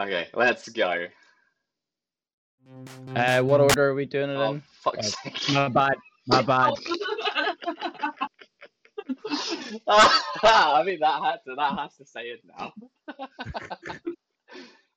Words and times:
Okay, 0.00 0.28
let's 0.34 0.68
go. 0.68 1.06
Uh, 3.16 3.42
what 3.42 3.60
order 3.60 3.88
are 3.88 3.94
we 3.94 4.04
doing 4.04 4.30
it 4.30 4.34
Oh, 4.36 4.52
in? 4.52 4.62
fuck's 4.82 5.14
Oh. 5.14 5.30
sake. 5.30 5.50
My 5.54 5.68
bad. 5.68 5.94
My 6.26 6.42
bad. 6.42 6.74
I 9.88 10.82
mean, 10.84 11.00
that 11.00 11.22
has 11.22 11.40
to, 11.46 11.54
that 11.56 11.78
has 11.78 11.96
to 11.96 12.04
say 12.06 12.26
it 12.26 12.42
now. 12.46 12.72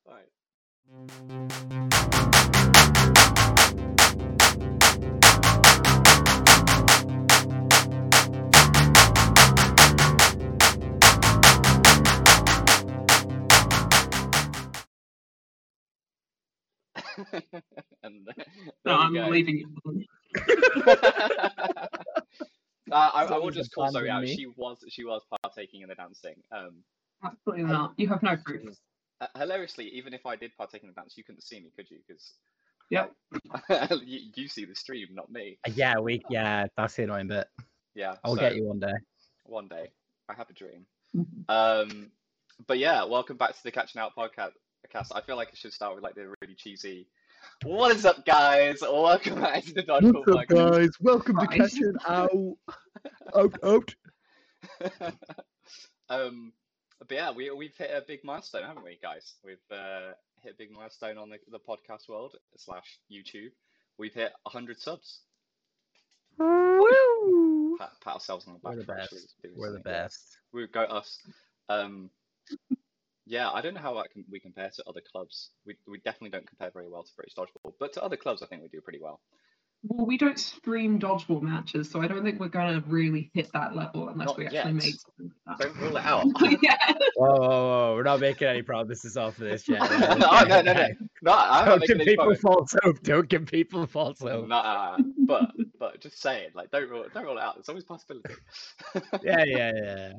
Alright. 0.06 0.28
and 18.04 18.28
No, 18.86 18.96
I'm 18.98 19.14
go. 19.14 19.28
leaving 19.30 19.58
you. 19.58 20.06
Uh, 22.92 23.10
I, 23.14 23.24
I 23.26 23.38
will 23.38 23.52
just 23.52 23.72
call 23.74 23.90
Zoe 23.90 24.10
out. 24.10 24.24
me. 24.24 24.36
She 24.36 24.48
was 24.48 24.84
she 24.90 25.06
was 25.06 25.22
partaking 25.42 25.82
in 25.82 25.88
the 25.88 25.96
dancing. 25.96 26.36
Um, 26.52 26.84
Absolutely 27.24 27.64
not. 27.64 27.94
You 27.96 28.10
have 28.10 28.22
no 28.22 28.36
proof. 28.44 28.64
uh, 29.22 29.28
hilariously, 29.38 29.88
even 29.90 30.14
if 30.14 30.26
I 30.26 30.36
did 30.36 30.52
partake 30.58 30.82
in 30.84 30.90
the 30.90 30.94
dance, 30.94 31.14
you 31.16 31.24
couldn't 31.24 31.42
see 31.42 31.62
me, 31.62 31.72
could 31.78 31.90
you? 31.90 32.00
Because 32.06 32.34
Yep. 32.90 33.14
you, 34.06 34.20
you 34.36 34.48
see 34.50 34.66
the 34.66 34.76
stream, 34.76 35.08
not 35.14 35.32
me. 35.32 35.58
Yeah, 35.74 36.00
we. 36.00 36.22
Yeah, 36.30 36.66
that's 36.76 36.96
the 36.96 37.04
annoying 37.04 37.28
bit. 37.30 37.48
Yeah, 37.96 38.16
I'll 38.26 38.36
so 38.36 38.42
get 38.42 38.56
you 38.58 38.66
one 38.66 38.80
day. 38.82 38.92
one 39.46 39.68
day. 39.70 39.92
I 40.28 40.34
have 40.34 40.50
a 40.50 40.54
dream. 40.54 40.86
Mhm. 41.16 41.46
Um, 41.48 42.12
but 42.68 42.78
yeah, 42.78 43.06
welcome 43.06 43.38
back 43.38 43.52
to 43.56 43.64
the 43.64 43.72
Catching 43.72 44.02
Out 44.02 44.12
podcast. 44.18 44.52
Cast. 44.90 45.14
I 45.16 45.22
feel 45.22 45.36
like 45.36 45.50
I 45.50 45.56
should 45.56 45.74
start 45.74 45.96
with 45.96 46.04
like 46.04 46.16
the 46.16 46.34
really 46.42 46.56
cheesy. 46.56 47.08
What 47.64 47.96
is 47.96 48.06
up, 48.06 48.26
guys? 48.26 48.82
Welcome 48.82 49.40
back 49.40 49.64
to 49.66 49.74
the 49.74 49.84
Dodgeball 49.84 50.26
podcast. 50.26 50.72
guys? 50.72 50.90
Welcome 51.00 51.38
to 51.38 51.46
Right. 51.46 51.60
Catching 51.60 51.96
Out. 52.08 52.58
Out, 53.36 53.60
out. 53.64 53.96
um, 56.10 56.52
but 57.00 57.12
yeah, 57.12 57.32
we 57.32 57.52
we've 57.52 57.76
hit 57.78 57.92
a 57.94 58.04
big 58.06 58.24
milestone, 58.24 58.64
haven't 58.64 58.84
we, 58.84 59.00
guys? 59.02 59.36
We've 59.46 59.58
uh, 59.72 60.14
hit 60.42 60.54
a 60.54 60.58
big 60.58 60.72
milestone 60.72 61.18
on 61.18 61.30
the, 61.30 61.38
the 61.50 61.60
podcast 61.60 62.10
world 62.10 62.36
slash 62.58 63.00
YouTube. 63.10 63.52
We've 63.98 64.14
hit 64.14 64.34
hundred 64.46 64.80
subs. 64.80 65.22
Woo! 66.38 67.78
Pat, 67.78 67.92
pat 68.04 68.14
ourselves 68.16 68.48
on 68.48 68.54
the 68.54 68.60
back 68.60 68.74
We're 68.74 68.80
the 68.80 68.86
for 68.86 69.00
actually 69.00 69.20
best. 69.20 69.36
We're 69.56 69.72
the 69.72 69.80
best. 69.80 70.38
We 70.52 70.68
go 70.68 70.82
us. 70.82 71.20
Um, 71.70 72.10
yeah, 73.32 73.50
I 73.50 73.62
don't 73.62 73.74
know 73.74 73.80
how 73.82 73.94
that 73.96 74.12
can, 74.12 74.26
we 74.30 74.40
compare 74.42 74.70
to 74.76 74.84
other 74.88 75.02
clubs. 75.12 75.52
We 75.66 75.76
we 75.88 76.00
definitely 76.00 76.32
don't 76.32 76.48
compare 76.48 76.70
very 76.70 76.90
well 76.90 77.04
to 77.04 77.12
British 77.16 77.36
dodgeball, 77.36 77.74
but 77.80 77.94
to 77.94 78.04
other 78.04 78.18
clubs, 78.18 78.44
I 78.44 78.46
think 78.48 78.62
we 78.62 78.68
do 78.68 78.82
pretty 78.82 79.00
well. 79.02 79.22
Well, 79.84 80.06
we 80.06 80.16
don't 80.18 80.38
stream 80.38 81.00
dodgeball 81.00 81.42
matches, 81.42 81.90
so 81.90 82.02
I 82.02 82.08
don't 82.08 82.24
think 82.24 82.40
we're 82.40 82.50
going 82.50 82.80
to 82.80 82.88
really 82.88 83.32
hit 83.34 83.50
that 83.54 83.76
level 83.76 84.10
unless 84.10 84.28
Not 84.28 84.38
we 84.38 84.46
actually 84.46 84.58
yet. 84.60 84.74
make 84.74 84.94
something 84.94 85.32
like 85.48 85.58
that. 85.58 85.66
Don't 85.66 85.78
rule 85.78 85.98
it 85.98 86.06
out. 86.14 86.26
yeah. 86.62 86.94
Whoa, 87.16 87.36
whoa, 87.40 87.48
whoa! 87.48 87.94
We're 87.96 88.04
not 88.04 88.20
making 88.20 88.48
any 88.50 88.62
promises 88.62 89.16
off 89.18 89.40
of 89.40 89.46
this 89.50 89.68
yet. 89.68 89.80
no, 90.20 90.42
no, 90.44 90.62
no, 90.62 90.74
no. 90.74 90.88
No, 91.24 91.34
I'm 91.34 91.66
Don't 91.66 91.80
making 91.80 91.98
give 91.98 92.06
people 92.06 92.26
promise. 92.26 92.42
false 92.42 92.76
hope. 92.84 93.02
Don't 93.02 93.28
give 93.30 93.46
people 93.48 93.88
false 93.88 94.20
hope. 94.20 94.48
Nah, 94.48 94.98
but 95.26 95.50
but 95.80 96.00
just 96.00 96.22
saying, 96.22 96.50
like, 96.54 96.70
don't 96.70 96.88
rule 96.90 97.06
don't 97.14 97.24
rule 97.24 97.38
it 97.38 97.42
out. 97.44 97.56
There's 97.56 97.70
always 97.70 97.84
a 97.86 97.88
possibility. 97.88 98.36
Yeah, 99.24 99.44
yeah, 99.46 99.72
yeah. 99.84 100.12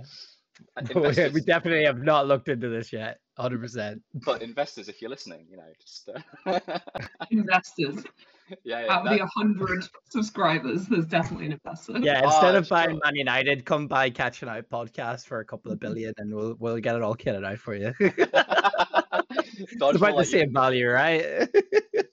And 0.76 0.88
we, 0.94 0.94
investors, 0.96 1.32
we 1.32 1.40
definitely 1.40 1.84
have 1.84 1.98
not 2.02 2.26
looked 2.26 2.48
into 2.48 2.68
this 2.68 2.92
yet. 2.92 3.18
Hundred 3.38 3.60
percent. 3.62 4.02
but 4.12 4.42
investors, 4.42 4.88
if 4.88 5.00
you're 5.00 5.10
listening, 5.10 5.46
you 5.50 5.56
know, 5.56 5.64
just 5.80 6.10
uh, 6.46 6.78
Investors. 7.30 8.04
yeah, 8.64 8.84
yeah. 8.84 8.92
Out 8.92 8.98
of 9.06 9.10
that- 9.10 9.18
the 9.18 9.28
100 9.34 9.88
subscribers, 10.10 10.86
there's 10.86 11.06
definitely 11.06 11.46
an 11.46 11.52
investor. 11.52 11.98
Yeah, 11.98 12.22
instead 12.24 12.54
Oh, 12.54 12.58
of 12.58 12.68
buying 12.68 12.90
sure. 12.90 13.00
Man 13.02 13.14
United, 13.16 13.64
come 13.64 13.86
buy 13.88 14.10
Catching 14.10 14.50
Out 14.50 14.68
podcast 14.70 15.26
for 15.26 15.40
a 15.40 15.44
couple 15.46 15.72
of 15.72 15.80
billion, 15.80 16.12
and 16.18 16.34
we'll 16.34 16.56
we'll 16.58 16.78
get 16.78 16.94
it 16.94 17.00
all 17.02 17.14
kitted 17.16 17.44
out 17.46 17.58
for 17.58 17.74
you. 17.74 17.94
it's 17.98 19.74
dodgeball, 19.76 19.94
about 19.96 20.10
the 20.10 20.16
like 20.16 20.26
same 20.26 20.52
value, 20.52 20.90
right? 20.90 21.22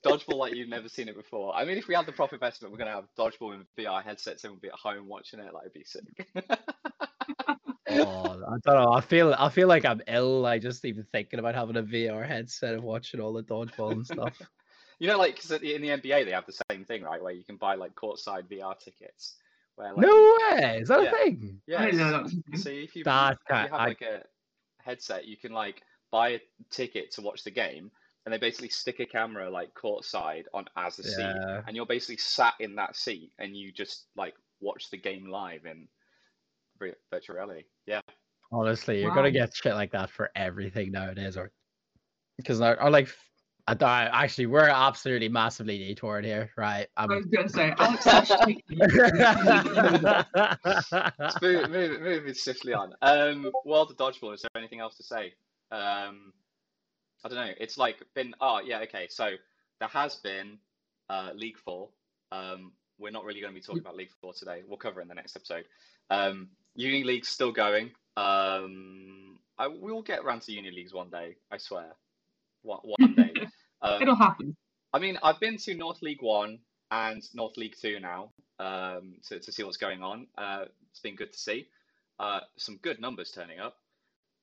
dodgeball 0.05 0.37
like 0.37 0.55
you've 0.55 0.69
never 0.69 0.87
seen 0.87 1.09
it 1.09 1.15
before. 1.17 1.53
I 1.53 1.65
mean, 1.65 1.77
if 1.77 1.89
we 1.89 1.95
had 1.95 2.05
the 2.05 2.13
proper 2.13 2.35
investment, 2.35 2.71
we're 2.71 2.77
gonna 2.79 2.91
have 2.91 3.09
dodgeball 3.17 3.55
in 3.55 3.65
VR 3.77 4.01
headsets 4.01 4.45
and 4.45 4.53
we'll 4.53 4.61
be 4.61 4.69
at 4.69 4.75
home 4.75 5.07
watching 5.09 5.41
it. 5.41 5.53
Like, 5.53 5.63
it'd 5.65 5.73
be 5.73 5.83
sick. 5.83 6.05
Oh, 7.91 8.43
I 8.47 8.57
don't 8.63 8.81
know. 8.83 8.91
I 8.93 9.01
feel 9.01 9.35
I 9.37 9.49
feel 9.49 9.67
like 9.67 9.85
I'm 9.85 10.01
ill. 10.07 10.45
I 10.45 10.59
just 10.59 10.83
even 10.85 11.03
thinking 11.11 11.39
about 11.39 11.55
having 11.55 11.77
a 11.77 11.83
VR 11.83 12.23
headset 12.23 12.73
and 12.73 12.83
watching 12.83 13.19
all 13.19 13.33
the 13.33 13.43
dodgeball 13.43 13.91
and 13.91 14.05
stuff. 14.05 14.39
you 14.99 15.07
know, 15.07 15.17
like 15.17 15.35
'cause 15.35 15.51
in 15.51 15.81
the 15.81 15.89
NBA 15.89 16.25
they 16.25 16.31
have 16.31 16.45
the 16.45 16.59
same 16.71 16.85
thing, 16.85 17.03
right? 17.03 17.21
Where 17.21 17.33
you 17.33 17.43
can 17.43 17.57
buy 17.57 17.75
like 17.75 17.95
courtside 17.95 18.47
VR 18.49 18.75
tickets. 18.75 19.35
Where 19.75 19.93
like, 19.93 20.05
no 20.05 20.37
way! 20.51 20.79
Is 20.81 20.89
that 20.89 21.03
Yeah. 21.03 21.11
a 21.11 21.17
thing? 21.17 21.61
yeah, 21.67 21.79
I 21.81 21.85
didn't 21.85 21.99
know 21.99 22.05
s- 22.05 22.11
that 22.11 22.23
was 22.23 22.33
a 22.33 22.41
thing. 22.51 22.59
So 22.59 22.69
if 22.69 22.95
you, 22.95 23.03
That 23.05 23.37
if 23.49 23.63
you 23.63 23.69
have 23.69 23.81
I- 23.81 23.87
like 23.87 24.01
a 24.01 24.23
headset, 24.79 25.25
you 25.25 25.37
can 25.37 25.53
like 25.53 25.81
buy 26.11 26.29
a 26.29 26.39
ticket 26.69 27.11
to 27.11 27.21
watch 27.21 27.43
the 27.43 27.51
game, 27.51 27.91
and 28.25 28.33
they 28.33 28.37
basically 28.37 28.69
stick 28.69 28.99
a 28.99 29.05
camera 29.05 29.49
like 29.49 29.73
courtside 29.73 30.45
on 30.53 30.65
as 30.75 30.99
a 30.99 31.03
seat, 31.03 31.15
and 31.67 31.75
you're 31.75 31.85
basically 31.85 32.17
sat 32.17 32.55
in 32.59 32.75
that 32.75 32.95
seat, 32.95 33.31
and 33.39 33.55
you 33.55 33.71
just 33.71 34.07
like 34.15 34.35
watch 34.59 34.89
the 34.89 34.97
game 34.97 35.27
live 35.29 35.65
in 35.65 35.87
virtual 37.11 37.35
reality. 37.35 37.63
Yeah, 38.51 38.57
Honestly, 38.57 39.01
you're 39.01 39.13
gonna 39.13 39.31
get 39.31 39.55
shit 39.55 39.73
like 39.73 39.91
that 39.91 40.09
for 40.09 40.31
everything 40.35 40.91
nowadays, 40.91 41.37
or 41.37 41.51
because 42.37 42.61
I, 42.61 42.73
I 42.73 42.89
like. 42.89 43.09
I 43.67 43.75
don't, 43.75 43.87
actually, 43.87 44.47
we're 44.47 44.67
absolutely 44.67 45.29
massively 45.29 45.77
detoured 45.77 46.25
here, 46.25 46.49
right? 46.57 46.87
I 46.97 47.03
I'm 47.03 47.09
was 47.09 47.25
going 47.27 47.47
to 47.47 47.53
say, 47.53 47.71
Alex 47.77 48.03
Sash 48.03 48.29
taking 48.43 48.63
Let's 51.19 51.39
move, 51.39 51.69
move, 51.69 52.01
moving 52.01 52.33
swiftly 52.33 52.73
on. 52.73 52.95
Um, 53.03 53.51
World 53.65 53.91
of 53.91 53.97
Dodgeball. 53.97 54.33
Is 54.33 54.41
there 54.41 54.49
anything 54.55 54.79
else 54.79 54.97
to 54.97 55.03
say? 55.03 55.33
Um, 55.71 56.33
I 57.23 57.29
don't 57.29 57.35
know. 57.35 57.51
It's 57.59 57.77
like 57.77 58.01
been. 58.15 58.33
Oh 58.41 58.59
yeah, 58.65 58.79
okay. 58.79 59.05
So 59.07 59.33
there 59.79 59.89
has 59.89 60.15
been 60.15 60.57
uh, 61.11 61.29
League 61.35 61.59
Four. 61.59 61.89
Um, 62.31 62.71
we're 62.97 63.11
not 63.11 63.23
really 63.23 63.41
going 63.41 63.53
to 63.53 63.59
be 63.59 63.63
talking 63.63 63.81
about 63.81 63.95
League 63.95 64.09
Four 64.19 64.33
today. 64.33 64.63
We'll 64.67 64.77
cover 64.77 64.99
it 64.99 65.03
in 65.03 65.09
the 65.09 65.15
next 65.15 65.35
episode. 65.35 65.65
Um, 66.09 66.49
Uni 66.75 67.03
League's 67.03 67.29
still 67.29 67.51
going. 67.51 67.91
Um, 68.17 69.37
I 69.57 69.67
will 69.67 70.01
get 70.01 70.19
around 70.19 70.41
to 70.43 70.51
Uni 70.51 70.71
Leagues 70.71 70.93
one 70.93 71.09
day. 71.09 71.35
I 71.51 71.57
swear. 71.57 71.95
One, 72.63 72.79
one 72.83 73.15
day. 73.15 73.33
Um, 73.81 74.01
It'll 74.01 74.15
happen. 74.17 74.57
I 74.91 74.99
mean, 74.99 75.17
I've 75.23 75.39
been 75.39 75.55
to 75.55 75.73
North 75.73 76.01
League 76.01 76.21
One 76.21 76.59
and 76.91 77.23
North 77.33 77.55
League 77.55 77.75
Two 77.81 78.01
now 78.01 78.31
um, 78.59 79.13
to, 79.29 79.39
to 79.39 79.51
see 79.53 79.63
what's 79.63 79.77
going 79.77 80.03
on. 80.03 80.27
Uh, 80.37 80.65
it's 80.91 80.99
been 80.99 81.15
good 81.15 81.31
to 81.31 81.39
see. 81.39 81.69
Uh, 82.19 82.41
some 82.57 82.75
good 82.81 82.99
numbers 82.99 83.31
turning 83.31 83.59
up. 83.59 83.77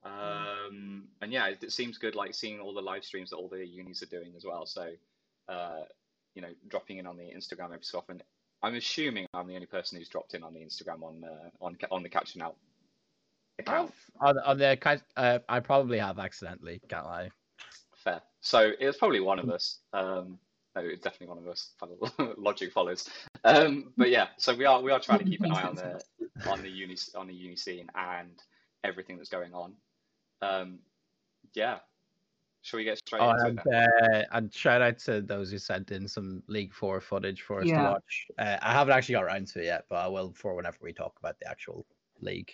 Um, 0.04 1.09
and 1.21 1.33
yeah, 1.33 1.48
it, 1.48 1.62
it 1.62 1.72
seems 1.72 1.98
good, 1.98 2.15
like 2.15 2.33
seeing 2.34 2.60
all 2.60 2.72
the 2.72 2.81
live 2.81 3.04
streams 3.04 3.31
that 3.31 3.37
all 3.37 3.48
the 3.48 3.66
unis 3.66 4.03
are 4.03 4.06
doing 4.06 4.33
as 4.37 4.44
well. 4.44 4.65
So, 4.65 4.88
uh, 5.48 5.83
you 6.34 6.43
know, 6.43 6.50
dropping 6.69 6.98
in 6.98 7.06
on 7.06 7.16
the 7.16 7.25
Instagram 7.25 7.66
every 7.66 7.83
so 7.83 7.98
often. 7.98 8.22
I'm 8.62 8.75
assuming 8.75 9.27
I'm 9.34 9.47
the 9.47 9.54
only 9.54 9.66
person 9.66 9.98
who's 9.98 10.09
dropped 10.09 10.34
in 10.34 10.43
on 10.43 10.54
the 10.54 10.60
Instagram 10.60 11.03
on 11.03 11.25
uh, 11.25 11.50
on 11.60 11.77
on 11.91 12.03
the 12.03 12.09
Catching 12.09 12.41
Out 12.41 12.56
account. 13.59 13.93
on, 14.21 14.39
on 14.39 14.59
the 14.59 14.77
kind, 14.81 15.03
uh, 15.17 15.39
I 15.49 15.61
probably 15.61 15.99
have 15.99 16.19
accidentally. 16.19 16.81
Can't 16.89 17.06
lie. 17.06 17.31
Fair. 17.97 18.22
So 18.41 18.72
it 18.78 18.87
was 18.87 18.97
probably 18.97 19.21
one 19.21 19.39
of 19.39 19.50
us. 19.50 19.78
Um, 19.93 20.39
no, 20.75 20.83
it's 20.83 21.03
definitely 21.03 21.28
one 21.28 21.39
of 21.39 21.49
us. 21.49 21.71
Follow- 21.78 22.34
Logic 22.39 22.71
follows. 22.72 23.09
Um, 23.45 23.93
but 23.97 24.11
yeah, 24.11 24.28
so 24.37 24.55
we 24.55 24.65
are 24.66 24.81
we 24.83 24.91
are 24.91 25.00
trying 25.00 25.21
to 25.21 25.25
keep 25.25 25.41
an 25.41 25.53
eye 25.53 25.62
on 25.62 25.75
the 25.75 26.00
on 26.49 26.62
the 26.62 26.69
uni 26.69 26.97
on 27.15 27.27
the 27.27 27.34
uni 27.34 27.56
scene 27.56 27.89
and 27.95 28.43
everything 28.84 29.16
that's 29.16 29.31
going 29.31 29.55
on. 29.55 29.72
Um, 30.43 30.78
yeah. 31.55 31.78
Shall 32.62 32.78
we 32.78 32.84
get 32.84 32.99
straight 32.99 33.22
Oh, 33.22 33.31
into 33.31 33.47
and, 33.47 33.60
it? 33.65 34.27
Uh, 34.33 34.36
and 34.36 34.53
shout 34.53 34.83
out 34.83 34.98
to 35.01 35.21
those 35.22 35.53
who 35.53 35.59
sent 35.59 35.92
in 35.92 36.09
some 36.09 36.42
League 36.48 36.75
Four 36.75 37.01
footage 37.01 37.42
for 37.42 37.60
us 37.60 37.66
to 37.69 37.72
watch. 37.75 38.27
Uh, 38.39 38.57
I 38.60 38.72
haven't 38.72 38.92
actually 38.92 39.15
got 39.15 39.25
around 39.25 39.47
to 39.48 39.60
it 39.60 39.66
yet, 39.66 39.84
but 39.89 39.97
I 39.97 40.09
will 40.09 40.33
for 40.34 40.54
whenever 40.57 40.77
we 40.83 40.92
talk 40.92 41.15
about 41.21 41.39
the 41.39 41.48
actual 41.48 41.86
league. 42.21 42.53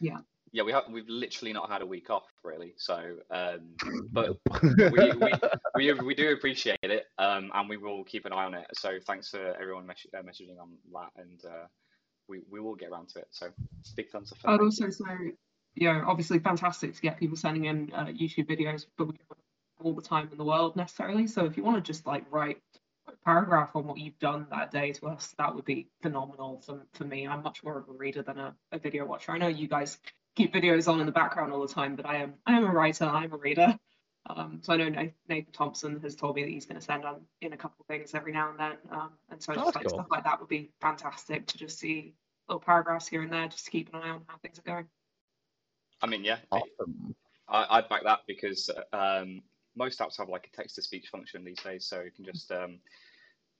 Yeah, 0.00 0.18
yeah 0.52 0.62
we 0.62 0.72
have 0.72 0.84
we've 0.90 1.08
literally 1.08 1.52
not 1.52 1.70
had 1.70 1.82
a 1.82 1.86
week 1.86 2.10
off 2.10 2.24
really. 2.44 2.74
So, 2.76 3.16
um, 3.30 3.74
but 4.12 4.36
we, 4.62 5.12
we, 5.12 5.32
we 5.74 5.92
we 5.92 6.14
do 6.14 6.32
appreciate 6.32 6.78
it, 6.82 7.06
um, 7.18 7.50
and 7.54 7.68
we 7.68 7.76
will 7.76 8.04
keep 8.04 8.24
an 8.24 8.32
eye 8.32 8.44
on 8.44 8.54
it. 8.54 8.66
So 8.74 8.98
thanks 9.06 9.28
for 9.28 9.54
everyone 9.60 9.86
mes- 9.86 10.06
uh, 10.14 10.22
messaging 10.22 10.60
on 10.60 10.70
that, 10.92 11.22
and 11.22 11.44
uh, 11.44 11.66
we 12.28 12.42
we 12.50 12.60
will 12.60 12.74
get 12.74 12.90
around 12.90 13.08
to 13.10 13.20
it. 13.20 13.28
So 13.30 13.48
big 13.96 14.10
thumbs 14.10 14.32
up. 14.32 14.38
for 14.38 14.50
I'd 14.50 14.60
also 14.60 14.90
say, 14.90 15.32
you 15.74 15.92
know, 15.92 16.04
obviously 16.06 16.38
fantastic 16.38 16.94
to 16.94 17.00
get 17.00 17.18
people 17.18 17.36
sending 17.36 17.66
in 17.66 17.92
uh, 17.94 18.06
YouTube 18.06 18.48
videos, 18.48 18.86
but 18.96 19.06
we 19.06 19.12
don't 19.14 19.28
have 19.28 19.86
all 19.86 19.94
the 19.94 20.02
time 20.02 20.28
in 20.30 20.38
the 20.38 20.44
world 20.44 20.76
necessarily. 20.76 21.26
So 21.26 21.44
if 21.44 21.56
you 21.56 21.64
want 21.64 21.76
to 21.76 21.92
just 21.92 22.06
like 22.06 22.24
write 22.30 22.56
a 22.56 22.78
paragraph 23.28 23.68
on 23.74 23.86
what 23.86 23.98
you've 23.98 24.18
done 24.20 24.46
that 24.50 24.70
day 24.70 24.90
to 24.90 25.06
us, 25.06 25.34
that 25.36 25.54
would 25.54 25.66
be 25.66 25.86
phenomenal 26.00 26.62
for, 26.64 26.86
for 26.94 27.04
me. 27.04 27.28
I'm 27.28 27.42
much 27.42 27.62
more 27.62 27.78
of 27.78 27.86
a 27.86 27.92
reader 27.92 28.22
than 28.22 28.38
a, 28.38 28.54
a 28.72 28.78
video 28.78 29.04
watcher. 29.04 29.32
I 29.32 29.38
know 29.38 29.48
you 29.48 29.68
guys 29.68 29.98
keep 30.34 30.54
videos 30.54 30.90
on 30.90 30.98
in 30.98 31.04
the 31.04 31.12
background 31.12 31.52
all 31.52 31.60
the 31.60 31.74
time, 31.74 31.94
but 31.94 32.06
I 32.06 32.16
am 32.22 32.32
I 32.46 32.56
am 32.56 32.64
a 32.64 32.72
writer, 32.72 33.04
I'm 33.04 33.34
a 33.34 33.36
reader. 33.36 33.78
Um, 34.30 34.60
so 34.62 34.72
I 34.72 34.76
know 34.78 35.10
Nathan 35.28 35.52
Thompson 35.52 36.00
has 36.00 36.16
told 36.16 36.36
me 36.36 36.42
that 36.42 36.50
he's 36.50 36.64
going 36.64 36.80
to 36.80 36.84
send 36.84 37.04
on 37.04 37.20
in 37.42 37.52
a 37.52 37.56
couple 37.58 37.76
of 37.80 37.86
things 37.86 38.14
every 38.14 38.32
now 38.32 38.48
and 38.48 38.58
then, 38.58 38.76
um, 38.90 39.10
and 39.30 39.42
so 39.42 39.52
Oh, 39.52 39.56
just 39.56 39.74
like 39.74 39.86
cool. 39.86 39.98
stuff 39.98 40.06
like 40.10 40.24
that 40.24 40.40
would 40.40 40.48
be 40.48 40.70
fantastic 40.80 41.46
to 41.48 41.58
just 41.58 41.78
see 41.78 42.14
little 42.48 42.60
paragraphs 42.60 43.06
here 43.08 43.20
and 43.20 43.30
there, 43.30 43.48
just 43.48 43.66
to 43.66 43.70
keep 43.70 43.92
an 43.92 44.00
eye 44.00 44.08
on 44.08 44.22
how 44.26 44.38
things 44.38 44.58
are 44.58 44.62
going. 44.62 44.86
I 46.00 46.06
mean, 46.06 46.24
yeah, 46.24 46.38
Awesome. 46.50 47.14
I, 47.46 47.66
I'd 47.76 47.90
back 47.90 48.04
that 48.04 48.20
because 48.26 48.70
um, 48.94 49.42
most 49.76 49.98
apps 50.00 50.16
have 50.16 50.30
like 50.30 50.48
a 50.50 50.56
text 50.56 50.76
to 50.76 50.82
speech 50.82 51.08
function 51.08 51.44
these 51.44 51.60
days, 51.60 51.84
so 51.84 52.00
you 52.00 52.10
can 52.10 52.24
just, 52.24 52.50
um, 52.52 52.78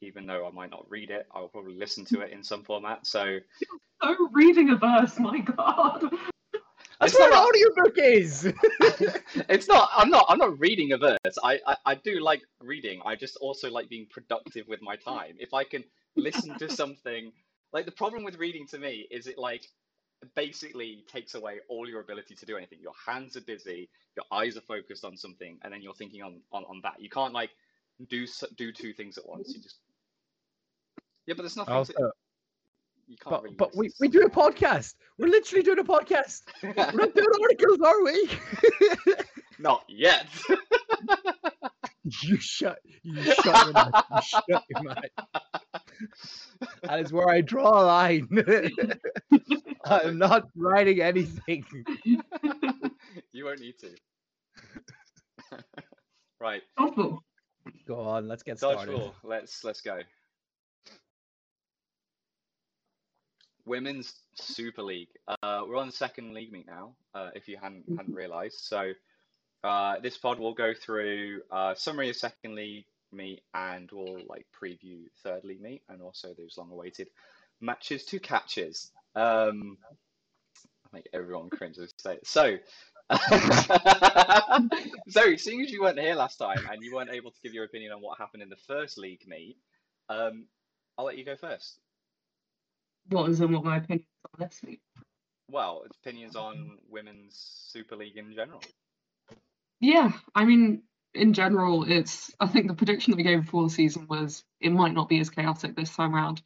even 0.01 0.27
though 0.27 0.47
I 0.47 0.51
might 0.51 0.71
not 0.71 0.87
read 0.89 1.11
it, 1.11 1.27
I'll 1.35 1.49
probably 1.49 1.75
listen 1.77 2.05
to 2.07 2.21
it 2.21 2.33
in 2.33 2.43
some 2.43 2.63
format. 2.65 3.07
So 3.07 3.39
Oh, 4.01 4.29
reading 4.33 4.71
a 4.71 4.77
verse, 4.77 5.19
my 5.19 5.41
god! 5.41 6.03
That's 7.01 7.13
It's 7.13 7.19
what 7.19 7.27
an 7.27 7.31
not- 7.31 7.49
audiobook 7.49 7.99
is. 7.99 8.53
it's 9.49 9.67
not. 9.67 9.91
I'm 9.97 10.09
not. 10.09 10.27
I'm 10.29 10.39
not 10.39 10.59
reading 10.61 10.93
a 10.93 10.99
verse. 10.99 11.19
I, 11.43 11.59
I 11.67 11.77
I 11.87 11.95
do 11.97 12.21
like 12.21 12.43
reading. 12.61 13.01
I 13.05 13.17
just 13.17 13.37
also 13.39 13.69
like 13.71 13.89
being 13.89 14.07
productive 14.09 14.69
with 14.69 14.81
my 14.83 14.95
time. 14.97 15.35
If 15.41 15.53
I 15.53 15.65
can 15.65 15.83
listen 16.17 16.57
to 16.59 16.71
something, 16.71 17.33
like 17.73 17.87
the 17.87 17.93
problem 17.93 18.23
with 18.25 18.37
reading 18.39 18.67
to 18.69 18.79
me 18.79 19.07
is 19.11 19.27
it 19.27 19.37
like 19.37 19.67
basically 20.37 21.05
takes 21.11 21.35
away 21.35 21.59
all 21.69 21.89
your 21.89 22.01
ability 22.01 22.35
to 22.37 22.47
do 22.47 22.57
anything. 22.57 22.79
Your 22.81 22.95
hands 23.05 23.37
are 23.37 23.41
busy, 23.43 23.89
your 24.17 24.25
eyes 24.33 24.57
are 24.57 24.61
focused 24.63 25.05
on 25.05 25.17
something, 25.17 25.59
and 25.63 25.73
then 25.73 25.83
you're 25.83 25.95
thinking 25.95 26.23
on 26.23 26.41
on, 26.53 26.65
on 26.65 26.81
that. 26.85 27.01
You 27.01 27.09
can't 27.11 27.33
like 27.33 27.51
do 28.09 28.27
do 28.57 28.71
two 28.73 28.93
things 28.93 29.19
at 29.19 29.29
once. 29.29 29.53
You 29.55 29.61
just 29.61 29.79
yeah, 31.29 31.35
but 31.35 31.43
there's 31.43 31.59
nothing. 31.59 31.75
also, 31.75 31.93
to, 31.93 32.11
you 33.07 33.19
can't 33.19 33.31
but 33.31 33.43
really. 33.43 33.57
but 33.57 33.77
we, 33.77 33.91
we 34.01 34.09
do 34.09 34.23
a 34.23 34.31
podcast. 34.31 34.95
We're 35.19 35.29
literally 35.29 35.63
doing 35.63 35.79
a 35.79 35.85
podcast. 35.85 36.41
We're 36.63 36.73
not 36.75 37.15
doing 37.15 37.29
articles, 37.43 37.79
are 37.85 38.03
we? 38.03 38.31
Not 39.59 39.85
yet. 39.89 40.27
you 42.23 42.39
shut. 42.39 42.79
You 43.03 43.23
shut 43.23 43.45
your 43.45 43.73
mouth. 43.73 43.93
You 44.11 44.23
shut 44.23 44.65
your 44.71 44.83
mouth. 44.85 45.05
That 46.85 47.01
is 47.01 47.13
where 47.13 47.29
I 47.29 47.43
draw 47.43 47.83
a 47.83 47.85
line. 47.85 48.29
I'm 49.85 50.17
not 50.17 50.45
writing 50.57 51.03
anything. 51.03 51.67
you 53.33 53.45
won't 53.45 53.61
need 53.61 53.75
to. 53.81 53.91
right. 56.41 56.63
Dodgeball. 56.79 57.19
Go 57.87 58.01
on, 58.01 58.29
let's 58.29 58.45
get 58.45 58.59
started. 58.59 58.95
Dodgeball. 58.95 59.13
Let's 59.25 59.65
let's 59.65 59.81
go. 59.81 59.99
Women's 63.69 64.15
Super 64.35 64.83
League. 64.83 65.09
Uh, 65.29 65.63
we're 65.69 65.77
on 65.77 65.87
the 65.87 65.93
second 65.93 66.35
league 66.35 66.51
meet 66.51 66.67
now. 66.67 66.95
Uh, 67.15 67.31
if 67.35 67.49
you 67.49 67.59
hadn't 67.61 67.85
hadn't 67.97 68.15
realised, 68.15 68.59
so 68.61 68.93
uh, 69.63 69.99
this 70.01 70.17
pod 70.17 70.39
will 70.39 70.55
go 70.55 70.73
through 70.75 71.43
uh, 71.51 71.75
summary 71.75 72.11
of 72.11 72.17
second 72.17 72.55
league 72.55 72.87
meet, 73.13 73.43
and 73.55 73.91
we'll 73.93 74.23
like 74.27 74.47
preview 74.61 75.05
third 75.23 75.45
league 75.45 75.61
meet, 75.61 75.83
and 75.89 76.03
also 76.03 76.35
those 76.35 76.57
long-awaited 76.57 77.09
matches 77.61 78.05
to 78.07 78.19
catches. 78.19 78.91
Um, 79.15 79.79
I 80.87 80.97
make 80.97 81.09
everyone 81.13 81.51
cringe 81.51 81.79
as 81.79 81.93
I 81.99 82.03
say 82.03 82.15
it. 82.15 82.27
So. 82.27 82.59
so, 85.09 85.35
seeing 85.37 85.63
as 85.63 85.71
you 85.71 85.81
weren't 85.81 85.99
here 85.99 86.15
last 86.15 86.37
time 86.37 86.59
and 86.71 86.83
you 86.83 86.95
weren't 86.95 87.09
able 87.09 87.31
to 87.31 87.41
give 87.43 87.55
your 87.55 87.65
opinion 87.65 87.91
on 87.91 88.03
what 88.03 88.19
happened 88.19 88.43
in 88.43 88.51
the 88.51 88.57
first 88.67 88.99
league 88.99 89.27
meet, 89.27 89.57
um, 90.11 90.45
I'll 90.99 91.07
let 91.07 91.17
you 91.17 91.25
go 91.25 91.35
first. 91.35 91.79
What 93.09 93.31
is 93.31 93.41
and 93.41 93.55
what 93.55 93.65
my 93.65 93.79
opinion 93.79 94.07
is 94.25 94.31
on 94.33 94.47
this 94.47 94.61
week? 94.65 94.81
Well, 95.51 95.83
it's 95.87 95.97
opinions 95.97 96.37
on 96.37 96.79
women's 96.91 97.35
Super 97.73 97.97
League 97.97 98.17
in 98.17 98.35
general. 98.35 98.63
Yeah, 99.81 100.13
I 100.35 100.45
mean, 100.45 100.83
in 101.15 101.33
general, 101.33 101.85
it's. 101.89 102.33
I 102.39 102.47
think 102.47 102.69
the 102.69 102.75
prediction 102.75 103.13
that 103.13 103.17
we 103.17 103.23
gave 103.23 103.43
before 103.43 103.65
the 103.65 103.71
season 103.71 104.07
was 104.09 104.45
it 104.61 104.71
might 104.71 104.95
not 104.95 105.09
be 105.09 105.21
as 105.21 105.31
chaotic 105.31 105.75
this 105.75 105.95
time 105.95 106.15
around. 106.15 106.43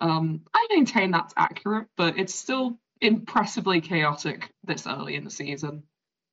Um, 0.00 0.42
I 0.54 0.66
maintain 0.70 1.10
that's 1.10 1.34
accurate, 1.36 1.88
but 1.96 2.18
it's 2.18 2.34
still 2.34 2.78
impressively 3.00 3.80
chaotic 3.80 4.50
this 4.62 4.86
early 4.86 5.16
in 5.16 5.24
the 5.24 5.30
season. 5.30 5.84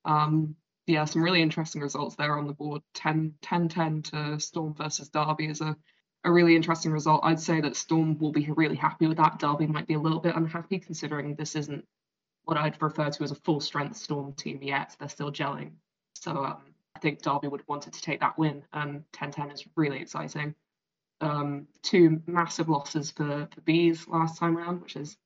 Um, 0.05 0.55
yeah, 0.87 1.05
some 1.05 1.23
really 1.23 1.41
interesting 1.41 1.81
results 1.81 2.15
there 2.15 2.37
on 2.37 2.47
the 2.47 2.53
board. 2.53 2.81
10 2.95 3.35
10 3.41 3.69
10 3.69 4.01
to 4.03 4.39
Storm 4.39 4.73
versus 4.73 5.09
Derby 5.09 5.47
is 5.47 5.61
a, 5.61 5.75
a 6.23 6.31
really 6.31 6.55
interesting 6.55 6.91
result. 6.91 7.21
I'd 7.23 7.39
say 7.39 7.61
that 7.61 7.75
Storm 7.75 8.17
will 8.19 8.31
be 8.31 8.49
really 8.51 8.75
happy 8.75 9.07
with 9.07 9.17
that. 9.17 9.39
Derby 9.39 9.67
might 9.67 9.87
be 9.87 9.95
a 9.95 9.99
little 9.99 10.19
bit 10.19 10.35
unhappy 10.35 10.79
considering 10.79 11.35
this 11.35 11.55
isn't 11.55 11.85
what 12.43 12.57
I'd 12.57 12.81
refer 12.81 13.09
to 13.09 13.23
as 13.23 13.31
a 13.31 13.35
full 13.35 13.59
strength 13.59 13.97
Storm 13.97 14.33
team 14.33 14.59
yet. 14.61 14.95
They're 14.99 15.09
still 15.09 15.31
gelling. 15.31 15.71
So 16.15 16.31
um, 16.31 16.73
I 16.95 16.99
think 16.99 17.21
Derby 17.21 17.47
would 17.47 17.67
wanted 17.67 17.93
to 17.93 18.01
take 18.01 18.19
that 18.19 18.37
win, 18.37 18.63
and 18.73 19.03
10-10 19.13 19.53
is 19.53 19.65
really 19.75 19.99
exciting. 19.99 20.55
Um, 21.21 21.67
two 21.83 22.21
massive 22.25 22.69
losses 22.69 23.11
for, 23.11 23.47
for 23.53 23.61
Bees 23.61 24.07
last 24.07 24.39
time 24.39 24.57
around, 24.57 24.81
which 24.81 24.95
is 24.95 25.17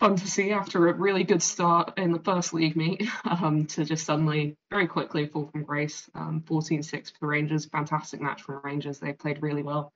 fun 0.00 0.16
to 0.16 0.26
see 0.26 0.50
after 0.50 0.88
a 0.88 0.94
really 0.94 1.24
good 1.24 1.42
start 1.42 1.98
in 1.98 2.12
the 2.12 2.18
first 2.20 2.54
league 2.54 2.74
meet 2.74 3.06
um, 3.24 3.66
to 3.66 3.84
just 3.84 4.06
suddenly 4.06 4.56
very 4.70 4.86
quickly 4.86 5.26
fall 5.26 5.48
from 5.52 5.62
grace. 5.62 6.08
Um, 6.14 6.42
14-6 6.46 7.12
for 7.12 7.18
the 7.20 7.26
Rangers, 7.26 7.66
fantastic 7.66 8.20
match 8.20 8.42
for 8.42 8.56
the 8.56 8.60
Rangers. 8.62 8.98
They 8.98 9.12
played 9.12 9.42
really 9.42 9.62
well. 9.62 9.92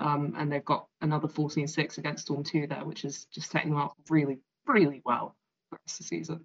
Um, 0.00 0.34
and 0.36 0.52
they've 0.52 0.64
got 0.64 0.86
another 1.00 1.28
14-6 1.28 1.98
against 1.98 2.24
Storm 2.26 2.44
2 2.44 2.68
there, 2.68 2.84
which 2.84 3.04
is 3.04 3.24
just 3.32 3.50
taking 3.50 3.70
them 3.70 3.80
up 3.80 3.96
really, 4.08 4.38
really 4.66 5.02
well 5.04 5.34
for 5.70 5.78
the 5.84 6.04
season. 6.04 6.44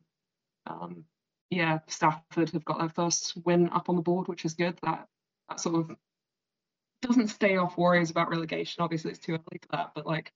Um, 0.66 1.06
yeah, 1.50 1.80
Stafford 1.88 2.50
have 2.52 2.66
got 2.66 2.80
their 2.80 2.90
first 2.90 3.34
win 3.46 3.70
up 3.70 3.90
on 3.90 3.96
the 3.96 4.02
board, 4.02 4.28
which 4.28 4.46
is 4.46 4.54
good. 4.54 4.78
That 4.84 5.08
that 5.50 5.60
sort 5.60 5.76
of 5.76 5.96
doesn't 7.02 7.28
stay 7.28 7.58
off 7.58 7.78
worries 7.78 8.10
about 8.10 8.30
relegation. 8.30 8.82
Obviously, 8.82 9.12
it's 9.12 9.20
too 9.20 9.34
early 9.34 9.60
for 9.62 9.78
that, 9.78 9.92
but 9.94 10.08
like 10.08 10.32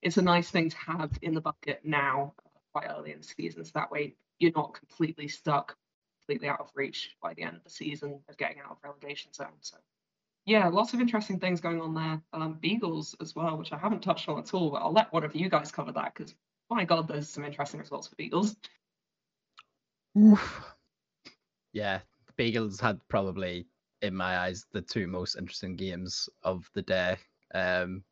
it's 0.00 0.16
a 0.16 0.22
nice 0.22 0.50
thing 0.50 0.70
to 0.70 0.76
have 0.78 1.10
in 1.22 1.34
the 1.34 1.40
bucket 1.40 1.80
now, 1.84 2.34
uh, 2.44 2.58
quite 2.72 2.90
early 2.90 3.12
in 3.12 3.18
the 3.18 3.24
season, 3.24 3.64
so 3.64 3.72
that 3.74 3.90
way 3.90 4.14
you're 4.38 4.52
not 4.54 4.74
completely 4.74 5.28
stuck, 5.28 5.76
completely 6.20 6.48
out 6.48 6.60
of 6.60 6.70
reach 6.74 7.14
by 7.22 7.34
the 7.34 7.42
end 7.42 7.56
of 7.56 7.64
the 7.64 7.70
season 7.70 8.20
of 8.28 8.36
getting 8.36 8.60
out 8.60 8.70
of 8.70 8.78
relegation 8.82 9.32
zone. 9.32 9.48
So 9.60 9.76
yeah, 10.46 10.68
lots 10.68 10.92
of 10.94 11.00
interesting 11.00 11.38
things 11.38 11.60
going 11.60 11.80
on 11.80 11.94
there. 11.94 12.22
Um, 12.32 12.58
Beagles 12.60 13.16
as 13.20 13.34
well, 13.34 13.56
which 13.56 13.72
I 13.72 13.78
haven't 13.78 14.02
touched 14.02 14.28
on 14.28 14.38
at 14.38 14.52
all, 14.54 14.70
but 14.70 14.82
I'll 14.82 14.92
let 14.92 15.12
one 15.12 15.24
of 15.24 15.34
you 15.34 15.48
guys 15.48 15.72
cover 15.72 15.92
that 15.92 16.14
because 16.14 16.34
my 16.70 16.84
god, 16.84 17.08
there's 17.08 17.28
some 17.28 17.44
interesting 17.44 17.80
results 17.80 18.08
for 18.08 18.16
Beagles. 18.16 18.56
Oof. 20.18 20.64
Yeah, 21.72 22.00
Beagles 22.36 22.80
had 22.80 23.00
probably, 23.08 23.66
in 24.02 24.14
my 24.14 24.38
eyes, 24.38 24.66
the 24.72 24.82
two 24.82 25.06
most 25.06 25.36
interesting 25.36 25.76
games 25.76 26.28
of 26.42 26.68
the 26.74 26.82
day. 26.82 27.16
Um, 27.54 28.02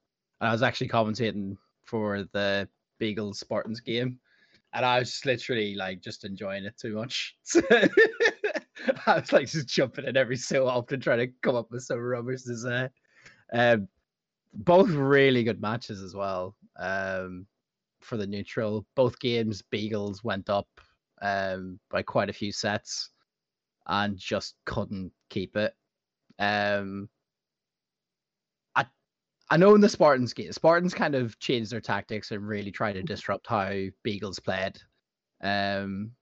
and 0.41 0.49
I 0.49 0.53
was 0.53 0.63
actually 0.63 0.89
commentating 0.89 1.57
for 1.85 2.25
the 2.33 2.69
Beagles 2.99 3.41
Spartans 3.41 3.81
game, 3.81 4.19
and 4.73 4.85
I 4.85 4.99
was 4.99 5.11
just 5.11 5.27
literally 5.27 5.75
like 5.75 6.01
just 6.01 6.25
enjoying 6.25 6.65
it 6.65 6.79
too 6.79 6.95
much. 6.95 7.37
I 9.07 9.21
was 9.21 9.33
like 9.33 9.49
just 9.49 9.69
jumping 9.69 10.05
in 10.05 10.17
every 10.17 10.37
so 10.37 10.67
often 10.67 11.01
trying 11.01 11.19
to 11.19 11.33
come 11.43 11.57
up 11.57 11.71
with 11.71 11.83
some 11.83 11.99
rubbish 11.99 12.43
to 12.43 12.57
say. 12.57 12.89
Um, 13.53 13.89
both 14.55 14.91
really 14.91 15.45
good 15.45 15.61
matches 15.61 16.03
as 16.03 16.15
well. 16.15 16.57
Um, 16.79 17.47
for 18.01 18.17
the 18.17 18.27
neutral, 18.27 18.87
both 18.95 19.19
games 19.21 19.63
Beagles 19.63 20.25
went 20.25 20.51
up 20.51 20.69
um, 21.21 21.79
by 21.91 22.03
quite 22.03 22.29
a 22.29 22.35
few 22.35 22.53
sets 22.53 23.11
and 23.87 24.19
just 24.19 24.57
couldn't 24.65 25.13
keep 25.29 25.57
it. 25.57 25.75
Um, 26.39 27.09
I 29.53 29.59
know 29.59 29.75
in 29.75 29.83
the 29.83 29.89
Spartans 29.91 30.33
game, 30.33 30.51
Spartans 30.51 30.95
kind 30.95 31.15
of 31.15 31.39
changed 31.39 31.71
their 31.71 31.81
tactics 31.83 32.31
and 32.31 32.49
really 32.49 32.71
tried 32.71 32.95
to 32.95 33.03
disrupt 33.03 33.47
how 33.47 33.71
Beagles 34.03 34.39
played. 34.39 34.79
Um, 35.43 36.13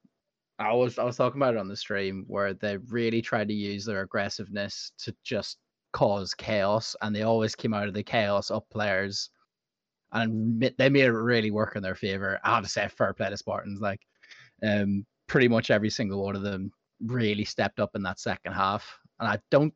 I 0.60 0.72
was 0.72 0.98
I 0.98 1.04
was 1.04 1.16
talking 1.16 1.40
about 1.40 1.54
it 1.54 1.60
on 1.60 1.68
the 1.68 1.76
stream 1.76 2.24
where 2.28 2.52
they 2.52 2.76
really 2.76 3.22
tried 3.22 3.48
to 3.48 3.54
use 3.54 3.84
their 3.84 4.02
aggressiveness 4.02 4.92
to 4.98 5.14
just 5.24 5.58
cause 5.92 6.34
chaos, 6.34 6.94
and 7.00 7.16
they 7.16 7.22
always 7.22 7.56
came 7.56 7.74
out 7.74 7.88
of 7.88 7.94
the 7.94 8.02
chaos 8.02 8.50
up 8.50 8.68
players, 8.70 9.30
and 10.12 10.60
they 10.60 10.88
made 10.88 11.04
it 11.04 11.12
really 11.12 11.50
work 11.50 11.76
in 11.76 11.82
their 11.82 11.94
favor. 11.94 12.38
I 12.44 12.54
have 12.54 12.64
to 12.64 12.70
say, 12.70 12.86
fair 12.88 13.14
play 13.14 13.30
to 13.30 13.36
Spartans, 13.36 13.80
like 13.80 14.00
um, 14.62 15.06
pretty 15.26 15.48
much 15.48 15.70
every 15.70 15.90
single 15.90 16.22
one 16.22 16.36
of 16.36 16.42
them 16.42 16.70
really 17.00 17.44
stepped 17.44 17.80
up 17.80 17.96
in 17.96 18.02
that 18.02 18.20
second 18.20 18.52
half. 18.52 18.98
And 19.18 19.28
I 19.28 19.38
don't, 19.50 19.72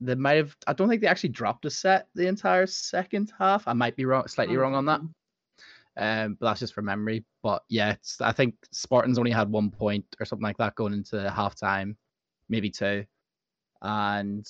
they 0.00 0.14
might 0.14 0.34
have, 0.34 0.56
I 0.66 0.72
don't 0.72 0.88
think 0.88 1.00
they 1.00 1.06
actually 1.06 1.30
dropped 1.30 1.64
a 1.66 1.70
set 1.70 2.08
the 2.14 2.26
entire 2.26 2.66
second 2.66 3.32
half. 3.38 3.68
I 3.68 3.72
might 3.72 3.96
be 3.96 4.04
wrong, 4.04 4.26
slightly 4.26 4.56
wrong 4.56 4.74
on 4.74 4.86
that. 4.86 5.00
Um, 5.96 6.36
but 6.38 6.46
that's 6.46 6.60
just 6.60 6.74
from 6.74 6.84
memory. 6.86 7.24
But 7.42 7.62
yeah, 7.68 7.92
it's, 7.92 8.20
I 8.20 8.32
think 8.32 8.54
Spartans 8.72 9.18
only 9.18 9.30
had 9.30 9.50
one 9.50 9.70
point 9.70 10.04
or 10.20 10.26
something 10.26 10.44
like 10.44 10.58
that 10.58 10.74
going 10.74 10.92
into 10.92 11.16
halftime, 11.16 11.96
maybe 12.48 12.70
two. 12.70 13.04
And 13.82 14.46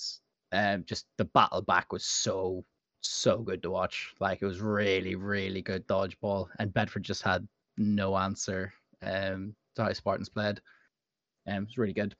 um, 0.51 0.83
just 0.85 1.05
the 1.17 1.25
battle 1.25 1.61
back 1.61 1.91
was 1.93 2.05
so, 2.05 2.65
so 3.01 3.37
good 3.37 3.63
to 3.63 3.69
watch. 3.69 4.13
Like 4.19 4.41
it 4.41 4.45
was 4.45 4.61
really, 4.61 5.15
really 5.15 5.61
good 5.61 5.87
dodgeball. 5.87 6.47
And 6.59 6.73
Bedford 6.73 7.03
just 7.03 7.23
had 7.23 7.47
no 7.77 8.17
answer 8.17 8.73
um, 9.01 9.55
to 9.75 9.83
how 9.83 9.93
Spartans 9.93 10.29
played. 10.29 10.59
Um, 11.47 11.63
it 11.63 11.67
was 11.67 11.77
really 11.77 11.93
good. 11.93 12.15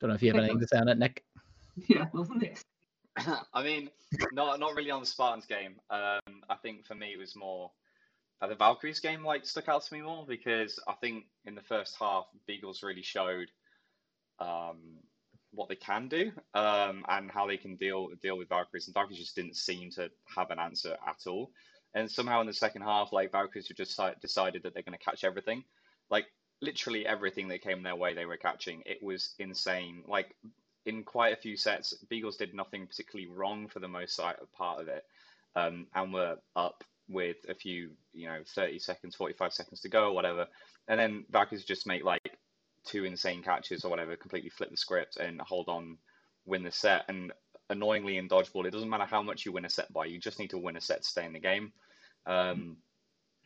Don't 0.00 0.10
know 0.10 0.14
if 0.14 0.22
you 0.22 0.32
have 0.32 0.38
anything 0.38 0.60
to 0.60 0.68
say 0.68 0.78
on 0.78 0.88
it, 0.88 0.98
Nick. 0.98 1.22
Yeah, 1.88 2.06
wasn't 2.14 2.42
it? 2.42 2.64
I 3.52 3.62
mean, 3.62 3.90
not 4.32 4.58
not 4.58 4.74
really 4.74 4.90
on 4.90 5.00
the 5.00 5.06
Spartans 5.06 5.44
game. 5.44 5.74
Um, 5.90 6.40
I 6.48 6.54
think 6.62 6.86
for 6.86 6.94
me 6.94 7.12
it 7.12 7.18
was 7.18 7.36
more 7.36 7.70
the 8.40 8.54
Valkyries 8.54 9.00
game 9.00 9.24
like 9.24 9.46
stuck 9.46 9.68
out 9.68 9.82
to 9.84 9.94
me 9.94 10.02
more 10.02 10.26
because 10.26 10.78
I 10.86 10.92
think 10.94 11.24
in 11.44 11.54
the 11.54 11.62
first 11.62 11.96
half 11.98 12.26
Beagles 12.46 12.82
really 12.82 13.02
showed 13.02 13.48
um, 14.38 14.98
what 15.52 15.68
they 15.68 15.76
can 15.76 16.08
do 16.08 16.32
um, 16.54 17.04
and 17.08 17.30
how 17.30 17.46
they 17.46 17.56
can 17.56 17.76
deal 17.76 18.08
deal 18.22 18.36
with 18.36 18.48
Valkyries, 18.48 18.86
and 18.86 18.94
Valkyries 18.94 19.18
just 19.18 19.36
didn't 19.36 19.56
seem 19.56 19.90
to 19.92 20.10
have 20.34 20.50
an 20.50 20.58
answer 20.58 20.96
at 21.06 21.26
all. 21.26 21.50
And 21.94 22.10
somehow 22.10 22.42
in 22.42 22.46
the 22.46 22.52
second 22.52 22.82
half, 22.82 23.12
like 23.12 23.32
Valkyries 23.32 23.68
just 23.74 23.98
decided 24.20 24.62
that 24.62 24.74
they're 24.74 24.82
going 24.82 24.98
to 24.98 25.04
catch 25.04 25.24
everything, 25.24 25.64
like 26.10 26.26
literally 26.60 27.06
everything 27.06 27.48
that 27.48 27.62
came 27.62 27.82
their 27.82 27.96
way, 27.96 28.14
they 28.14 28.26
were 28.26 28.36
catching. 28.36 28.82
It 28.84 29.02
was 29.02 29.34
insane. 29.38 30.02
Like 30.06 30.36
in 30.84 31.04
quite 31.04 31.32
a 31.32 31.40
few 31.40 31.56
sets, 31.56 31.94
Beagles 32.10 32.36
did 32.36 32.54
nothing 32.54 32.86
particularly 32.86 33.30
wrong 33.30 33.68
for 33.68 33.80
the 33.80 33.88
most 33.88 34.20
part 34.52 34.80
of 34.80 34.88
it, 34.88 35.04
um, 35.54 35.86
and 35.94 36.12
were 36.12 36.36
up 36.54 36.84
with 37.08 37.36
a 37.48 37.54
few, 37.54 37.90
you 38.12 38.26
know, 38.26 38.38
30 38.54 38.78
seconds, 38.78 39.14
45 39.14 39.52
seconds 39.52 39.80
to 39.80 39.88
go 39.88 40.08
or 40.08 40.14
whatever. 40.14 40.46
And 40.88 40.98
then 40.98 41.24
Valkyries 41.30 41.64
just 41.64 41.86
make 41.86 42.04
like 42.04 42.38
two 42.84 43.04
insane 43.04 43.42
catches 43.42 43.84
or 43.84 43.90
whatever, 43.90 44.16
completely 44.16 44.50
flip 44.50 44.70
the 44.70 44.76
script 44.76 45.16
and 45.16 45.40
hold 45.40 45.68
on, 45.68 45.98
win 46.44 46.62
the 46.62 46.70
set. 46.70 47.04
And 47.08 47.32
annoyingly 47.70 48.16
in 48.16 48.28
dodgeball, 48.28 48.66
it 48.66 48.72
doesn't 48.72 48.90
matter 48.90 49.04
how 49.04 49.22
much 49.22 49.44
you 49.44 49.52
win 49.52 49.64
a 49.64 49.70
set 49.70 49.92
by, 49.92 50.06
you 50.06 50.18
just 50.18 50.38
need 50.38 50.50
to 50.50 50.58
win 50.58 50.76
a 50.76 50.80
set 50.80 51.02
to 51.02 51.08
stay 51.08 51.26
in 51.26 51.32
the 51.32 51.40
game. 51.40 51.72
Um, 52.26 52.76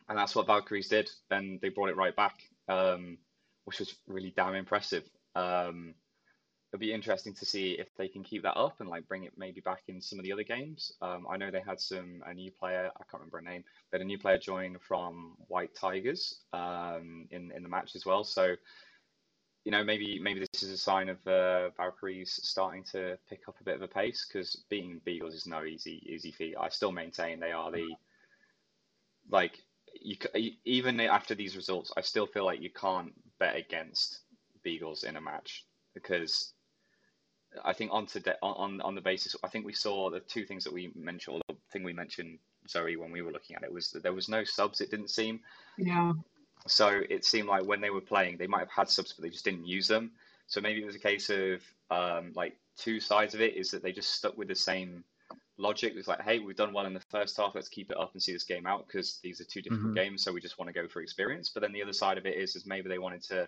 and 0.09 0.17
that's 0.17 0.35
what 0.35 0.47
Valkyries 0.47 0.89
did. 0.89 1.09
And 1.29 1.59
they 1.61 1.69
brought 1.69 1.89
it 1.89 1.97
right 1.97 2.15
back, 2.15 2.35
um, 2.67 3.17
which 3.65 3.79
was 3.79 3.95
really 4.07 4.33
damn 4.35 4.55
impressive. 4.55 5.03
Um, 5.35 5.93
it'll 6.71 6.79
be 6.79 6.93
interesting 6.93 7.33
to 7.33 7.45
see 7.45 7.71
if 7.73 7.87
they 7.97 8.07
can 8.07 8.23
keep 8.23 8.43
that 8.43 8.55
up 8.57 8.79
and 8.79 8.87
like 8.87 9.07
bring 9.07 9.25
it 9.25 9.33
maybe 9.37 9.59
back 9.59 9.81
in 9.87 9.99
some 9.99 10.19
of 10.19 10.23
the 10.23 10.31
other 10.31 10.43
games. 10.43 10.93
Um, 11.01 11.27
I 11.29 11.35
know 11.35 11.51
they 11.51 11.61
had 11.61 11.81
some 11.81 12.23
a 12.25 12.33
new 12.33 12.49
player. 12.51 12.89
I 12.95 13.03
can't 13.11 13.21
remember 13.21 13.37
her 13.37 13.43
name. 13.43 13.63
Had 13.91 14.01
a 14.01 14.05
new 14.05 14.17
player 14.17 14.37
join 14.37 14.77
from 14.79 15.35
White 15.47 15.75
Tigers 15.75 16.39
um, 16.53 17.27
in 17.31 17.51
in 17.51 17.63
the 17.63 17.69
match 17.69 17.95
as 17.95 18.05
well. 18.05 18.23
So 18.23 18.55
you 19.65 19.71
know 19.71 19.83
maybe 19.83 20.17
maybe 20.19 20.39
this 20.39 20.63
is 20.63 20.71
a 20.71 20.77
sign 20.77 21.09
of 21.09 21.17
uh, 21.27 21.71
Valkyries 21.75 22.39
starting 22.41 22.85
to 22.91 23.17
pick 23.29 23.41
up 23.49 23.55
a 23.59 23.63
bit 23.65 23.75
of 23.75 23.81
a 23.81 23.87
pace 23.87 24.25
because 24.25 24.63
beating 24.69 25.01
Beagles 25.03 25.33
is 25.33 25.45
no 25.45 25.65
easy 25.65 26.01
easy 26.05 26.31
feat. 26.31 26.55
I 26.57 26.69
still 26.69 26.93
maintain 26.93 27.39
they 27.39 27.51
are 27.51 27.69
the 27.69 27.89
like 29.29 29.59
you 30.01 30.15
even 30.63 31.01
after 31.01 31.35
these 31.35 31.57
results, 31.57 31.91
I 31.97 32.01
still 32.01 32.27
feel 32.27 32.45
like 32.45 32.61
you 32.61 32.69
can't 32.69 33.11
bet 33.39 33.57
against 33.57 34.21
Beagles 34.63 35.03
in 35.03 35.17
a 35.17 35.21
match 35.21 35.65
because 35.93 36.53
I 37.63 37.73
think 37.73 37.91
on 37.93 38.05
to 38.07 38.37
on 38.41 38.81
on 38.81 38.95
the 38.95 39.01
basis, 39.01 39.35
I 39.43 39.47
think 39.47 39.65
we 39.65 39.73
saw 39.73 40.09
the 40.09 40.19
two 40.19 40.45
things 40.45 40.63
that 40.63 40.73
we 40.73 40.91
mentioned. 40.95 41.35
Or 41.35 41.53
the 41.53 41.59
thing 41.71 41.83
we 41.83 41.93
mentioned, 41.93 42.39
Zoe, 42.69 42.95
when 42.95 43.11
we 43.11 43.21
were 43.21 43.31
looking 43.31 43.55
at 43.55 43.63
it, 43.63 43.73
was 43.73 43.91
that 43.91 44.03
there 44.03 44.13
was 44.13 44.29
no 44.29 44.43
subs. 44.43 44.81
It 44.81 44.91
didn't 44.91 45.09
seem. 45.09 45.41
Yeah. 45.77 46.13
So 46.67 47.01
it 47.09 47.25
seemed 47.25 47.47
like 47.47 47.65
when 47.65 47.81
they 47.81 47.89
were 47.89 48.01
playing, 48.01 48.37
they 48.37 48.47
might 48.47 48.59
have 48.59 48.71
had 48.71 48.89
subs, 48.89 49.13
but 49.13 49.23
they 49.23 49.29
just 49.29 49.45
didn't 49.45 49.65
use 49.65 49.87
them. 49.87 50.11
So 50.47 50.61
maybe 50.61 50.81
it 50.81 50.85
was 50.85 50.95
a 50.95 50.99
case 50.99 51.29
of 51.29 51.61
um, 51.89 52.33
like 52.35 52.57
two 52.77 52.99
sides 52.99 53.33
of 53.33 53.41
it 53.41 53.55
is 53.55 53.71
that 53.71 53.81
they 53.81 53.91
just 53.91 54.13
stuck 54.13 54.37
with 54.37 54.47
the 54.47 54.55
same 54.55 55.03
logic. 55.57 55.93
It's 55.95 56.07
like, 56.07 56.21
hey, 56.21 56.39
we've 56.39 56.55
done 56.55 56.73
well 56.73 56.85
in 56.85 56.93
the 56.93 56.99
first 56.99 57.37
half. 57.37 57.55
Let's 57.55 57.69
keep 57.69 57.91
it 57.91 57.97
up 57.97 58.13
and 58.13 58.21
see 58.21 58.33
this 58.33 58.43
game 58.43 58.65
out 58.65 58.87
because 58.87 59.19
these 59.23 59.39
are 59.39 59.45
two 59.45 59.61
different 59.61 59.85
mm-hmm. 59.85 59.93
games. 59.95 60.23
So 60.23 60.31
we 60.31 60.41
just 60.41 60.59
want 60.59 60.67
to 60.67 60.73
go 60.73 60.87
for 60.87 61.01
experience. 61.01 61.49
But 61.49 61.61
then 61.61 61.71
the 61.71 61.81
other 61.81 61.93
side 61.93 62.17
of 62.17 62.25
it 62.25 62.37
is, 62.37 62.55
is 62.55 62.65
maybe 62.65 62.89
they 62.89 62.99
wanted 62.99 63.23
to 63.23 63.47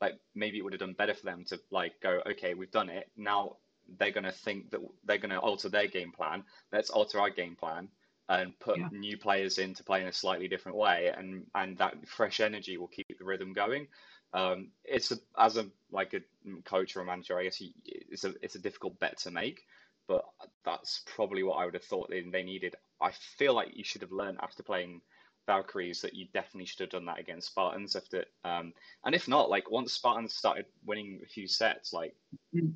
like 0.00 0.18
maybe 0.34 0.58
it 0.58 0.62
would 0.62 0.72
have 0.72 0.80
done 0.80 0.92
better 0.92 1.14
for 1.14 1.24
them 1.24 1.44
to 1.44 1.58
like 1.70 2.00
go 2.00 2.22
okay 2.30 2.54
we've 2.54 2.70
done 2.70 2.88
it. 2.88 3.08
Now 3.16 3.56
they're 3.98 4.12
going 4.12 4.24
to 4.24 4.32
think 4.32 4.70
that 4.70 4.80
they're 5.04 5.18
going 5.18 5.30
to 5.30 5.38
alter 5.38 5.68
their 5.68 5.88
game 5.88 6.12
plan. 6.12 6.44
Let's 6.72 6.90
alter 6.90 7.20
our 7.20 7.30
game 7.30 7.56
plan 7.56 7.88
and 8.28 8.58
put 8.58 8.78
yeah. 8.78 8.88
new 8.92 9.16
players 9.16 9.56
in 9.58 9.72
to 9.74 9.82
play 9.82 10.02
in 10.02 10.06
a 10.06 10.12
slightly 10.12 10.48
different 10.48 10.76
way 10.76 11.12
and 11.16 11.46
and 11.54 11.78
that 11.78 11.94
fresh 12.06 12.40
energy 12.40 12.76
will 12.76 12.88
keep 12.88 13.18
the 13.18 13.24
rhythm 13.24 13.52
going. 13.52 13.88
Um, 14.34 14.72
it's 14.84 15.10
a, 15.10 15.16
as 15.38 15.56
a 15.56 15.66
like 15.90 16.12
a 16.12 16.20
coach 16.66 16.94
or 16.94 17.00
a 17.00 17.04
manager 17.04 17.38
i 17.38 17.44
guess 17.44 17.62
it's 17.86 18.24
a 18.24 18.34
it's 18.42 18.56
a 18.56 18.58
difficult 18.58 19.00
bet 19.00 19.16
to 19.20 19.30
make 19.30 19.62
but 20.06 20.26
that's 20.66 21.02
probably 21.06 21.42
what 21.42 21.54
i 21.54 21.64
would 21.64 21.72
have 21.72 21.84
thought 21.84 22.10
they, 22.10 22.20
they 22.20 22.42
needed. 22.42 22.74
I 23.00 23.12
feel 23.38 23.54
like 23.54 23.76
you 23.76 23.84
should 23.84 24.02
have 24.02 24.12
learned 24.12 24.38
after 24.42 24.62
playing 24.62 25.00
Valkyries 25.48 26.02
that 26.02 26.14
you 26.14 26.26
definitely 26.34 26.66
should 26.66 26.80
have 26.80 26.90
done 26.90 27.06
that 27.06 27.18
against 27.18 27.48
Spartans. 27.48 27.96
If 27.96 28.12
it, 28.12 28.28
um, 28.44 28.74
and 29.04 29.14
if 29.14 29.26
not, 29.26 29.48
like 29.48 29.70
once 29.70 29.94
Spartans 29.94 30.34
started 30.34 30.66
winning 30.84 31.20
a 31.24 31.26
few 31.26 31.48
sets, 31.48 31.92
like 31.92 32.14
mm. 32.54 32.72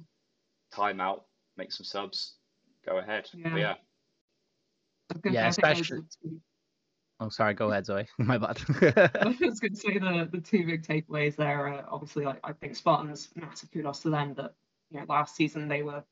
time 0.73 0.99
out, 1.00 1.26
make 1.59 1.71
some 1.71 1.85
subs, 1.85 2.35
go 2.85 2.99
ahead. 2.99 3.29
Yeah. 3.35 3.57
yeah. 3.57 3.75
Yeah, 5.31 5.49
especially. 5.49 6.00
Oh, 7.21 7.29
sorry. 7.29 7.52
Go 7.52 7.71
ahead, 7.71 7.85
Zoe. 7.85 8.09
My 8.19 8.38
bad. 8.38 8.59
I 9.21 9.26
was 9.26 9.61
going 9.61 9.75
to 9.75 9.76
say 9.76 9.99
the 9.99 10.29
the 10.33 10.41
two 10.41 10.64
big 10.64 10.83
takeaways 10.83 11.37
there. 11.37 11.69
Are 11.69 11.85
obviously, 11.91 12.25
like 12.25 12.41
I 12.43 12.52
think 12.55 12.75
Spartans 12.75 13.29
massive 13.35 13.71
kudos 13.71 14.00
to 14.00 14.11
them 14.11 14.33
that 14.35 14.55
you 14.91 14.99
know 14.99 15.07
last 15.11 15.37
season 15.37 15.69
they 15.69 15.83
were, 15.83 16.02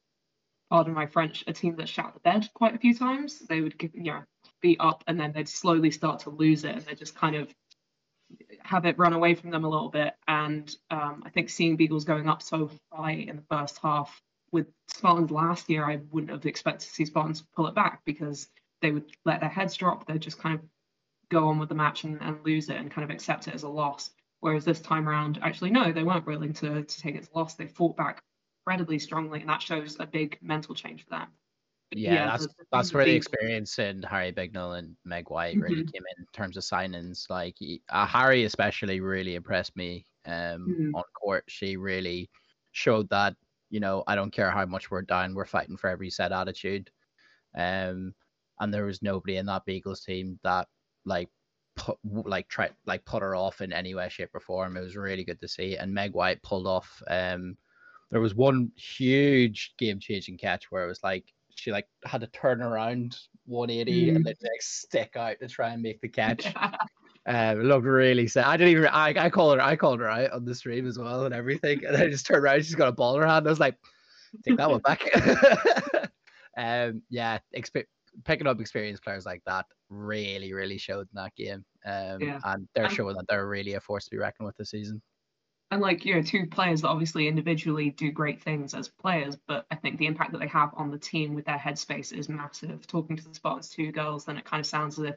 pardon 0.69 0.93
my 0.93 1.07
French, 1.07 1.43
a 1.47 1.55
team 1.55 1.77
that 1.77 1.89
shot 1.89 2.13
the 2.13 2.21
bed 2.21 2.51
quite 2.53 2.75
a 2.75 2.79
few 2.79 2.95
times. 2.95 3.39
They 3.39 3.63
would 3.63 3.79
give 3.79 3.95
you 3.95 4.13
know 4.13 4.23
be 4.61 4.79
up 4.79 5.05
and 5.07 5.19
then 5.19 5.33
they'd 5.33 5.49
slowly 5.49 5.91
start 5.91 6.21
to 6.21 6.31
lose 6.31 6.65
it 6.65 6.75
and 6.75 6.83
they 6.83 6.95
just 6.95 7.15
kind 7.15 7.37
of 7.37 7.55
have 8.61 8.85
it 8.85 8.99
run 8.99 9.13
away 9.13 9.35
from 9.35 9.51
them 9.51 9.65
a 9.65 9.69
little 9.69 9.89
bit. 9.89 10.15
And 10.29 10.75
um, 10.91 11.23
I 11.25 11.31
think 11.31 11.51
seeing 11.51 11.77
Beagles 11.77 12.05
going 12.05 12.29
up 12.29 12.43
so 12.43 12.71
high 12.93 13.13
in 13.13 13.37
the 13.37 13.45
first 13.51 13.79
half 13.83 14.23
with 14.53 14.67
Spartans 14.89 15.31
last 15.31 15.69
year, 15.69 15.85
I 15.85 16.01
wouldn't 16.11 16.33
have 16.33 16.47
expected 16.47 16.89
to 16.89 16.95
see 16.95 17.05
Spartans 17.05 17.43
pull 17.55 17.67
it 17.67 17.75
back 17.75 18.03
because 18.05 18.49
they 18.83 18.91
would 18.91 19.11
let 19.25 19.41
their 19.41 19.49
heads 19.49 19.77
drop. 19.77 20.07
They'd 20.07 20.21
just 20.21 20.39
kind 20.39 20.55
of 20.55 20.63
go 21.31 21.49
on 21.49 21.59
with 21.59 21.69
the 21.69 21.75
match 21.75 22.05
and, 22.05 22.21
and 22.21 22.45
lose 22.45 22.69
it 22.69 22.77
and 22.77 22.91
kind 22.91 23.05
of 23.05 23.11
accept 23.11 23.49
it 23.49 23.55
as 23.55 23.63
a 23.63 23.69
loss. 23.69 24.11
Whereas 24.41 24.65
this 24.65 24.81
time 24.81 25.09
around, 25.09 25.39
actually, 25.43 25.71
no, 25.71 25.93
they 25.93 26.03
weren't 26.03 26.27
willing 26.27 26.55
to, 26.55 26.83
to 26.83 27.01
take 27.01 27.15
it 27.15 27.21
as 27.21 27.31
a 27.33 27.39
loss. 27.39 27.55
They 27.55 27.67
fought 27.67 27.97
back 27.97 28.23
incredibly 28.63 28.99
strongly, 28.99 29.41
and 29.41 29.49
that 29.49 29.63
shows 29.63 29.97
a 30.01 30.07
big 30.07 30.39
mental 30.41 30.75
change 30.75 31.05
for 31.05 31.11
them 31.11 31.29
yeah, 31.93 32.15
yeah 32.15 32.27
that's 32.27 32.49
that's 32.73 32.95
where 32.95 33.05
the 33.05 33.15
experience 33.15 33.79
in 33.79 34.03
Harry 34.03 34.33
Bignell 34.33 34.79
and 34.79 34.97
Meg 35.05 35.31
White 35.31 35.55
mm-hmm. 35.55 35.63
really 35.63 35.85
came 35.85 36.03
in, 36.17 36.23
in 36.23 36.27
terms 36.33 36.57
of 36.57 36.63
signings. 36.63 37.29
Like 37.29 37.57
uh, 37.89 38.07
Harry 38.07 38.45
especially 38.45 39.01
really 39.01 39.35
impressed 39.35 39.77
me 39.77 40.07
um, 40.27 40.33
mm-hmm. 40.69 40.95
on 40.95 41.05
court. 41.21 41.45
She 41.49 41.77
really 41.77 42.31
showed 42.73 43.09
that 43.11 43.35
you 43.71 43.81
know 43.81 44.05
I 44.07 44.15
don't 44.15 44.33
care 44.33 44.51
how 44.51 44.67
much 44.67 44.91
we're 44.91 45.03
down, 45.03 45.35
we're 45.35 45.47
fighting 45.47 45.77
for 45.77 45.91
every 45.91 46.11
set 46.11 46.33
attitude. 46.33 46.91
Um, 47.57 48.15
and 48.61 48.73
there 48.73 48.85
was 48.85 49.03
nobody 49.03 49.37
in 49.37 49.47
that 49.47 49.65
Beagles 49.65 50.05
team 50.05 50.39
that 50.45 50.69
like 51.05 51.29
put 51.77 51.99
like 52.05 52.49
try 52.49 52.71
like 52.87 53.05
put 53.05 53.23
her 53.23 53.35
off 53.35 53.61
in 53.61 53.73
any 53.73 53.95
way, 53.95 54.09
shape, 54.09 54.31
or 54.35 54.41
form. 54.41 54.77
It 54.77 54.83
was 54.83 54.97
really 54.97 55.25
good 55.25 55.41
to 55.41 55.49
see. 55.49 55.77
And 55.77 55.93
Meg 55.93 56.13
White 56.13 56.43
pulled 56.43 56.67
off. 56.67 57.03
Um, 57.09 57.57
there 58.11 58.21
was 58.21 58.35
one 58.35 58.71
huge 58.77 59.75
game 59.79 59.99
changing 59.99 60.37
catch 60.37 60.71
where 60.71 60.85
it 60.85 60.89
was 60.89 61.03
like 61.03 61.25
she 61.61 61.73
like 61.73 61.87
had 62.05 62.23
to 62.23 62.27
turn 62.29 62.63
around 62.63 63.17
180 63.47 64.07
mm. 64.07 64.17
and 64.17 64.25
then 64.25 64.35
like 64.43 64.63
stick 64.63 65.17
out 65.17 65.37
to 65.41 65.49
try 65.49 65.71
and 65.71 65.83
make 65.83 66.01
the 66.01 66.09
catch. 66.09 66.47
um, 67.27 67.61
it 67.61 67.65
looked 67.65 67.85
really 67.85 68.27
sad. 68.27 68.47
I 68.47 68.57
didn't 68.57 68.73
even. 68.73 68.87
I, 68.87 69.15
I 69.17 69.31
called 69.31 69.59
her. 69.59 69.63
I 69.63 69.77
called 69.77 70.01
her 70.01 70.09
out 70.09 70.33
on 70.33 70.45
the 70.45 70.55
stream 70.55 70.87
as 70.87 70.99
well 70.99 71.27
and 71.27 71.35
everything. 71.35 71.85
And 71.85 71.97
I 71.97 72.09
just 72.09 72.27
turned 72.27 72.43
around. 72.43 72.65
She's 72.65 72.75
got 72.75 72.89
a 72.89 72.93
ball 72.93 73.17
in 73.17 73.23
her 73.23 73.29
hand. 73.29 73.47
I 73.47 73.51
was 73.51 73.61
like, 73.61 73.77
take 74.45 74.57
that 74.57 74.71
one 74.71 74.81
back. 74.81 75.03
um, 76.57 77.03
yeah, 77.11 77.39
exp- 77.55 77.85
picking 78.25 78.47
up 78.47 78.61
experienced 78.61 79.05
players 79.05 79.27
like 79.27 79.43
that 79.47 79.67
really, 79.91 80.53
really 80.53 80.79
showed 80.79 81.09
in 81.13 81.23
that 81.23 81.35
game. 81.37 81.65
Um, 81.85 82.21
yeah. 82.21 82.41
and 82.45 82.67
they're 82.75 82.91
showing 82.91 83.17
that 83.17 83.27
they're 83.29 83.49
really 83.49 83.75
a 83.75 83.81
force 83.81 84.05
to 84.05 84.11
be 84.11 84.19
reckoned 84.19 84.47
with 84.47 84.57
this 84.57 84.71
season 84.71 85.03
and 85.71 85.81
like 85.81 86.05
you 86.05 86.15
know 86.15 86.23
two 86.23 86.47
players 86.47 86.83
that 86.83 86.89
obviously 86.89 87.29
individually 87.29 87.91
do 87.91 88.11
great 88.11 88.43
things 88.43 88.75
as 88.75 88.89
players 88.89 89.37
but 89.47 89.67
i 89.71 89.75
think 89.75 89.99
the 89.99 90.07
impact 90.07 90.33
that 90.33 90.39
they 90.39 90.47
have 90.47 90.71
on 90.75 90.91
the 90.91 90.99
team 90.99 91.35
with 91.35 91.45
their 91.45 91.59
headspace 91.59 92.13
is 92.13 92.29
massive. 92.29 92.87
Talking 92.87 93.17
to 93.17 93.29
the 93.29 93.35
spartans 93.35 93.69
two 93.69 93.93
girls 93.93 94.25
then 94.25 94.37
it 94.37 94.45
kind 94.45 94.61
of 94.61 94.67
sounds 94.67 94.99
as 94.99 95.07
if 95.07 95.17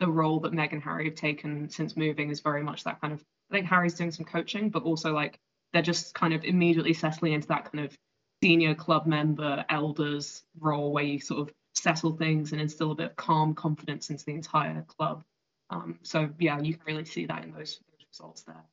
the 0.00 0.08
role 0.08 0.40
that 0.40 0.52
meg 0.52 0.72
and 0.72 0.82
harry 0.82 1.06
have 1.06 1.14
taken 1.14 1.68
since 1.68 1.96
moving 1.96 2.30
is 2.30 2.40
very 2.40 2.62
much 2.62 2.84
that 2.84 3.00
kind 3.00 3.12
of 3.12 3.24
i 3.50 3.54
think 3.54 3.66
harry's 3.66 3.94
doing 3.94 4.10
some 4.10 4.24
coaching 4.24 4.70
but 4.70 4.84
also 4.84 5.12
like 5.12 5.38
they're 5.72 5.82
just 5.82 6.14
kind 6.14 6.32
of 6.32 6.44
immediately 6.44 6.94
settling 6.94 7.32
into 7.32 7.48
that 7.48 7.70
kind 7.70 7.84
of 7.84 7.96
senior 8.42 8.74
club 8.74 9.06
member 9.06 9.64
elders 9.68 10.44
role 10.60 10.92
where 10.92 11.04
you 11.04 11.18
sort 11.18 11.40
of 11.40 11.52
settle 11.74 12.12
things 12.12 12.52
and 12.52 12.60
instill 12.60 12.92
a 12.92 12.94
bit 12.94 13.10
of 13.10 13.16
calm 13.16 13.54
confidence 13.54 14.10
into 14.10 14.24
the 14.24 14.32
entire 14.32 14.82
club. 14.82 15.22
Um, 15.70 15.98
so 16.02 16.30
yeah 16.38 16.60
you 16.60 16.74
can 16.74 16.82
really 16.86 17.04
see 17.04 17.26
that 17.26 17.44
in 17.44 17.52
those, 17.52 17.80
those 17.90 18.06
results 18.10 18.42
there 18.42 18.64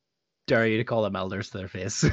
dare 0.47 0.67
you 0.67 0.77
to 0.77 0.83
call 0.83 1.03
them 1.03 1.15
elders 1.15 1.49
to 1.51 1.57
their 1.57 1.67
face. 1.67 2.01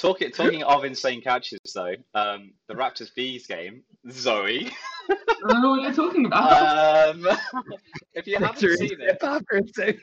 talking 0.00 0.30
talking 0.30 0.62
of 0.62 0.84
insane 0.84 1.20
catches 1.20 1.60
though, 1.74 1.94
um, 2.14 2.52
the 2.68 2.74
Raptors 2.74 3.14
bees 3.14 3.46
game, 3.46 3.82
Zoe. 4.10 4.70
I 5.10 5.48
don't 5.48 5.62
know 5.62 5.70
what 5.70 5.82
you're 5.82 5.92
talking 5.92 6.26
about. 6.26 7.16
Um, 7.16 7.26
if 8.14 8.26
you 8.26 8.36
haven't 8.38 8.58
seen 8.58 8.98
it, 9.00 9.18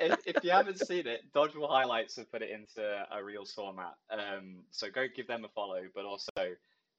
if, 0.00 0.18
if 0.26 0.44
you 0.44 0.50
haven't 0.50 0.86
seen 0.86 1.06
it, 1.06 1.22
Dodgeball 1.34 1.70
Highlights 1.70 2.16
have 2.16 2.30
put 2.30 2.42
it 2.42 2.50
into 2.50 3.04
a 3.10 3.22
real 3.22 3.44
format. 3.44 3.94
Um, 4.10 4.56
so 4.70 4.90
go 4.90 5.06
give 5.14 5.26
them 5.26 5.44
a 5.44 5.48
follow, 5.48 5.82
but 5.94 6.04
also 6.04 6.30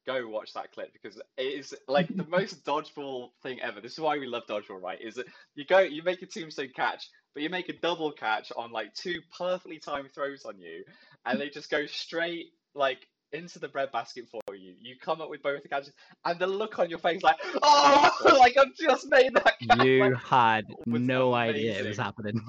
go 0.05 0.27
watch 0.27 0.53
that 0.53 0.71
clip 0.71 0.91
because 0.93 1.17
it 1.37 1.41
is 1.41 1.75
like 1.87 2.07
the 2.15 2.25
most 2.25 2.65
dodgeball 2.65 3.29
thing 3.43 3.59
ever. 3.61 3.81
This 3.81 3.93
is 3.93 3.99
why 3.99 4.17
we 4.17 4.27
love 4.27 4.43
dodgeball, 4.49 4.81
right? 4.81 4.99
Is 5.01 5.15
that 5.15 5.27
you 5.55 5.65
go, 5.65 5.79
you 5.79 6.03
make 6.03 6.21
a 6.21 6.25
tombstone 6.25 6.71
catch, 6.75 7.09
but 7.33 7.43
you 7.43 7.49
make 7.49 7.69
a 7.69 7.73
double 7.73 8.11
catch 8.11 8.51
on 8.55 8.71
like 8.71 8.93
two 8.93 9.19
perfectly 9.37 9.79
timed 9.79 10.11
throws 10.13 10.45
on 10.45 10.59
you, 10.59 10.83
and 11.25 11.39
they 11.39 11.49
just 11.49 11.69
go 11.69 11.85
straight 11.85 12.47
like 12.75 13.07
into 13.31 13.59
the 13.59 13.67
bread 13.67 13.91
basket 13.91 14.25
for 14.29 14.55
you. 14.55 14.73
You 14.79 14.95
come 14.99 15.21
up 15.21 15.29
with 15.29 15.43
both 15.43 15.61
the 15.61 15.69
catches, 15.69 15.93
and 16.25 16.39
the 16.39 16.47
look 16.47 16.79
on 16.79 16.89
your 16.89 16.99
face, 16.99 17.21
like, 17.21 17.37
oh, 17.61 18.09
like 18.39 18.57
I've 18.57 18.75
just 18.75 19.07
made 19.09 19.33
that. 19.35 19.53
Catch. 19.67 19.85
You 19.85 19.99
like, 19.99 20.15
had 20.15 20.65
no 20.85 21.33
idea 21.33 21.79
it 21.79 21.85
was 21.85 21.97
happening. 21.97 22.41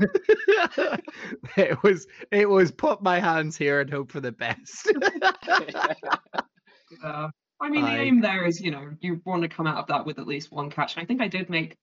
it 1.57 1.83
was 1.83 2.07
it 2.31 2.49
was 2.49 2.71
put 2.71 3.03
my 3.03 3.21
hands 3.21 3.57
here 3.57 3.81
and 3.81 3.91
hope 3.91 4.11
for 4.11 4.21
the 4.21 4.33
best. 4.33 4.91
Uh, 7.03 7.29
I 7.61 7.69
mean, 7.69 7.83
the 7.83 7.91
I- 7.91 7.99
aim 7.99 8.21
there 8.21 8.47
is, 8.47 8.61
you 8.61 8.71
know, 8.71 8.91
you 9.01 9.21
want 9.25 9.43
to 9.43 9.49
come 9.49 9.67
out 9.67 9.77
of 9.77 9.87
that 9.89 10.07
with 10.07 10.19
at 10.19 10.27
least 10.27 10.51
one 10.51 10.71
catch. 10.71 10.97
And 10.97 11.03
I 11.03 11.07
think 11.07 11.21
I 11.21 11.29
did 11.29 11.51
make 11.51 11.77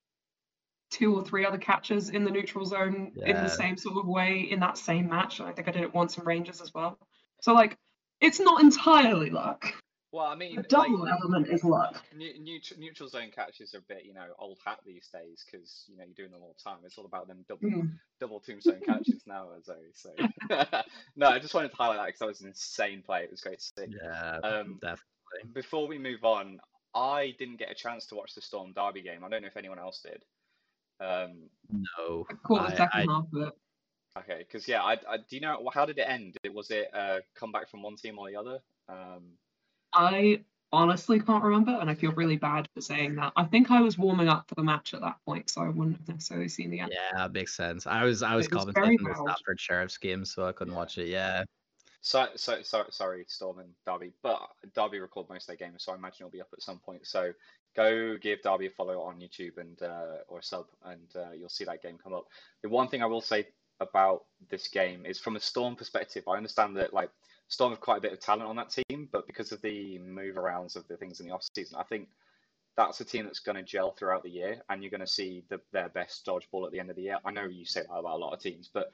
two 0.89 1.15
or 1.15 1.23
three 1.23 1.45
other 1.45 1.57
catches 1.57 2.09
in 2.09 2.23
the 2.23 2.31
neutral 2.31 2.65
zone 2.65 3.11
in 3.25 3.35
the 3.35 3.49
same 3.49 3.77
sort 3.77 3.97
of 3.97 4.07
way 4.07 4.47
in 4.49 4.59
that 4.61 4.77
same 4.77 5.09
match. 5.09 5.39
And 5.39 5.47
I 5.47 5.51
think 5.51 5.67
I 5.67 5.71
did 5.71 5.83
it 5.83 5.93
once 5.93 6.17
in 6.17 6.23
Rangers 6.23 6.61
as 6.61 6.73
well. 6.73 6.97
So, 7.41 7.53
like, 7.53 7.77
it's 8.21 8.39
not 8.39 8.61
entirely 8.61 9.29
luck. 9.29 9.73
Well, 10.17 10.25
I 10.27 10.35
mean, 10.35 10.55
The 10.55 10.61
like, 10.61 10.69
double 10.91 11.07
element 11.07 11.47
is 11.47 11.63
luck. 11.63 12.03
Ne- 12.15 12.37
neutral, 12.39 12.79
neutral 12.79 13.07
zone 13.09 13.29
catches 13.33 13.73
are 13.75 13.79
a 13.79 13.81
bit, 13.81 14.03
you 14.05 14.13
know, 14.13 14.25
old 14.39 14.57
hat 14.65 14.79
these 14.85 15.07
days 15.13 15.45
because 15.45 15.85
you 15.87 15.95
know 15.97 16.03
you're 16.05 16.13
doing 16.15 16.31
them 16.31 16.41
all 16.41 16.55
the 16.57 16.63
time. 16.63 16.79
It's 16.83 16.97
all 16.97 17.05
about 17.05 17.27
them 17.27 17.45
double 17.47 17.69
Mm. 17.69 17.91
double 18.19 18.39
tombstone 18.39 18.81
catches 18.85 19.21
now, 19.27 19.47
Zoe. 19.63 19.75
So 19.93 20.11
no, 21.15 21.27
I 21.27 21.39
just 21.39 21.53
wanted 21.53 21.69
to 21.69 21.75
highlight 21.77 21.97
that 21.97 22.05
because 22.07 22.19
that 22.19 22.27
was 22.27 22.41
an 22.41 22.47
insane 22.47 23.03
play. 23.05 23.23
It 23.23 23.31
was 23.31 23.41
great 23.41 23.59
to 23.59 23.65
see. 23.65 23.95
yeah, 24.03 24.39
Um, 24.43 24.79
definitely. 24.81 25.53
before 25.53 25.87
we 25.87 25.97
move 25.97 26.23
on, 26.23 26.59
I 26.95 27.35
didn't 27.37 27.57
get 27.57 27.69
a 27.71 27.75
chance 27.75 28.05
to 28.07 28.15
watch 28.15 28.33
the 28.33 28.41
Storm 28.41 28.73
Derby 28.73 29.01
game. 29.03 29.23
I 29.23 29.29
don't 29.29 29.41
know 29.41 29.47
if 29.47 29.57
anyone 29.57 29.79
else 29.79 30.01
did. 30.01 30.23
Um, 30.99 31.49
No. 31.69 32.25
I 32.29 32.33
caught 32.43 32.69
the 32.71 32.75
second 32.75 33.09
I- 33.09 33.13
half 33.13 33.25
of 33.33 33.41
it. 33.49 33.53
okay, 34.17 34.37
because 34.39 34.67
yeah, 34.67 34.81
I, 34.83 34.93
I 35.07 35.17
do 35.17 35.35
you 35.35 35.41
know 35.41 35.69
how 35.73 35.85
did 35.85 35.99
it 35.99 36.07
end? 36.07 36.37
Was 36.53 36.71
it 36.71 36.89
a 36.93 37.19
comeback 37.35 37.69
from 37.69 37.83
one 37.83 37.95
team 37.97 38.17
or 38.17 38.29
the 38.29 38.35
other? 38.37 38.59
Um, 38.89 39.37
I 39.93 40.41
honestly 40.73 41.19
can't 41.19 41.43
remember, 41.43 41.71
and 41.79 41.89
I 41.89 41.95
feel 41.95 42.11
really 42.11 42.37
bad 42.37 42.67
for 42.73 42.81
saying 42.81 43.15
that. 43.15 43.33
I 43.35 43.45
think 43.45 43.71
I 43.71 43.81
was 43.81 43.97
warming 43.97 44.27
up 44.27 44.47
for 44.47 44.55
the 44.55 44.63
match 44.63 44.93
at 44.93 45.01
that 45.01 45.17
point, 45.25 45.49
so 45.49 45.61
I 45.61 45.69
wouldn't 45.69 45.97
have 45.97 46.07
necessarily 46.07 46.49
seen 46.49 46.69
the 46.69 46.81
end. 46.81 46.91
Yeah, 46.93 47.17
that 47.17 47.33
makes 47.33 47.55
sense. 47.55 47.87
I 47.87 48.03
was 48.03 48.21
I 48.21 48.35
was 48.35 48.47
It 48.47 48.53
was 48.53 48.65
commentating 48.65 48.99
the 48.99 49.21
loud. 49.23 49.37
Stafford 49.37 49.59
Sheriff's 49.59 49.97
game, 49.97 50.25
so 50.25 50.45
I 50.45 50.51
couldn't 50.51 50.75
watch 50.75 50.97
it. 50.97 51.07
Yeah. 51.07 51.43
So, 52.01 52.27
so, 52.35 52.61
so, 52.61 52.85
sorry, 52.89 53.25
Storm 53.27 53.59
and 53.59 53.69
Derby, 53.85 54.13
but 54.21 54.39
Derby 54.73 54.99
record 54.99 55.27
most 55.29 55.49
of 55.49 55.57
their 55.57 55.67
games, 55.67 55.83
so 55.83 55.91
I 55.91 55.95
imagine 55.95 56.17
it'll 56.21 56.31
be 56.31 56.41
up 56.41 56.47
at 56.53 56.61
some 56.61 56.79
point. 56.79 57.05
So 57.05 57.33
go 57.75 58.17
give 58.17 58.41
Derby 58.43 58.67
a 58.67 58.69
follow 58.69 59.01
on 59.01 59.19
YouTube 59.19 59.57
and 59.57 59.81
uh, 59.81 60.17
or 60.27 60.39
a 60.39 60.43
sub, 60.43 60.67
and 60.85 61.07
uh, 61.15 61.31
you'll 61.37 61.49
see 61.49 61.65
that 61.65 61.81
game 61.81 61.97
come 62.01 62.13
up. 62.13 62.27
The 62.61 62.69
one 62.69 62.87
thing 62.87 63.01
I 63.01 63.07
will 63.07 63.21
say 63.21 63.47
about 63.79 64.23
this 64.49 64.67
game 64.67 65.05
is, 65.05 65.19
from 65.19 65.35
a 65.35 65.39
Storm 65.39 65.75
perspective, 65.75 66.23
I 66.27 66.37
understand 66.37 66.77
that 66.77 66.93
like 66.93 67.09
Storm 67.47 67.71
have 67.71 67.79
quite 67.79 67.99
a 67.99 68.01
bit 68.01 68.13
of 68.13 68.19
talent 68.19 68.49
on 68.49 68.55
that 68.57 68.69
team, 68.69 69.07
but 69.11 69.25
because 69.25 69.51
of 69.51 69.61
the 69.61 69.99
move 69.99 70.35
arounds 70.35 70.75
of 70.75 70.87
the 70.87 70.97
things 70.97 71.19
in 71.19 71.27
the 71.27 71.33
off 71.33 71.47
season, 71.55 71.77
I 71.79 71.83
think 71.83 72.09
that's 72.75 72.99
a 73.01 73.05
team 73.05 73.25
that's 73.25 73.39
going 73.39 73.55
to 73.55 73.63
gel 73.63 73.91
throughout 73.91 74.23
the 74.23 74.29
year, 74.29 74.61
and 74.69 74.83
you're 74.83 74.91
going 74.91 75.01
to 75.01 75.07
see 75.07 75.43
the, 75.49 75.59
their 75.71 75.89
best 75.89 76.25
dodgeball 76.25 76.65
at 76.65 76.71
the 76.71 76.79
end 76.79 76.89
of 76.89 76.95
the 76.95 77.03
year. 77.03 77.17
I 77.25 77.31
know 77.31 77.45
you 77.45 77.65
say 77.65 77.81
that 77.81 77.93
about 77.93 78.17
a 78.17 78.23
lot 78.23 78.33
of 78.33 78.41
teams, 78.41 78.69
but 78.71 78.91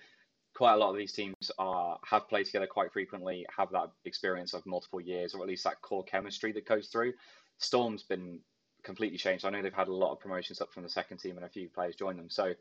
quite 0.55 0.73
a 0.73 0.77
lot 0.77 0.91
of 0.91 0.97
these 0.97 1.11
teams 1.11 1.51
are 1.57 1.97
have 2.05 2.29
played 2.29 2.45
together 2.45 2.67
quite 2.67 2.93
frequently, 2.93 3.45
have 3.55 3.71
that 3.71 3.91
experience 4.05 4.53
of 4.53 4.65
multiple 4.65 5.01
years, 5.01 5.33
or 5.33 5.41
at 5.41 5.47
least 5.47 5.63
that 5.63 5.81
core 5.81 6.03
chemistry 6.03 6.51
that 6.53 6.67
goes 6.67 6.87
through. 6.87 7.13
Storm's 7.57 8.03
been 8.03 8.39
completely 8.83 9.17
changed. 9.17 9.45
I 9.45 9.49
know 9.49 9.61
they've 9.61 9.73
had 9.73 9.87
a 9.87 9.93
lot 9.93 10.11
of 10.11 10.19
promotions 10.19 10.61
up 10.61 10.71
from 10.71 10.83
the 10.83 10.89
second 10.89 11.17
team, 11.17 11.37
and 11.37 11.45
a 11.45 11.49
few 11.49 11.69
players 11.69 11.95
joined 11.95 12.19
them. 12.19 12.29
So 12.29 12.53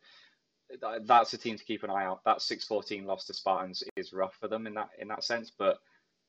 that's 0.80 1.32
a 1.32 1.38
team 1.38 1.56
to 1.56 1.64
keep 1.64 1.82
an 1.82 1.90
eye 1.90 2.04
out. 2.04 2.24
That 2.24 2.38
6-14 2.38 3.04
loss 3.04 3.26
to 3.26 3.34
Spartans 3.34 3.82
is 3.96 4.12
rough 4.12 4.34
for 4.40 4.48
them 4.48 4.66
in 4.66 4.74
that 4.74 4.90
in 4.98 5.08
that 5.08 5.24
sense, 5.24 5.50
but 5.56 5.78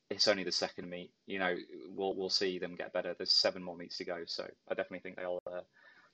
it's 0.09 0.27
only 0.27 0.43
the 0.43 0.51
second 0.51 0.89
meet. 0.89 1.11
You 1.25 1.39
know, 1.39 1.55
we'll 1.89 2.15
we'll 2.15 2.29
see 2.29 2.59
them 2.59 2.75
get 2.75 2.93
better. 2.93 3.15
There's 3.17 3.31
seven 3.31 3.63
more 3.63 3.75
meets 3.75 3.97
to 3.97 4.05
go, 4.05 4.23
so 4.25 4.45
I 4.69 4.73
definitely 4.73 4.99
think 4.99 5.17
they'll 5.17 5.41
uh, 5.47 5.61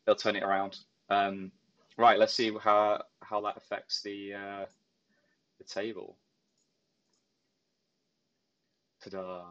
they'll 0.05 0.15
turn 0.15 0.35
it 0.35 0.43
around. 0.43 0.77
Um, 1.09 1.51
right, 1.97 2.19
let's 2.19 2.33
see 2.33 2.51
how 2.61 3.03
how 3.21 3.41
that 3.41 3.57
affects 3.57 4.01
the 4.01 4.33
uh, 4.33 4.65
the 5.57 5.63
table. 5.65 6.17
Ta-da. 9.03 9.45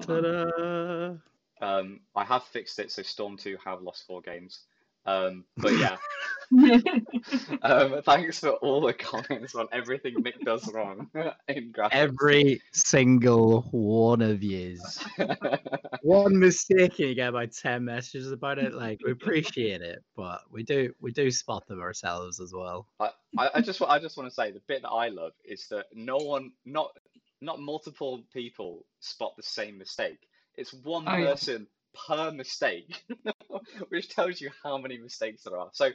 Ta-da. 0.00 1.14
Um, 1.60 2.00
I 2.16 2.24
have 2.24 2.42
fixed 2.44 2.78
it 2.80 2.90
so 2.90 3.02
Storm 3.02 3.36
2 3.36 3.58
have 3.64 3.80
lost 3.80 4.06
four 4.06 4.20
games. 4.20 4.64
Um, 5.06 5.44
but 5.58 5.72
yeah, 5.76 5.96
um, 7.62 8.02
thanks 8.02 8.40
for 8.40 8.50
all 8.50 8.80
the 8.80 8.94
comments 8.94 9.54
on 9.54 9.68
everything 9.72 10.14
Mick 10.22 10.40
does 10.44 10.72
wrong 10.72 11.10
in 11.48 11.72
graphics. 11.72 11.90
Every 11.92 12.60
single 12.72 13.62
one 13.70 14.22
of 14.22 14.42
yous. 14.42 15.04
One 16.02 16.38
mistake 16.38 16.98
and 16.98 17.08
you 17.08 17.14
get 17.14 17.30
about 17.30 17.52
ten 17.52 17.84
messages 17.86 18.30
about 18.30 18.58
it. 18.58 18.74
Like 18.74 19.00
we 19.04 19.12
appreciate 19.12 19.80
it, 19.80 20.04
but 20.16 20.42
we 20.50 20.62
do 20.62 20.92
we 21.00 21.12
do 21.12 21.30
spot 21.30 21.66
them 21.66 21.80
ourselves 21.80 22.40
as 22.40 22.52
well. 22.54 22.88
I, 23.00 23.10
I 23.38 23.50
I 23.54 23.60
just 23.62 23.80
I 23.80 23.98
just 23.98 24.16
want 24.18 24.28
to 24.28 24.34
say 24.34 24.50
the 24.50 24.60
bit 24.68 24.82
that 24.82 24.90
I 24.90 25.08
love 25.08 25.32
is 25.44 25.66
that 25.68 25.86
no 25.94 26.18
one 26.18 26.52
not 26.66 26.90
not 27.40 27.58
multiple 27.58 28.22
people 28.34 28.84
spot 29.00 29.32
the 29.36 29.42
same 29.42 29.78
mistake. 29.78 30.28
It's 30.56 30.74
one 30.74 31.04
Oh, 31.08 31.16
yeah. 31.16 31.30
person 31.30 31.66
per 32.06 32.30
mistake, 32.30 33.04
which 33.88 34.08
tells 34.08 34.40
you 34.40 34.50
how 34.62 34.78
many 34.78 34.98
mistakes 34.98 35.44
there 35.44 35.58
are. 35.58 35.70
So 35.72 35.90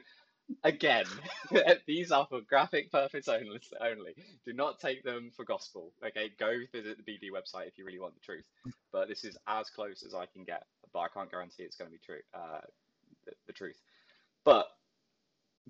again, 0.64 1.06
these 1.88 2.12
are 2.12 2.26
for 2.28 2.42
graphic 2.42 2.92
purpose 2.92 3.28
only. 3.28 3.62
Only 3.80 4.16
do 4.46 4.54
not 4.54 4.80
take 4.80 5.04
them 5.04 5.32
for 5.36 5.44
gospel. 5.44 5.94
Okay, 6.06 6.32
go 6.40 6.58
visit 6.72 6.98
the 6.98 7.12
BD 7.12 7.30
website 7.32 7.68
if 7.68 7.78
you 7.78 7.86
really 7.86 8.00
want 8.00 8.16
the 8.16 8.22
truth. 8.22 8.46
But 8.92 9.08
this 9.08 9.24
is 9.24 9.38
as 9.48 9.70
close 9.70 10.04
as 10.06 10.14
I 10.14 10.26
can 10.26 10.44
get. 10.44 10.64
But 10.94 11.00
I 11.00 11.08
can't 11.14 11.30
guarantee 11.30 11.64
it's 11.64 11.76
going 11.76 11.90
to 11.90 11.92
be 11.92 12.02
true. 12.04 12.22
Uh, 12.34 12.62
the, 13.26 13.32
the 13.48 13.54
truth. 13.54 13.78
But 14.46 14.68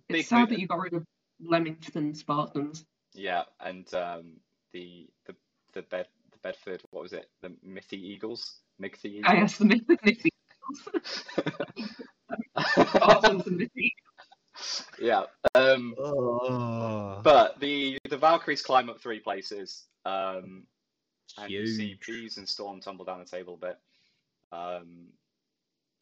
it's 0.07 0.29
sad 0.29 0.41
move- 0.41 0.49
that 0.49 0.59
you 0.59 0.67
got 0.67 0.79
rid 0.79 0.93
of 0.93 1.05
Leamington 1.41 2.13
Spartans. 2.15 2.85
yeah, 3.13 3.43
and 3.59 3.91
um, 3.93 4.33
the 4.73 5.07
the 5.25 5.35
the 5.73 5.81
bed 5.83 6.07
the 6.31 6.37
Bedford 6.43 6.81
what 6.91 7.03
was 7.03 7.13
it 7.13 7.29
the 7.41 7.49
Mithy 7.65 7.97
Eagles 7.97 8.59
Mithy 8.81 9.21
I 9.23 9.35
asked 9.37 9.59
the 9.59 9.65
Mithy 9.65 10.29
Spartans 12.59 13.47
and 13.47 13.57
Mithy. 13.59 13.93
yeah, 14.99 15.23
um, 15.55 15.95
Oh, 15.97 17.21
but 17.23 17.59
the 17.59 17.97
the 18.09 18.17
Valkyries 18.17 18.61
climb 18.61 18.89
up 18.89 18.99
three 18.99 19.19
places, 19.19 19.85
um, 20.05 20.63
and 21.37 21.51
you 21.51 21.65
see 21.67 21.87
huge. 21.89 22.05
Bees 22.07 22.37
and 22.37 22.47
Storm 22.47 22.81
tumble 22.81 23.05
down 23.05 23.19
the 23.19 23.25
table 23.25 23.55
a 23.61 23.67
bit. 23.67 23.77
Um, 24.51 25.07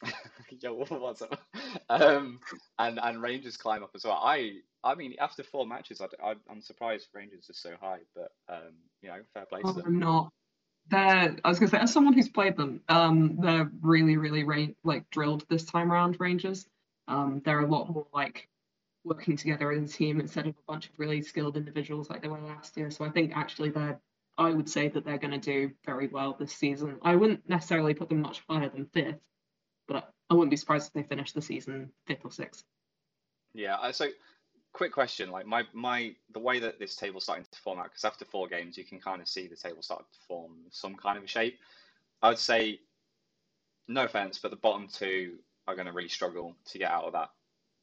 yo, 0.60 0.74
what's 0.88 1.22
up? 1.22 1.40
Um, 1.88 2.40
and 2.78 2.98
and 3.02 3.22
Rangers 3.22 3.56
climb 3.56 3.82
up 3.82 3.90
as 3.94 4.04
well. 4.04 4.20
I 4.22 4.58
I 4.84 4.94
mean, 4.94 5.14
after 5.20 5.42
four 5.42 5.66
matches, 5.66 6.00
I, 6.00 6.06
I, 6.24 6.34
I'm 6.48 6.60
surprised 6.60 7.08
Rangers 7.12 7.50
are 7.50 7.54
so 7.54 7.74
high, 7.80 8.00
but 8.14 8.32
um, 8.48 8.74
you 9.02 9.08
know, 9.08 9.18
fair 9.34 9.46
play 9.46 9.60
to 9.62 9.66
Oh, 9.68 9.72
them. 9.72 9.84
I'm 9.86 9.98
not. 9.98 10.32
I 10.96 11.36
was 11.44 11.58
gonna 11.58 11.70
say, 11.70 11.78
as 11.78 11.92
someone 11.92 12.14
who's 12.14 12.28
played 12.28 12.56
them, 12.56 12.80
um, 12.88 13.36
they're 13.40 13.70
really, 13.82 14.16
really 14.16 14.44
ra- 14.44 14.74
like 14.84 15.08
drilled 15.10 15.44
this 15.48 15.64
time 15.64 15.92
around. 15.92 16.16
Rangers. 16.20 16.66
Um, 17.08 17.40
they're 17.44 17.60
a 17.60 17.66
lot 17.66 17.88
more 17.90 18.06
like 18.12 18.48
working 19.04 19.36
together 19.36 19.72
as 19.72 19.90
a 19.90 19.94
team 19.96 20.20
instead 20.20 20.46
of 20.46 20.54
a 20.56 20.72
bunch 20.72 20.86
of 20.86 20.98
really 20.98 21.22
skilled 21.22 21.56
individuals 21.56 22.10
like 22.10 22.22
they 22.22 22.28
were 22.28 22.40
last 22.40 22.76
year. 22.76 22.90
So 22.90 23.04
I 23.04 23.10
think 23.10 23.36
actually 23.36 23.70
they're. 23.70 24.00
I 24.36 24.50
would 24.50 24.68
say 24.68 24.86
that 24.88 25.04
they're 25.04 25.18
going 25.18 25.32
to 25.32 25.38
do 25.38 25.72
very 25.84 26.06
well 26.06 26.36
this 26.38 26.52
season. 26.52 26.98
I 27.02 27.16
wouldn't 27.16 27.48
necessarily 27.48 27.92
put 27.92 28.08
them 28.08 28.20
much 28.20 28.40
higher 28.48 28.68
than 28.68 28.86
fifth, 28.86 29.18
but 29.88 30.12
I 30.30 30.34
wouldn't 30.34 30.50
be 30.50 30.56
surprised 30.56 30.86
if 30.86 30.92
they 30.92 31.02
finish 31.02 31.32
the 31.32 31.42
season 31.42 31.90
fifth 32.06 32.24
or 32.24 32.30
sixth. 32.30 32.64
Yeah, 33.52 33.76
I- 33.80 33.90
so 33.90 34.08
quick 34.72 34.92
question, 34.92 35.30
like 35.30 35.46
my 35.46 35.64
my 35.72 36.14
the 36.32 36.38
way 36.38 36.58
that 36.60 36.78
this 36.78 36.96
table's 36.96 37.24
starting 37.24 37.46
to 37.50 37.58
form 37.60 37.78
out, 37.78 37.86
because 37.86 38.04
after 38.04 38.24
four 38.24 38.48
games 38.48 38.76
you 38.76 38.84
can 38.84 39.00
kind 39.00 39.20
of 39.20 39.28
see 39.28 39.46
the 39.46 39.56
table 39.56 39.82
start 39.82 40.04
to 40.12 40.18
form 40.26 40.52
some 40.70 40.94
kind 40.94 41.18
of 41.18 41.24
a 41.24 41.28
shape. 41.28 41.58
I 42.22 42.28
would 42.30 42.38
say, 42.38 42.80
no 43.86 44.04
offense, 44.04 44.38
but 44.38 44.50
the 44.50 44.56
bottom 44.56 44.88
two 44.88 45.38
are 45.66 45.74
going 45.74 45.86
to 45.86 45.92
really 45.92 46.08
struggle 46.08 46.56
to 46.66 46.78
get 46.78 46.90
out 46.90 47.04
of 47.04 47.12
that 47.12 47.30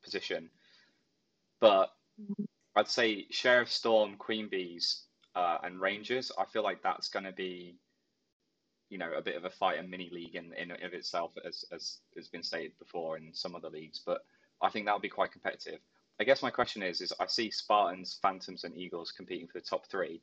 position. 0.04 0.50
But 1.62 1.91
I'd 2.76 2.89
say 2.89 3.28
Sheriff 3.30 3.71
Storm, 3.71 4.15
Queen 4.17 4.50
Bees, 4.50 5.04
uh, 5.36 5.60
and 5.63 5.80
Rangers. 5.80 6.32
I 6.38 6.45
feel 6.45 6.63
like 6.63 6.84
that's 6.84 7.10
going 7.10 7.26
to 7.26 7.32
be, 7.32 7.78
you 8.89 8.98
know, 8.98 9.12
a 9.15 9.21
bit 9.21 9.38
of 9.38 9.45
a 9.45 9.50
fight, 9.50 9.80
a 9.80 9.84
mini 9.84 10.10
league 10.12 10.36
in 10.36 10.54
in 10.54 10.71
of 10.71 10.93
itself, 10.93 11.32
as 11.45 11.65
as 11.71 12.00
has 12.15 12.28
been 12.28 12.43
stated 12.43 12.78
before 12.80 13.17
in 13.17 13.34
some 13.34 13.56
other 13.56 13.69
leagues. 13.69 14.02
But 14.06 14.26
I 14.62 14.69
think 14.69 14.86
that'll 14.86 15.00
be 15.00 15.10
quite 15.10 15.32
competitive. 15.32 15.80
I 16.19 16.23
guess 16.23 16.41
my 16.41 16.49
question 16.49 16.82
is: 16.84 17.01
is 17.01 17.13
I 17.19 17.28
see 17.28 17.51
Spartans, 17.51 18.19
Phantoms, 18.21 18.63
and 18.63 18.75
Eagles 18.78 19.12
competing 19.12 19.47
for 19.47 19.60
the 19.60 19.65
top 19.65 19.86
three. 19.88 20.21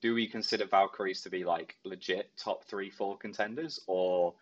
Do 0.00 0.14
we 0.14 0.26
consider 0.26 0.66
Valkyries 0.66 1.22
to 1.22 1.30
be 1.30 1.44
like 1.44 1.76
legit 1.84 2.30
top 2.36 2.64
three, 2.64 2.90
four 2.90 3.16
contenders, 3.18 3.80
or 3.86 4.34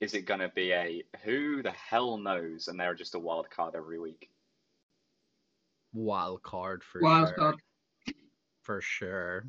is 0.00 0.14
it 0.14 0.22
going 0.26 0.40
to 0.40 0.48
be 0.50 0.72
a 0.72 1.02
who 1.24 1.62
the 1.62 1.70
hell 1.72 2.16
knows, 2.18 2.68
and 2.68 2.78
they're 2.78 2.94
just 2.94 3.14
a 3.14 3.18
wild 3.18 3.50
card 3.50 3.74
every 3.74 3.98
week? 3.98 4.30
Wild 5.92 6.42
card 6.42 6.82
for 6.84 7.00
Wild 7.00 7.28
sure. 7.28 7.36
card. 7.36 7.56
For 8.62 8.80
sure. 8.80 9.46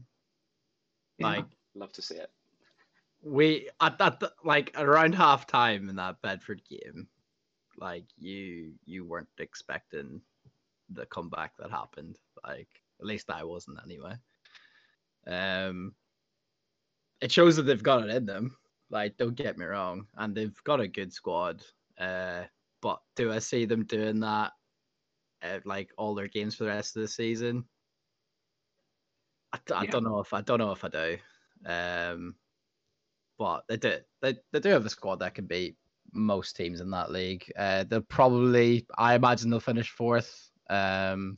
Yeah. 1.17 1.27
Like 1.27 1.45
Love 1.73 1.91
to 1.93 2.01
see 2.01 2.15
it. 2.15 2.31
we 3.21 3.69
at 3.81 3.97
that 3.97 4.21
like 4.43 4.71
around 4.77 5.15
half 5.15 5.47
time 5.47 5.89
in 5.89 5.95
that 5.97 6.21
Bedford 6.21 6.61
game, 6.69 7.07
like 7.77 8.05
you 8.17 8.73
you 8.85 9.03
weren't 9.05 9.27
expecting 9.39 10.21
the 10.89 11.05
comeback 11.05 11.57
that 11.57 11.71
happened. 11.71 12.17
Like 12.43 12.69
at 12.99 13.05
least 13.05 13.29
I 13.29 13.43
wasn't 13.43 13.79
anyway. 13.83 14.15
Um 15.27 15.95
it 17.21 17.31
shows 17.31 17.55
that 17.55 17.63
they've 17.63 17.81
got 17.81 18.03
it 18.03 18.15
in 18.15 18.25
them. 18.25 18.57
Like, 18.89 19.17
don't 19.17 19.35
get 19.35 19.57
me 19.57 19.65
wrong, 19.65 20.07
and 20.15 20.35
they've 20.35 20.63
got 20.63 20.79
a 20.79 20.87
good 20.87 21.11
squad. 21.11 21.63
Uh, 21.97 22.43
but 22.81 23.01
do 23.15 23.31
I 23.31 23.39
see 23.39 23.65
them 23.65 23.85
doing 23.85 24.19
that, 24.19 24.51
at 25.41 25.65
like 25.65 25.91
all 25.97 26.13
their 26.13 26.27
games 26.27 26.55
for 26.55 26.65
the 26.65 26.69
rest 26.69 26.95
of 26.95 27.01
the 27.01 27.07
season? 27.07 27.65
I 29.69 29.85
Yeah. 29.85 29.91
don't 29.91 30.03
know 30.03 30.19
if 30.19 30.33
I 30.33 30.41
don't 30.41 30.59
know 30.59 30.71
if 30.71 30.83
I 30.83 30.89
do. 30.89 31.17
Um, 31.65 32.35
but 33.37 33.65
they 33.67 33.77
do 33.77 33.97
they 34.21 34.35
they 34.51 34.59
do 34.59 34.69
have 34.69 34.85
a 34.85 34.89
squad 34.89 35.19
that 35.19 35.33
can 35.35 35.45
beat 35.45 35.77
most 36.11 36.55
teams 36.55 36.79
in 36.81 36.89
that 36.91 37.11
league. 37.11 37.51
Uh, 37.57 37.83
they'll 37.83 38.01
probably 38.01 38.85
I 38.97 39.15
imagine 39.15 39.49
they'll 39.49 39.59
finish 39.59 39.89
fourth. 39.89 40.51
Um, 40.69 41.37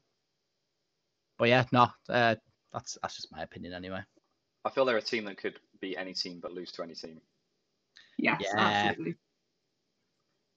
but 1.37 1.49
yeah, 1.49 1.65
no, 1.71 1.87
uh, 2.09 2.35
that's 2.73 2.97
that's 3.01 3.15
just 3.15 3.31
my 3.31 3.43
opinion 3.43 3.73
anyway. 3.73 4.01
I 4.65 4.69
feel 4.69 4.85
they're 4.85 4.97
a 4.97 5.01
team 5.01 5.25
that 5.25 5.37
could 5.37 5.59
beat 5.79 5.97
any 5.97 6.13
team 6.13 6.39
but 6.41 6.51
lose 6.53 6.71
to 6.73 6.83
any 6.83 6.95
team. 6.95 7.21
Yes, 8.17 8.41
Yeah. 8.41 8.57
absolutely. 8.57 9.15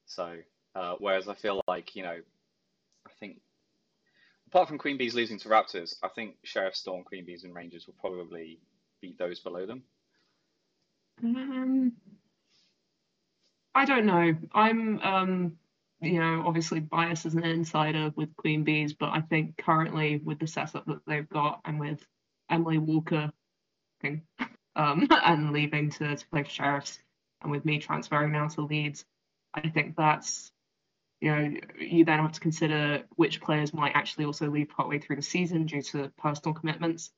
So, 0.06 0.36
uh, 0.74 0.96
whereas 0.98 1.28
I 1.28 1.34
feel 1.34 1.62
like, 1.68 1.94
you 1.94 2.02
know, 2.02 2.18
I 3.06 3.10
think, 3.20 3.40
apart 4.48 4.66
from 4.68 4.78
Queen 4.78 4.96
Bees 4.96 5.14
losing 5.14 5.38
to 5.38 5.48
Raptors, 5.48 5.94
I 6.02 6.08
think 6.08 6.36
Sheriff 6.42 6.74
Storm, 6.74 7.04
Queen 7.04 7.24
Bees, 7.24 7.44
and 7.44 7.54
Rangers 7.54 7.86
will 7.86 7.94
probably 8.00 8.58
beat 9.00 9.18
those 9.18 9.38
below 9.38 9.66
them. 9.66 9.84
Um, 11.22 11.92
I 13.74 13.84
don't 13.84 14.06
know. 14.06 14.34
I'm, 14.52 14.98
um, 15.00 15.58
you 16.00 16.18
know, 16.18 16.44
obviously 16.46 16.80
biased 16.80 17.26
as 17.26 17.34
an 17.34 17.44
insider 17.44 18.12
with 18.16 18.34
Queen 18.36 18.64
Bees, 18.64 18.94
but 18.94 19.10
I 19.10 19.20
think 19.20 19.56
currently 19.58 20.16
with 20.16 20.38
the 20.38 20.46
setup 20.46 20.86
that 20.86 21.00
they've 21.06 21.28
got 21.28 21.60
and 21.64 21.78
with 21.78 22.04
Emily 22.48 22.78
Walker 22.78 23.30
um, 24.76 25.06
and 25.24 25.52
leaving 25.52 25.90
to, 25.90 26.16
to 26.16 26.28
play 26.28 26.42
for 26.42 26.50
Sheriffs, 26.50 26.98
and 27.42 27.50
with 27.50 27.64
me 27.64 27.78
transferring 27.78 28.32
now 28.32 28.48
to 28.48 28.62
Leeds, 28.62 29.04
I 29.54 29.68
think 29.68 29.96
that's, 29.96 30.52
you 31.20 31.34
know, 31.34 31.54
you 31.78 32.04
then 32.04 32.18
have 32.18 32.32
to 32.32 32.40
consider 32.40 33.04
which 33.16 33.40
players 33.40 33.74
might 33.74 33.92
actually 33.94 34.26
also 34.26 34.48
leave 34.48 34.68
partway 34.68 34.98
through 34.98 35.16
the 35.16 35.22
season 35.22 35.66
due 35.66 35.82
to 35.82 36.12
personal 36.18 36.54
commitments. 36.54 37.10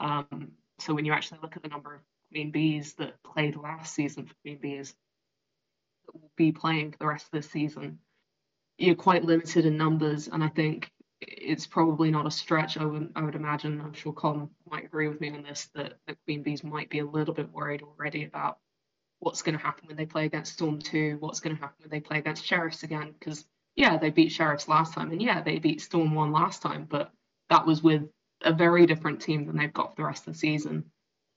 Um, 0.00 0.52
so 0.78 0.94
when 0.94 1.04
you 1.04 1.12
actually 1.12 1.40
look 1.42 1.56
at 1.56 1.62
the 1.62 1.68
number 1.68 1.94
of 1.94 2.00
Queen 2.30 2.50
Bees 2.50 2.94
that 2.94 3.22
played 3.22 3.56
last 3.56 3.94
season 3.94 4.26
for 4.26 4.34
Queen 4.42 4.58
Bees 4.60 4.94
that 6.06 6.14
will 6.14 6.30
be 6.36 6.52
playing 6.52 6.92
for 6.92 6.98
the 6.98 7.06
rest 7.06 7.26
of 7.26 7.30
the 7.30 7.48
season, 7.48 7.98
you're 8.78 8.94
quite 8.94 9.24
limited 9.24 9.66
in 9.66 9.76
numbers, 9.76 10.28
and 10.28 10.42
I 10.42 10.48
think 10.48 10.90
it's 11.20 11.66
probably 11.66 12.10
not 12.10 12.26
a 12.26 12.30
stretch. 12.30 12.76
I 12.76 12.84
would, 12.84 13.12
I 13.16 13.22
would 13.22 13.34
imagine, 13.34 13.80
I'm 13.80 13.92
sure 13.92 14.12
Con 14.12 14.50
might 14.70 14.84
agree 14.84 15.08
with 15.08 15.20
me 15.20 15.30
on 15.30 15.42
this, 15.42 15.70
that 15.74 15.94
the 16.06 16.16
Queen 16.24 16.42
Bees 16.42 16.64
might 16.64 16.90
be 16.90 16.98
a 16.98 17.06
little 17.06 17.34
bit 17.34 17.52
worried 17.52 17.82
already 17.82 18.24
about 18.24 18.58
what's 19.20 19.42
going 19.42 19.56
to 19.56 19.62
happen 19.64 19.86
when 19.86 19.96
they 19.96 20.06
play 20.06 20.26
against 20.26 20.54
Storm 20.54 20.80
2, 20.80 21.16
what's 21.20 21.40
going 21.40 21.56
to 21.56 21.62
happen 21.62 21.76
when 21.80 21.90
they 21.90 22.00
play 22.00 22.18
against 22.18 22.44
Sheriffs 22.44 22.82
again, 22.82 23.14
because 23.18 23.46
yeah, 23.76 23.96
they 23.96 24.10
beat 24.10 24.30
Sheriffs 24.30 24.68
last 24.68 24.92
time, 24.92 25.10
and 25.12 25.22
yeah, 25.22 25.42
they 25.42 25.58
beat 25.58 25.80
Storm 25.80 26.14
1 26.14 26.32
last 26.32 26.62
time, 26.62 26.86
but 26.88 27.10
that 27.50 27.66
was 27.66 27.82
with 27.82 28.02
a 28.42 28.52
very 28.52 28.86
different 28.86 29.20
team 29.20 29.46
than 29.46 29.56
they've 29.56 29.72
got 29.72 29.90
for 29.90 30.02
the 30.02 30.06
rest 30.06 30.26
of 30.26 30.34
the 30.34 30.38
season. 30.38 30.84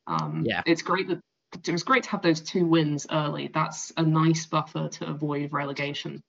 Um, 0.08 0.43
Yeah. 0.45 0.63
it's 0.65 0.82
great 0.82 1.08
that 1.08 1.21
it 1.65 1.71
was 1.71 1.84
great 1.84 2.04
to 2.04 2.10
have 2.10 2.21
those 2.21 2.41
two 2.41 2.65
wins 2.65 3.08
early. 3.10 3.50
That's 3.54 3.93
a 3.95 4.04
nice 4.04 4.45
buffer 4.45 4.89
to 4.89 5.08
avoid 5.08 5.54
relegation. 5.54 6.21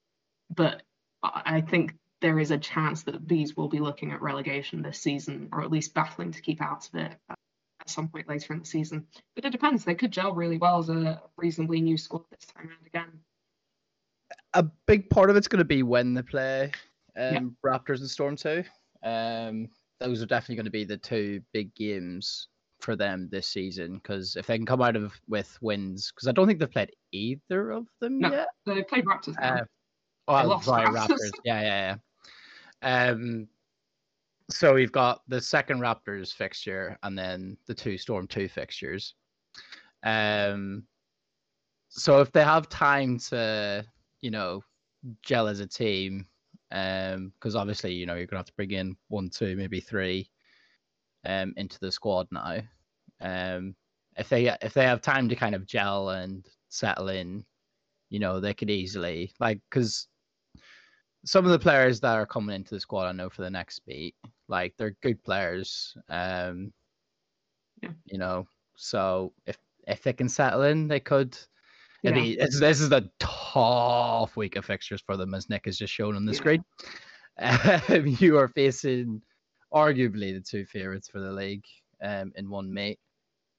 But 0.55 0.81
I 1.23 1.61
think 1.61 1.95
there 2.21 2.39
is 2.39 2.51
a 2.51 2.57
chance 2.57 3.03
that 3.03 3.27
Bees 3.27 3.55
will 3.55 3.69
be 3.69 3.79
looking 3.79 4.11
at 4.11 4.21
relegation 4.21 4.81
this 4.81 4.99
season, 4.99 5.49
or 5.51 5.61
at 5.61 5.71
least 5.71 5.93
battling 5.93 6.31
to 6.31 6.41
keep 6.41 6.61
out 6.61 6.87
of 6.87 6.95
it 6.95 7.15
at 7.29 7.37
some 7.89 8.07
point 8.09 8.27
later 8.27 8.53
in 8.53 8.59
the 8.59 8.65
season. 8.65 9.05
But 9.35 9.45
it 9.45 9.51
depends. 9.51 9.85
They 9.85 9.95
could 9.95 10.11
gel 10.11 10.33
really 10.33 10.57
well 10.57 10.79
as 10.79 10.89
a 10.89 11.21
reasonably 11.37 11.81
new 11.81 11.97
squad 11.97 12.23
this 12.31 12.45
time 12.53 12.67
around 12.67 12.85
again. 12.85 13.19
a 14.53 14.63
big 14.85 15.09
part 15.09 15.29
of 15.29 15.35
it's 15.35 15.47
going 15.47 15.59
to 15.59 15.65
be 15.65 15.83
when 15.83 16.13
they 16.13 16.21
play 16.21 16.71
um, 17.17 17.33
Yeah. 17.33 17.39
Raptors 17.65 17.99
and 17.99 18.09
Storm 18.09 18.35
2. 18.35 18.63
Um, 19.03 19.67
those 19.99 20.21
are 20.21 20.25
definitely 20.25 20.55
going 20.55 20.65
to 20.65 20.71
be 20.71 20.83
the 20.85 20.97
two 20.97 21.41
big 21.53 21.73
games 21.75 22.47
for 22.81 22.95
them 22.95 23.27
this 23.31 23.47
season 23.47 23.95
because 23.95 24.35
if 24.37 24.47
they 24.47 24.57
can 24.57 24.65
come 24.65 24.81
out 24.81 24.95
of 24.95 25.13
with 25.27 25.57
wins, 25.61 26.11
because 26.13 26.27
I 26.27 26.31
don't 26.31 26.47
think 26.47 26.59
they've 26.59 26.71
played 26.71 26.91
either 27.11 27.71
of 27.71 27.87
them 28.01 28.19
No. 28.19 28.31
yet. 28.31 28.47
They 28.65 28.83
played 28.83 29.05
Raptors. 29.05 29.35
Uh, 29.41 29.63
oh, 30.29 30.59
sorry, 30.61 30.85
Raptors. 30.95 31.31
Yeah, 31.43 31.61
yeah, 31.61 31.97
yeah. 32.83 33.11
Um, 33.11 33.47
so 34.49 34.73
we've 34.73 34.91
got 34.91 35.21
the 35.27 35.41
second 35.41 35.79
Raptors 35.79 36.33
fixture 36.33 36.97
and 37.03 37.17
then 37.17 37.57
the 37.67 37.73
two 37.73 37.97
Storm 37.97 38.27
2 38.27 38.47
fixtures. 38.49 39.13
Um, 40.03 40.83
so 41.89 42.21
if 42.21 42.31
they 42.31 42.43
have 42.43 42.69
time 42.69 43.19
to, 43.29 43.85
you 44.21 44.31
know, 44.31 44.63
gel 45.23 45.47
as 45.47 45.59
a 45.59 45.67
team, 45.67 46.25
um, 46.71 47.33
because 47.39 47.55
obviously, 47.55 47.93
you 47.93 48.05
know, 48.05 48.15
you're 48.15 48.27
gonna 48.27 48.39
have 48.39 48.45
to 48.45 48.53
bring 48.55 48.71
in 48.71 48.95
one, 49.07 49.29
two, 49.29 49.55
maybe 49.55 49.79
three, 49.79 50.29
um, 51.25 51.53
into 51.57 51.79
the 51.79 51.91
squad 51.91 52.27
now. 52.31 52.59
Um, 53.21 53.75
if 54.17 54.29
they 54.29 54.47
if 54.61 54.73
they 54.73 54.85
have 54.85 55.01
time 55.01 55.29
to 55.29 55.35
kind 55.35 55.55
of 55.55 55.65
gel 55.65 56.09
and 56.09 56.45
settle 56.69 57.09
in, 57.09 57.43
you 58.09 58.19
know, 58.19 58.39
they 58.39 58.53
could 58.53 58.69
easily 58.69 59.33
like 59.39 59.59
because 59.69 60.07
some 61.25 61.45
of 61.45 61.51
the 61.51 61.59
players 61.59 61.99
that 61.99 62.15
are 62.15 62.25
coming 62.25 62.55
into 62.55 62.73
the 62.75 62.79
squad, 62.79 63.07
I 63.07 63.11
know 63.11 63.29
for 63.29 63.41
the 63.41 63.49
next 63.49 63.79
beat, 63.85 64.15
like 64.47 64.73
they're 64.77 64.95
good 65.01 65.23
players. 65.23 65.95
Um, 66.09 66.71
Yeah. 67.81 67.91
you 68.05 68.17
know, 68.17 68.47
so 68.75 69.33
if 69.45 69.57
if 69.87 70.03
they 70.03 70.13
can 70.13 70.29
settle 70.29 70.63
in, 70.63 70.87
they 70.87 70.99
could. 70.99 71.37
Yeah. 72.03 72.11
It'd 72.11 72.23
be, 72.23 72.31
it's, 72.39 72.59
this 72.59 72.79
is 72.79 72.91
a 72.91 73.09
tough 73.19 74.37
week 74.37 74.55
of 74.55 74.63
fixtures 74.65 75.01
for 75.01 75.17
them, 75.17 75.33
as 75.33 75.49
Nick 75.49 75.65
has 75.65 75.77
just 75.77 75.93
shown 75.93 76.15
on 76.15 76.25
the 76.25 76.31
Yeah. 76.33 76.37
screen. 76.37 76.63
Um, 77.41 78.05
you 78.19 78.37
are 78.37 78.49
facing 78.49 79.21
arguably 79.73 80.33
the 80.33 80.41
two 80.41 80.65
favourites 80.65 81.07
for 81.07 81.21
the 81.21 81.31
league 81.31 81.63
um, 82.03 82.33
in 82.35 82.49
one 82.49 82.73
mate. 82.73 82.99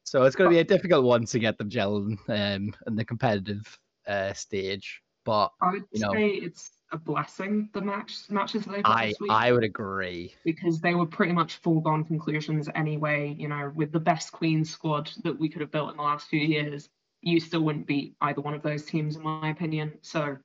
So 0.05 0.25
it's 0.25 0.37
going 0.37 0.51
to 0.51 0.55
be 0.55 0.61
a 0.61 0.65
difficult 0.65 1.05
one 1.05 1.25
to 1.25 1.39
get 1.39 1.57
them 1.57 1.71
gelling 1.71 2.19
um, 2.29 2.75
in 2.87 2.95
the 2.97 3.05
competitive 3.07 3.79
uh, 4.07 4.35
stage. 4.35 5.01
But 5.25 5.51
I 5.63 5.73
would 5.73 5.85
you 5.93 6.01
know- 6.01 6.13
say 6.13 6.29
it's 6.29 6.71
a 6.93 6.99
blessing 6.99 7.69
the 7.73 7.81
match 7.81 8.17
matches 8.31 8.65
that 8.65 8.73
they've 8.73 8.83
I 8.85 9.09
this 9.09 9.21
week. 9.21 9.31
I 9.31 9.53
would 9.53 9.65
agree. 9.65 10.35
because 10.45 10.81
they 10.81 10.95
were 10.95 11.07
pretty 11.07 11.33
much 11.33 11.57
foregone 11.57 12.05
conclusions 12.05 12.69
anyway. 12.75 13.35
You 13.39 13.49
know, 13.49 13.73
with 13.75 13.93
the 13.93 14.01
best 14.01 14.33
Queen 14.33 14.65
squad 14.65 15.11
that 15.25 15.39
we 15.39 15.49
could 15.49 15.61
have 15.61 15.71
built 15.71 15.91
in 15.91 15.97
the 15.97 16.03
last 16.03 16.29
few 16.29 16.41
years, 16.41 16.89
you 17.23 17.41
still 17.41 17.61
wouldn't 17.61 17.87
beat 17.87 18.17
either 18.21 18.41
one 18.41 18.55
of 18.55 18.63
those 18.63 18.85
teams, 18.85 19.17
in 19.17 19.23
my 19.23 19.51
opinion. 19.51 19.93
So, 20.03 20.37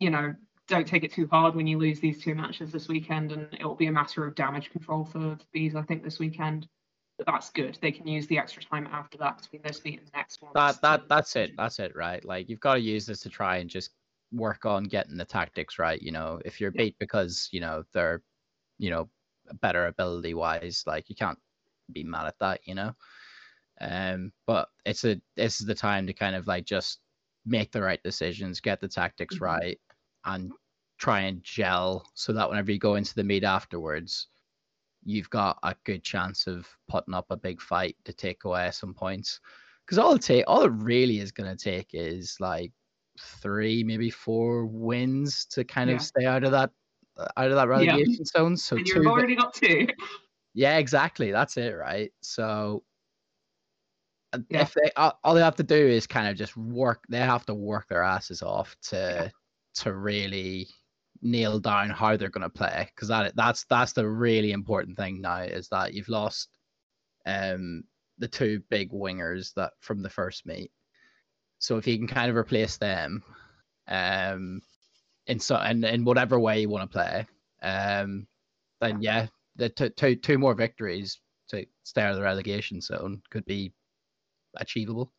you 0.00 0.10
know, 0.10 0.34
don't 0.68 0.86
take 0.86 1.04
it 1.04 1.12
too 1.12 1.28
hard 1.30 1.54
when 1.54 1.66
you 1.66 1.78
lose 1.78 2.00
these 2.00 2.22
two 2.22 2.34
matches 2.34 2.72
this 2.72 2.88
weekend, 2.88 3.32
and 3.32 3.48
it 3.52 3.64
will 3.64 3.76
be 3.76 3.86
a 3.86 3.92
matter 3.92 4.26
of 4.26 4.34
damage 4.34 4.70
control 4.70 5.04
for 5.04 5.38
Bees, 5.52 5.76
I 5.76 5.82
think, 5.82 6.02
this 6.02 6.18
weekend. 6.18 6.68
But 7.18 7.26
that's 7.26 7.48
good. 7.50 7.78
They 7.80 7.92
can 7.92 8.06
use 8.06 8.26
the 8.26 8.38
extra 8.38 8.62
time 8.62 8.86
after 8.92 9.16
that 9.18 9.40
between 9.40 9.62
this 9.62 9.82
meet 9.84 10.00
and 10.00 10.08
the 10.08 10.16
next 10.16 10.42
one. 10.42 10.52
That 10.54 10.82
that 10.82 11.08
that's 11.08 11.34
it. 11.36 11.52
That's 11.56 11.78
it, 11.78 11.96
right? 11.96 12.22
Like 12.22 12.50
you've 12.50 12.60
got 12.60 12.74
to 12.74 12.80
use 12.80 13.06
this 13.06 13.20
to 13.20 13.30
try 13.30 13.56
and 13.56 13.70
just 13.70 13.92
work 14.32 14.66
on 14.66 14.84
getting 14.84 15.16
the 15.16 15.24
tactics 15.24 15.78
right. 15.78 16.00
You 16.00 16.12
know, 16.12 16.40
if 16.44 16.60
you're 16.60 16.72
beat 16.72 16.98
because 16.98 17.48
you 17.52 17.60
know 17.60 17.84
they're, 17.92 18.22
you 18.78 18.90
know, 18.90 19.10
better 19.62 19.86
ability 19.86 20.34
wise, 20.34 20.84
like 20.86 21.08
you 21.10 21.16
can't 21.16 21.38
be 21.92 22.04
mad 22.04 22.26
at 22.28 22.38
that. 22.40 22.60
You 22.66 22.74
know, 22.76 22.94
um, 23.80 24.32
but 24.46 24.70
it's 24.84 25.04
a 25.04 25.20
this 25.36 25.60
is 25.60 25.66
the 25.66 25.74
time 25.74 26.06
to 26.06 26.12
kind 26.14 26.34
of 26.36 26.46
like 26.46 26.64
just 26.64 27.00
make 27.44 27.72
the 27.72 27.82
right 27.82 28.02
decisions, 28.02 28.60
get 28.60 28.80
the 28.80 28.88
tactics 28.88 29.40
Mhm. 29.40 29.40
right, 29.40 29.80
and 30.24 30.52
try 30.98 31.20
and 31.22 31.42
gel 31.42 32.10
so 32.14 32.32
that 32.32 32.48
whenever 32.48 32.72
you 32.72 32.78
go 32.78 32.94
into 32.96 33.14
the 33.14 33.24
meet 33.24 33.44
afterwards, 33.44 34.28
you've 35.04 35.30
got 35.30 35.58
a 35.62 35.76
good 35.84 36.02
chance 36.02 36.46
of 36.46 36.68
putting 36.88 37.14
up 37.14 37.26
a 37.30 37.36
big 37.36 37.60
fight 37.60 37.96
to 38.04 38.12
take 38.12 38.44
away 38.44 38.70
some 38.72 38.94
points. 38.94 39.40
Because 39.84 39.98
all 39.98 40.14
it 40.14 40.22
take, 40.22 40.44
all 40.48 40.64
it 40.64 40.72
really 40.72 41.20
is 41.20 41.32
going 41.32 41.54
to 41.54 41.62
take 41.62 41.90
is 41.94 42.36
like 42.40 42.72
three, 43.20 43.82
maybe 43.84 44.10
four 44.10 44.66
wins 44.66 45.46
to 45.46 45.64
kind 45.64 45.90
Yeah. 45.90 45.96
of 45.96 46.02
stay 46.02 46.24
out 46.26 46.44
of 46.44 46.52
that 46.52 46.70
out 47.36 47.50
of 47.50 47.56
that 47.56 47.68
relegation 47.68 48.24
zone. 48.24 48.56
So 48.56 48.76
and 48.76 48.86
you've 48.86 49.06
already 49.06 49.36
got 49.36 49.54
two. 49.54 49.88
Yeah, 50.54 50.78
exactly. 50.78 51.30
That's 51.32 51.56
it, 51.56 51.74
right? 51.74 52.12
So 52.22 52.84
Yeah. 54.50 54.62
if 54.62 54.74
they 54.74 54.90
all, 54.96 55.18
all 55.24 55.34
they 55.34 55.40
have 55.40 55.56
to 55.56 55.62
do 55.62 55.74
is 55.74 56.06
kind 56.06 56.28
of 56.28 56.36
just 56.36 56.56
work, 56.56 57.04
they 57.08 57.18
have 57.18 57.46
to 57.46 57.54
work 57.54 57.88
their 57.88 58.02
asses 58.02 58.42
off 58.42 58.76
to 58.88 59.30
to 59.76 59.94
really 59.94 60.68
nail 61.22 61.58
down 61.58 61.90
how 61.90 62.16
they're 62.16 62.28
going 62.28 62.42
to 62.42 62.50
play 62.50 62.88
because 62.94 63.08
that 63.08 63.34
that's 63.36 63.64
that's 63.70 63.92
the 63.92 64.06
really 64.06 64.52
important 64.52 64.96
thing 64.96 65.20
now 65.20 65.40
is 65.40 65.68
that 65.68 65.94
you've 65.94 66.08
lost 66.08 66.48
um 67.26 67.82
the 68.18 68.28
two 68.28 68.60
big 68.70 68.90
wingers 68.92 69.52
that 69.54 69.72
from 69.80 70.02
the 70.02 70.10
first 70.10 70.46
meet. 70.46 70.70
So 71.58 71.76
if 71.78 71.86
you 71.86 71.98
can 71.98 72.06
kind 72.06 72.30
of 72.30 72.36
replace 72.36 72.76
them, 72.76 73.22
um, 73.88 74.60
in 75.26 75.38
so 75.40 75.58
in, 75.60 75.84
in 75.84 76.04
whatever 76.04 76.38
way 76.38 76.60
you 76.60 76.68
want 76.68 76.90
to 76.90 76.94
play, 76.94 77.26
um, 77.62 78.26
then 78.80 79.00
yeah, 79.02 79.26
the 79.56 79.68
two 79.68 79.88
two 79.90 80.16
two 80.16 80.38
more 80.38 80.54
victories 80.54 81.20
to 81.48 81.64
stay 81.84 82.02
out 82.02 82.10
of 82.10 82.16
the 82.16 82.22
relegation 82.22 82.80
zone 82.80 83.22
could 83.30 83.44
be 83.44 83.72
achievable. 84.56 85.12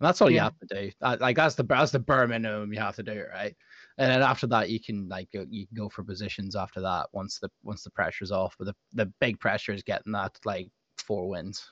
And 0.00 0.06
that's 0.06 0.20
all 0.20 0.30
you 0.30 0.40
have 0.40 0.58
to 0.58 0.66
do. 0.66 0.92
That- 1.00 1.20
Like 1.20 1.36
that's 1.36 1.54
the 1.54 1.64
that's 1.64 1.92
the 1.92 1.98
bare 1.98 2.26
minimum 2.26 2.72
you 2.72 2.80
have 2.80 2.96
to 2.96 3.02
do, 3.02 3.24
right? 3.32 3.54
And 3.98 4.10
then 4.10 4.22
after 4.22 4.46
that, 4.48 4.68
you 4.70 4.80
can 4.80 5.08
like 5.08 5.28
go, 5.32 5.46
you 5.48 5.66
can 5.66 5.76
go 5.76 5.88
for 5.88 6.04
positions 6.04 6.54
after 6.56 6.80
that 6.82 7.08
once 7.12 7.38
the 7.40 7.50
once 7.62 7.82
the 7.82 7.90
pressure's 7.90 8.32
off. 8.32 8.54
But 8.58 8.66
the 8.66 8.74
the 8.92 9.12
big 9.20 9.40
pressure 9.40 9.72
is 9.72 9.82
getting 9.82 10.12
that 10.12 10.38
like 10.44 10.68
four 10.98 11.28
wins. 11.28 11.66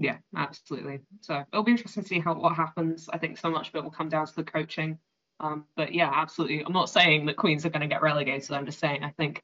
Yeah, 0.00 0.16
absolutely. 0.34 1.00
So 1.20 1.44
it'll 1.52 1.62
be 1.62 1.72
interesting 1.72 2.02
to 2.02 2.08
see 2.08 2.20
how 2.20 2.34
what 2.34 2.56
happens. 2.56 3.08
I 3.12 3.18
think 3.18 3.36
so 3.36 3.50
much 3.50 3.68
of 3.68 3.74
it 3.74 3.84
will 3.84 3.90
come 3.90 4.08
down 4.08 4.26
to 4.26 4.34
the 4.34 4.42
coaching. 4.42 4.98
Um, 5.40 5.66
but 5.76 5.94
yeah, 5.94 6.10
absolutely. 6.12 6.64
I'm 6.64 6.72
not 6.72 6.88
saying 6.88 7.26
that 7.26 7.36
Queens 7.36 7.66
are 7.66 7.70
going 7.70 7.82
to 7.82 7.86
get 7.86 8.02
relegated. 8.02 8.50
I'm 8.52 8.64
just 8.64 8.80
saying 8.80 9.04
I 9.04 9.10
think 9.10 9.42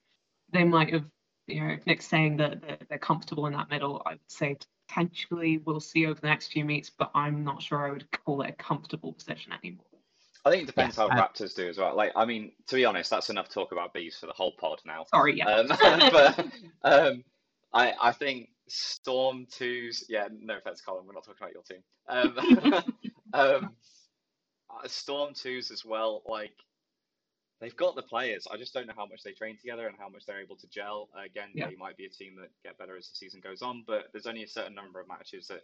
they 0.53 0.64
might 0.64 0.92
have. 0.92 1.05
You 1.47 1.61
know, 1.61 1.77
Nick's 1.87 2.09
saying 2.09 2.38
that 2.38 2.62
that 2.62 2.88
they're 2.88 2.99
comfortable 2.99 3.47
in 3.47 3.53
that 3.53 3.71
middle. 3.71 4.03
I 4.05 4.12
would 4.12 4.21
say 4.29 4.57
potentially 4.88 5.59
we'll 5.59 5.79
see 5.79 6.07
over 6.07 6.19
the 6.21 6.27
next 6.27 6.49
few 6.49 6.64
meets, 6.64 6.90
but 6.90 7.11
I'm 7.14 7.45
not 7.45 7.62
sure 7.62 7.87
I 7.87 7.90
would 7.92 8.07
call 8.25 8.40
it 8.40 8.51
a 8.51 8.53
comfortable 8.55 9.12
position 9.12 9.53
anymore. 9.53 9.85
I 10.45 10.51
think 10.51 10.62
it 10.62 10.66
depends 10.66 10.97
Yeah, 10.97 11.09
how 11.09 11.16
I- 11.16 11.21
Raptors 11.21 11.55
do 11.55 11.69
as 11.69 11.77
well. 11.77 11.95
Like, 11.95 12.12
I 12.16 12.25
mean, 12.25 12.53
to 12.69 12.77
be 12.77 12.85
honest, 12.85 13.11
that's 13.11 13.31
enough 13.31 13.49
talk 13.49 13.73
about 13.73 13.92
bees 13.92 14.16
for 14.19 14.27
the 14.27 14.33
whole 14.33 14.53
pod 14.53 14.81
now. 14.87 15.05
Sorry, 15.11 15.37
yeah. 15.37 15.49
Um, 15.49 15.66
but 16.12 16.47
um, 16.83 17.25
I 17.73 17.92
I 18.01 18.12
think 18.12 18.49
Storm 18.68 19.46
twos. 19.50 20.05
Yeah, 20.09 20.29
no 20.40 20.59
offense, 20.59 20.81
Colin. 20.81 21.07
We're 21.07 21.14
not 21.14 21.24
talking 21.24 21.42
about 21.42 21.55
your 21.55 21.62
team. 21.62 21.83
Um, 22.09 22.83
um, 23.35 23.70
uh, 24.70 24.88
Storm 24.88 25.35
twos 25.35 25.70
as 25.70 25.85
well. 25.85 26.22
Like 26.26 26.52
they've 27.61 27.76
got 27.76 27.94
the 27.96 28.02
players. 28.02 28.46
I 28.50 28.57
just 28.57 28.74
don't 28.74 28.87
know 28.87 28.94
how 28.96 29.07
much 29.07 29.22
they 29.22 29.33
train 29.33 29.57
together 29.59 29.87
and 29.87 29.96
how 29.98 30.09
much 30.09 30.26
they're 30.26 30.40
able 30.40 30.57
to 30.57 30.68
gel. 30.68 31.09
Again, 31.24 31.48
Yeah. 31.55 31.68
they 31.68 31.76
might 31.76 31.96
be 31.96 32.07
a 32.07 32.11
team 32.11 32.37
that 32.40 32.50
get 32.64 32.79
better 32.79 32.96
as 32.96 33.09
the 33.09 33.16
season 33.16 33.40
goes 33.40 33.62
on. 33.62 33.85
But 33.87 34.07
there's 34.12 34.26
only 34.26 34.42
a 34.42 34.48
certain 34.48 34.74
number 34.74 35.00
of 35.00 35.09
matches 35.09 35.46
that 35.48 35.62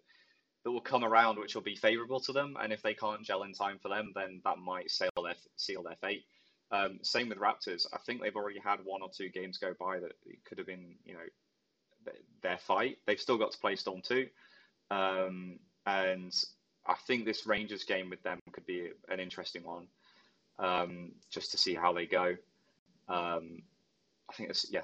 that 0.64 0.70
will 0.70 0.80
come 0.80 1.02
around 1.02 1.38
which 1.40 1.56
will 1.56 1.62
be 1.62 1.74
favourable 1.74 2.20
to 2.20 2.32
them. 2.32 2.56
And 2.60 2.72
if 2.72 2.82
they 2.82 2.94
can't 2.94 3.24
gel 3.24 3.42
in 3.42 3.52
time 3.52 3.78
for 3.82 3.88
them, 3.88 4.12
then 4.14 4.40
that 4.44 4.58
might 4.58 4.90
seal 4.90 5.10
their 5.22 5.34
seal 5.56 5.82
their 5.82 5.96
fate. 6.00 6.24
Um, 6.70 7.00
same 7.02 7.28
with 7.28 7.38
Raptors. 7.38 7.84
I 7.92 7.98
think 8.06 8.22
they've 8.22 8.36
already 8.36 8.60
had 8.64 8.78
one 8.84 9.02
or 9.02 9.10
two 9.14 9.28
games 9.28 9.58
go 9.58 9.74
by 9.78 9.98
that 10.00 10.12
could 10.46 10.56
have 10.58 10.66
been, 10.66 10.94
you 11.04 11.12
know, 11.14 11.20
their 12.42 12.58
fight. 12.58 12.98
They've 13.06 13.20
still 13.20 13.38
got 13.38 13.52
to 13.52 13.58
play 13.58 13.76
Storm 13.76 14.00
2. 14.02 14.26
Um, 14.90 15.58
and 15.86 16.34
I 16.86 16.94
think 17.06 17.24
this 17.24 17.46
Rangers 17.46 17.84
game 17.84 18.10
with 18.10 18.22
them 18.22 18.40
could 18.52 18.66
be 18.66 18.90
an 19.08 19.20
interesting 19.20 19.64
one 19.64 19.86
um, 20.58 21.12
just 21.30 21.50
to 21.52 21.58
see 21.58 21.74
how 21.74 21.92
they 21.92 22.06
go. 22.06 22.36
Um, 23.08 23.62
I 24.30 24.34
think 24.34 24.50
it's, 24.50 24.70
yeah, 24.70 24.82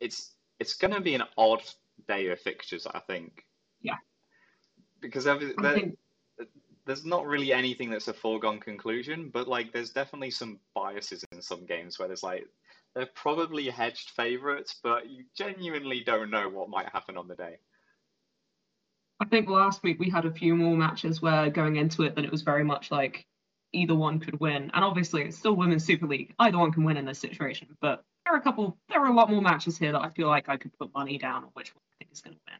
it's, 0.00 0.32
it's 0.58 0.74
going 0.74 0.94
to 0.94 1.00
be 1.00 1.14
an 1.14 1.24
odd 1.36 1.62
day 2.08 2.28
of 2.28 2.40
fixtures, 2.40 2.86
I 2.86 3.00
think. 3.00 3.44
Yeah. 3.82 3.96
Because 5.00 5.24
there, 5.24 5.38
there- 5.38 5.74
think 5.74 5.98
there's 6.86 7.04
not 7.04 7.26
really 7.26 7.52
anything 7.52 7.90
that's 7.90 8.08
a 8.08 8.12
foregone 8.12 8.60
conclusion, 8.60 9.30
but 9.32 9.48
like 9.48 9.72
there's 9.72 9.90
definitely 9.90 10.30
some 10.30 10.58
biases 10.74 11.24
in 11.32 11.40
some 11.40 11.64
games 11.64 11.98
where 11.98 12.08
there's 12.08 12.22
like 12.22 12.46
they're 12.94 13.06
probably 13.06 13.68
hedged 13.68 14.10
favorites, 14.10 14.78
but 14.82 15.10
you 15.10 15.24
genuinely 15.36 16.02
don't 16.04 16.30
know 16.30 16.48
what 16.48 16.68
might 16.68 16.88
happen 16.88 17.16
on 17.16 17.28
the 17.28 17.34
day. 17.34 17.58
I 19.20 19.26
think 19.26 19.48
last 19.48 19.82
week 19.82 19.98
we 19.98 20.10
had 20.10 20.26
a 20.26 20.30
few 20.30 20.54
more 20.54 20.76
matches 20.76 21.22
where 21.22 21.50
going 21.50 21.76
into 21.76 22.02
it 22.02 22.14
that 22.16 22.24
it 22.24 22.30
was 22.30 22.42
very 22.42 22.64
much 22.64 22.90
like 22.90 23.26
either 23.72 23.94
one 23.94 24.20
could 24.20 24.38
win. 24.40 24.70
And 24.74 24.84
obviously 24.84 25.22
it's 25.22 25.36
still 25.36 25.54
Women's 25.54 25.84
Super 25.84 26.06
League. 26.06 26.34
Either 26.38 26.58
one 26.58 26.72
can 26.72 26.84
win 26.84 26.96
in 26.96 27.04
this 27.04 27.18
situation. 27.18 27.68
But 27.80 28.04
there 28.24 28.34
are 28.34 28.38
a 28.38 28.42
couple 28.42 28.78
there 28.88 29.00
are 29.00 29.10
a 29.10 29.14
lot 29.14 29.30
more 29.30 29.42
matches 29.42 29.76
here 29.78 29.92
that 29.92 30.02
I 30.02 30.10
feel 30.10 30.28
like 30.28 30.48
I 30.48 30.56
could 30.56 30.76
put 30.78 30.92
money 30.94 31.18
down 31.18 31.44
on 31.44 31.50
which 31.54 31.74
one 31.74 31.82
I 31.92 31.94
think 31.98 32.12
is 32.12 32.20
gonna 32.20 32.36
win. 32.48 32.58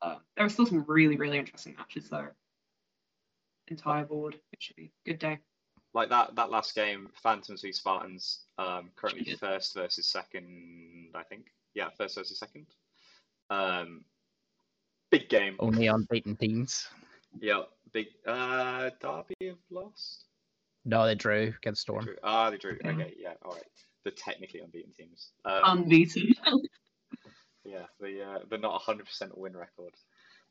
Um, 0.00 0.20
there 0.36 0.46
are 0.46 0.50
still 0.50 0.66
some 0.66 0.84
really, 0.86 1.16
really 1.16 1.38
interesting 1.38 1.74
matches 1.76 2.08
though. 2.08 2.28
Entire 3.68 4.04
board. 4.04 4.34
It 4.52 4.62
should 4.62 4.76
be 4.76 4.92
a 5.06 5.10
good 5.10 5.18
day. 5.18 5.38
Like 5.94 6.10
that 6.10 6.34
that 6.36 6.50
last 6.50 6.74
game, 6.74 7.08
Phantoms 7.22 7.62
v 7.62 7.72
Spartans, 7.72 8.40
um, 8.58 8.90
currently 8.96 9.24
Yeah. 9.26 9.36
first 9.36 9.74
versus 9.74 10.06
second, 10.06 11.10
I 11.14 11.22
think. 11.22 11.52
Yeah, 11.74 11.88
first 11.96 12.16
versus 12.16 12.38
second. 12.38 12.66
Um, 13.50 14.04
big 15.10 15.28
game. 15.28 15.56
Only 15.58 15.86
unbeaten 15.86 16.36
teams. 16.36 16.88
Yeah, 17.40 17.62
big. 17.92 18.08
Uh, 18.26 18.90
Derby 19.00 19.34
have 19.48 19.58
lost. 19.70 20.24
No, 20.84 21.06
they 21.06 21.14
drew 21.14 21.54
against 21.56 21.80
They 21.86 21.92
Storm. 21.92 22.04
drew. 22.04 22.16
Ah, 22.22 22.50
they 22.50 22.58
drew. 22.58 22.78
Yeah. 22.84 22.90
Okay, 22.90 23.14
yeah, 23.18 23.34
all 23.44 23.52
right. 23.52 23.64
The 24.04 24.10
technically 24.12 24.60
unbeaten 24.60 24.92
teams. 24.92 25.32
Um, 25.44 25.62
Unbeaten. 25.64 26.32
Yeah, 27.64 27.84
the 28.00 28.22
uh, 28.22 28.38
the 28.48 28.56
not 28.56 28.80
100% 28.82 29.36
win 29.36 29.54
record. 29.54 29.92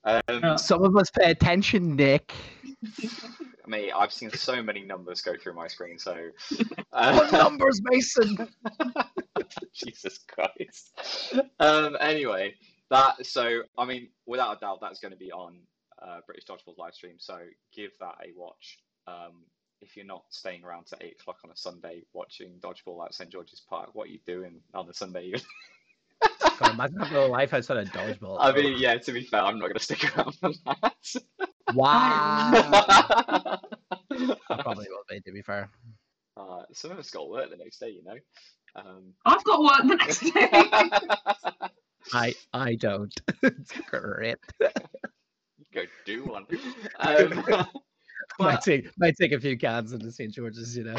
Um, 0.03 0.55
Some 0.57 0.83
of 0.83 0.95
us 0.95 1.09
pay 1.09 1.31
attention, 1.31 1.95
Nick. 1.95 2.31
mate, 3.67 3.91
I've 3.95 4.11
seen 4.11 4.31
so 4.31 4.61
many 4.61 4.83
numbers 4.83 5.21
go 5.21 5.33
through 5.35 5.53
my 5.53 5.67
screen, 5.67 5.97
so. 5.99 6.15
What 6.89 7.33
Uh, 7.33 7.37
numbers, 7.37 7.79
Mason? 7.83 8.49
Jesus 9.73 10.19
Christ. 10.27 10.93
Um, 11.59 11.95
anyway, 11.99 12.55
that 12.89 13.25
so 13.25 13.61
I 13.77 13.85
mean, 13.85 14.09
without 14.25 14.57
a 14.57 14.59
doubt, 14.59 14.79
that's 14.81 14.99
going 14.99 15.11
to 15.11 15.17
be 15.17 15.31
on 15.31 15.59
uh, 16.01 16.19
British 16.25 16.45
Dodgeball's 16.45 16.77
live 16.77 16.93
stream. 16.93 17.15
So 17.17 17.37
give 17.73 17.91
that 17.99 18.15
a 18.23 18.31
watch. 18.35 18.79
Um, 19.07 19.43
if 19.81 19.95
you're 19.95 20.05
not 20.05 20.23
staying 20.29 20.63
around 20.63 20.87
to 20.87 20.97
eight 21.01 21.17
o'clock 21.19 21.37
on 21.45 21.51
a 21.51 21.55
Sunday 21.55 22.03
watching 22.13 22.53
dodgeball 22.59 23.05
at 23.05 23.13
St 23.13 23.29
George's 23.29 23.61
Park, 23.61 23.89
what 23.93 24.07
are 24.07 24.11
you 24.11 24.19
doing 24.25 24.59
on 24.73 24.89
a 24.89 24.93
Sunday 24.93 25.25
evening? 25.25 25.43
God, 26.59 26.73
imagine 26.73 26.99
having 26.99 27.17
a 27.17 27.25
life 27.27 27.53
outside 27.53 27.77
of 27.77 27.89
dodgeball. 27.89 28.37
I 28.39 28.51
mean, 28.51 28.77
yeah. 28.79 28.97
To 28.97 29.11
be 29.11 29.23
fair, 29.23 29.41
I'm 29.41 29.59
not 29.59 29.67
going 29.67 29.75
to 29.75 29.79
stick 29.79 30.17
around 30.17 30.33
for 30.35 30.51
that. 30.65 31.15
Wow. 31.73 32.51
I 34.11 34.29
uh, 34.49 34.63
probably 34.63 34.87
will 34.89 35.03
be, 35.09 35.19
to 35.21 35.31
be 35.31 35.41
fair. 35.41 35.69
some 36.73 36.91
of 36.91 36.99
us 36.99 37.09
got 37.09 37.29
work 37.29 37.49
the 37.49 37.57
next 37.57 37.79
day, 37.79 37.89
you 37.89 38.03
know. 38.03 38.17
Um, 38.75 39.13
I've 39.25 39.43
got 39.43 39.61
work 39.61 39.81
the 39.83 39.95
next 39.95 40.19
day. 40.33 41.69
I 42.13 42.33
I 42.53 42.75
don't. 42.75 43.13
it's 43.43 43.71
great. 43.89 44.37
go 45.73 45.81
do 46.05 46.25
one. 46.25 46.45
Um, 46.99 47.43
might 48.39 48.61
take 48.61 48.89
might 48.97 49.15
take 49.19 49.31
a 49.31 49.39
few 49.39 49.57
cans 49.57 49.93
into 49.93 50.11
St 50.11 50.33
George's, 50.33 50.77
you 50.77 50.83
know. 50.85 50.95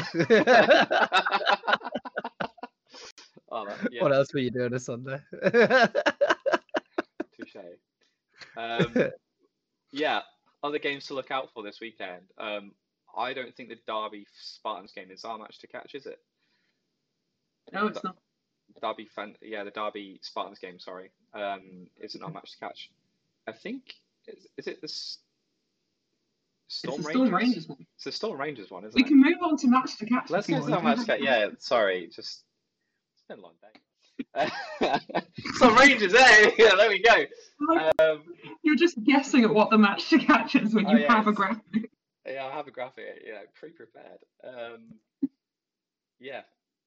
oh, 3.51 3.65
that- 3.65 3.89
yeah, 3.91 4.01
What 4.03 4.13
else 4.13 4.33
were 4.33 4.39
you 4.41 4.51
doing 4.51 4.73
a 4.73 4.79
Sunday? 4.79 5.19
touche. 7.35 7.55
Um, 8.57 8.93
yeah, 9.91 10.21
other 10.63 10.79
games 10.79 11.05
to 11.07 11.13
look 11.13 11.31
out 11.31 11.49
for 11.53 11.63
this 11.63 11.79
weekend. 11.79 12.23
Um, 12.37 12.71
I 13.17 13.33
don't 13.33 13.55
think 13.55 13.69
the 13.69 13.77
Derby 13.87 14.27
Spartans 14.33 14.91
game 14.91 15.11
is 15.11 15.25
our 15.25 15.37
match 15.37 15.59
to 15.59 15.67
catch, 15.67 15.95
is 15.95 16.05
it? 16.05 16.19
no, 17.73 17.87
it's 17.87 18.03
not. 18.03 18.17
Derby 18.81 19.05
fan, 19.05 19.35
yeah, 19.41 19.63
the 19.63 19.71
Derby 19.71 20.19
Spartans 20.21 20.59
game. 20.59 20.79
Sorry, 20.79 21.09
um, 21.33 21.87
isn't 21.99 22.21
our 22.23 22.29
match 22.29 22.51
to 22.51 22.57
catch. 22.59 22.91
I 23.47 23.51
think 23.51 23.95
is, 24.27 24.47
is 24.57 24.67
it 24.67 24.79
the 24.81 24.85
S- 24.85 25.17
Storm 26.67 26.99
it's 26.99 27.07
the 27.07 27.13
Rangers? 27.13 27.29
Storm 27.29 27.33
Rangers 27.33 27.67
one. 27.67 27.87
It's 27.95 28.03
the 28.03 28.11
Storm 28.11 28.39
Rangers 28.39 28.69
one, 28.71 28.83
isn't 28.85 28.95
We 28.95 29.01
it? 29.01 29.05
We 29.05 29.09
can 29.09 29.19
move 29.21 29.41
on 29.41 29.57
to 29.57 29.67
match 29.67 29.97
to 29.97 30.05
catch. 30.05 30.29
Let's 30.29 30.45
get 30.47 30.61
to 30.63 30.81
match. 30.81 30.99
to 30.99 31.05
catch. 31.05 31.19
Yeah, 31.21 31.47
sorry, 31.57 32.07
just 32.07 32.43
it's 33.15 33.23
been 33.27 33.39
a 33.39 33.41
long 33.41 33.53
day. 33.61 33.79
Storm 35.55 35.75
Rangers, 35.77 36.17
hey, 36.17 36.53
yeah, 36.57 36.75
there 36.75 36.89
we 36.89 37.01
go. 37.01 37.25
Um, 37.99 38.23
You're 38.63 38.75
just 38.75 39.03
guessing 39.03 39.43
at 39.43 39.53
what 39.53 39.69
the 39.69 39.77
match 39.77 40.09
to 40.09 40.19
catch 40.19 40.55
is 40.55 40.73
when 40.73 40.87
Oh, 40.87 40.91
you 40.93 41.07
have 41.07 41.27
a 41.27 41.31
graphic. 41.31 41.91
Yeah, 42.25 42.45
I 42.45 42.51
have 42.55 42.67
a 42.67 42.71
graphic, 42.71 43.23
you 43.25 43.33
know, 43.33 43.41
pre-prepared. 43.59 44.19
Um, 44.43 45.29
yeah. 46.19 46.41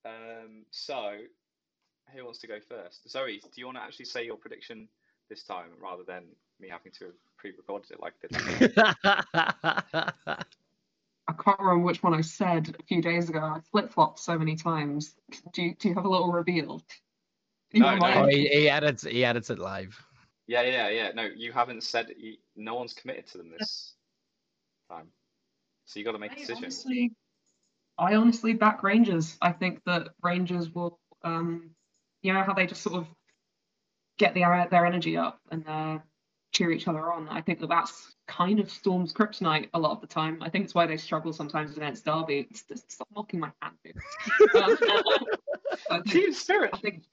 Um, 0.04 0.64
so, 0.70 1.18
who 2.14 2.24
wants 2.24 2.40
to 2.40 2.46
go 2.46 2.58
first? 2.68 3.08
Zoe, 3.08 3.40
do 3.42 3.60
you 3.60 3.66
want 3.66 3.78
to 3.78 3.82
actually 3.82 4.04
say 4.06 4.24
your 4.24 4.36
prediction 4.36 4.88
this 5.28 5.42
time 5.42 5.68
rather 5.80 6.02
than 6.06 6.24
me 6.60 6.68
having 6.68 6.92
to 6.92 7.06
have 7.06 7.14
pre-recorded 7.38 7.90
it 7.90 8.00
like 8.00 8.14
this? 8.20 8.72
I 11.28 11.34
can't 11.44 11.58
remember 11.58 11.84
which 11.84 12.02
one 12.02 12.14
I 12.14 12.20
said 12.20 12.76
a 12.78 12.82
few 12.82 13.00
days 13.00 13.28
ago. 13.28 13.40
I 13.40 13.60
flip 13.70 13.92
flopped 13.92 14.18
so 14.18 14.38
many 14.38 14.56
times. 14.56 15.14
Do 15.52 15.62
you, 15.62 15.74
do 15.78 15.88
you 15.88 15.94
have 15.94 16.04
a 16.04 16.08
little 16.08 16.32
reveal? 16.32 16.82
You 17.72 17.80
No, 17.80 17.96
no. 17.96 18.06
Oh, 18.06 18.26
he, 18.26 18.46
he 18.48 18.68
edits. 18.68 19.02
He 19.04 19.24
edits 19.24 19.50
it 19.50 19.58
live. 19.58 19.98
Yeah, 20.46 20.62
yeah, 20.62 20.88
yeah. 20.88 21.10
No, 21.14 21.28
you 21.34 21.52
haven't 21.52 21.82
said. 21.82 22.08
You, 22.16 22.36
no 22.56 22.74
one's 22.74 22.92
committed 22.92 23.26
to 23.28 23.38
them 23.38 23.50
this 23.58 23.94
time, 24.90 25.06
so 25.84 25.98
you 25.98 26.04
got 26.04 26.12
to 26.12 26.18
make 26.18 26.32
a 26.32 26.36
I 26.36 26.38
decision. 26.38 26.64
honestly, 26.64 27.12
I 27.98 28.14
honestly 28.14 28.52
back 28.52 28.82
Rangers. 28.82 29.36
I 29.40 29.52
think 29.52 29.80
that 29.86 30.08
Rangers 30.22 30.70
will, 30.70 30.98
um, 31.22 31.70
you 32.22 32.32
know 32.32 32.42
how 32.42 32.52
they 32.52 32.66
just 32.66 32.82
sort 32.82 32.96
of 32.96 33.06
get 34.18 34.34
their 34.34 34.68
their 34.70 34.84
energy 34.84 35.16
up 35.16 35.40
and 35.50 35.66
uh, 35.66 35.98
cheer 36.52 36.70
each 36.70 36.88
other 36.88 37.12
on. 37.12 37.28
I 37.28 37.40
think 37.40 37.60
that 37.60 37.68
that's 37.68 38.14
kind 38.28 38.60
of 38.60 38.70
Storm's 38.70 39.12
kryptonite 39.12 39.68
a 39.74 39.78
lot 39.78 39.92
of 39.92 40.00
the 40.00 40.06
time. 40.06 40.38
I 40.42 40.48
think 40.48 40.64
it's 40.64 40.74
why 40.74 40.86
they 40.86 40.96
struggle 40.96 41.32
sometimes 41.32 41.76
against 41.76 42.04
Derby. 42.04 42.46
It's 42.50 42.62
just, 42.62 42.90
stop 42.92 43.08
mocking 43.14 43.40
my 43.40 43.50
hand, 43.60 43.76
dude. 43.84 43.96
Um, 44.62 44.76
I 45.90 46.00
think, 46.00 46.06
Team 46.10 46.32
spirit. 46.32 46.70
I 46.72 46.78
think 46.78 47.04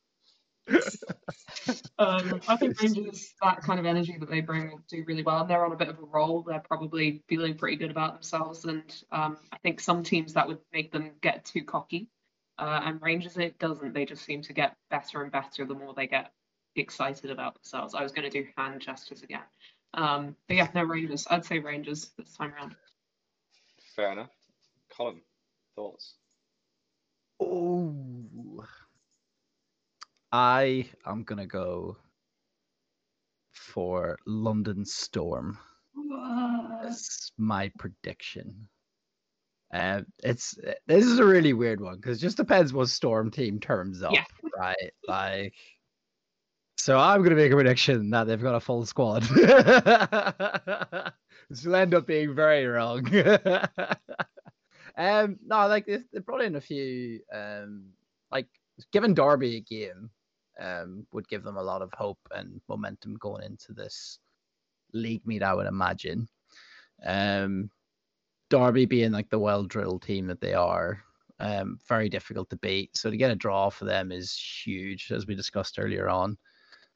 um, 1.99 2.41
I 2.47 2.55
think 2.55 2.81
Rangers, 2.81 3.33
that 3.41 3.61
kind 3.61 3.79
of 3.79 3.85
energy 3.85 4.17
that 4.19 4.29
they 4.29 4.41
bring, 4.41 4.69
will 4.69 4.81
do 4.87 5.03
really 5.07 5.23
well. 5.23 5.41
And 5.41 5.49
they're 5.49 5.65
on 5.65 5.71
a 5.71 5.77
bit 5.77 5.89
of 5.89 5.99
a 5.99 6.03
roll. 6.03 6.43
They're 6.43 6.59
probably 6.59 7.23
feeling 7.27 7.55
pretty 7.55 7.77
good 7.77 7.91
about 7.91 8.13
themselves. 8.13 8.65
And 8.65 8.83
um, 9.11 9.37
I 9.51 9.57
think 9.57 9.79
some 9.79 10.03
teams 10.03 10.33
that 10.33 10.47
would 10.47 10.59
make 10.73 10.91
them 10.91 11.11
get 11.21 11.45
too 11.45 11.63
cocky. 11.63 12.09
Uh, 12.57 12.81
and 12.85 13.01
Rangers, 13.01 13.37
it 13.37 13.57
doesn't. 13.57 13.93
They 13.93 14.05
just 14.05 14.25
seem 14.25 14.41
to 14.43 14.53
get 14.53 14.75
better 14.89 15.23
and 15.23 15.31
better 15.31 15.65
the 15.65 15.75
more 15.75 15.93
they 15.93 16.07
get 16.07 16.31
excited 16.75 17.31
about 17.31 17.55
themselves. 17.55 17.95
I 17.95 18.03
was 18.03 18.11
going 18.11 18.29
to 18.29 18.43
do 18.43 18.47
hand 18.57 18.81
gestures 18.81 19.23
again. 19.23 19.41
Um, 19.93 20.35
but 20.47 20.57
yeah, 20.57 20.67
no, 20.75 20.83
Rangers. 20.83 21.25
I'd 21.29 21.45
say 21.45 21.59
Rangers 21.59 22.11
this 22.17 22.33
time 22.35 22.53
around. 22.53 22.75
Fair 23.95 24.11
enough. 24.11 24.29
Colin, 24.89 25.21
thoughts? 25.75 26.15
Oh, 27.39 28.65
I 30.31 30.89
am 31.05 31.23
gonna 31.23 31.47
go 31.47 31.97
for 33.51 34.17
London 34.25 34.85
Storm. 34.85 35.57
That's 36.81 37.31
my 37.37 37.71
prediction. 37.77 38.67
Uh, 39.73 40.01
it's 40.23 40.57
this 40.87 41.05
is 41.05 41.19
a 41.19 41.25
really 41.25 41.53
weird 41.53 41.79
one 41.81 41.95
because 41.97 42.17
it 42.17 42.21
just 42.21 42.37
depends 42.37 42.73
what 42.73 42.89
storm 42.89 43.29
team 43.29 43.59
turns 43.59 44.01
up, 44.01 44.13
Yeah. 44.13 44.23
right? 44.57 44.91
Like, 45.07 45.53
so 46.77 46.97
I'm 46.97 47.21
gonna 47.23 47.35
make 47.35 47.51
a 47.51 47.55
prediction 47.55 48.09
that 48.11 48.25
they've 48.25 48.41
got 48.41 48.55
a 48.55 48.59
full 48.59 48.85
squad. 48.85 49.23
this 51.49 51.65
will 51.65 51.75
end 51.75 51.93
up 51.93 52.07
being 52.07 52.33
very 52.35 52.65
wrong. 52.65 53.05
um, 54.97 55.37
no, 55.45 55.67
like 55.67 55.85
they, 55.85 55.99
they 56.13 56.19
brought 56.19 56.41
in 56.41 56.55
a 56.55 56.61
few. 56.61 57.19
Um, 57.33 57.89
like 58.31 58.47
giving 58.91 59.13
Derby 59.13 59.57
a 59.57 59.61
game, 59.61 60.09
um, 60.59 61.05
would 61.11 61.27
give 61.27 61.43
them 61.43 61.57
a 61.57 61.63
lot 61.63 61.81
of 61.81 61.91
hope 61.93 62.19
and 62.35 62.61
momentum 62.67 63.15
going 63.15 63.43
into 63.43 63.73
this 63.73 64.19
league 64.93 65.25
meet. 65.25 65.43
I 65.43 65.53
would 65.53 65.67
imagine. 65.67 66.27
Um, 67.05 67.69
Derby 68.49 68.85
being 68.85 69.11
like 69.11 69.29
the 69.29 69.39
well 69.39 69.63
drilled 69.63 70.01
team 70.01 70.27
that 70.27 70.41
they 70.41 70.53
are, 70.53 71.03
um, 71.39 71.79
very 71.87 72.09
difficult 72.09 72.49
to 72.49 72.57
beat. 72.57 72.95
So 72.97 73.09
to 73.09 73.17
get 73.17 73.31
a 73.31 73.35
draw 73.35 73.69
for 73.69 73.85
them 73.85 74.11
is 74.11 74.35
huge, 74.65 75.11
as 75.11 75.27
we 75.27 75.35
discussed 75.35 75.79
earlier 75.79 76.09
on. 76.09 76.37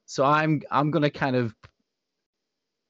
So 0.06 0.26
I'm 0.26 0.62
I'm 0.72 0.92
gonna 0.92 1.10
kind 1.10 1.36
of 1.36 1.56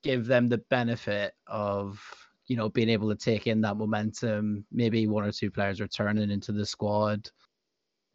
give 0.01 0.25
them 0.25 0.49
the 0.49 0.57
benefit 0.69 1.33
of 1.47 2.01
you 2.47 2.55
know 2.55 2.69
being 2.69 2.89
able 2.89 3.09
to 3.09 3.15
take 3.15 3.47
in 3.47 3.61
that 3.61 3.77
momentum. 3.77 4.65
Maybe 4.71 5.07
one 5.07 5.25
or 5.25 5.31
two 5.31 5.51
players 5.51 5.81
returning 5.81 6.31
into 6.31 6.51
the 6.51 6.65
squad, 6.65 7.29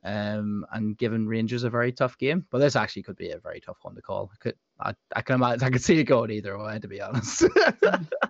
um, 0.09 0.65
and 0.73 0.97
giving 0.97 1.27
Rangers 1.27 1.65
a 1.65 1.71
very 1.71 1.93
tough 1.93 2.17
game. 2.19 2.47
But 2.51 2.59
this 2.59 2.77
actually 2.77 3.03
could 3.03 3.17
be 3.17 3.31
a 3.31 3.39
very 3.39 3.61
tough 3.61 3.79
one 3.83 3.95
to 3.95 4.03
call. 4.03 4.31
I 4.33 4.37
could 4.39 4.55
I, 4.81 4.95
I 5.15 5.23
can 5.23 5.35
imagine 5.37 5.65
I 5.65 5.71
could 5.71 5.83
see 5.83 5.99
it 5.99 6.05
going 6.05 6.31
either 6.31 6.59
way, 6.59 6.79
to 6.79 6.89
be 6.89 7.01
honest. 7.01 7.45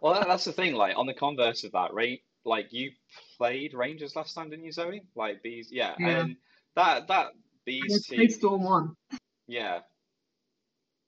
Well, 0.00 0.14
that, 0.14 0.28
that's 0.28 0.44
the 0.44 0.52
thing. 0.52 0.74
Like 0.74 0.96
on 0.96 1.06
the 1.06 1.14
converse 1.14 1.64
of 1.64 1.72
that, 1.72 1.92
right? 1.92 2.20
Like 2.44 2.72
you 2.72 2.92
played 3.36 3.74
Rangers 3.74 4.16
last 4.16 4.34
time, 4.34 4.50
didn't 4.50 4.64
you, 4.64 4.72
Zoe? 4.72 5.02
Like 5.16 5.42
these, 5.42 5.70
yeah. 5.72 5.94
Yeah. 5.98 6.20
And 6.20 6.36
that 6.76 7.08
that 7.08 7.28
They 7.66 7.80
these 7.80 8.06
they 8.08 8.16
teams, 8.16 8.34
Storm 8.36 8.62
one. 8.64 8.94
yeah. 9.46 9.80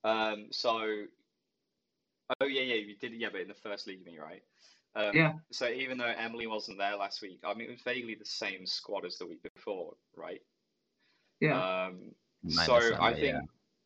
Um. 0.03 0.47
So, 0.51 1.05
oh 2.41 2.45
yeah, 2.45 2.61
yeah, 2.61 2.75
you 2.75 2.95
did, 2.97 3.13
yeah, 3.13 3.29
but 3.31 3.41
in 3.41 3.47
the 3.47 3.53
first 3.53 3.87
league 3.87 4.05
meet, 4.05 4.19
right? 4.19 4.43
Um, 4.95 5.15
Yeah. 5.15 5.33
So 5.51 5.67
even 5.69 5.97
though 5.97 6.05
Emily 6.17 6.47
wasn't 6.47 6.77
there 6.77 6.95
last 6.97 7.21
week, 7.21 7.39
I 7.45 7.53
mean, 7.53 7.67
it 7.69 7.71
was 7.71 7.81
vaguely 7.81 8.15
the 8.15 8.25
same 8.25 8.65
squad 8.65 9.05
as 9.05 9.17
the 9.17 9.25
week 9.27 9.41
before, 9.55 9.93
right? 10.15 10.41
Yeah. 11.41 11.87
Um. 11.87 12.13
So 12.49 12.75
Emma, 12.75 12.97
I 13.01 13.13
think, 13.13 13.37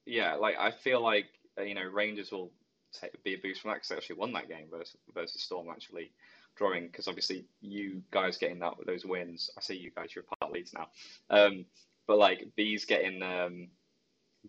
yeah, 0.06 0.36
like 0.36 0.56
I 0.60 0.72
feel 0.72 1.02
like 1.02 1.26
uh, 1.58 1.64
you 1.64 1.74
know 1.74 1.84
Rangers 1.84 2.32
will 2.32 2.52
take, 2.92 3.22
be 3.24 3.34
a 3.34 3.38
boost 3.38 3.62
from 3.62 3.70
that 3.70 3.76
because 3.76 3.90
they 3.90 3.96
actually 3.96 4.18
won 4.18 4.34
that 4.34 4.48
game 4.48 4.68
versus 4.70 4.98
versus 5.14 5.42
Storm 5.42 5.68
actually 5.72 6.12
drawing 6.56 6.88
because 6.88 7.08
obviously 7.08 7.46
you 7.62 8.02
guys 8.12 8.38
getting 8.38 8.60
that 8.60 8.74
those 8.86 9.06
wins. 9.06 9.50
I 9.58 9.62
say 9.62 9.76
you 9.76 9.92
guys, 9.92 10.16
you're 10.16 10.26
part 10.40 10.52
Leeds 10.54 10.74
now, 10.74 10.88
um, 11.30 11.66
but 12.08 12.18
like 12.18 12.48
Bees 12.56 12.86
getting 12.86 13.22
um, 13.24 13.68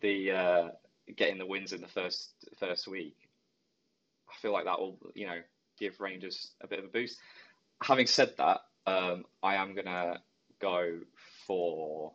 the 0.01 0.31
uh, 0.31 0.69
getting 1.17 1.39
the 1.39 1.47
wins 1.47 1.73
in 1.73 1.81
the 1.81 1.89
first 1.89 2.31
first 2.59 2.87
week. 2.87 3.17
I 4.31 4.35
feel 4.41 4.53
like 4.53 4.65
that 4.65 4.79
will 4.79 4.99
you 5.15 5.27
know 5.27 5.41
give 5.79 6.01
Rangers 6.01 6.53
a 6.61 6.67
bit 6.67 6.79
of 6.79 6.87
a 6.87 6.89
boost. 6.89 7.19
Having 7.83 8.07
said 8.07 8.35
that, 8.39 8.61
um, 8.87 9.25
I 9.43 9.57
am 9.57 9.75
gonna 9.75 10.21
go 10.61 10.99
for 11.47 12.13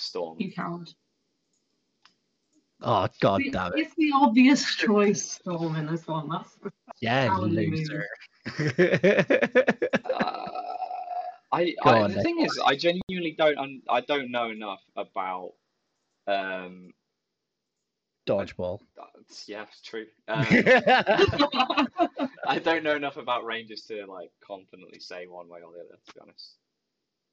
Storm. 0.00 0.36
You 0.40 0.52
coward. 0.52 0.90
oh 2.82 3.08
god 3.20 3.38
The- 3.40 3.50
damn 3.50 3.72
it! 3.74 3.80
It's 3.80 3.94
the 3.96 4.10
obvious 4.14 4.74
choice, 4.74 5.22
Storm, 5.32 5.76
in 5.76 5.86
this 5.86 6.06
one. 6.06 6.28
That's 6.28 6.56
Yeah, 7.00 7.28
cowardly 7.28 7.70
loser. 7.70 8.06
Uh, 10.04 10.46
I, 11.52 11.74
I 11.82 12.00
on, 12.02 12.10
the 12.10 12.16
Nick. 12.16 12.24
thing 12.24 12.40
is, 12.42 12.60
I 12.64 12.76
genuinely 12.76 13.34
don't 13.36 13.82
I 13.88 14.00
don't 14.02 14.30
know 14.30 14.50
enough 14.50 14.82
about 14.96 15.52
um 16.28 16.92
Dodgeball. 18.28 18.78
that's, 18.96 19.48
yeah, 19.48 19.64
it's 19.64 19.80
true. 19.82 20.06
Um, 20.28 20.46
I 22.46 22.58
don't 22.62 22.84
know 22.84 22.94
enough 22.94 23.16
about 23.16 23.44
Rangers 23.44 23.82
to 23.88 24.06
like 24.06 24.30
confidently 24.46 25.00
say 25.00 25.26
one 25.26 25.48
way 25.48 25.60
or 25.62 25.72
the 25.72 25.80
other, 25.80 25.98
to 26.06 26.14
be 26.14 26.20
honest. 26.20 26.56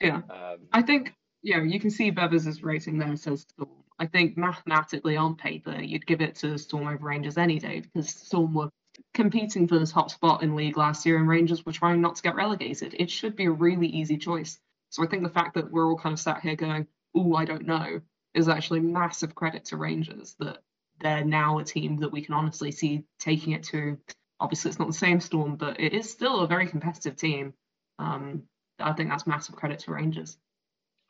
yeah. 0.02 0.22
Um, 0.36 0.60
I 0.74 0.82
think, 0.82 1.14
know, 1.56 1.64
you 1.64 1.80
can 1.80 1.90
see 1.90 2.10
Bevis' 2.10 2.62
rating 2.62 2.98
there 2.98 3.16
says 3.16 3.42
Storm. 3.42 3.70
I 4.00 4.06
think 4.06 4.38
mathematically 4.38 5.18
on 5.18 5.36
paper, 5.36 5.82
you'd 5.82 6.06
give 6.06 6.22
it 6.22 6.36
to 6.36 6.58
Storm 6.58 6.88
over 6.88 7.06
Rangers 7.06 7.38
any 7.38 7.60
day 7.60 7.80
because 7.80 8.10
Storm 8.10 8.54
were 8.54 8.70
competing 9.14 9.68
for 9.68 9.80
the 9.80 9.86
top 9.86 10.12
spot 10.12 10.44
in 10.44 10.56
league 10.56 10.78
last 10.78 11.06
year 11.06 11.18
and 11.18 11.28
Rangers 11.28 11.66
were 11.66 11.72
trying 11.72 12.02
not 12.02 12.16
to 12.16 12.24
get 12.24 12.36
relegated. 12.36 12.96
It 12.98 13.10
should 13.10 13.36
be 13.36 13.46
a 13.46 13.52
really 13.52 13.88
easy 13.88 14.18
choice. 14.18 14.60
So 14.90 15.04
I 15.04 15.08
think 15.08 15.24
the 15.24 15.30
fact 15.30 15.56
that 15.56 15.72
we're 15.72 15.88
all 15.88 15.98
kind 15.98 16.14
of 16.14 16.20
sat 16.20 16.42
here 16.42 16.56
going, 16.56 16.88
oh, 17.16 17.36
I 17.36 17.46
don't 17.46 17.66
know, 17.66 18.02
is 18.34 18.48
actually 18.48 18.80
massive 18.82 19.36
credit 19.36 19.66
to 19.66 19.78
Rangers 19.78 20.36
that 20.40 20.60
they're 21.00 21.26
now 21.26 21.60
a 21.60 21.64
team 21.64 22.00
that 22.00 22.12
we 22.12 22.22
can 22.22 22.34
honestly 22.34 22.72
see 22.72 23.04
taking 23.20 23.54
it 23.54 23.64
to. 23.64 23.98
Obviously, 24.40 24.70
it's 24.70 24.80
not 24.80 24.88
the 24.88 24.94
same 24.94 25.20
Storm, 25.20 25.56
but 25.56 25.80
it 25.80 25.94
is 25.94 26.10
still 26.10 26.42
a 26.42 26.48
very 26.48 26.68
competitive 26.68 27.16
team. 27.16 27.54
Um, 28.00 28.44
I 28.80 28.94
think 28.94 29.10
that's 29.10 29.28
massive 29.28 29.56
credit 29.56 29.80
to 29.80 29.92
Rangers. 29.92 30.38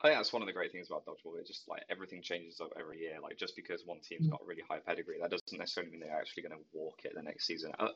I 0.00 0.08
think 0.08 0.18
that's 0.18 0.32
one 0.32 0.42
of 0.42 0.46
the 0.46 0.52
great 0.52 0.70
things 0.70 0.86
about 0.88 1.04
dodgeball. 1.06 1.40
It 1.40 1.46
just 1.46 1.68
like 1.68 1.82
everything 1.90 2.22
changes 2.22 2.60
up 2.60 2.72
every 2.78 3.00
year. 3.00 3.16
Like 3.20 3.36
just 3.36 3.56
because 3.56 3.84
one 3.84 3.98
team's 3.98 4.28
got 4.28 4.40
a 4.42 4.46
really 4.46 4.62
high 4.68 4.78
pedigree, 4.78 5.16
that 5.20 5.30
doesn't 5.30 5.58
necessarily 5.58 5.90
mean 5.90 6.00
they're 6.00 6.16
actually 6.16 6.44
going 6.44 6.54
to 6.54 6.64
walk 6.72 7.00
it 7.04 7.14
the 7.16 7.22
next 7.22 7.46
season. 7.46 7.72
Uh, 7.80 7.88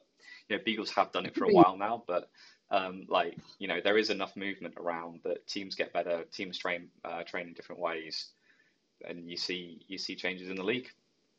you 0.48 0.56
know, 0.56 0.62
Beagles 0.64 0.90
have 0.90 1.12
done 1.12 1.26
it 1.26 1.34
for 1.36 1.44
a 1.44 1.48
Mm. 1.48 1.52
while 1.62 1.76
now, 1.76 2.02
but 2.08 2.28
um, 2.70 3.06
like 3.08 3.38
you 3.60 3.68
know, 3.68 3.80
there 3.80 3.98
is 3.98 4.10
enough 4.10 4.34
movement 4.36 4.74
around 4.78 5.20
that 5.22 5.46
teams 5.46 5.76
get 5.76 5.92
better. 5.92 6.24
Teams 6.32 6.58
train 6.58 6.88
uh, 7.04 7.22
train 7.22 7.46
in 7.48 7.52
different 7.54 7.80
ways, 7.80 8.30
and 9.06 9.31
you 9.31 9.37
see 9.37 9.85
you 9.87 9.96
see 9.98 10.16
changes 10.16 10.48
in 10.48 10.56
the 10.56 10.64
league. 10.64 10.88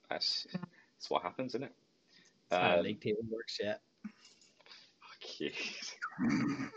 That's 0.09 0.47
that's 0.53 1.09
what 1.09 1.23
happens, 1.23 1.51
isn't 1.51 1.63
it? 1.63 1.73
That's 2.49 2.63
how 2.63 2.77
Um, 2.77 2.83
league 2.85 3.01
table 3.01 3.23
works, 3.29 3.59
yeah. 3.61 3.75
fuck 5.01 5.39
you. 5.39 5.51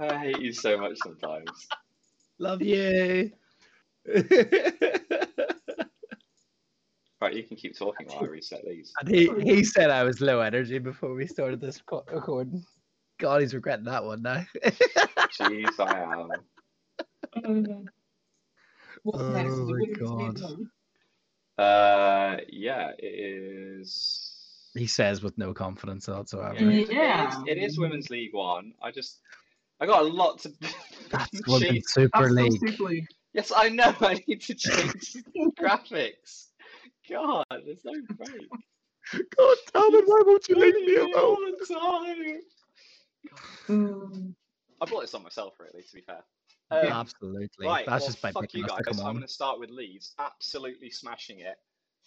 I 0.00 0.16
hate 0.18 0.40
you 0.40 0.52
so 0.52 0.78
much 0.78 0.96
sometimes. 0.98 1.68
Love 2.38 2.62
you. 2.62 3.32
Right, 7.20 7.34
you 7.34 7.42
can 7.42 7.56
keep 7.56 7.76
talking 7.76 8.06
while 8.06 8.20
I 8.20 8.26
reset 8.26 8.64
these. 8.64 8.92
and 9.00 9.08
he, 9.08 9.28
he 9.42 9.64
said 9.64 9.90
I 9.90 10.04
was 10.04 10.20
low 10.20 10.40
energy 10.40 10.78
before 10.78 11.14
we 11.14 11.26
started 11.26 11.60
this 11.60 11.82
recording. 11.90 12.64
God, 13.18 13.40
he's 13.40 13.54
regretting 13.54 13.86
that 13.86 14.04
one 14.04 14.22
now. 14.22 14.44
Jeez, 14.64 15.80
I 15.80 15.98
am. 17.42 17.88
What's 19.02 19.20
Oh 19.20 19.32
next? 19.32 19.58
My 19.58 19.80
God. 19.98 20.68
Uh, 21.58 22.36
yeah, 22.48 22.92
it 23.00 23.04
is. 23.04 24.70
he 24.74 24.86
says 24.86 25.20
with 25.20 25.36
no 25.38 25.52
confidence 25.52 26.06
whatsoever. 26.06 26.70
Yeah, 26.70 26.84
Yeah. 26.88 27.24
It 27.24 27.28
is, 27.28 27.42
it 27.46 27.58
is 27.58 27.78
Women's 27.80 28.10
League 28.10 28.32
One. 28.32 28.74
I 28.80 28.92
just, 28.92 29.22
I 29.80 29.86
got 29.86 30.02
a 30.02 30.04
lot 30.04 30.38
to. 30.40 30.52
That's 31.10 31.46
one 31.46 31.62
in 31.62 31.72
change. 31.74 31.84
Super 31.86 32.10
That's 32.14 32.30
League. 32.32 32.60
Super 32.68 32.84
League. 32.84 33.06
Yes, 33.34 33.52
I 33.54 33.68
know. 33.68 33.94
I 34.00 34.22
need 34.26 34.40
to 34.42 34.54
change 34.54 35.12
the 35.34 35.50
graphics. 35.58 36.46
God, 37.10 37.44
there's 37.64 37.84
no 37.84 37.92
break. 38.16 38.48
God 39.36 39.56
damn 39.72 39.94
it! 39.94 40.04
Why 40.06 40.22
won't 40.26 40.48
you 40.48 40.56
Leave 40.56 40.74
leave 40.74 40.86
me 40.86 40.94
me 40.94 41.12
alone? 41.12 41.14
all 41.14 41.36
the 41.36 41.74
time. 41.74 42.40
Um, 43.68 44.34
I 44.80 44.86
brought 44.86 45.00
this 45.02 45.14
on 45.14 45.22
myself, 45.22 45.54
really. 45.58 45.82
To 45.82 45.94
be 45.94 46.02
fair. 46.02 46.22
Yeah. 46.70 46.78
Um, 46.80 46.92
Absolutely. 46.92 47.66
Right, 47.66 47.86
That's 47.86 48.02
well, 48.02 48.08
just 48.10 48.22
by 48.22 48.32
fuck 48.32 48.42
picking 48.42 48.60
you 48.60 48.64
us 48.66 48.70
guys. 48.72 48.78
to 48.78 48.84
come 48.84 49.00
I'm 49.06 49.14
going 49.14 49.26
to 49.26 49.32
start 49.32 49.58
with 49.58 49.70
Leeds. 49.70 50.14
Absolutely 50.18 50.90
smashing 50.90 51.40
it. 51.40 51.56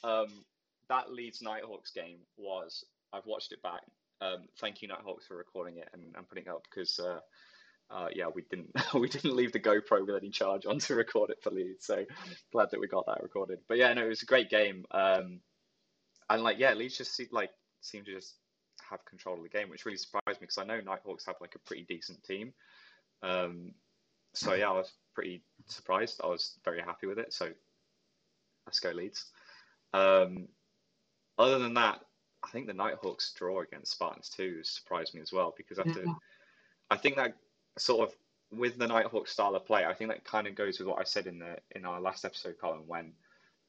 Um, 0.03 0.43
that 0.89 1.11
Leeds 1.11 1.41
Nighthawks 1.41 1.91
game 1.91 2.19
was. 2.37 2.85
I've 3.13 3.25
watched 3.25 3.51
it 3.51 3.61
back. 3.63 3.81
Um, 4.21 4.43
thank 4.59 4.81
you 4.83 4.87
Nighthawks 4.87 5.25
for 5.25 5.35
recording 5.37 5.77
it 5.77 5.89
and, 5.93 6.03
and 6.15 6.29
putting 6.29 6.43
it 6.45 6.49
up 6.49 6.63
because, 6.69 6.99
uh, 6.99 7.19
uh, 7.91 8.07
yeah, 8.13 8.27
we 8.33 8.43
didn't 8.49 8.71
we 8.93 9.09
didn't 9.09 9.35
leave 9.35 9.51
the 9.51 9.59
GoPro 9.59 10.05
with 10.05 10.15
any 10.15 10.29
charge 10.29 10.65
on 10.65 10.79
to 10.79 10.95
record 10.95 11.29
it 11.29 11.41
for 11.41 11.51
Leeds. 11.51 11.85
So 11.85 12.05
glad 12.51 12.69
that 12.71 12.79
we 12.79 12.87
got 12.87 13.05
that 13.07 13.21
recorded. 13.21 13.59
But 13.67 13.77
yeah, 13.77 13.93
no, 13.93 14.05
it 14.05 14.09
was 14.09 14.21
a 14.23 14.27
great 14.27 14.49
game. 14.49 14.85
Um, 14.91 15.41
and 16.29 16.43
like 16.43 16.57
yeah, 16.59 16.73
Leeds 16.73 16.97
just 16.97 17.15
seemed 17.15 17.31
like 17.31 17.51
seemed 17.81 18.05
to 18.05 18.13
just 18.13 18.35
have 18.89 19.03
control 19.05 19.37
of 19.37 19.43
the 19.43 19.49
game, 19.49 19.69
which 19.69 19.85
really 19.85 19.97
surprised 19.97 20.39
me 20.39 20.47
because 20.47 20.57
I 20.57 20.65
know 20.65 20.79
Nighthawks 20.79 21.25
have 21.25 21.35
like 21.41 21.55
a 21.55 21.59
pretty 21.59 21.83
decent 21.83 22.23
team. 22.23 22.53
Um, 23.23 23.73
so 24.33 24.53
yeah, 24.53 24.69
I 24.69 24.73
was 24.73 24.91
pretty 25.13 25.43
surprised. 25.67 26.21
I 26.23 26.27
was 26.27 26.57
very 26.63 26.81
happy 26.81 27.07
with 27.07 27.19
it. 27.19 27.33
So 27.33 27.49
let's 28.65 28.79
go 28.79 28.91
Leeds. 28.91 29.25
Um, 29.93 30.47
other 31.37 31.59
than 31.59 31.73
that, 31.73 31.99
I 32.43 32.49
think 32.49 32.67
the 32.67 32.73
Nighthawks 32.73 33.33
draw 33.33 33.61
against 33.61 33.91
Spartans 33.91 34.29
too 34.29 34.63
surprised 34.63 35.13
me 35.13 35.21
as 35.21 35.31
well 35.31 35.53
because 35.57 35.79
after 35.79 36.03
Yeah. 36.05 36.13
I 36.89 36.97
think 36.97 37.15
that 37.15 37.35
sort 37.77 38.09
of 38.09 38.15
with 38.51 38.77
the 38.77 38.87
Nighthawks 38.87 39.31
style 39.31 39.55
of 39.55 39.65
play, 39.65 39.85
I 39.85 39.93
think 39.93 40.09
that 40.09 40.25
kind 40.25 40.47
of 40.47 40.55
goes 40.55 40.79
with 40.79 40.87
what 40.87 40.99
I 40.99 41.03
said 41.03 41.27
in 41.27 41.39
the 41.39 41.57
in 41.71 41.85
our 41.85 42.01
last 42.01 42.25
episode, 42.25 42.55
Colin, 42.59 42.83
when 42.87 43.13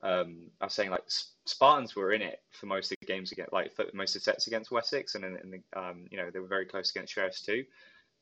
um, 0.03 0.51
I 0.61 0.65
was 0.65 0.75
saying 0.75 0.91
like 0.91 1.05
Spartans 1.47 1.95
were 1.95 2.13
in 2.13 2.23
it 2.23 2.41
for 2.51 2.67
most 2.67 2.91
of 2.91 2.97
the 3.01 3.07
games 3.07 3.33
against 3.33 3.53
like 3.53 3.73
for 3.75 3.85
most 3.95 4.17
of 4.17 4.23
the 4.23 4.25
sets 4.25 4.47
against 4.47 4.71
Wessex, 4.71 5.15
and 5.15 5.25
in, 5.25 5.37
in 5.39 5.51
the 5.51 5.81
um, 5.81 6.07
you 6.11 6.19
know 6.19 6.31
they 6.31 6.41
were 6.41 6.49
very 6.49 6.67
close 6.67 6.91
against 6.91 7.13
Sheriffs 7.13 7.43
too. 7.43 7.65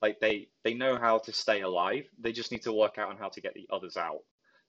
Like 0.03 0.20
they 0.20 0.49
they 0.64 0.74
know 0.74 0.97
how 0.99 1.18
to 1.18 1.33
stay 1.33 1.62
alive. 1.62 2.09
They 2.18 2.33
just 2.33 2.53
need 2.53 2.62
to 2.62 2.72
work 2.72 2.99
out 2.99 3.09
on 3.09 3.16
how 3.16 3.28
to 3.31 3.41
get 3.41 3.55
the 3.55 3.68
others 3.70 3.97
out, 3.97 4.20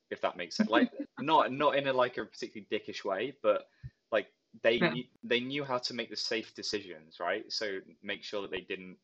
if 0.09 0.21
that 0.21 0.37
makes 0.37 0.55
sense. 0.55 0.69
Like 0.69 0.91
not 1.19 1.51
not 1.51 1.75
in 1.75 1.87
a 1.87 1.93
like 1.93 2.17
a 2.17 2.25
particularly 2.25 2.67
dickish 2.71 3.03
way, 3.03 3.33
but 3.43 3.67
like 4.11 4.27
they 4.63 4.77
Yeah. 4.79 4.93
they 5.23 5.39
knew 5.41 5.63
how 5.65 5.77
to 5.79 5.93
make 5.93 6.09
the 6.09 6.15
safe 6.15 6.53
decisions, 6.55 7.17
right? 7.19 7.51
So 7.51 7.79
make 8.01 8.23
sure 8.23 8.41
that 8.41 8.51
they 8.51 8.61
didn't 8.61 8.97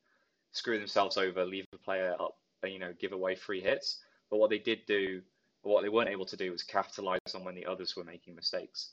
screw 0.52 0.80
themselves 0.80 1.18
over, 1.18 1.46
leave 1.46 1.66
a 1.74 1.78
player 1.78 2.16
up, 2.20 2.38
you 2.64 2.80
know, 2.80 2.94
give 3.00 3.12
away 3.12 3.36
free 3.36 3.62
hits. 3.62 4.00
But 4.30 4.38
what 4.38 4.50
they 4.50 4.60
did 4.60 4.86
do, 4.88 5.22
what 5.62 5.82
they 5.82 5.90
weren't 5.90 6.10
able 6.10 6.26
to 6.26 6.38
do, 6.38 6.52
was 6.52 6.64
capitalize 6.64 7.20
on 7.36 7.44
when 7.44 7.56
the 7.56 7.66
others 7.66 7.96
were 7.96 8.04
making 8.04 8.36
mistakes. 8.36 8.92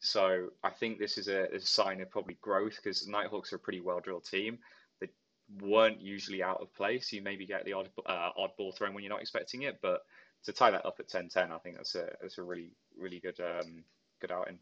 So 0.00 0.48
I 0.62 0.70
think 0.70 0.98
this 0.98 1.16
is 1.16 1.28
a, 1.28 1.44
a 1.54 1.60
sign 1.60 2.00
of 2.00 2.10
probably 2.10 2.36
growth 2.42 2.76
because 2.76 3.06
Nighthawks 3.08 3.52
are 3.52 3.56
a 3.56 3.60
pretty 3.60 3.80
well 3.80 4.00
drilled 4.00 4.24
team. 4.24 4.58
They 5.00 5.08
weren't 5.60 6.00
usually 6.00 6.42
out 6.42 6.60
of 6.60 6.74
place. 6.74 7.12
You 7.12 7.22
maybe 7.22 7.46
get 7.46 7.64
the 7.64 7.72
odd 7.72 7.88
uh, 8.04 8.30
odd 8.36 8.50
ball 8.58 8.72
thrown 8.72 8.94
when 8.94 9.02
you're 9.02 9.12
not 9.12 9.22
expecting 9.22 9.62
it, 9.62 9.78
but 9.80 10.02
to 10.44 10.52
tie 10.52 10.70
that 10.70 10.84
up 10.84 10.96
at 11.00 11.08
10-10, 11.08 11.50
I 11.50 11.58
think 11.58 11.76
that's 11.76 11.94
a 11.94 12.10
that's 12.20 12.38
a 12.38 12.42
really 12.42 12.72
really 12.98 13.20
good 13.20 13.40
um, 13.40 13.84
good 14.20 14.30
outing. 14.30 14.58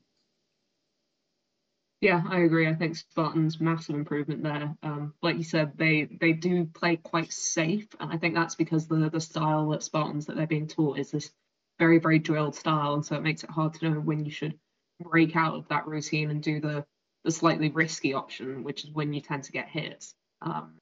Yeah, 2.03 2.23
I 2.29 2.41
agree. 2.41 2.67
I 2.69 2.75
think 2.75 2.97
Spartans 2.97 3.61
massive 3.61 3.95
improvement 3.95 4.43
there. 4.43 4.77
Um, 4.83 5.15
like 5.23 5.37
you 5.39 5.45
said, 5.45 5.79
they 5.79 6.07
they 6.21 6.33
do 6.33 6.67
play 6.67 6.97
quite 6.97 7.33
safe, 7.33 7.87
and 8.01 8.13
I 8.13 8.19
think 8.19 8.35
that's 8.35 8.57
because 8.57 8.89
the 8.89 9.09
the 9.09 9.21
style 9.21 9.71
that 9.71 9.85
Spartans 9.85 10.27
that 10.27 10.37
they're 10.37 10.49
being 10.49 10.67
taught 10.67 10.99
is 10.99 11.13
this 11.13 11.33
very 11.79 12.01
very 12.01 12.19
drilled 12.19 12.57
style, 12.57 12.95
and 12.95 13.07
so 13.07 13.17
it 13.17 13.23
makes 13.23 13.45
it 13.45 13.51
hard 13.51 13.75
to 13.75 13.91
know 13.91 14.01
when 14.01 14.25
you 14.27 14.33
should 14.33 14.59
break 15.01 15.37
out 15.37 15.55
of 15.55 15.69
that 15.69 15.87
routine 15.87 16.31
and 16.31 16.43
do 16.43 16.61
the 16.61 16.85
the 17.25 17.31
slightly 17.31 17.71
risky 17.71 18.15
option, 18.15 18.65
which 18.65 18.85
is 18.85 18.91
when 18.91 19.13
you 19.15 19.21
tend 19.21 19.45
to 19.45 19.53
get 19.53 19.69
hits. 19.69 20.15
Um, 20.43 20.79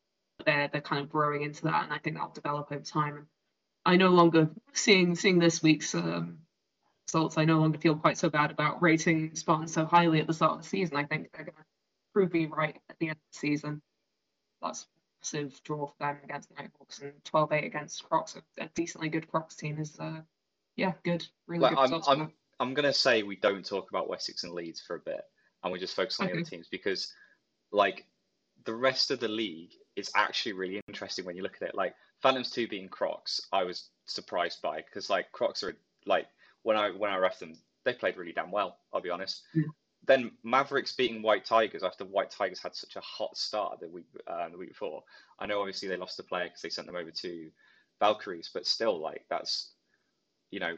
they're 0.46 0.68
they're 0.72 0.80
kind 0.80 1.02
of 1.02 1.10
growing 1.10 1.42
into 1.42 1.64
that, 1.64 1.84
and 1.84 1.92
I 1.92 1.98
think 1.98 2.16
that'll 2.16 2.32
develop 2.32 2.72
over 2.72 2.82
time. 2.82 3.28
I 3.86 3.96
no 3.96 4.10
longer 4.10 4.50
seeing 4.74 5.16
seeing 5.16 5.38
this 5.40 5.62
week's 5.62 5.94
um, 5.94 6.38
results, 7.12 7.38
I 7.38 7.44
no 7.44 7.58
longer 7.58 7.78
feel 7.78 7.96
quite 7.96 8.18
so 8.18 8.30
bad 8.30 8.50
about 8.50 8.82
rating 8.82 9.34
Spartans 9.34 9.72
so 9.72 9.84
highly 9.84 10.20
at 10.20 10.26
the 10.26 10.34
start 10.34 10.52
of 10.52 10.62
the 10.62 10.68
season. 10.68 10.96
I 10.96 11.04
think 11.04 11.30
they're 11.32 11.44
going 11.44 11.56
to 11.56 11.64
prove 12.12 12.32
me 12.32 12.46
right 12.46 12.76
at 12.88 12.98
the 12.98 13.08
end 13.08 13.16
of 13.16 13.32
the 13.32 13.38
season. 13.38 13.82
That's 14.62 14.82
a 14.82 14.86
massive 15.38 15.60
draw 15.64 15.86
for 15.86 15.94
them 15.98 16.18
against 16.24 16.50
Nighthawks 16.56 17.00
and 17.00 17.12
12-8 17.24 17.66
against 17.66 18.04
Crocs. 18.04 18.36
A, 18.58 18.68
decently 18.74 19.08
good 19.08 19.28
Crocs 19.30 19.56
team 19.56 19.78
is, 19.78 19.98
uh, 19.98 20.20
yeah, 20.76 20.92
good. 21.04 21.26
Really 21.46 21.62
Like, 21.62 21.76
good 21.76 22.02
I'm 22.08 22.20
I'm. 22.20 22.32
I'm 22.60 22.74
gonna 22.74 22.92
say 22.92 23.22
we 23.22 23.36
don't 23.36 23.64
talk 23.64 23.88
about 23.88 24.10
Wessex 24.10 24.44
and 24.44 24.52
Leeds 24.52 24.82
for 24.86 24.96
a 24.96 25.00
bit, 25.00 25.22
and 25.64 25.72
we 25.72 25.78
just 25.78 25.96
focus 25.96 26.20
on 26.20 26.26
the 26.26 26.32
other 26.34 26.42
teams 26.42 26.68
because, 26.68 27.10
like, 27.72 28.04
the 28.64 28.74
rest 28.74 29.10
of 29.10 29.18
the 29.18 29.28
league 29.28 29.72
is 29.96 30.10
actually 30.14 30.52
really 30.52 30.80
interesting 30.86 31.24
when 31.24 31.36
you 31.36 31.42
look 31.42 31.56
at 31.60 31.68
it. 31.68 31.74
Like 31.74 31.94
Phantoms 32.20 32.50
two 32.50 32.68
being 32.68 32.88
Crocs, 32.88 33.40
I 33.52 33.64
was 33.64 33.88
surprised 34.06 34.60
by 34.62 34.82
because 34.82 35.08
like 35.08 35.32
Crocs 35.32 35.62
are 35.62 35.74
like 36.04 36.26
when 36.62 36.76
I 36.76 36.90
when 36.90 37.10
I 37.10 37.16
ref 37.18 37.38
them, 37.38 37.54
they 37.84 37.94
played 37.94 38.16
really 38.16 38.32
damn 38.32 38.50
well. 38.50 38.78
I'll 38.92 39.00
be 39.00 39.10
honest. 39.10 39.42
Yeah. 39.54 39.64
Then 40.06 40.32
Mavericks 40.42 40.94
beating 40.94 41.22
White 41.22 41.44
Tigers 41.44 41.82
after 41.82 42.04
White 42.04 42.30
Tigers 42.30 42.62
had 42.62 42.74
such 42.74 42.96
a 42.96 43.00
hot 43.00 43.36
start 43.36 43.80
the 43.80 43.88
week 43.88 44.06
uh, 44.26 44.48
the 44.48 44.58
week 44.58 44.70
before. 44.70 45.02
I 45.38 45.46
know 45.46 45.60
obviously 45.60 45.88
they 45.88 45.96
lost 45.96 46.16
the 46.16 46.22
player 46.22 46.44
because 46.44 46.62
they 46.62 46.70
sent 46.70 46.86
them 46.86 46.96
over 46.96 47.10
to 47.10 47.50
Valkyries, 48.00 48.50
but 48.52 48.66
still 48.66 48.98
like 49.00 49.24
that's 49.28 49.72
you 50.50 50.60
know 50.60 50.76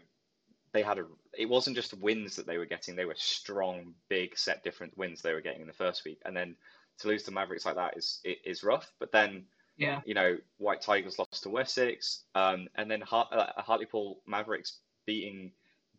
they 0.72 0.83
had 0.83 0.99
a 0.99 1.05
it 1.37 1.49
wasn't 1.49 1.76
just 1.76 1.95
wins 1.99 2.37
that 2.37 2.47
they 2.47 2.59
were 2.59 2.66
getting 2.66 2.97
they 2.97 3.05
were 3.05 3.14
strong 3.16 3.95
big 4.09 4.37
set 4.37 4.64
different 4.64 4.97
wins 4.97 5.22
they 5.22 5.35
were 5.35 5.41
getting 5.41 5.61
in 5.61 5.66
the 5.66 5.72
first 5.72 6.05
week 6.05 6.20
and 6.24 6.37
then 6.37 6.57
to 6.99 7.09
lose 7.09 7.22
to 7.22 7.30
mavericks 7.30 7.66
like 7.66 7.76
that 7.76 7.97
is 7.97 8.20
is 8.24 8.64
rough 8.64 8.93
but 8.99 9.12
then 9.12 9.45
Yeah, 9.76 10.01
you 10.05 10.14
know 10.14 10.37
white 10.59 10.80
tigers 10.80 11.18
lost 11.18 11.43
to 11.43 11.51
wessex 11.51 12.24
um, 12.35 12.68
and 12.74 12.91
then 12.91 13.01
Hart, 13.01 13.28
uh, 13.33 13.53
hartlepool 13.57 14.20
mavericks 14.26 14.78
beating 15.07 15.53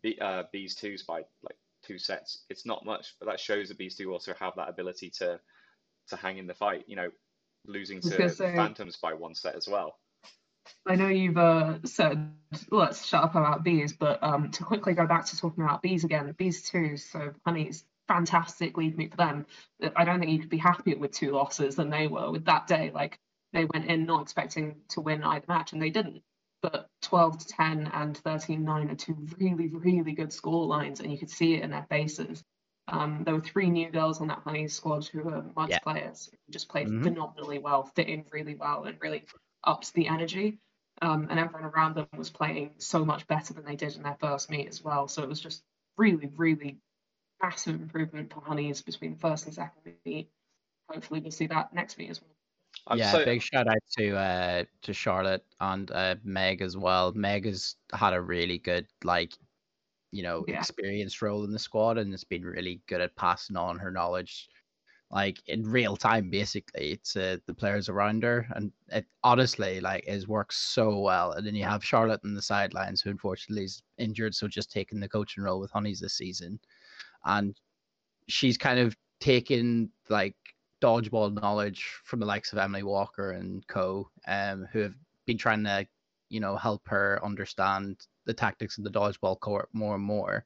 B, 0.04 0.18
uh, 0.20 0.44
bees 0.52 0.74
twos 0.74 1.02
by 1.02 1.24
like 1.42 1.56
two 1.82 1.98
sets 1.98 2.44
it's 2.50 2.64
not 2.64 2.84
much 2.84 3.14
but 3.18 3.26
that 3.26 3.40
shows 3.40 3.68
that 3.68 3.78
bees 3.78 3.96
two 3.96 4.12
also 4.12 4.34
have 4.38 4.54
that 4.56 4.68
ability 4.68 5.10
to 5.10 5.40
to 6.08 6.16
hang 6.16 6.38
in 6.38 6.46
the 6.46 6.54
fight 6.54 6.84
you 6.86 6.94
know 6.94 7.08
losing 7.66 8.00
to 8.02 8.28
say- 8.28 8.54
phantoms 8.54 8.96
by 8.96 9.14
one 9.14 9.34
set 9.34 9.56
as 9.56 9.66
well 9.66 9.96
I 10.86 10.96
know 10.96 11.08
you've 11.08 11.38
uh, 11.38 11.78
said 11.84 12.32
let's 12.70 13.04
shut 13.04 13.22
up 13.22 13.34
about 13.34 13.64
bees, 13.64 13.92
but 13.92 14.22
um, 14.22 14.50
to 14.52 14.64
quickly 14.64 14.94
go 14.94 15.06
back 15.06 15.26
to 15.26 15.38
talking 15.38 15.62
about 15.62 15.82
bees 15.82 16.04
again, 16.04 16.32
bees 16.38 16.68
too. 16.68 16.96
So 16.96 17.34
honey's 17.44 17.84
fantastic 18.08 18.76
lead 18.76 18.96
meet 18.96 19.10
for 19.10 19.16
them. 19.18 19.46
I 19.94 20.04
don't 20.04 20.20
think 20.20 20.32
you 20.32 20.38
could 20.38 20.50
be 20.50 20.56
happier 20.58 20.98
with 20.98 21.12
two 21.12 21.32
losses 21.32 21.76
than 21.76 21.90
they 21.90 22.06
were 22.06 22.30
with 22.30 22.46
that 22.46 22.66
day. 22.66 22.90
Like 22.94 23.18
they 23.52 23.66
went 23.66 23.86
in 23.86 24.06
not 24.06 24.22
expecting 24.22 24.76
to 24.90 25.00
win 25.00 25.22
either 25.22 25.44
match, 25.48 25.72
and 25.72 25.82
they 25.82 25.90
didn't. 25.90 26.22
But 26.64 26.88
12 27.02 27.36
to 27.40 27.46
10 27.46 27.88
and 27.88 28.16
13 28.16 28.64
9 28.64 28.90
are 28.90 28.94
two 28.94 29.26
really, 29.38 29.68
really 29.68 30.12
good 30.12 30.32
score 30.32 30.64
lines, 30.64 31.00
and 31.00 31.12
you 31.12 31.18
could 31.18 31.28
see 31.28 31.52
it 31.52 31.62
in 31.62 31.68
their 31.70 31.86
faces. 31.90 32.42
Um, 32.88 33.22
there 33.22 33.34
were 33.34 33.42
three 33.42 33.68
new 33.68 33.90
girls 33.90 34.22
on 34.22 34.28
that 34.28 34.38
honey 34.38 34.66
squad 34.68 35.06
who 35.06 35.24
were 35.24 35.42
much 35.54 35.68
Yeah. 35.68 35.80
players, 35.80 36.30
who 36.30 36.52
just 36.52 36.70
played 36.70 36.88
Mhm. 36.88 37.02
phenomenally 37.02 37.58
well, 37.58 37.82
fit 37.82 38.08
in 38.08 38.24
really 38.32 38.54
well, 38.54 38.84
and 38.84 38.98
really 39.02 39.26
upped 39.64 39.92
the 39.92 40.08
energy. 40.08 40.58
Um, 41.02 41.28
and 41.28 41.38
everyone 41.38 41.66
around 41.66 41.96
them 41.96 42.08
was 42.16 42.30
playing 42.30 42.72
so 42.78 43.04
much 43.04 43.26
better 43.26 43.52
than 43.52 43.66
they 43.66 43.76
did 43.76 43.96
in 43.96 44.02
their 44.02 44.16
first 44.18 44.48
meet 44.48 44.66
as 44.68 44.82
well. 44.82 45.06
So 45.06 45.22
it 45.22 45.28
was 45.28 45.40
just 45.40 45.62
really, 45.98 46.28
really 46.28 46.80
massive 47.42 47.78
improvement 47.78 48.32
for 48.32 48.40
Honeys 48.40 48.80
between 48.80 49.16
first 49.16 49.44
and 49.44 49.54
second 49.54 49.98
meet. 50.06 50.30
Hopefully, 50.88 51.20
we'll 51.20 51.30
see 51.30 51.48
that 51.48 51.74
next 51.74 51.98
meet 51.98 52.08
as 52.08 52.22
well. 52.22 52.33
I'm 52.86 52.98
yeah, 52.98 53.12
so- 53.12 53.24
big 53.24 53.42
shout 53.42 53.66
out 53.68 53.78
to 53.98 54.16
uh 54.16 54.64
to 54.82 54.92
Charlotte 54.92 55.44
and 55.60 55.90
uh 55.90 56.16
Meg 56.24 56.60
as 56.62 56.76
well. 56.76 57.12
Meg 57.12 57.46
has 57.46 57.76
had 57.92 58.12
a 58.14 58.20
really 58.20 58.58
good 58.58 58.86
like 59.04 59.32
you 60.12 60.22
know 60.22 60.44
Yeah. 60.48 60.58
experienced 60.58 61.22
role 61.22 61.44
in 61.44 61.52
the 61.52 61.58
squad 61.58 61.98
and 61.98 62.12
has 62.12 62.24
been 62.24 62.44
really 62.44 62.80
good 62.86 63.00
at 63.00 63.16
passing 63.16 63.56
on 63.56 63.78
her 63.78 63.90
knowledge 63.90 64.48
like 65.10 65.42
in 65.48 65.62
real 65.68 65.96
time 65.96 66.30
basically 66.30 66.98
to 67.04 67.40
the 67.46 67.54
players 67.54 67.88
around 67.88 68.22
her 68.22 68.46
and 68.56 68.72
it 68.88 69.06
honestly 69.22 69.80
like 69.80 70.04
is 70.08 70.26
works 70.28 70.56
so 70.58 70.98
well 71.00 71.32
and 71.32 71.46
then 71.46 71.54
you 71.54 71.64
have 71.64 71.84
Charlotte 71.84 72.20
on 72.24 72.34
the 72.34 72.42
sidelines 72.42 73.00
who 73.02 73.10
unfortunately 73.10 73.64
is 73.64 73.82
injured 73.98 74.34
so 74.34 74.48
just 74.48 74.70
taking 74.72 75.00
the 75.00 75.08
coaching 75.08 75.42
role 75.44 75.60
with 75.60 75.70
Honeys 75.72 76.00
this 76.00 76.14
season 76.14 76.58
and 77.24 77.60
she's 78.28 78.56
kind 78.58 78.78
of 78.78 78.96
taken 79.20 79.90
like 80.08 80.36
dodgeball 80.84 81.40
knowledge 81.40 81.86
from 82.04 82.20
the 82.20 82.26
likes 82.26 82.52
of 82.52 82.58
Emily 82.58 82.82
Walker 82.82 83.32
and 83.32 83.66
co, 83.68 84.10
um, 84.28 84.68
who 84.70 84.80
have 84.80 84.94
been 85.26 85.38
trying 85.38 85.64
to, 85.64 85.86
you 86.28 86.40
know, 86.40 86.56
help 86.56 86.86
her 86.88 87.18
understand 87.24 88.06
the 88.26 88.34
tactics 88.34 88.76
of 88.76 88.84
the 88.84 88.90
dodgeball 88.90 89.40
court 89.40 89.68
more 89.72 89.94
and 89.94 90.04
more. 90.04 90.44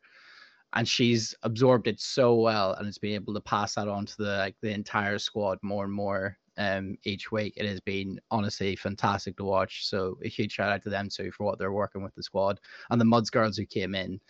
And 0.75 0.87
she's 0.87 1.35
absorbed 1.43 1.89
it 1.89 2.01
so 2.01 2.35
well 2.35 2.75
and 2.75 2.87
has 2.87 2.99
been 2.99 3.15
able 3.15 3.35
to 3.35 3.41
pass 3.41 3.75
that 3.75 3.89
on 3.89 4.07
to 4.07 4.17
the 4.19 4.37
like 4.37 4.57
the 4.63 4.71
entire 4.71 5.19
squad 5.19 5.59
more 5.63 5.85
and 5.85 5.93
more 5.93 6.37
um, 6.57 6.97
each 7.05 7.33
week. 7.33 7.55
It 7.57 7.67
has 7.67 7.81
been 7.81 8.21
honestly 8.31 8.77
fantastic 8.77 9.37
to 9.39 9.45
watch. 9.45 9.87
So 9.87 10.19
a 10.25 10.29
huge 10.29 10.53
shout 10.53 10.71
out 10.71 10.83
to 10.85 10.91
them 10.91 11.09
too 11.09 11.33
for 11.33 11.45
what 11.47 11.59
they're 11.59 11.73
working 11.73 12.03
with 12.03 12.15
the 12.15 12.23
squad 12.23 12.61
and 12.91 13.01
the 13.01 13.07
Muds 13.07 13.31
girls 13.31 13.57
who 13.57 13.67
came 13.67 13.95
in. 13.95 14.21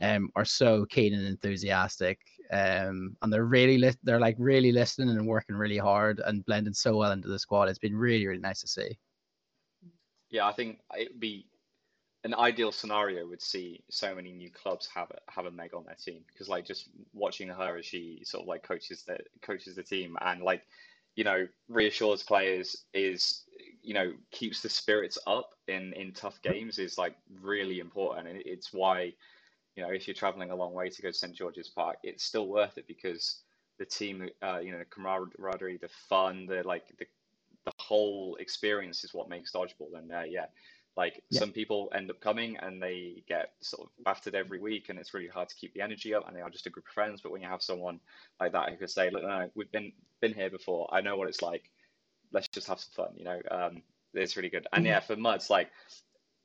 Um, 0.00 0.30
are 0.36 0.44
so 0.44 0.84
keen 0.86 1.12
and 1.12 1.26
enthusiastic, 1.26 2.20
um, 2.52 3.16
and 3.20 3.32
they're 3.32 3.44
really 3.44 3.78
li- 3.78 3.98
they're 4.04 4.20
like 4.20 4.36
really 4.38 4.70
listening 4.70 5.08
and 5.08 5.26
working 5.26 5.56
really 5.56 5.78
hard 5.78 6.20
and 6.24 6.44
blending 6.44 6.74
so 6.74 6.96
well 6.96 7.10
into 7.12 7.28
the 7.28 7.38
squad. 7.38 7.68
It's 7.68 7.80
been 7.80 7.96
really 7.96 8.26
really 8.26 8.40
nice 8.40 8.60
to 8.60 8.68
see. 8.68 8.96
Yeah, 10.30 10.46
I 10.46 10.52
think 10.52 10.78
it'd 10.96 11.18
be 11.18 11.46
an 12.24 12.34
ideal 12.34 12.72
scenario 12.72 13.26
would 13.26 13.40
see 13.40 13.82
so 13.90 14.14
many 14.14 14.32
new 14.32 14.50
clubs 14.50 14.88
have 14.92 15.10
a, 15.10 15.30
have 15.30 15.46
a 15.46 15.50
Meg 15.50 15.72
on 15.74 15.84
their 15.84 15.94
team 15.94 16.24
because 16.32 16.48
like 16.48 16.64
just 16.66 16.88
watching 17.12 17.48
her 17.48 17.76
as 17.78 17.86
she 17.86 18.20
sort 18.24 18.42
of 18.42 18.48
like 18.48 18.62
coaches 18.62 19.04
the 19.06 19.18
coaches 19.40 19.76
the 19.76 19.82
team 19.82 20.16
and 20.22 20.42
like 20.42 20.62
you 21.14 21.24
know 21.24 21.46
reassures 21.68 22.22
players 22.22 22.84
is 22.92 23.44
you 23.82 23.94
know 23.94 24.12
keeps 24.32 24.60
the 24.60 24.68
spirits 24.68 25.18
up 25.26 25.50
in 25.68 25.92
in 25.94 26.12
tough 26.12 26.40
games 26.42 26.78
is 26.78 26.98
like 26.98 27.16
really 27.40 27.78
important 27.78 28.26
and 28.26 28.42
it's 28.44 28.72
why 28.72 29.12
you 29.78 29.84
know 29.84 29.92
if 29.92 30.08
you're 30.08 30.14
traveling 30.14 30.50
a 30.50 30.56
long 30.56 30.74
way 30.74 30.90
to 30.90 31.02
go 31.02 31.08
to 31.08 31.14
St 31.14 31.34
George's 31.34 31.68
Park 31.68 31.98
it's 32.02 32.24
still 32.24 32.48
worth 32.48 32.76
it 32.78 32.88
because 32.88 33.42
the 33.78 33.84
team 33.84 34.28
uh, 34.42 34.58
you 34.58 34.72
know 34.72 34.78
the 34.78 34.84
camaraderie 34.84 35.78
the 35.78 35.88
fun 36.08 36.46
the 36.46 36.62
like 36.64 36.88
the 36.98 37.06
the 37.64 37.72
whole 37.78 38.36
experience 38.40 39.04
is 39.04 39.14
what 39.14 39.28
makes 39.28 39.52
dodgeball 39.52 39.96
and 39.96 40.10
uh, 40.10 40.22
yeah 40.28 40.46
like 40.96 41.22
yeah. 41.30 41.38
some 41.38 41.52
people 41.52 41.92
end 41.94 42.10
up 42.10 42.20
coming 42.20 42.56
and 42.56 42.82
they 42.82 43.22
get 43.28 43.52
sort 43.60 43.86
of 43.86 44.04
battered 44.04 44.34
every 44.34 44.58
week, 44.58 44.88
and 44.88 44.98
it's 44.98 45.14
really 45.14 45.28
hard 45.28 45.48
to 45.48 45.54
keep 45.54 45.72
the 45.72 45.80
energy 45.80 46.12
up. 46.12 46.26
And 46.26 46.36
they 46.36 46.40
are 46.40 46.50
just 46.50 46.66
a 46.66 46.70
group 46.70 46.86
of 46.88 46.92
friends. 46.92 47.20
But 47.20 47.30
when 47.30 47.40
you 47.40 47.46
have 47.46 47.62
someone 47.62 48.00
like 48.40 48.50
that 48.50 48.70
who 48.70 48.76
can 48.76 48.88
say, 48.88 49.08
"Look, 49.08 49.22
no, 49.22 49.48
we've 49.54 49.70
been 49.70 49.92
been 50.20 50.34
here 50.34 50.50
before. 50.50 50.92
I 50.92 51.00
know 51.00 51.16
what 51.16 51.28
it's 51.28 51.40
like. 51.40 51.70
Let's 52.32 52.48
just 52.48 52.66
have 52.66 52.80
some 52.80 53.04
fun," 53.04 53.14
you 53.16 53.24
know, 53.24 53.40
um, 53.48 53.82
it's 54.12 54.36
really 54.36 54.48
good. 54.48 54.66
And 54.72 54.80
mm-hmm. 54.80 54.90
yeah, 54.90 54.98
for 54.98 55.14
Muds, 55.14 55.50
like 55.50 55.70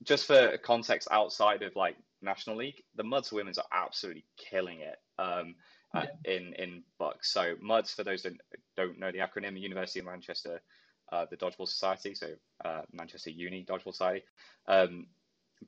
just 0.04 0.26
for 0.26 0.58
context 0.58 1.08
outside 1.12 1.62
of 1.64 1.76
like 1.76 1.96
National 2.22 2.58
League, 2.58 2.84
the 2.96 3.04
Muds 3.04 3.32
women's 3.32 3.58
are 3.58 3.66
absolutely 3.72 4.26
killing 4.38 4.80
it. 4.80 4.98
Um, 5.20 5.56
yeah. 5.94 6.06
in 6.26 6.54
in 6.54 6.84
BUCS. 7.00 7.32
So 7.32 7.56
MUDS, 7.62 7.94
for 7.94 8.04
those 8.04 8.24
that 8.24 8.34
don't 8.76 9.00
know 9.00 9.12
the 9.12 9.20
acronym, 9.20 9.60
University 9.60 10.00
of 10.00 10.08
Manchester 10.08 10.60
uh, 11.12 11.26
the 11.30 11.38
Dodgeball 11.38 11.68
Society, 11.68 12.16
so 12.16 12.30
uh, 12.66 12.82
Manchester 12.92 13.30
Uni 13.30 13.64
Dodgeball 13.64 13.92
Society. 13.92 14.24
Um, 14.68 15.08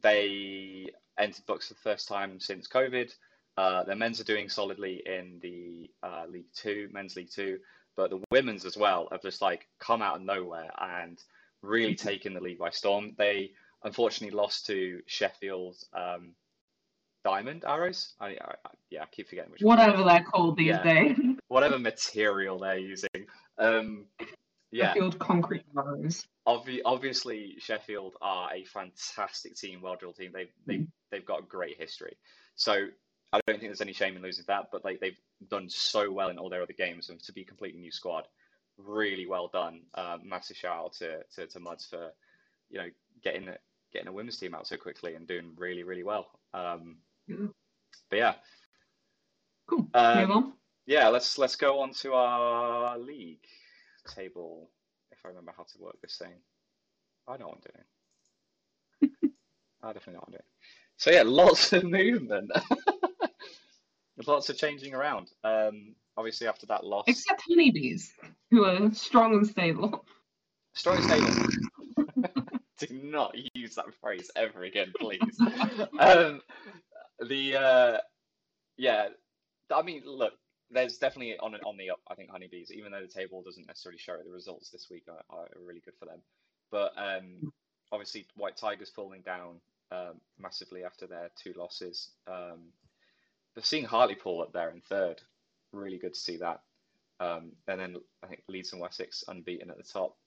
they 0.01 0.87
entered 1.19 1.45
BUCS 1.45 1.67
for 1.67 1.73
the 1.75 1.79
first 1.81 2.07
time 2.07 2.39
since 2.39 2.67
COVID. 2.67 3.13
Uh, 3.57 3.83
the 3.83 3.95
men's 3.95 4.19
are 4.19 4.25
doing 4.25 4.49
solidly 4.49 5.03
in 5.05 5.39
the 5.41 5.89
uh, 6.03 6.25
League 6.27 6.51
Two, 6.53 6.89
Men's 6.91 7.15
League 7.15 7.29
Two, 7.31 7.59
but 7.95 8.09
the 8.09 8.21
women's 8.31 8.65
as 8.65 8.75
well 8.75 9.07
have 9.11 9.21
just 9.21 9.41
like 9.41 9.67
come 9.79 10.01
out 10.01 10.17
of 10.17 10.23
nowhere 10.23 10.71
and 10.81 11.21
really 11.61 11.95
taken 11.95 12.33
the 12.33 12.41
league 12.41 12.59
by 12.59 12.69
storm. 12.69 13.13
They 13.17 13.51
unfortunately 13.85 14.35
lost 14.35 14.65
to 14.65 14.99
Sheffield 15.05 15.77
um, 15.93 16.33
Diamond 17.23 17.63
Arrows. 17.65 18.13
I, 18.19 18.29
I, 18.29 18.55
yeah, 18.89 19.03
I 19.03 19.05
keep 19.05 19.29
forgetting 19.29 19.51
which. 19.51 19.61
Whatever 19.61 20.03
they're 20.03 20.23
called 20.23 20.57
these 20.57 20.67
yeah. 20.67 20.83
days. 20.83 21.17
Whatever 21.47 21.79
material 21.79 22.59
they're 22.59 22.77
using. 22.77 23.27
Um, 23.57 24.05
yeah. 24.71 24.87
Sheffield 24.87 25.19
Concrete 25.19 25.63
Arrows. 25.77 26.25
Obvi- 26.47 26.81
obviously, 26.83 27.55
Sheffield 27.59 28.15
are 28.21 28.53
a 28.53 28.65
fantastic 28.65 29.55
team, 29.55 29.81
well 29.81 29.95
drilled 29.95 30.17
team. 30.17 30.31
They've 30.33 30.51
they've 30.65 30.81
mm. 30.81 30.87
they've 31.11 31.25
got 31.25 31.39
a 31.39 31.43
great 31.43 31.77
history. 31.79 32.17
So 32.55 32.73
I 33.31 33.39
don't 33.45 33.59
think 33.59 33.69
there's 33.69 33.81
any 33.81 33.93
shame 33.93 34.15
in 34.15 34.21
losing 34.21 34.45
that. 34.47 34.65
But 34.71 34.83
like 34.83 34.99
they've 34.99 35.17
done 35.49 35.69
so 35.69 36.11
well 36.11 36.29
in 36.29 36.37
all 36.37 36.49
their 36.49 36.63
other 36.63 36.73
games, 36.73 37.09
and 37.09 37.21
to 37.23 37.33
be 37.33 37.41
a 37.41 37.45
completely 37.45 37.79
new 37.79 37.91
squad, 37.91 38.27
really 38.77 39.25
well 39.25 39.49
done. 39.51 39.81
Um, 39.93 40.21
massive 40.25 40.57
shout 40.57 40.77
out 40.77 40.93
to, 40.93 41.23
to 41.35 41.47
to 41.47 41.59
Muds 41.59 41.85
for 41.85 42.11
you 42.69 42.79
know 42.79 42.89
getting 43.23 43.49
getting 43.95 44.09
a 44.09 44.13
women's 44.13 44.37
team 44.37 44.53
out 44.53 44.67
so 44.67 44.75
quickly 44.75 45.15
and 45.15 45.25
doing 45.25 45.53
really 45.57 45.83
really 45.83 46.03
well. 46.03 46.27
Um, 46.53 46.97
yeah. 47.27 47.47
But 48.09 48.17
yeah, 48.17 48.33
cool. 49.67 49.87
Um. 49.93 50.53
Yeah, 50.85 51.07
let's 51.07 51.37
let's 51.37 51.55
go 51.55 51.79
on 51.79 51.93
to 52.01 52.13
our 52.13 52.97
league 52.99 53.45
table 54.13 54.69
if 55.11 55.17
I 55.25 55.29
remember 55.29 55.53
how 55.55 55.63
to 55.63 55.79
work 55.79 55.99
this 56.01 56.17
thing. 56.17 56.33
I 57.27 57.37
know 57.37 57.47
what 57.47 57.57
I'm 59.01 59.09
doing. 59.09 59.33
I 59.81 59.93
definitely 59.93 60.13
know 60.13 60.19
what 60.19 60.27
I'm 60.27 60.33
doing. 60.33 60.43
So 60.97 61.11
yeah, 61.11 61.23
lots 61.25 61.73
of 61.73 61.85
movement. 61.85 62.51
lots 64.27 64.49
of 64.49 64.57
changing 64.57 64.93
around. 64.93 65.31
Um, 65.43 65.95
obviously 66.17 66.47
after 66.47 66.65
that 66.67 66.85
loss. 66.85 67.05
Except 67.07 67.41
honeybees, 67.49 68.13
who 68.51 68.65
are 68.65 68.93
strong 68.93 69.33
and 69.33 69.47
stable. 69.47 70.05
Strong 70.73 70.97
and 70.97 71.05
stable. 71.05 71.47
Do 72.79 72.87
not 73.03 73.35
use 73.53 73.75
that 73.75 73.93
phrase 74.01 74.29
ever 74.35 74.63
again, 74.63 74.91
please. 74.99 75.39
um, 75.99 76.41
the 77.19 77.55
uh, 77.55 77.97
yeah, 78.77 79.07
I 79.73 79.81
mean, 79.81 80.03
look, 80.05 80.33
there's 80.69 80.97
definitely 80.97 81.37
on 81.39 81.55
on 81.65 81.77
the 81.77 81.91
up. 81.91 81.99
I 82.09 82.15
think 82.15 82.29
honeybees, 82.31 82.71
even 82.71 82.91
though 82.91 83.01
the 83.01 83.07
table 83.07 83.41
doesn't 83.43 83.67
necessarily 83.67 83.99
show 83.99 84.13
it, 84.15 84.25
the 84.25 84.31
results 84.31 84.69
this 84.69 84.87
week, 84.89 85.03
are, 85.07 85.23
are 85.29 85.47
really 85.63 85.81
good 85.81 85.95
for 85.97 86.05
them. 86.05 86.19
But 86.71 86.91
um, 86.97 87.53
obviously, 87.91 88.27
White 88.35 88.57
Tigers 88.57 88.89
falling 88.89 89.21
down 89.21 89.61
um, 89.91 90.19
massively 90.39 90.83
after 90.83 91.07
their 91.07 91.29
two 91.41 91.53
losses. 91.57 92.09
Um, 92.27 92.71
but 93.53 93.65
seeing 93.65 93.85
Hartlepool 93.85 94.41
up 94.41 94.51
there 94.51 94.69
in 94.69 94.81
third, 94.81 95.21
really 95.71 95.97
good 95.97 96.13
to 96.13 96.19
see 96.19 96.37
that. 96.37 96.61
Um, 97.19 97.53
and 97.67 97.79
then 97.79 97.95
I 98.21 98.27
think 98.27 98.43
Leeds 98.49 98.73
and 98.73 98.81
Wessex 98.81 99.23
unbeaten 99.27 99.69
at 99.69 99.77
the 99.77 99.83
top 99.83 100.17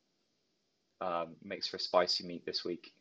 um, 1.01 1.37
makes 1.43 1.69
for 1.69 1.77
a 1.77 1.81
spicy 1.81 2.27
meat 2.27 2.45
this 2.45 2.65
week. 2.65 2.93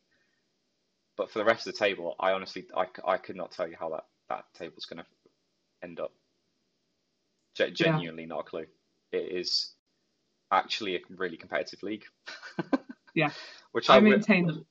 But 1.16 1.30
for 1.30 1.38
the 1.38 1.44
rest 1.44 1.66
of 1.66 1.72
the 1.72 1.78
table, 1.78 2.14
I 2.20 2.32
honestly 2.32 2.66
I, 2.76 2.86
I 3.04 3.16
could 3.16 3.36
not 3.36 3.50
tell 3.52 3.68
you 3.68 3.76
how 3.78 3.90
that 3.90 4.04
that 4.28 4.44
table's 4.54 4.84
going 4.84 4.98
to 4.98 5.06
end 5.82 6.00
up 6.00 6.12
genuinely 7.54 8.22
yeah. 8.22 8.28
not 8.28 8.40
a 8.40 8.44
clue. 8.44 8.66
It 9.10 9.32
is 9.32 9.72
actually 10.52 10.96
a 10.96 11.00
really 11.10 11.36
competitive 11.36 11.82
league. 11.82 12.04
yeah. 13.14 13.30
Which 13.72 13.90
I, 13.90 13.96
I 13.96 14.00
maintain 14.00 14.46
that 14.46 14.64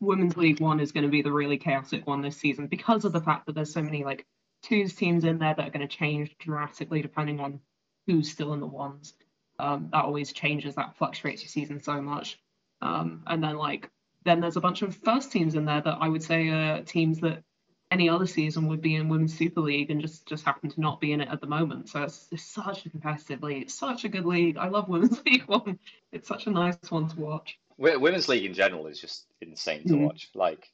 Women's 0.00 0.36
League 0.36 0.60
One 0.60 0.80
is 0.80 0.92
going 0.92 1.04
to 1.04 1.10
be 1.10 1.22
the 1.22 1.32
really 1.32 1.56
chaotic 1.56 2.06
one 2.06 2.20
this 2.20 2.36
season 2.36 2.66
because 2.66 3.04
of 3.04 3.12
the 3.12 3.20
fact 3.20 3.46
that 3.46 3.54
there's 3.54 3.72
so 3.72 3.82
many 3.82 4.04
like 4.04 4.26
twos 4.62 4.94
teams 4.94 5.24
in 5.24 5.38
there 5.38 5.54
that 5.54 5.68
are 5.68 5.70
going 5.70 5.86
to 5.86 5.96
change 5.96 6.36
dramatically 6.38 7.00
depending 7.00 7.40
on 7.40 7.60
who's 8.06 8.30
still 8.30 8.52
in 8.52 8.60
the 8.60 8.66
ones. 8.66 9.14
Um, 9.58 9.88
that 9.92 10.04
always 10.04 10.32
changes, 10.32 10.74
that 10.74 10.96
fluctuates 10.96 11.42
your 11.42 11.48
season 11.48 11.80
so 11.80 12.00
much. 12.00 12.38
Um, 12.82 13.22
and 13.26 13.42
then 13.42 13.56
like 13.56 13.90
then 14.24 14.40
there's 14.40 14.56
a 14.56 14.60
bunch 14.60 14.82
of 14.82 14.96
first 14.96 15.32
teams 15.32 15.54
in 15.54 15.64
there 15.64 15.80
that 15.80 15.98
I 16.00 16.08
would 16.08 16.22
say 16.22 16.48
are 16.48 16.82
teams 16.82 17.20
that 17.20 17.42
any 17.90 18.08
other 18.08 18.26
season 18.26 18.68
would 18.68 18.80
be 18.80 18.94
in 18.94 19.08
Women's 19.08 19.36
Super 19.36 19.60
League 19.60 19.90
and 19.90 20.00
just 20.00 20.26
just 20.26 20.44
happen 20.44 20.70
to 20.70 20.80
not 20.80 21.00
be 21.00 21.12
in 21.12 21.20
it 21.20 21.28
at 21.28 21.40
the 21.40 21.46
moment. 21.46 21.88
So 21.88 22.02
it's, 22.02 22.28
it's 22.30 22.44
such 22.44 22.86
a 22.86 22.90
competitive 22.90 23.42
league. 23.42 23.62
It's 23.62 23.74
such 23.74 24.04
a 24.04 24.08
good 24.08 24.24
league. 24.24 24.56
I 24.56 24.68
love 24.68 24.88
Women's 24.88 25.22
League 25.26 25.44
One. 25.46 25.78
It's 26.12 26.28
such 26.28 26.46
a 26.46 26.50
nice 26.50 26.76
one 26.88 27.08
to 27.08 27.20
watch. 27.20 27.58
Women's 27.78 28.28
League 28.28 28.44
in 28.44 28.54
general 28.54 28.86
is 28.86 29.00
just 29.00 29.26
insane 29.40 29.82
to 29.88 29.94
mm 29.94 30.00
watch. 30.02 30.30
Like 30.34 30.70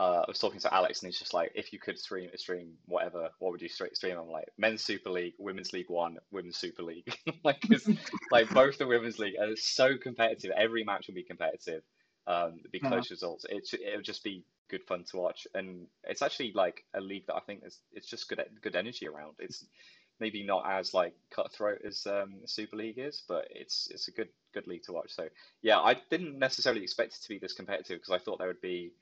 uh, 0.00 0.22
I 0.22 0.24
was 0.26 0.38
talking 0.38 0.60
to 0.60 0.74
Alex, 0.74 1.02
and 1.02 1.08
he's 1.08 1.18
just 1.18 1.34
like, 1.34 1.52
if 1.54 1.74
you 1.74 1.78
could 1.78 1.98
stream 1.98 2.30
stream 2.36 2.72
whatever, 2.86 3.28
what 3.38 3.52
would 3.52 3.60
you 3.60 3.68
stream? 3.68 4.18
I'm 4.18 4.30
like, 4.30 4.48
Men's 4.56 4.80
Super 4.82 5.10
League, 5.10 5.34
Women's 5.38 5.74
League 5.74 5.90
One, 5.90 6.16
Women's 6.30 6.56
Super 6.56 6.82
League. 6.82 7.14
like, 7.44 7.62
like 8.32 8.48
both 8.48 8.78
the 8.78 8.86
Women's 8.86 9.18
League 9.18 9.34
are 9.38 9.54
so 9.56 9.98
competitive. 9.98 10.52
Every 10.56 10.84
match 10.84 11.06
will 11.06 11.14
be 11.14 11.22
competitive. 11.22 11.82
Um, 12.26 12.60
be 12.72 12.80
close 12.80 13.10
results. 13.10 13.44
It 13.50 13.68
it'll 13.74 14.00
just 14.00 14.24
be 14.24 14.42
good 14.70 14.82
fun 14.84 15.04
to 15.10 15.18
watch, 15.18 15.46
and 15.54 15.86
it's 16.04 16.22
actually 16.22 16.52
like 16.54 16.82
a 16.94 17.00
league 17.02 17.26
that 17.26 17.34
I 17.34 17.40
think 17.40 17.60
is 17.66 17.80
it's 17.92 18.08
just 18.08 18.26
good 18.26 18.42
good 18.62 18.76
energy 18.76 19.06
around. 19.06 19.34
It's 19.38 19.66
maybe 20.18 20.42
not 20.42 20.64
as 20.66 20.94
like 20.94 21.12
cutthroat 21.30 21.82
as 21.86 22.06
um, 22.06 22.36
Super 22.46 22.76
League 22.76 22.98
is, 22.98 23.22
but 23.28 23.48
it's 23.50 23.88
it's 23.90 24.08
a 24.08 24.12
good 24.12 24.28
good 24.54 24.66
league 24.66 24.84
to 24.84 24.92
watch. 24.92 25.12
So 25.14 25.28
yeah, 25.60 25.78
I 25.78 25.96
didn't 26.08 26.38
necessarily 26.38 26.82
expect 26.82 27.16
it 27.16 27.22
to 27.22 27.28
be 27.28 27.38
this 27.38 27.52
competitive 27.52 27.98
because 27.98 28.14
I 28.14 28.18
thought 28.18 28.38
there 28.38 28.48
would 28.48 28.62
be, 28.62 28.92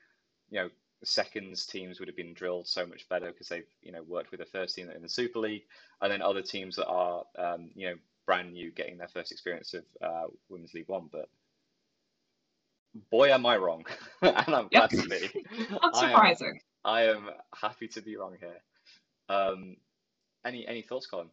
you 0.50 0.58
know, 0.58 0.68
the 1.00 1.06
seconds 1.06 1.66
teams 1.66 1.98
would 1.98 2.08
have 2.08 2.16
been 2.16 2.34
drilled 2.34 2.66
so 2.66 2.84
much 2.86 3.08
better 3.08 3.26
because 3.26 3.48
they've 3.48 3.68
you 3.82 3.92
know 3.92 4.02
worked 4.02 4.30
with 4.30 4.40
the 4.40 4.46
first 4.46 4.74
team 4.74 4.90
in 4.90 5.02
the 5.02 5.08
Super 5.08 5.38
League, 5.38 5.64
and 6.00 6.10
then 6.10 6.22
other 6.22 6.42
teams 6.42 6.76
that 6.76 6.86
are 6.86 7.24
um, 7.38 7.70
you 7.74 7.88
know 7.88 7.94
brand 8.26 8.52
new 8.52 8.70
getting 8.70 8.98
their 8.98 9.08
first 9.08 9.32
experience 9.32 9.74
of 9.74 9.84
uh, 10.02 10.26
Women's 10.48 10.74
League 10.74 10.88
One, 10.88 11.08
but 11.10 11.28
boy, 13.10 13.32
am 13.32 13.46
I 13.46 13.56
wrong, 13.56 13.84
and 14.22 14.54
I'm 14.54 14.68
glad 14.68 14.90
to 14.90 15.08
be. 15.08 15.46
Not 15.70 15.96
surprising. 15.96 16.60
I 16.84 17.02
am, 17.02 17.16
I 17.16 17.30
am, 17.30 17.34
happy 17.54 17.88
to 17.88 18.00
be 18.00 18.16
wrong 18.16 18.36
here. 18.38 18.60
Um, 19.28 19.76
any 20.44 20.66
any 20.66 20.82
thoughts, 20.82 21.06
Colin? 21.06 21.30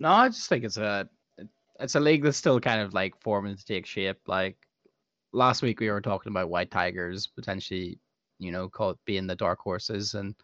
No, 0.00 0.08
I 0.08 0.28
just 0.28 0.48
think 0.48 0.64
it's 0.64 0.76
a 0.76 1.08
it's 1.80 1.94
a 1.94 2.00
league 2.00 2.22
that's 2.22 2.36
still 2.36 2.60
kind 2.60 2.80
of 2.80 2.94
like 2.94 3.20
forming 3.20 3.56
to 3.56 3.64
take 3.64 3.86
shape. 3.86 4.18
Like 4.26 4.56
last 5.32 5.62
week, 5.62 5.80
we 5.80 5.90
were 5.90 6.00
talking 6.00 6.30
about 6.30 6.50
White 6.50 6.70
Tigers 6.70 7.26
potentially, 7.26 7.98
you 8.38 8.50
know, 8.52 8.68
called 8.68 8.98
being 9.04 9.26
the 9.26 9.36
dark 9.36 9.60
horses, 9.60 10.14
and 10.14 10.34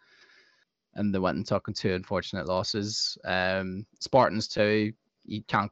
and 0.95 1.15
they 1.15 1.19
went 1.19 1.37
and 1.37 1.47
took 1.47 1.73
two 1.75 1.95
unfortunate 1.95 2.47
losses. 2.47 3.17
Um, 3.25 3.87
Spartans 4.01 4.49
too. 4.49 4.93
You 5.25 5.43
can't 5.45 5.71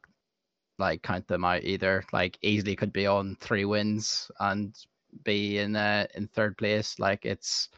like 0.79 1.03
count 1.03 1.27
them 1.27 1.45
out 1.45 1.65
either. 1.65 2.05
Like 2.13 2.39
easily 2.43 2.77
could 2.77 2.93
be 2.93 3.07
on 3.07 3.37
three 3.41 3.65
wins 3.65 4.31
and 4.41 4.77
be 5.25 5.59
in 5.59 5.77
uh, 5.77 6.07
in 6.15 6.29
third 6.29 6.57
place. 6.57 6.99
Like 6.99 7.25
it's 7.25 7.69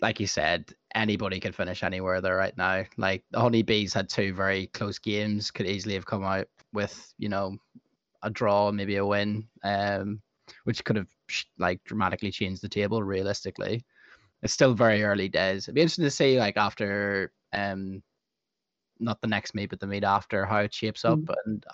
like 0.00 0.20
you 0.20 0.26
said, 0.26 0.72
anybody 0.94 1.40
could 1.40 1.54
finish 1.54 1.82
anywhere 1.82 2.20
there 2.20 2.36
right 2.36 2.56
now. 2.56 2.84
Like 2.96 3.24
the 3.30 3.40
Honeybees 3.40 3.94
had 3.94 4.08
two 4.08 4.34
very 4.34 4.68
close 4.68 4.98
games, 4.98 5.50
could 5.50 5.66
easily 5.66 5.94
have 5.94 6.06
come 6.06 6.24
out 6.24 6.48
with 6.72 7.12
you 7.18 7.28
know 7.28 7.56
a 8.22 8.30
draw, 8.30 8.70
maybe 8.70 8.96
a 8.96 9.06
win, 9.06 9.46
um, 9.64 10.20
which 10.64 10.84
could 10.84 10.96
have 10.96 11.08
like 11.58 11.82
dramatically 11.84 12.30
change 12.30 12.60
the 12.60 12.68
table. 12.68 13.02
Realistically, 13.02 13.84
it's 14.42 14.52
still 14.52 14.74
very 14.74 15.02
early 15.02 15.28
days. 15.28 15.64
It'd 15.64 15.74
be 15.74 15.82
interesting 15.82 16.04
to 16.04 16.10
see 16.10 16.38
like 16.38 16.56
after 16.56 17.32
um 17.52 18.02
not 18.98 19.20
the 19.20 19.26
next 19.26 19.54
meet, 19.54 19.70
but 19.70 19.80
the 19.80 19.86
meet 19.86 20.04
after 20.04 20.44
how 20.44 20.58
it 20.58 20.74
shapes 20.74 21.04
up. 21.04 21.18
Mm. 21.18 21.34
And 21.44 21.66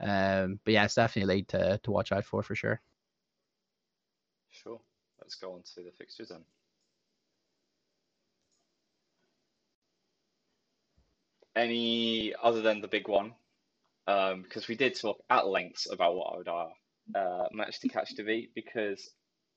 um, 0.00 0.60
but 0.64 0.74
yeah, 0.74 0.84
it's 0.84 0.94
definitely 0.94 1.32
a 1.32 1.36
league 1.36 1.48
to 1.48 1.80
to 1.82 1.90
watch 1.90 2.12
out 2.12 2.24
for 2.24 2.42
for 2.42 2.54
sure. 2.54 2.80
Sure. 4.50 4.80
Let's 5.20 5.34
go 5.34 5.52
on 5.54 5.62
to 5.74 5.82
the 5.82 5.92
fixtures 5.96 6.28
then. 6.28 6.44
Any 11.56 12.32
other 12.42 12.62
than 12.62 12.80
the 12.80 12.88
big 12.88 13.08
one? 13.08 13.34
Um, 14.06 14.42
because 14.42 14.66
we 14.66 14.76
did 14.76 14.98
talk 14.98 15.22
at 15.28 15.46
length 15.46 15.86
about 15.90 16.16
what 16.16 16.32
I 16.32 16.36
would 16.38 16.48
uh, 17.14 17.46
match 17.52 17.80
to 17.80 17.88
catch 17.88 18.14
to 18.16 18.24
beat. 18.24 18.54
Because 18.54 19.10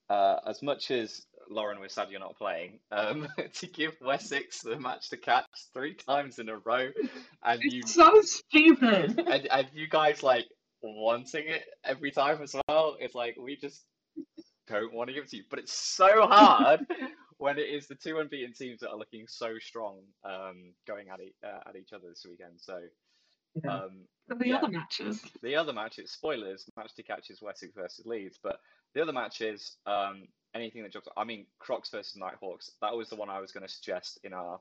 uh, 0.10 0.38
as 0.46 0.62
much 0.62 0.92
as 0.92 1.26
Lauren, 1.50 1.80
we're 1.80 1.90
sad 1.90 2.10
you're 2.10 2.20
not 2.20 2.38
playing. 2.38 2.80
Um, 2.92 3.28
to 3.54 3.68
give 3.68 3.96
Wessex 4.02 4.62
the 4.62 4.80
match 4.80 5.10
to 5.10 5.18
catch 5.18 5.46
three 5.74 5.94
times 5.94 6.40
in 6.40 6.50
a 6.50 6.58
row, 6.58 6.90
and 7.44 7.62
it's 7.64 7.74
you 7.74 7.82
so 7.86 8.22
stupid. 8.22 9.20
And, 9.28 9.48
and 9.48 9.68
you 9.74 9.88
guys 9.88 10.24
like 10.24 10.46
wanting 10.82 11.46
it 11.48 11.64
every 11.84 12.12
time 12.12 12.42
as 12.42 12.56
well. 12.68 12.98
It's 13.00 13.16
like 13.16 13.36
we 13.40 13.56
just 13.56 13.84
don't 14.68 14.94
want 14.94 15.10
to 15.10 15.14
give 15.14 15.26
it 15.26 15.30
to 15.32 15.38
you, 15.38 15.44
but 15.50 15.60
it's 15.60 15.74
so 15.74 16.28
hard 16.28 16.82
when 17.38 17.58
it 17.58 17.70
is 17.70 17.88
the 17.88 17.96
two 17.96 18.20
unbeaten 18.20 18.54
teams 18.54 18.82
that 18.82 18.90
are 18.90 18.98
looking 18.98 19.26
so 19.28 19.58
strong, 19.60 20.00
um, 20.24 20.74
going 20.88 21.10
at 21.10 21.22
e- 21.22 21.36
uh, 21.44 21.70
at 21.70 21.76
each 21.76 21.94
other 21.94 22.10
this 22.10 22.26
weekend. 22.28 22.54
So. 22.58 22.80
Yeah. 23.62 23.76
Um, 23.76 24.08
the 24.28 24.48
yeah, 24.48 24.58
other 24.58 24.70
matches. 24.70 25.22
The 25.42 25.56
other 25.56 25.74
matches, 25.74 26.12
spoilers, 26.12 26.66
match 26.78 26.94
to 26.96 27.04
catch 27.04 27.30
is 27.30 27.42
Wessex 27.42 27.74
versus 27.76 28.06
Leeds, 28.06 28.40
but 28.42 28.60
the 28.94 29.02
other 29.02 29.12
matches, 29.12 29.78
um, 29.86 30.28
anything 30.56 30.84
that 30.84 30.94
jumps. 30.94 31.08
I 31.18 31.24
mean, 31.24 31.46
Crocs 31.60 31.90
versus 31.90 32.16
Nighthawks. 32.16 32.72
That 32.82 32.96
was 32.96 33.10
the 33.10 33.16
one 33.16 33.30
I 33.30 33.40
was 33.40 33.52
going 33.52 33.66
to 33.66 33.72
suggest 33.72 34.20
in 34.24 34.34
our 34.34 34.60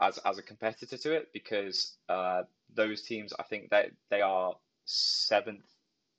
as 0.00 0.18
as 0.18 0.38
a 0.38 0.42
competitor 0.42 0.96
to 0.96 1.12
it 1.12 1.28
because 1.32 1.96
uh, 2.08 2.42
those 2.74 3.02
teams, 3.02 3.32
I 3.38 3.44
think 3.44 3.70
that 3.70 3.90
they, 4.10 4.16
they 4.16 4.22
are 4.22 4.56
seventh 4.84 5.66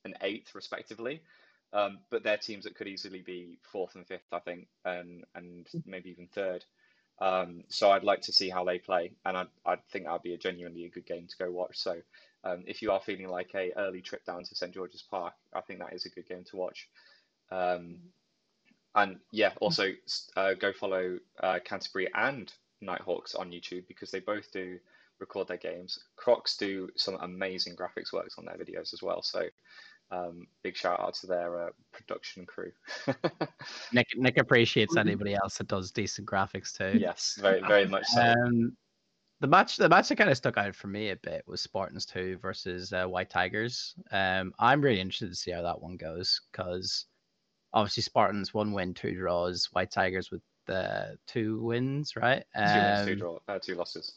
and 0.06 0.16
eighth 0.22 0.56
respectively. 0.56 1.22
Um, 1.74 2.00
but 2.12 2.24
they're 2.24 2.38
teams 2.38 2.66
that 2.66 2.76
could 2.76 2.88
easily 2.88 3.22
be 3.22 3.58
fourth 3.64 3.96
and 3.96 4.06
fifth, 4.06 4.32
I 4.32 4.40
think, 4.40 4.68
and 4.86 5.24
and 5.36 5.68
maybe 5.86 6.12
even 6.12 6.28
third. 6.28 6.64
Um, 7.20 7.64
so 7.70 7.92
I'd 7.92 8.04
like 8.04 8.22
to 8.22 8.34
see 8.34 8.50
how 8.50 8.66
they 8.66 8.80
play, 8.80 9.14
and 9.26 9.38
I 9.38 9.46
I 9.66 9.76
think 9.92 10.06
that'd 10.06 10.24
be 10.24 10.34
a 10.34 10.38
genuinely 10.38 10.86
a 10.86 10.90
good 10.90 11.06
game 11.06 11.28
to 11.28 11.38
go 11.38 11.52
watch. 11.52 11.78
So 11.78 11.96
um, 12.44 12.64
if 12.68 12.82
you 12.82 12.92
are 12.92 13.02
feeling 13.02 13.28
like 13.30 13.52
a 13.56 13.72
early 13.78 14.02
trip 14.02 14.26
down 14.26 14.44
to 14.44 14.56
St 14.56 14.74
George's 14.74 15.04
Park, 15.04 15.34
I 15.54 15.62
think 15.62 15.80
that 15.80 15.94
is 15.94 16.06
a 16.06 16.10
good 16.10 16.28
game 16.28 16.44
to 16.50 16.58
watch. 16.58 16.90
Um, 17.52 18.00
and 18.96 19.20
yeah, 19.32 19.54
also 19.60 19.92
uh, 20.36 20.54
go 20.54 20.74
follow 20.74 21.18
uh, 21.42 21.60
Canterbury 21.64 22.10
and 22.14 22.52
Nighthawks 22.82 23.36
on 23.36 23.52
YouTube 23.52 23.88
because 23.88 24.12
they 24.12 24.20
both 24.20 24.52
do 24.52 24.78
record 25.20 25.48
their 25.48 25.58
games. 25.58 26.00
Crocs 26.16 26.58
do 26.58 26.90
some 26.96 27.18
amazing 27.22 27.76
graphics 27.76 28.12
works 28.12 28.36
on 28.38 28.46
their 28.46 28.58
videos 28.58 28.94
as 28.94 29.02
well. 29.02 29.22
So 29.22 29.48
um, 30.14 30.48
big 30.62 30.76
shout 30.76 31.00
out 31.00 31.16
to 31.16 31.28
their 31.28 31.68
uh, 31.68 31.70
production 31.92 32.46
crew. 32.46 32.72
Nick 33.94 34.08
Nick 34.16 34.38
appreciates 34.38 34.98
anybody 34.98 35.36
else 35.36 35.58
that 35.58 35.68
does 35.68 35.92
decent 35.92 36.28
graphics 36.28 36.76
too. 36.78 36.98
Yes, 36.98 37.38
very 37.42 37.62
very 37.62 37.88
much 37.88 38.06
so. 38.06 38.22
Um, 38.22 38.76
the 39.40 39.48
match 39.48 39.78
the 39.78 39.90
match 39.90 40.10
that 40.10 40.18
kind 40.18 40.30
of 40.30 40.38
stuck 40.38 40.58
out 40.58 40.76
for 40.76 40.88
me 40.88 41.10
a 41.10 41.16
bit 41.18 41.44
was 41.48 41.62
Spartans 41.62 42.06
2 42.06 42.38
versus 42.42 42.94
uh, 42.94 43.06
White 43.06 43.30
Tigers. 43.30 43.96
Um, 44.12 44.54
I'm 44.60 44.82
really 44.82 45.02
interested 45.02 45.30
to 45.30 45.36
see 45.36 45.52
how 45.52 45.62
that 45.64 45.82
one 45.82 45.98
goes 45.98 46.42
because 46.52 47.06
obviously 47.74 48.04
Spartans 48.04 48.54
one 48.54 48.72
win, 48.72 48.94
two 48.94 49.16
draws. 49.16 49.68
White 49.74 49.92
Tigers 49.92 50.32
with 50.32 50.42
the 50.66 51.18
two 51.28 51.62
wins, 51.62 52.16
right? 52.16 52.44
Two 52.56 52.62
wins, 52.62 53.06
two 53.06 53.14
um, 53.14 53.20
draw, 53.20 53.40
uh, 53.48 53.60
two 53.60 53.76
losses. 53.76 54.14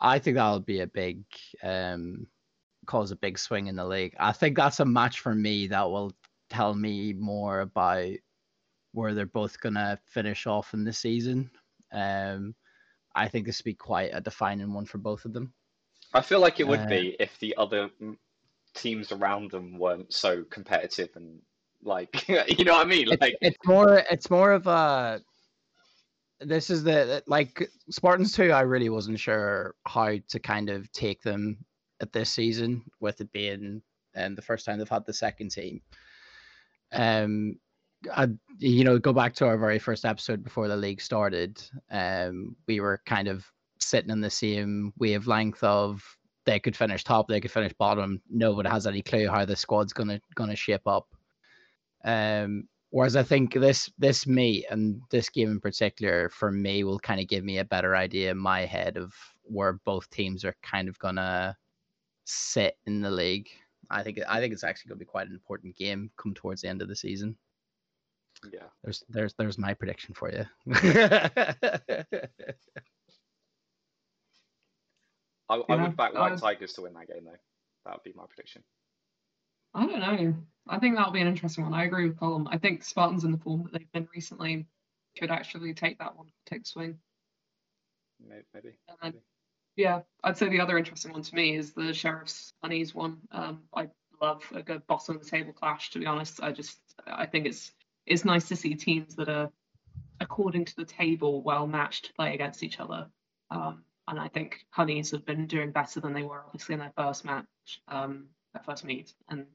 I 0.00 0.18
think 0.18 0.36
that'll 0.36 0.60
be 0.60 0.80
a 0.80 0.86
big 0.86 1.22
um, 1.62 2.26
cause 2.86 3.10
a 3.10 3.16
big 3.16 3.38
swing 3.38 3.66
in 3.66 3.76
the 3.76 3.84
league. 3.84 4.14
I 4.18 4.32
think 4.32 4.56
that's 4.56 4.80
a 4.80 4.84
match 4.84 5.20
for 5.20 5.34
me 5.34 5.68
that 5.68 5.90
will 5.90 6.12
tell 6.50 6.74
me 6.74 7.12
more 7.12 7.60
about 7.60 8.10
where 8.92 9.14
they're 9.14 9.26
both 9.26 9.60
gonna 9.60 9.98
finish 10.06 10.46
off 10.46 10.74
in 10.74 10.84
the 10.84 10.92
season. 10.92 11.50
Um, 11.92 12.54
I 13.14 13.28
think 13.28 13.46
this 13.46 13.60
would 13.60 13.64
be 13.64 13.74
quite 13.74 14.10
a 14.12 14.20
defining 14.20 14.72
one 14.72 14.86
for 14.86 14.98
both 14.98 15.24
of 15.24 15.32
them. 15.32 15.52
I 16.14 16.20
feel 16.20 16.40
like 16.40 16.60
it 16.60 16.66
would 16.66 16.80
uh, 16.80 16.86
be 16.86 17.16
if 17.18 17.38
the 17.38 17.54
other 17.56 17.90
teams 18.74 19.12
around 19.12 19.50
them 19.50 19.78
weren't 19.78 20.12
so 20.12 20.44
competitive 20.44 21.10
and 21.16 21.40
like 21.82 22.28
you 22.58 22.64
know 22.64 22.74
what 22.74 22.86
I 22.86 22.88
mean. 22.88 23.08
Like 23.08 23.36
it's, 23.40 23.56
it's 23.56 23.66
more 23.66 24.02
it's 24.10 24.30
more 24.30 24.52
of 24.52 24.66
a 24.66 25.20
this 26.40 26.70
is 26.70 26.82
the 26.82 27.22
like 27.26 27.68
Spartans 27.90 28.32
2 28.32 28.50
I 28.50 28.62
really 28.62 28.88
wasn't 28.88 29.20
sure 29.20 29.74
how 29.86 30.16
to 30.28 30.40
kind 30.40 30.70
of 30.70 30.90
take 30.92 31.22
them 31.22 31.58
at 32.02 32.12
this 32.12 32.30
season 32.30 32.82
with 33.00 33.20
it 33.20 33.32
being 33.32 33.82
um, 34.16 34.34
the 34.34 34.42
first 34.42 34.66
time 34.66 34.78
they've 34.78 34.88
had 34.88 35.06
the 35.06 35.12
second 35.12 35.50
team. 35.50 35.80
Um 36.92 37.56
I, 38.10 38.28
you 38.58 38.84
know, 38.84 38.98
go 38.98 39.12
back 39.12 39.34
to 39.34 39.46
our 39.46 39.56
very 39.56 39.78
first 39.78 40.04
episode 40.04 40.42
before 40.42 40.68
the 40.68 40.76
league 40.76 41.00
started. 41.00 41.62
Um, 41.90 42.56
we 42.66 42.80
were 42.80 43.00
kind 43.06 43.28
of 43.28 43.46
sitting 43.78 44.10
in 44.10 44.20
the 44.20 44.30
same 44.30 44.92
wavelength 44.98 45.62
of 45.62 46.02
they 46.44 46.58
could 46.58 46.76
finish 46.76 47.04
top, 47.04 47.28
they 47.28 47.40
could 47.40 47.50
finish 47.50 47.72
bottom. 47.74 48.20
Nobody 48.28 48.68
has 48.68 48.86
any 48.86 49.02
clue 49.02 49.28
how 49.28 49.44
the 49.44 49.56
squad's 49.56 49.92
gonna 49.92 50.20
gonna 50.34 50.56
shape 50.56 50.86
up. 50.86 51.06
Um, 52.04 52.68
whereas 52.90 53.16
I 53.16 53.22
think 53.22 53.54
this 53.54 53.90
this 53.98 54.26
me 54.26 54.66
and 54.68 55.00
this 55.10 55.28
game 55.28 55.50
in 55.50 55.60
particular 55.60 56.28
for 56.30 56.50
me 56.50 56.84
will 56.84 56.98
kind 56.98 57.20
of 57.20 57.28
give 57.28 57.44
me 57.44 57.58
a 57.58 57.64
better 57.64 57.94
idea 57.94 58.32
in 58.32 58.38
my 58.38 58.64
head 58.66 58.96
of 58.96 59.14
where 59.42 59.74
both 59.84 60.10
teams 60.10 60.44
are 60.44 60.56
kind 60.62 60.88
of 60.88 60.98
gonna 60.98 61.56
sit 62.24 62.76
in 62.86 63.00
the 63.00 63.10
league. 63.10 63.48
I 63.90 64.02
think 64.02 64.20
I 64.28 64.40
think 64.40 64.52
it's 64.52 64.64
actually 64.64 64.90
gonna 64.90 64.98
be 64.98 65.04
quite 65.04 65.26
an 65.26 65.34
important 65.34 65.76
game 65.76 66.10
come 66.16 66.34
towards 66.34 66.62
the 66.62 66.68
end 66.68 66.82
of 66.82 66.88
the 66.88 66.96
season. 66.96 67.36
Yeah. 68.52 68.60
There's 68.82 69.04
there's 69.08 69.34
there's 69.34 69.58
my 69.58 69.74
prediction 69.74 70.14
for 70.14 70.32
you. 70.32 70.46
I, 75.48 75.56
I 75.68 75.76
would 75.76 75.96
back 75.96 76.14
White 76.14 76.32
uh, 76.32 76.36
Tigers 76.36 76.72
to 76.74 76.82
win 76.82 76.94
that 76.94 77.08
game 77.08 77.24
though. 77.24 77.36
That 77.84 77.94
would 77.94 78.02
be 78.04 78.12
my 78.16 78.24
prediction. 78.26 78.62
I 79.74 79.86
don't 79.86 80.00
know. 80.00 80.34
I 80.68 80.78
think 80.78 80.96
that'll 80.96 81.12
be 81.12 81.20
an 81.20 81.26
interesting 81.26 81.64
one. 81.64 81.74
I 81.74 81.84
agree 81.84 82.08
with 82.08 82.18
Colm. 82.18 82.46
I 82.50 82.58
think 82.58 82.84
Spartans 82.84 83.24
in 83.24 83.32
the 83.32 83.38
form 83.38 83.64
that 83.64 83.72
they've 83.72 83.92
been 83.92 84.08
recently 84.14 84.66
could 85.18 85.30
actually 85.30 85.74
take 85.74 85.98
that 85.98 86.16
one, 86.16 86.28
take 86.46 86.66
swing. 86.66 86.98
Maybe. 88.20 88.42
maybe. 88.54 88.70
Then, 89.02 89.14
yeah, 89.76 90.00
I'd 90.22 90.36
say 90.36 90.48
the 90.48 90.60
other 90.60 90.78
interesting 90.78 91.12
one 91.12 91.22
to 91.22 91.34
me 91.34 91.56
is 91.56 91.72
the 91.72 91.92
Sheriff's 91.92 92.52
Honeys 92.62 92.94
one. 92.94 93.18
Um, 93.30 93.62
I 93.74 93.88
love 94.20 94.42
a 94.54 94.62
good 94.62 94.86
bottom 94.86 95.16
of 95.16 95.24
the 95.24 95.30
table 95.30 95.52
clash. 95.52 95.90
To 95.90 95.98
be 95.98 96.06
honest, 96.06 96.42
I 96.42 96.52
just 96.52 96.78
I 97.06 97.26
think 97.26 97.46
it's 97.46 97.72
it's 98.06 98.24
nice 98.24 98.48
to 98.48 98.56
see 98.56 98.74
teams 98.74 99.16
that 99.16 99.28
are 99.28 99.50
according 100.20 100.66
to 100.66 100.76
the 100.76 100.84
table 100.84 101.42
well 101.42 101.66
matched 101.66 102.14
play 102.16 102.34
against 102.34 102.62
each 102.62 102.80
other. 102.80 103.06
Um, 103.50 103.84
and 104.08 104.18
I 104.18 104.28
think 104.28 104.64
Honeys 104.70 105.10
have 105.12 105.24
been 105.24 105.46
doing 105.46 105.70
better 105.70 106.00
than 106.00 106.12
they 106.12 106.22
were 106.22 106.42
obviously 106.44 106.74
in 106.74 106.80
their 106.80 106.92
first 106.96 107.24
match. 107.24 107.46
Um, 107.88 108.26
their 108.52 108.62
first 108.62 108.84
meet, 108.84 109.12
and 109.28 109.46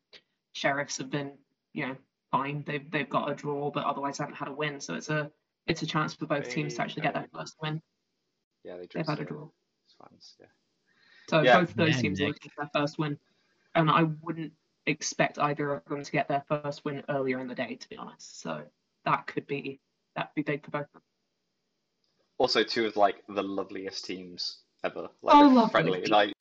Sheriffs 0.53 0.97
have 0.97 1.11
been, 1.11 1.33
you 1.73 1.87
know, 1.87 1.95
fine. 2.31 2.63
They've 2.65 2.89
they've 2.89 3.09
got 3.09 3.29
a 3.29 3.35
draw, 3.35 3.69
but 3.69 3.85
otherwise 3.85 4.17
haven't 4.17 4.35
had 4.35 4.47
a 4.47 4.53
win. 4.53 4.79
So 4.79 4.95
it's 4.95 5.09
a 5.09 5.31
it's 5.67 5.83
a 5.83 5.85
chance 5.85 6.13
for 6.15 6.25
both 6.25 6.49
teams 6.49 6.75
to 6.75 6.81
actually 6.81 7.03
get 7.03 7.13
their 7.13 7.27
first 7.33 7.55
win. 7.61 7.81
Yeah, 8.63 8.77
they 8.77 8.99
have 8.99 9.07
had 9.07 9.19
a 9.19 9.25
draw. 9.25 9.49
Fans, 9.99 10.35
yeah. 10.39 10.47
So 11.29 11.41
yeah. 11.41 11.59
both 11.59 11.71
of 11.71 11.75
those 11.75 11.95
yeah, 11.95 12.01
teams 12.01 12.19
Nick. 12.19 12.25
are 12.25 12.29
looking 12.29 12.51
for 12.55 12.63
their 12.63 12.81
first 12.81 12.99
win, 12.99 13.17
and 13.75 13.89
I 13.89 14.03
wouldn't 14.21 14.53
expect 14.85 15.37
either 15.39 15.73
of 15.73 15.85
them 15.85 16.03
to 16.03 16.11
get 16.11 16.27
their 16.27 16.43
first 16.47 16.85
win 16.85 17.03
earlier 17.09 17.39
in 17.39 17.47
the 17.47 17.55
day, 17.55 17.75
to 17.75 17.89
be 17.89 17.97
honest. 17.97 18.41
So 18.41 18.61
that 19.05 19.27
could 19.27 19.45
be 19.47 19.79
that 20.15 20.33
be 20.35 20.41
big 20.41 20.63
for 20.63 20.71
both 20.71 20.81
of 20.81 20.93
them. 20.93 21.01
Also, 22.37 22.63
two 22.63 22.85
of 22.85 22.95
like 22.95 23.23
the 23.27 23.43
loveliest 23.43 24.05
teams 24.05 24.59
ever. 24.83 25.09
Like 25.21 25.35
oh, 25.35 25.67
friendly, 25.67 26.05
like 26.05 26.33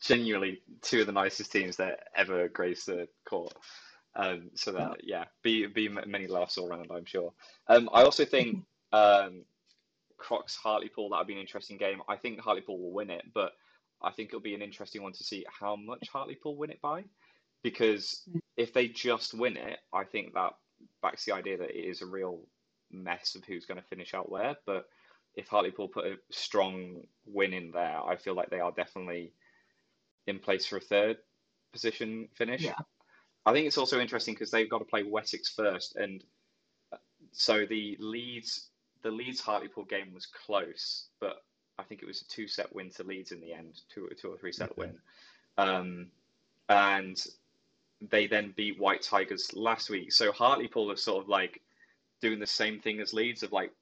genuinely 0.00 0.62
two 0.82 1.00
of 1.00 1.06
the 1.06 1.12
nicest 1.12 1.50
teams 1.50 1.76
that 1.76 2.08
ever 2.16 2.48
graced 2.48 2.86
the 2.86 3.08
court. 3.26 3.54
Um, 4.14 4.50
so 4.54 4.72
that 4.72 5.04
yeah, 5.04 5.24
be 5.42 5.66
be 5.66 5.88
many 5.88 6.26
laughs 6.26 6.58
all 6.58 6.68
around, 6.68 6.90
I'm 6.90 7.04
sure. 7.04 7.32
Um, 7.68 7.88
I 7.92 8.02
also 8.02 8.24
think 8.24 8.64
um, 8.92 9.44
Crocs 10.18 10.56
Hartlepool 10.56 11.10
that 11.10 11.18
would 11.18 11.26
be 11.26 11.34
an 11.34 11.40
interesting 11.40 11.78
game. 11.78 12.02
I 12.08 12.16
think 12.16 12.40
Hartlepool 12.40 12.78
will 12.78 12.92
win 12.92 13.10
it, 13.10 13.24
but 13.32 13.52
I 14.02 14.10
think 14.12 14.28
it'll 14.28 14.40
be 14.40 14.54
an 14.54 14.62
interesting 14.62 15.02
one 15.02 15.12
to 15.12 15.24
see 15.24 15.44
how 15.48 15.76
much 15.76 16.08
Hartlepool 16.08 16.56
win 16.56 16.70
it 16.70 16.80
by, 16.82 17.04
because 17.62 18.22
Mm. 18.28 18.40
if 18.56 18.72
they 18.72 18.88
just 18.88 19.34
win 19.34 19.56
it, 19.56 19.78
I 19.92 20.04
think 20.04 20.34
that 20.34 20.52
backs 21.02 21.24
the 21.24 21.32
idea 21.32 21.58
that 21.58 21.70
it 21.70 21.84
is 21.84 22.02
a 22.02 22.06
real 22.06 22.46
mess 22.90 23.34
of 23.34 23.44
who's 23.44 23.66
going 23.66 23.80
to 23.80 23.88
finish 23.88 24.14
out 24.14 24.30
where. 24.30 24.56
But 24.66 24.88
if 25.34 25.48
Hartlepool 25.48 25.88
put 25.88 26.06
a 26.06 26.18
strong 26.30 27.02
win 27.24 27.52
in 27.52 27.70
there, 27.70 28.00
I 28.00 28.16
feel 28.16 28.34
like 28.34 28.50
they 28.50 28.60
are 28.60 28.72
definitely 28.72 29.32
in 30.26 30.38
place 30.38 30.66
for 30.66 30.76
a 30.76 30.80
third 30.80 31.18
position 31.72 32.28
finish. 32.34 32.62
Yeah. 32.62 32.74
I 33.46 33.52
think 33.52 33.66
it's 33.66 33.78
also 33.78 34.00
interesting 34.00 34.34
because 34.34 34.50
they've 34.50 34.70
got 34.70 34.78
to 34.78 34.84
play 34.84 35.02
Wessex 35.02 35.54
first, 35.54 35.96
and 35.96 36.24
uh, 36.92 36.96
so 37.32 37.66
the 37.66 37.96
Leeds 37.98 38.70
the 39.02 39.10
Leeds 39.10 39.40
Hartlepool 39.40 39.84
game 39.84 40.12
was 40.12 40.26
close, 40.26 41.08
but 41.20 41.42
I 41.78 41.82
think 41.84 42.02
it 42.02 42.06
was 42.06 42.22
a 42.22 42.24
two 42.26 42.48
set 42.48 42.74
win 42.74 42.90
to 42.90 43.04
Leeds 43.04 43.32
in 43.32 43.40
the 43.40 43.52
end, 43.52 43.80
two 43.92 44.08
two 44.20 44.32
or 44.32 44.36
three 44.36 44.52
set 44.52 44.70
Okay. 44.72 44.82
win, 44.82 44.98
um, 45.56 46.06
and 46.68 47.24
they 48.00 48.26
then 48.26 48.52
beat 48.56 48.78
White 48.78 49.02
Tigers 49.02 49.54
last 49.54 49.90
week. 49.90 50.12
So 50.12 50.30
Hartlepool 50.32 50.90
are 50.90 50.96
sort 50.96 51.22
of 51.22 51.28
like 51.28 51.60
doing 52.20 52.38
the 52.38 52.46
same 52.46 52.80
thing 52.80 53.00
as 53.00 53.12
Leeds 53.12 53.42
of 53.42 53.52
like, 53.52 53.72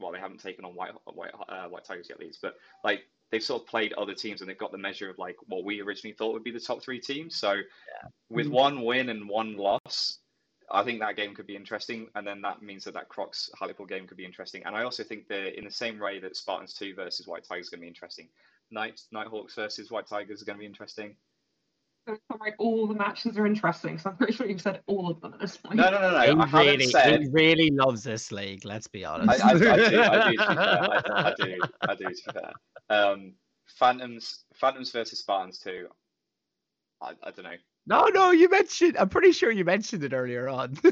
well, 0.00 0.12
they 0.12 0.18
haven't 0.18 0.40
taken 0.40 0.64
on 0.64 0.74
White 0.74 0.92
White 1.06 1.32
uh, 1.48 1.68
White 1.68 1.84
Tigers 1.84 2.08
yet, 2.08 2.20
Leeds, 2.20 2.38
but 2.40 2.56
like 2.82 3.04
they've 3.30 3.42
sort 3.42 3.62
of 3.62 3.68
played 3.68 3.92
other 3.94 4.14
teams 4.14 4.40
and 4.40 4.50
they've 4.50 4.58
got 4.58 4.72
the 4.72 4.78
measure 4.78 5.10
of 5.10 5.18
like 5.18 5.36
what 5.46 5.64
we 5.64 5.80
originally 5.80 6.14
thought 6.14 6.32
would 6.32 6.44
be 6.44 6.50
the 6.52 6.60
top 6.60 6.82
three 6.82 7.00
teams. 7.00 7.36
So 7.36 7.60
with 8.30 8.46
Mm. 8.46 8.52
one 8.52 8.82
win 8.82 9.08
and 9.10 9.28
one 9.28 9.56
loss, 9.56 10.18
I 10.70 10.82
think 10.82 11.00
that 11.00 11.16
game 11.16 11.34
could 11.34 11.46
be 11.46 11.56
interesting, 11.56 12.08
and 12.14 12.26
then 12.26 12.40
that 12.42 12.62
means 12.62 12.84
that 12.84 12.94
that 12.94 13.08
Crocs 13.08 13.50
Hartlepool 13.58 13.86
game 13.86 14.06
could 14.06 14.16
be 14.16 14.24
interesting. 14.24 14.62
And 14.64 14.74
I 14.74 14.82
also 14.82 15.02
think 15.02 15.28
that 15.28 15.58
in 15.58 15.64
the 15.64 15.70
same 15.70 15.98
way 15.98 16.18
that 16.20 16.36
Spartans 16.36 16.74
two 16.74 16.94
versus 16.94 17.26
White 17.26 17.44
Tigers 17.44 17.66
is 17.66 17.70
going 17.70 17.80
to 17.80 17.84
be 17.84 17.88
interesting, 17.88 18.28
Night 18.70 19.00
Nighthawks 19.12 19.54
versus 19.54 19.90
White 19.90 20.06
Tigers 20.06 20.38
is 20.38 20.44
going 20.44 20.56
to 20.56 20.60
be 20.60 20.66
interesting. 20.66 21.16
So 22.06 22.16
like 22.38 22.54
all 22.58 22.86
the 22.86 22.94
matches 22.94 23.38
are 23.38 23.46
interesting, 23.46 23.98
so 23.98 24.10
I'm 24.10 24.16
pretty 24.16 24.34
sure 24.34 24.46
you've 24.46 24.60
said 24.60 24.80
all 24.86 25.10
of 25.10 25.20
them 25.22 25.32
at 25.34 25.40
this 25.40 25.56
point. 25.56 25.76
No, 25.76 25.90
no, 25.90 26.00
no, 26.00 26.10
no. 26.10 26.20
he 26.20 26.52
I 26.52 26.62
really, 26.62 26.86
said. 26.86 27.22
he 27.22 27.28
really 27.30 27.70
loves 27.70 28.02
this 28.02 28.30
league. 28.30 28.64
Let's 28.66 28.86
be 28.86 29.06
honest. 29.06 29.42
I, 29.42 29.50
I 29.50 29.58
do, 29.58 29.70
I 29.70 29.76
do, 29.76 29.84
to 29.84 29.90
be 29.90 29.96
fair. 29.96 30.10
I, 30.10 31.02
I 31.08 31.34
do, 31.38 31.58
I 31.88 31.94
do, 31.94 32.04
to 32.04 32.10
be 32.10 32.32
fair. 32.32 32.52
Um, 32.90 33.34
Phantoms, 33.66 34.44
Phantoms 34.54 34.92
versus 34.92 35.18
Spartans 35.18 35.58
two. 35.58 35.88
I, 37.00 37.12
I 37.22 37.30
don't 37.30 37.44
know. 37.44 37.56
No, 37.86 38.06
no, 38.06 38.30
you 38.30 38.48
mentioned. 38.48 38.96
I'm 38.98 39.08
pretty 39.08 39.32
sure 39.32 39.50
you 39.50 39.64
mentioned 39.64 40.04
it 40.04 40.12
earlier 40.12 40.48
on. 40.48 40.76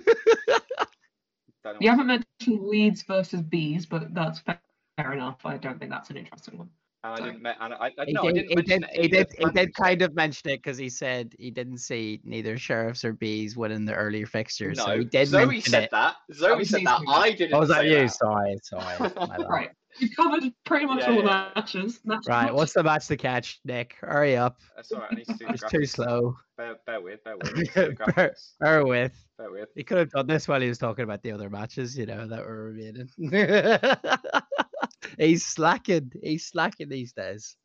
You 1.80 1.90
haven't 1.90 2.08
mentioned 2.08 2.26
Leeds 2.66 3.02
versus 3.02 3.40
Bees, 3.40 3.86
but 3.86 4.12
that's 4.14 4.40
fair, 4.40 4.60
fair 4.96 5.12
enough. 5.12 5.36
I 5.44 5.56
don't 5.56 5.78
think 5.78 5.92
that's 5.92 6.10
an 6.10 6.16
interesting 6.16 6.58
one. 6.58 6.68
And 7.04 7.14
I 7.14 7.24
didn't. 7.24 7.42
me- 7.42 7.52
And 7.60 7.74
I, 7.74 7.76
I, 7.98 8.04
he 8.04 8.16
I 8.16 8.22
did. 8.22 8.34
didn't 8.34 8.48
He 8.50 8.62
did. 8.62 8.84
He 8.92 9.08
did. 9.08 9.26
He 9.38 9.50
did 9.50 9.74
kind 9.74 10.02
of 10.02 10.14
mention 10.14 10.50
it 10.50 10.56
because 10.56 10.76
he 10.76 10.88
said 10.88 11.34
he 11.38 11.50
didn't 11.52 11.78
see 11.78 12.20
neither 12.24 12.58
sheriffs 12.58 13.04
or 13.04 13.12
bees 13.12 13.56
winning 13.56 13.84
the 13.84 13.94
earlier 13.94 14.26
fixtures. 14.26 14.78
No, 14.78 14.86
so 14.86 14.98
he 14.98 15.04
did 15.04 15.28
Zoe 15.28 15.60
said 15.60 15.84
it. 15.84 15.90
that. 15.92 16.16
Zoe 16.32 16.64
said 16.64 16.84
that. 16.84 17.00
I 17.08 17.30
didn't. 17.30 17.54
Oh, 17.54 17.60
was 17.60 17.68
that 17.68 17.82
say 17.82 17.90
you? 17.90 18.08
that. 18.08 18.10
Sorry, 18.10 18.58
sorry. 18.62 19.10
Right. 19.48 19.70
You've 19.98 20.16
covered 20.16 20.44
pretty 20.64 20.86
much 20.86 21.00
Yeah, 21.00 21.10
all 21.10 21.16
the 21.16 21.22
yeah. 21.24 21.50
matches. 21.54 22.00
Match 22.04 22.20
Right, 22.26 22.44
match. 22.46 22.54
what's 22.54 22.72
the 22.72 22.82
match 22.82 23.06
to 23.08 23.16
catch, 23.16 23.60
Nick? 23.64 23.96
Hurry 24.00 24.36
up. 24.36 24.58
That's 24.74 24.90
all 24.92 25.00
right. 25.00 25.08
I 25.12 25.14
need 25.16 25.26
to 25.26 25.34
do 25.34 25.46
It's 25.50 25.70
too 25.70 25.84
slow. 25.84 26.36
Bear, 26.56 26.76
bear 26.86 27.00
with, 27.00 27.22
bear 27.24 27.36
with. 27.36 27.48
I 27.48 27.52
need 27.58 27.70
to 27.72 27.88
do 27.90 27.94
the 27.96 28.12
Bear- 28.12 28.34
Bear 28.60 28.86
with. 28.86 29.26
Bear 29.38 29.50
with. 29.50 29.68
He 29.74 29.84
could 29.84 29.98
have 29.98 30.10
done 30.10 30.26
this 30.26 30.48
while 30.48 30.60
he 30.60 30.68
was 30.68 30.78
talking 30.78 31.04
about 31.04 31.22
the 31.22 31.32
other 31.32 31.50
matches, 31.50 31.96
you 31.96 32.06
know, 32.06 32.26
that 32.26 32.44
were 32.46 32.72
remaining. 32.72 33.08
He's 35.18 35.44
slacking. 35.44 36.10
He's 36.22 36.46
slacking 36.46 36.88
these 36.88 37.12
days. 37.12 37.56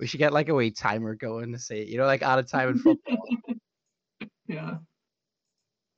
We 0.00 0.06
should 0.06 0.18
get 0.18 0.32
like 0.32 0.48
a 0.48 0.54
wee 0.54 0.70
timer 0.70 1.14
going 1.14 1.52
to 1.52 1.58
see, 1.58 1.84
you 1.84 1.98
know, 1.98 2.06
like 2.06 2.22
out 2.22 2.38
of 2.38 2.50
time 2.50 2.70
in 2.70 2.78
football. 2.78 3.18
yeah. 4.46 4.76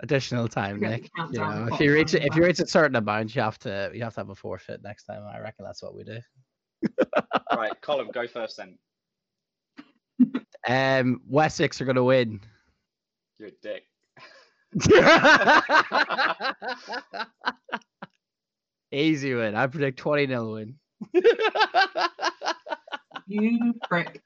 Additional 0.03 0.49
time, 0.49 0.81
Get 0.81 0.91
Nick. 0.91 1.11
You 1.31 1.41
know, 1.41 1.69
if 1.71 1.79
you 1.81 1.93
reach 1.93 2.15
running 2.15 2.29
if 2.29 2.37
you 2.37 2.43
reach 2.45 2.59
a 2.59 2.67
certain 2.67 2.97
amount, 2.97 3.35
you 3.35 3.43
have 3.43 3.59
to 3.61 3.91
you 3.93 4.03
have 4.03 4.15
to 4.15 4.21
have 4.21 4.31
a 4.31 4.35
forfeit 4.35 4.83
next 4.83 5.05
time. 5.05 5.23
I 5.31 5.39
reckon 5.41 5.65
that's 5.65 5.83
what 5.83 5.95
we 5.95 6.05
do. 6.05 6.19
Right, 7.55 7.73
Colin, 7.83 8.09
go 8.13 8.27
first 8.27 8.57
then. 8.57 8.79
Um, 10.67 11.21
Wessex 11.29 11.81
are 11.81 11.85
gonna 11.85 12.05
win. 12.05 12.41
You're 13.39 13.49
a 13.49 13.53
dick. 13.63 13.85
Easy 18.93 19.35
win. 19.35 19.55
I 19.55 19.67
predict 19.67 19.99
20 19.99 20.27
0 20.27 20.53
win. 20.55 20.77
You 23.27 23.75
prick. 23.89 24.23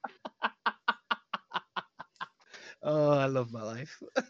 Oh, 2.84 3.10
I 3.10 3.26
love 3.26 3.52
my 3.52 3.62
life. 3.62 4.02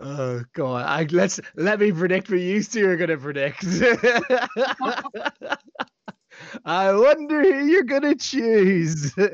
oh 0.00 0.42
god. 0.52 0.84
I 0.86 1.04
let's 1.10 1.40
let 1.56 1.80
me 1.80 1.92
predict 1.92 2.30
what 2.30 2.40
you 2.40 2.62
two 2.62 2.88
are 2.88 2.96
gonna 2.96 3.16
predict. 3.18 3.64
I 6.64 6.92
wonder 6.92 7.42
who 7.42 7.66
you're 7.66 7.82
gonna 7.84 8.14
choose. 8.16 9.16
no, 9.16 9.28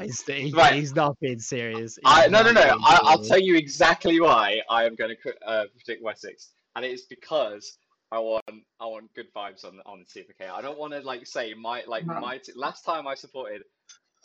he's, 0.00 0.22
he- 0.26 0.52
Right. 0.52 0.74
he's 0.74 0.94
not 0.94 1.18
being 1.20 1.38
serious. 1.40 1.96
He's 1.96 2.02
I 2.04 2.26
no 2.28 2.42
no 2.42 2.52
no. 2.52 2.60
I, 2.62 3.00
I'll 3.02 3.22
tell 3.22 3.40
you 3.40 3.56
exactly 3.56 4.20
why 4.20 4.60
I 4.70 4.84
am 4.84 4.94
going 4.94 5.14
to 5.22 5.34
uh, 5.46 5.64
predict 5.76 6.02
Wessex, 6.02 6.50
and 6.76 6.84
it 6.84 6.92
is 6.92 7.02
because 7.02 7.78
I 8.10 8.18
want 8.18 8.44
I 8.80 8.86
want 8.86 9.12
good 9.14 9.32
vibes 9.34 9.64
on 9.64 9.80
on 9.86 10.04
CFK. 10.04 10.50
I 10.50 10.62
don't 10.62 10.78
want 10.78 10.92
to 10.94 11.00
like 11.00 11.26
say 11.26 11.54
my 11.54 11.82
like 11.86 12.06
No. 12.06 12.20
my 12.20 12.38
t- 12.38 12.52
last 12.56 12.84
time 12.84 13.06
I 13.06 13.14
supported 13.14 13.62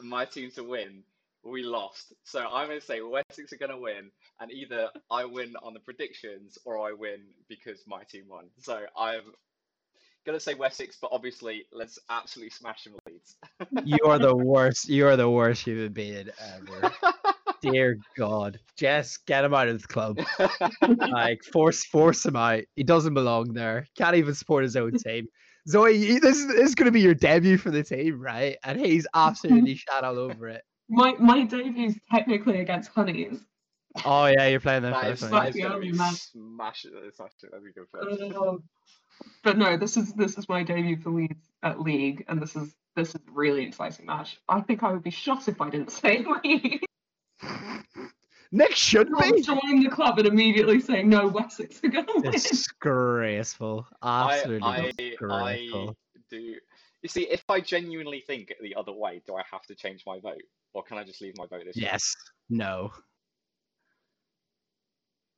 my 0.02 0.26
team 0.26 0.52
to 0.52 0.64
win, 0.64 1.04
we 1.44 1.64
lost. 1.64 2.14
So 2.24 2.40
I'm 2.40 2.68
going 2.68 2.80
to 2.80 2.86
say 2.86 3.02
Wessex 3.02 3.52
are 3.54 3.58
going 3.58 3.72
to 3.72 3.78
win, 3.78 4.10
and 4.40 4.52
either 4.52 4.90
I 5.12 5.26
win 5.26 5.54
on 5.62 5.74
the 5.74 5.80
predictions 5.82 6.58
or 6.66 6.80
I 6.80 6.94
win 6.94 7.20
because 7.50 7.84
my 7.88 8.04
team 8.10 8.24
won. 8.30 8.46
So 8.60 8.80
I'm 8.98 9.22
going 10.26 10.38
to 10.38 10.44
say 10.44 10.54
Wessex, 10.54 10.98
but 11.02 11.10
obviously 11.12 11.66
let's 11.74 12.00
absolutely 12.10 12.52
smash 12.52 12.86
them 12.86 12.94
Leeds. 13.06 13.36
you 13.86 13.98
are 14.06 14.18
the 14.20 14.36
worst. 14.36 14.88
You 14.88 15.08
are 15.08 15.18
the 15.18 15.30
worst 15.30 15.64
human 15.64 15.92
being 15.92 16.30
ever. 16.40 16.92
Dear 17.64 17.98
God, 18.18 18.60
Jess, 18.78 19.18
get 19.26 19.46
him 19.46 19.54
out 19.54 19.70
of 19.70 19.82
the 19.82 19.88
club. 19.88 20.20
Like 21.10 21.44
force, 21.44 21.86
force 21.86 22.26
him 22.26 22.36
out. 22.36 22.64
He 22.76 22.84
doesn't 22.84 23.14
belong 23.14 23.54
there. 23.54 23.88
Can't 23.98 24.16
even 24.18 24.34
support 24.36 24.64
his 24.64 24.76
own 24.76 24.92
team. 24.94 25.28
Zoe, 25.70 26.20
this 26.20 26.38
is, 26.40 26.48
this 26.48 26.70
is 26.70 26.76
going 26.76 26.88
to 26.88 26.92
be 26.92 27.00
your 27.02 27.14
debut 27.14 27.58
for 27.58 27.72
the 27.72 27.84
team, 27.84 28.20
right? 28.22 28.58
And 28.66 28.78
he's 28.80 29.08
absolutely 29.14 29.76
shot 29.90 30.04
all 30.04 30.20
over 30.20 30.50
it. 30.50 30.62
My 30.90 31.14
my 31.20 31.46
debut's 31.46 31.98
technically 32.12 32.60
against 32.60 32.90
Honeys. 32.92 33.40
Oh 34.04 34.26
yeah, 34.26 34.48
you're 34.48 34.60
playing 34.60 34.82
the 34.82 34.90
That 34.90 35.04
first 35.04 35.24
is, 35.24 35.32
one. 35.32 35.42
that 35.44 35.50
is 35.50 35.56
the 35.56 35.64
only 35.66 35.92
man- 35.94 36.14
smash. 36.14 36.82
Smash 36.82 37.32
it. 37.44 37.50
Let 37.54 37.64
me 37.64 37.72
go 37.76 37.86
first. 37.92 38.22
Uh, 38.36 38.58
but 39.44 39.58
no, 39.58 39.78
this 39.78 39.96
is 39.96 40.14
this 40.14 40.38
is 40.38 40.50
my 40.50 40.64
debut 40.64 40.98
for 40.98 41.12
Leeds 41.12 41.48
at 41.64 41.80
League, 41.80 42.26
and 42.28 42.42
this 42.42 42.56
is 42.58 42.76
this 42.96 43.16
is 43.16 43.22
really 43.32 43.64
exciting 43.64 44.06
match. 44.06 44.38
I 44.50 44.60
think 44.62 44.84
I 44.84 44.92
would 44.92 45.04
be 45.04 45.12
shot 45.12 45.48
if 45.48 45.62
I 45.62 45.70
didn't 45.70 45.92
say 46.02 46.26
League. 46.44 46.84
Nick 48.52 48.76
should 48.76 49.10
be. 49.20 49.42
joining 49.42 49.82
the 49.84 49.90
club 49.90 50.20
and 50.20 50.28
immediately 50.28 50.80
saying 50.80 51.10
no, 51.10 51.28
Wessex 51.28 51.84
are 51.84 51.88
going 51.90 52.06
to 52.06 52.14
win. 52.18 52.32
Disgraceful. 52.32 53.88
Absolutely 54.04 54.62
I, 54.62 54.76
I, 54.76 54.80
I 54.80 54.92
disgraceful. 54.92 55.98
do. 56.30 56.38
You 57.02 57.10
see, 57.10 57.24
if 57.24 57.44
I 57.50 57.60
genuinely 57.60 58.22
think 58.26 58.54
the 58.62 58.76
other 58.76 58.94
way, 58.94 59.22
do 59.26 59.36
I 59.36 59.42
have 59.52 59.64
to 59.64 59.76
change 59.76 60.04
my 60.06 60.20
vote, 60.20 60.42
or 60.74 60.84
can 60.84 60.98
I 60.98 61.04
just 61.04 61.20
leave 61.22 61.34
my 61.38 61.48
vote 61.48 61.64
this 61.66 61.76
way? 61.76 61.82
Yes. 61.82 62.16
No. 62.50 62.92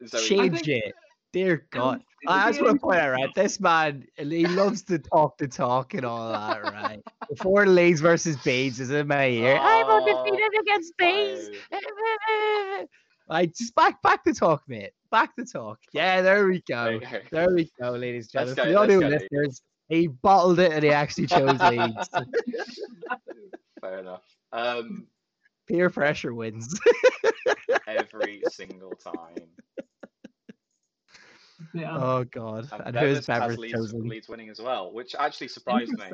Zoe, 0.06 0.22
Change 0.28 0.60
think- 0.62 0.68
it. 0.68 0.94
Dear 1.36 1.68
God. 1.70 2.02
I 2.30 2.48
just 2.48 2.62
want 2.62 2.80
to 2.80 2.82
point 2.82 3.02
out, 3.02 3.12
right? 3.12 3.30
This 3.36 3.60
man, 3.60 4.06
he 4.16 4.48
loves 4.48 4.84
to 4.84 5.00
talk 5.00 5.38
the 5.38 5.50
talk 5.50 5.94
and 5.94 6.06
all 6.06 6.32
that, 6.32 6.64
right? 6.64 7.04
Before 7.30 7.66
Leeds 7.66 8.00
versus 8.00 8.38
Bees 8.38 8.80
is 8.80 8.90
in 8.90 9.06
my 9.10 9.28
ear. 9.28 9.58
I'm 9.62 9.86
Oh, 9.86 9.98
undefeated 9.98 10.62
against 10.62 10.94
Bees. 10.98 11.50
I- 11.74 12.88
Like, 13.28 13.54
just 13.54 13.76
back, 13.76 14.02
back 14.02 14.24
the 14.24 14.34
talk, 14.34 14.64
mate. 14.70 14.92
Back 15.12 15.36
the 15.36 15.44
talk. 15.44 15.80
Yeah, 15.92 16.22
there 16.22 16.48
we 16.48 16.62
go. 16.70 17.02
There 17.34 17.54
we 17.54 17.70
go, 17.82 17.90
ladies 17.92 18.30
and 18.34 18.56
gentlemen. 18.56 18.56
For 18.56 18.64
go, 18.64 18.70
the 18.70 18.76
audio 18.80 19.00
listeners, 19.10 19.62
he 19.90 20.08
bottled 20.08 20.60
it 20.60 20.72
and 20.72 20.86
he 20.86 20.92
actually 20.92 21.28
chose 21.28 21.62
Leeds. 21.62 22.10
Fair 23.82 24.00
enough. 24.00 24.24
Um, 24.54 25.08
Peer 25.68 25.90
pressure 25.90 26.34
wins. 26.34 26.80
every 27.88 28.42
single 28.48 28.96
time. 28.96 29.50
Yeah. 31.74 31.96
oh, 31.98 32.24
God. 32.26 32.68
And, 32.72 32.82
And 32.88 32.96
who's 32.96 33.26
Bevis 33.26 33.28
has 33.28 33.40
Bever's 33.40 33.58
Leeds, 33.58 33.74
chosen? 33.74 34.08
Leeds 34.08 34.30
winning 34.30 34.50
as 34.50 34.62
well, 34.62 34.94
which 34.94 35.16
actually 35.18 35.48
surprised 35.48 35.92
me. 35.98 36.06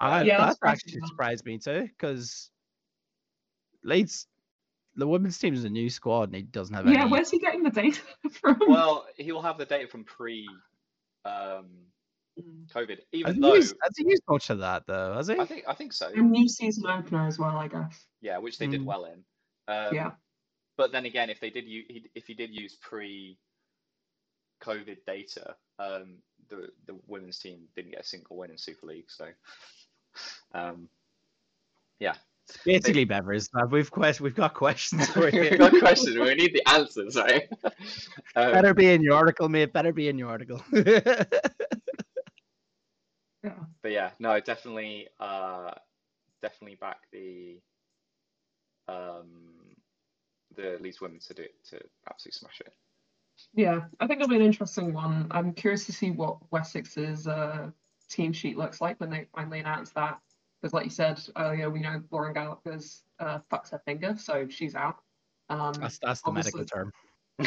I, 0.00 0.22
Yeah, 0.22 0.38
that 0.38 0.46
that's 0.46 0.58
right. 0.62 0.72
actually 0.72 1.00
surprised 1.06 1.44
me 1.44 1.58
too, 1.58 1.82
because 1.82 2.50
Leeds, 3.82 4.26
the 4.96 5.06
women's 5.06 5.38
team 5.38 5.54
is 5.54 5.64
a 5.64 5.70
new 5.70 5.88
squad 5.90 6.24
and 6.28 6.36
he 6.36 6.42
doesn't 6.42 6.74
have 6.74 6.86
any. 6.86 6.94
Yeah, 6.96 7.02
any. 7.02 7.10
where's 7.12 7.30
he 7.30 7.38
getting 7.38 7.62
the 7.62 7.70
data 7.70 8.00
from? 8.32 8.60
Well, 8.66 9.06
he 9.16 9.32
will 9.32 9.42
have 9.42 9.58
the 9.58 9.66
data 9.66 9.88
from 9.88 10.04
pre, 10.04 10.48
um, 11.24 11.66
Mm. 12.36 12.66
COVID. 12.72 12.96
Has 12.96 12.98
Even 13.12 13.34
he, 13.36 13.40
though 13.42 13.54
used, 13.54 13.76
has 13.80 13.92
he 13.96 14.08
used 14.08 14.22
much 14.28 14.50
of 14.50 14.58
that 14.58 14.82
though? 14.88 15.14
Has 15.14 15.28
he? 15.28 15.38
I 15.38 15.44
think 15.46 15.64
I 15.68 15.72
think 15.74 15.92
so. 15.92 16.10
And 16.12 16.32
new 16.32 16.48
season 16.48 16.84
opener 16.84 17.28
as 17.28 17.38
well, 17.38 17.56
I 17.56 17.68
guess. 17.68 18.06
Yeah, 18.20 18.38
which 18.38 18.58
they 18.58 18.66
did 18.66 18.80
Mm. 18.80 18.86
well 18.86 19.04
in. 19.04 19.24
Um, 19.68 19.94
yeah. 19.94 20.10
But 20.76 20.90
then 20.90 21.04
again, 21.06 21.30
if 21.30 21.38
they 21.38 21.50
did 21.50 21.64
use, 21.66 21.84
if 22.16 22.26
he 22.26 22.34
did 22.34 22.50
use 22.50 22.74
pre 22.82 23.38
COVID 24.62 24.98
data, 25.06 25.54
um, 25.78 26.16
the 26.48 26.68
the 26.86 26.96
women's 27.06 27.38
team 27.38 27.60
didn't 27.74 27.92
get 27.92 28.00
a 28.00 28.04
single 28.04 28.36
win 28.36 28.50
in 28.50 28.58
Super 28.58 28.86
League. 28.86 29.10
So, 29.10 29.26
um, 30.52 30.88
yeah, 32.00 32.14
Basically, 32.64 33.06
Bevers, 33.06 33.48
uh, 33.54 33.66
we've 33.66 33.90
quest- 33.90 34.20
we've 34.20 34.34
got 34.34 34.54
questions 34.54 35.08
for 35.08 35.28
you. 35.30 35.56
got 35.56 35.78
questions. 35.78 36.16
We 36.16 36.34
need 36.34 36.54
the 36.54 36.68
answers, 36.68 37.16
right? 37.16 37.48
um, 38.36 38.52
better 38.52 38.74
be 38.74 38.92
in 38.92 39.02
your 39.02 39.14
article, 39.14 39.48
mate. 39.48 39.72
Better 39.72 39.92
be 39.92 40.08
in 40.08 40.18
your 40.18 40.28
article. 40.28 40.62
But 43.82 43.92
yeah, 43.92 44.12
no, 44.18 44.40
definitely, 44.40 45.08
uh, 45.20 45.72
definitely 46.40 46.76
back 46.76 46.96
the 47.12 47.60
um 48.88 49.76
the 50.56 50.78
Leeds 50.80 51.02
women 51.02 51.18
to 51.18 51.34
do 51.34 51.44
to 51.68 51.78
absolutely 52.08 52.38
smash 52.38 52.62
it. 52.64 52.72
Yeah, 53.54 53.82
I 54.00 54.06
think 54.06 54.20
it'll 54.20 54.28
be 54.30 54.36
an 54.36 54.42
interesting 54.42 54.92
one. 54.92 55.26
I'm 55.30 55.52
curious 55.52 55.86
to 55.86 55.92
see 55.92 56.10
what 56.10 56.38
Wessex's 56.50 57.26
uh, 57.26 57.70
team 58.08 58.32
sheet 58.32 58.56
looks 58.56 58.80
like 58.80 58.98
when 59.00 59.10
they 59.10 59.26
finally 59.34 59.60
announce 59.60 59.90
that. 59.92 60.18
Because, 60.60 60.72
like 60.72 60.84
you 60.84 60.90
said 60.90 61.20
earlier, 61.36 61.68
we 61.70 61.80
know 61.80 62.02
Lauren 62.10 62.32
Gallagher's 62.32 63.02
uh, 63.18 63.38
fucks 63.52 63.70
her 63.70 63.80
finger, 63.84 64.16
so 64.18 64.46
she's 64.48 64.74
out. 64.74 64.96
Um, 65.50 65.74
that's 65.74 65.98
that's 65.98 66.22
the 66.22 66.32
medical 66.32 66.64
term. 66.64 66.90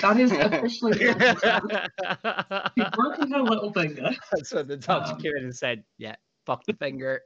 that 0.01 0.19
is 0.19 0.31
officially 0.31 0.91
the 0.93 1.15
medical 1.17 1.39
term. 1.41 2.71
She's 2.77 2.89
broken 2.95 3.31
her 3.31 3.41
little 3.41 3.73
finger. 3.73 4.11
That's 4.31 4.53
what 4.53 4.67
the 4.67 4.77
doctor 4.77 5.13
Um, 5.13 5.19
came 5.21 5.35
in 5.37 5.45
and 5.45 5.55
said. 5.55 5.83
Yeah, 5.97 6.15
fuck 6.45 6.63
the 6.65 6.73
finger. 6.73 7.21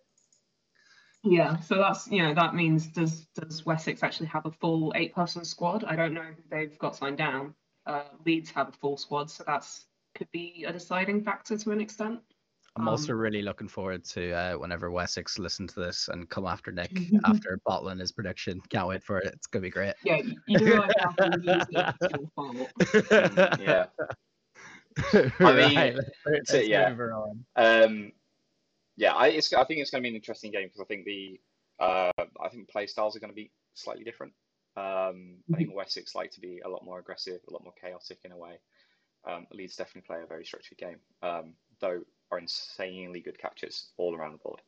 Yeah, 1.24 1.59
so 1.59 1.76
that's 1.76 2.07
you 2.07 2.24
know 2.24 2.34
that 2.34 2.55
means 2.55 2.88
does 2.88 3.26
does 3.36 3.66
Wessex 3.66 4.01
actually 4.01 4.28
have 4.28 4.45
a 4.45 4.51
full 4.51 4.91
eight 4.95 5.14
person 5.14 5.43
squad? 5.43 5.84
I 5.84 5.95
don't 5.95 6.14
know 6.14 6.22
who 6.24 6.36
they've 6.49 6.78
got 6.80 6.95
signed 6.95 7.18
down. 7.18 7.53
Uh, 7.86 8.04
Leeds 8.26 8.52
have 8.52 8.70
a 8.70 8.72
full 8.72 8.98
squad, 8.98 9.30
so 9.30 9.44
that's 9.46 9.86
could 10.16 10.30
be 10.32 10.66
a 10.68 10.74
deciding 10.74 11.24
factor 11.24 11.58
to 11.58 11.72
an 11.72 11.82
extent. 11.82 12.20
I'm 12.78 12.88
also 12.88 13.14
Um, 13.14 13.20
really 13.20 13.42
looking 13.42 13.68
forward 13.68 14.06
to 14.06 14.32
uh, 14.32 14.54
whenever 14.54 14.92
Wessex 14.92 15.38
listen 15.40 15.68
to 15.68 15.80
this 15.80 16.08
and 16.08 16.30
come 16.30 16.46
after 16.46 16.72
Nick 16.72 16.92
after 17.26 17.60
bottling 17.66 18.00
his 18.00 18.12
prediction. 18.12 18.62
Can't 18.70 18.88
wait 18.88 19.04
for 19.04 19.20
it. 19.20 19.34
It's 19.34 19.48
gonna 19.48 19.64
be 19.64 19.70
great. 19.70 19.94
Yeah, 20.04 20.18
you, 20.18 20.36
you 20.48 20.66
realise 20.66 20.92
how 21.00 21.12
to 21.12 21.40
use 21.42 21.66
it, 21.70 21.96
it's 22.02 22.14
your 22.14 22.30
fault. 22.36 23.60
Yeah. 23.62 23.86
right, 25.40 25.56
mean, 25.56 25.96
let's, 26.26 26.52
let's 26.52 26.68
yeah. 26.68 26.94
move 26.94 27.12
on. 27.14 27.46
Um, 27.56 28.12
yeah, 28.98 29.14
I, 29.14 29.28
it's, 29.28 29.54
I 29.54 29.64
think 29.64 29.80
it's 29.80 29.90
going 29.90 30.02
to 30.02 30.06
be 30.06 30.10
an 30.10 30.16
interesting 30.16 30.52
game 30.52 30.68
because 30.68 30.82
I 30.82 30.86
think 30.86 31.06
the 31.06 31.40
uh, 31.80 32.12
I 32.40 32.50
think 32.50 32.70
play 32.70 32.88
styles 32.88 33.16
are 33.16 33.20
going 33.20 33.32
to 33.32 33.36
be 33.36 33.52
slightly 33.74 34.04
different. 34.04 34.34
Um, 34.76 35.44
I 35.54 35.58
think 35.58 35.76
Wessex 35.76 36.16
like 36.16 36.32
to 36.32 36.42
be 36.42 36.60
a 36.60 36.70
lot 36.70 36.86
more 36.86 37.00
aggressive, 37.00 37.42
a 37.48 37.52
lot 37.54 37.64
more 37.64 37.74
chaotic 37.74 38.20
in 38.24 38.32
a 38.32 38.38
way. 38.38 38.60
Um, 39.26 39.48
Leeds 39.52 39.76
definitely 39.76 40.08
play 40.08 40.22
a 40.24 40.28
very 40.28 40.46
structured 40.46 40.78
game, 40.78 41.02
um, 41.22 41.56
though 41.80 42.04
are 42.32 42.40
insanely 42.40 43.22
good 43.22 43.38
catches 43.40 43.94
all 43.98 44.16
around 44.16 44.34
the 44.34 44.40
board. 44.40 44.62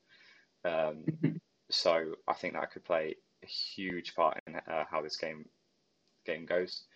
Um, 0.66 1.08
Mhm. 1.08 1.40
so 1.72 2.16
I 2.28 2.34
think 2.34 2.54
that 2.54 2.72
could 2.72 2.86
play 2.86 3.16
a 3.44 3.48
huge 3.48 4.16
part 4.16 4.42
in 4.48 4.56
uh, 4.56 4.86
how 4.90 5.02
this 5.02 5.18
game 5.18 5.50
game 6.26 6.46
goes. 6.46 6.88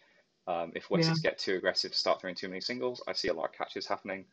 Um, 0.47 0.74
if 0.76 0.89
Wessex 0.89 1.20
get 1.22 1.38
too 1.39 1.55
aggressive, 1.58 1.95
start 1.95 2.22
throwing 2.22 2.36
too 2.36 2.49
many 2.49 2.62
singles, 2.62 3.03
I 3.08 3.14
see 3.14 3.30
a 3.30 3.34
lot 3.34 3.47
of 3.49 3.53
catches 3.53 3.88
happening. 3.88 4.28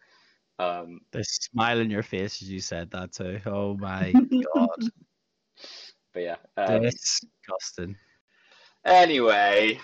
Um, 0.59 1.01
The 1.13 1.25
smile 1.25 1.81
in 1.81 1.91
your 1.91 2.03
face 2.03 2.43
as 2.43 2.51
you 2.51 2.61
said 2.61 2.91
that 2.91 3.13
too. 3.13 3.41
Oh 3.47 3.75
my 3.77 4.13
god, 4.55 4.79
but 6.13 6.21
yeah. 6.23 6.37
Um, 6.57 6.81
disgusting. 6.81 7.99
Anyway, 8.85 9.81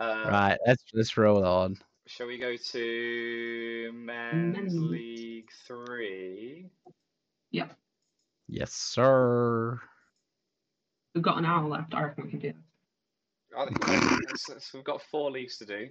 uh, 0.00 0.24
Right, 0.28 0.58
let's 0.66 0.82
let's 0.94 1.16
roll 1.16 1.44
on. 1.44 1.76
shall 2.06 2.26
we 2.26 2.38
go 2.38 2.56
to 2.56 3.90
Men's 3.94 4.56
Men's. 4.56 4.74
League 4.74 5.48
Three? 5.66 6.70
Yep. 7.50 7.76
Yes, 8.48 8.72
sir. 8.72 9.78
We've 11.14 11.22
got 11.22 11.38
an 11.38 11.44
hour 11.44 11.68
left. 11.68 11.94
I 11.94 12.04
reckon 12.04 12.24
we 12.24 12.30
can 12.30 12.38
do 12.38 12.48
it. 12.48 12.56
I 13.56 13.64
think 13.66 14.36
so- 14.38 14.58
so 14.58 14.78
we've 14.78 14.84
got 14.84 15.02
four 15.10 15.30
leagues 15.30 15.58
to 15.58 15.66
do. 15.66 15.88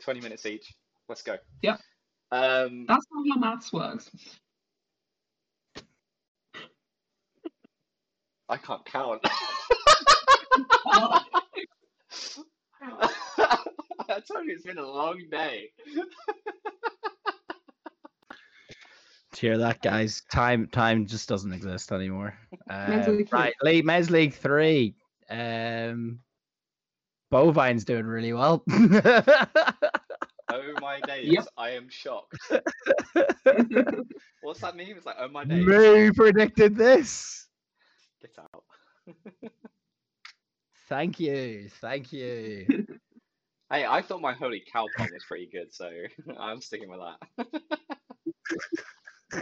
Twenty 0.00 0.20
minutes 0.20 0.46
each. 0.46 0.74
Let's 1.08 1.22
go. 1.22 1.36
Yep. 1.62 1.80
Um, 2.32 2.86
That's 2.88 3.06
how 3.12 3.22
your 3.24 3.38
maths 3.38 3.72
works. 3.72 4.10
I 8.48 8.56
can't 8.56 8.84
count. 8.84 9.24
I 12.82 14.20
told 14.20 14.46
you 14.46 14.54
it's 14.54 14.64
been 14.64 14.78
a 14.78 14.86
long 14.86 15.20
day. 15.30 15.70
Do 19.32 19.40
hear 19.40 19.58
that, 19.58 19.82
guys? 19.82 20.22
Time 20.30 20.68
time 20.68 21.06
just 21.06 21.28
doesn't 21.28 21.52
exist 21.52 21.90
anymore. 21.90 22.38
Men's 22.68 23.08
Um, 23.08 23.16
three. 23.16 23.26
right, 23.32 23.54
League, 23.62 23.84
Men's 23.84 24.08
League 24.10 24.34
Three. 24.34 24.94
Um, 25.28 26.20
Bovine's 27.32 27.84
doing 27.84 28.06
really 28.06 28.32
well. 28.32 28.64
Oh 30.52 30.74
my 30.80 31.00
days! 31.00 31.32
Yep. 31.32 31.46
I 31.56 31.70
am 31.70 31.88
shocked. 31.88 32.36
What's 34.42 34.60
that 34.60 34.76
meme? 34.76 34.90
It's 34.90 35.06
like, 35.06 35.16
oh 35.18 35.26
my 35.28 35.42
days. 35.44 35.64
Who 35.64 36.12
predicted 36.12 36.76
this? 36.76 37.48
Get 38.20 38.38
out. 38.38 38.62
Thank 40.88 41.18
you, 41.20 41.68
thank 41.80 42.12
you. 42.12 42.86
Hey, 43.72 43.86
I 43.86 44.02
thought 44.02 44.20
my 44.20 44.34
holy 44.34 44.62
cow 44.70 44.86
pun 44.96 45.08
was 45.12 45.24
pretty 45.24 45.48
good, 45.50 45.72
so 45.74 45.90
I'm 46.38 46.60
sticking 46.60 46.88
with 46.88 47.00
that. 47.00 47.64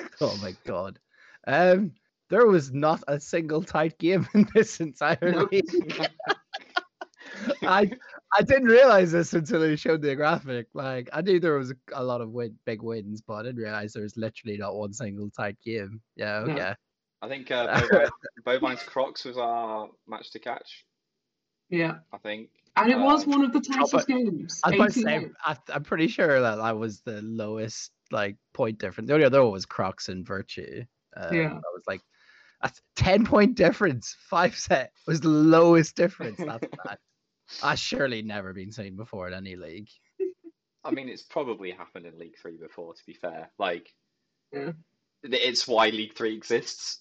oh 0.21 0.39
my 0.41 0.55
god. 0.65 0.99
Um, 1.47 1.93
there 2.31 2.47
was 2.47 2.73
not 2.73 3.03
a 3.09 3.19
single 3.21 3.63
tight 3.63 3.99
game 3.99 4.27
in 4.33 4.49
this 4.55 4.81
entire 4.81 5.49
league. 5.51 6.09
I 7.63 7.91
I 8.33 8.43
didn't 8.43 8.69
realize 8.69 9.13
this 9.13 9.35
until 9.35 9.61
they 9.61 9.77
showed 9.77 10.01
the 10.01 10.15
graphic. 10.15 10.69
Like 10.73 11.11
I 11.13 11.21
knew 11.21 11.41
there 11.41 11.59
was 11.59 11.75
a, 11.93 12.03
lot 12.03 12.21
of 12.21 12.31
win, 12.31 12.57
big 12.65 12.81
wins, 12.81 13.21
but 13.21 13.35
I 13.35 13.43
didn't 13.43 13.63
realize 13.63 13.93
there 13.93 14.05
was 14.05 14.17
literally 14.17 14.57
not 14.57 14.77
one 14.77 14.93
single 14.93 15.31
tight 15.31 15.59
game. 15.65 16.01
Yeah, 16.17 16.45
No. 16.47 16.53
okay. 16.53 16.75
I 17.21 17.29
think 17.29 17.51
uh, 17.51 17.81
Bovine, 17.81 18.09
Bovine's 18.47 18.83
Crocs 18.83 19.25
was 19.25 19.37
our 19.37 19.89
match 20.09 20.31
to 20.31 20.39
catch. 20.39 20.85
Yeah, 21.73 21.95
I 22.13 22.19
think. 22.19 22.51
and 22.77 22.91
it 22.91 22.99
was 22.99 23.27
Uh, 23.27 23.31
one 23.31 23.45
of 23.45 23.53
the 23.53 23.61
tightest 23.61 24.07
games. 24.07 24.61
I 24.63 24.71
was 24.71 24.77
about 24.77 24.93
to 24.93 25.01
say. 25.03 25.31
I, 25.45 25.57
I'm 25.75 25.83
pretty 25.83 26.07
sure 26.09 26.41
that 26.41 26.57
that 26.57 26.79
was 26.79 27.01
the 27.01 27.21
lowest 27.23 27.91
like 28.13 28.37
point 28.53 28.79
difference. 28.79 29.09
The 29.09 29.15
only 29.15 29.27
other 29.27 29.43
one 29.43 29.53
was 29.53 29.67
Crocs 29.67 30.09
and 30.09 30.25
Virtue. 30.27 30.85
Um, 31.17 31.35
Yeah. 31.35 31.49
that 31.49 31.73
was 31.75 31.83
like 31.89 32.03
a 32.61 32.71
ten 32.95 33.25
point 33.27 33.57
difference. 33.57 34.17
Five 34.29 34.55
set 34.57 34.93
was 35.07 35.21
the 35.21 35.29
lowest 35.29 35.97
difference. 35.97 36.37
That's 36.47 36.67
bad. 36.85 36.99
That's 37.63 37.81
surely 37.81 38.23
never 38.23 38.53
been 38.53 38.71
seen 38.71 38.97
before 38.97 39.27
in 39.29 39.35
any 39.35 39.57
league. 39.57 39.89
I 40.85 40.91
mean, 40.91 41.09
it's 41.09 41.23
probably 41.23 41.71
happened 41.71 42.07
in 42.07 42.19
League 42.19 42.37
Three 42.41 42.57
before. 42.57 42.95
To 42.95 43.03
be 43.07 43.15
fair, 43.15 43.51
like, 43.59 43.93
Yeah. 44.53 44.73
it's 45.23 45.67
why 45.69 45.89
League 45.91 46.15
Three 46.15 46.35
exists. 46.35 47.01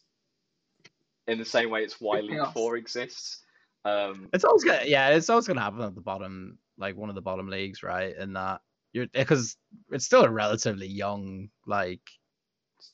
In 1.28 1.38
the 1.40 1.46
same 1.46 1.70
way, 1.70 1.84
it's 1.84 2.00
why 2.02 2.20
League 2.20 2.32
chaos. 2.32 2.54
Four 2.54 2.78
exists. 2.78 3.44
Um, 3.84 4.30
It's 4.34 4.44
always 4.44 4.64
gonna, 4.64 4.84
yeah, 4.86 5.10
it's 5.10 5.30
always 5.30 5.48
gonna 5.48 5.62
happen 5.62 5.82
at 5.82 5.96
the 5.96 6.02
bottom, 6.02 6.58
like 6.78 6.96
one 6.96 7.10
of 7.10 7.16
the 7.16 7.22
bottom 7.22 7.50
leagues, 7.50 7.84
right? 7.84 8.16
And 8.16 8.36
that 8.36 8.62
you're 8.94 9.08
because 9.08 9.58
it's 9.92 10.06
still 10.06 10.24
a 10.24 10.30
relatively 10.30 10.88
young, 10.88 11.50
like 11.66 12.02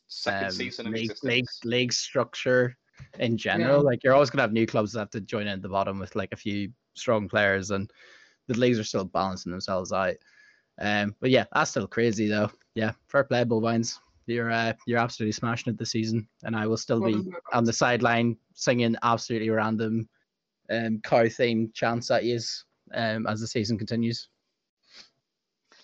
second 0.08 0.46
um, 0.46 0.52
season 0.52 0.92
league, 0.92 1.12
league 1.24 1.48
league 1.64 1.94
structure 1.94 2.78
in 3.20 3.38
general. 3.38 3.84
Like 3.84 4.04
you're 4.04 4.14
always 4.14 4.30
gonna 4.30 4.44
have 4.44 4.54
new 4.54 4.68
clubs 4.68 4.94
that 4.94 5.00
have 5.00 5.10
to 5.12 5.22
join 5.22 5.44
in 5.44 5.48
at 5.50 5.62
the 5.62 5.70
bottom 5.70 6.00
with 6.00 6.16
like 6.16 6.30
a 6.32 6.38
few 6.38 6.72
strong 6.94 7.28
players, 7.28 7.72
and 7.72 7.92
the 8.48 8.58
leagues 8.58 8.80
are 8.80 8.84
still 8.84 9.06
balancing 9.06 9.52
themselves 9.52 9.92
out. 9.92 10.16
Um, 10.80 11.16
but 11.20 11.32
yeah, 11.32 11.46
that's 11.54 11.72
still 11.72 11.88
crazy 11.88 12.28
though. 12.28 12.52
Yeah, 12.76 12.94
fair 13.08 13.24
play, 13.24 13.44
Bullvines. 13.44 13.98
You're 14.28 14.52
uh, 14.52 14.74
you're 14.86 15.00
absolutely 15.00 15.32
smashing 15.32 15.74
it 15.74 15.80
this 15.80 15.92
season, 15.92 16.28
and 16.44 16.56
I 16.56 16.68
will 16.68 16.78
still 16.78 17.02
be 17.02 17.32
on 17.54 17.64
the 17.64 17.74
sideline 17.74 18.38
singing 18.54 18.96
absolutely 19.02 19.50
random 19.50 20.08
um 20.70 21.00
cow 21.04 21.24
themed 21.24 21.74
chants 21.74 22.12
at 22.12 22.24
you 22.24 22.40
um 22.94 23.26
as 23.28 23.40
the 23.42 23.48
season 23.48 23.78
continues. 23.78 24.28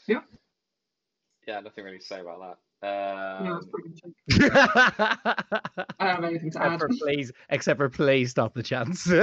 Yeah, 0.08 0.22
Yeah, 1.48 1.60
nothing 1.62 1.84
really 1.86 2.00
to 2.00 2.06
say 2.06 2.20
about 2.20 2.40
that. 2.40 2.58
Yeah, 3.40 3.58
it's 3.58 3.66
Um, 3.66 3.72
pretty 3.72 3.90
good. 4.02 4.14
I 4.54 5.36
don't 6.00 6.16
have 6.16 6.24
anything 6.26 6.52
to 6.52 6.58
except 6.60 6.62
add. 6.62 6.80
for 6.80 6.90
please, 6.90 7.32
except 7.50 7.78
for 7.78 7.90
please 7.90 8.32
stop 8.32 8.54
the 8.54 8.64
chants. 8.64 9.10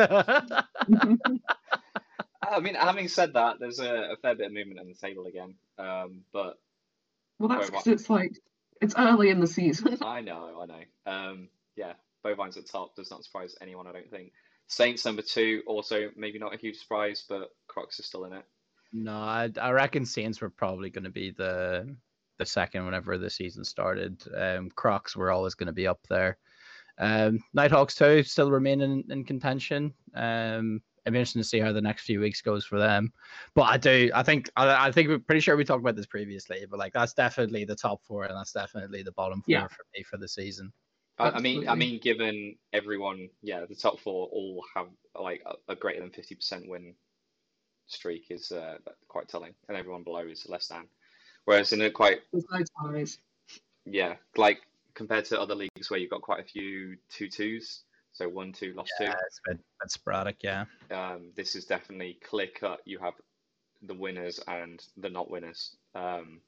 I 2.43 2.59
mean, 2.61 2.75
having 2.75 3.09
said 3.09 3.35
that, 3.35 3.57
there's 3.61 3.81
a, 3.81 4.13
a 4.13 4.17
fair 4.23 4.35
bit 4.35 4.47
of 4.47 4.53
movement 4.53 4.81
on 4.81 4.89
the 4.89 4.95
table 4.95 5.27
again. 5.27 5.55
Um, 5.79 6.23
but 6.33 6.59
well, 7.39 7.49
that's 7.49 7.67
Wait, 7.67 7.73
what? 7.75 7.85
because 7.85 8.01
it's 8.01 8.11
like 8.11 8.33
It's 8.81 8.95
early 8.97 9.29
in 9.31 9.41
the 9.41 9.47
season. 9.47 9.99
I 10.03 10.21
know, 10.23 10.61
I 10.63 10.67
know. 10.67 10.83
Um, 11.07 11.49
yeah, 11.77 11.93
bovines 12.25 12.57
at 12.57 12.67
top 12.67 12.97
does 12.97 13.11
not 13.11 13.25
surprise 13.25 13.55
anyone, 13.61 13.87
I 13.87 13.93
don't 13.93 14.11
think. 14.11 14.33
Saints 14.71 15.05
number 15.05 15.21
two, 15.21 15.63
also 15.67 16.11
maybe 16.17 16.39
not 16.39 16.55
a 16.55 16.57
huge 16.57 16.79
surprise, 16.79 17.25
but 17.29 17.51
Crocs 17.67 17.99
are 17.99 18.05
still 18.05 18.25
in 18.27 18.33
it. 18.33 18.45
No, 18.93 19.15
I, 19.15 19.51
I 19.61 19.71
reckon 19.73 20.07
Saints 20.07 20.41
were 20.41 20.49
probably 20.49 20.91
going 20.91 21.05
to 21.05 21.11
be 21.11 21.33
the 21.33 21.97
the 22.39 22.47
second 22.47 22.85
whenever 22.85 23.19
the 23.19 23.29
season 23.29 23.65
started. 23.65 24.23
Um, 24.35 24.71
Crocs 24.71 25.17
were 25.17 25.31
always 25.33 25.55
going 25.55 25.67
to 25.67 25.73
be 25.73 25.89
up 25.89 25.99
there. 26.09 26.39
Um, 26.99 27.41
Nighthawks 27.53 27.97
too 27.97 28.23
still 28.23 28.51
remain 28.51 28.81
in, 28.81 29.05
in 29.11 29.25
contention. 29.25 29.93
Um, 30.15 30.81
I'm 31.07 31.15
interested 31.15 31.41
to 31.41 31.45
see 31.45 31.59
how 31.59 31.73
the 31.73 31.81
next 31.81 32.05
few 32.05 32.21
weeks 32.21 32.41
goes 32.41 32.65
for 32.65 32.79
them. 32.79 33.13
But 33.55 33.63
I 33.63 33.77
do, 33.77 34.11
I 34.15 34.23
think, 34.23 34.51
I, 34.57 34.87
I 34.87 34.93
think 34.93 35.09
we're 35.09 35.19
pretty 35.19 35.41
sure 35.41 35.57
we 35.57 35.65
talked 35.65 35.81
about 35.81 35.97
this 35.97 36.07
previously. 36.07 36.65
But 36.71 36.79
like, 36.79 36.93
that's 36.93 37.13
definitely 37.15 37.65
the 37.65 37.77
top 37.77 38.03
four, 38.05 38.25
and 38.25 38.37
that's 38.37 38.53
definitely 38.53 39.03
the 39.03 39.13
bottom 39.13 39.43
four 39.43 39.53
Yeah. 39.53 39.67
for 39.67 39.85
me 39.97 40.03
for 40.05 40.17
the 40.17 40.29
season. 40.29 40.73
I, 41.19 41.31
I 41.31 41.41
mean, 41.41 41.69
I 41.69 41.75
mean, 41.75 42.01
given 42.01 42.57
everyone, 42.73 43.29
yeah, 43.43 43.67
the 43.67 43.75
top 43.75 44.01
four 44.01 44.29
all 44.29 44.65
have 44.75 44.87
like 45.15 45.43
a, 45.45 45.73
a 45.73 45.77
greater 45.77 46.01
than 46.01 46.11
fifty 46.11 46.35
percent 46.35 46.69
win 46.69 46.95
streak 47.87 48.27
is 48.31 48.53
uh, 48.53 48.79
quite 49.09 49.29
telling, 49.29 49.53
and 49.69 49.77
everyone 49.77 50.03
below 50.03 50.27
is 50.27 50.47
less 50.49 50.69
than. 50.69 50.87
Whereas 51.45 51.73
in 51.73 51.83
a 51.83 51.91
quite, 51.91 52.21
There's 52.33 52.47
no 52.51 52.91
ties. 52.93 53.19
yeah, 53.85 54.15
like 54.37 54.61
compared 54.95 55.25
to 55.27 55.41
other 55.41 55.55
leagues 55.55 55.91
where 55.91 55.99
you've 55.99 56.11
got 56.11 56.23
quite 56.23 56.41
a 56.41 56.45
few 56.45 56.97
two 57.11 57.29
twos, 57.29 57.83
so 58.13 58.29
one 58.29 58.53
two 58.53 58.73
lost 58.75 58.93
Yeah, 59.01 59.15
it's 59.27 59.41
a 59.47 59.51
bit, 59.51 59.61
bit 59.81 59.91
sporadic. 59.91 60.37
Yeah. 60.43 60.65
Um, 60.91 61.33
this 61.37 61.55
is 61.55 61.65
definitely 61.65 62.19
clear 62.23 62.49
cut. 62.59 62.81
You 62.85 62.99
have 63.01 63.15
the 63.83 63.95
winners 63.95 64.41
and 64.47 64.83
the 64.97 65.09
not 65.09 65.31
winners. 65.31 65.77
Um, 65.95 66.41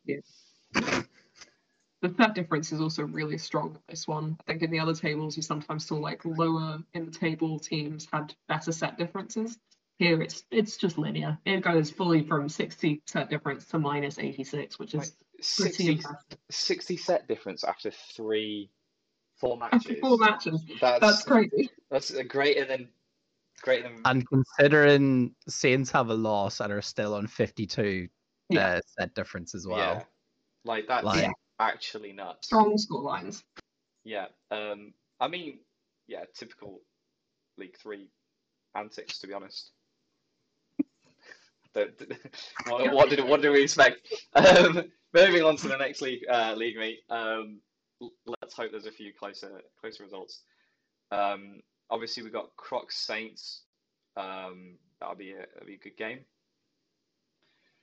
The 2.03 2.09
third 2.09 2.35
difference 2.35 2.73
is 2.73 2.81
also 2.81 3.05
really 3.05 3.39
strong 3.39 3.71
in 3.77 3.81
this 3.89 4.09
one. 4.09 4.37
I 4.41 4.53
think 4.53 4.63
in 4.63 4.71
the 4.73 4.81
other 4.81 4.95
tables, 4.95 5.37
you 5.37 5.43
sometimes 5.43 5.87
saw 5.87 5.95
like 5.97 6.25
lower 6.25 6.83
in 6.95 7.07
the 7.07 7.13
table 7.13 7.59
teams 7.61 8.09
had 8.13 8.35
better 8.49 8.73
set 8.73 8.99
differences. 8.99 9.57
Here, 9.99 10.21
it's 10.21 10.43
it's 10.51 10.77
just 10.77 10.99
linear. 10.99 11.39
It 11.45 11.61
goes 11.63 11.91
fully 11.91 12.23
from 12.25 12.49
60 12.49 13.03
set 13.07 13.31
difference 13.31 13.67
to 13.67 13.79
minus 13.79 14.19
86, 14.19 14.81
which 14.81 14.95
is 14.95 15.15
pretty 15.57 15.71
60, 15.71 15.89
impressive. 15.93 16.39
60 16.51 16.97
set 16.97 17.29
difference 17.29 17.63
after 17.63 17.93
three, 17.93 18.69
four 19.37 19.57
matches. 19.57 19.77
After 19.77 19.89
matches. 19.93 20.01
four 20.01 20.19
matches, 20.19 20.65
That's 20.81 21.01
that's 21.01 21.23
crazy. 21.23 21.71
That's 21.91 22.11
a 22.11 22.25
greater 22.25 22.65
than 22.65 22.89
greater 23.63 23.85
than 23.85 24.01
and 24.07 24.29
considering 24.29 25.37
Saints 25.49 25.93
have 25.93 26.09
a 26.09 26.15
loss 26.15 26.59
and 26.59 26.73
are 26.73 26.83
still 26.83 27.15
on 27.15 27.29
52 27.29 28.09
Yeah. 28.49 28.67
uh, 28.67 28.81
set 28.99 29.15
difference 29.15 29.55
as 29.55 29.69
well. 29.69 29.79
yeah. 29.79 30.03
Like 30.65 30.89
that's 30.89 31.05
Like- 31.05 31.31
actually 31.61 32.13
nuts. 32.13 32.47
Strong 32.47 32.79
score 32.79 33.03
lines. 33.03 33.45
Yeah. 34.05 34.27
Um 34.51 34.93
I 35.21 35.29
mean, 35.29 35.59
yeah, 36.09 36.25
typical 36.35 36.81
League 37.59 37.77
Three 37.79 38.09
antics 38.75 39.19
to 39.21 39.27
be 39.27 39.35
honest. 39.35 39.71
The- 41.75 41.93
the- 41.99 42.71
what, 42.71 42.93
what 42.93 43.11
did 43.11 43.25
what 43.25 43.41
do 43.41 43.51
we 43.53 43.63
expect? 43.63 44.13
Um, 44.35 44.85
moving 45.15 45.43
on 45.43 45.57
to 45.57 45.69
the 45.69 45.77
next 45.79 46.03
league 46.03 46.21
uh, 46.31 46.53
league 46.55 46.77
meet. 46.77 46.99
Um, 47.09 47.61
let's 48.27 48.55
hope 48.55 48.73
there's 48.73 48.85
a 48.87 48.93
few 48.93 49.13
closer 49.19 49.63
closer 49.81 50.03
results. 50.03 50.43
Um, 51.11 51.61
obviously 51.89 52.23
we've 52.23 52.33
got 52.33 52.55
Crocs 52.57 52.97
Saints. 52.99 53.63
Um, 54.19 54.77
that'll 55.01 55.15
be 55.17 55.33
a, 55.33 55.47
that'll 55.55 55.67
be 55.67 55.75
a 55.75 55.79
good 55.79 55.97
game. 55.97 56.21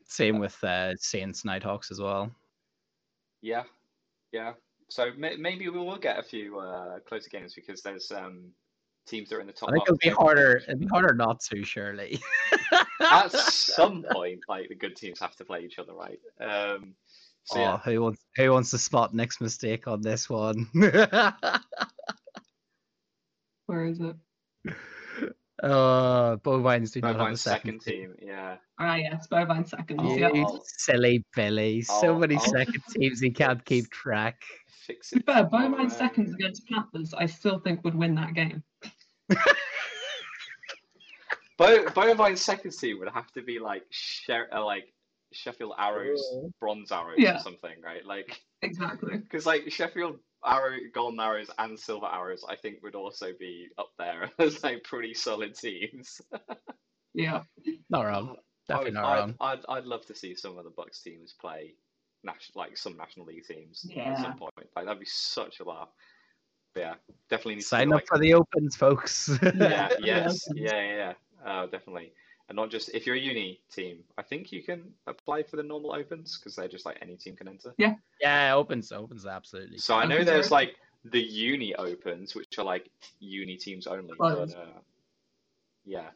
Same 0.05 0.39
with 0.39 0.61
uh, 0.63 0.95
Saints 0.97 1.45
Nighthawks 1.45 1.89
as 1.91 1.99
well. 1.99 2.31
Yeah, 3.41 3.63
yeah. 4.31 4.53
So 4.89 5.11
may- 5.17 5.37
maybe 5.37 5.69
we 5.69 5.79
will 5.79 5.97
get 5.97 6.19
a 6.19 6.23
few 6.23 6.59
uh, 6.59 6.99
closer 7.07 7.29
games 7.29 7.53
because 7.53 7.81
there's 7.81 8.11
um, 8.11 8.51
teams 9.07 9.29
that 9.29 9.35
are 9.35 9.41
in 9.41 9.47
the 9.47 9.53
top. 9.53 9.69
I 9.69 9.73
think 9.73 9.83
it'll 9.83 9.97
be 9.97 10.09
the 10.09 10.15
table. 10.15 10.23
harder. 10.23 10.57
It'll 10.57 10.79
be 10.79 10.87
harder 10.87 11.13
not 11.13 11.39
to, 11.41 11.63
surely. 11.63 12.19
At 13.01 13.31
some 13.31 14.03
point, 14.11 14.41
like 14.47 14.69
the 14.69 14.75
good 14.75 14.95
teams 14.95 15.19
have 15.19 15.35
to 15.37 15.45
play 15.45 15.61
each 15.61 15.79
other, 15.79 15.93
right? 15.93 16.19
Um, 16.39 16.95
so 17.43 17.59
oh, 17.59 17.61
yeah, 17.61 17.77
who 17.79 18.01
wants 18.01 18.21
who 18.35 18.51
wants 18.51 18.71
to 18.71 18.77
spot 18.77 19.13
Nick's 19.13 19.41
mistake 19.41 19.87
on 19.87 20.01
this 20.01 20.29
one? 20.29 20.67
Where 23.65 23.85
is 23.85 23.99
it? 23.99 24.15
Uh, 25.63 26.35
bovines 26.37 26.91
do 26.91 27.01
not 27.01 27.15
have 27.17 27.31
a 27.33 27.37
second, 27.37 27.81
second 27.81 27.97
team. 27.99 28.13
Yeah, 28.21 28.57
Ah, 28.79 28.95
yes, 28.95 29.27
Bovine 29.27 29.65
seconds. 29.67 29.99
Oh, 30.03 30.15
yeah. 30.15 30.29
You 30.33 30.59
silly 30.63 31.25
Billy. 31.35 31.81
So 31.81 32.17
many 32.17 32.35
I'll- 32.35 32.41
second 32.41 32.81
teams 32.91 33.19
he 33.19 33.31
can't 33.31 33.63
keep 33.65 33.89
track. 33.91 34.41
fix 34.87 35.09
To 35.09 35.15
be 35.17 35.19
it. 35.21 35.25
fair, 35.25 35.43
Bovine 35.45 35.89
seconds 35.91 36.33
against 36.33 36.67
Panthers, 36.67 37.13
I 37.13 37.25
still 37.25 37.59
think 37.59 37.83
would 37.83 37.95
win 37.95 38.15
that 38.15 38.33
game. 38.33 38.63
Bo- 41.57 41.85
Bovine's 41.87 42.41
second 42.41 42.71
team 42.71 42.99
would 42.99 43.09
have 43.09 43.29
to 43.33 43.41
be 43.41 43.59
like 43.59 43.83
Sher- 43.89 44.47
uh, 44.53 44.63
like 44.63 44.85
Sheffield 45.33 45.73
Arrows, 45.77 46.21
Oh. 46.33 46.51
Bronze 46.59 46.91
Arrows, 46.91 47.15
Yeah. 47.17 47.35
or 47.37 47.39
something, 47.39 47.81
right? 47.83 48.05
Like 48.05 48.39
Exactly. 48.61 49.17
because 49.17 49.45
like 49.45 49.69
Sheffield 49.69 50.19
Arrow, 50.45 50.77
Golden 50.93 51.19
Arrows, 51.19 51.49
and 51.57 51.79
Silver 51.79 52.07
Arrows, 52.07 52.45
I 52.47 52.55
think 52.55 52.81
would 52.83 52.95
also 52.95 53.27
be 53.37 53.69
up 53.77 53.91
there 53.97 54.31
as 54.39 54.63
like 54.63 54.83
pretty 54.83 55.13
solid 55.13 55.55
teams. 55.55 56.21
Yeah. 57.15 57.41
Not 57.89 58.05
wrong. 58.05 58.35
Definitely 58.67 58.91
not 58.91 59.09
would, 59.09 59.19
wrong. 59.19 59.35
I'd, 59.41 59.59
I'd, 59.59 59.77
I'd 59.79 59.85
love 59.85 60.05
to 60.05 60.15
see 60.15 60.35
some 60.35 60.59
of 60.59 60.63
the 60.63 60.69
BUCS 60.69 61.01
teams 61.01 61.33
play 61.33 61.73
national, 62.23 62.61
like 62.61 62.77
some 62.77 62.97
National 62.97 63.25
League 63.25 63.45
teams 63.45 63.85
yeah. 63.89 64.11
at 64.11 64.19
some 64.19 64.37
point. 64.37 64.53
Like 64.75 64.85
that'd 64.85 64.99
be 64.99 65.05
such 65.05 65.59
a 65.59 65.63
laugh. 65.63 65.89
But 66.73 66.81
yeah, 66.81 66.93
definitely 67.29 67.55
need 67.55 67.63
Sign 67.63 67.87
up 67.91 67.95
like, 67.95 68.07
for 68.07 68.19
the 68.19 68.33
opens, 68.35 68.75
folks. 68.75 69.29
yeah, 69.41 69.51
Yeah, 69.55 69.89
yes, 69.99 70.47
yeah, 70.53 70.71
yeah, 70.75 70.95
yeah. 70.95 71.13
Uh, 71.51 71.65
definitely. 71.65 72.13
And 72.49 72.55
not 72.55 72.71
just 72.71 72.89
if 72.95 73.05
you're 73.05 73.15
a 73.15 73.19
uni 73.19 73.61
team, 73.71 73.99
I 74.17 74.23
think 74.23 74.51
you 74.51 74.63
can 74.63 74.81
apply 75.05 75.43
for 75.43 75.55
the 75.55 75.63
normal 75.63 75.93
opens 75.93 76.37
because 76.37 76.55
they're 76.55 76.67
just 76.67 76.83
like 76.83 76.97
any 76.99 77.15
team 77.15 77.35
can 77.35 77.47
enter. 77.47 77.75
yeah, 77.77 77.93
yeah, 78.19 78.55
opens, 78.55 78.91
opens, 78.91 79.27
absolutely. 79.27 79.77
So 79.77 79.95
I 79.95 80.05
know 80.05 80.23
there's 80.23 80.49
like 80.49 80.75
the 81.05 81.21
uni 81.21 81.75
opens, 81.75 82.33
which 82.33 82.57
are 82.57 82.65
like 82.65 82.89
uni 83.19 83.55
teams 83.55 83.85
only. 83.85 84.15
But 84.17 84.49
uh, 84.55 84.65
yeah. 85.85 86.09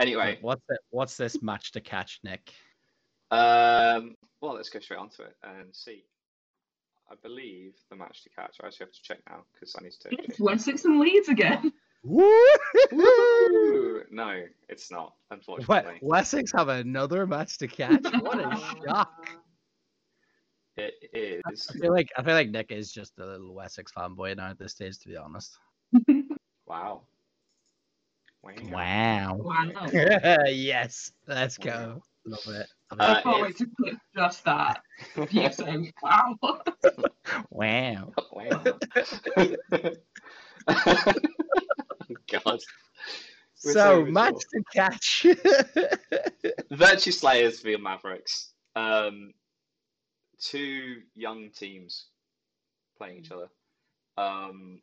Anyway, 0.00 0.38
What's 0.40 0.64
it? 0.68 0.80
What's 0.90 1.16
this 1.16 1.40
match 1.40 1.70
to 1.72 1.80
catch, 1.80 2.18
Nick? 2.24 2.52
Um, 3.30 4.16
well, 4.40 4.54
let's 4.54 4.70
go 4.70 4.80
straight 4.80 4.98
onto 4.98 5.22
it 5.22 5.36
and 5.44 5.72
see. 5.72 6.04
I 7.08 7.14
believe 7.22 7.74
the 7.90 7.96
match 7.96 8.24
to 8.24 8.30
catch. 8.30 8.56
I 8.60 8.66
actually 8.66 8.86
have 8.86 8.92
to 8.94 9.02
check 9.02 9.18
now 9.28 9.44
because 9.52 9.76
I 9.78 9.84
need 9.84 9.92
to. 10.00 10.08
It's 10.24 10.40
Wessex 10.40 10.84
and 10.84 10.98
Leeds 10.98 11.28
again. 11.28 11.72
No, 14.10 14.42
it's 14.68 14.90
not. 14.90 15.14
Unfortunately, 15.30 15.98
Wessex 16.02 16.52
have 16.52 16.68
another 16.68 17.26
match 17.26 17.58
to 17.58 17.66
catch. 17.66 18.04
What 18.20 18.38
a 18.38 18.56
shock! 18.86 19.28
it 20.76 20.94
is. 21.12 21.42
I 21.46 21.78
feel 21.78 21.92
like 21.92 22.08
I 22.16 22.22
feel 22.22 22.34
like 22.34 22.50
Nick 22.50 22.70
is 22.70 22.92
just 22.92 23.18
a 23.18 23.26
little 23.26 23.54
Wessex 23.54 23.92
fanboy 23.92 24.36
now 24.36 24.50
at 24.50 24.58
this 24.58 24.72
stage, 24.72 24.98
to 25.00 25.08
be 25.08 25.16
honest. 25.16 25.58
Wow. 26.66 27.02
Wow. 28.70 29.40
Wow. 29.40 29.88
yes, 30.46 31.12
let's 31.26 31.58
go. 31.58 32.02
Love 32.26 32.40
it. 32.48 32.66
I 32.98 33.20
can't 33.22 33.42
wait 33.42 33.56
to 33.58 33.66
clip 33.78 33.96
just 34.14 34.44
that. 34.44 34.82
You 35.30 35.52
saying, 35.52 35.92
wow. 36.02 36.36
Wow. 37.50 38.12
wow. 38.32 38.64
God. 42.30 42.60
We're 43.64 43.72
so 43.72 44.04
So 44.04 44.04
match 44.04 44.42
to 44.52 44.62
catch. 44.74 45.26
Virtue 46.70 47.12
Slayers 47.12 47.60
v 47.60 47.76
Mavericks. 47.76 48.52
Um, 48.76 49.32
two 50.40 51.02
young 51.14 51.50
teams 51.50 52.06
playing 52.98 53.18
each 53.18 53.30
other. 53.30 53.48
Um, 54.16 54.80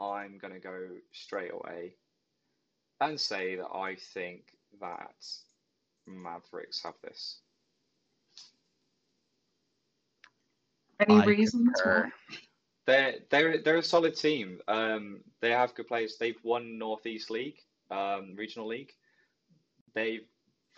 I'm 0.00 0.38
going 0.38 0.54
to 0.54 0.60
go 0.60 0.88
straight 1.12 1.52
away 1.52 1.94
and 3.00 3.18
say 3.18 3.56
that 3.56 3.68
I 3.74 3.96
think 4.14 4.42
that 4.80 5.14
Mavericks 6.06 6.82
have 6.82 6.94
this. 7.02 7.40
Any 11.00 11.14
I 11.16 11.24
reason 11.24 11.64
concur. 11.64 12.12
to? 12.30 12.38
They're 12.86 13.14
they're 13.30 13.58
they're 13.62 13.76
a 13.76 13.82
solid 13.82 14.16
team. 14.16 14.60
Um, 14.68 15.20
they 15.40 15.50
have 15.50 15.74
good 15.74 15.88
players. 15.88 16.16
They've 16.18 16.38
won 16.42 16.78
Northeast 16.78 17.30
League, 17.30 17.58
um, 17.90 18.34
regional 18.36 18.66
league. 18.66 18.92
They've 19.94 20.26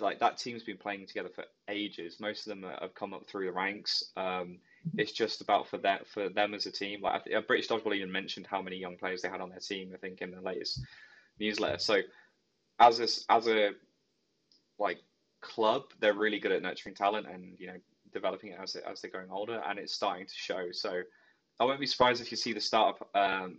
like 0.00 0.18
that 0.20 0.38
team's 0.38 0.64
been 0.64 0.78
playing 0.78 1.06
together 1.06 1.30
for 1.34 1.44
ages. 1.68 2.18
Most 2.20 2.46
of 2.46 2.50
them 2.50 2.70
have 2.80 2.94
come 2.94 3.14
up 3.14 3.26
through 3.26 3.46
the 3.46 3.52
ranks. 3.52 4.04
Um, 4.16 4.58
it's 4.96 5.12
just 5.12 5.40
about 5.40 5.68
for 5.68 5.78
that 5.78 6.06
for 6.08 6.28
them 6.28 6.54
as 6.54 6.66
a 6.66 6.72
team. 6.72 7.02
Like 7.02 7.22
I 7.32 7.36
uh, 7.36 7.40
British 7.42 7.68
Dodgeball 7.68 7.94
even 7.94 8.10
mentioned 8.10 8.46
how 8.46 8.60
many 8.60 8.76
young 8.76 8.96
players 8.96 9.22
they 9.22 9.28
had 9.28 9.40
on 9.40 9.50
their 9.50 9.60
team. 9.60 9.92
I 9.94 9.98
think 9.98 10.20
in 10.20 10.32
the 10.32 10.40
latest 10.40 10.80
newsletter. 11.38 11.78
So 11.78 12.00
as 12.78 13.00
a, 13.00 13.32
as 13.32 13.46
a 13.46 13.70
like 14.78 14.98
club, 15.40 15.84
they're 16.00 16.14
really 16.14 16.40
good 16.40 16.52
at 16.52 16.62
nurturing 16.62 16.94
talent 16.94 17.26
and 17.26 17.54
you 17.58 17.68
know 17.68 17.76
developing 18.12 18.50
it 18.50 18.58
as 18.60 18.76
as 18.76 19.00
they're 19.00 19.10
growing 19.10 19.30
older, 19.30 19.62
and 19.66 19.78
it's 19.78 19.92
starting 19.92 20.26
to 20.26 20.34
show. 20.34 20.72
So 20.72 21.02
I 21.62 21.64
won't 21.64 21.78
be 21.78 21.86
surprised 21.86 22.20
if 22.20 22.32
you 22.32 22.36
see 22.36 22.52
the 22.52 22.60
startup, 22.60 23.08
um, 23.14 23.58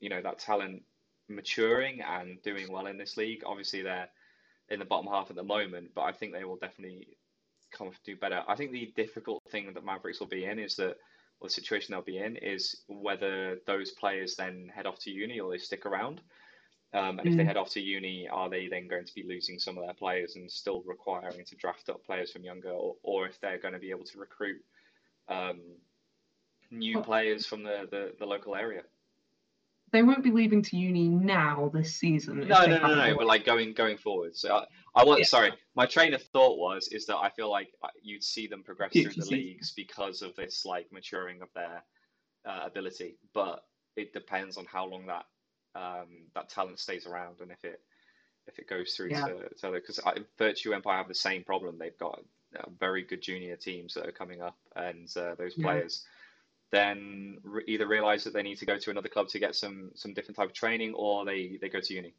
you 0.00 0.08
know 0.08 0.22
that 0.22 0.38
talent 0.38 0.82
maturing 1.28 2.00
and 2.00 2.40
doing 2.42 2.72
well 2.72 2.86
in 2.86 2.96
this 2.96 3.18
league. 3.18 3.42
Obviously, 3.44 3.82
they're 3.82 4.08
in 4.70 4.78
the 4.78 4.86
bottom 4.86 5.06
half 5.06 5.28
at 5.28 5.36
the 5.36 5.42
moment, 5.42 5.90
but 5.94 6.02
I 6.02 6.12
think 6.12 6.32
they 6.32 6.44
will 6.44 6.56
definitely 6.56 7.08
come 7.70 7.90
do 8.06 8.16
better. 8.16 8.42
I 8.48 8.56
think 8.56 8.72
the 8.72 8.90
difficult 8.96 9.42
thing 9.50 9.70
that 9.74 9.84
Mavericks 9.84 10.18
will 10.18 10.28
be 10.28 10.46
in 10.46 10.58
is 10.58 10.76
that, 10.76 10.96
or 11.40 11.48
the 11.48 11.50
situation 11.50 11.92
they'll 11.92 12.00
be 12.00 12.16
in 12.16 12.36
is 12.36 12.84
whether 12.88 13.58
those 13.66 13.90
players 13.90 14.34
then 14.34 14.72
head 14.74 14.86
off 14.86 14.98
to 15.00 15.10
uni 15.10 15.38
or 15.38 15.50
they 15.50 15.58
stick 15.58 15.84
around. 15.84 16.22
Um, 16.94 17.18
and 17.18 17.28
if 17.28 17.36
they 17.36 17.42
Mm. 17.42 17.48
head 17.48 17.56
off 17.58 17.70
to 17.70 17.80
uni, 17.82 18.28
are 18.28 18.48
they 18.48 18.66
then 18.68 18.88
going 18.88 19.04
to 19.04 19.14
be 19.14 19.24
losing 19.24 19.58
some 19.58 19.76
of 19.76 19.84
their 19.84 19.94
players 19.94 20.36
and 20.36 20.50
still 20.50 20.82
requiring 20.86 21.44
to 21.44 21.56
draft 21.56 21.90
up 21.90 22.02
players 22.04 22.32
from 22.32 22.44
younger, 22.44 22.70
or, 22.70 22.96
or 23.02 23.26
if 23.26 23.38
they're 23.40 23.58
going 23.58 23.74
to 23.74 23.80
be 23.80 23.90
able 23.90 24.04
to 24.04 24.18
recruit 24.18 24.62
um, 25.28 25.60
new 26.72 26.96
Well- 26.96 27.04
players 27.04 27.46
from 27.46 27.62
the, 27.62 27.86
the, 27.90 28.12
the 28.18 28.26
local 28.26 28.56
area? 28.56 28.82
They 29.92 30.02
won't 30.02 30.24
be 30.24 30.30
leaving 30.30 30.62
to 30.62 30.76
uni 30.78 31.06
now 31.10 31.70
this 31.74 31.94
season. 31.94 32.40
if 32.42 32.48
No, 32.48 32.64
no, 32.64 32.78
no, 32.78 32.94
no. 32.94 33.14
But 33.14 33.26
like 33.26 33.44
going 33.44 33.74
going 33.74 33.98
forward. 33.98 34.34
So 34.34 34.56
I, 34.56 34.64
I 34.94 35.04
want. 35.04 35.18
Yeah. 35.20 35.26
Sorry, 35.26 35.52
my 35.76 35.84
train 35.84 36.14
of 36.14 36.22
thought 36.22 36.56
was 36.56 36.88
is 36.88 37.04
that 37.06 37.18
I 37.18 37.28
feel 37.28 37.50
like 37.50 37.68
uh, 37.82 37.88
you'd 38.02 38.24
see 38.24 38.46
them 38.46 38.62
progress 38.62 38.92
through 38.92 39.12
the 39.14 39.26
leagues 39.30 39.72
because 39.72 40.22
of 40.22 40.34
this 40.34 40.64
like 40.64 40.90
maturing 40.92 41.42
of 41.42 41.48
their 41.54 41.82
uh, 42.46 42.60
ability. 42.64 43.18
But 43.34 43.62
it 43.94 44.14
depends 44.14 44.56
on 44.56 44.64
how 44.64 44.86
long 44.86 45.08
that 45.08 45.26
um, 45.74 46.08
that 46.34 46.48
talent 46.48 46.78
stays 46.78 47.06
around 47.06 47.40
and 47.42 47.50
if 47.50 47.62
it 47.62 47.82
if 48.46 48.58
it 48.58 48.68
goes 48.70 48.94
through 48.94 49.10
Yeah. 49.10 49.26
to. 49.26 49.70
Because 49.72 50.00
Virtue 50.38 50.72
Empire 50.72 50.96
have 50.96 51.08
the 51.08 51.14
same 51.14 51.44
problem. 51.44 51.76
They've 51.76 51.98
got 51.98 52.18
uh, 52.58 52.62
very 52.80 53.02
good 53.02 53.20
junior 53.20 53.56
teams 53.56 53.92
that 53.92 54.06
are 54.08 54.12
coming 54.12 54.40
up, 54.40 54.56
and 54.74 55.06
uh, 55.18 55.34
those 55.34 55.52
Yeah. 55.54 55.64
players 55.66 56.06
then 56.72 57.38
re- 57.44 57.64
either 57.68 57.86
realize 57.86 58.24
that 58.24 58.32
they 58.32 58.42
need 58.42 58.58
to 58.58 58.66
go 58.66 58.78
to 58.78 58.90
another 58.90 59.08
club 59.08 59.28
to 59.28 59.38
get 59.38 59.54
some 59.54 59.90
some 59.94 60.14
different 60.14 60.36
type 60.36 60.48
of 60.48 60.54
training, 60.54 60.94
or 60.94 61.24
they 61.24 61.58
they 61.60 61.68
go 61.68 61.80
to 61.80 61.94
uni. 61.94 62.14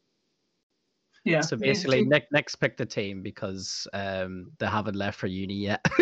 Yeah. 1.24 1.40
So 1.40 1.56
basically, 1.56 2.00
it- 2.00 2.08
Nick 2.08 2.26
Nick's 2.32 2.54
picked 2.54 2.78
the 2.78 2.86
team 2.86 3.22
because 3.22 3.86
um 3.92 4.52
they 4.58 4.66
haven't 4.66 4.96
left 4.96 5.18
for 5.18 5.26
uni 5.26 5.54
yet. 5.54 5.84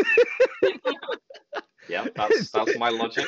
Yeah, 1.89 2.07
that's 2.15 2.51
that's 2.51 2.79
my 2.79 2.89
logic. 2.89 3.27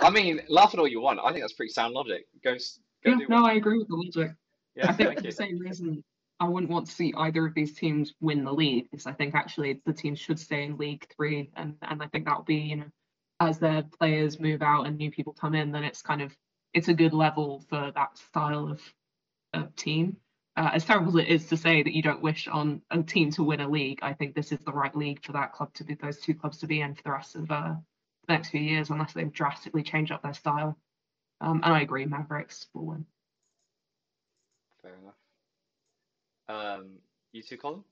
I 0.00 0.10
mean, 0.10 0.42
laugh 0.48 0.74
at 0.74 0.78
all 0.78 0.86
you 0.86 1.00
want. 1.00 1.18
I 1.22 1.30
think 1.30 1.42
that's 1.42 1.54
pretty 1.54 1.72
sound 1.72 1.94
logic. 1.94 2.26
Go 2.44 2.52
go 2.52 2.58
yeah, 3.04 3.16
do 3.16 3.26
no, 3.28 3.42
one. 3.42 3.50
I 3.50 3.54
agree 3.54 3.78
with 3.78 3.88
the 3.88 3.96
logic. 3.96 4.36
Yeah, 4.76 4.88
I 4.88 4.92
think 4.92 5.16
for 5.16 5.22
the 5.22 5.32
same 5.32 5.58
reason 5.58 6.04
I 6.40 6.48
wouldn't 6.48 6.70
want 6.70 6.86
to 6.86 6.92
see 6.92 7.12
either 7.16 7.46
of 7.46 7.54
these 7.54 7.74
teams 7.74 8.14
win 8.20 8.44
the 8.44 8.52
league 8.52 8.90
because 8.90 9.06
I 9.06 9.12
think 9.12 9.34
actually 9.34 9.80
the 9.86 9.92
teams 9.92 10.18
should 10.18 10.38
stay 10.38 10.64
in 10.64 10.76
League 10.76 11.06
Three, 11.16 11.50
and 11.56 11.74
and 11.82 12.02
I 12.02 12.06
think 12.08 12.26
that'll 12.26 12.44
be 12.44 12.56
you 12.56 12.76
know 12.76 12.86
as 13.48 13.58
their 13.58 13.82
players 13.82 14.40
move 14.40 14.62
out 14.62 14.86
and 14.86 14.96
new 14.96 15.10
people 15.10 15.32
come 15.32 15.54
in, 15.54 15.72
then 15.72 15.84
it's 15.84 16.02
kind 16.02 16.22
of 16.22 16.36
it's 16.74 16.88
a 16.88 16.94
good 16.94 17.12
level 17.12 17.64
for 17.68 17.92
that 17.94 18.16
style 18.18 18.68
of 18.68 18.80
of 19.52 19.74
team. 19.76 20.16
Uh, 20.56 20.70
as 20.74 20.84
terrible 20.84 21.08
as 21.08 21.24
it 21.24 21.28
is 21.28 21.46
to 21.46 21.56
say 21.56 21.82
that 21.82 21.94
you 21.94 22.02
don't 22.02 22.22
wish 22.22 22.46
on 22.46 22.82
a 22.90 23.02
team 23.02 23.30
to 23.30 23.42
win 23.42 23.60
a 23.60 23.68
league, 23.68 23.98
I 24.02 24.12
think 24.12 24.34
this 24.34 24.52
is 24.52 24.60
the 24.60 24.72
right 24.72 24.94
league 24.94 25.24
for 25.24 25.32
that 25.32 25.52
club 25.52 25.72
to 25.74 25.84
be 25.84 25.94
those 25.94 26.20
two 26.20 26.34
clubs 26.34 26.58
to 26.58 26.66
be 26.66 26.82
in 26.82 26.94
for 26.94 27.02
the 27.02 27.12
rest 27.12 27.36
of 27.36 27.50
uh, 27.50 27.74
the 28.26 28.32
next 28.32 28.50
few 28.50 28.60
years, 28.60 28.90
unless 28.90 29.14
they 29.14 29.24
drastically 29.24 29.82
change 29.82 30.10
up 30.10 30.22
their 30.22 30.34
style. 30.34 30.76
Um, 31.40 31.60
and 31.64 31.72
I 31.72 31.80
agree, 31.80 32.04
Mavericks 32.04 32.66
will 32.74 32.86
win. 32.86 33.06
Fair 34.82 34.92
enough. 35.02 36.78
Um, 36.80 36.98
you 37.32 37.42
two, 37.42 37.56
Colin? 37.56 37.82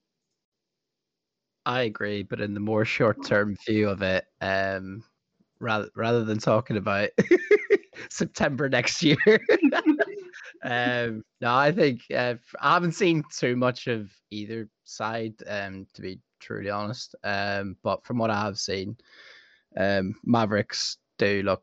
I 1.65 1.83
agree, 1.83 2.23
but 2.23 2.41
in 2.41 2.53
the 2.53 2.61
more 2.61 2.85
short-term 2.85 3.57
view 3.67 3.89
of 3.89 4.03
it, 4.03 4.27
um, 4.41 5.03
rather 5.61 5.89
rather 5.95 6.25
than 6.25 6.39
talking 6.39 6.77
about 6.77 7.11
September 8.11 8.69
next 8.69 9.03
year, 9.03 9.19
um, 10.65 11.23
no, 11.41 11.55
I 11.55 11.73
think 11.73 12.03
uh, 12.15 12.35
I 12.61 12.75
haven't 12.75 12.93
seen 12.93 13.23
too 13.33 13.57
much 13.57 13.87
of 13.87 14.11
either 14.31 14.69
side, 14.85 15.35
um, 15.47 15.87
to 15.95 16.03
be 16.03 16.21
truly 16.41 16.71
honest. 16.71 17.15
Um, 17.25 17.77
but 17.83 18.05
from 18.05 18.19
what 18.19 18.31
I 18.31 18.41
have 18.41 18.59
seen, 18.59 18.97
um, 19.77 20.15
Mavericks 20.25 20.99
do 21.19 21.43
look 21.43 21.63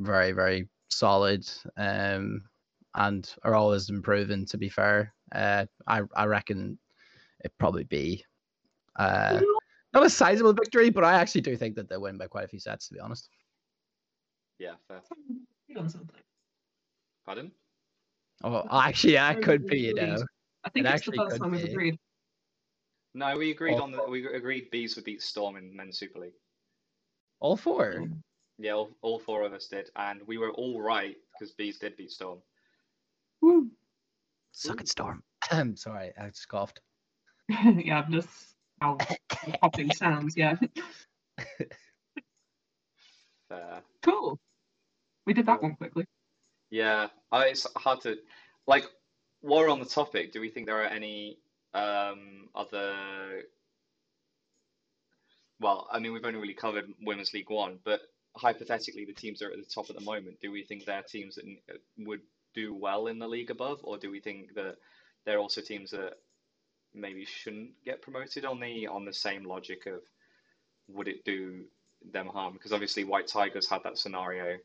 very, 0.00 0.32
very 0.32 0.68
solid, 0.88 1.46
um, 1.76 2.42
and 2.94 3.32
are 3.42 3.54
always 3.54 3.90
improving. 3.90 4.46
To 4.46 4.58
be 4.58 4.68
fair, 4.68 5.12
uh, 5.34 5.66
I 5.86 6.02
I 6.16 6.24
reckon 6.26 6.78
it'd 7.44 7.58
probably 7.58 7.84
be 7.84 8.24
uh, 8.96 9.40
not 9.94 10.04
a 10.04 10.10
sizable 10.10 10.52
victory, 10.52 10.90
but 10.90 11.04
I 11.04 11.14
actually 11.14 11.40
do 11.42 11.56
think 11.56 11.76
that 11.76 11.88
they'll 11.88 12.00
win 12.00 12.18
by 12.18 12.26
quite 12.26 12.44
a 12.44 12.48
few 12.48 12.58
sets. 12.58 12.88
To 12.88 12.94
be 12.94 13.00
honest, 13.00 13.28
Yeah, 14.58 14.74
fair. 14.88 15.00
On 15.76 15.88
something. 15.88 16.16
Pardon? 17.24 17.50
oh, 18.42 18.66
actually, 18.70 19.18
I 19.18 19.34
could 19.34 19.66
be, 19.66 19.80
you 19.80 19.94
know. 19.94 20.22
I 20.64 20.70
think 20.70 20.86
It 20.86 20.90
it's 20.94 21.06
the 21.06 21.12
actually 21.12 21.16
first 21.18 21.40
time 21.40 21.50
we've 21.52 21.64
agreed. 21.64 21.98
No, 23.14 23.36
we 23.36 23.50
agreed 23.52 23.74
All 23.74 23.82
on 23.82 23.92
the 23.92 24.02
we 24.04 24.26
agreed 24.26 24.70
bees 24.70 24.96
would 24.96 25.04
beat 25.04 25.22
Storm 25.22 25.56
in 25.56 25.74
Men's 25.74 25.98
Super 25.98 26.18
League. 26.18 26.34
All 27.40 27.56
four. 27.56 28.04
Yeah, 28.58 28.72
all, 28.72 28.90
all 29.02 29.18
four 29.20 29.42
of 29.42 29.52
us 29.52 29.68
did, 29.68 29.90
and 29.96 30.20
we 30.26 30.38
were 30.38 30.50
all 30.52 30.80
right 30.80 31.16
because 31.32 31.52
bees 31.52 31.78
did 31.78 31.96
beat 31.96 32.10
Storm. 32.10 32.38
Woo. 33.40 33.70
Suck 34.52 34.80
it, 34.80 34.88
Storm. 34.88 35.22
I'm 35.50 35.76
sorry, 35.76 36.12
I 36.20 36.26
just 36.28 36.48
coughed. 36.48 36.80
yeah, 37.48 38.04
just 38.10 38.53
how 38.84 38.98
how 39.30 39.52
popping 39.60 39.90
sounds. 39.92 40.36
Yeah, 40.36 40.56
Fair. 43.48 43.82
cool. 44.02 44.38
We 45.26 45.32
did 45.32 45.46
that 45.46 45.62
one 45.62 45.74
quickly. 45.76 46.04
Yeah, 46.70 47.08
I, 47.32 47.46
it's 47.46 47.66
hard 47.76 48.02
to 48.02 48.16
like. 48.66 48.84
While 49.40 49.60
we're 49.60 49.70
on 49.70 49.80
the 49.80 49.84
topic, 49.84 50.32
do 50.32 50.40
we 50.40 50.48
think 50.48 50.66
there 50.66 50.82
are 50.82 50.86
any 50.86 51.38
um, 51.74 52.48
other? 52.54 52.94
Well, 55.60 55.86
I 55.90 55.98
mean, 55.98 56.12
we've 56.12 56.24
only 56.24 56.40
really 56.40 56.54
covered 56.54 56.86
Women's 57.00 57.32
League 57.32 57.50
One, 57.50 57.78
but 57.84 58.00
hypothetically, 58.36 59.04
the 59.04 59.12
teams 59.12 59.38
that 59.38 59.46
are 59.46 59.52
at 59.52 59.58
the 59.58 59.64
top 59.64 59.90
at 59.90 59.96
the 59.96 60.04
moment. 60.04 60.40
Do 60.40 60.50
we 60.50 60.64
think 60.64 60.84
they're 60.84 61.02
teams 61.02 61.36
that 61.36 61.44
would 61.98 62.20
do 62.54 62.74
well 62.74 63.06
in 63.06 63.18
the 63.18 63.28
league 63.28 63.50
above, 63.50 63.80
or 63.82 63.98
do 63.98 64.10
we 64.10 64.20
think 64.20 64.54
that 64.54 64.76
they're 65.24 65.38
also 65.38 65.60
teams 65.60 65.90
that 65.90 66.14
maybe 66.94 67.24
shouldn't 67.24 67.70
get 67.84 68.02
promoted 68.02 68.44
on 68.44 68.60
the 68.60 68.86
on 68.86 69.04
the 69.04 69.12
same 69.12 69.44
logic 69.44 69.86
of 69.86 70.00
would 70.88 71.08
it 71.08 71.24
do 71.24 71.64
them 72.12 72.26
harm? 72.26 72.52
Because 72.52 72.72
obviously, 72.72 73.04
White 73.04 73.26
Tigers 73.26 73.68
had 73.68 73.82
that 73.84 73.98
scenario 73.98 74.58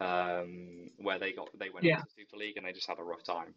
um, 0.00 0.90
where 0.98 1.18
they 1.18 1.32
got 1.32 1.48
they 1.58 1.70
went 1.70 1.84
Yeah. 1.84 1.98
into 1.98 2.10
Super 2.16 2.36
League 2.36 2.56
and 2.56 2.66
they 2.66 2.72
just 2.72 2.88
had 2.88 2.98
a 2.98 3.02
rough 3.02 3.22
time. 3.22 3.54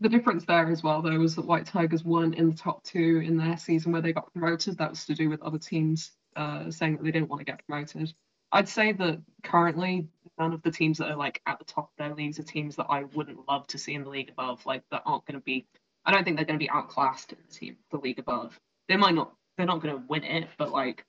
The 0.00 0.08
difference 0.10 0.44
there 0.44 0.70
as 0.70 0.82
well, 0.82 1.00
though, 1.00 1.18
was 1.18 1.36
that 1.36 1.46
White 1.46 1.64
Tigers 1.66 2.04
weren't 2.04 2.34
in 2.34 2.50
the 2.50 2.56
top 2.56 2.82
two 2.82 3.22
in 3.24 3.36
their 3.36 3.56
season 3.56 3.92
where 3.92 4.02
they 4.02 4.12
got 4.12 4.30
promoted. 4.32 4.76
That 4.76 4.90
was 4.90 5.06
to 5.06 5.14
do 5.14 5.30
with 5.30 5.40
other 5.40 5.58
teams 5.58 6.12
uh, 6.36 6.70
saying 6.70 6.96
that 6.96 7.02
they 7.02 7.10
didn't 7.10 7.30
want 7.30 7.40
to 7.40 7.50
get 7.50 7.66
promoted. 7.66 8.12
I'd 8.52 8.68
say 8.68 8.92
that 8.92 9.20
currently 9.42 10.06
none 10.38 10.52
of 10.52 10.62
the 10.62 10.70
teams 10.70 10.98
that 10.98 11.10
are 11.10 11.16
like 11.16 11.40
at 11.46 11.58
the 11.58 11.64
top 11.64 11.90
of 11.90 11.96
their 11.96 12.14
leagues 12.14 12.38
are 12.38 12.42
teams 12.42 12.76
that 12.76 12.86
I 12.90 13.04
wouldn't 13.04 13.48
love 13.48 13.66
to 13.68 13.78
see 13.78 13.94
in 13.94 14.04
the 14.04 14.10
league 14.10 14.28
above. 14.28 14.64
Like 14.66 14.82
that 14.90 15.02
aren't 15.06 15.24
going 15.24 15.38
to 15.40 15.44
be. 15.44 15.66
I 16.06 16.12
don't 16.12 16.24
think 16.24 16.36
they're 16.36 16.46
going 16.46 16.58
to 16.58 16.64
be 16.64 16.70
outclassed 16.70 17.32
in 17.32 17.38
the 17.46 17.52
team, 17.52 17.76
the 17.90 17.98
league 17.98 18.18
above. 18.18 18.58
They 18.88 18.96
might 18.96 19.14
not. 19.14 19.32
They're 19.56 19.66
not 19.66 19.82
going 19.82 19.96
to 19.96 20.02
win 20.08 20.22
it, 20.22 20.48
but 20.58 20.70
like 20.70 21.04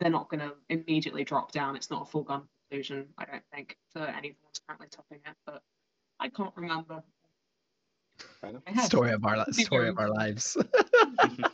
they're 0.00 0.10
not 0.10 0.30
going 0.30 0.40
to 0.40 0.54
immediately 0.68 1.24
drop 1.24 1.52
down. 1.52 1.76
It's 1.76 1.90
not 1.90 2.02
a 2.02 2.04
foregone 2.06 2.44
conclusion. 2.70 3.06
I 3.18 3.24
don't 3.24 3.42
think 3.52 3.76
for 3.92 4.00
anyone 4.00 4.36
who's 4.46 4.60
currently 4.66 4.88
topping 4.90 5.18
it, 5.26 5.34
but 5.44 5.62
I 6.18 6.28
can't 6.28 6.52
remember. 6.56 7.02
I 8.42 8.84
Story 8.86 9.12
of 9.12 9.24
our 9.24 9.38
li- 9.38 9.52
story 9.52 9.88
of 9.88 9.98
our 9.98 10.08
lives. 10.08 10.56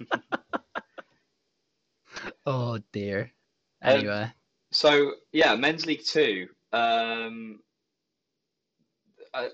oh 2.47 2.79
dear. 2.93 3.33
Um, 3.83 3.99
Anyway, 3.99 4.33
So 4.71 5.15
yeah, 5.33 5.57
men's 5.57 5.85
league 5.87 6.05
two. 6.05 6.49
Um, 6.73 7.61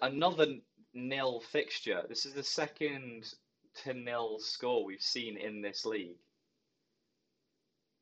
another 0.02 0.46
nil 0.94 1.40
fixture. 1.52 2.02
This 2.08 2.26
is 2.26 2.32
the 2.34 2.42
second 2.42 3.32
to 3.84 3.94
nil 3.94 4.38
score 4.40 4.84
we've 4.84 5.00
seen 5.02 5.36
in 5.36 5.60
this 5.62 5.84
league, 5.84 6.16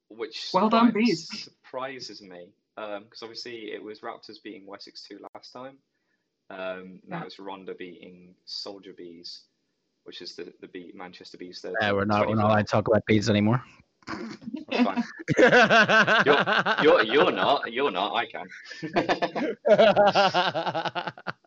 which 0.08 0.50
Well 0.54 0.68
done, 0.70 0.90
surpri- 0.90 0.94
Bees. 0.94 1.28
surprises 1.44 2.22
me. 2.22 2.48
Um 2.76 3.04
because 3.04 3.22
obviously 3.22 3.72
it 3.72 3.82
was 3.82 4.00
Raptors 4.00 4.42
beating 4.42 4.66
Wessex 4.66 5.02
two 5.02 5.18
last 5.34 5.52
time. 5.52 5.76
Um, 6.50 7.00
now 7.06 7.18
Yeah. 7.18 7.24
it's 7.26 7.38
Ronda 7.38 7.74
beating 7.74 8.34
Soldier 8.46 8.94
Bees, 8.96 9.42
which 10.04 10.22
is 10.22 10.34
the 10.34 10.52
the 10.62 10.68
beat 10.68 10.94
Manchester 10.94 11.36
Bees. 11.36 11.60
The 11.60 11.72
uh, 11.82 11.92
we're 11.94 12.04
not 12.06 12.26
we're 12.28 12.36
not 12.36 12.46
allowed 12.46 12.58
to 12.66 12.72
talk 12.72 12.88
about 12.88 13.04
bees 13.06 13.28
anymore. 13.28 13.62
That's 14.70 14.82
fine. 14.82 15.04
You're 16.82 17.02
you're 17.02 17.30
not. 17.32 17.70
You're 17.70 17.90
not. 17.90 18.14
I 18.14 18.24
can. 18.24 18.46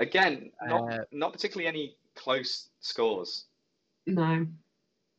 Again, 0.00 0.50
not 0.62 0.92
Uh, 0.92 1.04
not 1.12 1.32
particularly 1.32 1.68
any 1.68 1.96
close 2.14 2.70
scores. 2.80 3.46
No. 4.06 4.46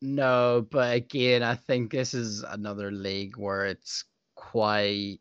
No, 0.02 0.68
but 0.72 0.96
again, 0.96 1.44
I 1.44 1.56
think 1.56 1.92
this 1.92 2.14
is 2.14 2.44
another 2.44 2.92
league 2.92 3.38
where 3.38 3.68
it's 3.68 4.04
quite 4.36 5.20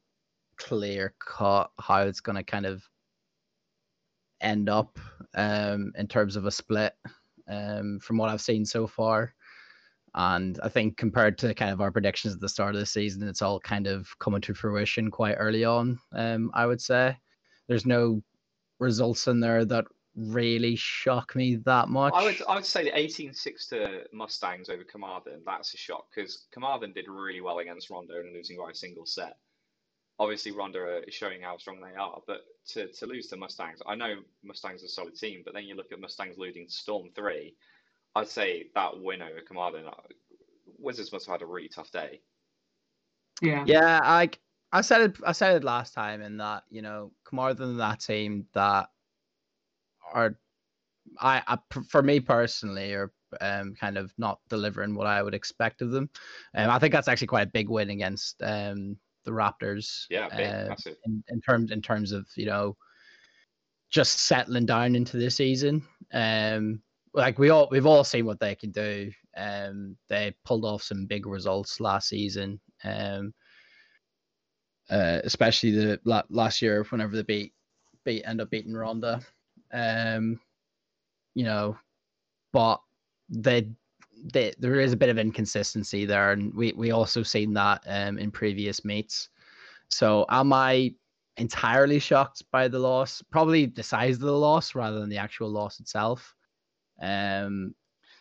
clear 0.57 1.15
cut 1.19 1.71
how 1.79 2.03
it's 2.03 2.21
going 2.21 2.37
to 2.37 2.43
kind 2.43 2.67
of 2.67 2.83
end 4.41 4.71
up 4.71 4.99
um, 5.35 5.93
in 5.97 6.09
terms 6.09 6.37
of 6.37 6.47
a 6.47 6.51
split 6.51 6.95
um, 7.49 8.01
from 8.01 8.17
what 8.17 8.31
I've 8.31 8.41
seen 8.41 8.65
so 8.65 8.87
far. 8.87 9.35
And 10.15 10.59
I 10.63 10.71
think 10.71 10.97
compared 10.97 11.37
to 11.39 11.55
kind 11.55 11.71
of 11.71 11.81
our 11.81 11.93
predictions 11.93 12.35
at 12.35 12.41
the 12.41 12.49
start 12.49 12.75
of 12.75 12.81
the 12.81 12.87
season, 12.87 13.29
it's 13.29 13.43
all 13.43 13.61
kind 13.61 13.87
of 13.87 14.09
coming 14.19 14.41
to 14.41 14.55
fruition 14.55 15.11
quite 15.11 15.35
early 15.35 15.65
on. 15.65 16.01
Um, 16.13 16.51
I 16.55 16.67
would 16.67 16.81
say 16.81 17.17
there's 17.69 17.87
no 17.87 18.23
results 18.81 19.27
in 19.27 19.41
there 19.41 19.65
that 19.65 19.85
really 20.17 20.77
shock 20.77 21.35
me 21.37 21.57
that 21.57 21.89
much. 21.89 22.13
I 22.15 22.25
would 22.25 22.43
I 22.49 22.55
would 22.57 22.67
say 22.67 22.85
the 22.85 22.91
18-6 22.91 23.69
to 23.69 24.05
Mustangs 24.13 24.69
over 24.69 24.85
Carmarthen, 24.85 25.43
that's 25.45 25.75
a 25.75 25.77
shock 25.77 26.07
because 26.15 26.47
Carmarthen 26.53 26.93
did 26.93 27.07
really 27.09 27.41
well 27.41 27.59
against 27.59 27.91
Rondo 27.91 28.19
and 28.19 28.33
losing 28.33 28.59
by 28.59 28.71
a 28.71 28.75
single 28.75 29.07
set. 29.07 29.37
Obviously, 30.19 30.53
Rondo 30.53 31.01
is 31.07 31.15
showing 31.15 31.41
how 31.41 31.57
strong 31.57 31.81
they 31.81 31.97
are, 31.99 32.21
but 32.27 32.43
to, 32.69 32.89
to 32.93 33.07
lose 33.07 33.29
to 33.29 33.39
Mustangs, 33.39 33.81
I 33.87 33.95
know 33.95 34.17
Mustangs 34.43 34.83
are 34.83 34.87
a 34.87 34.89
solid 34.89 35.17
team, 35.17 35.41
but 35.45 35.55
then 35.55 35.65
you 35.65 35.75
look 35.75 35.93
at 35.93 36.01
Mustangs 36.01 36.37
losing 36.37 36.67
to 36.67 36.73
Storm 36.73 37.09
3, 37.15 37.55
I'd 38.17 38.29
say 38.29 38.67
that 38.75 39.01
win 39.01 39.23
over 39.23 39.41
Carmarthen, 39.41 39.87
uh, 39.87 39.93
Wizards 40.79 41.11
must 41.11 41.25
have 41.27 41.41
had 41.41 41.43
a 41.43 41.47
really 41.47 41.69
tough 41.69 41.91
day. 41.91 42.21
Yeah. 43.41 43.65
Yeah, 43.67 44.01
I 44.03 44.29
I 44.73 44.81
said 44.83 45.01
it 45.03 45.17
I 45.27 45.33
said 45.33 45.57
it 45.57 45.65
last 45.65 45.95
time 45.95 46.23
in 46.23 46.37
that, 46.39 46.65
you 46.71 46.83
know, 46.83 47.13
Carmarthen 47.25 47.77
that 47.79 48.01
team 48.01 48.47
that 48.55 48.89
are 50.13 50.37
I, 51.19 51.43
I 51.47 51.59
for 51.89 52.03
me 52.03 52.21
personally 52.21 52.93
are 52.95 53.13
um, 53.41 53.75
kind 53.75 53.97
of 53.97 54.13
not 54.19 54.41
delivering 54.49 54.95
what 54.95 55.07
I 55.07 55.23
would 55.23 55.35
expect 55.35 55.83
of 55.83 55.91
them. 55.91 56.09
Um, 56.55 56.71
I 56.71 56.79
think 56.79 56.93
that's 56.93 57.09
actually 57.09 57.29
quite 57.29 57.49
a 57.49 57.51
big 57.51 57.69
win 57.69 57.91
against 57.91 58.43
um, 58.43 58.97
the 59.25 59.31
Raptors. 59.31 60.07
Yeah, 60.11 60.29
big, 60.29 60.71
uh, 60.71 60.77
in, 61.05 61.23
in 61.29 61.41
terms 61.41 61.71
in 61.71 61.83
terms 61.83 62.13
of 62.13 62.27
you 62.37 62.47
know 62.47 62.77
just 63.91 64.21
settling 64.21 64.67
down 64.67 64.95
into 64.95 65.17
the 65.17 65.31
season. 65.31 65.83
Um, 66.13 66.83
like 67.13 67.39
we 67.39 67.51
all 67.51 67.69
we've 67.71 67.87
all 67.87 68.05
seen 68.05 68.25
what 68.25 68.41
they 68.41 68.55
can 68.55 68.71
do. 68.71 69.11
Um, 69.37 69.97
they 70.09 70.35
pulled 70.45 70.65
off 70.65 70.83
some 70.83 71.07
big 71.07 71.27
results 71.27 71.81
last 71.81 72.09
season. 72.09 72.61
Um, 72.85 73.33
uh, 74.91 75.21
especially 75.25 75.71
the 75.71 76.01
la- 76.05 76.23
last 76.31 76.61
year 76.61 76.85
whenever 76.91 77.17
they 77.17 77.23
beat 77.23 77.53
beat 78.05 78.25
end 78.25 78.41
up 78.41 78.51
beating 78.51 78.75
Ronda. 78.75 79.21
Um, 79.73 80.41
you 81.35 81.45
know, 81.45 81.79
but 82.53 82.81
they, 83.29 83.69
they 84.33 84.53
there 84.59 84.81
is 84.81 84.93
a 84.93 84.97
bit 84.97 85.09
of 85.09 85.19
inconsistency 85.19 86.05
there, 86.05 86.33
and 86.33 86.53
we 86.55 86.73
we 86.73 86.91
also 86.91 87.23
seen 87.23 87.55
that 87.55 87.83
um 87.87 88.19
in 88.19 88.31
previous 88.31 88.85
meets. 88.85 89.29
So 89.89 90.27
am 90.29 90.53
I 90.53 90.95
entirely 91.37 91.99
shocked 91.99 92.43
by 92.53 92.69
the 92.69 92.79
loss? 92.79 93.23
Probably 93.31 93.67
the 93.67 93.83
size 93.83 94.17
of 94.17 94.23
the 94.23 94.33
loss 94.33 94.75
rather 94.75 95.01
than 95.01 95.09
the 95.09 95.19
actual 95.19 95.51
loss 95.51 95.81
itself. 95.81 96.35
Um, 97.01 97.75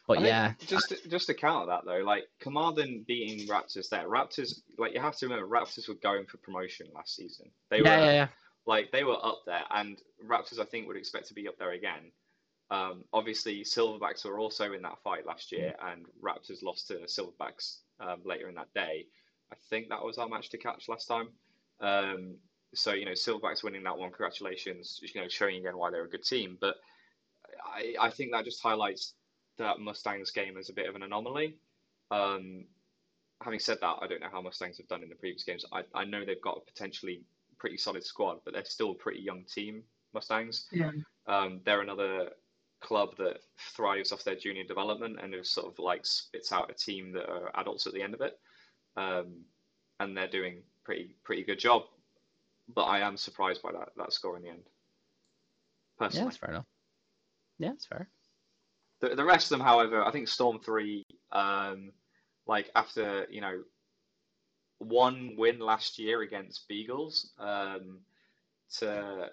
but 0.10 0.18
I 0.18 0.26
yeah, 0.26 0.54
just 0.66 0.90
to, 0.90 1.08
just 1.08 1.28
to 1.28 1.36
counter 1.36 1.68
that 1.68 1.86
though, 1.86 2.04
like 2.04 2.24
Carmarthen 2.42 3.06
beating 3.08 3.48
Raptors 3.48 3.90
there, 3.90 4.10
Raptors 4.10 4.62
like 4.80 4.96
you 4.96 5.00
have 5.00 5.16
to 5.18 5.28
remember 5.28 5.48
Raptors 5.48 5.88
were 5.88 5.94
going 6.02 6.26
for 6.26 6.38
promotion 6.38 6.88
last 6.96 7.16
season. 7.16 7.52
They 7.70 7.78
yeah, 7.78 7.84
were 7.84 8.06
yeah, 8.06 8.12
yeah. 8.12 8.28
like 8.66 8.92
they 8.92 9.04
were 9.04 9.24
up 9.24 9.44
there, 9.46 9.62
and 9.70 10.02
Raptors 10.28 10.60
I 10.60 10.66
think 10.66 10.88
would 10.88 10.98
expect 10.98 11.28
to 11.28 11.36
be 11.36 11.48
up 11.48 11.60
there 11.60 11.74
again. 11.74 12.12
Um, 12.72 13.04
obviously, 13.14 13.62
Silverbacks 13.62 14.26
were 14.26 14.40
also 14.40 14.74
in 14.74 14.82
that 14.82 14.98
fight 15.04 15.28
last 15.28 15.52
year, 15.52 15.76
and 15.92 16.08
Raptors 16.20 16.64
lost 16.64 16.88
to 16.88 16.96
Silverbacks 17.06 17.82
um, 18.00 18.22
later 18.26 18.50
in 18.50 18.56
that 18.56 18.74
day. 18.74 19.06
I 19.54 19.58
think 19.70 19.90
that 19.90 20.04
was 20.04 20.18
our 20.18 20.28
match 20.28 20.50
to 20.50 20.58
catch 20.58 20.90
last 20.90 21.06
time. 21.06 21.28
Um, 21.82 22.36
so 22.74 22.94
you 22.94 23.06
know, 23.06 23.12
Silverbacks 23.12 23.64
winning 23.64 23.84
that 23.84 23.98
one, 23.98 24.10
congratulations. 24.10 25.00
You 25.04 25.22
know, 25.22 25.28
showing 25.28 25.58
again 25.58 25.78
why 25.78 25.92
they're 25.92 26.06
a 26.06 26.10
good 26.10 26.24
team. 26.24 26.58
But 26.60 26.78
I, 27.64 27.94
I 28.08 28.10
think 28.10 28.32
that 28.32 28.46
just 28.46 28.64
highlights 28.64 29.14
that 29.60 29.80
Mustangs 29.80 30.32
game 30.32 30.58
as 30.58 30.70
a 30.70 30.74
bit 30.74 30.90
of 30.90 30.96
an 30.96 31.04
anomaly. 31.04 31.58
Um, 32.12 32.66
having 33.42 33.60
said 33.60 33.78
that, 33.82 33.98
I 34.02 34.08
don't 34.08 34.22
know 34.22 34.30
how 34.32 34.42
Mustangs 34.42 34.78
have 34.78 34.88
done 34.88 35.04
in 35.04 35.10
the 35.10 35.16
previous 35.16 35.44
games. 35.44 35.66
I, 35.72 35.84
I 35.94 36.06
know 36.06 36.26
they've 36.26 36.42
got 36.42 36.58
a 36.58 36.72
potentially 36.72 37.22
pretty 37.58 37.78
solid 37.78 38.04
squad, 38.04 38.40
but 38.44 38.54
they're 38.54 38.66
still 38.66 38.92
a 38.92 38.96
pretty 38.96 39.22
young 39.22 39.44
team, 39.44 39.84
Mustangs. 40.14 40.68
Yeah. 40.72 40.92
Um, 41.28 41.62
they're 41.66 41.82
another 41.82 42.32
club 42.82 43.16
that 43.18 43.40
thrives 43.58 44.12
off 44.12 44.24
their 44.24 44.36
junior 44.36 44.64
development 44.64 45.20
and 45.22 45.34
it 45.34 45.46
sort 45.46 45.68
of 45.68 45.78
like 45.80 46.06
spits 46.06 46.52
out 46.52 46.72
a 46.72 46.74
team 46.74 47.12
that 47.12 47.30
are 47.30 47.52
adults 47.60 47.86
at 47.86 47.94
the 47.94 48.02
end 48.02 48.14
of 48.14 48.22
it. 48.22 48.40
Um, 48.96 49.42
and 50.00 50.16
they're 50.16 50.30
doing 50.30 50.64
pretty 50.84 51.16
pretty 51.24 51.44
good 51.44 51.60
job. 51.60 51.84
But 52.74 52.84
I 52.84 53.00
am 53.00 53.18
surprised 53.18 53.62
by 53.62 53.72
that 53.74 53.90
that 53.98 54.14
score 54.14 54.38
in 54.38 54.44
the 54.44 54.50
end. 54.50 54.64
Yeah, 54.66 56.08
Personally. 56.08 56.26
that's 56.26 56.38
fair 56.38 56.50
enough. 56.52 56.66
Yeah, 57.58 57.70
that's 57.70 57.86
fair. 57.86 58.10
The, 59.02 59.16
the 59.16 59.24
rest 59.24 59.52
of 59.52 59.58
them, 59.58 59.66
however, 59.66 60.04
I 60.04 60.12
think 60.12 60.28
Storm 60.28 60.60
three, 60.60 61.06
um, 61.32 61.92
like 62.48 62.70
after 62.76 63.28
you 63.30 63.42
know, 63.42 63.64
one 64.80 65.36
win 65.38 65.60
last 65.60 66.00
year 66.00 66.22
against 66.22 66.68
Beagles, 66.68 67.32
um, 67.40 68.00
to 68.78 69.32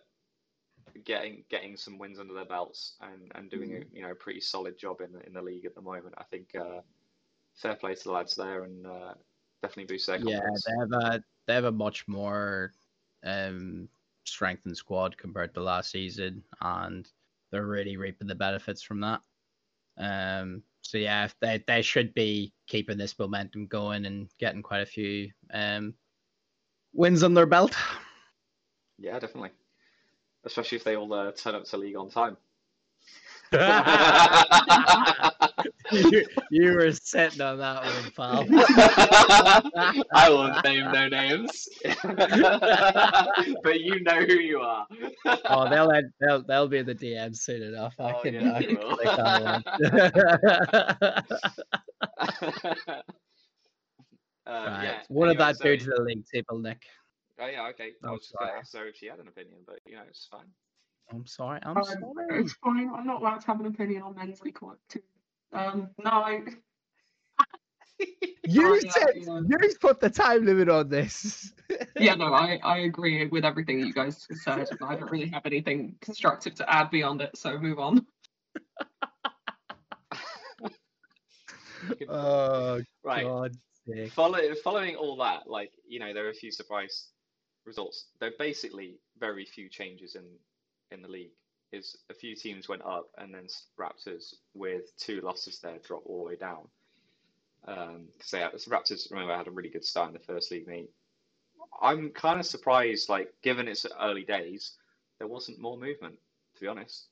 getting 1.04 1.44
getting 1.48 1.76
some 1.76 1.98
wins 1.98 2.18
under 2.18 2.34
their 2.34 2.44
belts 2.44 2.94
and, 3.00 3.30
and 3.34 3.50
doing 3.50 3.72
a 3.74 3.96
you 3.96 4.02
know 4.02 4.14
pretty 4.14 4.40
solid 4.40 4.78
job 4.78 5.00
in 5.00 5.12
the, 5.12 5.26
in 5.26 5.32
the 5.32 5.42
league 5.42 5.64
at 5.64 5.74
the 5.74 5.80
moment. 5.80 6.14
I 6.18 6.24
think 6.24 6.54
uh, 6.54 6.80
fair 7.54 7.74
play 7.74 7.94
to 7.94 8.04
the 8.04 8.12
lads 8.12 8.36
there 8.36 8.64
and 8.64 8.86
uh, 8.86 9.14
definitely 9.62 9.94
boosts 9.94 10.06
their 10.06 10.18
confidence. 10.18 10.64
Yeah, 10.66 10.72
they 10.72 10.80
have 10.80 11.12
a 11.12 11.24
they 11.46 11.54
have 11.54 11.64
a 11.64 11.72
much 11.72 12.06
more 12.08 12.72
um 13.24 13.88
strengthened 14.24 14.76
squad 14.76 15.16
compared 15.16 15.54
to 15.54 15.60
last 15.60 15.90
season, 15.90 16.42
and 16.60 17.08
they're 17.50 17.66
really 17.66 17.96
reaping 17.96 18.28
the 18.28 18.34
benefits 18.34 18.82
from 18.82 19.00
that. 19.00 19.20
Um, 19.98 20.62
so 20.82 20.98
yeah, 20.98 21.28
they 21.40 21.62
they 21.66 21.82
should 21.82 22.14
be 22.14 22.52
keeping 22.66 22.98
this 22.98 23.18
momentum 23.18 23.66
going 23.66 24.06
and 24.06 24.28
getting 24.38 24.62
quite 24.62 24.82
a 24.82 24.86
few 24.86 25.30
um 25.52 25.94
wins 26.92 27.22
on 27.22 27.34
their 27.34 27.46
belt. 27.46 27.74
Yeah, 28.98 29.18
definitely. 29.18 29.50
Especially 30.44 30.76
if 30.76 30.84
they 30.84 30.96
all 30.96 31.12
uh, 31.12 31.32
turn 31.32 31.54
up 31.54 31.64
to 31.64 31.76
league 31.76 31.96
on 31.96 32.08
time. 32.08 32.36
you, 35.92 36.26
you 36.50 36.72
were 36.74 36.92
sitting 36.92 37.40
on 37.40 37.58
that 37.58 37.82
one, 37.84 38.10
pal. 38.16 38.46
I 40.14 40.28
won't 40.30 40.64
name 40.64 40.90
no 40.92 41.08
names, 41.08 41.68
but 43.62 43.80
you 43.80 44.00
know 44.00 44.20
who 44.24 44.34
you 44.34 44.60
are. 44.60 44.86
oh, 45.48 45.68
they'll 45.68 45.90
end- 45.92 46.12
they'll 46.20 46.42
they'll 46.42 46.68
be 46.68 46.78
in 46.78 46.86
the 46.86 46.94
DM 46.94 47.36
soon 47.36 47.62
enough. 47.62 47.94
I 47.98 48.12
Oh, 48.12 48.20
can, 48.22 48.34
yeah, 48.34 48.52
I 48.54 48.62
can 48.64 48.76
click 48.76 49.16
that 49.16 49.42
one. 49.42 49.64
Uh, 54.46 54.52
right. 54.68 54.82
yeah, 54.84 54.98
What 55.08 55.26
did 55.26 55.40
anyway, 55.40 55.52
that 55.52 55.58
do 55.62 55.78
so- 55.78 55.84
to 55.86 55.90
the 55.96 56.02
league 56.04 56.24
table, 56.32 56.58
Nick? 56.58 56.82
Oh 57.38 57.46
yeah, 57.46 57.66
okay. 57.68 57.90
I 58.02 58.06
Oh, 58.08 58.12
was 58.12 58.20
just 58.22 58.32
gonna 58.38 58.50
sorry. 58.50 58.60
ask 58.60 58.74
her 58.76 58.86
if 58.86 58.96
she 58.96 59.06
had 59.06 59.18
an 59.18 59.28
opinion, 59.28 59.58
but 59.66 59.80
you 59.84 59.96
know 59.96 60.02
it's 60.08 60.26
fine. 60.30 60.46
I'm 61.12 61.26
sorry. 61.26 61.60
I'm 61.64 61.76
Um, 61.76 61.84
sorry. 61.84 62.40
it's 62.40 62.54
fine. 62.54 62.90
I'm 62.94 63.06
not 63.06 63.20
allowed 63.20 63.40
to 63.40 63.46
have 63.48 63.60
an 63.60 63.66
opinion 63.66 64.02
on 64.02 64.14
men's 64.14 64.40
league 64.40 64.60
work 64.62 64.78
too. 64.88 65.02
Um, 65.56 65.90
no. 66.04 66.44
You 68.48 68.74
yeah, 68.74 68.90
said 68.90 69.10
yeah. 69.16 69.40
you 69.40 69.74
put 69.80 70.00
the 70.00 70.10
time 70.10 70.44
limit 70.44 70.68
on 70.68 70.88
this. 70.88 71.52
Yeah, 71.98 72.14
no, 72.14 72.26
I, 72.26 72.60
I 72.62 72.78
agree 72.80 73.26
with 73.26 73.44
everything 73.44 73.80
you 73.80 73.92
guys 73.92 74.24
said. 74.44 74.68
I 74.82 74.94
don't 74.94 75.10
really 75.10 75.28
have 75.30 75.44
anything 75.46 75.96
constructive 76.00 76.54
to 76.56 76.72
add 76.72 76.90
beyond 76.90 77.22
it, 77.22 77.36
so 77.36 77.58
move 77.58 77.80
on. 77.80 78.06
oh 82.08 82.80
Right. 83.02 83.24
God's 83.24 83.58
sake. 83.88 84.12
Follow, 84.12 84.54
following 84.62 84.94
all 84.94 85.16
that, 85.16 85.50
like 85.50 85.72
you 85.88 85.98
know, 85.98 86.14
there 86.14 86.26
are 86.26 86.30
a 86.30 86.34
few 86.34 86.52
surprise 86.52 87.08
results. 87.64 88.06
There 88.20 88.28
are 88.28 88.38
basically 88.38 89.00
very 89.18 89.44
few 89.44 89.68
changes 89.68 90.14
in 90.14 90.24
in 90.92 91.02
the 91.02 91.08
league. 91.08 91.32
Is 91.76 91.96
a 92.10 92.14
few 92.14 92.34
teams 92.34 92.68
went 92.68 92.82
up, 92.82 93.08
and 93.18 93.34
then 93.34 93.46
Raptors 93.78 94.34
with 94.54 94.96
two 94.96 95.20
losses 95.20 95.58
there 95.60 95.78
drop 95.78 96.02
all 96.06 96.24
the 96.24 96.30
way 96.30 96.36
down. 96.36 96.68
Um, 97.66 98.08
so 98.20 98.38
Raptors 98.68 99.10
remember 99.10 99.36
had 99.36 99.48
a 99.48 99.50
really 99.50 99.68
good 99.68 99.84
start 99.84 100.08
in 100.08 100.14
the 100.14 100.20
first 100.20 100.50
league 100.50 100.66
meet. 100.66 100.90
I'm 101.80 102.10
kind 102.10 102.40
of 102.40 102.46
surprised, 102.46 103.08
like 103.08 103.32
given 103.42 103.68
it's 103.68 103.86
early 104.00 104.24
days, 104.24 104.72
there 105.18 105.28
wasn't 105.28 105.60
more 105.60 105.76
movement. 105.76 106.16
To 106.54 106.60
be 106.60 106.68
honest. 106.68 107.08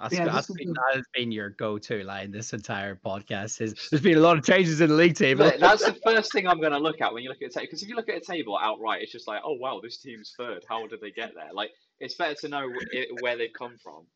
That's, 0.00 0.14
Yeah, 0.14 0.24
that's 0.24 0.50
been, 0.50 0.72
that 0.72 0.94
has 0.94 1.04
been 1.14 1.30
your 1.30 1.50
go-to 1.50 2.02
line 2.02 2.30
this 2.30 2.52
entire 2.52 2.96
podcast. 2.96 3.60
Is 3.60 3.74
there's 3.90 4.02
been 4.02 4.18
a 4.18 4.20
lot 4.20 4.36
of 4.36 4.44
changes 4.44 4.80
in 4.80 4.88
the 4.88 4.94
league 4.94 5.14
table. 5.14 5.50
That's 5.58 5.84
the 5.84 5.94
first 6.04 6.32
thing 6.32 6.48
I'm 6.48 6.60
going 6.60 6.72
to 6.72 6.78
look 6.78 7.00
at 7.00 7.12
when 7.12 7.22
you 7.22 7.28
look 7.28 7.42
at 7.42 7.50
a 7.50 7.52
table. 7.52 7.66
Because 7.66 7.82
if 7.82 7.88
you 7.88 7.96
look 7.96 8.08
at 8.08 8.16
a 8.16 8.20
table 8.20 8.58
outright, 8.60 9.02
it's 9.02 9.12
just 9.12 9.28
like, 9.28 9.42
oh 9.44 9.54
wow, 9.54 9.80
this 9.82 9.98
team's 9.98 10.34
third. 10.36 10.64
How 10.68 10.86
did 10.86 11.00
they 11.00 11.10
get 11.10 11.34
there? 11.34 11.52
Like, 11.52 11.70
it's 12.00 12.14
better 12.14 12.34
to 12.34 12.48
know 12.48 12.68
it, 12.90 13.08
where 13.20 13.36
they've 13.36 13.52
come 13.56 13.76
from. 13.82 14.06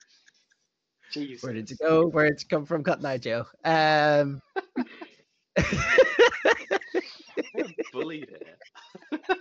Jesus. 1.13 1.45
Where 1.45 1.53
did 1.53 1.71
you 1.71 1.77
go? 1.77 2.07
Where 2.07 2.29
did 2.31 2.43
you 2.43 2.49
come 2.49 2.65
from, 2.65 2.83
Cut 2.83 3.01
Nigel. 3.01 3.47
Joe? 3.65 3.71
Um, 3.71 4.43
Bullied 7.93 8.29
here. 8.29 9.21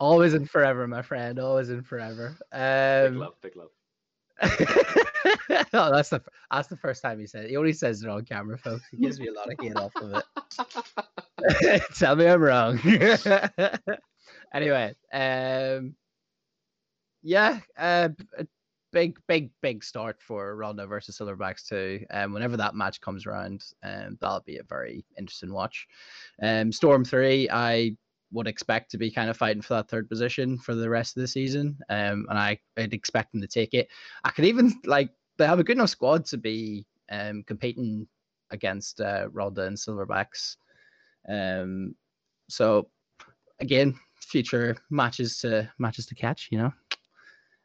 Always 0.00 0.34
and 0.34 0.48
forever, 0.48 0.86
my 0.86 1.02
friend. 1.02 1.38
Always 1.38 1.70
and 1.70 1.84
forever. 1.84 2.36
big 2.52 3.12
Um, 3.12 3.18
love, 3.18 3.34
big 3.40 3.56
love. 3.56 3.70
oh, 4.42 5.90
that's 5.92 6.10
the 6.10 6.22
that's 6.50 6.68
the 6.68 6.76
first 6.76 7.02
time 7.02 7.18
he 7.18 7.26
said 7.26 7.44
it. 7.44 7.50
He 7.50 7.56
only 7.56 7.72
says 7.72 8.02
it 8.02 8.08
on 8.08 8.24
camera, 8.24 8.56
folks. 8.56 8.84
He 8.90 8.96
gives 8.96 9.18
me 9.18 9.28
a 9.28 9.32
lot 9.32 9.50
of 9.50 9.58
hate 9.60 9.76
off 9.76 9.94
of 9.96 10.22
it. 11.64 11.82
Tell 11.96 12.14
me 12.14 12.28
I'm 12.28 12.40
wrong. 12.40 12.78
anyway, 14.54 14.94
um, 15.12 15.94
yeah, 17.22 17.60
uh, 17.76 18.10
big, 18.92 19.18
big, 19.26 19.50
big 19.60 19.82
start 19.82 20.20
for 20.20 20.54
Ronda 20.56 20.86
versus 20.86 21.18
Silverbacks 21.18 21.66
too. 21.66 22.04
Um, 22.10 22.32
whenever 22.32 22.56
that 22.56 22.76
match 22.76 23.00
comes 23.00 23.26
around, 23.26 23.64
um, 23.82 24.18
that'll 24.20 24.40
be 24.40 24.58
a 24.58 24.64
very 24.64 25.04
interesting 25.18 25.52
watch. 25.52 25.86
Um, 26.40 26.70
Storm 26.70 27.04
three, 27.04 27.48
I 27.50 27.96
would 28.32 28.46
expect 28.46 28.90
to 28.90 28.98
be 28.98 29.10
kind 29.10 29.30
of 29.30 29.36
fighting 29.36 29.62
for 29.62 29.74
that 29.74 29.88
third 29.88 30.08
position 30.08 30.58
for 30.58 30.74
the 30.74 30.88
rest 30.88 31.16
of 31.16 31.20
the 31.20 31.28
season. 31.28 31.78
Um, 31.88 32.26
and 32.28 32.38
I, 32.38 32.58
I'd 32.76 32.92
expect 32.92 33.32
them 33.32 33.40
to 33.40 33.46
take 33.46 33.74
it. 33.74 33.88
I 34.24 34.30
could 34.30 34.44
even 34.44 34.80
like 34.84 35.10
they 35.38 35.46
have 35.46 35.58
a 35.58 35.64
good 35.64 35.76
enough 35.76 35.90
squad 35.90 36.26
to 36.26 36.36
be 36.36 36.86
um 37.10 37.42
competing 37.44 38.06
against 38.50 39.00
uh 39.00 39.28
and 39.34 39.76
Silverbacks. 39.76 40.56
Um, 41.28 41.94
so 42.48 42.88
again, 43.60 43.98
future 44.14 44.76
matches 44.90 45.38
to 45.38 45.70
matches 45.78 46.06
to 46.06 46.14
catch, 46.14 46.48
you 46.50 46.58
know. 46.58 46.72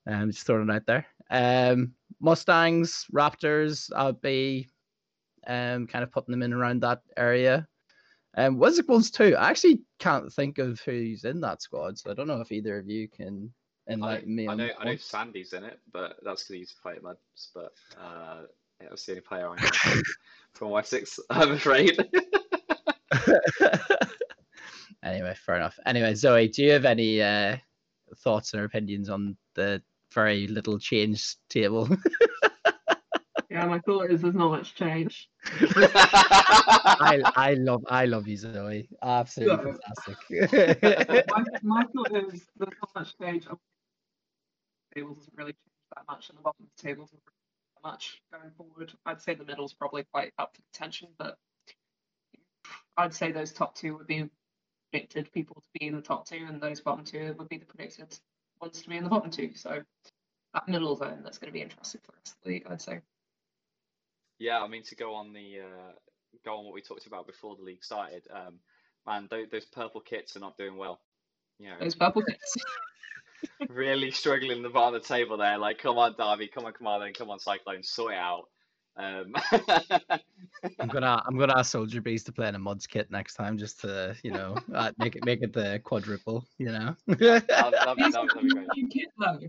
Um, 0.08 0.32
just 0.32 0.46
throwing 0.46 0.70
it 0.70 0.74
out 0.74 0.86
there. 0.86 1.06
Um, 1.30 1.94
Mustangs, 2.20 3.06
Raptors, 3.14 3.90
I'll 3.96 4.14
be 4.14 4.68
um 5.48 5.88
kind 5.88 6.04
of 6.04 6.12
putting 6.12 6.32
them 6.32 6.44
in 6.44 6.54
around 6.54 6.82
that 6.82 7.02
area. 7.18 7.68
Um, 8.36 8.58
Wizard 8.58 8.88
Wolves 8.88 9.12
too. 9.12 9.36
I 9.38 9.50
actually 9.50 9.82
can't 10.00 10.32
think 10.32 10.58
of 10.58 10.80
who's 10.82 11.24
in 11.24 11.40
that 11.42 11.62
squad, 11.62 12.00
so 12.00 12.10
I 12.10 12.14
don't 12.14 12.28
know 12.28 12.42
if 12.42 12.52
either 12.52 12.80
of 12.80 12.90
you 12.90 13.08
can 13.08 13.54
I, 13.88 13.94
enlighten 13.94 14.36
me. 14.36 14.48
I 14.48 14.56
know, 14.56 14.70
I 14.80 14.86
know. 14.86 14.96
Sandy's 14.96 15.54
in 15.54 15.64
it, 15.64 15.80
but 15.92 16.18
that's 16.24 16.44
because 16.44 16.56
he's 16.60 16.72
fighting 16.72 17.04
muds. 17.04 17.50
But 17.54 17.74
uh, 18.00 18.42
yeah, 18.82 18.88
that's 18.90 19.06
the 19.06 19.14
only 19.14 19.22
player 19.22 19.50
I 19.50 19.62
know 19.62 20.02
from 20.54 20.70
Wessex, 20.70 21.20
I'm 21.30 21.52
afraid. 21.52 21.98
anyway, 25.04 25.36
fair 25.46 25.56
enough. 25.56 25.78
Anyway, 25.86 26.16
Zoe, 26.16 26.48
do 26.48 26.64
you 26.64 26.72
have 26.72 26.86
any 26.86 27.22
uh, 27.22 27.58
thoughts 28.18 28.54
or 28.54 28.64
opinions 28.64 29.10
on 29.10 29.38
the 29.54 29.82
very 30.12 30.48
little 30.48 30.80
change 30.80 31.36
table? 31.50 31.90
Yeah, 33.54 33.66
oh, 33.66 33.68
my 33.70 33.80
thought 33.80 34.10
is 34.10 34.22
there's 34.22 34.34
not 34.34 34.50
much 34.50 34.74
change. 34.74 35.30
I 35.62 37.22
I 37.36 37.54
love 37.54 37.84
I 37.88 38.06
love 38.06 38.28
you, 38.28 38.36
Zoe. 38.36 38.90
Absolutely 39.04 39.74
fantastic. 39.74 40.82
my, 41.30 41.44
my 41.62 41.84
thought 41.84 42.16
is 42.16 42.48
there's 42.58 42.74
not 42.82 42.90
much 42.96 43.16
change. 43.20 43.46
The 43.46 43.56
tables 44.96 45.18
doesn't 45.20 45.38
really 45.38 45.52
change 45.52 45.86
that 45.96 46.04
much, 46.10 46.30
and 46.30 46.40
the 46.40 46.42
bottom 46.42 46.64
of 46.64 46.70
the 46.76 46.82
tables 46.82 47.12
doesn't 47.12 47.24
really 47.28 47.38
change 47.38 47.74
that 47.76 47.88
much 47.88 48.22
going 48.32 48.52
forward. 48.58 48.94
I'd 49.06 49.22
say 49.22 49.36
the 49.36 49.46
middle's 49.46 49.74
probably 49.74 50.04
quite 50.12 50.34
up 50.40 50.56
for 50.56 50.62
contention, 50.74 51.10
but 51.20 51.38
I'd 52.98 53.14
say 53.14 53.32
those 53.32 53.54
top 53.54 53.76
two 53.76 53.96
would 53.98 54.08
be 54.08 54.28
predicted 54.92 55.32
people 55.32 55.58
to 55.58 55.80
be 55.80 55.86
in 55.86 55.96
the 55.96 56.02
top 56.02 56.28
two, 56.28 56.44
and 56.50 56.60
those 56.60 56.82
bottom 56.82 57.06
two 57.06 57.36
would 57.38 57.50
be 57.50 57.60
the 57.60 57.66
predicted 57.66 58.18
ones 58.60 58.82
to 58.82 58.90
be 58.90 58.98
in 58.98 59.04
the 59.04 59.12
bottom 59.12 59.30
two. 59.30 59.52
So 59.54 59.84
that 60.56 60.68
middle 60.68 60.96
zone 60.96 61.22
that's 61.24 61.38
going 61.38 61.50
to 61.50 61.54
be 61.54 61.62
interesting 61.62 62.02
for 62.04 62.14
the 62.14 62.18
rest 62.18 62.36
of 62.36 62.44
the 62.44 62.50
league, 62.50 62.66
I'd 62.68 62.82
say. 62.82 63.02
Yeah, 64.44 64.60
I 64.60 64.68
mean 64.68 64.84
to 64.84 64.96
go 64.96 65.14
on 65.14 65.32
the 65.32 65.62
uh, 65.62 65.92
go 66.44 66.58
on 66.58 66.66
what 66.66 66.74
we 66.74 66.82
talked 66.82 67.08
about 67.08 67.26
before 67.26 67.56
the 67.56 67.64
league 67.64 67.82
started. 67.82 68.24
Um, 68.30 68.60
man, 69.08 69.28
those, 69.32 69.48
those 69.50 69.64
purple 69.64 70.02
kits 70.02 70.36
are 70.36 70.42
not 70.42 70.58
doing 70.58 70.76
well. 70.76 71.00
You 71.60 71.70
know, 71.70 71.76
Those 71.80 71.96
purple 71.96 72.24
kits. 72.24 72.56
really 73.70 74.12
struggling 74.12 74.58
in 74.58 74.64
the 74.64 74.70
bottom 74.70 74.96
of 74.96 75.02
the 75.02 75.08
table 75.08 75.38
there. 75.38 75.58
Like, 75.58 75.78
come 75.78 75.98
on, 75.98 76.16
Derby, 76.18 76.50
come 76.50 76.66
on, 76.66 76.74
Commander, 76.74 77.10
come 77.14 77.30
on, 77.30 77.40
Cyclone, 77.40 77.84
sort 77.84 78.14
it 78.14 78.18
out. 78.18 78.44
Um, 78.98 79.34
I'm 80.80 80.90
gonna 80.90 81.24
I'm 81.26 81.38
gonna 81.38 81.58
ask 81.58 81.72
Soldier 81.72 82.02
Bees 82.02 82.26
to 82.26 82.34
play 82.34 82.50
in 82.50 82.56
a 82.56 82.60
mods 82.60 82.86
kit 82.86 83.10
next 83.12 83.36
time, 83.36 83.58
just 83.58 83.80
to 83.82 84.14
you 84.24 84.32
know 84.32 84.58
uh, 84.74 84.92
make 84.98 85.16
it 85.16 85.24
make 85.24 85.42
it 85.42 85.54
the 85.54 85.80
quadruple. 85.86 86.46
You 86.58 86.68
know. 86.68 86.96
that'd, 87.08 87.48
that'd, 87.48 87.98
be- 87.98 88.04
We've 88.04 88.12
that'd, 88.12 88.14
got 88.14 88.28
that'd 88.36 88.42
be 88.42 88.50
great. 88.50 88.68
new 88.76 88.88
kit 88.90 89.08
though. 89.18 89.40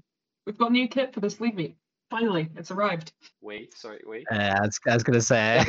We've 0.46 0.58
got 0.58 0.70
new 0.70 0.86
kit 0.86 1.12
for 1.12 1.18
this 1.20 1.40
league 1.40 1.56
meet. 1.56 1.76
Finally, 2.14 2.48
it's 2.54 2.70
arrived. 2.70 3.12
Wait, 3.40 3.76
sorry, 3.76 3.98
we. 4.08 4.24
Uh, 4.30 4.36
I, 4.36 4.60
was, 4.60 4.78
I 4.86 4.94
was 4.94 5.02
gonna 5.02 5.20
say. 5.20 5.58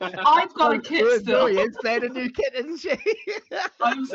I've 0.00 0.54
got 0.54 0.76
a 0.76 0.80
kit 0.80 1.04
Oh, 1.04 1.18
still. 1.18 1.40
Zoe 1.42 1.58
is 1.58 1.76
playing 1.82 2.04
a 2.04 2.08
new 2.08 2.30
kit, 2.30 2.54
isn't 2.54 2.78
she? 2.78 2.88
I'm, 3.82 4.06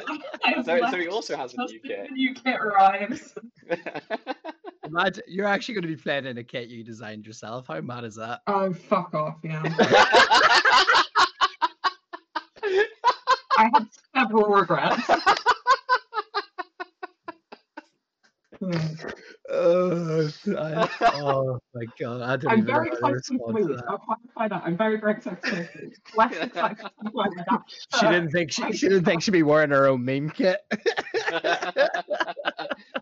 I've 0.44 0.66
So, 0.66 0.80
so 0.90 0.98
he 0.98 1.08
also 1.10 1.38
has 1.38 1.54
a 1.54 1.58
new 1.58 1.66
as 1.66 1.72
kit. 1.84 2.08
The 2.10 2.16
new 2.16 2.34
kit 2.34 2.56
arrives. 2.60 3.36
Imagine 4.84 5.24
you're 5.28 5.46
actually 5.46 5.76
going 5.76 5.84
to 5.84 5.90
be 5.90 5.96
playing 5.96 6.26
in 6.26 6.40
a 6.40 6.44
kit 6.44 6.70
you 6.70 6.84
designed 6.84 7.28
yourself. 7.28 7.68
How 7.68 7.80
mad 7.80 8.04
is 8.04 8.16
that? 8.16 8.42
Oh, 8.48 8.74
fuck 8.74 9.14
off, 9.14 9.38
yeah. 9.44 9.62
I 13.58 13.70
had 13.72 13.86
several 14.16 14.50
regrets. 14.50 15.08
Oh, 19.64 20.30
I- 20.58 20.90
oh 21.16 21.60
my 21.76 21.86
god! 22.00 22.22
I 22.22 22.36
don't 22.38 22.52
I'm 22.52 22.60
even 22.60 22.66
very 22.66 22.90
know 22.90 22.98
how 23.02 23.10
to 23.10 23.16
excited 23.16 23.24
to 23.26 23.34
respond 23.34 23.58
to 23.68 23.76
that. 23.76 23.84
I'll 23.88 23.98
clarify 24.00 24.48
that. 24.48 24.64
I'm 24.66 24.78
very, 24.78 25.00
very 25.00 25.14
excited 25.14 25.42
to 25.44 25.50
play 25.50 25.70
this. 25.76 26.00
Less 26.16 26.34
excited 26.36 26.78
to 26.78 27.12
play 27.12 27.26
that. 27.50 27.62
She 28.00 28.08
didn't 28.08 28.32
think 28.32 28.52
she, 28.52 28.72
she 28.74 28.88
didn't 28.90 29.06
think 29.06 29.22
she'd 29.22 29.32
be 29.32 29.44
wearing 29.44 29.70
her 29.70 29.88
own 29.88 30.04
meme 30.04 30.30
kit. 30.32 30.60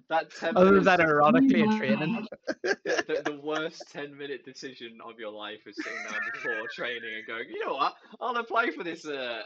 that 0.09 0.29
10 0.39 0.57
Other 0.57 0.71
minutes, 0.71 0.85
than 0.85 1.01
ironically 1.01 1.61
in 1.61 1.77
training. 1.77 2.27
the, 2.63 3.21
the 3.25 3.39
worst 3.41 3.91
10 3.91 4.17
minute 4.17 4.43
decision 4.43 4.97
of 5.05 5.19
your 5.19 5.31
life 5.31 5.59
is 5.65 5.75
sitting 5.77 6.03
down 6.09 6.19
before 6.33 6.67
training 6.75 7.09
and 7.17 7.27
going, 7.27 7.45
you 7.49 7.65
know 7.65 7.75
what, 7.75 7.93
I'll 8.19 8.35
apply 8.35 8.71
for 8.71 8.83
this 8.83 9.05
uh, 9.05 9.43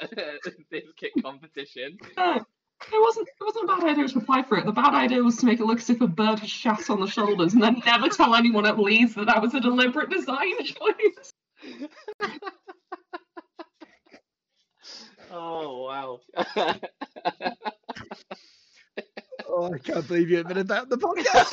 this 0.72 0.84
kit 0.98 1.11
competition. 1.22 1.98
No, 2.91 2.97
it 2.97 3.01
wasn't. 3.01 3.27
It 3.27 3.43
wasn't 3.43 3.65
a 3.65 3.68
bad 3.68 3.84
idea 3.84 4.07
to 4.07 4.18
apply 4.19 4.43
for 4.43 4.57
it. 4.57 4.65
The 4.65 4.72
bad 4.72 4.93
idea 4.93 5.23
was 5.23 5.38
to 5.38 5.45
make 5.45 5.60
it 5.60 5.65
look 5.65 5.80
as 5.80 5.89
if 5.89 6.01
a 6.01 6.07
bird 6.07 6.39
had 6.39 6.49
shat 6.49 6.89
on 6.89 6.99
the 6.99 7.07
shoulders, 7.07 7.53
and 7.53 7.64
then 7.64 7.81
never 7.85 8.10
tell 8.10 8.35
anyone 8.35 8.65
at 8.65 8.80
Leeds 8.80 9.15
that 9.15 9.26
that 9.27 9.41
was 9.41 9.53
a 9.53 9.60
deliberate 9.60 10.10
design 10.10 10.64
choice. 10.64 11.31
Oh, 15.35 16.19
wow. 16.45 16.76
Oh, 19.55 19.72
I 19.72 19.77
can't 19.77 20.07
believe 20.07 20.30
you 20.31 20.39
admitted 20.39 20.68
that 20.69 20.84
in 20.84 20.89
the 20.89 20.97
podcast. 20.97 21.51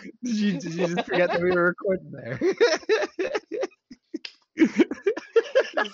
did 0.22 0.36
you 0.36 0.52
did 0.58 0.74
you 0.74 0.86
just 0.94 1.06
forget 1.08 1.30
that 1.30 1.40
we 1.42 1.50
were 1.50 1.64
recording 1.66 2.12
there? 2.12 2.38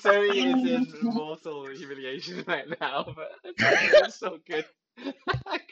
Zoe 0.01 0.28
is 0.28 0.70
in 0.70 0.87
mortal 1.03 1.66
humiliation 1.66 2.45
right 2.49 2.66
now, 2.81 3.05
but 3.15 3.33
it's 3.45 4.16
so 4.16 4.39
good. 4.47 4.65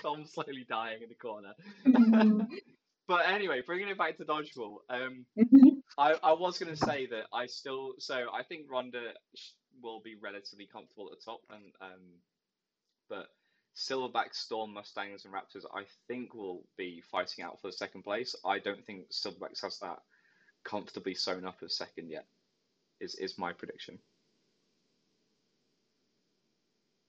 Com's 0.02 0.32
slowly 0.32 0.66
dying 0.69 1.02
in 1.02 1.09
the 1.09 1.15
corner. 1.15 1.55
But 3.06 3.28
anyway, 3.28 3.62
bringing 3.65 3.89
it 3.89 3.98
back 3.98 4.16
to 4.16 4.24
dodgeball, 4.24 4.78
um, 4.89 5.27
I, 5.98 6.15
I 6.23 6.32
was 6.32 6.59
going 6.59 6.74
to 6.74 6.86
say 6.86 7.06
that 7.06 7.24
I 7.32 7.47
still 7.47 7.94
so 7.98 8.27
I 8.32 8.43
think 8.43 8.66
Ronda 8.70 9.12
will 9.82 10.01
be 10.01 10.15
relatively 10.23 10.66
comfortable 10.66 11.11
at 11.12 11.19
the 11.19 11.24
top, 11.24 11.40
and 11.51 11.65
um, 11.82 12.01
but 13.11 13.27
Silverback, 13.77 14.35
Storm, 14.35 14.73
Mustangs, 14.73 15.24
and 15.24 15.35
Raptors 15.35 15.66
I 15.74 15.85
think 16.09 16.35
will 16.35 16.65
be 16.78 17.02
fighting 17.11 17.44
out 17.44 17.61
for 17.61 17.69
the 17.69 17.77
second 17.77 18.05
place. 18.05 18.35
I 18.44 18.59
don't 18.59 18.85
think 18.86 19.11
Silverbacks 19.11 19.62
has 19.62 19.78
that 19.81 19.98
comfortably 20.65 21.15
sewn 21.15 21.44
up 21.44 21.59
as 21.62 21.77
second 21.77 22.09
yet. 22.09 22.24
Is 23.05 23.14
is 23.16 23.36
my 23.36 23.52
prediction. 23.52 23.98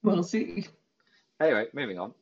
we'll 0.03 0.23
see. 0.23 0.67
Anyway, 1.41 1.67
moving 1.73 1.97
on. 1.97 2.13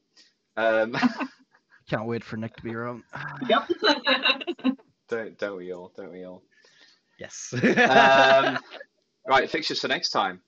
Um, 0.55 0.95
Can't 1.89 2.05
wait 2.05 2.23
for 2.23 2.37
Nick 2.37 2.55
to 2.57 2.63
be 2.63 2.75
wrong. 2.75 3.03
Yep. 3.49 3.69
don't 5.09 5.37
don't 5.39 5.57
we 5.57 5.73
all? 5.73 5.91
Don't 5.97 6.13
we 6.13 6.23
all? 6.23 6.43
Yes. 7.19 7.51
Um, 7.53 8.59
right, 9.27 9.49
fixtures 9.49 9.81
for 9.81 9.87
next 9.87 10.11
time. 10.11 10.39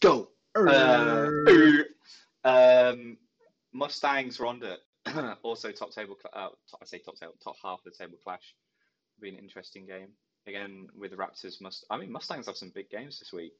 Go. 0.00 0.28
Uh, 0.56 1.26
ooh. 1.48 1.84
um, 2.44 3.16
Mustangs 3.72 4.38
Ronda, 4.38 4.76
also 5.42 5.72
top 5.72 5.90
table. 5.92 6.16
cl- 6.22 6.32
Uh, 6.32 6.50
top, 6.70 6.80
I 6.80 6.86
say 6.86 6.98
top 6.98 7.16
table, 7.16 7.34
top 7.42 7.56
half 7.62 7.80
of 7.80 7.84
the 7.84 7.90
table 7.90 8.18
clash. 8.22 8.54
Be 9.20 9.28
an 9.30 9.36
interesting 9.36 9.84
game 9.84 10.10
again 10.48 10.88
with 10.98 11.10
the 11.12 11.16
Raptors. 11.16 11.60
Must 11.60 11.84
I 11.90 11.98
mean 11.98 12.10
Mustangs 12.12 12.46
have 12.46 12.56
some 12.56 12.70
big 12.74 12.90
games 12.90 13.18
this 13.18 13.32
week. 13.32 13.52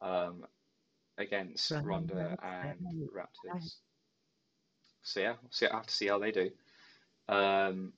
Um, 0.00 0.46
against 1.18 1.70
Ronda 1.70 2.38
and 2.42 3.08
Raptors. 3.14 3.74
So 5.02 5.20
yeah, 5.20 5.34
we'll 5.42 5.50
see. 5.50 5.66
I 5.66 5.76
have 5.76 5.86
to 5.86 5.94
see 5.94 6.06
how 6.06 6.18
they 6.18 6.32
do. 6.32 6.50
Um, 7.28 7.92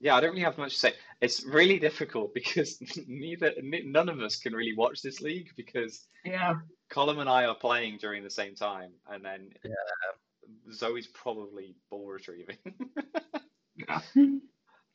yeah, 0.00 0.14
I 0.14 0.20
don't 0.20 0.30
really 0.30 0.42
have 0.42 0.58
much 0.58 0.74
to 0.74 0.78
say. 0.78 0.92
It's 1.20 1.44
really 1.44 1.78
difficult 1.78 2.34
because 2.40 2.78
neither 3.06 3.52
none 3.62 4.08
of 4.08 4.20
us 4.20 4.36
can 4.36 4.52
really 4.54 4.74
watch 4.76 5.02
this 5.02 5.20
league 5.20 5.48
because 5.56 6.06
Yeah. 6.24 6.56
Colin 6.90 7.18
and 7.18 7.28
I 7.28 7.46
are 7.46 7.54
playing 7.54 7.98
during 7.98 8.22
the 8.22 8.30
same 8.30 8.54
time, 8.54 8.92
and 9.10 9.24
then 9.24 9.50
Yeah. 9.64 10.72
Zoe's 10.72 11.06
probably 11.08 11.74
ball 11.90 12.06
retrieving 12.06 12.58
Yeah. 13.76 14.00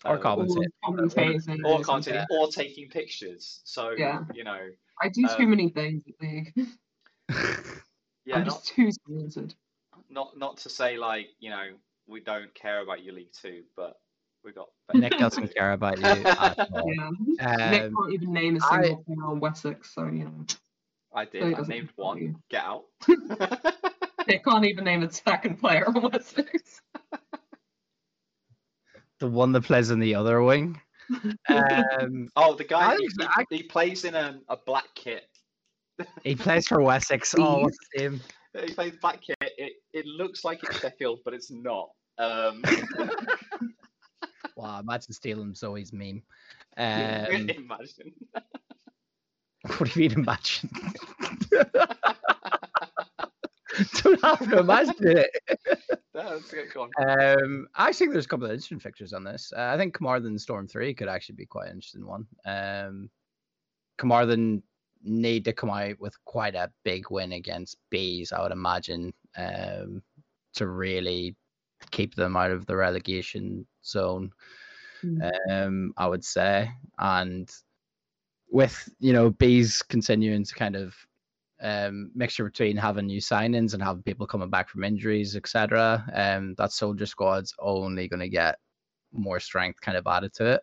Or 0.06 0.16
Um, 0.16 0.22
commentate. 0.22 0.68
Or 0.84 0.94
commentating 0.94 1.64
or 1.64 1.80
or 1.80 1.84
content 1.84 2.16
something. 2.30 2.38
or 2.40 2.48
taking 2.48 2.90
pictures. 2.90 3.62
So 3.66 3.92
Yeah. 3.92 4.24
you 4.34 4.44
know, 4.44 4.70
I 5.02 5.10
do 5.10 5.22
too 5.38 5.44
um, 5.44 5.50
many 5.52 5.70
things 5.70 6.04
at 6.08 6.14
league. 6.22 6.54
yeah, 8.26 8.36
I'm 8.38 8.46
not 8.46 8.64
too 8.64 8.90
talented. 9.08 9.56
not 10.10 10.38
not 10.38 10.58
to 10.58 10.70
say 10.70 10.98
like 10.98 11.28
you 11.40 11.50
know 11.50 11.70
we 12.08 12.20
don't 12.20 12.54
care 12.56 12.82
about 12.82 13.04
your 13.04 13.14
league 13.14 13.32
too, 13.34 13.64
but 13.76 13.96
we 14.44 14.52
got 14.52 14.70
Nick 14.94 15.18
doesn't 15.18 15.54
care 15.56 15.74
about 15.74 16.00
you 16.00 16.06
at 16.26 16.60
all. 16.72 16.92
Yeah. 16.94 17.70
Nick 17.72 17.84
Um, 17.84 17.96
can't 17.96 18.14
even 18.14 18.34
name 18.34 18.56
a 18.58 18.60
single 18.62 19.04
player 19.04 19.26
on 19.26 19.40
Wessex, 19.40 19.94
so 19.94 20.06
you 20.08 20.26
know. 20.26 20.46
I 21.14 21.26
did. 21.26 21.44
he 21.44 21.56
I 21.56 21.62
named 21.68 21.90
one. 21.96 22.18
you. 22.20 22.36
Get 22.50 22.64
out. 22.64 22.86
Nick 24.28 24.44
can't 24.46 24.66
even 24.66 24.84
name 24.86 25.04
a 25.04 25.12
second 25.12 25.58
player 25.60 25.86
on 25.88 26.02
Wessex. 26.10 26.82
The 29.22 29.28
one 29.28 29.54
that 29.54 29.62
plays 29.62 29.92
in 29.92 30.00
the 30.00 30.14
other 30.16 30.44
wing. 30.44 30.80
Um, 31.50 32.30
oh, 32.38 32.56
the 32.56 32.64
guy 32.64 32.96
he, 32.96 33.58
he, 33.58 33.64
plays 33.64 34.06
in 34.06 34.16
a, 34.16 34.40
a 34.48 34.56
black 34.66 34.86
kit. 34.96 35.24
he 36.24 36.36
plays 36.36 36.70
for 36.70 36.82
Wessex. 36.82 37.36
Oh, 37.38 37.60
what's 37.60 37.78
his 37.94 38.02
name? 38.02 38.22
He 38.66 38.74
plays 38.74 38.94
black 39.02 39.20
kit. 39.22 39.36
It 39.42 39.74
it 39.92 40.06
looks 40.06 40.46
like 40.46 40.64
it's 40.64 40.80
Sheffield, 40.80 41.20
but 41.26 41.34
it's 41.34 41.52
not. 41.52 41.90
Um, 42.18 42.64
Wow, 44.56 44.80
imagine 44.80 45.14
stealing 45.14 45.56
Zoe's 45.56 45.92
meme. 45.92 46.22
Um, 46.78 47.50
imagine. 47.50 48.14
what 49.78 49.92
do 49.92 50.02
you 50.02 50.10
mean 50.10 50.20
imagine? 50.20 50.70
Don't 54.04 54.24
have 54.24 54.50
to 54.50 54.60
imagine 54.60 54.96
it. 55.00 55.30
That's 56.14 56.52
good. 56.52 56.74
Go 56.74 56.88
on. 56.98 57.40
Um, 57.44 57.68
I 57.76 57.92
think 57.92 58.12
there's 58.12 58.26
a 58.26 58.28
couple 58.28 58.46
of 58.46 58.52
interesting 58.52 58.80
fixtures 58.80 59.14
on 59.14 59.24
this. 59.24 59.52
Uh, 59.56 59.72
I 59.74 59.78
think 59.78 59.94
Carmarthen 59.94 60.40
Storm 60.40 60.68
3 60.68 60.94
could 60.94 61.08
actually 61.08 61.36
be 61.36 61.46
quite 61.46 61.68
an 61.68 61.76
interesting 61.76 62.06
one. 62.06 62.26
Um, 62.46 63.10
Carmarthen 63.98 64.64
need 65.04 65.46
to 65.46 65.54
come 65.54 65.70
out 65.70 66.00
with 66.00 66.16
quite 66.26 66.56
a 66.56 66.72
big 66.84 67.10
win 67.10 67.34
against 67.34 67.78
Bees, 67.90 68.32
I 68.32 68.42
would 68.42 68.52
imagine, 68.52 69.14
um, 69.38 70.02
to 70.56 70.68
really 70.68 71.36
keep 71.92 72.16
them 72.16 72.38
out 72.38 72.52
of 72.52 72.66
the 72.66 72.76
relegation 72.76 73.66
zone. 73.84 74.32
Um, 75.50 75.94
I 75.98 76.08
would 76.08 76.24
say, 76.24 76.70
and 77.00 77.50
with 78.52 78.88
you 79.00 79.14
know 79.14 79.32
Bees 79.32 79.82
continuing 79.82 80.44
to 80.44 80.54
kind 80.54 80.76
of 80.76 80.94
um, 81.62 82.12
mixture 82.16 82.44
between 82.44 82.78
having 82.78 83.06
new 83.08 83.22
signings 83.22 83.74
and 83.74 83.84
having 83.84 84.04
people 84.04 84.26
coming 84.28 84.50
back 84.50 84.70
from 84.70 84.84
injuries, 84.84 85.36
etc. 85.36 86.04
Um, 86.14 86.56
that 86.58 86.72
soldier 86.72 87.06
squad's 87.06 87.54
only 87.60 88.08
going 88.08 88.20
to 88.22 88.30
get 88.30 88.58
more 89.14 89.40
strength 89.40 89.80
kind 89.82 89.98
of 89.98 90.08
added 90.08 90.34
to 90.36 90.46
it. 90.54 90.62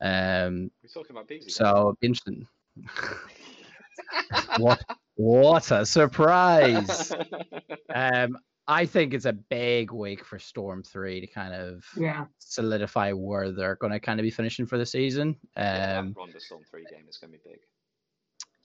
Um, 0.00 0.70
We're 0.82 0.88
talking 0.92 1.16
about 1.16 1.28
Beasley. 1.28 1.50
so 1.50 1.96
be 2.00 2.08
interesting. 2.08 2.46
what 4.56 4.80
what 5.14 5.70
a 5.70 5.86
surprise! 5.86 7.12
um, 7.94 8.36
I 8.68 8.84
think 8.84 9.14
it's 9.14 9.24
a 9.26 9.32
big 9.32 9.92
week 9.92 10.24
for 10.24 10.38
Storm 10.38 10.82
Three 10.82 11.20
to 11.20 11.26
kind 11.26 11.54
of 11.54 11.84
Yeah. 11.96 12.26
solidify 12.38 13.12
where 13.12 13.52
they're 13.52 13.76
going 13.76 13.92
to 13.92 14.00
kind 14.00 14.18
of 14.20 14.24
be 14.24 14.30
finishing 14.30 14.66
for 14.66 14.76
the 14.76 14.84
season. 14.86 15.36
Um, 15.56 15.64
that 15.64 16.12
Ronda 16.16 16.40
Storm 16.40 16.62
three 16.70 16.84
game 16.90 17.06
is 17.08 17.16
going 17.16 17.32
to 17.32 17.38
be 17.38 17.50
big. 17.50 17.60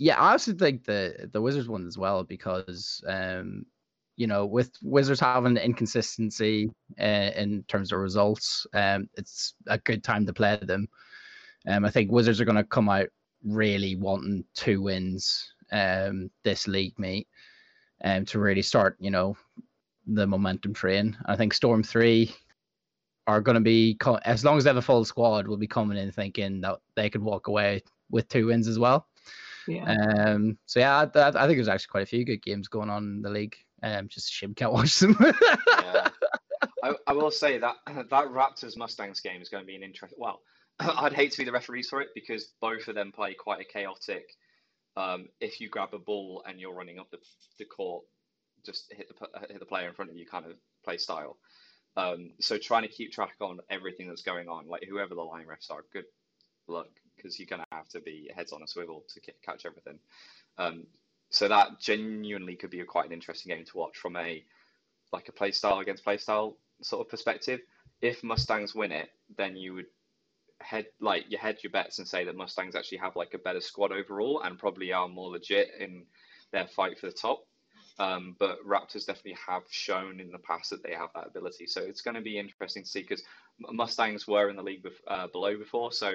Yeah, 0.01 0.19
I 0.19 0.31
also 0.31 0.51
think 0.53 0.83
the 0.83 1.29
the 1.31 1.39
Wizards 1.39 1.69
one 1.69 1.85
as 1.85 1.95
well 1.95 2.23
because 2.23 3.03
um, 3.07 3.67
you 4.17 4.25
know 4.25 4.47
with 4.47 4.71
Wizards 4.81 5.19
having 5.19 5.57
inconsistency 5.57 6.71
uh, 6.99 7.29
in 7.35 7.63
terms 7.67 7.91
of 7.91 7.99
results, 7.99 8.65
um, 8.73 9.07
it's 9.15 9.53
a 9.67 9.77
good 9.77 10.03
time 10.03 10.25
to 10.25 10.33
play 10.33 10.57
them. 10.63 10.87
Um, 11.67 11.85
I 11.85 11.91
think 11.91 12.11
Wizards 12.11 12.41
are 12.41 12.45
going 12.45 12.55
to 12.55 12.63
come 12.63 12.89
out 12.89 13.09
really 13.45 13.95
wanting 13.95 14.43
two 14.55 14.81
wins 14.81 15.53
um 15.71 16.31
this 16.43 16.67
league 16.67 16.97
meet, 16.97 17.27
um, 18.03 18.25
to 18.25 18.39
really 18.39 18.63
start 18.63 18.97
you 18.99 19.11
know 19.11 19.37
the 20.07 20.25
momentum 20.25 20.73
train. 20.73 21.15
I 21.27 21.35
think 21.35 21.53
Storm 21.53 21.83
three 21.83 22.33
are 23.27 23.39
going 23.39 23.53
to 23.53 23.61
be 23.61 23.99
as 24.25 24.43
long 24.43 24.57
as 24.57 24.63
they 24.63 24.71
have 24.71 24.77
a 24.77 24.81
full 24.81 25.05
squad, 25.05 25.47
will 25.47 25.57
be 25.57 25.67
coming 25.67 25.99
in 25.99 26.11
thinking 26.11 26.59
that 26.61 26.79
they 26.95 27.07
could 27.07 27.21
walk 27.21 27.49
away 27.49 27.83
with 28.09 28.27
two 28.29 28.47
wins 28.47 28.67
as 28.67 28.79
well. 28.79 29.05
Yeah. 29.67 29.83
Um, 29.91 30.57
so 30.65 30.79
yeah, 30.79 30.99
I, 30.99 31.19
I 31.19 31.27
I 31.27 31.47
think 31.47 31.57
there's 31.57 31.67
actually 31.67 31.91
quite 31.91 32.03
a 32.03 32.07
few 32.07 32.25
good 32.25 32.41
games 32.41 32.67
going 32.67 32.89
on 32.89 33.03
in 33.03 33.21
the 33.21 33.29
league. 33.29 33.55
Um, 33.83 34.07
just 34.07 34.29
a 34.29 34.31
shame 34.31 34.53
can't 34.53 34.73
watch 34.73 34.99
them. 34.99 35.15
Yeah. 35.19 36.09
I, 36.83 36.93
I 37.07 37.13
will 37.13 37.31
say 37.31 37.57
that 37.57 37.75
that 37.87 38.25
Raptors 38.27 38.77
Mustangs 38.77 39.19
game 39.19 39.41
is 39.41 39.49
going 39.49 39.63
to 39.63 39.67
be 39.67 39.75
an 39.75 39.83
interest. 39.83 40.15
Well, 40.17 40.41
I'd 40.79 41.13
hate 41.13 41.31
to 41.33 41.37
be 41.37 41.45
the 41.45 41.51
referees 41.51 41.89
for 41.89 42.01
it 42.01 42.09
because 42.15 42.53
both 42.59 42.87
of 42.87 42.95
them 42.95 43.11
play 43.11 43.33
quite 43.33 43.61
a 43.61 43.65
chaotic. 43.65 44.25
Um, 44.97 45.27
if 45.39 45.61
you 45.61 45.69
grab 45.69 45.93
a 45.93 45.99
ball 45.99 46.43
and 46.47 46.59
you're 46.59 46.73
running 46.73 46.99
up 46.99 47.09
the, 47.11 47.19
the 47.59 47.65
court, 47.65 48.03
just 48.65 48.91
hit 48.91 49.07
the 49.07 49.47
hit 49.47 49.59
the 49.59 49.65
player 49.65 49.87
in 49.87 49.93
front 49.93 50.11
of 50.11 50.17
you, 50.17 50.25
kind 50.25 50.45
of 50.45 50.53
play 50.83 50.97
style. 50.97 51.37
Um, 51.97 52.31
so 52.39 52.57
trying 52.57 52.83
to 52.83 52.87
keep 52.87 53.11
track 53.11 53.35
on 53.41 53.59
everything 53.69 54.07
that's 54.07 54.21
going 54.21 54.47
on, 54.47 54.67
like 54.67 54.85
whoever 54.89 55.15
the 55.15 55.21
line 55.21 55.45
refs 55.45 55.71
are, 55.71 55.83
good 55.91 56.05
luck 56.67 56.87
because 57.21 57.39
you're 57.39 57.47
going 57.47 57.61
to 57.61 57.75
have 57.75 57.87
to 57.89 57.99
be 57.99 58.29
heads 58.35 58.51
on 58.51 58.63
a 58.63 58.67
swivel 58.67 59.03
to 59.13 59.19
ca- 59.19 59.37
catch 59.43 59.65
everything. 59.65 59.99
Um, 60.57 60.85
so 61.29 61.47
that 61.47 61.79
genuinely 61.79 62.55
could 62.55 62.69
be 62.69 62.81
a 62.81 62.85
quite 62.85 63.05
an 63.05 63.13
interesting 63.13 63.55
game 63.55 63.65
to 63.65 63.77
watch 63.77 63.97
from 63.97 64.17
a 64.17 64.43
like 65.13 65.29
a 65.29 65.31
playstyle 65.31 65.81
against 65.81 66.05
playstyle 66.05 66.55
sort 66.81 67.05
of 67.05 67.09
perspective. 67.09 67.59
If 68.01 68.23
Mustangs 68.23 68.73
win 68.73 68.91
it, 68.91 69.09
then 69.37 69.55
you 69.55 69.73
would 69.75 69.85
head 70.59 70.85
like 70.99 71.25
you 71.29 71.37
head 71.37 71.57
your 71.63 71.71
bets 71.71 71.99
and 71.99 72.07
say 72.07 72.23
that 72.25 72.35
Mustangs 72.35 72.75
actually 72.75 72.99
have 72.99 73.15
like 73.15 73.33
a 73.33 73.39
better 73.39 73.61
squad 73.61 73.91
overall 73.91 74.41
and 74.41 74.59
probably 74.59 74.91
are 74.91 75.07
more 75.07 75.29
legit 75.29 75.69
in 75.79 76.05
their 76.51 76.67
fight 76.67 76.99
for 76.99 77.07
the 77.07 77.13
top. 77.13 77.45
Um, 77.99 78.35
but 78.39 78.57
Raptors 78.65 79.05
definitely 79.05 79.37
have 79.47 79.63
shown 79.69 80.19
in 80.19 80.31
the 80.31 80.39
past 80.39 80.69
that 80.71 80.81
they 80.81 80.93
have 80.93 81.09
that 81.13 81.27
ability. 81.27 81.67
So 81.67 81.81
it's 81.81 82.01
going 82.01 82.15
to 82.15 82.21
be 82.21 82.39
interesting 82.39 82.83
to 82.83 82.89
see 82.89 83.01
because 83.01 83.23
Mustangs 83.59 84.27
were 84.27 84.49
in 84.49 84.55
the 84.55 84.63
league 84.63 84.85
uh, 85.07 85.27
below 85.27 85.57
before, 85.57 85.91
so 85.91 86.13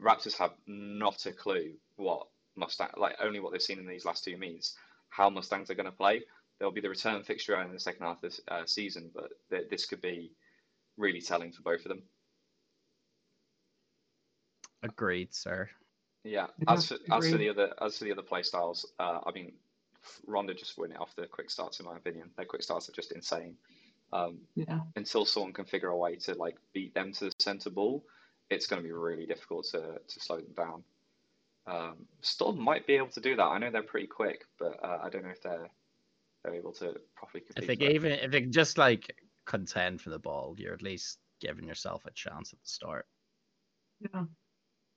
Raptors 0.00 0.36
have 0.38 0.52
not 0.66 1.26
a 1.26 1.32
clue 1.32 1.72
what 1.96 2.28
Mustang 2.56 2.88
like 2.96 3.16
only 3.20 3.40
what 3.40 3.52
they've 3.52 3.62
seen 3.62 3.78
in 3.78 3.86
these 3.86 4.04
last 4.04 4.24
two 4.24 4.36
meets, 4.36 4.76
how 5.10 5.30
Mustangs 5.30 5.70
are 5.70 5.74
going 5.74 5.86
to 5.86 5.92
play. 5.92 6.22
There'll 6.58 6.72
be 6.72 6.80
the 6.80 6.88
return 6.88 7.22
fixture 7.22 7.60
in 7.62 7.72
the 7.72 7.78
second 7.80 8.04
half 8.04 8.16
of 8.16 8.22
this 8.22 8.40
uh, 8.48 8.62
season, 8.66 9.10
but 9.14 9.30
th- 9.50 9.68
this 9.70 9.86
could 9.86 10.00
be 10.00 10.32
really 10.96 11.20
telling 11.20 11.52
for 11.52 11.62
both 11.62 11.84
of 11.84 11.90
them. 11.90 12.02
Agreed, 14.82 15.32
sir. 15.34 15.68
Yeah. 16.24 16.46
Yeah, 16.58 16.72
As 16.74 16.88
for 16.88 16.94
as 17.10 17.30
for 17.30 17.38
the 17.38 17.48
other 17.48 17.72
as 17.80 17.98
for 17.98 18.04
the 18.04 18.12
other 18.12 18.22
play 18.22 18.42
styles, 18.42 18.84
uh, 18.98 19.20
I 19.24 19.30
mean, 19.32 19.52
Ronda 20.26 20.54
just 20.54 20.76
win 20.76 20.92
it 20.92 21.00
off 21.00 21.14
the 21.16 21.26
quick 21.26 21.50
starts 21.50 21.80
in 21.80 21.86
my 21.86 21.96
opinion. 21.96 22.30
Their 22.36 22.44
quick 22.44 22.62
starts 22.62 22.88
are 22.88 22.92
just 22.92 23.12
insane. 23.12 23.56
Um, 24.12 24.38
Yeah. 24.54 24.80
until 24.96 25.24
someone 25.24 25.52
can 25.52 25.64
figure 25.64 25.88
a 25.88 25.96
way 25.96 26.16
to 26.16 26.34
like 26.34 26.56
beat 26.72 26.94
them 26.94 27.12
to 27.14 27.26
the 27.26 27.32
center 27.38 27.70
ball, 27.70 28.04
it's 28.50 28.66
going 28.66 28.82
to 28.82 28.86
be 28.86 28.92
really 28.92 29.26
difficult 29.26 29.66
to 29.66 30.00
to 30.06 30.20
slow 30.20 30.36
them 30.36 30.52
down. 30.56 30.82
Um, 31.66 32.06
Storm 32.22 32.58
might 32.60 32.86
be 32.86 32.94
able 32.94 33.08
to 33.08 33.20
do 33.20 33.36
that. 33.36 33.42
I 33.42 33.58
know 33.58 33.70
they're 33.70 33.82
pretty 33.82 34.06
quick, 34.06 34.44
but 34.58 34.82
uh, 34.82 34.98
I 35.02 35.10
don't 35.10 35.24
know 35.24 35.30
if 35.30 35.42
they're 35.42 35.68
they're 36.42 36.54
able 36.54 36.72
to 36.74 36.96
properly 37.14 37.44
If 37.56 37.66
they 37.66 37.76
for 37.76 37.84
it. 37.84 37.92
even 37.94 38.12
if 38.12 38.30
they 38.30 38.40
can 38.40 38.52
just 38.52 38.78
like 38.78 39.14
contend 39.44 40.00
for 40.00 40.10
the 40.10 40.18
ball, 40.18 40.54
you're 40.58 40.74
at 40.74 40.82
least 40.82 41.18
giving 41.40 41.66
yourself 41.66 42.04
a 42.06 42.10
chance 42.12 42.52
at 42.52 42.60
the 42.60 42.68
start. 42.68 43.06
Yeah. 44.00 44.24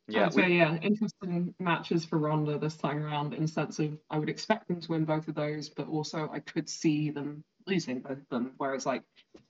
Yeah, 0.08 0.30
so 0.30 0.42
we- 0.42 0.58
yeah, 0.58 0.78
interesting 0.82 1.54
matches 1.60 2.06
for 2.06 2.18
Ronda 2.18 2.58
this 2.58 2.76
time 2.78 3.04
around 3.04 3.34
in 3.34 3.44
the 3.44 3.48
sense 3.48 3.80
of 3.80 3.98
I 4.10 4.18
would 4.20 4.30
expect 4.30 4.68
them 4.68 4.82
to 4.82 4.92
win 4.92 5.06
both 5.06 5.28
of 5.28 5.36
those, 5.36 5.70
but 5.70 5.88
also 5.88 6.30
I 6.32 6.40
could 6.40 6.68
see 6.70 7.12
them 7.12 7.44
losing 7.68 8.02
both 8.02 8.18
of 8.18 8.28
them. 8.30 8.54
Whereas 8.58 8.86
like 8.86 9.04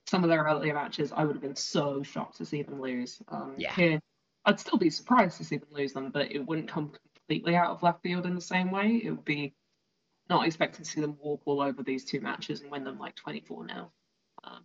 some 0.06 0.22
of 0.24 0.30
their 0.30 0.44
earlier 0.44 0.74
matches, 0.74 1.12
I 1.12 1.24
would 1.24 1.34
have 1.36 1.42
been 1.42 1.56
so 1.56 2.02
shocked 2.02 2.36
to 2.36 2.44
see 2.44 2.62
them 2.62 2.80
lose. 2.80 3.20
Um, 3.28 3.54
Yeah. 3.56 3.74
Here, 3.74 4.00
I'd 4.44 4.60
still 4.60 4.78
be 4.78 4.90
surprised 4.90 5.38
to 5.38 5.44
see 5.44 5.56
them 5.56 5.68
lose 5.72 5.92
them, 5.92 6.10
but 6.10 6.30
it 6.32 6.40
wouldn't 6.46 6.68
come 6.68 6.92
completely 7.14 7.56
out 7.56 7.70
of 7.70 7.82
left 7.82 8.02
field 8.02 8.26
in 8.26 8.34
the 8.34 8.40
same 8.40 8.70
way. 8.70 8.96
It 9.02 9.10
would 9.10 9.24
be 9.24 9.54
not 10.28 10.46
expecting 10.46 10.84
to 10.84 10.90
see 10.90 11.00
them 11.00 11.16
walk 11.20 11.42
all 11.44 11.60
over 11.60 11.82
these 11.82 12.04
two 12.04 12.20
matches 12.20 12.60
and 12.60 12.70
win 12.70 12.84
them 12.84 12.98
like 12.98 13.14
24 13.16 13.64
now. 13.66 13.92
Um, 14.44 14.64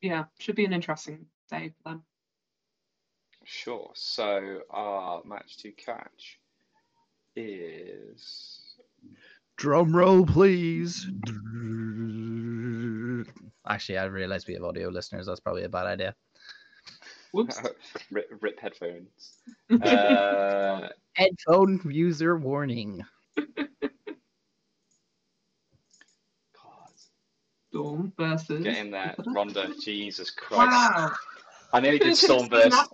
yeah, 0.00 0.26
should 0.38 0.56
be 0.56 0.64
an 0.64 0.72
interesting 0.72 1.26
day 1.50 1.70
for 1.70 1.90
them. 1.90 2.04
Sure. 3.50 3.90
So 3.94 4.60
our 4.68 5.22
match 5.24 5.56
to 5.62 5.72
catch 5.72 6.38
is 7.34 8.60
Drum 9.56 9.96
roll, 9.96 10.26
please. 10.26 11.06
Actually, 13.66 13.98
I 13.98 14.04
realized 14.04 14.48
we 14.48 14.54
have 14.54 14.64
audio 14.64 14.90
listeners. 14.90 15.26
That's 15.26 15.40
probably 15.40 15.64
a 15.64 15.68
bad 15.68 15.86
idea. 15.86 16.14
Whoops. 17.32 17.58
rip, 18.10 18.28
rip 18.42 18.60
headphones. 18.60 19.38
Uh, 19.80 20.88
Headphone 21.14 21.80
user 21.86 22.36
warning. 22.36 23.02
God, 23.34 23.48
Storm 27.70 28.12
versus. 28.18 28.62
get 28.62 28.76
in 28.76 28.90
there, 28.90 29.14
Ronda. 29.26 29.72
Jesus 29.80 30.30
Christ! 30.30 30.70
Wow. 30.70 31.12
I 31.72 31.80
nearly 31.80 31.98
did 31.98 32.16
Storm 32.16 32.48
versus. 32.48 32.88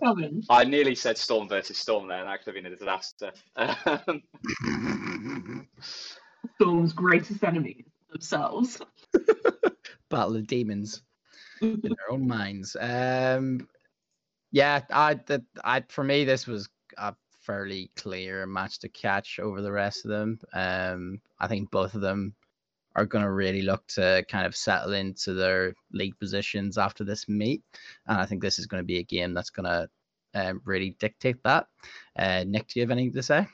I 0.49 0.63
nearly 0.63 0.95
said 0.95 1.17
Storm 1.17 1.47
versus 1.47 1.77
Storm 1.77 2.07
there, 2.07 2.19
and 2.19 2.27
that 2.27 2.43
could 2.43 2.55
have 2.55 2.63
been 2.63 2.71
a 2.71 2.75
disaster. 2.75 3.31
Um, 3.55 5.67
Storm's 6.55 6.93
greatest 6.93 7.43
enemies 7.43 7.85
themselves. 8.11 8.81
Battle 10.09 10.37
of 10.37 10.47
demons 10.47 11.03
in 11.61 11.81
their 11.81 12.11
own 12.11 12.27
minds. 12.27 12.75
Um, 12.79 13.67
yeah, 14.51 14.81
I, 14.91 15.15
that, 15.25 15.41
I, 15.63 15.83
for 15.89 16.03
me, 16.03 16.25
this 16.25 16.47
was 16.47 16.69
a 16.97 17.13
fairly 17.41 17.91
clear 17.95 18.45
match 18.45 18.79
to 18.79 18.89
catch 18.89 19.39
over 19.39 19.61
the 19.61 19.71
rest 19.71 20.05
of 20.05 20.11
them. 20.11 20.39
Um, 20.53 21.21
I 21.39 21.47
think 21.47 21.71
both 21.71 21.95
of 21.95 22.01
them 22.01 22.35
are 22.95 23.05
going 23.05 23.23
to 23.23 23.31
really 23.31 23.61
look 23.61 23.85
to 23.87 24.23
kind 24.29 24.45
of 24.45 24.55
settle 24.55 24.93
into 24.93 25.33
their 25.33 25.73
league 25.91 26.17
positions 26.19 26.77
after 26.77 27.03
this 27.03 27.27
meet, 27.27 27.61
and 28.07 28.17
I 28.17 28.25
think 28.25 28.41
this 28.41 28.59
is 28.59 28.67
going 28.67 28.81
to 28.81 28.85
be 28.85 28.99
a 28.99 29.03
game 29.03 29.33
that's 29.33 29.49
going 29.49 29.65
to 29.65 29.89
um, 30.33 30.61
really 30.65 30.95
dictate 30.99 31.41
that. 31.43 31.67
Uh, 32.17 32.43
Nick, 32.45 32.67
do 32.67 32.79
you 32.79 32.83
have 32.83 32.91
anything 32.91 33.13
to 33.13 33.23
say? 33.23 33.47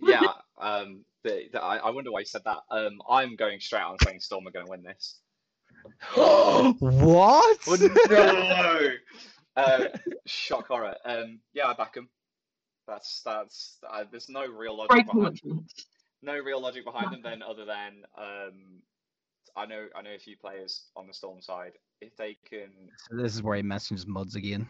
yeah, 0.00 0.20
um, 0.60 1.04
the, 1.24 1.48
the, 1.52 1.62
I, 1.62 1.76
I 1.76 1.90
wonder 1.90 2.10
why 2.10 2.20
you 2.20 2.26
said 2.26 2.44
that. 2.44 2.58
Um, 2.70 3.00
I'm 3.08 3.36
going 3.36 3.60
straight 3.60 3.80
out 3.80 3.92
and 3.92 4.00
saying 4.04 4.20
Storm 4.20 4.46
are 4.46 4.50
going 4.50 4.66
to 4.66 4.70
win 4.70 4.82
this. 4.82 5.18
what? 6.14 7.58
Oh, 7.66 7.88
no! 8.10 8.90
uh, 9.56 9.84
shock 10.26 10.68
horror. 10.68 10.94
Um, 11.04 11.40
yeah, 11.54 11.66
I 11.66 11.74
back 11.74 11.94
them. 11.94 12.08
That's 12.86 13.22
that's. 13.24 13.78
Uh, 13.88 14.04
there's 14.10 14.28
no 14.28 14.46
real 14.46 14.76
logic 14.76 14.90
Great 14.90 15.06
behind. 15.06 15.40
Coincidence. 16.22 16.44
No 16.44 16.44
real 16.44 16.60
logic 16.60 16.84
behind 16.84 17.12
them 17.12 17.22
then, 17.22 17.42
other 17.42 17.64
than 17.64 18.04
um, 18.16 18.82
I 19.56 19.66
know 19.66 19.86
I 19.96 20.02
know 20.02 20.14
a 20.14 20.18
few 20.18 20.36
players 20.36 20.84
on 20.96 21.06
the 21.06 21.14
Storm 21.14 21.40
side. 21.40 21.72
If 22.00 22.16
they 22.16 22.36
can, 22.48 22.70
So 23.10 23.16
this 23.16 23.34
is 23.34 23.42
where 23.42 23.56
he 23.56 23.62
mentions 23.62 24.06
muds 24.06 24.34
again. 24.36 24.68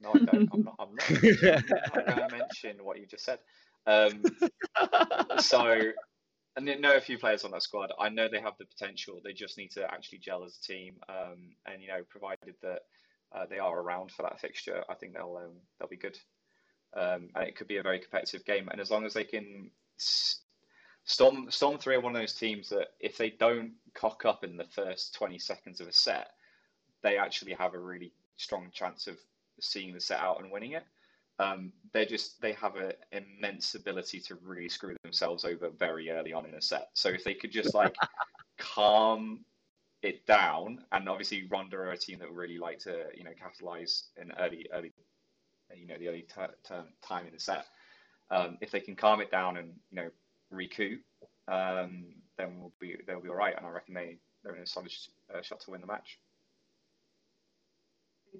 no, 0.00 0.10
I 0.12 0.18
don't. 0.24 0.48
I'm 0.52 0.64
not. 0.64 0.74
I'm 0.78 0.94
not, 0.94 1.10
I'm 1.12 2.06
not 2.06 2.06
going 2.06 2.30
to 2.30 2.36
mention 2.38 2.84
what 2.84 2.98
you 2.98 3.06
just 3.06 3.24
said. 3.24 3.38
Um, 3.86 4.22
so, 5.38 5.92
and 6.56 6.68
I 6.68 6.74
know 6.74 6.96
a 6.96 7.00
few 7.00 7.18
players 7.18 7.44
on 7.44 7.52
that 7.52 7.62
squad. 7.62 7.92
I 7.98 8.08
know 8.10 8.28
they 8.28 8.40
have 8.40 8.58
the 8.58 8.66
potential. 8.66 9.20
They 9.24 9.32
just 9.32 9.56
need 9.56 9.70
to 9.72 9.84
actually 9.90 10.18
gel 10.18 10.44
as 10.44 10.58
a 10.62 10.66
team. 10.66 10.96
Um, 11.08 11.54
and 11.66 11.80
you 11.80 11.88
know, 11.88 12.02
provided 12.08 12.54
that 12.62 12.80
uh, 13.34 13.46
they 13.48 13.58
are 13.58 13.78
around 13.80 14.10
for 14.12 14.22
that 14.22 14.40
fixture, 14.40 14.84
I 14.90 14.94
think 14.94 15.14
they'll 15.14 15.38
um, 15.42 15.54
they'll 15.78 15.88
be 15.88 15.96
good. 15.96 16.18
Um, 16.94 17.30
and 17.34 17.48
it 17.48 17.56
could 17.56 17.68
be 17.68 17.78
a 17.78 17.82
very 17.82 18.00
competitive 18.00 18.44
game. 18.44 18.68
And 18.70 18.80
as 18.80 18.90
long 18.90 19.06
as 19.06 19.14
they 19.14 19.24
can, 19.24 19.70
s- 19.98 20.41
Storm 21.04 21.50
Storm 21.50 21.78
Three 21.78 21.96
are 21.96 22.00
one 22.00 22.14
of 22.14 22.22
those 22.22 22.34
teams 22.34 22.68
that 22.70 22.88
if 23.00 23.16
they 23.16 23.30
don't 23.30 23.72
cock 23.94 24.24
up 24.24 24.44
in 24.44 24.56
the 24.56 24.64
first 24.64 25.14
twenty 25.14 25.38
seconds 25.38 25.80
of 25.80 25.88
a 25.88 25.92
set, 25.92 26.30
they 27.02 27.18
actually 27.18 27.54
have 27.54 27.74
a 27.74 27.78
really 27.78 28.12
strong 28.36 28.70
chance 28.72 29.06
of 29.06 29.18
seeing 29.60 29.92
the 29.92 30.00
set 30.00 30.20
out 30.20 30.40
and 30.40 30.50
winning 30.50 30.72
it 30.72 30.84
um, 31.38 31.72
they 31.92 32.06
just 32.06 32.40
they 32.40 32.52
have 32.52 32.76
an 32.76 32.92
immense 33.10 33.74
ability 33.74 34.20
to 34.20 34.36
really 34.36 34.68
screw 34.68 34.96
themselves 35.02 35.44
over 35.44 35.70
very 35.70 36.10
early 36.10 36.32
on 36.32 36.46
in 36.46 36.54
a 36.54 36.62
set. 36.62 36.88
So 36.94 37.08
if 37.08 37.24
they 37.24 37.34
could 37.34 37.50
just 37.50 37.74
like 37.74 37.96
calm 38.58 39.44
it 40.02 40.26
down, 40.26 40.84
and 40.92 41.08
obviously 41.08 41.46
Ronda 41.50 41.76
are 41.76 41.92
a 41.92 41.96
team 41.96 42.18
that 42.18 42.28
would 42.28 42.36
really 42.36 42.58
like 42.58 42.78
to 42.80 43.06
you 43.14 43.24
know 43.24 43.32
capitalize 43.38 44.04
in 44.20 44.32
early 44.38 44.66
early 44.72 44.92
you 45.74 45.86
know 45.86 45.96
the 45.98 46.08
early 46.08 46.26
ter- 46.28 46.54
term 46.64 46.86
time 47.02 47.26
in 47.26 47.32
the 47.32 47.40
set. 47.40 47.66
Um, 48.30 48.56
if 48.60 48.70
they 48.70 48.80
can 48.80 48.96
calm 48.96 49.20
it 49.20 49.30
down 49.30 49.56
and 49.56 49.72
you 49.90 49.96
know 49.96 50.10
recoup, 50.52 51.00
um, 51.48 52.06
then 52.38 52.58
we'll 52.58 52.72
be 52.80 52.96
they'll 53.06 53.20
be 53.20 53.28
all 53.28 53.34
right, 53.34 53.56
and 53.56 53.66
I 53.66 53.70
reckon 53.70 53.94
they 53.94 54.18
they're 54.42 54.54
in 54.54 54.62
a 54.62 54.66
solid 54.66 54.90
sh- 54.90 55.08
uh, 55.34 55.42
shot 55.42 55.60
to 55.60 55.70
win 55.70 55.80
the 55.80 55.86
match. 55.86 56.18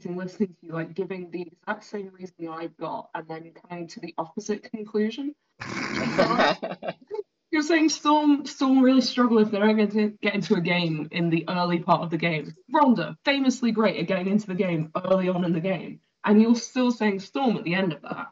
listening 0.04 0.48
to 0.48 0.66
you, 0.66 0.72
like 0.72 0.94
giving 0.94 1.30
the 1.30 1.42
exact 1.42 1.84
same 1.84 2.10
reason 2.18 2.48
I've 2.48 2.76
got, 2.76 3.10
and 3.14 3.28
then 3.28 3.52
coming 3.68 3.88
to 3.88 4.00
the 4.00 4.14
opposite 4.18 4.70
conclusion. 4.70 5.34
You're 7.50 7.62
saying 7.62 7.90
Storm 7.90 8.46
Storm 8.46 8.80
really 8.80 9.02
struggle 9.02 9.38
if 9.38 9.50
they're 9.50 9.60
going 9.60 9.90
to 9.90 10.08
get 10.22 10.34
into 10.34 10.54
a 10.54 10.60
game 10.60 11.08
in 11.10 11.28
the 11.28 11.44
early 11.48 11.80
part 11.80 12.00
of 12.00 12.08
the 12.08 12.16
game. 12.16 12.54
Ronda, 12.72 13.18
famously 13.26 13.72
great 13.72 13.98
at 13.98 14.06
getting 14.06 14.28
into 14.28 14.46
the 14.46 14.54
game 14.54 14.90
early 15.04 15.28
on 15.28 15.44
in 15.44 15.52
the 15.52 15.60
game, 15.60 16.00
and 16.24 16.40
you're 16.40 16.54
still 16.54 16.90
saying 16.90 17.20
Storm 17.20 17.58
at 17.58 17.64
the 17.64 17.74
end 17.74 17.92
of 17.92 18.00
that. 18.02 18.28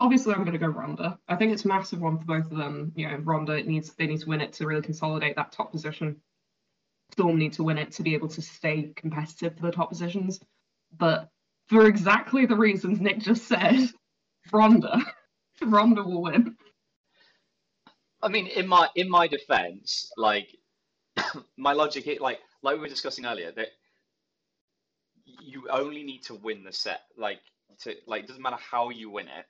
Obviously, 0.00 0.32
I'm 0.32 0.44
going 0.44 0.52
to 0.52 0.58
go 0.58 0.66
Ronda. 0.66 1.18
I 1.28 1.36
think 1.36 1.52
it's 1.52 1.66
a 1.66 1.68
massive 1.68 2.00
one 2.00 2.18
for 2.18 2.24
both 2.24 2.50
of 2.50 2.56
them. 2.56 2.92
You 2.96 3.08
know, 3.08 3.16
Ronda 3.16 3.52
it 3.52 3.66
needs 3.66 3.92
they 3.92 4.06
need 4.06 4.20
to 4.20 4.28
win 4.28 4.40
it 4.40 4.54
to 4.54 4.66
really 4.66 4.82
consolidate 4.82 5.36
that 5.36 5.52
top 5.52 5.72
position. 5.72 6.16
Storm 7.12 7.38
need 7.38 7.52
to 7.54 7.64
win 7.64 7.76
it 7.76 7.92
to 7.92 8.02
be 8.02 8.14
able 8.14 8.28
to 8.28 8.40
stay 8.40 8.92
competitive 8.96 9.56
for 9.56 9.62
the 9.66 9.72
top 9.72 9.90
positions. 9.90 10.40
But 10.96 11.28
for 11.68 11.86
exactly 11.86 12.46
the 12.46 12.56
reasons 12.56 13.00
Nick 13.00 13.18
just 13.18 13.46
said, 13.46 13.90
Ronda, 14.52 15.00
Ronda 15.62 16.02
will 16.02 16.22
win. 16.22 16.56
I 18.22 18.28
mean, 18.28 18.46
in 18.46 18.66
my 18.66 18.88
in 18.96 19.10
my 19.10 19.26
defense, 19.26 20.10
like 20.16 20.48
my 21.58 21.72
logic, 21.72 22.20
like 22.20 22.38
like 22.62 22.74
we 22.74 22.80
were 22.80 22.88
discussing 22.88 23.26
earlier, 23.26 23.52
that 23.52 23.68
you 25.24 25.68
only 25.70 26.02
need 26.02 26.22
to 26.24 26.34
win 26.34 26.64
the 26.64 26.72
set. 26.72 27.02
Like 27.16 27.40
to 27.80 27.94
like, 28.06 28.24
it 28.24 28.28
doesn't 28.28 28.42
matter 28.42 28.58
how 28.58 28.90
you 28.90 29.10
win 29.10 29.26
it. 29.28 29.46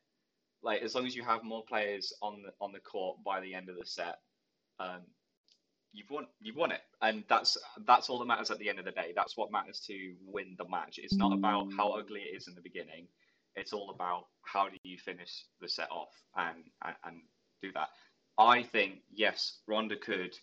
Like 0.62 0.82
as 0.82 0.94
long 0.94 1.06
as 1.06 1.16
you 1.16 1.22
have 1.22 1.42
more 1.42 1.64
players 1.64 2.12
on 2.22 2.42
the 2.42 2.52
on 2.60 2.72
the 2.72 2.80
court 2.80 3.18
by 3.24 3.40
the 3.40 3.54
end 3.54 3.68
of 3.68 3.76
the 3.76 3.86
set, 3.86 4.18
um, 4.78 5.00
you've 5.92 6.10
won. 6.10 6.26
You've 6.40 6.56
won 6.56 6.72
it, 6.72 6.82
and 7.02 7.24
that's 7.28 7.56
that's 7.86 8.08
all 8.08 8.18
that 8.18 8.26
matters 8.26 8.50
at 8.50 8.58
the 8.58 8.68
end 8.68 8.78
of 8.78 8.84
the 8.84 8.90
day. 8.90 9.12
That's 9.14 9.36
what 9.36 9.52
matters 9.52 9.80
to 9.86 10.14
win 10.24 10.54
the 10.58 10.68
match. 10.68 10.98
It's 11.02 11.14
not 11.14 11.32
about 11.32 11.68
how 11.76 11.90
ugly 11.92 12.20
it 12.20 12.36
is 12.36 12.48
in 12.48 12.54
the 12.54 12.60
beginning. 12.60 13.06
It's 13.56 13.72
all 13.72 13.90
about 13.90 14.26
how 14.42 14.68
do 14.68 14.76
you 14.84 14.98
finish 14.98 15.44
the 15.60 15.68
set 15.68 15.90
off 15.90 16.12
and 16.36 16.64
and, 16.84 16.94
and 17.04 17.16
do 17.62 17.72
that. 17.72 17.88
I 18.38 18.62
think 18.62 19.00
yes, 19.12 19.58
Ronda 19.66 19.96
could 19.96 20.36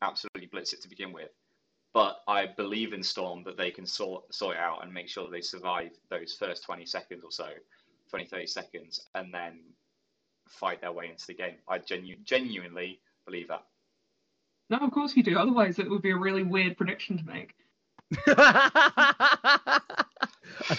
absolutely 0.00 0.46
blitz 0.46 0.72
it 0.72 0.82
to 0.82 0.88
begin 0.88 1.12
with, 1.12 1.30
but 1.92 2.20
I 2.26 2.46
believe 2.46 2.92
in 2.92 3.02
Storm 3.02 3.42
that 3.44 3.56
they 3.56 3.70
can 3.70 3.86
sort 3.86 4.32
sort 4.34 4.56
it 4.56 4.60
out 4.60 4.82
and 4.82 4.92
make 4.92 5.08
sure 5.08 5.28
they 5.30 5.40
survive 5.40 5.90
those 6.10 6.34
first 6.34 6.64
20 6.64 6.86
seconds 6.86 7.22
or 7.24 7.30
so, 7.30 7.48
20 8.12 8.26
30 8.26 8.46
seconds, 8.46 9.06
and 9.14 9.32
then 9.32 9.60
fight 10.46 10.82
their 10.82 10.92
way 10.92 11.08
into 11.08 11.26
the 11.26 11.32
game. 11.32 11.54
I 11.66 11.78
genu- 11.78 12.18
genuinely 12.24 13.00
believe 13.24 13.48
that. 13.48 13.64
No, 14.68 14.76
of 14.76 14.90
course 14.90 15.16
you 15.16 15.22
do. 15.22 15.38
Otherwise, 15.38 15.78
it 15.78 15.88
would 15.88 16.02
be 16.02 16.10
a 16.10 16.16
really 16.16 16.42
weird 16.42 16.76
prediction 16.76 17.16
to 17.16 17.24
make. 17.24 17.54
I 18.26 19.80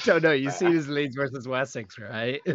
don't 0.06 0.22
know. 0.22 0.34
You 0.34 0.52
see 0.52 0.72
this 0.72 0.88
Leeds 0.88 1.16
versus 1.16 1.48
Wessex, 1.48 1.98
right? 1.98 2.40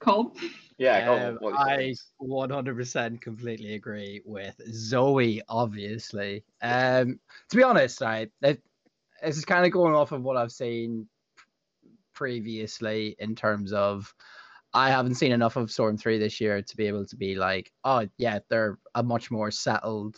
Cole, 0.00 0.34
yeah, 0.78 1.04
go 1.04 1.12
on, 1.12 1.22
Um, 1.22 1.36
what 1.40 1.52
are 1.54 1.80
your 1.82 1.94
I 2.22 2.46
100% 2.46 3.20
completely 3.20 3.74
agree 3.74 4.22
with 4.24 4.54
Zoe, 4.72 5.42
obviously. 5.48 6.42
Um, 6.62 7.20
to 7.50 7.56
be 7.56 7.62
honest, 7.62 8.00
right, 8.00 8.30
it, 8.40 8.62
this 9.22 9.36
is 9.36 9.44
kind 9.44 9.64
of 9.64 9.72
going 9.72 9.94
off 9.94 10.12
of 10.12 10.22
what 10.22 10.36
I've 10.36 10.52
seen 10.52 11.08
previously 12.14 13.16
in 13.18 13.34
terms 13.34 13.72
of 13.72 14.12
I 14.74 14.90
haven't 14.90 15.14
seen 15.14 15.32
enough 15.32 15.56
of 15.56 15.70
Storm 15.70 15.96
3 15.96 16.18
this 16.18 16.40
year 16.40 16.60
to 16.60 16.76
be 16.76 16.86
able 16.86 17.06
to 17.06 17.16
be 17.16 17.34
like, 17.34 17.72
oh, 17.84 18.06
yeah, 18.18 18.40
they're 18.50 18.78
a 18.94 19.02
much 19.02 19.30
more 19.30 19.50
settled 19.50 20.16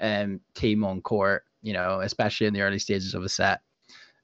um, 0.00 0.40
team 0.54 0.84
on 0.84 1.00
court, 1.00 1.44
you 1.62 1.72
know, 1.72 2.00
especially 2.00 2.46
in 2.46 2.54
the 2.54 2.62
early 2.62 2.78
stages 2.78 3.14
of 3.14 3.22
a 3.22 3.28
set. 3.28 3.60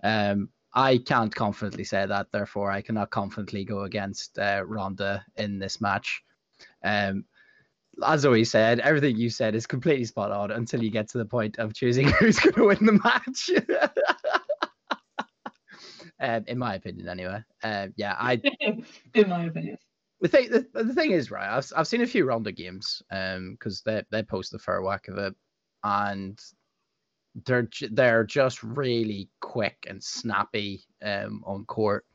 Um, 0.03 0.49
I 0.73 0.99
can't 0.99 1.33
confidently 1.33 1.85
say 1.85 2.05
that, 2.05 2.33
therefore, 2.33 2.71
I 2.71 2.83
cannot 2.83 3.11
confidently 3.11 3.65
go 3.65 3.83
against 3.83 4.39
uh, 4.39 4.65
Ronda 4.67 5.25
in 5.37 5.61
this 5.61 5.81
match. 5.81 6.25
Um, 6.83 7.25
as 8.03 8.25
always 8.25 8.51
said, 8.51 8.81
everything 8.81 9.17
you 9.17 9.31
said 9.31 9.55
is 9.55 9.67
completely 9.67 10.05
spot 10.05 10.31
on 10.31 10.51
until 10.51 10.83
you 10.83 10.91
get 10.91 11.09
to 11.11 11.19
the 11.19 11.25
point 11.25 11.59
of 11.59 11.75
choosing 11.75 12.09
who's 12.19 12.39
going 12.39 12.55
to 12.55 12.65
win 12.67 12.79
the 12.87 13.01
match. 13.05 13.51
um, 16.21 16.45
in 16.47 16.59
my 16.59 16.75
opinion, 16.75 17.09
anyway. 17.09 17.43
Um, 17.63 17.93
yeah, 17.97 18.17
I 18.19 18.41
in 19.15 19.29
my 19.29 19.45
opinion. 19.45 19.79
the 20.21 20.29
thing 20.29 20.51
the, 20.51 20.67
the 20.73 20.95
thing 20.95 21.11
is 21.11 21.31
right 21.31 21.51
I've, 21.51 21.71
I've 21.77 21.89
seen 21.89 22.03
a 22.03 22.07
few 22.07 22.25
Ronda 22.25 22.53
games 22.53 23.03
um 23.11 23.53
because 23.53 23.83
they 23.83 24.03
they 24.11 24.23
post 24.23 24.53
the 24.53 24.59
fair 24.59 24.81
whack 24.81 25.09
of 25.09 25.19
it 25.19 25.35
and 25.83 26.39
they're 27.45 27.69
they're 27.91 28.25
just 28.25 28.63
really 28.63 29.29
quick 29.41 29.87
and 29.89 30.03
snappy 30.03 30.85
um 31.03 31.43
on 31.45 31.65
court 31.65 32.07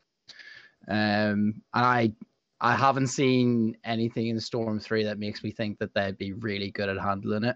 um 0.87 1.61
and 1.73 1.85
I 1.85 2.13
I 2.61 2.75
haven't 2.75 3.07
seen 3.07 3.77
anything 3.83 4.27
in 4.27 4.39
Storm 4.39 4.79
3 4.79 5.03
that 5.05 5.17
makes 5.19 5.43
me 5.43 5.51
think 5.51 5.79
that 5.79 5.93
they'd 5.93 6.17
be 6.17 6.33
really 6.33 6.71
good 6.71 6.89
at 6.89 6.97
handling 6.99 7.43
it 7.45 7.55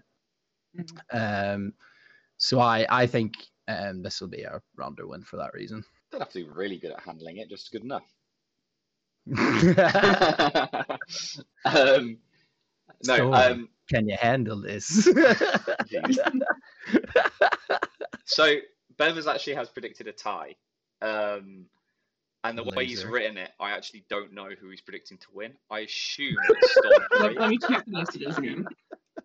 Mhm. 0.76 1.54
um 1.56 1.74
so 2.36 2.58
I 2.60 2.86
I 2.90 3.06
think 3.06 3.34
um, 3.68 4.02
this 4.02 4.20
will 4.20 4.28
be 4.28 4.42
a 4.42 4.60
rounder 4.76 5.06
win 5.06 5.22
for 5.22 5.36
that 5.38 5.54
reason. 5.54 5.82
Don't 6.10 6.20
have 6.20 6.28
to 6.30 6.44
be 6.44 6.50
really 6.50 6.78
good 6.78 6.90
at 6.92 7.00
handling 7.00 7.38
it, 7.38 7.48
just 7.48 7.72
good 7.72 7.82
enough. 7.82 8.04
um, 11.64 12.18
no, 13.06 13.16
So- 13.16 13.32
um, 13.32 13.68
Can 13.88 14.06
you 14.08 14.16
handle 14.20 14.60
this? 14.60 15.04
so 18.24 18.56
Bevers 18.96 19.26
actually 19.32 19.54
has 19.54 19.68
predicted 19.70 20.08
a 20.08 20.12
tie. 20.12 20.54
Um, 21.00 21.66
and 22.44 22.58
the 22.58 22.62
way 22.62 22.84
he's 22.86 23.04
written 23.04 23.38
it, 23.38 23.50
I 23.58 23.70
actually 23.70 24.04
don't 24.08 24.32
know 24.32 24.50
who 24.60 24.68
he's 24.68 24.82
predicting 24.82 25.18
to 25.18 25.26
win. 25.32 25.54
I 25.70 25.80
assume 25.80 26.36
it's 26.48 26.70
Storm 26.72 27.34
Let, 27.36 27.48
me 27.50 27.58
check 27.58 27.84
the 27.86 27.90
messages 27.90 28.38
again. 28.38 28.66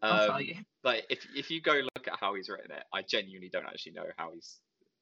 Um. 0.01 0.47
But 0.81 1.03
if 1.09 1.27
if 1.35 1.51
you 1.51 1.61
go 1.61 1.73
look 1.73 2.07
at 2.07 2.17
how 2.19 2.35
he's 2.35 2.49
written 2.49 2.71
it, 2.71 2.83
I 2.93 3.01
genuinely 3.01 3.49
don't 3.49 3.65
actually 3.65 3.91
know 3.91 4.05
how 4.17 4.31
he's 4.33 4.57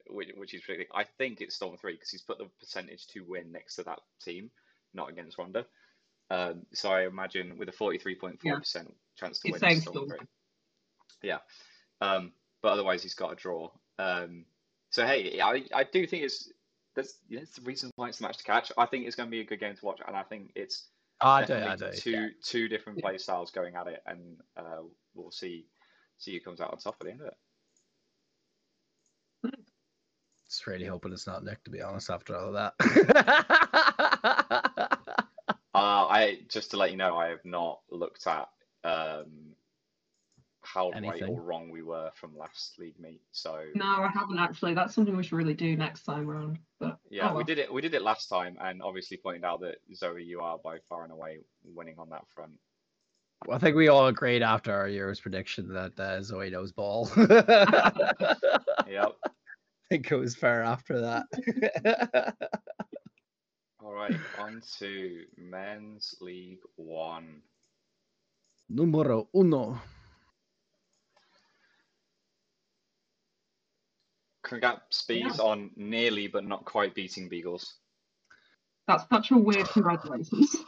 which, 0.09 0.29
which 0.35 0.51
he's 0.51 0.61
predicting. 0.61 0.87
I 0.95 1.05
think 1.17 1.41
it's 1.41 1.55
Storm 1.55 1.77
three 1.77 1.93
because 1.93 2.09
he's 2.09 2.23
put 2.23 2.39
the 2.39 2.49
percentage 2.59 3.05
to 3.07 3.21
win 3.21 3.51
next 3.51 3.75
to 3.75 3.83
that 3.83 3.99
team, 4.23 4.49
not 4.93 5.09
against 5.09 5.37
Ronda. 5.37 5.65
Um, 6.29 6.63
so 6.73 6.89
I 6.89 7.05
imagine 7.05 7.57
with 7.57 7.69
a 7.69 7.73
forty 7.73 7.99
three 7.99 8.15
point 8.15 8.41
four 8.41 8.57
percent 8.59 8.93
chance 9.15 9.39
to 9.39 9.49
It's 9.49 9.61
win, 9.61 9.81
Storm 9.81 9.95
Storm. 9.95 10.09
three. 10.09 10.27
Yeah, 11.21 11.37
um, 12.01 12.31
but 12.61 12.69
otherwise 12.69 13.03
he's 13.03 13.13
got 13.13 13.33
a 13.33 13.35
draw. 13.35 13.69
Um, 13.99 14.45
so 14.89 15.05
hey, 15.05 15.39
I 15.39 15.63
I 15.73 15.83
do 15.83 16.07
think 16.07 16.23
it's 16.23 16.51
that's 16.97 17.19
it's 17.29 17.55
the 17.55 17.61
reason 17.61 17.91
why 17.95 18.09
it's 18.09 18.17
the 18.17 18.23
match 18.23 18.37
to 18.39 18.43
catch. 18.43 18.71
I 18.77 18.85
think 18.87 19.05
it's 19.05 19.15
going 19.15 19.27
to 19.27 19.31
be 19.31 19.39
a 19.39 19.45
good 19.45 19.59
game 19.61 19.75
to 19.75 19.85
watch, 19.85 20.01
and 20.05 20.17
I 20.17 20.23
think 20.23 20.51
it's 20.55 20.87
I 21.21 21.45
do, 21.45 21.53
I 21.53 21.75
do. 21.75 21.91
two 21.93 22.11
yeah. 22.11 22.27
two 22.43 22.67
different 22.67 22.99
play 22.99 23.17
styles 23.17 23.51
going 23.51 23.75
at 23.75 23.87
it, 23.87 24.01
and 24.07 24.37
uh, 24.57 24.81
we'll 25.15 25.31
see 25.31 25.67
see 26.17 26.33
who 26.33 26.39
comes 26.41 26.59
out 26.59 26.71
on 26.71 26.77
top 26.77 26.97
at 26.99 27.05
the 27.05 27.11
end 27.11 27.21
of 27.21 27.27
it. 27.27 27.37
It's 30.47 30.65
really 30.65 30.85
hoping 30.85 31.13
it's 31.13 31.27
not 31.27 31.43
Nick, 31.43 31.63
to 31.65 31.69
be 31.69 31.81
honest, 31.81 32.09
after 32.09 32.35
all 32.35 32.55
of 32.55 32.73
that. 32.73 32.73
Uh, 35.77 36.07
I 36.09 36.39
just 36.49 36.71
to 36.71 36.77
let 36.77 36.89
you 36.89 36.97
know, 36.97 37.15
I 37.15 37.27
have 37.27 37.45
not 37.45 37.81
looked 37.91 38.25
at 38.25 38.49
um, 38.83 39.46
how 40.73 40.91
right 40.91 41.21
or 41.21 41.41
wrong 41.41 41.69
we 41.69 41.81
were 41.81 42.09
from 42.15 42.37
last 42.37 42.77
league 42.79 42.99
meet. 42.99 43.21
So 43.31 43.63
No, 43.75 43.85
I 43.85 44.09
haven't 44.13 44.39
actually. 44.39 44.73
That's 44.73 44.93
something 44.93 45.15
we 45.15 45.23
should 45.23 45.37
really 45.37 45.53
do 45.53 45.75
next 45.75 46.03
time 46.03 46.27
round. 46.27 46.59
But 46.79 46.97
yeah, 47.09 47.31
oh 47.31 47.37
we 47.37 47.43
did 47.43 47.57
it. 47.57 47.71
We 47.71 47.81
did 47.81 47.93
it 47.93 48.01
last 48.01 48.27
time, 48.27 48.57
and 48.61 48.81
obviously 48.81 49.17
pointed 49.17 49.43
out 49.43 49.61
that 49.61 49.77
Zoe, 49.95 50.23
you 50.23 50.41
are 50.41 50.57
by 50.57 50.77
far 50.89 51.03
and 51.03 51.11
away 51.11 51.39
winning 51.63 51.95
on 51.97 52.09
that 52.09 52.27
front. 52.33 52.53
Well, 53.45 53.55
I 53.55 53.59
think 53.59 53.75
we 53.75 53.87
all 53.87 54.07
agreed 54.07 54.41
after 54.41 54.73
our 54.73 54.87
Euros 54.87 55.21
prediction 55.21 55.71
that 55.73 55.99
uh, 55.99 56.21
Zoe 56.21 56.49
knows 56.49 56.71
ball. 56.71 57.09
Yep. 58.89 59.15
I 59.25 59.29
think 59.89 60.11
it 60.11 60.15
was 60.15 60.35
fair 60.35 60.63
after 60.63 60.99
that. 61.01 62.35
All 63.83 63.93
right, 63.93 64.15
on 64.39 64.61
to 64.79 65.23
men's 65.37 66.15
league 66.19 66.59
one. 66.75 67.41
Numero 68.69 69.27
uno. 69.35 69.79
Congrats, 74.47 75.03
Bees, 75.03 75.39
on 75.39 75.71
nearly 75.75 76.27
but 76.27 76.45
not 76.45 76.65
quite 76.65 76.95
beating 76.95 77.29
Beagles. 77.29 77.75
That's 78.87 79.03
such 79.09 79.31
a 79.31 79.37
weird 79.37 79.67
congratulations. 79.73 80.55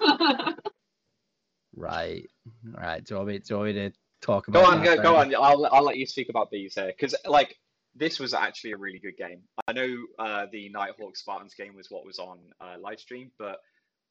Right. 1.76 2.30
Right. 2.64 3.03
Do 3.03 3.14
you 3.14 3.18
want 3.18 3.27
me, 3.30 3.39
do 3.39 3.45
you 3.49 3.57
want 3.57 3.68
me 3.68 3.73
to 3.73 3.91
talk 4.22 4.47
about? 4.47 4.65
Go 4.65 4.69
on, 4.72 4.84
that 4.84 4.97
go, 4.97 5.03
go 5.03 5.15
on. 5.15 5.34
I'll 5.35 5.65
I'll 5.72 5.84
let 5.84 5.97
you 5.97 6.06
speak 6.06 6.30
about 6.30 6.51
these 6.51 6.76
here 6.76 6.88
because 6.88 7.15
like 7.26 7.56
this 7.95 8.19
was 8.19 8.34
actually 8.34 8.73
a 8.73 8.77
really 8.77 8.99
good 8.99 9.18
game. 9.18 9.41
I 9.68 9.73
know 9.73 9.95
uh, 10.19 10.45
the 10.51 10.69
Nighthawk 10.69 11.15
Spartans 11.15 11.53
game 11.53 11.76
was 11.76 11.89
what 11.89 12.06
was 12.06 12.19
on 12.19 12.39
uh, 12.60 12.76
live 12.80 12.99
stream, 12.99 13.31
but 13.39 13.60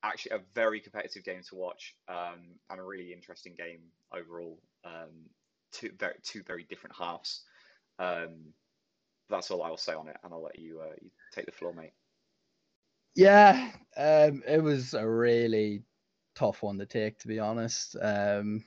actually 0.02 0.36
a 0.36 0.40
very 0.54 0.80
competitive 0.80 1.24
game 1.24 1.42
to 1.48 1.56
watch 1.56 1.94
um, 2.08 2.54
and 2.70 2.80
a 2.80 2.82
really 2.82 3.12
interesting 3.12 3.54
game 3.56 3.80
overall. 4.16 4.58
Um, 4.84 5.26
two 5.72 5.90
very 5.98 6.14
two 6.22 6.42
very 6.44 6.64
different 6.64 6.96
halves. 6.96 7.42
Um, 7.98 8.54
that's 9.28 9.50
all 9.50 9.62
I 9.62 9.70
will 9.70 9.76
say 9.76 9.94
on 9.94 10.08
it, 10.08 10.16
and 10.22 10.32
I'll 10.32 10.42
let 10.42 10.58
you 10.58 10.80
uh, 10.80 10.94
you 11.00 11.10
take 11.32 11.46
the 11.46 11.52
floor, 11.52 11.72
mate. 11.72 11.92
Yeah, 13.14 13.70
um, 13.96 14.42
it 14.46 14.62
was 14.62 14.94
a 14.94 15.08
really 15.08 15.82
tough 16.34 16.62
one 16.62 16.78
to 16.78 16.86
take, 16.86 17.18
to 17.20 17.28
be 17.28 17.38
honest. 17.38 17.96
Um, 18.00 18.64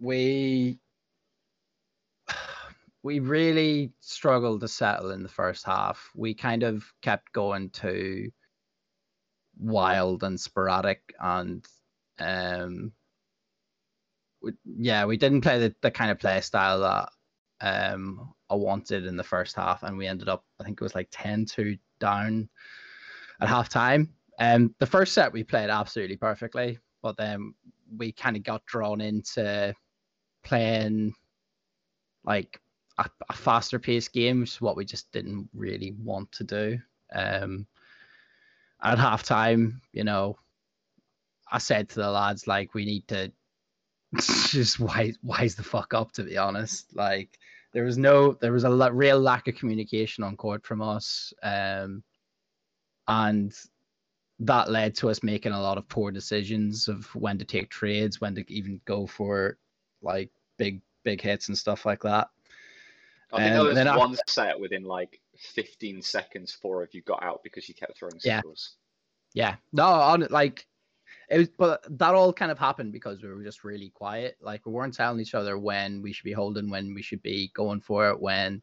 we 0.00 0.78
we 3.02 3.20
really 3.20 3.92
struggled 4.00 4.60
to 4.60 4.68
settle 4.68 5.10
in 5.10 5.22
the 5.22 5.28
first 5.28 5.64
half. 5.64 6.10
We 6.14 6.34
kind 6.34 6.62
of 6.62 6.84
kept 7.02 7.32
going 7.32 7.70
to 7.70 8.30
wild 9.58 10.22
and 10.24 10.40
sporadic, 10.40 11.14
and 11.20 11.64
um, 12.18 12.92
we, 14.42 14.52
yeah, 14.64 15.04
we 15.04 15.16
didn't 15.16 15.42
play 15.42 15.58
the, 15.58 15.74
the 15.80 15.90
kind 15.90 16.10
of 16.10 16.18
play 16.18 16.40
style 16.40 16.80
that 16.80 17.08
um, 17.60 18.34
I 18.52 18.54
wanted 18.54 19.06
in 19.06 19.16
the 19.16 19.24
first 19.24 19.56
half, 19.56 19.82
and 19.82 19.96
we 19.96 20.06
ended 20.06 20.28
up, 20.28 20.44
I 20.60 20.64
think 20.64 20.78
it 20.78 20.84
was 20.84 20.94
like 20.94 21.08
10 21.10 21.46
2 21.46 21.78
down 21.98 22.50
at 23.40 23.48
half 23.48 23.70
time. 23.70 24.12
Um, 24.38 24.74
the 24.78 24.86
first 24.86 25.14
set 25.14 25.32
we 25.32 25.42
played 25.42 25.70
absolutely 25.70 26.18
perfectly, 26.18 26.78
but 27.00 27.16
then 27.16 27.54
we 27.96 28.12
kind 28.12 28.36
of 28.36 28.42
got 28.42 28.66
drawn 28.66 29.00
into 29.00 29.74
playing 30.44 31.14
like 32.24 32.60
a, 32.98 33.08
a 33.30 33.32
faster 33.32 33.78
paced 33.78 34.12
game, 34.12 34.40
which 34.40 34.50
is 34.50 34.60
what 34.60 34.76
we 34.76 34.84
just 34.84 35.10
didn't 35.12 35.48
really 35.54 35.94
want 35.98 36.30
to 36.32 36.44
do. 36.44 36.78
Um, 37.14 37.66
at 38.82 38.98
half 38.98 39.22
time, 39.22 39.80
you 39.92 40.04
know, 40.04 40.36
I 41.50 41.56
said 41.56 41.88
to 41.90 42.00
the 42.00 42.10
lads, 42.10 42.46
like, 42.46 42.74
we 42.74 42.84
need 42.84 43.08
to 43.08 43.32
just 44.16 44.78
wise 44.78 45.54
the 45.54 45.62
fuck 45.62 45.94
up, 45.94 46.12
to 46.12 46.22
be 46.24 46.36
honest. 46.36 46.94
Like, 46.94 47.38
there 47.72 47.84
was 47.84 47.98
no, 47.98 48.32
there 48.34 48.52
was 48.52 48.64
a 48.64 48.68
la- 48.68 48.90
real 48.92 49.18
lack 49.18 49.48
of 49.48 49.54
communication 49.54 50.22
on 50.24 50.36
court 50.36 50.64
from 50.64 50.82
us. 50.82 51.32
Um, 51.42 52.02
and 53.08 53.52
that 54.40 54.70
led 54.70 54.94
to 54.96 55.08
us 55.10 55.22
making 55.22 55.52
a 55.52 55.60
lot 55.60 55.78
of 55.78 55.88
poor 55.88 56.10
decisions 56.10 56.88
of 56.88 57.06
when 57.14 57.38
to 57.38 57.44
take 57.44 57.70
trades, 57.70 58.20
when 58.20 58.34
to 58.34 58.52
even 58.52 58.80
go 58.84 59.06
for 59.06 59.58
like 60.02 60.30
big 60.56 60.80
big 61.04 61.20
hits 61.20 61.48
and 61.48 61.58
stuff 61.58 61.84
like 61.84 62.02
that. 62.02 62.28
I 63.32 63.38
think 63.38 63.56
Um, 63.56 63.66
there 63.66 63.84
was 63.84 63.98
one 63.98 64.16
set 64.28 64.58
within 64.58 64.84
like 64.84 65.20
15 65.36 66.02
seconds, 66.02 66.52
four 66.52 66.82
of 66.82 66.92
you 66.94 67.02
got 67.02 67.22
out 67.22 67.42
because 67.42 67.68
you 67.68 67.74
kept 67.74 67.96
throwing 67.96 68.20
Yeah. 68.22 68.40
singles. 68.40 68.76
Yeah, 69.34 69.56
no, 69.72 69.84
on 69.86 70.26
like 70.30 70.66
it 71.32 71.38
was, 71.38 71.48
but 71.48 71.84
that 71.98 72.14
all 72.14 72.32
kind 72.32 72.52
of 72.52 72.58
happened 72.58 72.92
because 72.92 73.22
we 73.22 73.28
were 73.30 73.42
just 73.42 73.64
really 73.64 73.88
quiet. 73.88 74.36
Like 74.40 74.66
we 74.66 74.72
weren't 74.72 74.94
telling 74.94 75.18
each 75.18 75.34
other 75.34 75.58
when 75.58 76.02
we 76.02 76.12
should 76.12 76.24
be 76.24 76.32
holding, 76.32 76.68
when 76.68 76.92
we 76.94 77.02
should 77.02 77.22
be 77.22 77.50
going 77.54 77.80
for 77.80 78.10
it, 78.10 78.20
when 78.20 78.62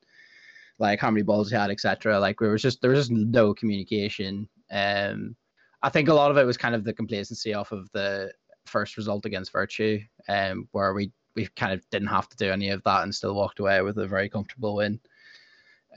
like 0.78 1.00
how 1.00 1.10
many 1.10 1.24
balls 1.24 1.52
we 1.52 1.58
had, 1.58 1.72
etc. 1.72 2.20
Like 2.20 2.40
we 2.40 2.48
were 2.48 2.58
just 2.58 2.82
there 2.82 2.92
was 2.92 3.08
just 3.08 3.12
no 3.12 3.56
communication. 3.56 4.48
Um, 4.72 5.36
I 5.82 5.90
think 5.90 6.10
a 6.10 6.14
lot 6.14 6.30
of 6.30 6.38
it 6.38 6.46
was 6.46 6.58
kind 6.58 6.76
of 6.76 6.84
the 6.84 6.94
complacency 6.94 7.56
off 7.56 7.72
of 7.72 7.90
the 7.92 8.32
first 8.66 8.98
result 8.98 9.26
against 9.26 9.52
Virtue, 9.52 10.00
um, 10.28 10.68
where 10.72 10.94
we 10.94 11.12
we 11.36 11.48
kind 11.56 11.74
of 11.74 11.82
didn't 11.90 12.10
have 12.10 12.30
to 12.30 12.38
do 12.38 12.52
any 12.52 12.70
of 12.70 12.84
that 12.84 13.02
and 13.02 13.16
still 13.16 13.34
walked 13.34 13.60
away 13.60 13.82
with 13.82 13.98
a 13.98 14.08
very 14.08 14.30
comfortable 14.30 14.76
win. 14.76 15.00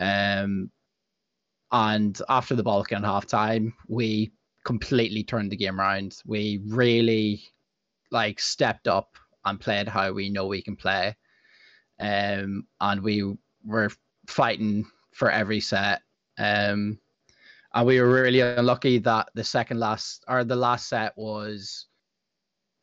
Um, 0.00 0.70
and 1.70 2.18
after 2.30 2.54
the 2.54 2.62
Balkan 2.62 3.02
half 3.02 3.26
time, 3.26 3.74
we 3.88 4.32
completely 4.64 5.24
turned 5.24 5.50
the 5.50 5.56
game 5.56 5.80
around. 5.80 6.16
We 6.26 6.60
really 6.66 7.42
like 8.10 8.40
stepped 8.40 8.88
up 8.88 9.16
and 9.44 9.60
played 9.60 9.88
how 9.88 10.12
we 10.12 10.30
know 10.30 10.46
we 10.46 10.62
can 10.62 10.76
play. 10.76 11.16
Um, 11.98 12.66
and 12.80 13.02
we 13.02 13.34
were 13.64 13.90
fighting 14.26 14.86
for 15.12 15.30
every 15.30 15.60
set. 15.60 16.02
Um, 16.38 16.98
and 17.74 17.86
we 17.86 18.00
were 18.00 18.22
really 18.22 18.40
unlucky 18.40 18.98
that 18.98 19.30
the 19.34 19.44
second 19.44 19.80
last 19.80 20.24
or 20.28 20.44
the 20.44 20.56
last 20.56 20.88
set 20.88 21.16
was 21.16 21.86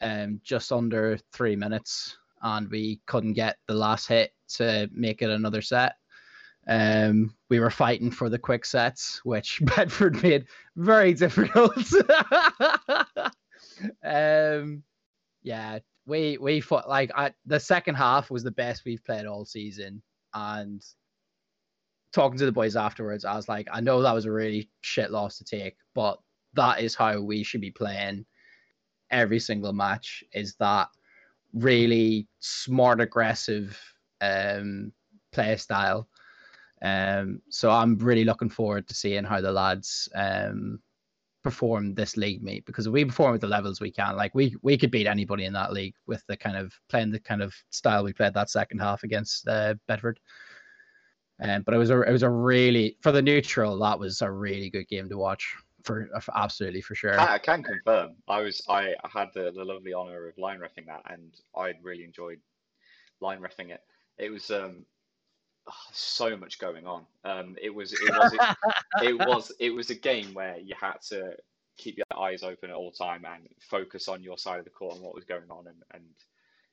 um 0.01 0.39
just 0.43 0.71
under 0.71 1.17
three 1.33 1.55
minutes 1.55 2.17
and 2.41 2.69
we 2.69 3.01
couldn't 3.05 3.33
get 3.33 3.57
the 3.67 3.73
last 3.73 4.07
hit 4.07 4.31
to 4.47 4.89
make 4.93 5.21
it 5.21 5.29
another 5.29 5.61
set. 5.61 5.95
Um, 6.69 7.33
we 7.49 7.59
were 7.59 7.71
fighting 7.71 8.11
for 8.11 8.29
the 8.29 8.37
quick 8.37 8.63
sets, 8.63 9.19
which 9.25 9.59
Bedford 9.75 10.21
made 10.21 10.45
very 10.75 11.13
difficult. 11.15 11.75
um, 14.05 14.83
yeah, 15.41 15.79
we 16.05 16.37
we 16.37 16.61
fought 16.61 16.87
like 16.87 17.11
I, 17.15 17.33
the 17.47 17.59
second 17.59 17.95
half 17.95 18.29
was 18.29 18.43
the 18.43 18.51
best 18.51 18.83
we've 18.85 19.03
played 19.03 19.25
all 19.25 19.45
season, 19.45 20.03
and 20.35 20.85
talking 22.13 22.37
to 22.37 22.45
the 22.45 22.51
boys 22.51 22.75
afterwards, 22.75 23.25
I 23.25 23.35
was 23.35 23.49
like, 23.49 23.67
I 23.71 23.81
know 23.81 24.01
that 24.01 24.13
was 24.13 24.25
a 24.25 24.31
really 24.31 24.69
shit 24.81 25.11
loss 25.11 25.37
to 25.39 25.43
take, 25.43 25.75
but 25.93 26.19
that 26.53 26.81
is 26.81 26.95
how 26.95 27.19
we 27.19 27.43
should 27.43 27.61
be 27.61 27.71
playing 27.71 28.25
every 29.11 29.39
single 29.39 29.73
match. 29.73 30.23
Is 30.33 30.55
that 30.59 30.89
really 31.53 32.27
smart, 32.39 33.01
aggressive 33.01 33.79
um, 34.21 34.91
play 35.31 35.55
style? 35.57 36.07
Um, 36.81 37.41
so 37.49 37.69
I'm 37.69 37.97
really 37.97 38.23
looking 38.23 38.49
forward 38.49 38.87
to 38.87 38.93
seeing 38.93 39.23
how 39.23 39.41
the 39.41 39.51
lads 39.51 40.07
um, 40.15 40.79
perform 41.43 41.93
this 41.93 42.17
league 42.17 42.43
meet 42.43 42.65
because 42.65 42.87
if 42.87 42.93
we 42.93 43.05
perform 43.05 43.35
at 43.35 43.41
the 43.41 43.47
levels 43.47 43.81
we 43.81 43.91
can, 43.91 44.15
like 44.15 44.33
we 44.33 44.55
we 44.61 44.77
could 44.77 44.91
beat 44.91 45.07
anybody 45.07 45.45
in 45.45 45.53
that 45.53 45.73
league 45.73 45.95
with 46.07 46.25
the 46.27 46.37
kind 46.37 46.57
of 46.57 46.73
playing 46.89 47.11
the 47.11 47.19
kind 47.19 47.41
of 47.41 47.53
style 47.69 48.03
we 48.03 48.13
played 48.13 48.33
that 48.33 48.49
second 48.49 48.79
half 48.79 49.03
against 49.03 49.47
uh, 49.47 49.75
Bedford. 49.87 50.19
Um, 51.41 51.63
but 51.63 51.73
it 51.73 51.77
was 51.77 51.89
a 51.89 52.01
it 52.01 52.11
was 52.11 52.23
a 52.23 52.29
really 52.29 52.97
for 53.01 53.11
the 53.11 53.21
neutral 53.21 53.77
that 53.79 53.99
was 53.99 54.21
a 54.21 54.31
really 54.31 54.69
good 54.69 54.87
game 54.87 55.09
to 55.09 55.17
watch 55.17 55.55
for, 55.83 56.09
for 56.21 56.37
absolutely 56.37 56.81
for 56.81 56.95
sure. 56.95 57.19
I, 57.19 57.37
can 57.37 57.63
confirm. 57.63 58.15
I 58.27 58.41
was 58.41 58.61
I 58.67 58.95
had 59.11 59.29
the, 59.33 59.51
the 59.51 59.63
lovely 59.63 59.93
honor 59.93 60.27
of 60.27 60.37
line 60.37 60.59
refing 60.59 60.85
that, 60.87 61.01
and 61.09 61.33
I 61.55 61.73
really 61.81 62.03
enjoyed 62.03 62.39
line 63.21 63.39
refing 63.39 63.69
it. 63.69 63.81
It 64.17 64.29
was 64.29 64.51
um 64.51 64.85
oh, 65.69 65.73
so 65.93 66.35
much 66.37 66.59
going 66.59 66.85
on. 66.85 67.05
Um, 67.23 67.55
it 67.61 67.73
was 67.73 67.93
it 67.93 68.09
was 68.09 68.33
it, 68.33 68.57
it 69.03 69.27
was 69.27 69.51
it 69.59 69.69
was 69.71 69.89
a 69.89 69.95
game 69.95 70.33
where 70.33 70.57
you 70.57 70.75
had 70.79 71.01
to 71.09 71.35
keep 71.77 71.97
your 71.97 72.21
eyes 72.21 72.43
open 72.43 72.69
at 72.69 72.75
all 72.75 72.91
time 72.91 73.25
and 73.25 73.47
focus 73.59 74.07
on 74.07 74.21
your 74.21 74.37
side 74.37 74.59
of 74.59 74.65
the 74.65 74.71
court 74.71 74.95
and 74.95 75.03
what 75.03 75.15
was 75.15 75.25
going 75.25 75.49
on, 75.49 75.67
and 75.67 75.83
and 75.93 76.03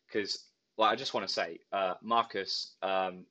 because 0.07 0.47
well, 0.77 0.91
I 0.91 0.97
just 0.97 1.15
want 1.15 1.27
to 1.27 1.33
say, 1.33 1.61
uh, 1.73 1.95
Marcus, 2.03 2.75
um, 2.83 3.25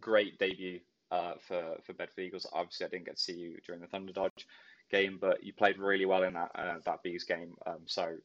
great 0.00 0.38
debut 0.38 0.80
uh, 1.10 1.34
for 1.46 1.76
for 1.84 1.92
Bedford 1.92 2.22
Eagles. 2.22 2.46
Obviously, 2.52 2.86
I 2.86 2.88
didn't 2.88 3.06
get 3.06 3.16
to 3.16 3.22
see 3.22 3.34
you 3.34 3.56
during 3.64 3.80
the 3.80 3.86
Thunder 3.86 4.12
Dodge 4.12 4.46
game, 4.90 5.18
but 5.20 5.44
you 5.44 5.52
played 5.52 5.78
really 5.78 6.06
well 6.06 6.22
in 6.22 6.34
that 6.34 6.50
uh, 6.54 6.78
that 6.84 7.02
bees 7.02 7.24
game. 7.24 7.54
Um, 7.66 7.80
so, 7.86 8.16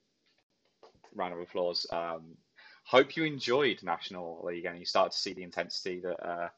round 1.14 1.34
of 1.34 1.40
applause. 1.40 1.86
Um, 1.92 2.38
hope 2.86 3.16
you 3.16 3.24
enjoyed 3.24 3.82
National 3.84 4.44
League 4.44 4.66
and 4.66 4.78
you 4.78 4.86
start 4.86 5.12
to 5.12 5.18
see 5.18 5.34
the 5.34 5.44
intensity 5.44 6.02
that 6.02 6.28
uh, 6.28 6.50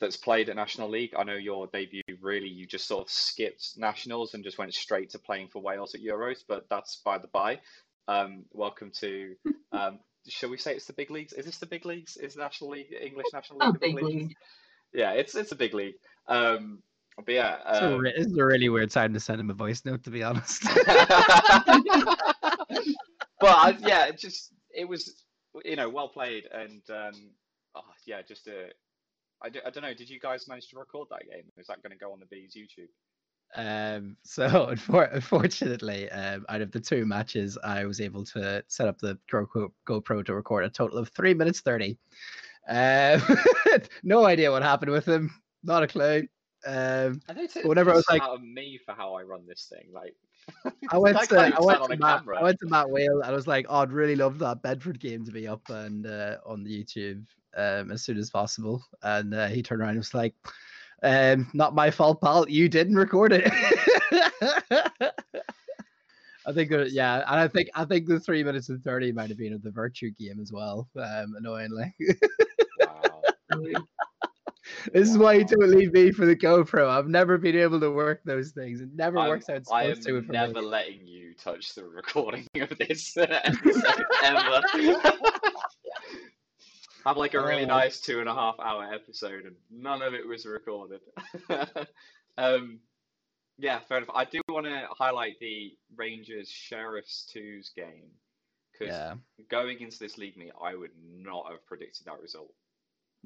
that's 0.00 0.16
played 0.16 0.48
at 0.48 0.56
National 0.56 0.88
League. 0.88 1.14
I 1.16 1.24
know 1.24 1.34
your 1.34 1.66
debut 1.68 2.02
really 2.20 2.48
you 2.48 2.66
just 2.66 2.86
sort 2.86 3.04
of 3.04 3.10
skipped 3.10 3.74
nationals 3.76 4.34
and 4.34 4.44
just 4.44 4.58
went 4.58 4.74
straight 4.74 5.10
to 5.10 5.18
playing 5.18 5.48
for 5.48 5.62
Wales 5.62 5.94
at 5.94 6.02
Euros, 6.02 6.44
but 6.46 6.66
that's 6.68 6.96
by 7.04 7.18
the 7.18 7.28
by. 7.28 7.60
Um, 8.08 8.44
welcome 8.52 8.90
to. 9.00 9.34
Um, 9.72 9.98
shall 10.28 10.50
we 10.50 10.56
say 10.56 10.72
it's 10.72 10.86
the 10.86 10.92
big 10.92 11.10
leagues? 11.10 11.32
Is 11.32 11.46
this 11.46 11.58
the 11.58 11.66
big 11.66 11.84
leagues? 11.84 12.16
Is 12.16 12.36
National 12.36 12.70
League 12.70 12.94
English 13.02 13.26
National 13.32 13.58
League? 13.58 13.68
Oh, 13.70 13.72
the 13.72 13.78
big, 13.80 13.96
big 13.96 14.04
league? 14.04 14.16
league. 14.28 14.36
Yeah, 14.92 15.10
it's 15.14 15.34
it's 15.34 15.50
a 15.50 15.56
big 15.56 15.74
league. 15.74 15.96
Um, 16.28 16.80
but 17.16 17.34
yeah, 17.34 17.56
It's 17.68 17.78
a 17.80 17.94
um, 17.94 18.00
re- 18.00 18.14
this 18.16 18.26
is 18.26 18.36
a 18.36 18.44
really 18.44 18.68
weird 18.68 18.90
time 18.90 19.12
to 19.14 19.20
send 19.20 19.40
him 19.40 19.50
a 19.50 19.54
voice 19.54 19.84
note, 19.84 20.02
to 20.04 20.10
be 20.10 20.22
honest. 20.22 20.62
but 20.86 20.86
I, 23.42 23.76
yeah, 23.80 24.06
it 24.06 24.18
just 24.18 24.52
it 24.74 24.88
was 24.88 25.24
you 25.64 25.76
know 25.76 25.88
well 25.88 26.08
played 26.08 26.44
and 26.52 26.82
um, 26.90 27.30
oh, 27.74 27.82
yeah, 28.06 28.22
just 28.22 28.46
a. 28.48 28.70
I, 29.44 29.50
d- 29.50 29.60
I 29.64 29.70
don't 29.70 29.82
know. 29.82 29.92
Did 29.94 30.08
you 30.08 30.18
guys 30.18 30.48
manage 30.48 30.68
to 30.70 30.78
record 30.78 31.08
that 31.10 31.28
game? 31.30 31.44
Is 31.58 31.66
that 31.66 31.82
going 31.82 31.92
to 31.92 31.98
go 31.98 32.12
on 32.12 32.18
the 32.20 32.26
Bees 32.26 32.56
YouTube? 32.56 32.88
Um, 33.56 34.16
so 34.24 34.48
unfor- 34.72 35.14
unfortunately, 35.14 36.10
um, 36.10 36.44
out 36.48 36.62
of 36.62 36.72
the 36.72 36.80
two 36.80 37.04
matches, 37.04 37.58
I 37.62 37.84
was 37.84 38.00
able 38.00 38.24
to 38.24 38.64
set 38.68 38.88
up 38.88 38.98
the 38.98 39.18
GoPro, 39.30 40.24
to 40.24 40.34
record 40.34 40.64
a 40.64 40.70
total 40.70 40.98
of 40.98 41.10
three 41.10 41.34
minutes 41.34 41.60
thirty. 41.60 41.98
Um, 42.68 43.22
no 44.02 44.24
idea 44.24 44.50
what 44.50 44.62
happened 44.62 44.90
with 44.92 45.04
them. 45.04 45.30
Not 45.62 45.82
a 45.82 45.86
clue. 45.86 46.26
Um, 46.66 47.20
I 47.28 47.46
Whenever 47.64 47.90
I 47.92 47.96
was 47.96 48.06
like- 48.08 48.22
out 48.22 48.36
of 48.36 48.42
me 48.42 48.80
for 48.84 48.94
how 48.94 49.14
I 49.14 49.22
run 49.22 49.46
this 49.46 49.70
thing, 49.70 49.92
like 49.92 50.14
I 50.90 50.96
went 50.98 51.20
to 51.28 51.38
I 51.38 51.60
went 51.60 51.84
to, 51.84 51.96
Matt. 51.98 52.22
I 52.36 52.42
went 52.42 52.58
to 52.60 52.66
Matt 52.66 52.88
Whale 52.88 53.20
and 53.20 53.30
I 53.30 53.32
was 53.32 53.46
like, 53.46 53.66
oh, 53.68 53.80
I'd 53.80 53.92
really 53.92 54.16
love 54.16 54.38
that 54.38 54.62
Bedford 54.62 54.98
game 54.98 55.24
to 55.26 55.30
be 55.32 55.46
up 55.46 55.62
and 55.68 56.06
uh, 56.06 56.36
on 56.46 56.64
the 56.64 56.82
YouTube 56.82 57.24
um, 57.56 57.90
as 57.90 58.02
soon 58.02 58.18
as 58.18 58.30
possible. 58.30 58.82
And 59.02 59.34
uh, 59.34 59.48
he 59.48 59.62
turned 59.62 59.80
around 59.80 59.90
and 59.90 59.98
was 59.98 60.14
like, 60.14 60.34
um, 61.02 61.48
not 61.52 61.74
my 61.74 61.90
fault, 61.90 62.20
pal. 62.20 62.48
You 62.48 62.68
didn't 62.68 62.96
record 62.96 63.32
it. 63.32 63.50
I 66.46 66.52
think 66.52 66.70
yeah, 66.90 67.16
and 67.26 67.40
I 67.40 67.48
think 67.48 67.70
I 67.74 67.84
think 67.84 68.06
the 68.06 68.20
three 68.20 68.44
minutes 68.44 68.68
and 68.68 68.82
thirty 68.82 69.12
might 69.12 69.28
have 69.30 69.38
been 69.38 69.54
of 69.54 69.62
the 69.62 69.70
virtue 69.70 70.10
game 70.10 70.40
as 70.40 70.52
well. 70.52 70.88
Um, 70.96 71.34
annoyingly, 71.38 71.94
wow. 72.80 73.22
this 74.92 75.08
is 75.08 75.16
why 75.16 75.34
you 75.34 75.44
don't 75.44 75.70
leave 75.70 75.92
me 75.92 76.10
for 76.10 76.26
the 76.26 76.36
GoPro. 76.36 76.88
I've 76.88 77.08
never 77.08 77.38
been 77.38 77.56
able 77.56 77.80
to 77.80 77.90
work 77.90 78.20
those 78.24 78.50
things. 78.50 78.80
It 78.82 78.90
never 78.94 79.18
I'm- 79.18 79.30
works 79.30 79.48
out 79.48 79.56
it's 79.56 79.72
I 79.72 79.84
am 79.84 79.96
to. 79.96 80.22
for 80.22 80.32
me. 80.32 80.38
never 80.38 80.60
letting 80.60 81.06
you 81.06 81.34
touch 81.34 81.74
the 81.74 81.84
recording 81.86 82.46
of 82.60 82.76
this 82.78 83.16
episode 83.16 84.04
ever. 84.22 84.62
Have 87.04 87.16
like 87.16 87.34
a 87.34 87.40
really 87.44 87.64
Oh. 87.64 87.66
nice 87.66 88.00
two 88.00 88.20
and 88.20 88.28
a 88.28 88.34
half 88.34 88.58
hour 88.60 88.92
episode, 88.92 89.44
and 89.44 89.56
none 89.70 90.02
of 90.02 90.14
it 90.14 90.26
was 90.26 90.46
recorded. 90.46 91.00
um, 92.38 92.80
yeah, 93.58 93.80
fair 93.80 93.98
enough. 93.98 94.10
I 94.14 94.24
do 94.24 94.40
want 94.48 94.66
to 94.66 94.86
highlight 94.90 95.38
the 95.40 95.76
Rangers 95.96 96.48
Sheriffs 96.50 97.26
twos 97.32 97.70
game 97.76 98.10
because 98.72 98.88
Yeah, 98.94 99.14
going 99.48 99.80
into 99.80 99.98
this 99.98 100.18
league 100.18 100.36
meet, 100.36 100.52
I 100.60 100.74
would 100.74 100.90
not 100.98 101.50
have 101.50 101.64
predicted 101.66 102.06
that 102.06 102.20
result. 102.20 102.52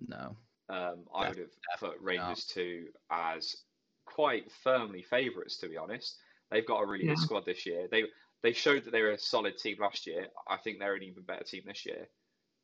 no. 0.06 0.36
Um, 0.70 1.04
I 1.14 1.20
Def- 1.28 1.28
would 1.30 1.38
have 1.38 1.50
put 1.80 1.90
definitely 1.92 2.16
not. 2.18 2.26
Rangers 2.28 2.44
2 2.44 2.88
as 3.10 3.56
quite 4.04 4.52
firmly 4.62 5.00
favourites, 5.02 5.56
to 5.58 5.68
be 5.68 5.78
honest. 5.78 6.18
They've 6.50 6.66
got 6.66 6.82
a 6.82 6.86
really 6.86 7.06
good 7.06 7.18
squad 7.18 7.46
this 7.46 7.64
year. 7.64 7.88
They 7.90 8.04
they 8.42 8.52
showed 8.52 8.84
that 8.84 8.90
they 8.90 9.00
were 9.00 9.12
a 9.12 9.18
solid 9.18 9.56
team 9.56 9.78
last 9.80 10.06
year. 10.06 10.28
I 10.46 10.58
think 10.58 10.78
they're 10.78 10.94
an 10.94 11.02
even 11.04 11.22
better 11.22 11.44
team 11.44 11.62
this 11.66 11.86
year. 11.86 12.06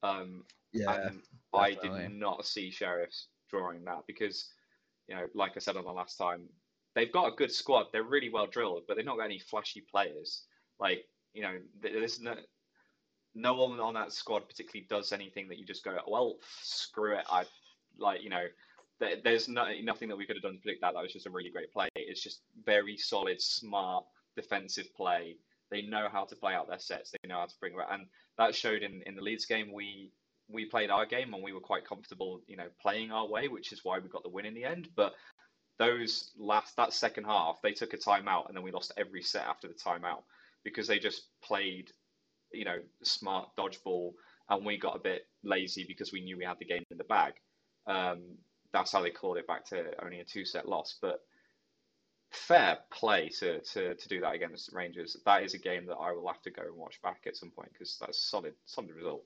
Um, 0.02 0.44
Yeah, 0.74 1.08
and 1.08 1.22
I 1.54 1.74
did 1.74 2.12
not 2.12 2.44
see 2.44 2.70
Sheriffs 2.70 3.28
drawing 3.48 3.84
that 3.84 4.02
because, 4.06 4.48
you 5.08 5.14
know, 5.14 5.26
like 5.34 5.52
I 5.56 5.60
said 5.60 5.76
on 5.76 5.84
the 5.84 5.92
last 5.92 6.16
time, 6.16 6.48
they've 6.94 7.12
got 7.12 7.32
a 7.32 7.36
good 7.36 7.52
squad. 7.52 7.86
They're 7.92 8.02
really 8.02 8.28
well 8.28 8.46
drilled, 8.46 8.82
but 8.86 8.96
they've 8.96 9.06
not 9.06 9.16
got 9.16 9.24
any 9.24 9.38
flashy 9.38 9.84
players. 9.90 10.42
Like, 10.80 11.04
you 11.32 11.42
know, 11.42 11.54
there's 11.80 12.20
no 12.20 12.34
no 13.34 13.54
one 13.54 13.80
on 13.80 13.94
that 13.94 14.12
squad 14.12 14.48
particularly 14.48 14.86
does 14.88 15.12
anything 15.12 15.48
that 15.48 15.58
you 15.58 15.66
just 15.66 15.84
go, 15.84 15.96
well, 16.06 16.36
screw 16.62 17.16
it. 17.16 17.24
I 17.28 17.44
like, 17.98 18.22
you 18.22 18.30
know, 18.30 18.44
there, 19.00 19.16
there's 19.22 19.48
no, 19.48 19.66
nothing 19.82 20.08
that 20.08 20.16
we 20.16 20.26
could 20.26 20.36
have 20.36 20.42
done 20.42 20.54
to 20.54 20.58
predict 20.60 20.82
that. 20.82 20.94
That 20.94 21.02
was 21.02 21.12
just 21.12 21.26
a 21.26 21.30
really 21.30 21.50
great 21.50 21.72
play. 21.72 21.88
It's 21.96 22.22
just 22.22 22.42
very 22.64 22.96
solid, 22.96 23.40
smart 23.40 24.04
defensive 24.36 24.94
play. 24.96 25.36
They 25.70 25.82
know 25.82 26.08
how 26.10 26.24
to 26.24 26.36
play 26.36 26.54
out 26.54 26.68
their 26.68 26.78
sets. 26.78 27.10
They 27.10 27.28
know 27.28 27.40
how 27.40 27.46
to 27.46 27.54
bring 27.58 27.72
it, 27.72 27.78
and 27.90 28.06
that 28.38 28.54
showed 28.54 28.82
in 28.82 29.02
in 29.06 29.16
the 29.16 29.22
Leeds 29.22 29.46
game. 29.46 29.72
We 29.72 30.12
we 30.48 30.66
played 30.66 30.90
our 30.90 31.06
game 31.06 31.32
and 31.34 31.42
we 31.42 31.52
were 31.52 31.60
quite 31.60 31.86
comfortable, 31.86 32.40
you 32.46 32.56
know, 32.56 32.68
playing 32.80 33.10
our 33.10 33.26
way, 33.26 33.48
which 33.48 33.72
is 33.72 33.84
why 33.84 33.98
we 33.98 34.08
got 34.08 34.22
the 34.22 34.28
win 34.28 34.46
in 34.46 34.54
the 34.54 34.64
end. 34.64 34.88
But 34.94 35.14
those 35.78 36.30
last 36.38 36.76
that 36.76 36.92
second 36.92 37.24
half, 37.24 37.60
they 37.62 37.72
took 37.72 37.94
a 37.94 37.98
timeout 37.98 38.48
and 38.48 38.56
then 38.56 38.62
we 38.62 38.70
lost 38.70 38.92
every 38.96 39.22
set 39.22 39.46
after 39.46 39.68
the 39.68 39.74
timeout 39.74 40.22
because 40.62 40.86
they 40.86 40.98
just 40.98 41.22
played, 41.42 41.90
you 42.52 42.64
know, 42.64 42.78
smart 43.02 43.48
dodgeball 43.58 44.12
and 44.48 44.64
we 44.64 44.76
got 44.76 44.96
a 44.96 45.00
bit 45.00 45.26
lazy 45.42 45.84
because 45.86 46.12
we 46.12 46.20
knew 46.20 46.36
we 46.36 46.44
had 46.44 46.58
the 46.58 46.64
game 46.64 46.84
in 46.90 46.98
the 46.98 47.04
bag. 47.04 47.34
Um, 47.86 48.22
that's 48.72 48.92
how 48.92 49.02
they 49.02 49.10
clawed 49.10 49.38
it 49.38 49.46
back 49.46 49.64
to 49.66 49.84
only 50.04 50.20
a 50.20 50.24
two 50.24 50.44
set 50.44 50.68
loss. 50.68 50.96
But 51.00 51.20
fair 52.30 52.78
play 52.90 53.28
to, 53.40 53.60
to, 53.60 53.94
to 53.94 54.08
do 54.08 54.20
that 54.20 54.34
against 54.34 54.72
Rangers. 54.72 55.16
That 55.24 55.44
is 55.44 55.54
a 55.54 55.58
game 55.58 55.86
that 55.86 55.96
I 55.96 56.12
will 56.12 56.26
have 56.26 56.42
to 56.42 56.50
go 56.50 56.62
and 56.62 56.76
watch 56.76 57.00
back 57.02 57.22
at 57.26 57.36
some 57.36 57.50
point 57.50 57.72
because 57.72 57.96
that's 58.00 58.18
solid 58.18 58.54
solid 58.66 58.90
result. 58.90 59.24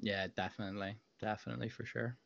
Yeah, 0.00 0.26
definitely, 0.36 0.96
definitely 1.20 1.68
for 1.68 1.84
sure. 1.84 2.16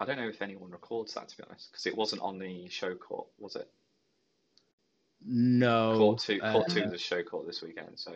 I 0.00 0.04
don't 0.04 0.16
know 0.16 0.28
if 0.28 0.42
anyone 0.42 0.70
records 0.70 1.14
that 1.14 1.28
to 1.28 1.36
be 1.36 1.44
honest, 1.48 1.70
because 1.70 1.86
it 1.86 1.96
wasn't 1.96 2.22
on 2.22 2.38
the 2.38 2.68
show 2.68 2.94
court, 2.94 3.28
was 3.38 3.56
it? 3.56 3.70
No, 5.24 5.96
Court 5.96 6.18
two, 6.18 6.40
court 6.40 6.68
two 6.68 6.82
uh, 6.82 6.84
was 6.86 6.94
a 6.94 6.98
show 6.98 7.22
court 7.22 7.46
this 7.46 7.62
weekend, 7.62 7.96
so 7.96 8.12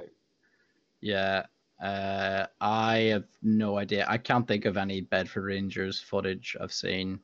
Yeah, 1.01 1.47
uh, 1.81 2.47
I 2.61 2.97
have 3.12 3.27
no 3.43 3.78
idea. 3.78 4.05
I 4.09 4.19
can't 4.19 4.49
think 4.49 4.65
of 4.65 4.77
any 4.77 5.03
Bedford 5.03 5.45
Rangers 5.45 6.01
footage 6.01 6.57
I've 6.61 6.73
seen. 6.73 7.20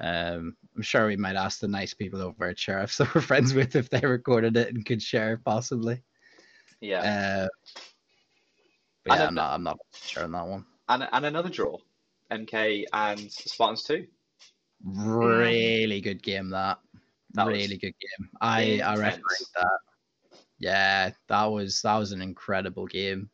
Um, 0.00 0.56
I'm 0.76 0.82
sure 0.82 1.06
we 1.06 1.16
might 1.16 1.36
ask 1.36 1.58
the 1.58 1.68
nice 1.68 1.92
people 1.92 2.22
over 2.22 2.48
at 2.48 2.58
Sheriffs 2.58 2.96
that 2.98 3.14
we're 3.14 3.20
friends 3.20 3.52
with 3.54 3.74
if 3.74 3.90
they 3.90 4.00
recorded 4.00 4.56
it 4.56 4.68
and 4.68 4.86
could 4.86 5.02
share, 5.02 5.34
it, 5.34 5.44
possibly. 5.44 6.02
yeah. 6.80 7.48
Uh, 7.48 7.48
but 9.04 9.18
yeah, 9.18 9.26
I'm 9.26 9.34
not. 9.34 9.52
I'm 9.54 9.62
not 9.62 9.78
sure 9.94 10.24
on 10.24 10.32
that 10.32 10.46
one. 10.46 10.64
and 10.88 11.08
and 11.12 11.26
another 11.26 11.48
draw, 11.50 11.76
MK 12.30 12.84
and 12.92 13.30
Spartans 13.32 13.82
two. 13.84 14.06
Really 14.84 16.00
good 16.00 16.22
game 16.22 16.50
that. 16.50 16.78
That 17.34 17.46
really 17.46 17.76
good 17.76 17.94
game. 18.00 18.28
I 18.40 18.80
I 18.80 18.96
refereed 18.96 19.46
that. 19.56 19.78
Yeah, 20.58 21.10
that 21.28 21.44
was 21.44 21.80
that 21.82 21.96
was 21.96 22.12
an 22.12 22.22
incredible 22.22 22.86
game. 22.86 23.30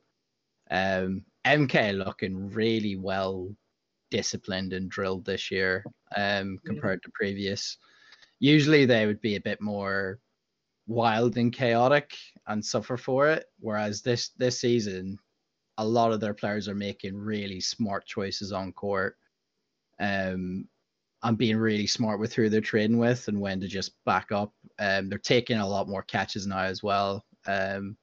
Um, 0.71 1.25
MK 1.45 1.97
looking 1.97 2.51
really 2.51 2.97
well 2.97 3.49
disciplined 4.11 4.73
and 4.73 4.91
drilled 4.91 5.25
this 5.25 5.51
year, 5.51 5.85
um, 6.17 6.59
Yeah. 6.65 6.71
compared 6.73 7.03
to 7.05 7.11
previous. 7.15 7.79
Usually 8.39 8.85
they 8.85 9.07
would 9.07 9.21
be 9.21 9.37
a 9.37 9.41
bit 9.41 9.61
more 9.61 10.19
wild 10.87 11.37
and 11.39 11.53
chaotic 11.53 12.15
and 12.47 12.65
suffer 12.65 12.97
for 12.97 13.29
it, 13.31 13.47
whereas 13.61 14.03
this 14.03 14.29
this 14.31 14.61
season, 14.61 15.19
a 15.79 15.85
lot 15.85 16.13
of 16.13 16.21
their 16.21 16.35
players 16.35 16.69
are 16.69 16.75
making 16.75 17.17
really 17.17 17.61
smart 17.61 18.07
choices 18.07 18.53
on 18.53 18.73
court. 18.73 19.17
um, 20.01 20.69
and 21.23 21.39
being 21.39 21.57
really 21.57 21.87
smart 21.87 22.21
with 22.21 22.35
who 22.35 22.49
they're 22.49 22.61
trading 22.61 22.99
with 22.99 23.27
and 23.29 23.41
when 23.41 23.59
to 23.61 23.67
just 23.67 23.93
back 24.05 24.31
up. 24.31 24.53
Um, 24.79 25.09
they're 25.09 25.19
taking 25.19 25.59
a 25.59 25.67
lot 25.67 25.89
more 25.89 26.03
catches 26.03 26.47
now 26.47 26.59
as 26.61 26.83
well. 26.83 27.25
Um, 27.47 27.97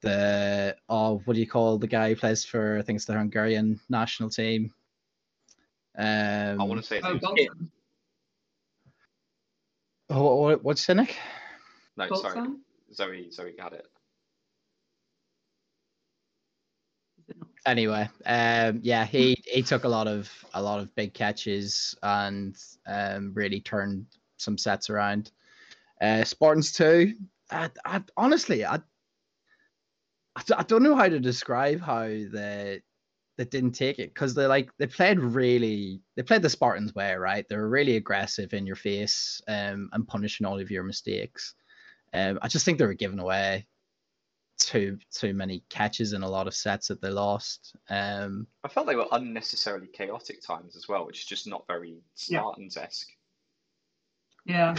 the 0.00 0.76
oh, 0.88 1.20
what 1.24 1.34
do 1.34 1.40
you 1.40 1.46
call 1.46 1.76
the 1.76 1.86
guy 1.88 2.08
who 2.08 2.16
plays 2.16 2.44
for 2.44 2.78
I 2.78 2.82
think 2.82 2.96
it's 2.96 3.04
the 3.04 3.12
Hungarian 3.14 3.78
national 3.90 4.30
team. 4.30 4.72
Um, 5.98 6.60
I 6.60 6.64
want 6.64 6.80
to 6.80 6.86
say 6.86 7.00
Oh, 7.02 7.16
it's 7.16 7.24
Goldson. 7.24 7.68
oh, 10.10 10.36
what, 10.36 10.64
what's 10.64 10.82
Cynic? 10.82 11.16
no, 11.96 12.08
sorry, 12.14 12.48
Zoe. 12.94 13.30
Zoe 13.30 13.52
got 13.58 13.72
it. 13.74 13.86
Is 17.18 17.28
it 17.30 17.36
not? 17.38 17.48
Anyway, 17.66 18.08
um, 18.26 18.80
yeah, 18.82 19.04
he 19.04 19.42
he 19.46 19.62
took 19.62 19.84
a 19.84 19.88
lot 19.88 20.08
of 20.08 20.30
a 20.54 20.62
lot 20.62 20.80
of 20.80 20.94
big 20.94 21.12
catches 21.12 21.94
and 22.02 22.56
um, 22.86 23.32
really 23.34 23.60
turned 23.60 24.06
some 24.38 24.56
sets 24.56 24.88
around. 24.88 25.30
Uh, 26.00 26.24
Spartans 26.24 26.72
two. 26.72 27.14
I, 27.50 27.70
honestly 27.84 27.84
I 27.84 28.02
honestly, 28.16 28.64
I, 28.64 28.76
I 30.36 30.42
I 30.58 30.62
don't 30.62 30.82
know 30.82 30.96
how 30.96 31.08
to 31.08 31.20
describe 31.20 31.80
how 31.80 32.04
they 32.04 32.80
they 33.36 33.44
didn't 33.44 33.72
take 33.72 33.98
it 33.98 34.12
because 34.14 34.34
they 34.34 34.46
like 34.46 34.70
they 34.78 34.86
played 34.86 35.18
really 35.18 36.00
they 36.16 36.22
played 36.22 36.42
the 36.42 36.50
Spartans 36.50 36.94
way, 36.94 37.14
right? 37.14 37.46
They 37.48 37.56
were 37.56 37.68
really 37.68 37.96
aggressive 37.96 38.54
in 38.54 38.66
your 38.66 38.76
face 38.76 39.42
um, 39.48 39.90
and 39.92 40.08
punishing 40.08 40.46
all 40.46 40.60
of 40.60 40.70
your 40.70 40.82
mistakes. 40.82 41.54
Um, 42.12 42.38
I 42.42 42.48
just 42.48 42.64
think 42.64 42.78
they 42.78 42.86
were 42.86 42.94
giving 42.94 43.18
away 43.18 43.66
too 44.60 44.98
too 45.10 45.34
many 45.34 45.62
catches 45.68 46.12
in 46.12 46.22
a 46.22 46.28
lot 46.28 46.46
of 46.46 46.54
sets 46.54 46.88
that 46.88 47.00
they 47.00 47.10
lost. 47.10 47.74
Um, 47.88 48.46
I 48.62 48.68
felt 48.68 48.86
they 48.86 48.96
were 48.96 49.08
unnecessarily 49.12 49.88
chaotic 49.88 50.42
times 50.42 50.76
as 50.76 50.88
well, 50.88 51.06
which 51.06 51.18
is 51.20 51.24
just 51.26 51.46
not 51.46 51.66
very 51.66 52.02
Yeah. 52.28 52.40
Spartans 52.40 52.76
esque. 52.76 53.08
Yeah. 54.44 54.74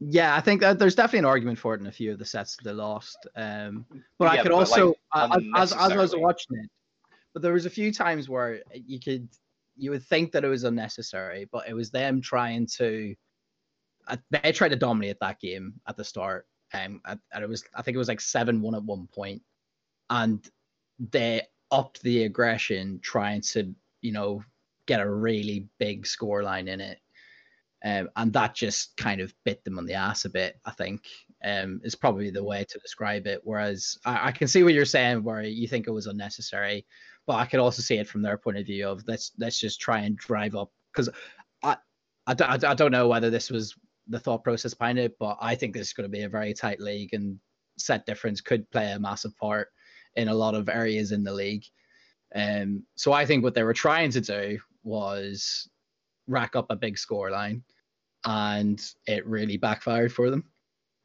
yeah, 0.00 0.34
I 0.36 0.40
think 0.40 0.60
that 0.60 0.78
there's 0.78 0.94
definitely 0.94 1.20
an 1.20 1.24
argument 1.26 1.58
for 1.58 1.74
it 1.74 1.80
in 1.80 1.86
a 1.86 1.92
few 1.92 2.12
of 2.12 2.18
the 2.18 2.24
sets 2.24 2.56
that 2.56 2.64
they 2.64 2.72
lost. 2.72 3.26
Um, 3.34 3.86
but 4.18 4.28
I 4.28 4.42
could 4.42 4.50
but, 4.50 4.58
also, 4.58 4.88
like, 4.88 4.96
I- 5.12 5.36
I- 5.54 5.62
as, 5.62 5.72
as 5.72 5.92
I 5.92 5.96
was 5.96 6.14
watching 6.16 6.58
it, 6.58 6.70
but 7.32 7.42
there 7.42 7.52
was 7.52 7.66
a 7.66 7.70
few 7.70 7.92
times 7.92 8.28
where 8.28 8.62
you 8.72 9.00
could, 9.00 9.28
you 9.76 9.90
would 9.90 10.04
think 10.04 10.32
that 10.32 10.44
it 10.44 10.48
was 10.48 10.64
unnecessary, 10.64 11.48
but 11.52 11.68
it 11.68 11.74
was 11.74 11.90
them 11.90 12.20
trying 12.20 12.66
to, 12.78 13.14
uh, 14.08 14.16
they 14.30 14.52
tried 14.52 14.70
to 14.70 14.76
dominate 14.76 15.18
that 15.20 15.38
game 15.40 15.74
at 15.86 15.96
the 15.96 16.04
start, 16.04 16.46
um, 16.74 17.00
and 17.04 17.20
it 17.42 17.48
was, 17.48 17.64
I 17.74 17.82
think 17.82 17.94
it 17.94 17.98
was 17.98 18.08
like 18.08 18.20
seven 18.20 18.60
one 18.60 18.74
at 18.74 18.82
one 18.82 19.08
point, 19.14 19.42
and 20.10 20.44
they 20.98 21.42
upped 21.70 22.02
the 22.02 22.24
aggression, 22.24 23.00
trying 23.02 23.40
to, 23.40 23.74
you 24.00 24.12
know, 24.12 24.42
get 24.86 25.00
a 25.00 25.10
really 25.10 25.68
big 25.78 26.06
score 26.06 26.42
line 26.42 26.68
in 26.68 26.80
it. 26.80 26.98
Um, 27.84 28.08
and 28.16 28.32
that 28.32 28.54
just 28.54 28.96
kind 28.96 29.20
of 29.20 29.34
bit 29.44 29.62
them 29.64 29.78
on 29.78 29.86
the 29.86 29.94
ass 29.94 30.24
a 30.24 30.30
bit, 30.30 30.58
I 30.64 30.70
think, 30.72 31.02
um, 31.44 31.80
is 31.84 31.94
probably 31.94 32.30
the 32.30 32.42
way 32.42 32.64
to 32.68 32.78
describe 32.78 33.26
it. 33.26 33.40
Whereas 33.44 33.98
I, 34.04 34.28
I 34.28 34.32
can 34.32 34.48
see 34.48 34.62
what 34.62 34.74
you're 34.74 34.84
saying, 34.84 35.22
where 35.22 35.42
you 35.42 35.68
think 35.68 35.86
it 35.86 35.92
was 35.92 36.06
unnecessary, 36.06 36.86
but 37.26 37.34
I 37.34 37.46
could 37.46 37.60
also 37.60 37.82
see 37.82 37.98
it 37.98 38.08
from 38.08 38.22
their 38.22 38.38
point 38.38 38.58
of 38.58 38.66
view 38.66 38.88
of 38.88 39.04
let's 39.06 39.32
let's 39.38 39.60
just 39.60 39.80
try 39.80 40.00
and 40.00 40.16
drive 40.16 40.56
up 40.56 40.70
because 40.92 41.10
I, 41.62 41.76
I 42.26 42.74
don't 42.74 42.90
know 42.90 43.08
whether 43.08 43.30
this 43.30 43.50
was 43.50 43.76
the 44.08 44.18
thought 44.20 44.44
process 44.44 44.74
behind 44.74 44.98
it, 44.98 45.16
but 45.18 45.36
I 45.40 45.54
think 45.54 45.74
this 45.74 45.88
is 45.88 45.92
going 45.92 46.08
to 46.08 46.16
be 46.16 46.22
a 46.22 46.28
very 46.28 46.54
tight 46.54 46.80
league 46.80 47.12
and 47.12 47.38
set 47.78 48.06
difference 48.06 48.40
could 48.40 48.70
play 48.70 48.92
a 48.92 48.98
massive 48.98 49.36
part 49.36 49.68
in 50.14 50.28
a 50.28 50.34
lot 50.34 50.54
of 50.54 50.68
areas 50.68 51.12
in 51.12 51.22
the 51.24 51.32
league. 51.32 51.64
Um, 52.34 52.84
so 52.94 53.12
I 53.12 53.26
think 53.26 53.42
what 53.44 53.54
they 53.54 53.62
were 53.62 53.74
trying 53.74 54.10
to 54.12 54.20
do 54.20 54.58
was 54.84 55.68
rack 56.26 56.56
up 56.56 56.66
a 56.70 56.76
big 56.76 56.98
score 56.98 57.30
line, 57.30 57.62
and 58.24 58.82
it 59.06 59.26
really 59.26 59.56
backfired 59.56 60.12
for 60.12 60.30
them. 60.30 60.44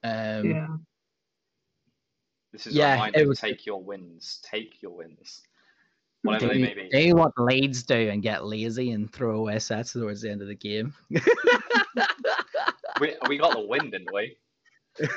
Um, 0.03 0.49
yeah. 0.51 0.67
This 2.53 2.67
is 2.67 2.75
Yeah, 2.75 3.05
a 3.15 3.19
it 3.21 3.27
was- 3.27 3.39
take 3.39 3.65
your 3.65 3.81
wins, 3.83 4.39
take 4.43 4.81
your 4.81 4.91
wins, 4.95 5.41
whatever 6.23 6.47
they 6.53 6.59
do, 6.59 6.65
may 6.65 6.73
be. 6.73 6.89
do 6.89 7.15
what 7.15 7.31
Leeds 7.37 7.83
do 7.83 8.09
and 8.09 8.21
get 8.21 8.45
lazy 8.45 8.91
and 8.91 9.11
throw 9.11 9.37
away 9.39 9.59
sets 9.59 9.93
towards 9.93 10.21
the 10.21 10.31
end 10.31 10.41
of 10.41 10.47
the 10.47 10.55
game. 10.55 10.93
We, 13.01 13.15
we 13.27 13.37
got 13.39 13.53
the 13.53 13.65
win, 13.65 13.89
didn't 13.89 14.13
we? 14.13 14.37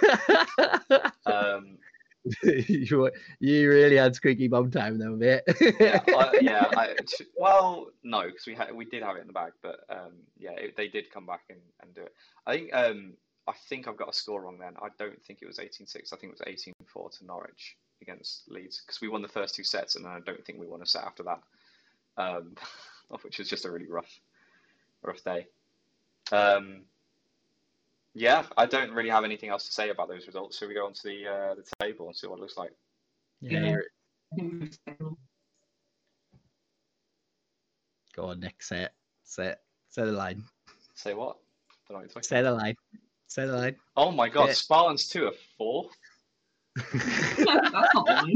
Um, 1.26 1.78
you, 2.42 3.10
you 3.40 3.68
really 3.70 3.96
had 3.96 4.14
squeaky 4.14 4.48
bum 4.48 4.70
time 4.70 4.98
though, 4.98 5.16
mate. 5.16 5.42
yeah, 5.80 6.00
I, 6.08 6.38
yeah. 6.40 6.66
I, 6.76 6.94
well, 7.36 7.88
no, 8.02 8.22
because 8.24 8.46
we 8.46 8.54
had 8.54 8.74
we 8.74 8.84
did 8.84 9.02
have 9.02 9.16
it 9.16 9.20
in 9.20 9.26
the 9.26 9.32
bag, 9.32 9.52
but 9.62 9.80
um, 9.90 10.12
yeah, 10.38 10.52
it, 10.52 10.76
they 10.76 10.88
did 10.88 11.10
come 11.10 11.26
back 11.26 11.42
and, 11.50 11.58
and 11.82 11.94
do 11.94 12.02
it. 12.02 12.14
I 12.46 12.56
think 12.56 12.74
um, 12.74 13.12
I 13.46 13.52
think 13.68 13.88
I've 13.88 13.96
got 13.96 14.10
a 14.10 14.12
score 14.12 14.42
wrong 14.42 14.58
then. 14.58 14.74
I 14.82 14.88
don't 14.98 15.22
think 15.24 15.40
it 15.42 15.46
was 15.46 15.58
18-6. 15.58 16.12
I 16.12 16.16
think 16.16 16.32
it 16.32 16.46
was 16.46 16.74
18-4 16.94 17.18
to 17.18 17.26
Norwich 17.26 17.76
against 18.00 18.50
Leeds 18.50 18.82
because 18.86 19.00
we 19.00 19.08
won 19.08 19.22
the 19.22 19.28
first 19.28 19.54
two 19.54 19.64
sets, 19.64 19.96
and 19.96 20.04
then 20.04 20.12
I 20.12 20.20
don't 20.20 20.44
think 20.44 20.58
we 20.58 20.66
won 20.66 20.82
a 20.82 20.86
set 20.86 21.04
after 21.04 21.24
that, 21.24 21.40
um, 22.16 22.54
which 23.22 23.38
was 23.38 23.48
just 23.48 23.64
a 23.66 23.70
really 23.70 23.88
rough, 23.88 24.20
rough 25.02 25.22
day. 25.24 25.46
Um, 26.32 26.82
yeah, 28.14 28.44
I 28.56 28.66
don't 28.66 28.92
really 28.92 29.10
have 29.10 29.24
anything 29.24 29.50
else 29.50 29.66
to 29.66 29.72
say 29.72 29.90
about 29.90 30.08
those 30.08 30.26
results. 30.26 30.58
So 30.58 30.66
we 30.68 30.74
go 30.74 30.86
on 30.86 30.92
to 30.94 31.02
the 31.04 31.26
uh, 31.26 31.54
the 31.54 31.64
table 31.80 32.06
and 32.06 32.16
see 32.16 32.26
what 32.26 32.38
it 32.38 32.42
looks 32.42 32.56
like. 32.56 32.72
yeah, 33.40 33.58
Yeah. 33.60 33.68
you're- 33.70 33.82
I 34.32 34.36
think 34.36 34.52
it 34.52 34.60
was 34.60 34.74
stable. 34.74 35.18
go 38.16 38.24
on, 38.26 38.40
Nick. 38.40 38.62
Say 38.62 38.82
it. 38.82 38.92
Say 39.24 39.46
it. 39.48 39.58
Say 39.90 40.04
the 40.04 40.12
line. 40.12 40.42
Say 40.94 41.14
what? 41.14 41.36
What 41.88 42.24
Say 42.24 42.42
the 42.42 42.50
line. 42.52 42.74
Say 43.28 43.46
the 43.46 43.56
line. 43.56 43.76
Oh 43.96 44.10
my 44.10 44.28
god, 44.28 44.46
Yeah. 44.48 44.52
Spartans 44.54 45.08
2 45.08 45.26
are 45.26 45.32
fourth? 45.58 45.92
That's 46.76 47.44
not 47.46 48.06
lying. 48.08 48.34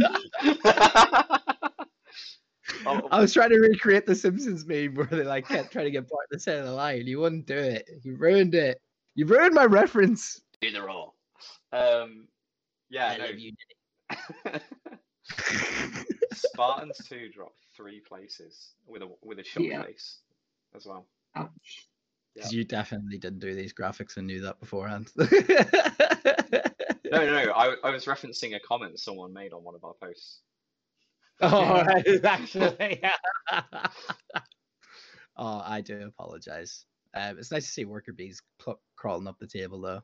oh, 2.87 3.09
I 3.11 3.21
was 3.21 3.33
trying 3.33 3.51
to 3.51 3.59
recreate 3.59 4.07
the 4.07 4.15
Simpsons 4.15 4.67
meme 4.67 4.95
where 4.95 5.07
they 5.07 5.25
like 5.25 5.49
kept 5.49 5.73
trying 5.73 5.87
to 5.87 5.91
get 5.91 6.09
Bart 6.09 6.27
to 6.33 6.39
say 6.39 6.61
the 6.61 6.71
line. 6.73 7.07
You 7.07 7.21
wouldn't 7.21 7.47
do 7.47 7.57
it. 7.57 7.89
You 8.03 8.17
ruined 8.17 8.55
it. 8.55 8.81
You 9.19 9.27
ruined 9.27 9.53
my 9.53 9.65
reference. 9.65 10.41
either 10.63 10.89
or. 10.89 11.13
Um, 11.73 12.29
yeah, 12.89 13.09
I 13.09 13.17
no. 13.17 13.25
love 13.25 13.35
you, 13.37 13.53
Spartans 16.33 16.99
2 17.09 17.29
dropped 17.31 17.59
three 17.77 17.99
places 17.99 18.75
with 18.87 19.03
a 19.03 19.09
with 19.21 19.41
a 19.41 19.45
shot 19.45 19.65
Yeah. 19.65 19.83
face 19.83 20.21
as 20.77 20.87
well. 20.87 21.09
Ouch. 21.35 21.89
Because 22.37 22.53
you 22.53 22.63
definitely 22.63 23.19
didn't 23.19 23.41
do 23.41 23.57
these 23.57 23.73
graphics 23.75 24.19
and 24.19 24.27
knew 24.29 24.41
that 24.43 24.61
beforehand. 24.61 25.11
No, 25.17 25.27
no, 27.11 27.45
no. 27.45 27.53
I, 27.57 27.75
I 27.83 27.91
was 27.91 28.05
referencing 28.05 28.55
a 28.55 28.61
comment 28.61 29.01
someone 29.01 29.33
made 29.33 29.53
on 29.53 29.65
one 29.65 29.75
of 29.75 29.83
our 29.83 29.95
posts. 29.95 30.43
Oh, 31.41 31.83
right, 31.85 32.07
actually. 32.25 33.03
oh, 35.37 35.61
I 35.65 35.81
do 35.81 36.03
apologize. 36.07 36.85
Um, 37.19 37.39
it's 37.39 37.51
nice 37.51 37.67
to 37.67 37.73
see 37.73 37.85
worker 37.85 38.13
bees 38.13 38.41
cl- 38.63 38.81
crawling 38.97 39.27
up 39.27 39.37
the 39.41 39.47
table, 39.47 39.81
though. 39.81 40.03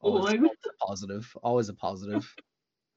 Always, 0.00 0.34
Always. 0.34 0.36
always 0.40 0.58
a 0.68 0.86
positive. 0.86 1.36
Always 1.42 1.68
a 1.70 1.74
positive. 1.74 2.34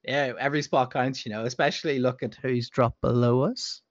yeah, 0.03 0.33
every 0.39 0.61
spot 0.61 0.93
counts, 0.93 1.25
you 1.25 1.31
know. 1.31 1.45
Especially 1.45 1.97
look 1.99 2.21
at 2.21 2.35
who's 2.35 2.69
dropped 2.69 3.01
below 3.01 3.41
us. 3.41 3.81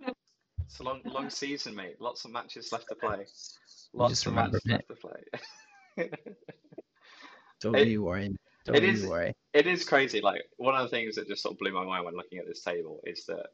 It's 0.00 0.78
a 0.80 0.82
long, 0.82 1.00
long 1.04 1.30
season, 1.30 1.74
mate. 1.74 2.00
Lots 2.00 2.24
of 2.24 2.32
matches 2.32 2.72
left 2.72 2.88
to 2.88 2.94
play. 2.96 3.18
You 3.18 3.98
Lots 4.00 4.12
just 4.12 4.26
of 4.26 4.32
remember, 4.32 4.58
matches 4.64 4.66
mate. 4.66 4.84
left 4.88 6.08
to 6.08 6.08
play. 6.08 6.10
Don't 7.60 7.76
It- 7.76 7.88
you 7.88 8.02
worry. 8.02 8.34
Don't 8.64 8.76
it 8.76 8.82
you 8.82 8.88
is- 8.90 9.06
worry. 9.06 9.32
it 9.54 9.66
is 9.66 9.84
crazy. 9.84 10.20
Like 10.20 10.42
one 10.56 10.74
of 10.74 10.82
the 10.82 10.88
things 10.88 11.14
that 11.16 11.28
just 11.28 11.42
sort 11.42 11.54
of 11.54 11.58
blew 11.58 11.72
my 11.72 11.84
mind 11.84 12.04
when 12.04 12.14
looking 12.16 12.38
at 12.38 12.46
this 12.46 12.62
table 12.62 13.00
is 13.04 13.24
that, 13.26 13.46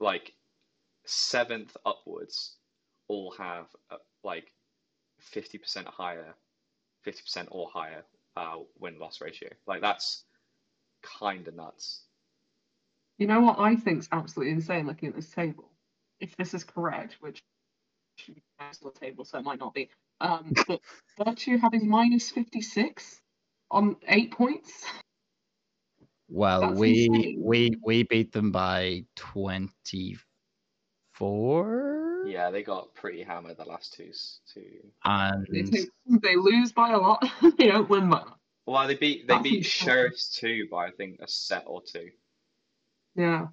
like, 0.00 0.32
seventh 1.04 1.76
upwards 1.84 2.56
all 3.12 3.34
have 3.38 3.66
uh, 3.90 3.96
like 4.24 4.52
fifty 5.18 5.58
percent 5.58 5.86
higher, 5.86 6.34
fifty 7.02 7.22
percent 7.22 7.48
or 7.50 7.68
higher 7.72 8.04
uh, 8.36 8.56
win 8.78 8.98
loss 8.98 9.20
ratio. 9.20 9.50
Like 9.66 9.82
that's 9.82 10.24
kind 11.20 11.46
of 11.46 11.54
nuts. 11.54 12.04
You 13.18 13.26
know 13.26 13.40
what 13.40 13.58
I 13.58 13.76
think's 13.76 14.08
absolutely 14.10 14.54
insane 14.54 14.86
looking 14.86 15.10
at 15.10 15.14
this 15.14 15.30
table? 15.30 15.70
If 16.20 16.34
this 16.36 16.54
is 16.54 16.64
correct, 16.64 17.16
which 17.20 17.42
should 18.16 18.34
be 18.36 18.42
the 18.58 18.90
table, 18.90 19.24
so 19.24 19.38
it 19.38 19.44
might 19.44 19.58
not 19.58 19.74
be. 19.74 19.90
Um, 20.20 20.52
but 20.66 20.80
Virtue 21.22 21.58
having 21.58 21.88
minus 21.88 22.30
56 22.30 23.20
on 23.70 23.96
eight 24.08 24.30
points. 24.32 24.84
Well, 26.28 26.62
That's 26.62 26.78
we 26.78 27.06
insane. 27.06 27.42
we 27.44 27.76
we 27.84 28.02
beat 28.04 28.32
them 28.32 28.52
by 28.52 29.04
twenty 29.16 30.16
four. 31.12 32.01
Yeah, 32.26 32.50
they 32.50 32.62
got 32.62 32.94
pretty 32.94 33.22
hammered 33.22 33.56
the 33.56 33.64
last 33.64 33.94
two. 33.94 34.10
two. 34.52 34.66
And 35.04 35.46
They, 35.50 35.86
they 36.22 36.36
lose 36.36 36.72
by 36.72 36.90
a 36.90 36.98
lot. 36.98 37.24
they 37.58 37.66
don't 37.66 37.88
win 37.88 38.08
by 38.08 38.18
a 38.18 38.24
lot. 38.24 38.38
Well, 38.66 38.86
they 38.86 38.94
beat 38.94 39.26
they 39.26 39.34
That's 39.34 39.42
beat 39.42 39.58
insane. 39.58 39.86
Sheriffs 39.86 40.28
two 40.28 40.68
by 40.70 40.86
I 40.86 40.90
think 40.92 41.20
a 41.20 41.28
set 41.28 41.64
or 41.66 41.82
two. 41.82 42.10
Yeah. 43.16 43.48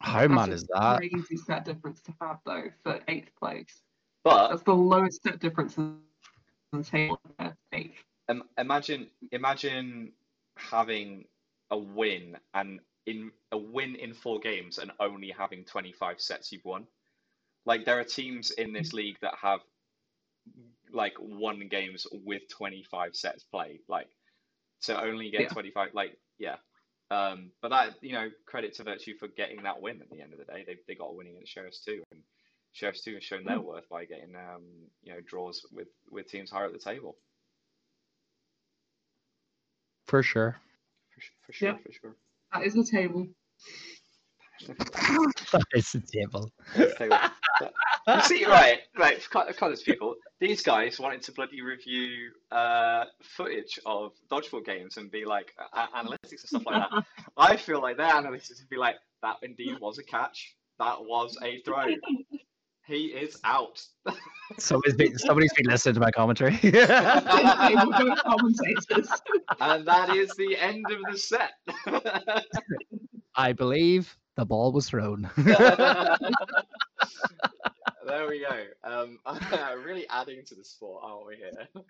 How 0.00 0.26
mad 0.26 0.48
is 0.48 0.64
that? 0.64 0.98
Crazy 0.98 1.36
set 1.36 1.64
difference 1.64 2.00
to 2.02 2.14
have 2.20 2.38
though 2.44 2.64
for 2.82 3.00
eighth 3.06 3.30
place. 3.38 3.82
But 4.24 4.48
That's 4.48 4.62
the 4.62 4.74
lowest 4.74 5.22
set 5.22 5.38
difference 5.38 5.78
in 5.78 5.98
the 6.72 6.82
table. 6.82 7.20
um, 8.28 8.42
imagine 8.58 9.08
imagine 9.30 10.12
having 10.56 11.24
a 11.70 11.78
win 11.78 12.36
and 12.54 12.80
in 13.06 13.30
a 13.52 13.58
win 13.58 13.94
in 13.94 14.14
four 14.14 14.40
games 14.40 14.78
and 14.78 14.90
only 15.00 15.30
having 15.36 15.64
25 15.64 16.20
sets 16.20 16.52
you've 16.52 16.64
won. 16.64 16.86
Like 17.70 17.84
there 17.84 18.00
are 18.00 18.04
teams 18.04 18.50
in 18.50 18.72
this 18.72 18.92
league 18.92 19.18
that 19.22 19.34
have 19.40 19.60
like 20.92 21.14
won 21.20 21.68
games 21.68 22.04
with 22.24 22.42
25 22.50 23.14
sets 23.14 23.44
played. 23.44 23.78
Like 23.88 24.08
so 24.80 24.96
only 25.00 25.30
get 25.30 25.42
Yeah. 25.42 25.48
25 25.50 25.90
like 25.94 26.18
yeah. 26.36 26.56
Um, 27.12 27.52
but 27.62 27.68
that 27.68 27.94
you 28.02 28.12
know 28.12 28.28
credit 28.44 28.74
to 28.74 28.82
Virtue 28.82 29.14
for 29.20 29.28
getting 29.28 29.62
that 29.62 29.80
win 29.80 30.00
at 30.02 30.10
the 30.10 30.20
end 30.20 30.32
of 30.32 30.40
the 30.40 30.46
day. 30.46 30.64
They 30.66 30.78
they 30.88 30.96
got 30.96 31.10
a 31.10 31.14
win 31.14 31.28
against 31.28 31.52
Sheriffs 31.52 31.84
two, 31.84 32.02
and 32.10 32.22
Sheriffs 32.72 33.02
two 33.02 33.14
has 33.14 33.22
shown 33.22 33.44
their 33.44 33.60
worth 33.60 33.88
by 33.88 34.04
getting 34.04 34.34
um 34.34 34.64
you 35.04 35.12
know 35.12 35.20
draws 35.24 35.64
with 35.70 35.86
with 36.10 36.26
teams 36.26 36.50
higher 36.50 36.66
at 36.66 36.72
the 36.72 36.78
table. 36.80 37.18
For 40.08 40.24
sure. 40.24 40.56
For, 41.14 41.20
for 41.46 41.52
sure, 41.52 41.68
Yeah. 41.68 41.76
for 41.76 41.92
sure. 41.92 42.16
That 42.52 42.66
is 42.66 42.74
the 42.82 42.84
table. 42.84 43.28
That 45.52 45.64
is 45.72 45.92
the 45.92 46.00
table. 46.00 46.50
You 47.60 48.20
see, 48.24 48.44
right, 48.44 48.80
right, 48.96 49.22
for 49.22 49.52
Colours 49.52 49.82
people, 49.82 50.14
these 50.40 50.62
guys 50.62 50.98
wanted 50.98 51.22
to 51.22 51.32
bloody 51.32 51.60
review 51.62 52.30
uh, 52.50 53.04
footage 53.22 53.78
of 53.86 54.12
dodgeball 54.30 54.64
games 54.64 54.96
and 54.96 55.10
be 55.10 55.24
like 55.24 55.52
uh, 55.72 55.86
analytics 55.96 56.30
and 56.30 56.40
stuff 56.40 56.66
like 56.66 56.82
that. 56.90 57.04
I 57.36 57.56
feel 57.56 57.80
like 57.80 57.96
their 57.96 58.12
analytics 58.12 58.60
would 58.60 58.70
be 58.70 58.76
like, 58.76 58.96
that 59.22 59.36
indeed 59.42 59.78
was 59.80 59.98
a 59.98 60.04
catch. 60.04 60.56
That 60.78 61.00
was 61.00 61.36
a 61.42 61.60
throw. 61.62 61.86
He 62.86 63.06
is 63.06 63.38
out. 63.44 63.80
Somebody's 64.58 64.96
been, 64.96 65.16
somebody's 65.16 65.52
been 65.52 65.66
listening 65.66 65.94
to 65.94 66.00
my 66.00 66.10
commentary. 66.10 66.56
Table 66.56 66.74
go 66.76 68.16
commentators. 68.16 69.08
and 69.60 69.86
that 69.86 70.16
is 70.16 70.30
the 70.36 70.56
end 70.58 70.84
of 70.90 70.98
the 71.08 71.16
set. 71.16 71.52
I 73.36 73.52
believe 73.52 74.16
the 74.36 74.44
ball 74.44 74.72
was 74.72 74.88
thrown. 74.88 75.30
there 78.06 78.28
we 78.28 78.40
go. 78.40 78.64
Um, 78.84 79.18
really 79.84 80.06
adding 80.08 80.44
to 80.46 80.54
the 80.54 80.64
sport, 80.64 81.02
aren't 81.04 81.26
we 81.26 81.36
here? 81.36 81.52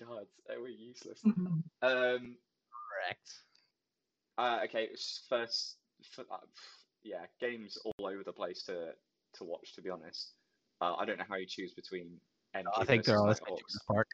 God, 0.00 0.26
we're 0.48 0.68
useless. 0.68 1.20
Um, 1.24 1.64
Correct. 1.82 3.30
uh, 4.38 4.60
okay, 4.64 4.88
s- 4.92 5.22
first, 5.28 5.76
f- 6.16 6.24
uh, 6.30 6.36
yeah, 7.02 7.26
games 7.40 7.76
all 7.84 8.06
over 8.06 8.22
the 8.24 8.32
place 8.32 8.62
to 8.64 8.92
to 9.34 9.44
watch. 9.44 9.74
To 9.74 9.82
be 9.82 9.90
honest, 9.90 10.32
uh, 10.80 10.94
I 10.94 11.04
don't 11.04 11.18
know 11.18 11.24
how 11.28 11.36
you 11.36 11.46
choose 11.46 11.74
between. 11.74 12.20
NG 12.54 12.66
I 12.76 12.84
think 12.84 13.04
they're 13.04 13.20
versus 13.20 13.40
all 13.46 13.56
Nighthawks. 13.56 13.78
Park. 13.86 14.08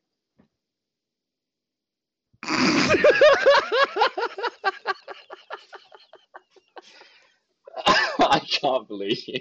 I 8.31 8.41
can't 8.41 8.87
believe 8.89 9.27
you. 9.29 9.41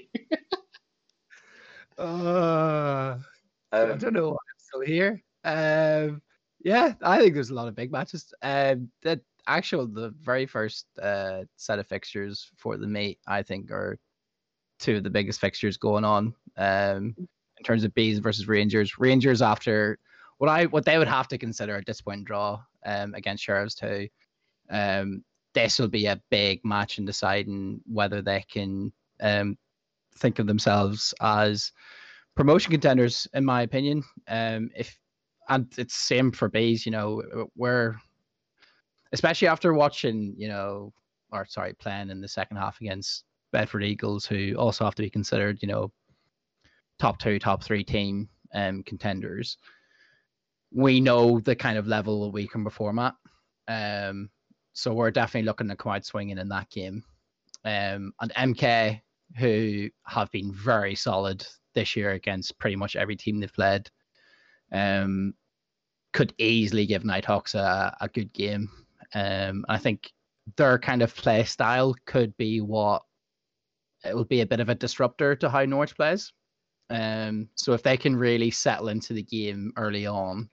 Uh, 1.98 3.18
I 3.72 3.92
Um, 3.92 3.98
don't 3.98 4.14
know 4.14 4.30
why 4.30 4.36
I'm 4.36 4.58
still 4.58 4.82
here. 4.82 5.24
Um, 5.44 6.22
yeah, 6.64 6.94
I 7.02 7.20
think 7.20 7.34
there's 7.34 7.50
a 7.50 7.54
lot 7.54 7.68
of 7.68 7.76
big 7.76 7.92
matches. 7.92 8.34
Um, 8.42 8.90
the 9.02 9.22
actual 9.48 9.86
the 9.88 10.10
very 10.22 10.46
first 10.46 10.88
uh 11.02 11.44
set 11.58 11.78
of 11.80 11.88
fixtures 11.88 12.50
for 12.58 12.78
the 12.78 12.88
meet, 12.88 13.20
I 13.28 13.44
think, 13.44 13.72
are 13.72 14.00
two 14.80 14.98
of 14.98 15.04
the 15.04 15.10
biggest 15.10 15.40
fixtures 15.40 15.78
going 15.78 16.06
on. 16.06 16.34
Um, 16.58 17.16
in 17.18 17.64
terms 17.64 17.84
of 17.84 17.94
bees 17.94 18.20
versus 18.20 18.48
Rangers. 18.48 18.98
Rangers 19.00 19.42
after 19.42 20.00
what 20.38 20.50
I 20.50 20.66
what 20.66 20.86
they 20.86 20.98
would 20.98 21.08
have 21.08 21.28
to 21.30 21.38
consider 21.38 21.76
a 21.76 21.84
disappointing 21.84 22.26
draw 22.26 22.62
um 22.86 23.14
against 23.14 23.44
Sheriffs 23.44 23.76
two. 23.76 24.08
Um, 24.70 25.24
this 25.54 25.80
will 25.80 25.88
be 25.88 26.06
a 26.06 26.22
big 26.30 26.60
match 26.64 26.98
in 26.98 27.06
deciding 27.06 27.82
whether 27.86 28.22
they 28.22 28.44
can 28.50 28.92
um 29.22 29.58
think 30.18 30.40
of 30.40 30.48
themselves 30.48 31.14
as 31.22 31.72
promotion 32.36 32.72
contenders, 32.72 33.28
in 33.34 33.46
my 33.46 33.62
opinion. 33.62 34.04
Um, 34.28 34.70
if 34.76 34.98
and 35.50 35.72
it's 35.78 35.96
same 35.96 36.32
for 36.32 36.50
bees, 36.50 36.86
you 36.86 36.92
know, 36.92 37.48
we're 37.56 37.96
especially 39.12 39.48
after 39.48 39.74
watching, 39.74 40.34
you 40.38 40.48
know, 40.48 40.94
or 41.32 41.46
sorry, 41.46 41.74
playing 41.74 42.10
in 42.10 42.22
the 42.22 42.28
second 42.28 42.58
half 42.58 42.80
against 42.80 43.26
Bedford 43.52 43.84
Eagles, 43.84 44.26
who 44.26 44.56
also 44.56 44.86
have 44.86 44.96
to 44.96 45.04
be 45.04 45.10
considered, 45.10 45.60
you 45.62 45.68
know, 45.68 45.92
top 47.00 47.20
two, 47.20 47.40
top 47.40 47.64
three 47.64 47.84
team 47.84 48.30
um 48.54 48.84
contenders. 48.84 49.58
We 50.72 51.00
know 51.00 51.40
the 51.40 51.56
kind 51.56 51.78
of 51.78 51.88
level 51.88 52.32
we 52.32 52.48
can 52.48 52.64
perform 52.64 53.00
at. 53.00 53.14
Um, 53.68 54.30
so 54.74 54.94
we're 54.94 55.12
definitely 55.12 55.46
looking 55.46 55.68
to 55.70 55.76
come 55.76 55.94
out 55.94 56.06
swinging 56.06 56.38
in 56.38 56.50
that 56.50 56.70
game. 56.70 57.04
Um, 57.64 58.14
and 58.20 58.34
MK, 58.36 59.02
who 59.38 59.90
have 60.06 60.32
been 60.32 60.52
very 60.52 60.96
solid 60.96 61.46
this 61.74 61.96
year 61.96 62.12
against 62.12 62.60
pretty 62.60 62.76
much 62.76 62.96
every 62.96 63.16
team 63.16 63.40
they've 63.40 63.54
played, 63.54 63.90
um, 64.72 65.34
could 66.12 66.34
easily 66.38 66.86
give 66.86 67.06
Nighthawks 67.06 67.56
a, 67.56 67.96
a 68.02 68.08
good 68.08 68.34
game. 68.34 68.70
Um, 69.16 69.66
I 69.70 69.78
think 69.78 70.12
their 70.58 70.78
kind 70.80 71.02
of 71.02 71.16
play 71.16 71.44
style 71.44 71.96
could 72.06 72.36
be 72.38 72.60
what 72.62 73.04
it 74.04 74.16
will 74.16 74.26
be 74.26 74.42
a 74.42 74.46
bit 74.46 74.60
of 74.60 74.70
a 74.70 74.76
disruptor 74.76 75.36
to 75.38 75.50
how 75.50 75.64
Norwich 75.64 75.96
plays. 75.96 76.34
Um, 76.90 77.48
so 77.56 77.74
if 77.74 77.84
they 77.84 77.96
can 77.96 78.16
really 78.16 78.52
settle 78.52 78.90
into 78.90 79.14
the 79.14 79.24
game 79.24 79.72
early 79.78 80.06
on 80.06 80.50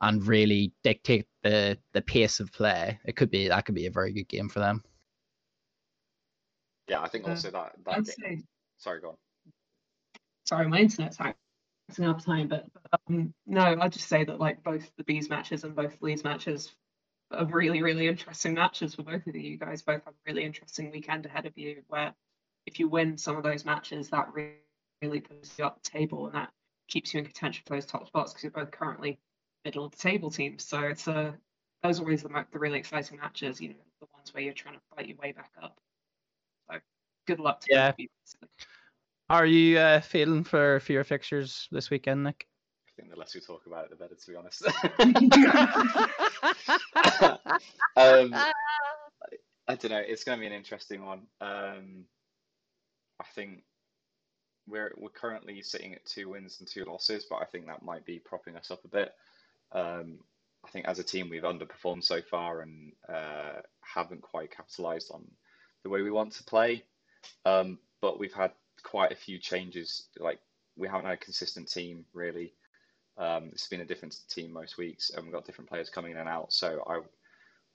and 0.00 0.26
really 0.26 0.72
dictate 0.84 1.26
the 1.50 1.78
the 1.92 2.02
pace 2.02 2.40
of 2.40 2.52
play, 2.52 2.98
it 3.04 3.16
could 3.16 3.30
be 3.30 3.48
that 3.48 3.64
could 3.64 3.74
be 3.74 3.86
a 3.86 3.90
very 3.90 4.12
good 4.12 4.28
game 4.28 4.48
for 4.48 4.60
them. 4.60 4.82
yeah, 6.88 7.00
I 7.00 7.08
think 7.08 7.26
Uh, 7.26 7.30
also 7.30 7.50
that 7.50 7.72
that 7.84 8.04
game. 8.04 8.04
say, 8.04 8.42
Sorry, 8.78 9.00
go 9.00 9.10
on. 9.10 9.16
sorry, 10.44 10.68
my 10.68 10.78
internet's 10.80 11.18
acting 11.20 12.04
up 12.04 12.24
time, 12.24 12.48
but 12.48 12.66
um, 13.08 13.32
no, 13.46 13.76
I'd 13.80 13.92
just 13.92 14.08
say 14.08 14.24
that 14.24 14.38
like 14.40 14.62
both 14.62 14.90
the 14.96 15.04
bees 15.04 15.30
matches 15.30 15.64
and 15.64 15.74
both 15.74 15.96
Leeds 16.00 16.24
matches 16.24 16.74
are 17.30 17.46
really, 17.46 17.82
really 17.82 18.06
interesting 18.06 18.54
matches 18.54 18.94
for 18.94 19.02
both 19.02 19.26
of 19.26 19.34
you. 19.34 19.42
You 19.42 19.58
guys 19.58 19.82
both 19.82 20.04
have 20.04 20.14
a 20.14 20.30
really 20.30 20.44
interesting 20.44 20.90
weekend 20.90 21.26
ahead 21.26 21.46
of 21.46 21.56
you 21.56 21.82
where 21.88 22.14
if 22.66 22.78
you 22.78 22.88
win 22.88 23.16
some 23.16 23.36
of 23.36 23.42
those 23.42 23.64
matches, 23.64 24.10
that 24.10 24.32
really, 24.32 24.56
really 25.02 25.20
puts 25.20 25.58
you 25.58 25.64
up 25.64 25.82
the 25.82 25.88
table 25.90 26.26
and 26.26 26.34
that 26.34 26.52
keeps 26.88 27.12
you 27.14 27.18
in 27.18 27.24
contention 27.24 27.62
for 27.66 27.74
those 27.74 27.86
top 27.86 28.06
spots 28.06 28.32
because 28.32 28.44
you're 28.44 28.52
both 28.52 28.70
currently 28.70 29.18
middle 29.66 29.84
of 29.84 29.90
the 29.90 29.98
table 29.98 30.30
teams. 30.30 30.64
So 30.64 30.80
it's 30.82 31.08
a 31.08 31.34
those 31.82 31.98
are 31.98 32.02
always 32.02 32.22
the, 32.22 32.46
the 32.52 32.58
really 32.58 32.78
exciting 32.78 33.18
matches, 33.18 33.60
you 33.60 33.70
know, 33.70 33.74
the 34.00 34.06
ones 34.14 34.32
where 34.32 34.42
you're 34.42 34.54
trying 34.54 34.76
to 34.76 34.80
fight 34.94 35.08
your 35.08 35.18
way 35.18 35.32
back 35.32 35.50
up. 35.60 35.76
So 36.70 36.78
good 37.26 37.40
luck 37.40 37.60
to 37.62 37.66
Yeah. 37.70 37.92
you. 37.98 38.06
Are 39.28 39.44
you 39.44 39.78
uh, 39.78 40.00
feeling 40.00 40.44
for 40.44 40.78
for 40.80 40.92
your 40.92 41.04
fixtures 41.04 41.66
this 41.72 41.90
weekend, 41.90 42.22
Nick? 42.22 42.46
I 42.88 42.92
think 42.96 43.10
the 43.10 43.16
less 43.18 43.34
we 43.34 43.40
talk 43.40 43.66
about 43.66 43.86
it, 43.86 43.90
the 43.90 43.96
better. 43.96 44.14
To 44.14 44.30
be 44.30 44.36
honest. 44.36 44.62
um, 47.96 48.32
I 49.68 49.74
don't 49.74 49.90
know. 49.90 49.98
It's 49.98 50.22
going 50.22 50.38
to 50.38 50.40
be 50.40 50.46
an 50.46 50.52
interesting 50.52 51.04
one. 51.04 51.26
Um, 51.40 52.04
I 53.18 53.24
think 53.34 53.64
we're 54.68 54.92
we're 54.96 55.08
currently 55.08 55.60
sitting 55.60 55.92
at 55.92 56.06
two 56.06 56.28
wins 56.28 56.60
and 56.60 56.68
two 56.68 56.84
losses, 56.84 57.26
but 57.28 57.36
I 57.36 57.46
think 57.46 57.66
that 57.66 57.82
might 57.82 58.06
be 58.06 58.20
propping 58.20 58.56
us 58.56 58.70
up 58.70 58.84
a 58.84 58.88
bit. 58.88 59.12
Um, 59.72 60.18
I 60.64 60.70
think 60.70 60.86
as 60.86 60.98
a 60.98 61.04
team 61.04 61.28
we've 61.28 61.42
underperformed 61.42 62.04
so 62.04 62.20
far 62.22 62.60
and 62.60 62.92
uh, 63.08 63.60
haven't 63.80 64.22
quite 64.22 64.50
capitalised 64.50 65.10
on 65.12 65.24
the 65.82 65.90
way 65.90 66.02
we 66.02 66.10
want 66.10 66.32
to 66.32 66.44
play. 66.44 66.84
Um, 67.44 67.78
but 68.00 68.18
we've 68.18 68.32
had 68.32 68.52
quite 68.82 69.12
a 69.12 69.16
few 69.16 69.38
changes. 69.38 70.08
Like 70.18 70.40
we 70.76 70.88
haven't 70.88 71.06
had 71.06 71.14
a 71.14 71.18
consistent 71.18 71.70
team 71.70 72.04
really. 72.12 72.52
Um, 73.18 73.50
it's 73.52 73.68
been 73.68 73.80
a 73.80 73.86
different 73.86 74.16
team 74.28 74.52
most 74.52 74.76
weeks, 74.76 75.10
and 75.10 75.24
we've 75.24 75.32
got 75.32 75.46
different 75.46 75.70
players 75.70 75.88
coming 75.88 76.12
in 76.12 76.18
and 76.18 76.28
out. 76.28 76.52
So 76.52 76.84
I 76.86 77.00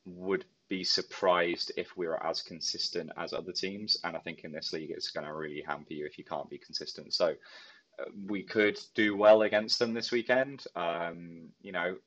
would 0.05 0.45
be 0.69 0.83
surprised 0.83 1.71
if 1.77 1.97
we 1.97 2.07
were 2.07 2.23
as 2.23 2.41
consistent 2.41 3.11
as 3.17 3.33
other 3.33 3.51
teams. 3.51 3.97
And 4.03 4.15
I 4.15 4.19
think 4.19 4.43
in 4.43 4.51
this 4.51 4.71
league, 4.71 4.91
it's 4.91 5.11
going 5.11 5.25
to 5.25 5.33
really 5.33 5.63
hamper 5.65 5.93
you 5.93 6.05
if 6.05 6.17
you 6.17 6.23
can't 6.23 6.49
be 6.49 6.57
consistent. 6.57 7.13
So 7.13 7.35
we 8.27 8.43
could 8.43 8.79
do 8.95 9.15
well 9.15 9.43
against 9.43 9.79
them 9.79 9.93
this 9.93 10.11
weekend. 10.11 10.65
Um, 10.75 11.49
you 11.61 11.71
know, 11.71 11.97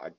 I 0.00 0.10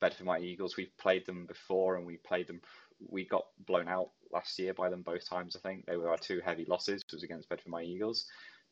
Bedford 0.00 0.26
Mighty 0.26 0.46
Eagles. 0.46 0.76
We've 0.76 0.96
played 0.98 1.26
them 1.26 1.46
before, 1.46 1.96
and 1.96 2.06
we 2.06 2.16
played 2.18 2.46
them. 2.46 2.60
We 3.08 3.24
got 3.24 3.46
blown 3.66 3.88
out 3.88 4.10
last 4.32 4.58
year 4.58 4.74
by 4.74 4.88
them 4.88 5.02
both 5.02 5.28
times. 5.28 5.56
I 5.56 5.60
think 5.60 5.86
they 5.86 5.96
were 5.96 6.10
our 6.10 6.18
two 6.18 6.40
heavy 6.44 6.64
losses. 6.66 7.04
Was 7.12 7.22
against 7.22 7.48
Bedford 7.48 7.70
Mighty 7.70 7.90
Eagles. 7.90 8.26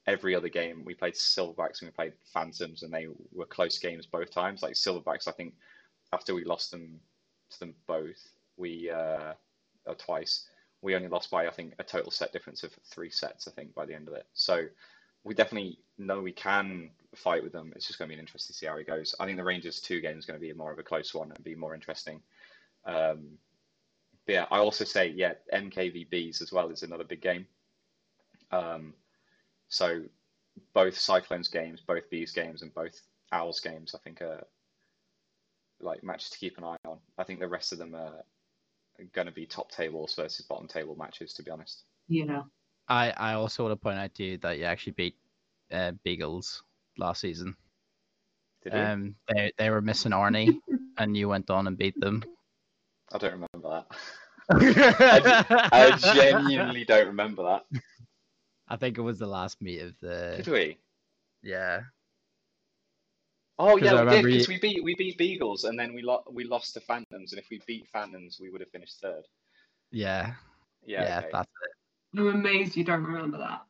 Every 0.06 0.34
other 0.36 0.48
game 0.48 0.84
we 0.84 0.94
played 0.94 1.14
Silverbacks 1.14 1.80
and 1.80 1.88
we 1.88 1.90
played 1.90 2.12
Phantoms, 2.32 2.82
and 2.82 2.92
they 2.92 3.08
were 3.32 3.46
close 3.46 3.78
games 3.78 4.06
both 4.06 4.30
times. 4.30 4.62
Like 4.62 4.74
Silverbacks, 4.74 5.26
I 5.26 5.32
think 5.32 5.54
after 6.12 6.34
we 6.34 6.44
lost 6.44 6.70
them 6.70 7.00
to 7.50 7.58
them 7.58 7.74
both, 7.86 8.28
we 8.56 8.90
uh, 8.90 9.34
twice. 9.98 10.48
We 10.82 10.94
only 10.94 11.08
lost 11.08 11.30
by 11.30 11.46
I 11.46 11.50
think 11.50 11.74
a 11.78 11.84
total 11.84 12.10
set 12.12 12.32
difference 12.32 12.62
of 12.62 12.72
three 12.84 13.10
sets. 13.10 13.48
I 13.48 13.50
think 13.50 13.74
by 13.74 13.86
the 13.86 13.94
end 13.94 14.08
of 14.08 14.14
it. 14.14 14.26
So 14.34 14.66
we 15.26 15.34
definitely 15.34 15.80
know 15.98 16.20
we 16.20 16.32
can 16.32 16.90
fight 17.16 17.42
with 17.42 17.52
them. 17.52 17.72
It's 17.74 17.86
just 17.86 17.98
going 17.98 18.08
to 18.08 18.14
be 18.14 18.20
interesting 18.20 18.54
to 18.54 18.58
see 18.58 18.66
how 18.66 18.76
it 18.76 18.86
goes. 18.86 19.14
I 19.18 19.26
think 19.26 19.36
the 19.36 19.44
Rangers 19.44 19.80
two 19.80 20.00
game 20.00 20.16
is 20.16 20.24
going 20.24 20.38
to 20.38 20.46
be 20.46 20.52
more 20.52 20.72
of 20.72 20.78
a 20.78 20.84
close 20.84 21.12
one 21.12 21.32
and 21.32 21.44
be 21.44 21.56
more 21.56 21.74
interesting. 21.74 22.22
Um, 22.84 23.38
but 24.24 24.32
yeah, 24.32 24.46
I 24.52 24.58
also 24.58 24.84
say 24.84 25.08
yeah, 25.08 25.32
MKVBs 25.52 26.40
as 26.42 26.52
well 26.52 26.70
is 26.70 26.84
another 26.84 27.02
big 27.02 27.20
game. 27.22 27.46
Um, 28.52 28.94
so 29.68 30.02
both 30.72 30.96
Cyclones 30.96 31.48
games, 31.48 31.80
both 31.80 32.08
Bees 32.08 32.30
games, 32.30 32.62
and 32.62 32.72
both 32.72 33.00
Owls 33.32 33.58
games, 33.58 33.96
I 33.96 33.98
think 33.98 34.22
are 34.22 34.46
like 35.80 36.04
matches 36.04 36.30
to 36.30 36.38
keep 36.38 36.56
an 36.56 36.64
eye 36.64 36.76
on. 36.86 36.98
I 37.18 37.24
think 37.24 37.40
the 37.40 37.48
rest 37.48 37.72
of 37.72 37.78
them 37.78 37.96
are 37.96 38.24
going 39.12 39.26
to 39.26 39.32
be 39.32 39.44
top 39.44 39.72
tables 39.72 40.14
versus 40.14 40.46
bottom 40.46 40.68
table 40.68 40.94
matches, 40.96 41.32
to 41.34 41.42
be 41.42 41.50
honest. 41.50 41.82
Yeah. 42.08 42.42
I, 42.88 43.10
I 43.16 43.34
also 43.34 43.64
want 43.64 43.72
to 43.72 43.76
point 43.82 43.98
out 43.98 44.14
to 44.14 44.24
you 44.24 44.38
that 44.38 44.58
you 44.58 44.64
actually 44.64 44.92
beat 44.92 45.16
uh, 45.72 45.92
Beagles 46.04 46.62
last 46.98 47.20
season. 47.20 47.56
Did 48.62 48.72
you? 48.74 48.78
Um, 48.80 49.14
they 49.28 49.52
they 49.58 49.70
were 49.70 49.80
missing 49.82 50.12
Arnie, 50.12 50.58
and 50.98 51.16
you 51.16 51.28
went 51.28 51.50
on 51.50 51.66
and 51.66 51.76
beat 51.76 51.98
them. 52.00 52.24
I 53.12 53.18
don't 53.18 53.32
remember 53.32 53.84
that. 53.84 53.86
I 55.72 55.96
genuinely 56.14 56.84
don't 56.84 57.08
remember 57.08 57.42
that. 57.42 57.80
I 58.68 58.76
think 58.76 58.98
it 58.98 59.02
was 59.02 59.18
the 59.18 59.26
last 59.26 59.60
meet 59.60 59.80
of 59.80 59.94
the. 60.00 60.34
Did 60.36 60.48
we? 60.48 60.78
yeah. 61.42 61.80
Oh 63.58 63.76
yeah, 63.78 64.04
we 64.04 64.10
did 64.10 64.24
because 64.24 64.48
you- 64.48 64.54
we 64.54 64.60
beat 64.60 64.84
we 64.84 64.94
beat 64.96 65.16
Beagles 65.18 65.64
and 65.64 65.78
then 65.78 65.94
we 65.94 66.02
lo- 66.02 66.24
we 66.30 66.44
lost 66.44 66.74
to 66.74 66.80
Phantoms 66.80 67.32
and 67.32 67.40
if 67.40 67.48
we 67.50 67.60
beat 67.66 67.88
Phantoms 67.88 68.38
we 68.40 68.50
would 68.50 68.60
have 68.60 68.70
finished 68.70 69.00
third. 69.00 69.24
Yeah, 69.90 70.34
Yeah. 70.84 71.02
yeah, 71.02 71.18
okay. 71.20 71.28
that's 71.32 71.48
it. 71.64 71.75
I'm 72.16 72.28
amazed 72.28 72.76
you 72.76 72.84
don't 72.84 73.04
remember 73.04 73.38
that. 73.38 73.62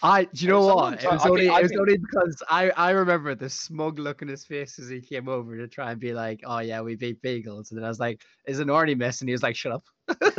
I, 0.00 0.24
do 0.24 0.44
you 0.44 0.50
know 0.52 0.58
was 0.60 0.66
a 0.66 0.74
long 0.74 0.92
what? 0.92 1.02
It 1.02 1.10
was 1.10 1.26
I 1.26 1.28
only, 1.28 1.46
think- 1.48 1.58
it 1.58 1.62
was 1.62 1.70
think- 1.70 1.80
only 1.80 1.96
because 1.98 2.42
I, 2.48 2.70
I 2.70 2.90
remember 2.90 3.34
the 3.34 3.50
smug 3.50 3.98
look 3.98 4.22
in 4.22 4.28
his 4.28 4.44
face 4.44 4.78
as 4.78 4.88
he 4.88 5.00
came 5.00 5.28
over 5.28 5.56
to 5.56 5.66
try 5.66 5.90
and 5.90 6.00
be 6.00 6.12
like, 6.12 6.40
"Oh 6.46 6.60
yeah, 6.60 6.80
we 6.80 6.94
beat 6.94 7.20
Beagles," 7.20 7.70
and 7.70 7.78
then 7.78 7.84
I 7.84 7.88
was 7.88 7.98
like, 7.98 8.22
"Is 8.46 8.60
an 8.60 8.68
Arnie 8.68 8.96
miss?" 8.96 9.20
And 9.20 9.28
he 9.28 9.32
was 9.32 9.42
like, 9.42 9.56
"Shut 9.56 9.72
up." 9.72 9.82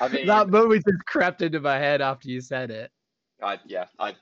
I 0.00 0.08
mean, 0.10 0.26
that 0.26 0.50
moment 0.50 0.84
just 0.86 1.04
crept 1.06 1.40
into 1.40 1.60
my 1.60 1.78
head 1.78 2.02
after 2.02 2.28
you 2.28 2.40
said 2.42 2.70
it. 2.70 2.90
I 3.42 3.58
yeah, 3.66 3.86
I 3.98 4.14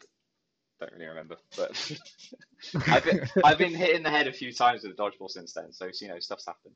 don't 0.80 0.92
really 0.92 1.06
remember, 1.06 1.36
but 1.56 1.98
I've 2.88 3.04
been 3.04 3.28
I've 3.44 3.58
been 3.58 3.74
hit 3.74 3.94
in 3.94 4.02
the 4.02 4.10
head 4.10 4.26
a 4.26 4.32
few 4.32 4.52
times 4.52 4.82
with 4.82 4.92
a 4.92 4.94
dodgeball 4.94 5.28
since 5.30 5.52
then, 5.52 5.72
so 5.72 5.88
you 6.00 6.08
know 6.08 6.18
stuff's 6.18 6.46
happened. 6.46 6.74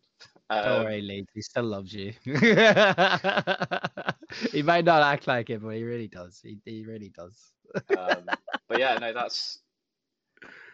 Don't 0.50 0.66
Um, 0.66 0.84
worry, 0.84 1.00
Leeds. 1.02 1.30
He 1.34 1.40
still 1.42 1.64
loves 1.64 1.92
you. 1.94 2.12
he 4.52 4.62
might 4.62 4.84
not 4.84 5.02
act 5.02 5.26
like 5.26 5.50
it, 5.50 5.62
but 5.62 5.70
he 5.70 5.82
really 5.82 6.08
does. 6.08 6.40
He, 6.42 6.58
he 6.64 6.84
really 6.84 7.08
does. 7.10 7.52
um, 7.96 8.26
but 8.68 8.78
yeah, 8.78 8.98
no, 8.98 9.12
that's 9.12 9.58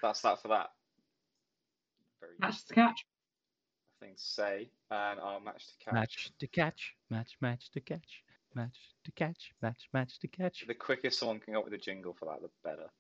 that's 0.02 0.20
that 0.22 0.42
for 0.42 0.48
that. 0.48 0.70
Very 2.20 2.34
Match 2.40 2.64
to 2.66 2.74
catch. 2.74 3.06
thing 4.00 4.14
to 4.14 4.22
say, 4.22 4.70
and 4.90 5.20
our 5.20 5.40
match 5.40 5.66
to 5.66 5.72
catch. 5.84 5.94
Match 5.94 6.32
to 6.40 6.46
catch. 6.46 6.94
Match, 7.10 7.36
match 7.40 7.70
to 7.72 7.80
catch. 7.80 8.22
Match 8.54 8.76
to 9.04 9.12
catch. 9.12 9.52
Match, 9.62 9.88
match 9.92 10.18
to 10.18 10.28
catch. 10.28 10.64
The 10.66 10.74
quicker 10.74 11.10
someone 11.10 11.38
can 11.38 11.54
come 11.54 11.60
up 11.60 11.64
with 11.64 11.74
a 11.74 11.78
jingle 11.78 12.14
for 12.18 12.24
that, 12.26 12.42
the 12.42 12.50
better. 12.64 12.90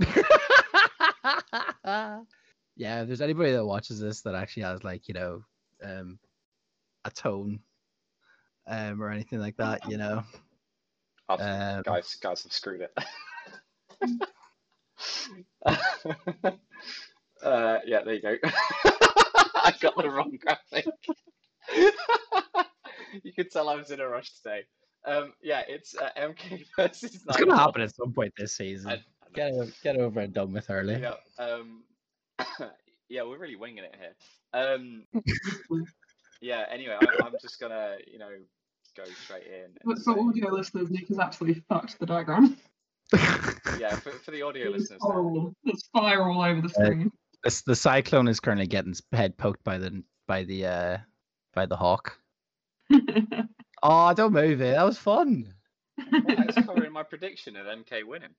yeah, 2.76 3.02
if 3.02 3.06
there's 3.06 3.20
anybody 3.20 3.52
that 3.52 3.64
watches 3.64 4.00
this 4.00 4.22
that 4.22 4.34
actually 4.34 4.64
has 4.64 4.82
like, 4.84 5.08
you 5.08 5.14
know, 5.14 5.42
um 5.82 6.18
a 7.04 7.10
tone 7.10 7.60
um 8.66 9.02
or 9.02 9.10
anything 9.10 9.38
like 9.38 9.56
that, 9.56 9.90
you 9.90 9.96
know. 9.96 10.22
Um, 11.28 11.82
guys, 11.82 12.16
guys 12.20 12.42
have 12.42 12.52
screwed 12.52 12.80
it. 12.80 12.92
uh, 17.42 17.78
yeah, 17.86 18.02
there 18.02 18.14
you 18.14 18.22
go. 18.22 18.36
I 18.44 19.72
got 19.80 19.96
the 19.96 20.10
wrong 20.10 20.36
graphic. 20.40 20.86
you 23.22 23.32
could 23.32 23.50
tell 23.50 23.68
I 23.68 23.76
was 23.76 23.92
in 23.92 24.00
a 24.00 24.08
rush 24.08 24.32
today. 24.34 24.64
Um, 25.04 25.34
yeah, 25.42 25.62
it's 25.68 25.94
uh, 25.96 26.10
MK 26.18 26.66
versus. 26.76 27.14
It's 27.14 27.36
gonna 27.36 27.56
happen 27.56 27.82
at 27.82 27.94
some 27.94 28.12
point 28.12 28.32
this 28.36 28.56
season. 28.56 28.90
I, 28.90 28.94
I 28.94 29.04
Get 29.34 29.52
know. 29.54 29.66
get 29.82 29.96
over 29.96 30.20
and 30.20 30.32
done 30.32 30.52
with 30.52 30.70
early. 30.70 31.00
Yeah, 31.00 31.14
um, 31.38 31.82
yeah, 33.08 33.22
we're 33.22 33.38
really 33.38 33.56
winging 33.56 33.84
it 33.84 33.94
here. 33.98 34.14
Um, 34.60 35.04
yeah. 36.40 36.64
Anyway, 36.70 36.96
I, 37.00 37.24
I'm 37.24 37.34
just 37.40 37.60
gonna, 37.60 37.96
you 38.10 38.18
know, 38.18 38.30
go 38.96 39.04
straight 39.24 39.46
in. 39.46 39.70
But 39.84 39.98
for 39.98 40.14
say- 40.14 40.20
audio 40.20 40.52
listeners, 40.52 40.90
Nick 40.90 41.08
has 41.08 41.18
absolutely 41.18 41.62
fucked 41.68 41.98
the 41.98 42.06
diagram. 42.06 42.56
yeah, 43.78 43.96
for, 43.96 44.10
for 44.12 44.30
the 44.30 44.42
audio 44.42 44.70
It's 44.72 44.90
listeners. 44.90 45.00
then. 45.02 45.54
There's 45.64 45.86
fire 45.92 46.22
all 46.28 46.42
over 46.42 46.60
the 46.60 46.68
Uh, 46.68 46.84
screen. 46.84 47.12
This, 47.44 47.62
the 47.62 47.74
cyclone 47.74 48.28
is 48.28 48.38
currently 48.40 48.66
getting 48.66 48.90
its 48.92 49.02
head 49.12 49.36
poked 49.38 49.64
by 49.64 49.78
the 49.78 50.02
by 50.28 50.44
the 50.44 50.66
uh 50.66 50.98
by 51.54 51.66
the 51.66 51.76
hawk. 51.76 52.18
Oh, 53.82 54.12
don't 54.12 54.34
move 54.34 54.60
it. 54.60 54.74
That 54.74 54.82
was 54.82 54.98
fun. 54.98 55.54
Well, 55.96 56.22
it's 56.26 56.66
covering 56.66 56.92
my 56.92 57.02
prediction 57.02 57.56
of 57.56 57.64
MK 57.66 58.04
winning. 58.06 58.34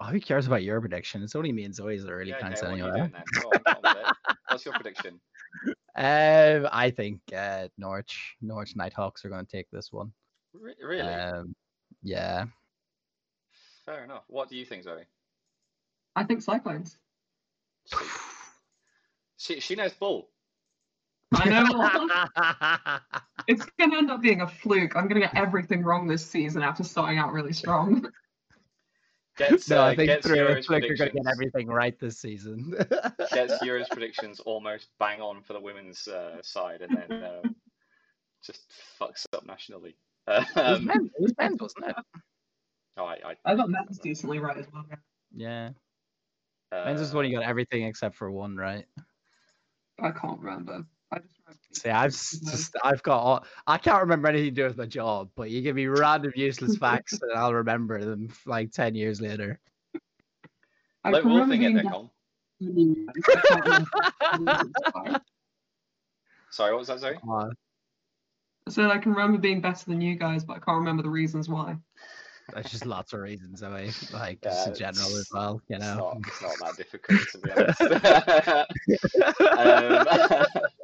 Oh, 0.00 0.06
who 0.06 0.20
cares 0.20 0.46
about 0.46 0.62
your 0.62 0.80
prediction? 0.80 1.22
It's 1.22 1.36
only 1.36 1.52
me 1.52 1.64
and 1.64 1.74
Zoe's 1.74 2.04
that 2.04 2.12
really 2.12 2.30
yeah, 2.30 2.40
counts 2.40 2.62
okay, 2.62 2.72
what 2.72 2.74
are 2.74 2.78
you 2.78 2.84
anyway. 2.84 2.98
doing 2.98 3.12
then? 3.12 3.42
Go 3.42 3.48
on, 3.48 3.62
get 3.64 3.76
on 3.76 3.96
with 3.96 4.06
it. 4.06 4.36
What's 4.48 4.64
your 4.64 4.74
prediction? 4.74 5.20
Um, 5.96 6.68
I 6.72 6.90
think 6.90 7.20
uh, 7.32 7.68
Norwich, 7.78 8.34
Norwich 8.42 8.74
Nighthawks 8.74 9.24
are 9.24 9.28
going 9.28 9.46
to 9.46 9.50
take 9.50 9.70
this 9.70 9.92
one. 9.92 10.12
Re- 10.52 10.74
really? 10.82 11.02
Um, 11.02 11.54
yeah. 12.02 12.46
Fair 13.86 14.02
enough. 14.02 14.24
What 14.26 14.48
do 14.48 14.56
you 14.56 14.64
think, 14.64 14.82
Zoe? 14.82 15.04
I 16.16 16.24
think 16.24 16.42
Cyclones. 16.42 16.98
She, 17.86 18.04
she, 19.36 19.60
she 19.60 19.74
knows 19.76 19.92
bull. 19.92 20.30
I 21.32 21.48
know. 21.48 22.98
it's 23.48 23.64
going 23.78 23.90
to 23.92 23.96
end 23.96 24.10
up 24.10 24.22
being 24.22 24.40
a 24.40 24.48
fluke. 24.48 24.96
I'm 24.96 25.06
going 25.06 25.20
to 25.20 25.26
get 25.28 25.36
everything 25.36 25.82
wrong 25.82 26.06
this 26.08 26.26
season 26.26 26.62
after 26.62 26.82
starting 26.82 27.18
out 27.18 27.32
really 27.32 27.52
strong. 27.52 28.08
Gets, 29.36 29.68
no, 29.70 29.82
uh, 29.82 29.86
I 29.86 29.96
think 29.96 30.08
gets 30.08 30.26
through 30.26 30.36
Euros 30.36 30.58
a 30.58 30.62
flick 30.62 30.84
are 30.84 30.96
going 30.96 31.10
to 31.10 31.16
get 31.16 31.26
everything 31.26 31.66
right 31.68 31.98
this 31.98 32.18
season. 32.18 32.74
Gets 33.32 33.58
Euros 33.62 33.88
predictions 33.90 34.40
almost 34.40 34.88
bang 34.98 35.20
on 35.20 35.42
for 35.42 35.54
the 35.54 35.60
women's 35.60 36.06
uh, 36.06 36.40
side, 36.42 36.82
and 36.82 36.96
then 36.96 37.24
um, 37.24 37.56
just 38.44 38.62
fucks 39.00 39.26
up 39.32 39.46
nationally. 39.46 39.96
it, 40.28 40.46
was 40.56 40.78
Um, 40.78 40.84
men, 40.84 41.10
it 41.18 41.22
was 41.22 41.32
men's, 41.38 41.60
wasn't 41.60 41.86
it? 41.86 41.96
oh, 42.96 43.04
I, 43.04 43.18
I, 43.24 43.52
I 43.52 43.54
got 43.56 43.68
men's 43.68 43.98
decently 43.98 44.38
right 44.38 44.56
as 44.56 44.66
well. 44.72 44.84
Yeah. 45.34 45.70
uh, 46.70 46.84
Men's 46.84 47.00
is 47.00 47.12
when 47.12 47.26
you 47.26 47.36
got 47.36 47.44
everything 47.44 47.84
except 47.84 48.14
for 48.14 48.30
one, 48.30 48.56
right? 48.56 48.86
I 50.00 50.10
can't 50.10 50.40
remember. 50.40 50.84
I 51.54 51.72
just 51.72 51.82
remember. 51.82 51.82
See, 51.82 51.90
I've 51.90 52.10
just 52.52 52.76
I've 52.82 53.02
got 53.02 53.18
all, 53.18 53.44
I 53.66 53.78
can't 53.78 54.00
remember 54.02 54.28
anything 54.28 54.54
to 54.54 54.62
do 54.62 54.64
with 54.64 54.76
my 54.78 54.86
job, 54.86 55.30
but 55.36 55.50
you 55.50 55.60
give 55.62 55.76
me 55.76 55.86
random 55.86 56.32
useless 56.36 56.76
facts 56.76 57.20
and 57.20 57.32
I'll 57.32 57.54
remember 57.54 58.04
them 58.04 58.28
like 58.46 58.70
ten 58.72 58.94
years 58.94 59.20
later. 59.20 59.60
I 61.04 61.10
Like 61.12 61.22
can 61.22 61.30
remember 61.32 61.54
wolfing 61.54 61.62
it, 61.62 61.66
being 61.66 61.74
Nick. 61.76 61.84
better 61.84 61.96
on. 61.96 62.10
than 62.60 62.78
you 62.78 63.06
guys. 63.06 63.24
I 63.36 63.40
can't 63.48 63.64
remember 63.64 63.90
the 64.32 64.38
reasons 64.38 64.76
why. 64.92 65.20
Sorry, 66.50 66.72
what 66.72 66.78
was 66.78 66.88
that, 66.88 67.00
Zoe? 67.00 67.18
Uh, 67.28 67.50
I 68.66 68.70
said 68.70 68.90
I 68.90 68.98
can 68.98 69.12
remember 69.12 69.38
being 69.38 69.60
better 69.60 69.84
than 69.84 70.00
you 70.00 70.16
guys, 70.16 70.44
but 70.44 70.54
I 70.54 70.58
can't 70.60 70.78
remember 70.78 71.02
the 71.02 71.10
reasons 71.10 71.48
why. 71.48 71.76
there's 72.54 72.70
just 72.70 72.86
lots 72.86 73.12
of 73.12 73.20
reasons, 73.20 73.62
I 73.62 73.68
mean, 73.68 73.92
like 74.12 74.38
Yeah, 74.42 74.50
just 74.50 74.68
in 74.68 74.74
general 74.74 75.16
as 75.16 75.28
well, 75.32 75.60
you 75.68 75.76
It's 75.76 75.84
know. 75.84 75.96
not, 75.96 76.16
it's 76.26 76.40
not 76.40 76.58
that 76.60 76.76
difficult, 76.76 77.20
to 77.32 77.38
be 77.38 77.50
honest. 77.50 77.80
um, 79.58 80.06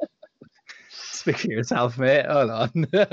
Speak 0.91 1.37
for 1.37 1.47
yourself, 1.47 1.97
mate. 1.97 2.25
Hold 2.25 2.49
on. 2.49 2.69
no, 2.93 3.05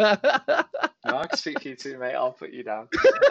I 1.05 1.27
can 1.27 1.39
speak 1.39 1.63
for 1.63 1.69
you 1.69 1.77
too, 1.77 1.97
mate. 1.99 2.15
I'll 2.15 2.33
put 2.33 2.51
you 2.53 2.65
down. 2.65 2.89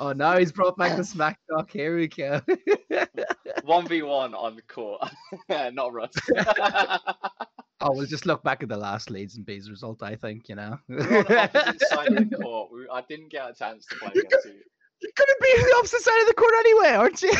oh, 0.00 0.12
now 0.12 0.38
he's 0.38 0.52
brought 0.52 0.76
back 0.76 0.96
the 0.96 1.02
smack 1.04 1.40
talk. 1.50 1.70
Here 1.72 1.96
we 1.96 2.06
go. 2.06 2.40
One 3.64 3.86
v 3.86 4.02
one 4.02 4.34
on 4.34 4.56
the 4.56 4.62
court, 4.62 5.02
not 5.48 5.92
Russ. 5.92 6.12
oh, 7.80 7.92
we'll 7.92 8.06
just 8.06 8.24
look 8.24 8.42
back 8.42 8.62
at 8.62 8.68
the 8.68 8.76
last 8.76 9.10
Leeds 9.10 9.36
and 9.36 9.44
Bees 9.44 9.68
result. 9.68 10.02
I 10.02 10.14
think 10.14 10.48
you 10.48 10.54
know. 10.54 10.78
We're 10.88 11.20
opposite 11.28 11.82
side 11.88 12.12
of 12.12 12.30
the 12.30 12.36
court. 12.36 12.70
We, 12.72 12.88
I 12.90 13.02
didn't 13.08 13.30
get 13.30 13.50
a 13.50 13.54
chance 13.54 13.84
to 13.86 13.96
play 13.96 14.12
against 14.14 14.46
you. 14.46 14.62
You're 15.02 15.12
gonna 15.16 15.34
be 15.42 15.48
on 15.48 15.66
the 15.66 15.74
opposite 15.78 16.00
side 16.00 16.20
of 16.20 16.26
the 16.28 16.34
court 16.34 16.54
anyway, 16.60 16.88
aren't 16.96 17.22
you? 17.22 17.32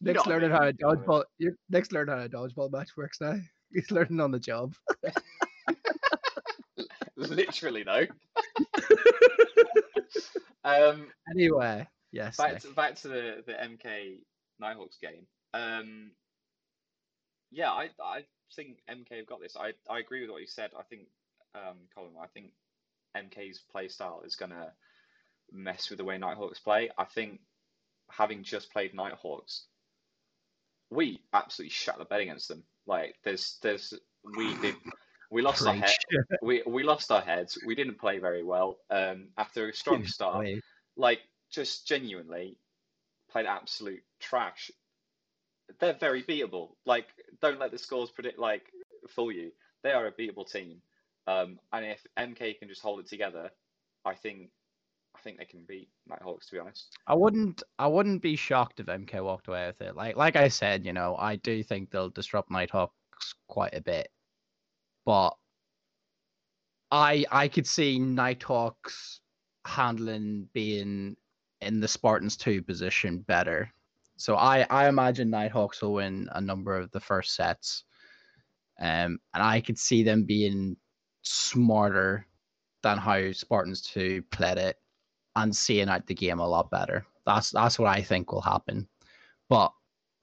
Nick's 0.00 0.18
Not 0.18 0.28
learning 0.28 0.50
how 0.50 0.68
a 0.68 0.72
dodgeball. 0.72 1.24
You're, 1.38 1.52
Nick's 1.70 1.92
learning 1.92 2.14
how 2.16 2.22
a 2.22 2.28
dodgeball 2.28 2.70
match 2.70 2.90
works 2.96 3.20
now. 3.20 3.36
He's 3.72 3.90
learning 3.90 4.20
on 4.20 4.30
the 4.30 4.38
job. 4.38 4.74
Literally, 7.16 7.82
though. 7.82 8.06
um, 10.64 11.08
Anyway, 11.30 11.86
yes. 12.12 12.36
back 12.36 12.52
Nick. 12.52 12.62
to 12.62 12.68
back 12.72 12.94
to 12.96 13.08
the 13.08 13.42
the 13.46 13.54
MK 13.54 14.18
Nighthawks 14.60 14.98
game. 14.98 15.26
Um, 15.54 16.10
yeah, 17.50 17.70
I 17.70 17.88
I 18.02 18.24
think 18.54 18.78
MK 18.90 19.16
have 19.16 19.26
got 19.26 19.40
this. 19.40 19.56
I 19.56 19.72
I 19.90 19.98
agree 19.98 20.20
with 20.20 20.30
what 20.30 20.42
you 20.42 20.46
said. 20.46 20.70
I 20.78 20.82
think 20.82 21.08
um, 21.54 21.78
Colin, 21.94 22.12
I 22.22 22.26
think 22.28 22.52
MK's 23.16 23.60
play 23.72 23.88
style 23.88 24.22
is 24.24 24.36
gonna 24.36 24.72
mess 25.50 25.88
with 25.88 25.98
the 25.98 26.04
way 26.04 26.18
Nighthawks 26.18 26.60
play. 26.60 26.90
I 26.98 27.04
think 27.04 27.40
having 28.10 28.42
just 28.42 28.70
played 28.72 28.94
Nighthawks, 28.94 29.64
we 30.90 31.20
absolutely 31.32 31.70
shut 31.70 31.98
the 31.98 32.04
bed 32.04 32.20
against 32.20 32.48
them. 32.48 32.64
Like 32.86 33.16
there's 33.24 33.58
there's 33.62 33.94
we 34.36 34.54
did 34.56 34.74
we 35.30 35.42
lost 35.42 35.66
our 35.66 35.74
head 35.74 35.96
we 36.42 36.62
we 36.66 36.82
lost 36.82 37.10
our 37.10 37.20
heads. 37.20 37.58
We 37.66 37.74
didn't 37.74 37.98
play 37.98 38.18
very 38.18 38.44
well. 38.44 38.78
Um, 38.90 39.28
after 39.36 39.68
a 39.68 39.74
strong 39.74 40.06
start, 40.06 40.46
like 40.96 41.20
just 41.50 41.86
genuinely 41.86 42.58
played 43.30 43.46
absolute 43.46 44.02
trash. 44.20 44.70
They're 45.80 45.94
very 45.94 46.22
beatable. 46.22 46.70
Like 46.84 47.06
don't 47.42 47.58
let 47.58 47.72
the 47.72 47.78
scores 47.78 48.10
predict 48.10 48.38
like 48.38 48.62
fool 49.08 49.32
you. 49.32 49.52
They 49.82 49.92
are 49.92 50.06
a 50.06 50.12
beatable 50.12 50.50
team. 50.50 50.80
Um, 51.26 51.58
and 51.72 51.84
if 51.84 52.06
MK 52.16 52.60
can 52.60 52.68
just 52.68 52.82
hold 52.82 53.00
it 53.00 53.08
together, 53.08 53.50
I 54.04 54.14
think 54.14 54.50
I 55.16 55.22
think 55.22 55.38
they 55.38 55.44
can 55.44 55.64
beat 55.66 55.88
Nighthawks. 56.06 56.46
To 56.46 56.52
be 56.52 56.58
honest, 56.58 56.96
I 57.06 57.14
wouldn't 57.14 57.62
I 57.78 57.86
wouldn't 57.86 58.22
be 58.22 58.36
shocked 58.36 58.80
if 58.80 58.86
MK 58.86 59.22
walked 59.24 59.48
away 59.48 59.66
with 59.66 59.80
it. 59.80 59.96
Like 59.96 60.16
like 60.16 60.36
I 60.36 60.48
said, 60.48 60.84
you 60.84 60.92
know, 60.92 61.16
I 61.18 61.36
do 61.36 61.62
think 61.62 61.90
they'll 61.90 62.10
disrupt 62.10 62.50
Nighthawks 62.50 63.34
quite 63.48 63.74
a 63.74 63.80
bit. 63.80 64.08
But 65.04 65.30
I 66.90 67.24
I 67.30 67.48
could 67.48 67.66
see 67.66 67.98
Nighthawks 67.98 69.20
handling 69.64 70.48
being 70.52 71.16
in 71.60 71.80
the 71.80 71.88
Spartans 71.88 72.36
2 72.36 72.62
position 72.62 73.18
better. 73.20 73.72
So 74.16 74.36
I 74.36 74.66
I 74.68 74.88
imagine 74.88 75.30
Nighthawks 75.30 75.80
will 75.82 75.94
win 75.94 76.28
a 76.32 76.40
number 76.40 76.76
of 76.76 76.90
the 76.90 77.00
first 77.00 77.34
sets. 77.34 77.84
Um 78.78 79.18
and 79.34 79.42
I 79.42 79.60
could 79.62 79.78
see 79.78 80.02
them 80.02 80.24
being 80.24 80.76
smarter 81.22 82.26
than 82.82 82.98
how 82.98 83.32
Spartans 83.32 83.80
2 83.82 84.22
played 84.30 84.58
it 84.58 84.76
and 85.36 85.54
seeing 85.54 85.88
out 85.88 86.06
the 86.06 86.14
game 86.14 86.40
a 86.40 86.48
lot 86.48 86.70
better. 86.70 87.06
That's 87.24 87.50
that's 87.50 87.78
what 87.78 87.88
I 87.88 88.02
think 88.02 88.32
will 88.32 88.40
happen. 88.40 88.88
But 89.48 89.72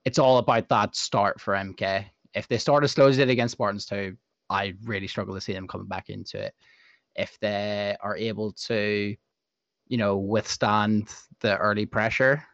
it's 0.04 0.18
all 0.18 0.38
about 0.38 0.68
that 0.68 0.94
start 0.94 1.40
for 1.40 1.54
MK. 1.54 2.04
If 2.34 2.48
they 2.48 2.58
start 2.58 2.84
as 2.84 2.92
slow 2.92 3.08
as 3.08 3.16
they 3.16 3.22
did 3.22 3.30
against 3.30 3.52
Spartans 3.52 3.86
2, 3.86 4.16
I 4.50 4.74
really 4.82 5.06
struggle 5.06 5.34
to 5.34 5.40
see 5.40 5.52
them 5.52 5.68
coming 5.68 5.86
back 5.86 6.10
into 6.10 6.38
it. 6.38 6.52
If 7.14 7.38
they 7.40 7.96
are 8.00 8.16
able 8.16 8.52
to, 8.52 9.16
you 9.86 9.96
know, 9.96 10.18
withstand 10.18 11.08
the 11.40 11.56
early 11.56 11.86
pressure 11.86 12.44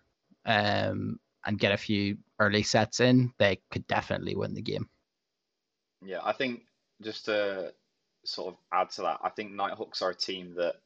um, 0.45 1.19
and 1.47 1.59
get 1.59 1.73
a 1.73 1.79
few 1.79 2.19
early 2.39 2.63
sets 2.63 3.01
in, 3.01 3.33
they 3.39 3.59
could 3.71 3.87
definitely 3.87 4.37
win 4.37 4.55
the 4.55 4.63
game. 4.63 4.89
yeah, 6.05 6.21
I 6.23 6.33
think 6.33 6.63
just 7.01 7.25
to 7.25 7.73
sort 8.25 8.55
of 8.55 8.61
add 8.73 8.91
to 8.91 9.03
that, 9.03 9.19
I 9.25 9.31
think 9.31 9.53
Nighthawks 9.53 10.03
are 10.03 10.11
a 10.11 10.15
team 10.15 10.55
that 10.57 10.77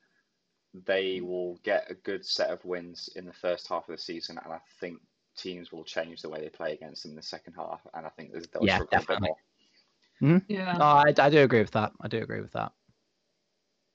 they 0.75 1.19
hmm. 1.19 1.27
will 1.27 1.61
get 1.63 1.91
a 1.91 1.95
good 1.95 2.25
set 2.25 2.51
of 2.51 2.65
wins 2.65 3.09
in 3.17 3.25
the 3.25 3.33
first 3.33 3.69
half 3.69 3.89
of 3.89 3.97
the 3.97 4.03
season, 4.03 4.39
and 4.43 4.53
I 4.53 4.59
think 4.81 4.99
teams 5.37 5.73
will 5.73 5.85
change 5.85 6.23
the 6.23 6.29
way 6.29 6.41
they 6.41 6.49
play 6.49 6.73
against 6.73 7.03
them 7.03 7.13
in 7.13 7.17
the 7.17 7.23
second 7.23 7.55
half, 7.55 7.81
and 7.95 8.07
I 8.07 8.11
think 8.11 8.33
they'll 8.33 8.67
Yeah, 8.67 8.77
struggle 8.77 8.99
a 8.99 9.01
bit 9.01 9.09
definitely. 9.09 9.29
more. 9.29 9.37
Hmm? 10.21 10.39
Yeah. 10.49 10.77
No, 10.79 10.85
I, 10.85 11.15
I 11.19 11.31
do 11.31 11.39
agree 11.43 11.61
with 11.61 11.73
that. 11.73 11.93
I 12.01 12.09
do 12.09 12.19
agree 12.19 12.41
with 12.41 12.53
that. 12.53 12.73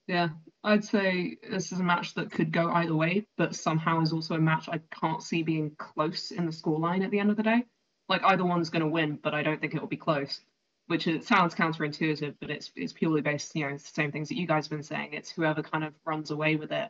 Yeah, 0.08 0.30
I'd 0.64 0.84
say 0.84 1.38
this 1.50 1.72
is 1.72 1.80
a 1.80 1.84
match 1.84 2.16
that 2.16 2.32
could 2.32 2.52
go 2.52 2.72
either 2.72 2.96
way, 2.96 3.28
but 3.38 3.56
somehow 3.56 4.02
is 4.02 4.12
also 4.12 4.36
a 4.36 4.40
match 4.40 4.68
I 4.68 4.80
can't 4.92 5.22
see 5.22 5.44
being 5.44 5.76
close 5.78 6.32
in 6.32 6.46
the 6.46 6.52
scoreline 6.52 7.04
at 7.04 7.12
the 7.12 7.20
end 7.20 7.30
of 7.30 7.38
the 7.38 7.44
day. 7.44 7.64
Like 8.08 8.24
either 8.24 8.44
one's 8.44 8.72
going 8.72 8.82
to 8.82 8.88
win, 8.88 9.20
but 9.22 9.36
I 9.36 9.44
don't 9.44 9.62
think 9.62 9.76
it 9.76 9.82
will 9.82 9.88
be 9.88 9.98
close. 9.98 10.42
Which 10.90 11.06
it 11.06 11.24
sounds 11.24 11.54
counterintuitive, 11.54 12.34
but 12.42 12.50
it's 12.50 12.72
it's 12.76 12.94
purely 12.94 13.22
based, 13.22 13.56
you 13.56 13.64
know, 13.64 13.74
the 13.74 13.80
same 13.80 14.12
things 14.12 14.28
that 14.30 14.38
you 14.38 14.48
guys 14.48 14.66
have 14.66 14.72
been 14.72 14.82
saying. 14.82 15.14
It's 15.14 15.30
whoever 15.30 15.62
kind 15.62 15.84
of 15.84 15.94
runs 16.04 16.32
away 16.32 16.56
with 16.56 16.72
it, 16.72 16.90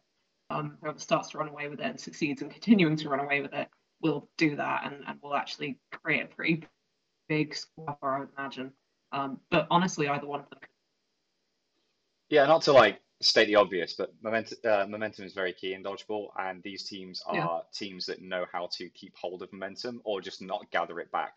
um, 0.50 0.78
whoever 0.82 0.98
starts 0.98 1.32
to 1.32 1.38
run 1.38 1.50
away 1.50 1.68
with 1.68 1.82
it 1.82 1.86
and 1.86 2.00
succeeds 2.00 2.42
in 2.42 2.50
continuing 2.50 2.96
to 2.96 3.10
run 3.10 3.20
away 3.20 3.42
with 3.42 3.54
it, 3.54 3.68
will 4.02 4.30
do 4.38 4.56
that 4.56 4.86
and, 4.86 5.04
and 5.06 5.20
will 5.22 5.36
actually 5.36 5.78
create 5.92 6.24
a 6.24 6.28
pretty 6.28 6.64
big 7.28 7.54
score, 7.54 7.98
I 8.02 8.20
would 8.20 8.30
imagine. 8.38 8.72
Um, 9.12 9.42
but 9.52 9.68
honestly, 9.70 10.08
either 10.08 10.26
one 10.26 10.40
of 10.40 10.50
them. 10.50 10.60
Yeah, 12.30 12.46
not 12.46 12.62
to 12.64 12.72
like 12.72 13.02
state 13.22 13.48
the 13.48 13.56
obvious, 13.56 13.96
but 13.96 14.14
momentum, 14.24 14.60
uh, 14.64 14.86
momentum 14.88 15.26
is 15.26 15.34
very 15.34 15.52
key 15.52 15.74
in 15.74 15.84
dodgeball, 15.84 16.30
and 16.40 16.64
these 16.64 16.88
teams 16.88 17.22
are 17.28 17.36
Yeah. 17.36 17.60
teams 17.74 18.06
that 18.06 18.22
know 18.22 18.46
how 18.54 18.70
to 18.78 18.88
keep 18.92 19.14
hold 19.18 19.42
of 19.42 19.52
momentum 19.52 20.00
or 20.06 20.22
just 20.22 20.42
not 20.42 20.72
gather 20.72 21.02
it 21.02 21.12
back. 21.12 21.36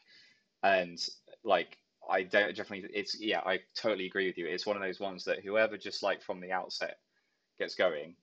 And 0.63 0.97
like, 1.43 1.79
I 2.11 2.23
don't 2.25 2.57
definitely, 2.57 2.89
it's 2.93 3.21
yeah, 3.21 3.41
I 3.41 3.61
totally 3.75 4.07
agree 4.07 4.27
with 4.27 4.39
you. 4.39 4.47
It's 4.47 4.67
one 4.67 4.77
of 4.77 4.83
those 4.83 5.01
ones 5.01 5.25
that 5.25 5.45
whoever 5.45 5.77
just 5.77 6.03
like 6.03 6.23
from 6.23 6.41
the 6.41 6.53
outset 6.53 6.99
gets 7.59 7.75
going, 7.75 8.17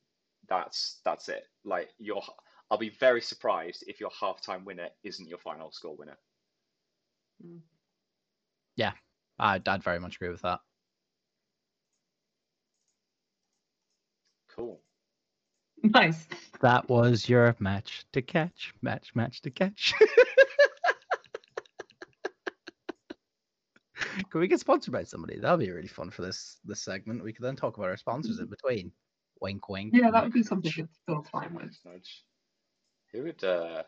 that's 0.47 0.99
that's 1.06 1.30
it. 1.30 1.43
Like 1.64 1.89
you're, 1.97 2.22
I'll 2.69 2.77
be 2.77 2.89
very 2.89 3.22
surprised 3.22 3.84
if 3.88 3.99
your 3.99 4.11
halftime 4.11 4.64
winner 4.65 4.89
isn't 5.03 5.30
your 5.30 5.39
final 5.39 5.72
score 5.72 5.95
winner. 5.95 6.18
Mm. 7.45 7.60
I'd, 9.39 9.68
I'd 9.68 9.84
very 9.84 9.99
much 9.99 10.18
agree 10.18 10.30
with 10.30 10.41
that. 10.41 10.60
Cool. 14.56 14.81
Nice. 15.81 16.27
That 16.61 16.89
was 16.89 17.30
your 17.30 17.56
match 17.60 18.06
to 18.11 18.22
catch. 18.22 18.73
Match, 18.81 19.15
match 19.15 19.41
to 19.43 19.49
catch. 19.49 19.93
Can 24.31 24.41
we 24.41 24.47
get 24.47 24.59
sponsored 24.59 24.93
by 24.93 25.03
somebody? 25.03 25.39
That'll 25.39 25.57
be 25.57 25.71
really 25.71 25.87
fun 25.87 26.09
for 26.09 26.21
this 26.21 26.57
this 26.65 26.81
segment. 26.81 27.23
We 27.23 27.33
could 27.33 27.45
then 27.45 27.55
talk 27.55 27.77
about 27.77 27.89
our 27.89 27.97
sponsors 27.97 28.39
in 28.39 28.47
between. 28.47 28.91
Wink, 29.41 29.69
wink. 29.69 29.93
Yeah, 29.95 30.11
that 30.11 30.23
would 30.23 30.33
be 30.33 30.43
something 30.43 30.71
to 30.71 30.87
fill 31.05 31.23
time 31.23 31.53
with. 31.53 31.63
Nudge, 31.63 31.79
nudge. 31.85 32.23
Who 33.13 33.23
would 33.23 33.43
uh, 33.43 33.83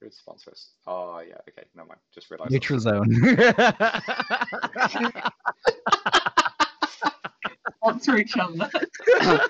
who 0.00 0.06
would 0.06 0.14
sponsor 0.14 0.50
us? 0.50 0.72
Oh 0.86 1.20
yeah, 1.20 1.36
okay, 1.48 1.66
never 1.74 1.88
mind. 1.88 2.00
Just 2.14 2.30
realised. 2.30 2.52
Neutral 2.52 2.80
zone. 2.80 3.12
Sponsor 7.82 8.16
each 8.16 8.36
other. 8.38 8.70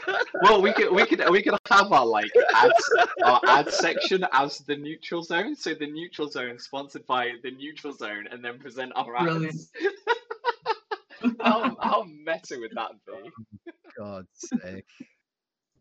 well, 0.43 0.63
we 0.63 0.73
could 0.73 0.91
we 0.91 1.05
could 1.05 1.23
we 1.31 1.43
could 1.43 1.55
have 1.69 1.93
our 1.93 2.07
like 2.07 2.31
ads 2.55 2.91
our 3.25 3.41
ad 3.47 3.71
section 3.71 4.25
as 4.33 4.59
the 4.61 4.75
neutral 4.75 5.23
zone. 5.23 5.55
So 5.55 5.75
the 5.75 5.87
neutral 5.87 6.29
zone 6.29 6.59
sponsored 6.59 7.07
by 7.07 7.33
the 7.43 7.51
neutral 7.51 7.93
zone, 7.93 8.27
and 8.31 8.43
then 8.43 8.59
present 8.59 8.93
our 8.97 9.15
ads. 9.17 9.29
Brilliant. 9.29 9.61
how 11.43 11.77
how 11.83 12.05
meta 12.05 12.57
would 12.59 12.73
that 12.75 12.93
be? 13.07 13.73
God's 13.99 14.29
sake. 14.63 14.87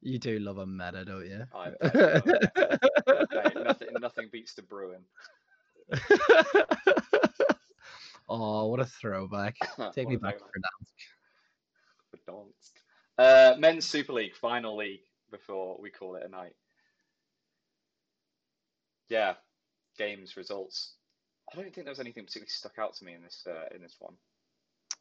You 0.02 0.20
do 0.20 0.40
love 0.40 0.58
a 0.58 0.66
meta, 0.66 1.06
don't 1.06 1.26
you? 1.26 1.44
I 1.56 1.70
bet, 1.70 1.96
I 1.96 3.32
Mate, 3.34 3.64
nothing 3.64 3.88
nothing 4.02 4.30
beats 4.30 4.56
the 4.56 4.64
Bruin. 4.64 5.06
oh, 8.28 8.66
what 8.68 8.82
a 8.82 8.86
throwback. 8.86 9.56
Take 9.94 10.10
me 10.10 10.18
What 10.18 10.24
a 10.24 10.32
back 10.34 10.38
throwback. 10.40 10.54
for 10.54 10.60
that. 10.60 10.88
Uh, 13.18 13.56
men's 13.60 13.86
Super 13.86 14.14
League 14.14 14.36
final 14.36 14.76
league 14.78 15.02
before 15.30 15.78
we 15.80 15.90
call 15.90 16.16
it 16.16 16.24
a 16.26 16.30
night. 16.30 16.56
Yeah, 19.10 19.34
games 19.98 20.38
results. 20.38 20.94
I 21.52 21.56
don't 21.56 21.66
think 21.66 21.86
there 21.86 21.92
was 21.92 22.00
anything 22.00 22.24
particularly 22.24 22.50
stuck 22.50 22.80
out 22.80 22.94
to 22.96 23.06
me 23.06 23.14
in 23.14 23.22
this 23.22 23.46
uh, 23.48 23.76
in 23.76 23.82
this 23.82 23.98
one. 24.00 24.16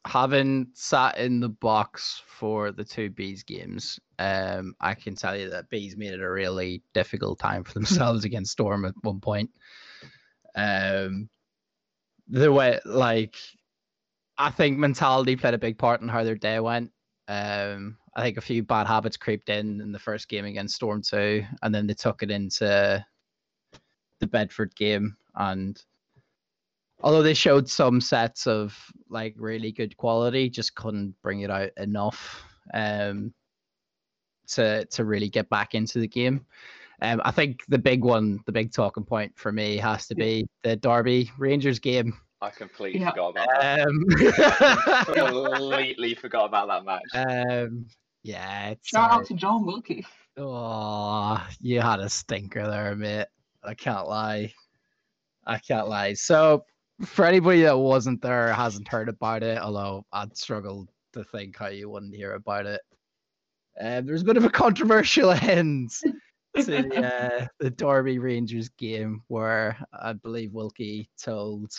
having 0.06 0.66
sat 0.74 1.18
in 1.18 1.40
the 1.40 1.48
box 1.48 2.22
for 2.26 2.72
the 2.72 2.84
two 2.84 3.10
bees 3.10 3.42
games 3.42 4.00
um 4.18 4.74
i 4.80 4.94
can 4.94 5.14
tell 5.14 5.36
you 5.36 5.50
that 5.50 5.68
bees 5.68 5.96
made 5.96 6.12
it 6.12 6.20
a 6.22 6.30
really 6.30 6.82
difficult 6.94 7.38
time 7.38 7.62
for 7.62 7.74
themselves 7.78 8.24
against 8.24 8.52
storm 8.52 8.84
at 8.86 8.94
one 9.02 9.20
point 9.20 9.50
um 10.56 11.28
the 12.28 12.50
way 12.50 12.80
like 12.86 13.36
i 14.38 14.50
think 14.50 14.78
mentality 14.78 15.36
played 15.36 15.54
a 15.54 15.58
big 15.58 15.76
part 15.78 16.00
in 16.00 16.08
how 16.08 16.24
their 16.24 16.34
day 16.34 16.58
went 16.60 16.90
um 17.30 17.96
i 18.16 18.22
think 18.22 18.36
a 18.36 18.42
few 18.42 18.62
bad 18.62 18.86
habits 18.86 19.16
creeped 19.16 19.48
in 19.48 19.80
in 19.80 19.92
the 19.92 19.98
first 19.98 20.28
game 20.28 20.44
against 20.44 20.74
storm 20.74 21.00
2 21.00 21.42
and 21.62 21.74
then 21.74 21.86
they 21.86 21.94
took 21.94 22.22
it 22.22 22.30
into 22.30 23.04
the 24.18 24.26
bedford 24.26 24.74
game 24.76 25.16
and 25.36 25.82
although 27.02 27.22
they 27.22 27.34
showed 27.34 27.68
some 27.68 28.00
sets 28.00 28.46
of 28.46 28.76
like 29.08 29.34
really 29.36 29.72
good 29.72 29.96
quality, 29.96 30.48
just 30.50 30.74
couldn't 30.74 31.14
bring 31.22 31.40
it 31.40 31.50
out 31.50 31.70
enough 31.76 32.42
um, 32.74 33.32
to 34.48 34.84
to 34.86 35.04
really 35.04 35.28
get 35.28 35.48
back 35.48 35.74
into 35.74 35.98
the 35.98 36.08
game. 36.08 36.44
Um, 37.02 37.22
I 37.24 37.30
think 37.30 37.60
the 37.68 37.78
big 37.78 38.04
one, 38.04 38.40
the 38.44 38.52
big 38.52 38.72
talking 38.72 39.04
point 39.04 39.32
for 39.36 39.52
me 39.52 39.78
has 39.78 40.06
to 40.08 40.14
be 40.14 40.46
the 40.62 40.76
Derby 40.76 41.30
Rangers 41.38 41.78
game. 41.78 42.14
I 42.42 42.50
completely 42.50 43.00
Yeah. 43.00 43.10
forgot 43.10 43.28
about 43.30 43.48
that. 43.60 43.80
Um, 43.86 44.04
completely 45.14 46.14
forgot 46.14 46.46
about 46.46 46.68
that 46.68 46.84
match. 46.84 47.48
um, 47.50 47.86
yeah, 48.22 48.74
Shout 48.82 49.10
uh, 49.10 49.14
out 49.16 49.26
to 49.26 49.34
John 49.34 49.66
Wilkie. 49.66 50.06
Oh, 50.36 51.46
you 51.60 51.80
had 51.80 52.00
a 52.00 52.08
stinker 52.08 52.66
there, 52.66 52.94
mate. 52.96 53.26
I 53.62 53.74
can't 53.74 54.08
lie. 54.08 54.52
I 55.46 55.58
can't 55.58 55.88
lie. 55.88 56.14
So 56.14 56.64
for 57.04 57.24
anybody 57.24 57.62
that 57.62 57.76
wasn't 57.78 58.22
there, 58.22 58.52
hasn't 58.52 58.88
heard 58.88 59.08
about 59.08 59.42
it, 59.42 59.58
although 59.58 60.04
I'd 60.12 60.36
struggle 60.36 60.86
to 61.12 61.24
think 61.24 61.56
how 61.58 61.68
you 61.68 61.90
wouldn't 61.90 62.14
hear 62.14 62.34
about 62.34 62.66
it. 62.66 62.80
Um, 63.80 64.06
there's 64.06 64.22
a 64.22 64.26
bit 64.26 64.36
of 64.36 64.44
a 64.44 64.50
controversial 64.50 65.30
end 65.42 65.90
to 66.56 67.04
uh, 67.04 67.46
the 67.58 67.70
Derby 67.70 68.18
Rangers 68.18 68.68
game 68.70 69.22
where 69.28 69.76
I 69.92 70.12
believe 70.14 70.52
Wilkie 70.52 71.08
told. 71.22 71.72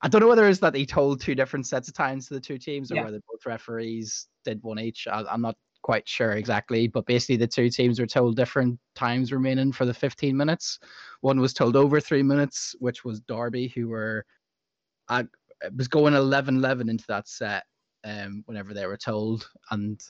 I 0.00 0.08
don't 0.08 0.20
know 0.20 0.28
whether 0.28 0.48
it's 0.48 0.60
that 0.60 0.74
he 0.74 0.86
told 0.86 1.20
two 1.20 1.34
different 1.34 1.66
sets 1.66 1.88
of 1.88 1.94
times 1.94 2.28
to 2.28 2.34
the 2.34 2.40
two 2.40 2.58
teams 2.58 2.92
or 2.92 2.96
Yeah. 2.96 3.04
whether 3.04 3.20
both 3.28 3.44
referees 3.46 4.28
did 4.44 4.62
one 4.62 4.78
each. 4.78 5.08
I, 5.08 5.24
I'm 5.24 5.42
not 5.42 5.56
quite 5.82 6.08
sure 6.08 6.32
exactly, 6.32 6.86
but 6.86 7.06
basically 7.06 7.36
the 7.36 7.46
two 7.46 7.68
teams 7.70 7.98
were 7.98 8.06
told 8.06 8.36
different 8.36 8.78
times 8.94 9.32
remaining 9.32 9.72
for 9.72 9.86
the 9.86 9.94
15 9.94 10.36
minutes. 10.36 10.78
One 11.20 11.40
was 11.40 11.52
told 11.52 11.76
over 11.76 12.00
three 12.00 12.22
minutes, 12.22 12.74
which 12.78 13.04
was 13.04 13.20
Derby, 13.20 13.68
who 13.68 13.88
were 13.88 14.24
it 15.10 15.74
was 15.76 15.88
going 15.88 16.14
11 16.14 16.56
11 16.58 16.88
into 16.88 17.04
that 17.08 17.28
set 17.28 17.64
um, 18.04 18.42
whenever 18.46 18.74
they 18.74 18.86
were 18.86 18.96
told. 18.96 19.48
And 19.70 20.00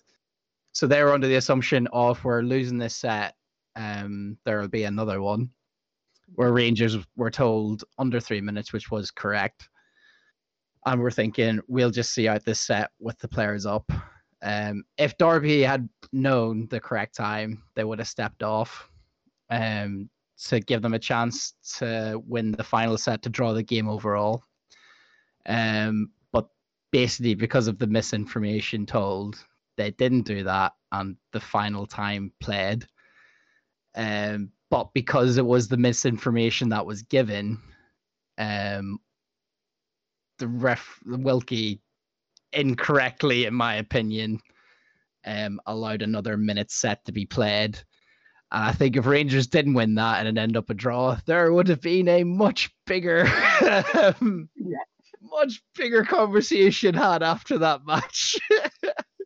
so 0.72 0.86
they 0.86 1.02
were 1.02 1.12
under 1.12 1.26
the 1.26 1.36
assumption 1.36 1.88
of 1.92 2.22
we're 2.24 2.42
losing 2.42 2.78
this 2.78 2.96
set, 2.96 3.34
um, 3.76 4.36
there 4.44 4.60
will 4.60 4.68
be 4.68 4.84
another 4.84 5.22
one. 5.22 5.50
Where 6.34 6.52
Rangers 6.52 6.96
were 7.16 7.30
told 7.30 7.84
under 7.96 8.20
three 8.20 8.42
minutes, 8.42 8.72
which 8.72 8.90
was 8.90 9.10
correct. 9.10 9.68
And 10.86 11.00
we're 11.00 11.10
thinking 11.10 11.60
we'll 11.68 11.90
just 11.90 12.12
see 12.12 12.28
out 12.28 12.44
this 12.44 12.60
set 12.60 12.90
with 12.98 13.18
the 13.18 13.28
players 13.28 13.66
up. 13.66 13.90
Um, 14.42 14.84
if 14.96 15.18
Derby 15.18 15.62
had 15.62 15.88
known 16.12 16.68
the 16.70 16.80
correct 16.80 17.16
time, 17.16 17.62
they 17.74 17.84
would 17.84 17.98
have 17.98 18.08
stepped 18.08 18.42
off 18.42 18.88
um, 19.50 20.08
to 20.44 20.60
give 20.60 20.82
them 20.82 20.94
a 20.94 20.98
chance 20.98 21.54
to 21.78 22.22
win 22.26 22.52
the 22.52 22.62
final 22.62 22.96
set 22.96 23.22
to 23.22 23.28
draw 23.28 23.52
the 23.52 23.62
game 23.62 23.88
overall. 23.88 24.44
Um, 25.46 26.10
but 26.32 26.48
basically, 26.92 27.34
because 27.34 27.66
of 27.66 27.78
the 27.78 27.86
misinformation 27.86 28.86
told, 28.86 29.44
they 29.76 29.90
didn't 29.92 30.22
do 30.22 30.44
that, 30.44 30.72
and 30.92 31.16
the 31.32 31.40
final 31.40 31.86
time 31.86 32.32
played. 32.40 32.86
Um, 33.94 34.52
but 34.70 34.92
because 34.92 35.38
it 35.38 35.46
was 35.46 35.68
the 35.68 35.76
misinformation 35.76 36.68
that 36.68 36.86
was 36.86 37.02
given, 37.02 37.58
um, 38.36 39.00
the 40.38 40.48
ref 40.48 40.98
Wilkie 41.04 41.80
incorrectly, 42.52 43.44
in 43.46 43.54
my 43.54 43.74
opinion, 43.76 44.40
um, 45.26 45.60
allowed 45.66 46.02
another 46.02 46.36
minute 46.36 46.70
set 46.70 47.04
to 47.04 47.12
be 47.12 47.26
played. 47.26 47.78
And 48.50 48.64
I 48.64 48.72
think 48.72 48.96
if 48.96 49.04
Rangers 49.06 49.46
didn't 49.46 49.74
win 49.74 49.94
that 49.96 50.24
and 50.24 50.38
it 50.38 50.40
ended 50.40 50.56
up 50.56 50.70
a 50.70 50.74
draw, 50.74 51.18
there 51.26 51.52
would 51.52 51.68
have 51.68 51.82
been 51.82 52.08
a 52.08 52.24
much 52.24 52.70
bigger, 52.86 53.26
um, 54.20 54.48
Yeah. 54.56 54.78
much 55.20 55.60
bigger 55.76 56.04
conversation 56.04 56.94
had 56.94 57.22
after 57.22 57.58
that 57.58 57.84
match. 57.86 58.36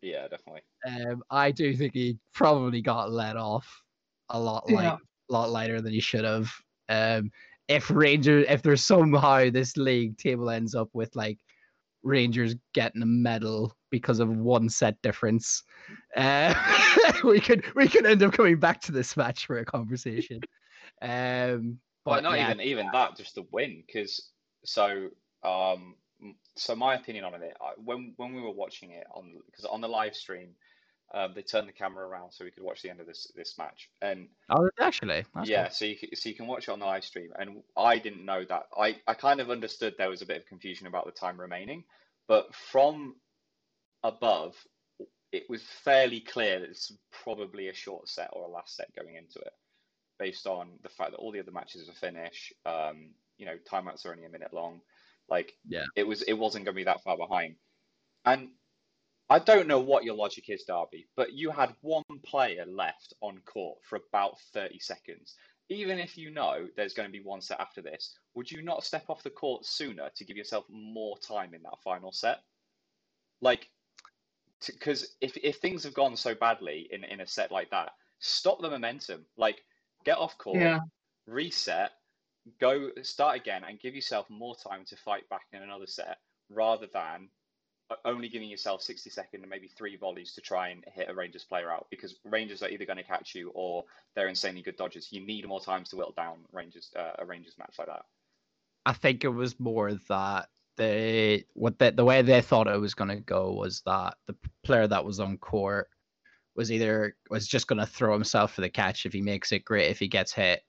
Yeah, 0.04 0.26
definitely. 0.26 0.62
um, 0.84 1.22
I 1.30 1.52
do 1.52 1.76
think 1.76 1.94
he 1.94 2.18
probably 2.34 2.82
got 2.82 3.12
let 3.12 3.36
off 3.36 3.84
a 4.30 4.40
lot 4.40 4.68
light, 4.68 4.82
Yeah. 4.82 4.96
lot 5.28 5.48
lighter 5.50 5.80
than 5.80 5.92
he 5.92 6.00
should 6.00 6.24
have. 6.24 6.50
Um, 6.88 7.30
if 7.68 7.90
Rangers, 7.90 8.46
if 8.48 8.62
there's 8.62 8.84
somehow 8.84 9.50
this 9.50 9.76
league 9.76 10.18
table 10.18 10.50
ends 10.50 10.74
up 10.74 10.90
with 10.92 11.14
like 11.16 11.38
Rangers 12.02 12.54
getting 12.74 13.02
a 13.02 13.06
medal 13.06 13.76
because 13.90 14.20
of 14.20 14.28
one 14.28 14.68
set 14.68 15.00
difference, 15.02 15.62
uh, 16.16 16.54
we 17.24 17.40
could 17.40 17.64
we 17.74 17.88
could 17.88 18.06
end 18.06 18.22
up 18.22 18.32
coming 18.32 18.58
back 18.58 18.80
to 18.82 18.92
this 18.92 19.16
match 19.16 19.46
for 19.46 19.58
a 19.58 19.64
conversation. 19.64 20.40
Um, 21.00 21.78
But 22.04 22.22
but 22.22 22.22
not 22.22 22.38
yeah, 22.38 22.50
even 22.50 22.60
even 22.60 22.90
that, 22.92 23.16
just 23.16 23.34
the 23.36 23.44
win. 23.52 23.82
Because 23.86 24.30
so 24.64 25.08
um, 25.42 25.96
so 26.56 26.74
my 26.74 26.94
opinion 26.94 27.24
on 27.24 27.34
it, 27.34 27.56
I, 27.60 27.72
when 27.76 28.14
when 28.16 28.34
we 28.34 28.40
were 28.40 28.52
watching 28.52 28.90
it 28.90 29.06
on 29.14 29.34
because 29.46 29.64
on 29.64 29.80
the 29.80 29.88
live 29.88 30.14
stream, 30.14 30.50
um, 31.14 31.32
they 31.34 31.42
turned 31.42 31.68
the 31.68 31.72
camera 31.72 32.06
around 32.06 32.32
so 32.32 32.44
we 32.44 32.50
could 32.50 32.62
watch 32.62 32.82
the 32.82 32.90
end 32.90 33.00
of 33.00 33.06
this 33.06 33.30
this 33.36 33.56
match. 33.58 33.90
And 34.00 34.28
oh, 34.50 34.68
actually, 34.80 35.24
that's 35.34 35.48
yeah, 35.48 35.64
cool. 35.64 35.70
so 35.72 35.84
you 35.84 35.96
so 36.14 36.28
you 36.28 36.34
can 36.34 36.46
watch 36.46 36.68
it 36.68 36.72
on 36.72 36.78
the 36.78 36.86
live 36.86 37.04
stream. 37.04 37.30
And 37.38 37.62
I 37.76 37.98
didn't 37.98 38.24
know 38.24 38.44
that. 38.44 38.64
I 38.76 38.96
I 39.06 39.14
kind 39.14 39.40
of 39.40 39.50
understood 39.50 39.94
there 39.98 40.08
was 40.08 40.22
a 40.22 40.26
bit 40.26 40.38
of 40.38 40.46
confusion 40.46 40.86
about 40.86 41.04
the 41.06 41.12
time 41.12 41.38
remaining, 41.40 41.84
but 42.28 42.54
from 42.54 43.16
above, 44.02 44.54
it 45.32 45.44
was 45.48 45.62
fairly 45.84 46.20
clear 46.20 46.60
that 46.60 46.68
it's 46.70 46.92
probably 47.24 47.68
a 47.68 47.74
short 47.74 48.08
set 48.08 48.30
or 48.32 48.44
a 48.44 48.50
last 48.50 48.76
set 48.76 48.94
going 48.94 49.14
into 49.16 49.38
it, 49.40 49.52
based 50.18 50.46
on 50.46 50.68
the 50.82 50.88
fact 50.88 51.10
that 51.12 51.18
all 51.18 51.32
the 51.32 51.40
other 51.40 51.52
matches 51.52 51.88
are 51.88 51.92
finished. 51.94 52.52
Um, 52.66 53.10
you 53.38 53.46
know, 53.46 53.56
timeouts 53.70 54.04
are 54.06 54.12
only 54.12 54.24
a 54.24 54.30
minute 54.30 54.52
long. 54.52 54.80
Like, 55.28 55.52
Yeah. 55.66 55.84
it 55.96 56.06
was 56.06 56.22
it 56.22 56.34
wasn't 56.34 56.64
going 56.64 56.74
to 56.74 56.80
be 56.80 56.84
that 56.84 57.02
far 57.02 57.16
behind. 57.16 57.56
And 58.24 58.50
I 59.32 59.38
don't 59.38 59.66
know 59.66 59.80
what 59.80 60.04
your 60.04 60.14
logic 60.14 60.50
is, 60.50 60.64
Derby, 60.64 61.06
but 61.16 61.32
you 61.32 61.50
had 61.50 61.74
one 61.80 62.02
player 62.22 62.66
left 62.66 63.14
on 63.22 63.38
court 63.46 63.78
for 63.82 63.96
about 63.96 64.38
30 64.52 64.78
seconds. 64.78 65.36
Even 65.70 65.98
if 65.98 66.18
you 66.18 66.30
know 66.30 66.66
there's 66.76 66.92
going 66.92 67.08
to 67.08 67.18
be 67.18 67.24
one 67.24 67.40
set 67.40 67.58
after 67.58 67.80
this, 67.80 68.14
would 68.34 68.50
you 68.50 68.60
not 68.60 68.84
step 68.84 69.06
off 69.08 69.22
the 69.22 69.30
court 69.30 69.64
sooner 69.64 70.10
to 70.16 70.24
give 70.26 70.36
yourself 70.36 70.66
more 70.68 71.16
time 71.16 71.54
in 71.54 71.62
that 71.62 71.80
final 71.82 72.12
set? 72.12 72.40
Like, 73.40 73.70
because 74.66 75.16
if, 75.22 75.34
if 75.38 75.56
things 75.56 75.84
have 75.84 75.94
gone 75.94 76.14
so 76.14 76.34
badly 76.34 76.86
in, 76.90 77.02
in 77.02 77.22
a 77.22 77.26
set 77.26 77.50
like 77.50 77.70
that, 77.70 77.92
stop 78.18 78.60
the 78.60 78.68
momentum. 78.68 79.24
Like, 79.38 79.62
get 80.04 80.18
off 80.18 80.36
court, 80.36 80.60
Yeah. 80.60 80.80
reset, 81.26 81.92
go 82.60 82.90
start 83.00 83.38
again, 83.38 83.62
and 83.66 83.80
give 83.80 83.94
yourself 83.94 84.28
more 84.28 84.56
time 84.56 84.84
to 84.88 84.96
fight 84.96 85.26
back 85.30 85.46
in 85.54 85.62
another 85.62 85.86
set 85.86 86.18
rather 86.50 86.86
than 86.92 87.30
only 88.04 88.28
giving 88.28 88.48
yourself 88.48 88.82
60 88.82 89.10
seconds 89.10 89.42
and 89.42 89.50
maybe 89.50 89.68
three 89.68 89.96
volleys 89.96 90.32
to 90.34 90.40
try 90.40 90.68
and 90.68 90.84
hit 90.92 91.08
a 91.08 91.14
Rangers 91.14 91.44
player 91.44 91.70
out 91.70 91.86
because 91.90 92.16
Rangers 92.24 92.62
are 92.62 92.68
either 92.68 92.84
going 92.84 92.98
to 92.98 93.02
catch 93.02 93.34
you 93.34 93.50
or 93.54 93.84
they're 94.14 94.28
insanely 94.28 94.62
good 94.62 94.76
dodgers. 94.76 95.08
You 95.10 95.24
need 95.24 95.46
more 95.46 95.60
times 95.60 95.90
to 95.90 95.96
whittle 95.96 96.14
down 96.16 96.38
Rangers 96.52 96.90
uh, 96.96 97.12
a 97.18 97.24
Rangers 97.24 97.54
match 97.58 97.74
like 97.78 97.88
that. 97.88 98.04
I 98.84 98.92
think 98.92 99.24
it 99.24 99.28
was 99.28 99.58
more 99.60 99.94
that 100.08 100.48
they 100.76 101.44
what 101.54 101.78
the, 101.78 101.92
the 101.92 102.04
way 102.04 102.22
they 102.22 102.40
thought 102.40 102.66
it 102.66 102.80
was 102.80 102.94
going 102.94 103.10
to 103.10 103.20
go 103.20 103.52
was 103.52 103.82
that 103.86 104.14
the 104.26 104.34
player 104.64 104.86
that 104.86 105.04
was 105.04 105.20
on 105.20 105.36
court 105.38 105.88
was 106.54 106.72
either 106.72 107.14
was 107.30 107.46
just 107.46 107.66
going 107.66 107.78
to 107.78 107.86
throw 107.86 108.12
himself 108.12 108.54
for 108.54 108.60
the 108.60 108.70
catch 108.70 109.06
if 109.06 109.12
he 109.12 109.20
makes 109.20 109.52
it 109.52 109.64
great 109.64 109.90
if 109.90 109.98
he 109.98 110.08
gets 110.08 110.32
hit 110.32 110.62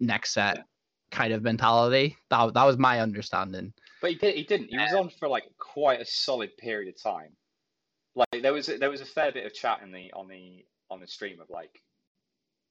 next 0.00 0.32
set 0.32 0.64
kind 1.10 1.32
of 1.32 1.42
mentality 1.42 2.16
that 2.30 2.54
that 2.54 2.64
was 2.64 2.78
my 2.78 3.00
understanding 3.00 3.72
But 4.00 4.10
he 4.10 4.16
did. 4.16 4.34
He 4.34 4.44
didn't. 4.44 4.68
He 4.68 4.76
was 4.76 4.92
on 4.92 5.10
for 5.18 5.28
like 5.28 5.44
quite 5.58 6.00
a 6.00 6.04
solid 6.04 6.56
period 6.58 6.94
of 6.94 7.02
time. 7.02 7.30
Like 8.14 8.42
there 8.42 8.52
was 8.52 8.68
a, 8.68 8.78
there 8.78 8.90
was 8.90 9.00
a 9.00 9.06
fair 9.06 9.32
bit 9.32 9.46
of 9.46 9.54
chat 9.54 9.80
in 9.82 9.92
the 9.92 10.12
on 10.12 10.28
the 10.28 10.64
on 10.90 11.00
the 11.00 11.06
stream 11.06 11.40
of 11.40 11.50
like, 11.50 11.82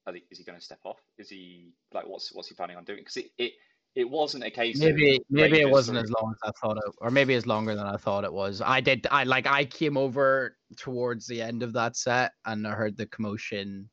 are 0.07 0.13
they, 0.13 0.23
is 0.31 0.37
he 0.37 0.43
going 0.43 0.57
to 0.57 0.63
step 0.63 0.79
off? 0.83 0.99
Is 1.17 1.29
he 1.29 1.71
like 1.93 2.07
what's 2.07 2.33
what's 2.33 2.49
he 2.49 2.55
planning 2.55 2.77
on 2.77 2.83
doing? 2.83 2.99
Because 2.99 3.17
it, 3.17 3.31
it 3.37 3.53
it 3.95 4.09
wasn't 4.09 4.43
a 4.43 4.51
case. 4.51 4.77
maybe 4.77 5.15
of 5.15 5.21
maybe 5.29 5.59
it 5.61 5.69
wasn't 5.69 5.97
as 5.97 6.11
long 6.11 6.33
as 6.33 6.49
I 6.49 6.51
thought 6.59 6.77
it 6.77 6.83
or 6.99 7.09
maybe 7.09 7.33
it's 7.33 7.45
longer 7.45 7.75
than 7.75 7.87
I 7.87 7.95
thought 7.95 8.25
it 8.25 8.33
was 8.33 8.61
I 8.61 8.81
did 8.81 9.07
I 9.09 9.23
like 9.23 9.47
I 9.47 9.65
came 9.65 9.97
over 9.97 10.57
towards 10.75 11.25
the 11.27 11.41
end 11.41 11.63
of 11.63 11.73
that 11.73 11.95
set 11.95 12.33
and 12.45 12.67
I 12.67 12.71
heard 12.71 12.97
the 12.97 13.05
commotion 13.07 13.89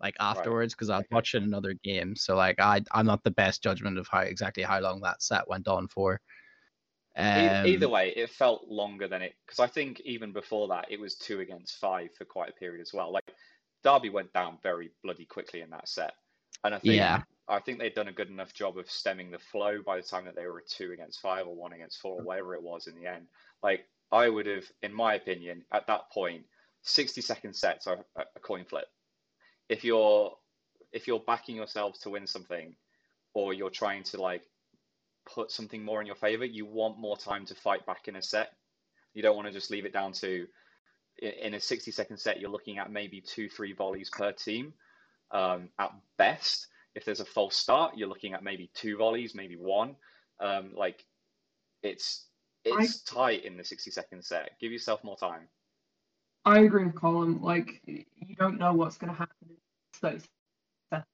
like 0.00 0.16
afterwards 0.20 0.74
because 0.74 0.90
I 0.90 0.96
was 0.96 1.04
okay. 1.04 1.14
watching 1.14 1.44
another 1.44 1.74
game 1.84 2.16
so 2.16 2.34
like 2.34 2.60
I 2.60 2.82
I'm 2.92 3.06
not 3.06 3.22
the 3.22 3.30
best 3.30 3.62
judgment 3.62 3.98
of 3.98 4.08
how 4.08 4.20
exactly 4.20 4.64
how 4.64 4.80
long 4.80 5.00
that 5.02 5.22
set 5.22 5.48
went 5.48 5.68
on 5.68 5.86
for 5.86 6.20
um, 7.18 7.66
Either 7.66 7.88
way, 7.88 8.12
it 8.16 8.30
felt 8.30 8.68
longer 8.68 9.08
than 9.08 9.22
it 9.22 9.34
because 9.44 9.58
I 9.60 9.66
think 9.66 10.00
even 10.00 10.32
before 10.32 10.68
that 10.68 10.86
it 10.90 11.00
was 11.00 11.14
two 11.14 11.40
against 11.40 11.78
five 11.78 12.10
for 12.16 12.24
quite 12.24 12.50
a 12.50 12.52
period 12.52 12.80
as 12.80 12.92
well. 12.92 13.12
Like 13.12 13.32
Derby 13.82 14.10
went 14.10 14.32
down 14.32 14.58
very 14.62 14.90
bloody 15.02 15.24
quickly 15.24 15.60
in 15.60 15.70
that 15.70 15.88
set, 15.88 16.12
and 16.64 16.74
I 16.74 16.78
think 16.78 16.94
Yeah. 16.94 17.22
I 17.48 17.60
think 17.60 17.78
they'd 17.78 17.94
done 17.94 18.08
a 18.08 18.12
good 18.12 18.28
enough 18.28 18.52
job 18.52 18.76
of 18.76 18.90
stemming 18.90 19.30
the 19.30 19.38
flow 19.38 19.80
by 19.84 19.96
the 19.96 20.02
time 20.02 20.26
that 20.26 20.36
they 20.36 20.46
were 20.46 20.62
two 20.68 20.92
against 20.92 21.20
five 21.20 21.46
or 21.46 21.56
one 21.56 21.72
against 21.72 21.98
four 22.00 22.20
or 22.20 22.22
whatever 22.22 22.54
it 22.54 22.62
was 22.62 22.86
in 22.86 22.94
the 22.94 23.06
end. 23.06 23.26
Like 23.62 23.86
I 24.12 24.28
would 24.28 24.46
have, 24.46 24.64
in 24.82 24.92
my 24.92 25.14
opinion, 25.14 25.64
at 25.72 25.86
that 25.86 26.10
point, 26.12 26.44
sixty 26.82 27.20
second 27.20 27.54
sets 27.54 27.86
are 27.86 28.04
a 28.16 28.22
a 28.36 28.40
coin 28.40 28.64
flip. 28.64 28.86
If 29.68 29.82
you're 29.82 30.36
if 30.92 31.06
you're 31.06 31.20
backing 31.20 31.56
yourselves 31.56 31.98
to 32.00 32.10
win 32.10 32.26
something, 32.26 32.74
or 33.34 33.52
you're 33.54 33.70
trying 33.70 34.02
to 34.04 34.20
like 34.20 34.42
put 35.34 35.50
something 35.50 35.84
more 35.84 36.00
in 36.00 36.06
your 36.06 36.16
favor. 36.16 36.44
You 36.44 36.66
want 36.66 36.98
more 36.98 37.16
time 37.16 37.46
to 37.46 37.54
fight 37.54 37.86
back 37.86 38.08
in 38.08 38.16
a 38.16 38.22
set. 38.22 38.50
You 39.14 39.22
don't 39.22 39.36
want 39.36 39.48
to 39.48 39.52
just 39.52 39.70
leave 39.70 39.84
it 39.84 39.92
down 39.92 40.12
to 40.14 40.46
in 41.20 41.54
a 41.54 41.60
60 41.60 41.90
second 41.90 42.18
set. 42.18 42.40
You're 42.40 42.50
looking 42.50 42.78
at 42.78 42.90
maybe 42.90 43.20
two, 43.20 43.48
three 43.48 43.72
volleys 43.72 44.10
per 44.10 44.32
team 44.32 44.72
um, 45.30 45.68
at 45.78 45.92
best. 46.16 46.66
If 46.94 47.04
there's 47.04 47.20
a 47.20 47.24
false 47.24 47.56
start, 47.56 47.96
you're 47.96 48.08
looking 48.08 48.34
at 48.34 48.42
maybe 48.42 48.70
two 48.74 48.96
volleys, 48.96 49.34
maybe 49.34 49.56
one. 49.56 49.96
Um, 50.40 50.72
like 50.76 51.04
it's 51.82 52.26
it's 52.64 53.02
tight 53.02 53.44
in 53.44 53.56
the 53.56 53.64
60 53.64 53.90
second 53.90 54.24
set. 54.24 54.50
Give 54.60 54.72
yourself 54.72 55.02
more 55.04 55.16
time. 55.16 55.48
I 56.44 56.60
agree 56.60 56.84
with 56.84 56.94
Colin. 56.94 57.40
Like, 57.40 57.80
you 57.84 58.36
don't 58.38 58.58
know 58.58 58.72
what's 58.72 58.96
going 58.96 59.12
to 59.12 59.18
happen 59.18 59.36
in 59.48 59.56
those. 60.00 60.24
But 60.90 61.04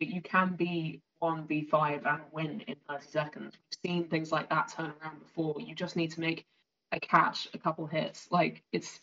you 0.00 0.22
can 0.22 0.54
be 0.54 1.02
one 1.20 1.46
v 1.46 1.62
five 1.64 2.06
and 2.06 2.22
win 2.32 2.62
in 2.66 2.76
30 2.88 3.06
seconds. 3.06 3.54
We've 3.54 3.90
seen 3.90 4.08
things 4.08 4.32
like 4.32 4.48
that 4.50 4.72
turn 4.76 4.92
around 5.02 5.20
before. 5.20 5.56
You 5.60 5.74
just 5.74 5.96
need 5.96 6.12
to 6.12 6.20
make 6.20 6.46
a 6.92 7.00
catch, 7.00 7.48
a 7.54 7.58
couple 7.58 7.86
hits. 7.86 8.28
Like 8.30 8.62
it's 8.72 9.00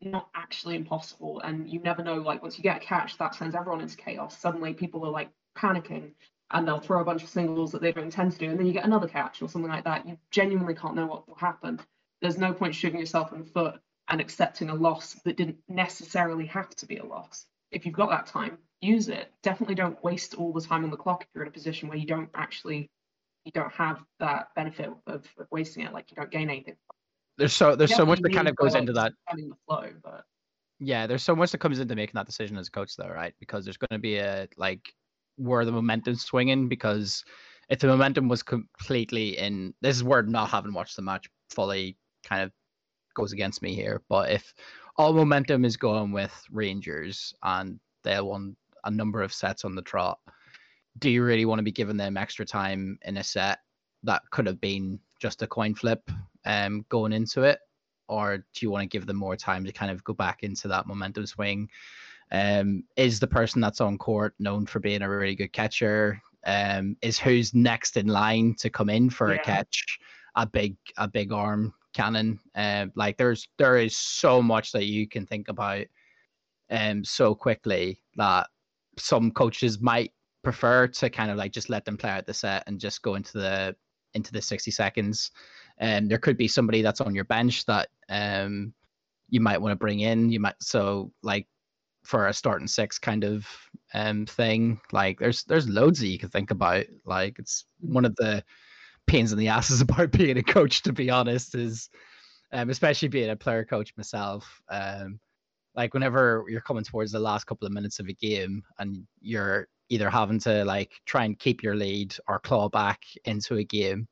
not 0.00 0.28
actually 0.34 0.76
impossible, 0.76 1.40
and 1.40 1.68
you 1.68 1.80
never 1.80 2.02
know. 2.02 2.16
Like 2.16 2.42
once 2.42 2.58
you 2.58 2.62
get 2.62 2.76
a 2.78 2.80
catch, 2.84 3.18
that 3.18 3.34
sends 3.34 3.54
everyone 3.54 3.80
into 3.80 3.96
chaos. 3.96 4.38
Suddenly, 4.38 4.74
people 4.74 5.04
are 5.04 5.10
like 5.10 5.30
panicking, 5.56 6.10
and 6.50 6.66
they'll 6.66 6.80
throw 6.80 7.00
a 7.00 7.04
bunch 7.04 7.22
of 7.22 7.28
singles 7.28 7.72
that 7.72 7.82
they 7.82 7.92
don't 7.92 8.04
intend 8.04 8.32
to 8.32 8.38
do, 8.38 8.50
and 8.50 8.58
then 8.58 8.66
you 8.66 8.72
get 8.72 8.84
another 8.84 9.08
catch 9.08 9.42
or 9.42 9.48
something 9.48 9.70
like 9.70 9.84
that. 9.84 10.06
You 10.06 10.18
genuinely 10.30 10.74
can't 10.74 10.94
know 10.94 11.06
what 11.06 11.28
will 11.28 11.36
happen. 11.36 11.80
There's 12.22 12.38
no 12.38 12.52
point 12.52 12.74
shooting 12.74 13.00
yourself 13.00 13.32
in 13.32 13.40
the 13.40 13.44
foot 13.46 13.80
and 14.08 14.20
accepting 14.20 14.70
a 14.70 14.74
loss 14.74 15.14
that 15.24 15.36
didn't 15.36 15.58
necessarily 15.68 16.46
have 16.46 16.70
to 16.76 16.86
be 16.86 16.98
a 16.98 17.04
loss. 17.04 17.46
If 17.70 17.84
you've 17.84 17.94
got 17.94 18.10
that 18.10 18.26
time, 18.26 18.58
use 18.80 19.08
it. 19.08 19.32
Definitely 19.42 19.74
don't 19.74 20.02
waste 20.04 20.34
all 20.34 20.52
the 20.52 20.60
time 20.60 20.84
on 20.84 20.90
the 20.90 20.96
clock 20.96 21.22
if 21.22 21.28
you're 21.34 21.44
in 21.44 21.48
a 21.48 21.52
position 21.52 21.88
where 21.88 21.98
you 21.98 22.06
don't 22.06 22.28
actually 22.34 22.90
you 23.44 23.52
don't 23.52 23.72
have 23.72 24.02
that 24.18 24.48
benefit 24.56 24.90
of, 25.06 25.24
of 25.38 25.48
wasting 25.50 25.84
it. 25.84 25.92
Like 25.92 26.10
you 26.10 26.16
don't 26.16 26.30
gain 26.30 26.50
anything. 26.50 26.74
There's 27.38 27.52
so 27.52 27.76
there's 27.76 27.94
so 27.94 28.04
much 28.04 28.20
that 28.20 28.32
kind 28.32 28.48
of 28.48 28.56
goes 28.56 28.74
into 28.74 28.92
that. 28.94 29.12
the 29.32 29.52
flow, 29.66 29.90
but 30.02 30.24
Yeah, 30.80 31.06
there's 31.06 31.22
so 31.22 31.36
much 31.36 31.52
that 31.52 31.58
comes 31.58 31.78
into 31.78 31.94
making 31.94 32.14
that 32.14 32.26
decision 32.26 32.56
as 32.56 32.68
a 32.68 32.70
coach, 32.70 32.96
though, 32.96 33.08
right? 33.08 33.34
Because 33.38 33.64
there's 33.64 33.76
going 33.76 33.88
to 33.92 33.98
be 33.98 34.16
a 34.16 34.48
like 34.56 34.92
where 35.36 35.64
the 35.64 35.72
momentum's 35.72 36.24
swinging. 36.24 36.68
Because 36.68 37.24
if 37.68 37.78
the 37.78 37.86
momentum 37.86 38.28
was 38.28 38.42
completely 38.42 39.38
in, 39.38 39.74
this 39.80 39.96
is 39.96 40.02
where 40.02 40.22
not 40.22 40.50
having 40.50 40.72
watched 40.72 40.96
the 40.96 41.02
match 41.02 41.28
fully 41.50 41.96
kind 42.24 42.42
of 42.42 42.50
goes 43.14 43.32
against 43.32 43.62
me 43.62 43.74
here. 43.74 44.02
But 44.08 44.30
if 44.30 44.54
all 44.96 45.12
momentum 45.12 45.64
is 45.64 45.76
going 45.76 46.10
with 46.10 46.34
Rangers 46.50 47.32
and 47.42 47.78
they 48.02 48.20
won 48.20 48.56
a 48.86 48.90
number 48.90 49.22
of 49.22 49.32
sets 49.32 49.64
on 49.64 49.74
the 49.74 49.82
trot, 49.82 50.18
do 50.98 51.10
you 51.10 51.22
really 51.22 51.44
want 51.44 51.58
to 51.58 51.64
be 51.64 51.72
giving 51.72 51.96
them 51.96 52.16
extra 52.16 52.44
time 52.44 52.98
in 53.02 53.18
a 53.18 53.24
set 53.24 53.58
that 54.02 54.22
could 54.30 54.46
have 54.46 54.60
been 54.60 54.98
just 55.20 55.42
a 55.42 55.46
coin 55.46 55.74
flip 55.74 56.10
um, 56.44 56.84
going 56.88 57.12
into 57.12 57.42
it? 57.42 57.58
Or 58.08 58.38
do 58.38 58.44
you 58.60 58.70
want 58.70 58.82
to 58.82 58.88
give 58.88 59.06
them 59.06 59.16
more 59.16 59.36
time 59.36 59.64
to 59.64 59.72
kind 59.72 59.90
of 59.90 60.04
go 60.04 60.14
back 60.14 60.42
into 60.42 60.68
that 60.68 60.86
momentum 60.86 61.26
swing? 61.26 61.68
Um, 62.30 62.84
is 62.96 63.20
the 63.20 63.26
person 63.26 63.60
that's 63.60 63.80
on 63.80 63.98
court 63.98 64.34
known 64.38 64.66
for 64.66 64.80
being 64.80 65.02
a 65.02 65.08
really 65.08 65.34
good 65.34 65.52
catcher? 65.52 66.20
Um, 66.44 66.96
is 67.02 67.18
who's 67.18 67.54
next 67.54 67.96
in 67.96 68.06
line 68.06 68.54
to 68.60 68.70
come 68.70 68.88
in 68.88 69.10
for 69.10 69.32
a 69.32 69.38
catch 69.38 69.98
a 70.36 70.46
big 70.46 70.76
a 70.96 71.08
big 71.08 71.32
arm 71.32 71.74
cannon? 71.92 72.38
Um, 72.54 72.92
like 72.94 73.16
there's 73.16 73.48
there 73.58 73.78
is 73.78 73.96
so 73.96 74.40
much 74.40 74.72
that 74.72 74.84
you 74.84 75.08
can 75.08 75.26
think 75.26 75.48
about 75.48 75.86
um 76.70 77.04
so 77.04 77.34
quickly 77.34 78.00
that 78.16 78.48
some 78.98 79.30
coaches 79.30 79.80
might 79.80 80.12
prefer 80.42 80.86
to 80.86 81.10
kind 81.10 81.30
of 81.30 81.36
like 81.36 81.52
just 81.52 81.68
let 81.68 81.84
them 81.84 81.96
play 81.96 82.10
out 82.10 82.26
the 82.26 82.34
set 82.34 82.62
and 82.66 82.78
just 82.80 83.02
go 83.02 83.14
into 83.16 83.32
the 83.32 83.74
into 84.14 84.32
the 84.32 84.40
60 84.40 84.70
seconds. 84.70 85.30
And 85.78 86.10
there 86.10 86.18
could 86.18 86.36
be 86.36 86.48
somebody 86.48 86.82
that's 86.82 87.00
on 87.00 87.14
your 87.14 87.24
bench 87.24 87.66
that 87.66 87.88
um 88.08 88.72
you 89.28 89.40
might 89.40 89.60
want 89.60 89.72
to 89.72 89.76
bring 89.76 90.00
in. 90.00 90.30
You 90.30 90.40
might 90.40 90.54
so 90.60 91.12
like 91.22 91.46
for 92.04 92.28
a 92.28 92.32
starting 92.32 92.68
six 92.68 92.98
kind 92.98 93.24
of 93.24 93.46
um 93.92 94.24
thing 94.26 94.80
like 94.92 95.18
there's 95.18 95.42
there's 95.44 95.68
loads 95.68 95.98
that 96.00 96.08
you 96.08 96.18
can 96.18 96.28
think 96.28 96.50
about. 96.50 96.86
Like 97.04 97.38
it's 97.38 97.66
one 97.80 98.04
of 98.04 98.14
the 98.16 98.44
pains 99.06 99.32
in 99.32 99.38
the 99.38 99.48
asses 99.48 99.80
about 99.82 100.12
being 100.12 100.38
a 100.38 100.42
coach 100.42 100.82
to 100.82 100.92
be 100.92 101.10
honest 101.10 101.54
is 101.54 101.90
um 102.52 102.70
especially 102.70 103.08
being 103.08 103.30
a 103.30 103.36
player 103.36 103.64
coach 103.64 103.92
myself 103.96 104.60
um 104.68 105.18
like 105.76 105.94
whenever 105.94 106.44
you're 106.48 106.60
coming 106.60 106.84
towards 106.84 107.12
the 107.12 107.20
last 107.20 107.44
couple 107.44 107.66
of 107.66 107.72
minutes 107.72 108.00
of 108.00 108.08
a 108.08 108.12
game 108.14 108.64
and 108.78 109.06
you're 109.20 109.68
either 109.88 110.10
having 110.10 110.40
to 110.40 110.64
like 110.64 111.00
try 111.04 111.24
and 111.24 111.38
keep 111.38 111.62
your 111.62 111.76
lead 111.76 112.16
or 112.28 112.40
claw 112.40 112.68
back 112.68 113.02
into 113.26 113.56
a 113.56 113.64
game 113.64 114.08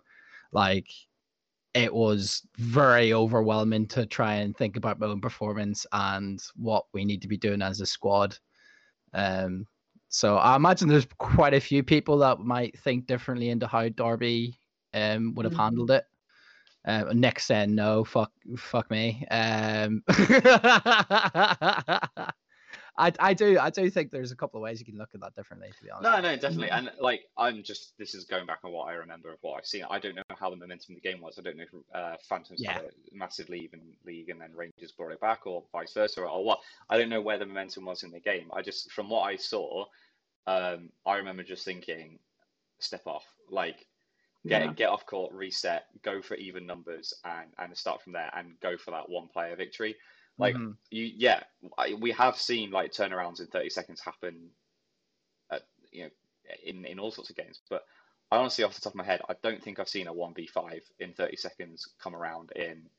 like 0.53 0.87
it 1.73 1.93
was 1.93 2.47
very 2.57 3.13
overwhelming 3.13 3.87
to 3.89 4.07
try 4.07 4.35
and 4.35 4.57
think 4.57 4.77
about 4.77 5.01
my 5.01 5.07
own 5.07 5.21
performance 5.21 5.85
and 5.93 6.41
what 6.55 6.85
we 6.93 7.05
need 7.05 7.21
to 7.23 7.29
be 7.29 7.37
doing 7.37 7.63
as 7.63 7.81
a 7.81 7.87
squad 7.87 8.39
um 9.15 9.67
so 10.09 10.37
i 10.37 10.55
imagine 10.55 10.89
there's 10.89 11.09
quite 11.19 11.55
a 11.55 11.61
few 11.61 11.83
people 11.83 12.19
that 12.19 12.39
might 12.39 12.79
think 12.79 13.07
differently 13.07 13.49
into 13.49 13.67
how 13.67 13.89
derby 13.89 14.57
um 14.93 15.35
would 15.35 15.45
have 15.45 15.55
Mhm. 15.55 15.59
handled 15.59 15.91
it 15.91 16.05
uh, 16.87 17.05
Nick 17.13 17.41
saying 17.41 17.75
no, 17.75 18.05
fuck, 18.05 18.33
fuck 18.57 18.91
me. 18.91 19.25
Um, 19.31 20.03
I, 22.97 23.13
I 23.19 23.35
do, 23.35 23.59
I 23.59 23.71
do 23.71 23.91
think 23.91 24.11
there's 24.13 24.31
a 24.31 24.37
couple 24.37 24.59
of 24.59 24.63
ways 24.63 24.79
you 24.79 24.87
can 24.87 24.97
look 24.97 25.09
at 25.15 25.21
that 25.21 25.35
differently. 25.35 25.69
To 25.77 25.85
be 25.85 25.91
honest. 25.91 26.05
No, 26.05 26.21
no, 26.21 26.37
definitely. 26.37 26.71
And 26.71 26.93
like, 27.01 27.23
I'm 27.37 27.63
just 27.65 27.97
this 27.99 28.15
is 28.15 28.25
going 28.25 28.47
back 28.47 28.61
on 28.63 28.71
what 28.71 28.85
I 28.85 28.93
remember 28.93 29.33
of 29.33 29.39
what 29.41 29.59
I've 29.59 29.67
seen. 29.67 29.85
I 29.91 29.99
don't 29.99 30.15
know 30.15 30.23
how 30.39 30.51
the 30.51 30.57
momentum 30.57 30.95
of 30.95 31.03
the 31.03 31.09
game 31.09 31.21
was. 31.21 31.39
I 31.39 31.43
don't 31.43 31.57
know 31.57 31.65
if 31.65 31.75
uh, 31.95 32.17
Phantoms 32.29 32.61
Yeah. 32.63 32.75
had 32.75 32.83
a 32.85 32.91
massive 33.13 33.49
lead 33.49 33.71
in 33.73 33.81
league 34.05 34.29
and 34.29 34.41
then 34.41 34.53
Rangers 34.55 34.93
brought 34.93 35.13
it 35.13 35.21
back, 35.21 35.47
or 35.47 35.65
vice 35.73 35.93
versa, 35.93 36.21
or, 36.21 36.29
or 36.29 36.45
what. 36.45 36.61
I 36.89 36.97
don't 36.97 37.09
know 37.09 37.21
where 37.21 37.39
the 37.39 37.47
momentum 37.47 37.85
was 37.87 38.05
in 38.05 38.13
the 38.13 38.21
game. 38.21 38.49
I 38.53 38.63
just, 38.63 38.93
from 38.93 39.09
what 39.11 39.23
I 39.23 39.37
saw, 39.37 39.87
um, 40.47 40.91
I 41.05 41.17
remember 41.17 41.43
just 41.43 41.65
thinking, 41.65 42.21
step 42.79 43.07
off, 43.07 43.25
like 43.51 43.87
get 44.47 44.63
yeah. 44.63 44.73
get 44.73 44.89
off 44.91 45.07
court, 45.07 45.33
reset, 45.33 45.87
go 46.03 46.21
for 46.23 46.35
even 46.37 46.67
numbers, 46.67 47.15
and 47.25 47.51
and 47.59 47.77
start 47.77 48.03
from 48.03 48.13
there, 48.13 48.31
and 48.35 48.59
go 48.61 48.77
for 48.77 48.91
that 48.93 49.09
one 49.09 49.29
player 49.29 49.57
victory. 49.57 49.97
Like 50.39 50.57
Mhm. 50.57 50.77
you, 50.91 51.05
yeah, 51.17 51.45
I, 51.79 51.95
we 51.95 52.11
have 52.13 52.37
seen 52.37 52.71
like 52.71 52.93
turnarounds 52.93 53.41
in 53.41 53.47
thirty 53.47 53.71
seconds 53.71 54.01
happen, 54.01 54.51
at, 55.51 55.63
you 55.93 56.05
know, 56.05 56.11
in 56.65 56.85
in 56.85 56.99
all 56.99 57.11
sorts 57.11 57.31
of 57.31 57.37
games. 57.37 57.61
But 57.71 57.87
I 58.31 58.39
honestly, 58.39 58.65
off 58.65 58.75
the 58.75 58.81
top 58.81 58.95
of 58.95 58.97
my 58.97 59.05
head, 59.05 59.23
I 59.29 59.35
don't 59.43 59.63
think 59.63 59.79
I've 59.79 59.89
seen 59.89 60.09
a 60.09 60.13
one 60.13 60.35
v 60.35 60.47
five 60.47 60.83
in 60.99 61.13
thirty 61.15 61.37
seconds 61.37 61.89
come 61.99 62.15
around 62.17 62.53
in 62.53 62.91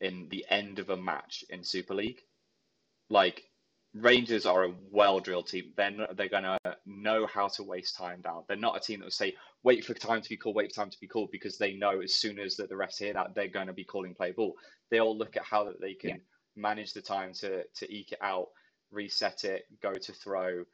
in 0.00 0.28
the 0.30 0.44
end 0.50 0.78
of 0.78 0.90
a 0.90 0.96
match 0.96 1.44
in 1.50 1.62
Super 1.62 1.94
League. 1.94 2.22
Like 3.08 3.44
Rangers 3.94 4.46
are 4.46 4.64
a 4.64 4.74
well 4.90 5.20
drilled 5.20 5.48
team. 5.48 5.72
They're 5.76 5.90
not, 5.90 6.16
they're 6.16 6.28
gonna 6.28 6.58
know 6.86 7.26
how 7.26 7.48
to 7.48 7.62
waste 7.62 7.96
time 7.96 8.20
down. 8.20 8.44
They're 8.46 8.56
not 8.56 8.76
a 8.76 8.80
team 8.80 9.00
that 9.00 9.06
will 9.06 9.10
say 9.10 9.36
wait 9.62 9.84
for 9.84 9.94
time 9.94 10.22
to 10.22 10.28
be 10.28 10.36
called, 10.36 10.56
wait 10.56 10.70
for 10.72 10.82
time 10.82 10.90
to 10.90 11.00
be 11.00 11.06
called 11.08 11.30
because 11.30 11.58
they 11.58 11.74
know 11.74 12.00
as 12.00 12.14
soon 12.14 12.38
as 12.38 12.56
that 12.56 12.68
the 12.68 12.74
refs 12.74 12.98
hear 12.98 13.12
that 13.12 13.34
they're 13.34 13.48
going 13.48 13.66
to 13.66 13.72
be 13.72 13.84
calling 13.84 14.14
play 14.14 14.32
ball. 14.32 14.54
They 14.90 15.00
all 15.00 15.16
look 15.16 15.36
at 15.36 15.44
how 15.44 15.64
that 15.64 15.80
they 15.80 15.94
can 15.94 16.10
Yeah. 16.10 16.16
manage 16.56 16.92
the 16.92 17.02
time 17.02 17.32
to 17.34 17.64
to 17.66 17.94
eke 17.94 18.12
it 18.12 18.18
out, 18.22 18.48
reset 18.90 19.44
it, 19.44 19.64
go 19.80 19.92
to 19.94 20.12
throw, 20.12 20.64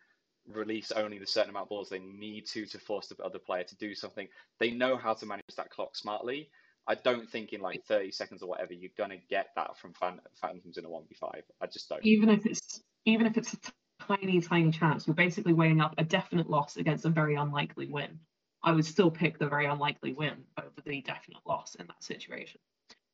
release 0.47 0.93
only 0.93 1.19
the 1.19 1.27
certain 1.27 1.51
amount 1.51 1.65
of 1.65 1.69
balls 1.71 1.89
they 1.89 1.99
need 1.99 2.47
to 2.47 2.67
to 2.67 2.79
force 2.79 3.09
the 3.09 3.23
other 3.25 3.39
player 3.39 3.65
to 3.65 3.77
do 3.77 3.95
something. 3.95 4.29
They 4.61 4.71
know 4.71 4.97
how 4.97 5.15
to 5.15 5.27
manage 5.27 5.45
that 5.57 5.71
clock 5.71 5.97
smartly. 5.97 6.51
I 6.87 6.95
don't 6.95 7.29
think 7.29 7.53
in 7.53 7.61
like 7.61 7.83
30 7.85 8.13
seconds 8.13 8.43
or 8.43 8.49
whatever 8.49 8.73
you're 8.73 8.91
gonna 8.97 9.19
get 9.29 9.49
that 9.57 9.77
from 9.79 9.93
Phan- 9.95 10.21
Phantoms 10.41 10.79
in 10.79 10.85
a 10.85 10.89
1v5. 10.89 11.43
I 11.61 11.67
just 11.67 11.89
don't. 11.89 12.03
even 12.03 12.29
if 12.31 12.47
it's 12.47 12.83
even 13.05 13.27
if 13.27 13.37
it's 13.37 13.53
a 13.55 13.59
tiny 14.01 14.41
tiny 14.41 14.71
chance 14.71 15.07
you're 15.07 15.15
basically 15.15 15.53
weighing 15.53 15.81
up 15.81 15.95
a 15.99 16.05
definite 16.05 16.49
loss 16.49 16.77
against 16.77 17.05
a 17.05 17.11
very 17.11 17.35
unlikely 17.35 17.87
win 17.89 18.21
i 18.63 18.73
would 18.73 18.85
still 18.85 19.11
pick 19.11 19.39
the 19.39 19.49
very 19.49 19.67
unlikely 19.67 20.13
win 20.13 20.35
over 20.59 20.71
the 20.85 21.01
definite 21.03 21.41
loss 21.47 21.75
in 21.77 21.87
that 21.87 22.03
situation 22.03 22.61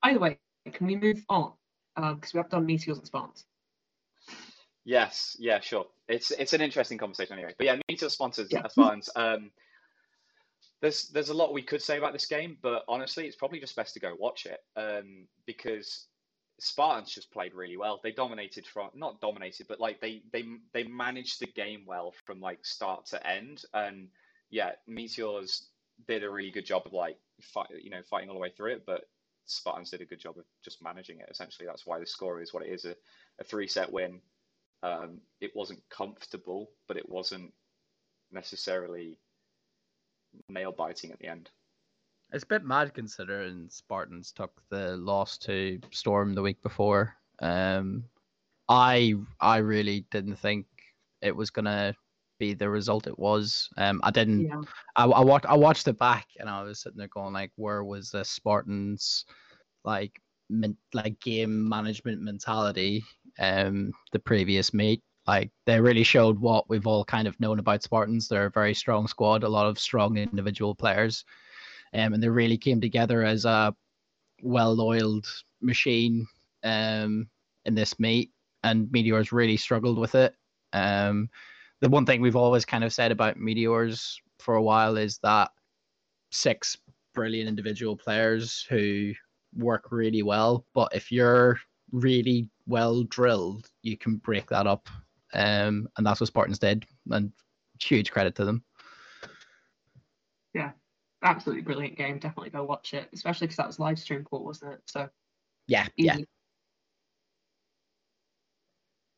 either 0.04 0.18
way 0.18 0.38
can 0.72 0.86
we 0.86 0.96
move 0.96 1.24
on 1.28 1.52
because 2.14 2.32
we 2.32 2.38
have 2.38 2.48
done 2.50 2.64
meteors 2.64 2.98
and 2.98 3.06
spawns 3.06 3.44
Yes, 4.84 5.36
yeah, 5.38 5.60
sure. 5.60 5.86
It's 6.08 6.30
it's 6.32 6.52
an 6.52 6.60
interesting 6.60 6.98
conversation 6.98 7.34
anyway. 7.34 7.54
But 7.56 7.66
yeah, 7.66 7.76
Meteor 7.88 8.08
sponsors 8.08 8.48
Yeah. 8.50 8.66
Spartans. 8.66 9.08
Um, 9.14 9.50
there's 10.80 11.08
there's 11.10 11.28
a 11.28 11.34
lot 11.34 11.52
we 11.52 11.62
could 11.62 11.80
say 11.80 11.98
about 11.98 12.12
this 12.12 12.26
game, 12.26 12.58
but 12.62 12.84
honestly, 12.88 13.26
it's 13.26 13.36
probably 13.36 13.60
just 13.60 13.76
best 13.76 13.94
to 13.94 14.00
go 14.00 14.14
watch 14.18 14.46
it. 14.46 14.60
Um, 14.76 15.28
because 15.46 16.08
Spartans 16.58 17.14
just 17.14 17.30
played 17.30 17.54
really 17.54 17.76
well. 17.76 18.00
They 18.02 18.10
dominated 18.10 18.66
from 18.66 18.90
not 18.94 19.20
dominated, 19.20 19.68
but 19.68 19.78
like 19.78 20.00
they 20.00 20.22
they 20.32 20.44
they 20.72 20.82
managed 20.84 21.40
the 21.40 21.46
game 21.46 21.84
well 21.86 22.12
from 22.26 22.40
like 22.40 22.64
start 22.64 23.06
to 23.06 23.24
end. 23.24 23.62
And 23.74 24.08
yeah, 24.52 24.72
Meteors 24.86 25.70
did 26.06 26.22
a 26.22 26.30
really 26.30 26.50
good 26.50 26.66
job 26.66 26.82
of 26.84 26.92
like 26.92 27.18
fight, 27.40 27.68
you 27.82 27.90
know, 27.90 28.02
fighting 28.08 28.28
all 28.28 28.36
the 28.36 28.40
way 28.40 28.52
through 28.54 28.72
it, 28.72 28.84
but 28.86 29.04
Spartans 29.46 29.90
did 29.90 30.02
a 30.02 30.04
good 30.04 30.20
job 30.20 30.38
of 30.38 30.44
just 30.62 30.82
managing 30.82 31.18
it. 31.18 31.28
Essentially, 31.30 31.66
that's 31.66 31.86
why 31.86 31.98
the 31.98 32.06
score 32.06 32.40
is 32.40 32.52
what 32.54 32.62
it 32.62 32.68
is 32.68 32.84
a, 32.84 32.94
a 33.40 33.44
three 33.44 33.66
set 33.66 33.90
win. 33.90 34.20
Um, 34.82 35.20
it 35.40 35.52
wasn't 35.56 35.82
comfortable, 35.88 36.70
but 36.86 36.96
it 36.96 37.08
wasn't 37.08 37.52
necessarily 38.30 39.16
nail 40.48 40.70
biting 40.70 41.10
at 41.12 41.18
the 41.18 41.28
end. 41.28 41.50
It's 42.32 42.44
a 42.44 42.46
bit 42.46 42.64
mad 42.64 42.94
considering 42.94 43.68
Spartans 43.70 44.32
took 44.32 44.62
the 44.70 44.96
loss 44.98 45.38
to 45.38 45.80
Storm 45.90 46.34
the 46.34 46.42
week 46.42 46.62
before. 46.62 47.14
Um, 47.40 48.04
I 48.68 49.14
I 49.40 49.58
really 49.58 50.04
didn't 50.10 50.36
think 50.36 50.66
it 51.22 51.34
was 51.34 51.50
gonna 51.50 51.94
be 52.42 52.54
the 52.54 52.68
result 52.78 53.06
it 53.06 53.18
was. 53.18 53.68
Um, 53.76 53.96
I 54.08 54.10
didn't. 54.18 54.42
yeah 54.50 54.62
I, 54.96 55.04
I 55.20 55.22
watched 55.30 55.46
I 55.54 55.56
watched 55.66 55.86
it 55.88 55.98
back 55.98 56.26
and 56.38 56.48
I 56.48 56.62
was 56.66 56.80
sitting 56.80 56.98
there 56.98 57.14
going 57.18 57.34
like, 57.40 57.52
where 57.56 57.82
was 57.84 58.10
the 58.10 58.24
Spartans 58.24 59.24
like 59.84 60.12
men, 60.48 60.76
like 60.92 61.16
game 61.20 61.54
management 61.68 62.20
mentality 62.20 63.04
um 63.38 63.92
the 64.12 64.18
previous 64.18 64.74
meet 64.74 65.00
Like 65.26 65.50
they 65.66 65.80
really 65.80 66.02
showed 66.02 66.38
what 66.38 66.68
we've 66.68 66.86
all 66.86 67.04
kind 67.04 67.28
of 67.28 67.38
known 67.38 67.58
about 67.58 67.82
Spartans. 67.82 68.28
They're 68.28 68.46
a 68.46 68.50
very 68.50 68.74
strong 68.74 69.06
squad, 69.06 69.44
a 69.44 69.48
lot 69.48 69.66
of 69.66 69.78
strong 69.78 70.16
individual 70.16 70.74
players, 70.74 71.24
um, 71.94 72.12
and 72.12 72.22
they 72.22 72.28
really 72.28 72.58
came 72.58 72.80
together 72.80 73.22
as 73.22 73.44
a 73.44 73.74
well-oiled 74.42 75.26
machine 75.60 76.26
um, 76.64 77.28
in 77.64 77.74
this 77.74 78.00
meet. 78.00 78.30
And 78.64 78.90
Meteors 78.90 79.32
really 79.32 79.56
struggled 79.56 79.98
with 79.98 80.14
it. 80.14 80.34
Um, 80.72 81.28
the 81.82 81.88
one 81.88 82.06
thing 82.06 82.20
we've 82.20 82.36
always 82.36 82.64
kind 82.64 82.84
of 82.84 82.92
said 82.92 83.10
about 83.10 83.36
Meteors 83.36 84.18
for 84.38 84.54
a 84.54 84.62
while 84.62 84.96
is 84.96 85.18
that 85.24 85.50
six 86.30 86.78
brilliant 87.12 87.48
individual 87.48 87.96
players 87.96 88.64
who 88.70 89.12
work 89.56 89.88
really 89.90 90.22
well, 90.22 90.64
but 90.74 90.94
if 90.94 91.10
you're 91.10 91.58
really 91.90 92.48
well 92.66 93.02
drilled, 93.02 93.68
you 93.82 93.98
can 93.98 94.16
break 94.16 94.48
that 94.48 94.68
up. 94.68 94.88
Um, 95.34 95.88
and 95.96 96.06
that's 96.06 96.20
what 96.20 96.28
Spartans 96.28 96.60
did, 96.60 96.86
and 97.10 97.32
huge 97.80 98.12
credit 98.12 98.36
to 98.36 98.44
them. 98.44 98.62
Yeah, 100.54 100.70
absolutely 101.24 101.62
brilliant 101.62 101.96
game. 101.96 102.20
Definitely 102.20 102.50
go 102.50 102.62
watch 102.62 102.94
it, 102.94 103.08
especially 103.12 103.48
because 103.48 103.56
that 103.56 103.66
was 103.66 103.80
live 103.80 103.98
stream 103.98 104.22
court, 104.22 104.44
wasn't 104.44 104.74
it? 104.74 104.80
So 104.86 105.08
yeah, 105.66 105.88
yeah. 105.96 106.18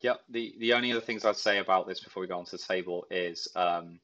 Yep. 0.01 0.21
The 0.29 0.55
the 0.59 0.73
only 0.73 0.91
other 0.91 1.01
things 1.01 1.25
I'd 1.25 1.35
say 1.35 1.59
about 1.59 1.87
this 1.87 1.99
before 1.99 2.21
we 2.21 2.27
go 2.27 2.37
on 2.37 2.45
to 2.45 2.51
the 2.51 2.57
table 2.57 3.05
is 3.09 3.47
um, 3.55 3.99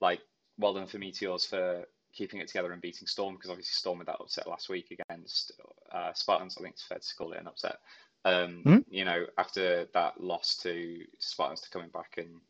like 0.00 0.20
well 0.58 0.74
done 0.74 0.86
for 0.86 0.98
Meteors 0.98 1.44
for 1.44 1.84
keeping 2.12 2.40
it 2.40 2.48
together 2.48 2.72
and 2.72 2.80
beating 2.80 3.06
Storm 3.06 3.34
because 3.34 3.50
obviously 3.50 3.72
Storm 3.72 3.98
had 3.98 4.08
that 4.08 4.20
upset 4.20 4.46
last 4.46 4.68
week 4.68 4.90
against 4.90 5.52
uh, 5.92 6.12
Spartans. 6.14 6.56
I 6.58 6.62
think 6.62 6.74
it's 6.74 6.82
fair 6.82 6.98
to 6.98 7.14
call 7.16 7.32
it 7.32 7.40
an 7.40 7.46
upset. 7.46 7.76
Um, 8.24 8.62
mm-hmm. 8.64 8.78
You 8.88 9.04
know, 9.04 9.26
after 9.38 9.86
that 9.92 10.20
loss 10.20 10.56
to 10.58 10.98
Spartans 11.18 11.60
to 11.62 11.70
coming 11.70 11.90
back 11.90 12.14
and 12.18 12.40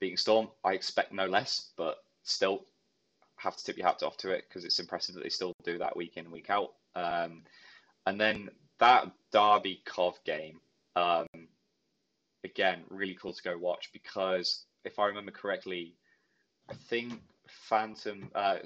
beating 0.00 0.16
Storm, 0.16 0.48
I 0.64 0.72
expect 0.72 1.12
no 1.12 1.26
less, 1.26 1.70
but 1.76 1.98
still 2.24 2.66
have 3.36 3.56
to 3.56 3.64
tip 3.64 3.76
your 3.76 3.86
hat 3.86 4.02
off 4.02 4.16
to 4.18 4.30
it 4.30 4.44
because 4.48 4.64
it's 4.64 4.78
impressive 4.78 5.14
that 5.14 5.22
they 5.22 5.30
still 5.30 5.54
do 5.64 5.78
that 5.78 5.96
week 5.96 6.16
in 6.16 6.30
week 6.30 6.50
out. 6.50 6.72
Um, 6.94 7.42
and 8.06 8.20
then 8.20 8.50
that 8.78 9.10
Derby 9.32 9.80
Cov 9.84 10.18
game, 10.24 10.60
um, 10.96 11.26
again, 12.44 12.82
really 12.88 13.14
cool 13.14 13.32
to 13.32 13.42
go 13.42 13.56
watch 13.56 13.90
because 13.92 14.64
if 14.84 14.98
I 14.98 15.06
remember 15.06 15.30
correctly, 15.30 15.94
I 16.68 16.74
think 16.74 17.20
Phantom 17.46 18.30
uh, 18.34 18.58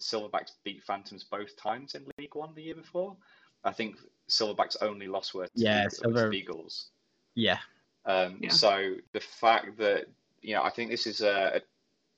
Silverbacks 0.00 0.52
beat 0.64 0.82
Phantoms 0.82 1.24
both 1.24 1.56
times 1.56 1.94
in 1.94 2.04
League 2.18 2.34
One 2.34 2.54
the 2.54 2.62
year 2.62 2.74
before. 2.74 3.16
I 3.64 3.72
think 3.72 3.96
Silverbacks 4.28 4.76
only 4.80 5.06
lost 5.06 5.34
were 5.34 5.48
yeah, 5.54 5.88
Silver... 5.88 6.28
Beagles. 6.28 6.88
Yeah. 7.34 7.58
Um, 8.04 8.38
yeah. 8.40 8.50
So 8.50 8.96
the 9.12 9.20
fact 9.20 9.78
that 9.78 10.06
you 10.40 10.54
know, 10.54 10.62
I 10.62 10.70
think 10.70 10.90
this 10.90 11.06
is 11.06 11.20
a, 11.20 11.56
a 11.56 11.60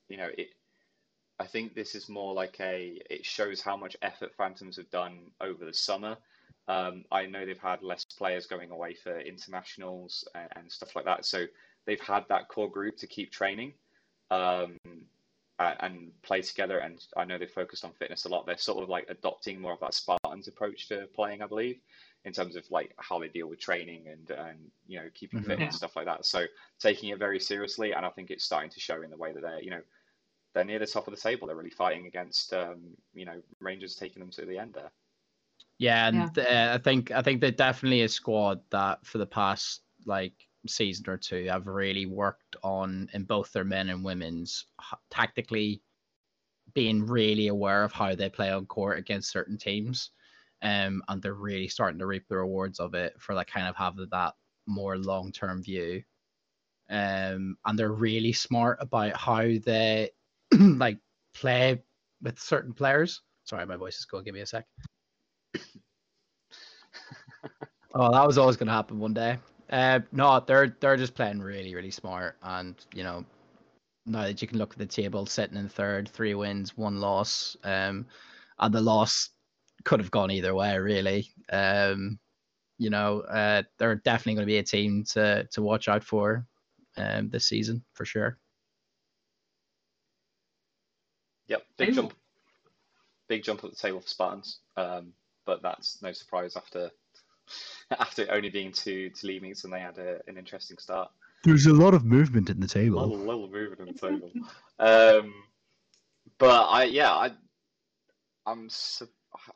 you 0.09 0.17
know, 0.17 0.29
it. 0.37 0.49
I 1.41 1.47
think 1.47 1.75
this 1.75 1.95
is 1.95 2.09
more 2.09 2.33
like 2.33 2.59
a. 2.61 3.01
It 3.11 3.27
shows 3.27 3.61
how 3.61 3.77
much 3.77 3.97
effort 4.03 4.35
Phantoms 4.37 4.77
have 4.77 4.91
done 4.91 5.31
over 5.41 5.65
the 5.65 5.75
summer. 5.75 6.17
Um, 6.67 7.05
I 7.13 7.27
know 7.27 7.45
they've 7.45 7.59
had 7.59 7.83
less 7.83 8.05
players 8.05 8.47
going 8.47 8.71
away 8.71 8.95
for 8.95 9.21
internationals 9.21 10.27
and, 10.35 10.49
and, 10.57 10.73
stuff 10.73 10.97
like 10.97 11.05
that, 11.05 11.27
so 11.27 11.45
they've 11.85 12.01
had 12.01 12.25
that 12.31 12.49
core 12.49 12.71
group 12.71 12.97
to 12.99 13.07
keep 13.07 13.31
training. 13.31 13.75
Um, 14.31 14.79
uh, 15.59 15.75
and 15.81 16.11
play 16.23 16.43
together. 16.43 16.79
And 16.79 17.05
I 17.17 17.25
know 17.25 17.39
they've 17.39 17.51
focused 17.51 17.85
on 17.85 17.93
fitness 17.93 18.25
a 18.25 18.29
lot. 18.29 18.47
They're 18.47 18.57
sort 18.57 18.83
of 18.83 18.89
like 18.89 19.07
adopting 19.09 19.61
more 19.61 19.73
of 19.73 19.81
that 19.81 19.95
Spartans 19.95 20.49
approach 20.49 20.89
to 20.89 21.07
playing, 21.15 21.43
I 21.43 21.47
believe, 21.47 21.81
in 22.25 22.33
terms 22.33 22.57
of 22.57 22.69
like 22.71 22.93
how 22.97 23.19
they 23.19 23.29
deal 23.29 23.49
with 23.49 23.61
training 23.61 24.07
and 24.09 24.31
and 24.31 24.59
you 24.87 24.99
know 24.99 25.09
keeping 25.15 25.41
mm-hmm. 25.41 25.49
fit 25.49 25.61
and 25.61 25.75
stuff 25.75 25.97
like 25.97 26.07
that. 26.07 26.27
So 26.27 26.45
taking 26.81 27.11
it 27.11 27.19
very 27.19 27.39
seriously, 27.39 27.93
and 27.93 28.05
I 28.05 28.11
think 28.11 28.31
it's 28.31 28.45
starting 28.45 28.71
to 28.71 28.81
show 28.81 29.03
in 29.03 29.11
the 29.11 29.17
way 29.17 29.33
that 29.33 29.43
they're 29.43 29.63
you 29.63 29.71
know 29.71 29.83
they're 30.55 30.65
near 30.65 30.79
the 30.79 30.87
top 30.87 31.07
of 31.07 31.15
the 31.15 31.21
table. 31.21 31.47
They're 31.47 31.57
really 31.57 31.71
fighting 31.71 32.07
against 32.07 32.53
um, 32.53 32.81
you 33.15 33.25
know 33.25 33.41
Rangers 33.61 33.95
taking 33.95 34.21
them 34.21 34.31
to 34.33 34.45
the 34.45 34.59
end 34.59 34.75
there. 34.75 34.91
Yeah, 35.79 36.09
and 36.09 36.31
yeah. 36.37 36.71
Uh, 36.73 36.75
I 36.75 36.79
think 36.79 37.11
I 37.11 37.23
think 37.23 37.41
they're 37.41 37.51
definitely 37.51 38.03
a 38.03 38.09
squad 38.09 38.61
that 38.71 39.05
for 39.05 39.19
the 39.19 39.27
past 39.27 39.83
like 40.07 40.35
season 40.67 41.05
or 41.09 41.17
two 41.17 41.47
have 41.47 41.67
really 41.67 42.07
worked 42.07 42.57
on 42.63 43.09
in 43.13 43.25
both 43.25 43.53
their 43.53 43.65
men 43.65 43.89
and 43.89 44.05
women's 44.05 44.67
tactically 45.11 45.83
being 46.73 47.07
really 47.07 47.49
aware 47.49 47.85
of 47.85 47.93
how 47.93 48.15
they 48.15 48.29
play 48.29 48.51
on 48.51 48.67
court 48.67 48.99
against 48.99 49.31
certain 49.31 49.59
teams. 49.59 50.11
Um, 50.63 51.03
and 51.09 51.21
they're 51.21 51.35
really 51.35 51.69
starting 51.69 51.99
to 51.99 52.07
reap 52.07 52.27
the 52.29 52.37
rewards 52.37 52.81
of 52.81 52.95
it 52.95 53.15
for 53.21 53.35
like 53.35 53.49
kind 53.49 53.69
of 53.69 53.77
having 53.77 54.07
that 54.11 54.35
more 54.67 54.97
long 54.97 55.31
term 55.33 55.63
view. 55.63 56.03
Um, 56.89 57.57
and 57.65 57.79
they're 57.79 57.93
really 57.93 58.33
smart 58.33 58.79
about 58.81 59.17
how 59.17 59.43
they 59.43 60.11
like 60.59 60.99
play 61.35 61.83
with 62.23 62.39
certain 62.39 62.73
players. 62.73 63.21
Sorry, 63.45 63.67
my 63.67 63.77
voice 63.77 63.99
is 63.99 64.07
going. 64.07 64.25
Give 64.25 64.35
me 64.35 64.41
a 64.41 64.47
sec. 64.47 64.67
Oh, 67.95 68.13
that 68.13 68.27
was 68.27 68.39
always 68.39 68.57
going 68.57 68.67
to 68.67 68.73
happen 68.73 68.99
one 68.99 69.15
day. 69.15 69.39
Uh, 69.71 70.01
no, 70.13 70.41
they're 70.47 70.77
they're 70.81 70.97
just 70.97 71.15
playing 71.15 71.41
really 71.41 71.75
really 71.75 71.91
smart, 71.91 72.37
and 72.43 72.75
you 72.95 73.03
know, 73.03 73.25
now 74.07 74.23
that 74.23 74.43
you 74.43 74.49
can 74.49 74.59
look 74.59 74.73
at 74.73 74.79
the 74.79 74.87
table, 74.87 75.27
sitting 75.27 75.57
in 75.57 75.69
third, 75.69 76.09
three 76.09 76.35
wins, 76.35 76.77
one 76.77 77.01
loss, 77.01 77.57
um, 77.65 78.07
and 78.59 78.75
the 78.75 78.81
loss 78.81 79.31
could 79.85 80.01
have 80.01 80.11
gone 80.11 80.31
either 80.31 80.55
way, 80.55 80.77
really. 80.79 81.31
Um, 81.51 82.19
you 82.79 82.91
know, 82.91 83.21
uh, 83.21 83.63
they're 83.79 83.97
definitely 83.97 84.35
going 84.35 84.47
to 84.47 84.53
be 84.53 84.59
a 84.59 84.63
team 84.63 85.05
to 85.13 85.45
to 85.53 85.63
watch 85.63 85.89
out 85.89 86.05
for, 86.05 86.47
um, 86.97 87.31
this 87.31 87.47
season 87.47 87.85
for 87.95 88.05
sure. 88.05 88.39
Yep, 91.49 91.63
big 91.77 91.95
jump, 91.95 92.15
big 93.29 93.43
jump 93.43 93.65
at 93.65 93.71
the 93.71 93.77
table 93.77 94.01
for 94.01 94.09
Spartans. 94.09 94.59
Um, 94.77 95.13
but 95.47 95.63
that's 95.63 96.03
no 96.03 96.13
surprise 96.13 96.57
after 96.57 96.91
after 97.99 98.27
only 98.31 98.51
being 98.51 98.73
two 98.73 99.11
two 99.11 99.27
league 99.27 99.43
meets, 99.43 99.65
and 99.65 99.73
they 99.73 99.81
had 99.81 99.99
a, 99.99 100.21
an 100.27 100.37
interesting 100.37 100.79
start. 100.79 101.11
There's 101.45 101.67
a 101.67 101.73
lot 101.73 101.95
of 101.95 102.05
movement 102.05 102.49
in 102.49 102.59
the 102.61 102.67
table. 102.67 103.01
A 103.01 103.05
little, 103.05 103.27
little 103.27 103.51
movement 103.51 103.81
in 103.81 103.95
the 103.95 104.09
table. 104.11 104.31
um, 104.79 105.35
but 106.39 106.69
I, 106.69 106.85
yeah, 106.85 107.13
I, 107.13 107.33
I'm. 108.47 108.69
Su- 108.71 109.09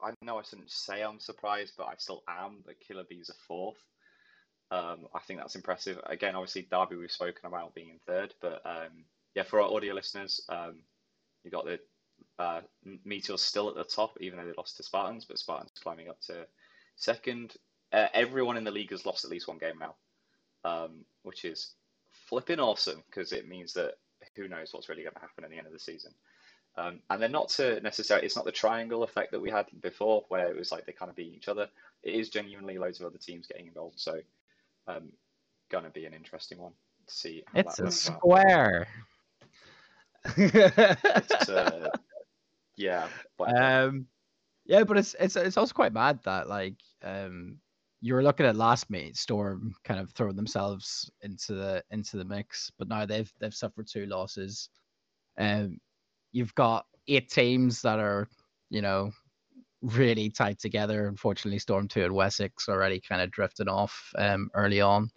I 0.03 0.13
know 0.23 0.39
I 0.39 0.43
shouldn't 0.43 0.71
say 0.71 1.03
I'm 1.03 1.21
surprised, 1.21 1.75
but 1.79 1.87
I 1.87 1.95
still 1.99 2.25
am 2.29 2.63
that 2.67 2.81
Killer 2.81 3.05
Bees 3.09 3.31
are 3.31 3.47
fourth. 3.47 3.79
Um, 4.71 5.07
I 5.15 5.21
think 5.21 5.41
that's 5.41 5.55
impressive. 5.55 5.99
Again, 6.05 6.35
obviously 6.35 6.67
Derby 6.71 6.97
we've 6.97 7.11
spoken 7.11 7.47
about 7.47 7.75
being 7.75 7.89
in 7.89 7.99
third, 8.07 8.35
but 8.41 8.61
um, 8.67 9.05
yeah, 9.35 9.45
for 9.45 9.61
our 9.61 9.73
audio 9.73 9.95
listeners, 9.95 10.41
um, 10.49 10.81
you 11.45 11.51
got 11.51 11.65
the 11.65 11.79
uh, 12.39 12.61
Meteors 13.05 13.43
still 13.43 13.69
at 13.69 13.77
the 13.77 13.85
top, 13.85 14.17
even 14.21 14.39
though 14.39 14.45
they 14.45 14.53
lost 14.57 14.77
to 14.77 14.83
Spartans, 14.83 15.25
but 15.25 15.39
Spartans 15.39 15.73
climbing 15.83 16.09
up 16.09 16.21
to 16.23 16.47
second 16.97 17.57
uh, 17.93 18.07
everyone 18.15 18.57
in 18.57 18.65
the 18.65 18.71
league 18.71 18.91
has 18.91 19.07
lost 19.07 19.25
at 19.25 19.31
least 19.31 19.49
one 19.49 19.59
game 19.59 19.79
now, 19.79 19.95
um, 20.65 21.05
which 21.23 21.45
is 21.45 21.73
flipping 22.29 22.61
awesome 22.61 23.03
because 23.07 23.33
it 23.33 23.49
means 23.49 23.73
that 23.75 23.95
who 24.37 24.49
knows 24.49 24.73
what's 24.73 24.89
really 24.89 25.03
going 25.03 25.15
to 25.15 25.21
happen 25.21 25.45
at 25.45 25.51
the 25.51 25.57
end 25.57 25.67
of 25.67 25.73
the 25.73 25.79
season. 25.79 26.13
Um, 26.77 27.01
and 27.11 27.21
then 27.21 27.33
not 27.33 27.49
to 27.51 27.81
necessarily, 27.81 28.25
it's 28.25 28.37
not 28.37 28.45
the 28.45 28.53
triangle 28.53 29.03
effect 29.03 29.33
that 29.33 29.41
we 29.41 29.51
had 29.51 29.67
before, 29.81 30.25
where 30.29 30.49
it 30.49 30.57
was 30.57 30.71
like 30.71 30.87
they 30.87 30.93
kind 30.93 31.11
of 31.11 31.17
beat 31.17 31.35
each 31.35 31.49
other. 31.49 31.69
It 32.05 32.15
is 32.15 32.29
genuinely 32.29 32.79
loads 32.79 33.01
of 33.01 33.07
other 33.07 33.19
teams 33.19 33.49
getting 33.49 33.67
involved. 33.67 33.99
So, 33.99 34.21
um, 34.87 35.11
gonna 35.71 35.91
be 35.91 36.07
an 36.07 36.15
interesting 36.15 36.59
one 36.59 36.73
to 37.09 37.15
see. 37.15 37.43
it's 37.55 37.81
a 37.81 37.91
square. 37.91 38.87
it's, 40.37 41.49
uh, 41.49 41.91
yeah. 42.77 43.09
But, 43.37 43.61
um, 43.61 44.07
yeah, 44.65 44.85
but 44.85 44.99
it's 44.99 45.17
it's 45.19 45.35
it's 45.35 45.57
also 45.57 45.75
quite 45.75 45.93
mad 45.93 46.21
that 46.25 46.49
like 46.49 46.77
um 47.03 47.59
you 48.01 48.15
were 48.15 48.23
looking 48.23 48.47
at 48.47 48.57
last 48.57 48.91
meet 48.91 49.17
Storm 49.17 49.75
kind 49.85 49.99
of 50.01 50.11
throwing 50.11 50.37
themselves 50.37 51.11
into 51.23 51.55
the 51.55 51.83
into 51.91 52.17
the 52.17 52.25
mix, 52.25 52.71
but 52.79 52.89
now 52.89 53.05
they've 53.07 53.33
they've 53.41 53.55
suffered 53.55 53.89
two 53.89 54.07
losses. 54.07 54.69
Um, 55.39 55.79
you've 56.33 56.55
got 56.55 56.87
eight 57.09 57.31
teams 57.31 57.83
that 57.83 57.99
are 57.99 58.29
you 58.71 58.83
know 58.83 59.11
really 59.83 60.31
tight 60.31 60.59
together. 60.59 61.09
Unfortunately, 61.09 61.59
Storm 61.59 61.89
two 61.89 62.05
and 62.05 62.15
Wessex 62.15 62.69
already 62.69 63.01
kind 63.01 63.21
of 63.21 63.31
drifted 63.31 63.69
off 63.69 64.13
um, 64.17 64.51
early 64.55 64.81
on. 64.81 65.11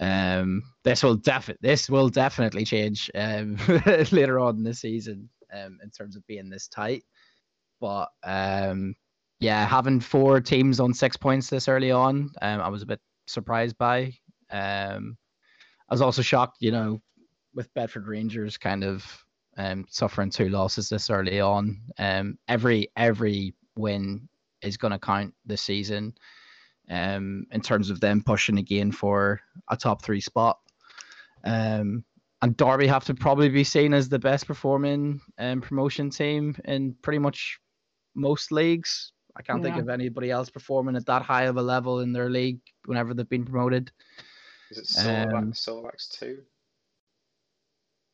Um, 0.00 0.62
this 0.82 1.02
will 1.02 1.16
defi- 1.16 1.56
this 1.60 1.90
will 1.90 2.08
definitely 2.08 2.64
change 2.64 3.10
um, 3.14 3.56
later 4.12 4.40
on 4.40 4.56
in 4.56 4.64
the 4.64 4.74
season 4.74 5.28
um, 5.52 5.78
in 5.82 5.90
terms 5.90 6.16
of 6.16 6.26
being 6.26 6.48
this 6.48 6.66
tight. 6.66 7.04
But 7.80 8.08
um, 8.22 8.94
yeah, 9.40 9.66
having 9.66 10.00
four 10.00 10.40
teams 10.40 10.80
on 10.80 10.94
six 10.94 11.16
points 11.16 11.50
this 11.50 11.68
early 11.68 11.90
on, 11.90 12.30
um, 12.40 12.60
I 12.60 12.68
was 12.68 12.82
a 12.82 12.86
bit 12.86 13.00
surprised 13.26 13.76
by. 13.78 14.12
Um, 14.50 15.16
I 15.88 15.94
was 15.94 16.02
also 16.02 16.22
shocked, 16.22 16.58
you 16.60 16.70
know, 16.70 17.00
with 17.54 17.72
Bedford 17.74 18.06
Rangers 18.06 18.56
kind 18.56 18.84
of 18.84 19.24
um, 19.56 19.84
suffering 19.88 20.30
two 20.30 20.48
losses 20.48 20.88
this 20.88 21.10
early 21.10 21.40
on. 21.40 21.80
Um, 21.98 22.38
every 22.48 22.88
every 22.96 23.54
win 23.76 24.28
is 24.62 24.76
going 24.76 24.92
to 24.92 24.98
count 24.98 25.34
this 25.44 25.62
season, 25.62 26.14
um, 26.90 27.46
in 27.50 27.60
terms 27.60 27.90
of 27.90 28.00
them 28.00 28.22
pushing 28.24 28.58
again 28.58 28.92
for 28.92 29.40
a 29.68 29.76
top 29.76 30.02
three 30.02 30.20
spot. 30.20 30.58
Um, 31.44 32.04
and 32.42 32.56
Derby 32.56 32.86
have 32.86 33.04
to 33.04 33.14
probably 33.14 33.48
be 33.48 33.64
seen 33.64 33.94
as 33.94 34.08
the 34.08 34.18
best 34.18 34.46
performing 34.46 35.20
um, 35.38 35.60
promotion 35.60 36.10
team 36.10 36.56
in 36.64 36.94
pretty 37.02 37.18
much 37.18 37.58
most 38.14 38.52
leagues. 38.52 39.12
I 39.36 39.42
can't 39.42 39.62
think 39.62 39.76
of 39.76 39.88
anybody 39.88 40.30
else 40.30 40.48
performing 40.48 40.96
at 40.96 41.06
that 41.06 41.22
high 41.22 41.44
of 41.44 41.56
a 41.56 41.62
level 41.62 42.00
in 42.00 42.12
their 42.12 42.30
league 42.30 42.60
whenever 42.84 43.14
they've 43.14 43.28
been 43.28 43.44
promoted. 43.44 43.90
Is 44.70 44.78
it 44.78 44.84
Silverback, 44.86 45.34
Um, 45.36 45.52
Silverbacks 45.52 46.08
two? 46.10 46.38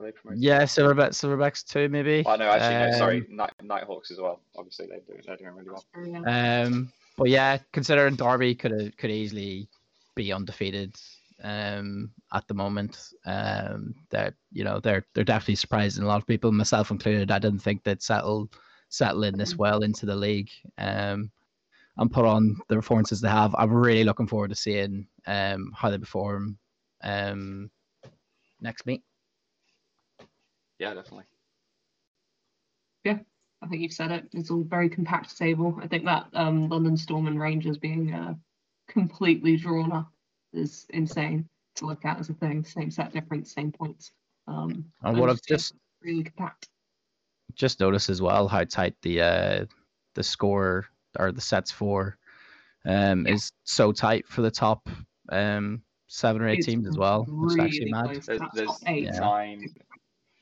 Are 0.00 0.06
they 0.06 0.12
promoted? 0.12 0.42
Yeah, 0.42 0.62
Silverback, 0.62 1.10
Silverbacks 1.10 1.64
too, 1.64 1.88
maybe. 1.90 2.22
Oh 2.26 2.36
no, 2.36 2.50
actually 2.50 2.90
no. 2.90 2.98
Sorry, 2.98 3.18
Um, 3.18 3.36
Night, 3.36 3.52
Nighthawks 3.62 4.10
as 4.10 4.18
well. 4.18 4.40
Obviously 4.56 4.86
they 4.86 5.00
do, 5.06 5.20
they're 5.26 5.36
doing 5.36 5.54
really 5.54 5.68
well. 5.68 6.26
Um, 6.26 6.90
but 7.18 7.28
yeah, 7.28 7.58
considering 7.72 8.16
Derby 8.16 8.54
could 8.54 8.96
could 8.96 9.10
easily 9.10 9.68
be 10.14 10.32
undefeated 10.32 10.96
um, 11.42 12.10
at 12.32 12.48
the 12.48 12.54
moment, 12.54 12.98
um, 13.26 13.94
that 14.08 14.34
you 14.52 14.64
know 14.64 14.80
they're 14.80 15.04
they're 15.14 15.24
definitely 15.24 15.56
surprising 15.56 16.02
a 16.02 16.06
lot 16.06 16.20
of 16.20 16.26
people, 16.26 16.50
myself 16.50 16.90
included. 16.90 17.30
I 17.30 17.38
didn't 17.38 17.60
think 17.60 17.84
they'd 17.84 18.02
settle 18.02 18.50
settle 18.90 19.24
in 19.24 19.38
this 19.38 19.54
Mhm. 19.54 19.58
well 19.58 19.82
into 19.82 20.04
the 20.04 20.14
league, 20.14 20.50
um, 20.78 21.30
and 21.96 22.12
put 22.12 22.24
on 22.26 22.56
the 22.68 22.76
performances 22.76 23.20
they 23.20 23.28
have. 23.28 23.54
I'm 23.56 23.72
really 23.72 24.04
looking 24.04 24.26
forward 24.26 24.50
to 24.50 24.56
seeing 24.56 25.08
um 25.26 25.72
how 25.74 25.90
they 25.90 25.98
perform 25.98 26.58
um 27.02 27.70
next 28.60 28.84
meet. 28.86 29.02
Yeah, 30.78 30.94
definitely. 30.94 31.24
Yeah, 33.04 33.18
I 33.62 33.66
think 33.68 33.82
you've 33.82 33.92
said 33.92 34.10
it. 34.10 34.28
It's 34.32 34.50
all 34.50 34.62
very 34.62 34.88
compact 34.88 35.36
table. 35.36 35.78
I 35.82 35.86
think 35.86 36.04
that 36.04 36.28
um, 36.34 36.68
London 36.68 36.96
Storm 36.96 37.26
and 37.26 37.40
Rangers 37.40 37.78
being 37.78 38.12
uh, 38.12 38.34
completely 38.88 39.56
drawn 39.56 39.92
up 39.92 40.10
is 40.52 40.86
insane 40.90 41.48
to 41.76 41.86
look 41.86 42.04
at 42.04 42.18
as 42.18 42.28
a 42.28 42.34
thing. 42.34 42.64
Same 42.64 42.90
set 42.90 43.12
difference, 43.12 43.52
same 43.52 43.72
points. 43.72 44.12
Um, 44.46 44.92
And 45.02 45.18
what 45.18 45.30
I've 45.30 45.42
just 45.42 45.74
really 46.02 46.24
compact. 46.24 46.68
Just 47.54 47.80
notice 47.80 48.08
as 48.10 48.20
well 48.22 48.48
how 48.48 48.64
tight 48.64 48.94
the 49.02 49.20
uh 49.20 49.64
the 50.14 50.22
score 50.22 50.86
or 51.18 51.32
the 51.32 51.40
sets 51.40 51.70
for 51.70 52.16
um 52.86 53.26
Yeah. 53.26 53.34
is 53.34 53.52
so 53.64 53.92
tight 53.92 54.26
for 54.26 54.42
the 54.42 54.50
top 54.50 54.88
um 55.30 55.82
seven 56.08 56.42
or 56.42 56.48
eight 56.48 56.58
It's 56.58 56.66
teams 56.66 56.88
as 56.88 56.98
well. 56.98 57.26
It's 57.44 57.58
actually 57.58 57.92
mad. 57.92 58.20
There's, 58.26 58.40
there's 58.54 58.82
eight. 58.86 59.04
Yeah. 59.04 59.20
nine 59.20 59.74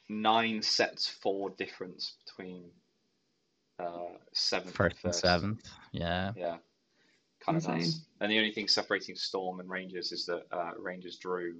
nine 0.08 0.62
sets 0.62 1.06
for 1.06 1.50
difference 1.50 2.14
between 2.24 2.64
uh 3.78 4.16
seventh 4.32 4.74
First 4.74 4.96
and 4.96 5.04
and 5.04 5.12
first. 5.14 5.20
seventh. 5.20 5.68
Yeah. 5.92 6.32
Yeah. 6.36 6.56
Kind 7.40 7.58
of 7.58 7.64
Insane. 7.68 8.00
And 8.20 8.32
the 8.32 8.38
only 8.38 8.52
thing 8.52 8.66
separating 8.68 9.14
Storm 9.14 9.60
and 9.60 9.70
Rangers 9.70 10.10
is 10.12 10.26
that 10.26 10.46
uh, 10.50 10.72
Rangers 10.76 11.16
drew 11.16 11.54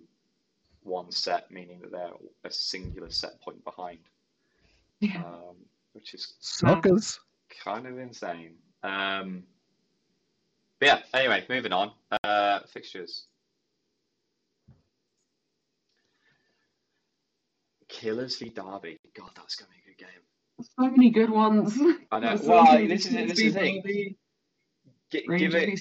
one 0.83 1.11
set, 1.13 1.51
meaning 1.51 1.81
that 1.81 1.93
they're 1.93 2.11
a 2.45 2.51
singular 2.51 3.11
set 3.11 3.41
point 3.41 3.63
behind, 3.63 4.01
Yeah. 5.01 5.19
um, 5.25 5.57
which 5.93 6.15
is 6.15 6.35
Suckers. 6.41 7.19
kind 7.65 7.87
of 7.87 7.99
insane. 7.99 8.55
Um, 8.83 9.45
but 10.81 10.87
yeah, 10.87 10.99
anyway, 11.15 11.45
moving 11.49 11.73
on. 11.73 11.93
Uh, 12.25 12.61
fixtures. 12.73 13.27
Killers 17.89 18.37
v 18.39 18.51
Derby. 18.51 18.99
God, 19.17 19.31
that's 19.35 19.57
going 19.57 19.69
to 19.71 19.75
be 19.77 19.83
a 19.83 19.95
good 19.95 19.99
game. 19.99 20.23
So 20.77 20.91
many 20.91 21.11
good 21.11 21.31
ones. 21.31 21.79
I 22.13 22.19
know. 22.21 22.29
There's 22.29 22.43
so 22.43 22.49
Well, 22.49 22.65
many 22.73 22.87
this 22.87 23.07
is 23.07 23.13
good 23.13 23.31
this 23.31 23.41
is 23.41 23.55
the 23.55 23.61
thing. 23.61 23.83
Derby, 23.83 24.17
give 25.39 25.55
it, 25.55 25.81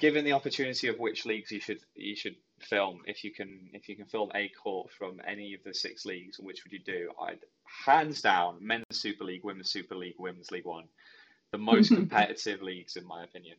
given 0.00 0.24
the 0.24 0.32
opportunity 0.32 0.88
of 0.88 0.98
which 0.98 1.24
leagues 1.24 1.50
you 1.50 1.60
should 1.60 1.80
you 1.94 2.14
should 2.14 2.36
film, 2.62 3.02
if 3.06 3.24
you 3.24 3.32
can 3.32 3.70
if 3.72 3.88
you 3.88 3.96
can 3.96 4.06
film 4.06 4.30
a 4.34 4.48
court 4.50 4.90
from 4.92 5.20
any 5.26 5.54
of 5.54 5.62
the 5.64 5.74
six 5.74 6.04
leagues, 6.04 6.38
which 6.38 6.64
would 6.64 6.72
you 6.72 6.78
do? 6.80 7.10
I'd 7.20 7.40
hands 7.64 8.20
down 8.22 8.58
men's 8.60 8.84
Super 8.92 9.24
League, 9.24 9.44
women's 9.44 9.70
Super 9.70 9.94
League, 9.94 10.16
women's 10.18 10.50
League 10.50 10.66
One, 10.66 10.88
the 11.52 11.58
most 11.58 11.88
competitive 11.94 12.62
leagues 12.62 12.96
in 12.96 13.06
my 13.06 13.24
opinion. 13.24 13.56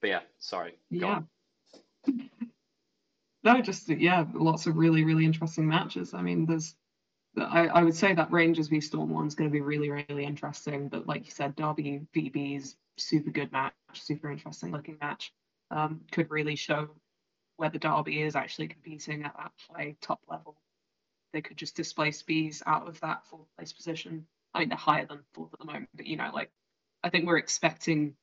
But 0.00 0.08
yeah, 0.08 0.20
sorry. 0.38 0.78
Go 0.92 1.06
Yeah. 1.06 1.14
on. 1.16 1.28
No, 3.42 3.62
just 3.62 3.88
yeah, 3.88 4.26
lots 4.34 4.66
of 4.66 4.76
really, 4.76 5.02
really 5.02 5.24
interesting 5.24 5.66
matches. 5.66 6.12
I 6.12 6.20
mean, 6.20 6.44
there's, 6.44 6.74
I, 7.38 7.68
I 7.68 7.82
would 7.82 7.94
say 7.94 8.12
that 8.12 8.30
Rangers 8.30 8.68
v 8.68 8.82
Storm 8.82 9.08
one's 9.08 9.34
going 9.34 9.48
to 9.48 9.52
be 9.52 9.62
really, 9.62 9.88
really 9.88 10.24
interesting. 10.24 10.88
But 10.90 11.06
like 11.06 11.24
you 11.24 11.30
said, 11.30 11.56
Derby 11.56 12.06
VB's 12.14 12.76
super 12.98 13.30
good 13.30 13.50
match, 13.50 13.72
super 13.94 14.30
interesting 14.30 14.72
looking 14.72 14.98
match. 15.00 15.32
Um, 15.70 16.00
could 16.10 16.30
really 16.30 16.56
show 16.56 16.90
whether 17.56 17.78
Derby 17.78 18.22
is 18.22 18.34
actually 18.34 18.68
competing 18.68 19.22
at 19.22 19.36
that 19.36 19.52
high 19.70 19.94
top 20.00 20.20
level. 20.28 20.56
They 21.32 21.42
could 21.42 21.56
just 21.56 21.76
displace 21.76 22.22
Bees 22.22 22.62
out 22.66 22.88
of 22.88 22.98
that 23.00 23.24
fourth 23.26 23.46
place 23.56 23.72
position. 23.72 24.26
I 24.52 24.60
mean, 24.60 24.68
they're 24.68 24.78
higher 24.78 25.06
than 25.06 25.20
fourth 25.32 25.52
at 25.52 25.60
the 25.60 25.66
moment, 25.66 25.90
but 25.94 26.06
you 26.06 26.16
know, 26.16 26.30
like 26.34 26.50
I 27.04 27.10
think 27.10 27.26
we're 27.26 27.36
expecting 27.36 28.14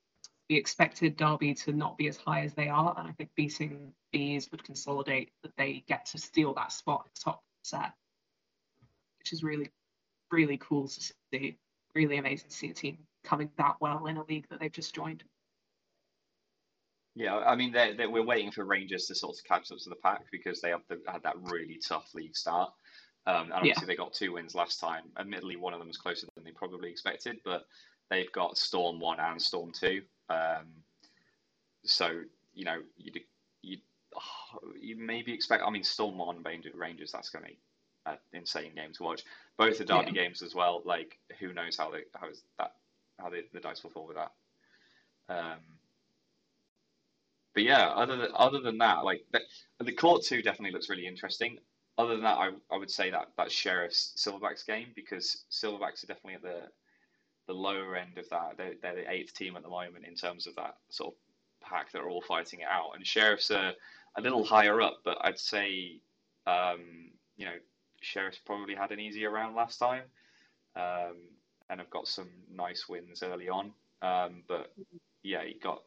we 0.50 0.56
expected 0.56 1.18
Derby 1.18 1.54
to 1.54 1.74
not 1.74 1.98
be 1.98 2.08
as 2.08 2.18
high 2.18 2.42
as 2.42 2.54
they 2.54 2.70
are, 2.70 2.96
and 2.98 3.08
I 3.08 3.12
think 3.12 3.30
beating 3.36 3.94
Bees 4.12 4.50
would 4.52 4.64
consolidate 4.64 5.32
that 5.44 5.52
they 5.58 5.84
get 5.88 6.06
to 6.08 6.18
steal 6.18 6.54
that 6.54 6.72
spot 6.72 7.04
at 7.06 7.14
the 7.14 7.22
top 7.22 7.44
set, 7.64 7.92
which 9.20 9.34
is 9.34 9.44
really, 9.44 9.70
really 10.32 10.58
cool 10.58 10.88
to 10.88 11.14
see. 11.34 11.58
Really 11.96 12.18
amazing 12.18 12.50
to 12.50 12.56
see 12.56 12.70
a 12.70 12.74
team 12.74 13.00
coming 13.24 13.50
that 13.58 13.78
well 13.82 14.06
in 14.06 14.18
a 14.18 14.24
league 14.26 14.48
that 14.50 14.60
they've 14.60 14.72
just 14.72 14.94
joined. 14.94 15.24
Yeah, 17.18 17.38
I 17.38 17.56
mean, 17.56 17.72
they're, 17.72 17.96
they're, 17.96 18.10
we're 18.10 18.24
waiting 18.24 18.52
for 18.52 18.64
Rangers 18.64 19.08
to 19.08 19.16
sort 19.16 19.36
of 19.38 19.44
catch 19.44 19.72
up 19.72 19.80
to 19.80 19.90
the 19.90 19.96
pack 19.96 20.26
because 20.32 20.62
they 20.62 20.70
have 20.70 20.84
the, 20.88 21.02
had 21.08 21.24
that 21.24 21.36
really 21.42 21.80
tough 21.86 22.14
league 22.14 22.36
start. 22.36 22.72
Um, 23.26 23.46
and 23.46 23.54
obviously, 23.54 23.88
they 23.88 23.96
got 23.96 24.14
two 24.14 24.34
wins 24.34 24.54
last 24.54 24.80
time. 24.80 25.06
Admittedly, 25.18 25.56
one 25.56 25.74
of 25.74 25.80
them 25.80 25.88
was 25.88 25.98
closer 25.98 26.28
than 26.36 26.44
they 26.44 26.52
probably 26.52 26.92
expected, 26.92 27.38
but 27.44 27.66
they've 28.12 28.32
got 28.34 28.56
Storm 28.58 29.00
1 29.00 29.20
and 29.20 29.42
Storm 29.42 29.72
2. 29.72 30.02
Um, 30.30 30.68
so, 31.84 32.22
you 32.54 32.66
know, 32.66 32.82
you 32.98 33.12
you 33.64 33.78
you 34.80 34.96
maybe 34.96 35.34
expect, 35.34 35.64
I 35.66 35.72
mean, 35.72 35.84
Storm 35.84 36.20
1 36.20 36.44
Rangers, 36.44 36.76
Rangers 36.76 37.12
that's 37.12 37.30
going 37.32 37.46
to 37.46 37.50
be 37.52 37.58
an 38.06 38.18
insane 38.32 38.76
game 38.76 38.94
to 38.94 39.04
watch. 39.04 39.24
Both 39.58 39.80
the 39.80 39.86
Derby 39.86 40.12
Yeah. 40.14 40.24
games 40.24 40.44
as 40.44 40.54
well, 40.54 40.84
like, 40.86 41.18
who 41.40 41.52
knows 41.52 41.78
how 41.78 41.90
they, 41.90 42.04
how 42.14 42.30
is 42.30 42.44
that, 42.60 42.74
how 43.20 43.30
they, 43.30 43.42
the 43.54 43.60
dice 43.60 43.84
will 43.84 43.90
fall 43.90 44.08
with 44.08 44.18
that. 44.18 44.32
Um, 45.30 45.77
but 47.58 47.64
yeah, 47.64 47.88
other 47.88 48.18
than 48.18 48.30
other 48.36 48.60
than 48.60 48.78
that, 48.78 49.04
like 49.04 49.26
the, 49.32 49.42
the 49.84 49.92
court 49.92 50.22
two 50.24 50.44
definitely 50.44 50.74
looks 50.74 50.92
really 50.92 51.08
interesting. 51.08 51.58
Other 51.98 52.14
than 52.14 52.22
that, 52.22 52.38
I, 52.38 52.52
I 52.72 52.78
would 52.78 52.92
say 52.92 53.10
that 53.10 53.30
that 53.36 53.52
Sheriff's 53.52 54.14
Silverbacks 54.16 54.64
game 54.64 54.90
because 54.96 55.46
Silverbacks 55.50 56.04
are 56.04 56.08
definitely 56.08 56.36
at 56.36 56.44
the 56.44 56.62
the 57.48 57.54
lower 57.54 57.96
end 57.96 58.20
of 58.20 58.30
that. 58.30 58.58
They're, 58.58 58.76
they're 58.80 58.98
the 58.98 59.12
eighth 59.12 59.34
team 59.34 59.58
at 59.58 59.64
the 59.64 59.70
moment 59.70 60.06
in 60.06 60.14
terms 60.14 60.46
of 60.46 60.54
that 60.58 60.76
sort 60.90 61.16
of 61.16 61.68
pack 61.68 61.92
that 61.92 62.00
are 62.02 62.10
all 62.10 62.22
fighting 62.22 62.60
it 62.60 62.68
out. 62.70 62.92
And 62.94 63.08
Sheriffs 63.08 63.50
are 63.50 63.74
a 64.16 64.22
little 64.22 64.44
higher 64.44 64.80
up, 64.80 65.00
but 65.04 65.18
I'd 65.22 65.40
say 65.40 66.00
um, 66.46 67.10
you 67.38 67.46
know 67.48 67.58
Sheriffs 68.02 68.38
probably 68.46 68.76
had 68.76 68.92
an 68.92 69.00
easier 69.00 69.32
round 69.32 69.56
last 69.56 69.80
time, 69.80 70.04
um, 70.76 71.16
and 71.72 71.80
have 71.80 71.90
got 71.90 72.08
some 72.08 72.30
nice 72.54 72.88
wins 72.88 73.24
early 73.24 73.50
on. 73.50 73.72
Um, 74.04 74.44
but 74.48 74.72
yeah, 75.24 75.42
you 75.42 75.56
got 75.60 75.82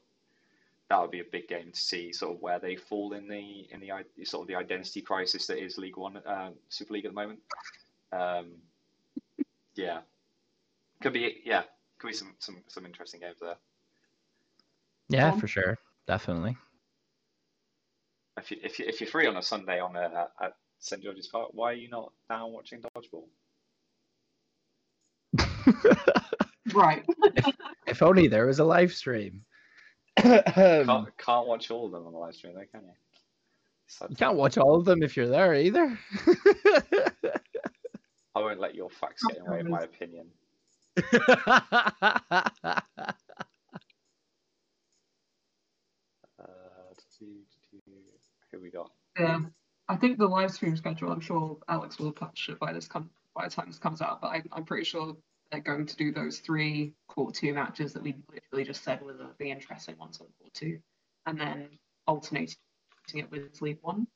that 0.90 1.00
would 1.00 1.10
be 1.12 1.20
a 1.20 1.24
big 1.32 1.48
game 1.48 1.70
to 1.72 1.80
see 1.80 2.12
sort 2.12 2.34
of 2.34 2.42
where 2.42 2.58
they 2.58 2.74
fall 2.74 3.12
in 3.12 3.28
the 3.28 3.68
in 3.70 3.80
the 3.80 3.90
sort 4.24 4.42
of 4.42 4.48
the 4.48 4.56
identity 4.56 5.00
crisis 5.00 5.46
that 5.46 5.62
is 5.62 5.78
League 5.78 5.96
One, 5.96 6.16
uh, 6.18 6.50
Super 6.68 6.94
League 6.94 7.04
at 7.06 7.12
the 7.12 7.14
moment. 7.14 7.38
Um, 8.12 8.56
yeah, 9.76 10.00
could 11.00 11.12
be 11.12 11.42
yeah, 11.44 11.62
could 11.98 12.08
be 12.08 12.12
some 12.12 12.34
some 12.40 12.56
some 12.66 12.84
interesting 12.84 13.20
games 13.20 13.38
there. 13.40 13.54
Yeah, 15.08 15.30
for 15.32 15.46
sure. 15.46 15.78
Definitely. 16.06 16.56
If 18.36 18.50
you 18.50 18.58
if 18.62 18.78
you 18.80 18.84
if 18.88 19.00
you're 19.00 19.10
free 19.10 19.26
on 19.26 19.36
a 19.36 19.42
Sunday 19.42 19.78
on 19.78 19.94
a, 19.94 20.28
at 20.42 20.54
St 20.80 21.02
George's 21.02 21.28
Park, 21.28 21.50
why 21.52 21.70
are 21.70 21.74
you 21.74 21.88
not 21.88 22.12
down 22.28 22.52
watching 22.52 22.82
dodgeball? 22.82 23.28
Right. 26.72 27.04
if 27.86 28.02
only 28.02 28.28
there 28.28 28.46
was 28.46 28.60
a 28.60 28.64
live 28.64 28.92
stream. 28.92 29.42
Can't 30.20 31.16
can't 31.18 31.46
watch 31.46 31.70
all 31.70 31.86
of 31.86 31.92
them 31.92 32.06
on 32.06 32.12
the 32.12 32.18
live 32.18 32.34
stream, 32.34 32.54
though, 32.54 32.64
can 32.72 32.82
you? 32.82 32.92
Sad 33.86 34.16
can't 34.16 34.36
watch 34.36 34.56
all 34.56 34.76
of 34.76 34.84
them 34.84 35.02
if 35.02 35.16
you're 35.16 35.28
there 35.28 35.54
either. 35.54 35.98
I 38.34 38.38
won't 38.38 38.60
let 38.60 38.74
your 38.74 38.88
facts 38.88 39.24
get 39.24 39.38
in 39.38 39.44
the 39.44 39.50
way 39.50 39.60
of 39.60 39.66
my 39.66 39.80
opinion. 39.80 40.26
Uh, 46.40 46.46
who 48.50 48.60
we 48.60 48.70
got? 48.70 48.90
Yeah, 49.18 49.40
I 49.88 49.96
think 49.96 50.16
the 50.18 50.26
live 50.26 50.50
stream 50.50 50.74
schedule. 50.76 51.12
I'm 51.12 51.20
sure 51.20 51.58
Alex 51.68 51.98
will 51.98 52.12
publish 52.12 52.48
it 52.48 52.58
by 52.58 52.72
this 52.72 52.88
come 52.88 53.10
by 53.34 53.46
the 53.46 53.50
time 53.50 53.66
this 53.68 53.78
comes 53.78 54.00
out. 54.00 54.22
But 54.22 54.28
I, 54.28 54.42
I'm 54.52 54.64
pretty 54.64 54.84
sure 54.84 55.16
they're 55.50 55.60
going 55.60 55.86
to 55.86 55.96
do 55.96 56.12
those 56.12 56.38
three 56.38 56.92
quarter 57.08 57.38
two 57.40 57.54
matches 57.54 57.92
that 57.92 58.02
we 58.02 58.14
literally 58.32 58.64
just 58.64 58.84
said 58.84 59.02
were 59.02 59.12
the, 59.12 59.30
the 59.38 59.50
interesting 59.50 59.96
ones 59.98 60.20
on 60.20 60.26
quarter 60.38 60.52
two, 60.54 60.78
and 61.26 61.40
then 61.40 61.68
alternating 62.06 62.56
it 63.14 63.30
with 63.30 63.60
League 63.60 63.78
One, 63.82 64.06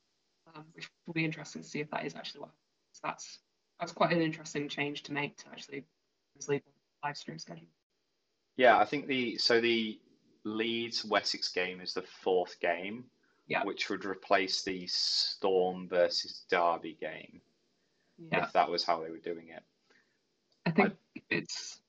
um, 0.55 0.65
which 0.75 0.89
will 1.07 1.15
be 1.15 1.25
interesting 1.25 1.63
to 1.63 1.69
see 1.69 1.81
if 1.81 1.91
that 1.91 2.05
is 2.05 2.15
actually 2.15 2.43
what 2.43 2.51
happens. 2.51 3.01
That's 3.03 3.39
that's 3.81 3.93
quite 3.93 4.13
an 4.13 4.23
interesting 4.23 4.69
change 4.69 5.03
to 5.05 5.13
make 5.13 5.37
to 5.39 5.49
actually 5.49 5.85
League 6.49 6.63
One 6.65 7.11
live 7.11 7.17
stream 7.17 7.39
schedule. 7.39 7.67
Yeah, 8.57 8.79
I 8.79 8.85
think 8.85 9.07
the 9.07 9.37
so 9.37 9.61
the 9.61 9.99
Leeds 10.45 11.05
Wessex 11.05 11.49
game 11.49 11.81
is 11.81 11.95
the 11.95 12.03
fourth 12.03 12.61
game, 12.61 13.05
Yeah. 13.49 13.65
which 13.65 13.89
would 13.91 14.05
replace 14.05 14.63
the 14.63 14.87
Storm 14.87 15.89
versus 15.89 16.45
Derby 16.49 16.97
game 17.01 17.41
Yeah, 18.31 18.45
if 18.45 18.53
that 18.53 18.71
was 18.71 18.85
how 18.85 19.03
they 19.03 19.11
were 19.11 19.19
doing 19.19 19.49
it. 19.49 19.63
I 20.67 20.71
think 20.71 20.95
it's 21.35 21.81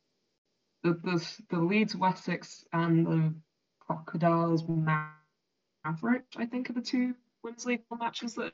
the 0.84 0.94
the 1.04 1.26
the 1.50 1.60
Leeds 1.60 1.96
Wessex 1.96 2.66
and 2.74 3.06
the 3.06 3.34
Crocodiles 3.80 4.64
Maverick. 4.68 6.24
I 6.36 6.46
think 6.46 6.70
are 6.70 6.74
the 6.74 6.82
two 6.82 7.14
Women's 7.44 7.66
League 7.66 7.84
One 7.90 8.00
matches 8.00 8.36
that 8.36 8.54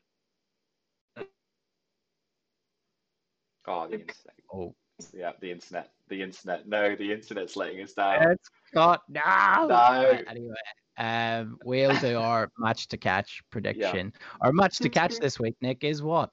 Oh, 3.68 3.88
the 3.88 3.94
internet. 3.94 4.36
Oh, 4.53 4.76
Yeah, 5.14 5.32
the 5.40 5.52
internet. 5.52 5.92
The 6.10 6.22
internet. 6.22 6.68
No, 6.68 6.95
the 6.95 7.11
internet's 7.11 7.56
letting 7.56 7.82
us 7.82 7.94
down. 7.94 8.32
it's 8.32 8.50
got 8.74 9.02
no. 9.08 9.68
No. 9.68 10.18
Anyway, 10.28 10.53
um, 10.98 11.58
we'll 11.64 11.95
do 12.00 12.18
our 12.18 12.50
match 12.58 12.88
to 12.90 12.98
catch 12.98 13.42
prediction. 13.52 14.14
Our 14.42 14.52
match 14.52 14.78
to 14.80 14.90
catch 14.90 15.18
this 15.20 15.40
week, 15.40 15.56
Nick, 15.61 15.84
is 15.84 16.02
what? 16.02 16.32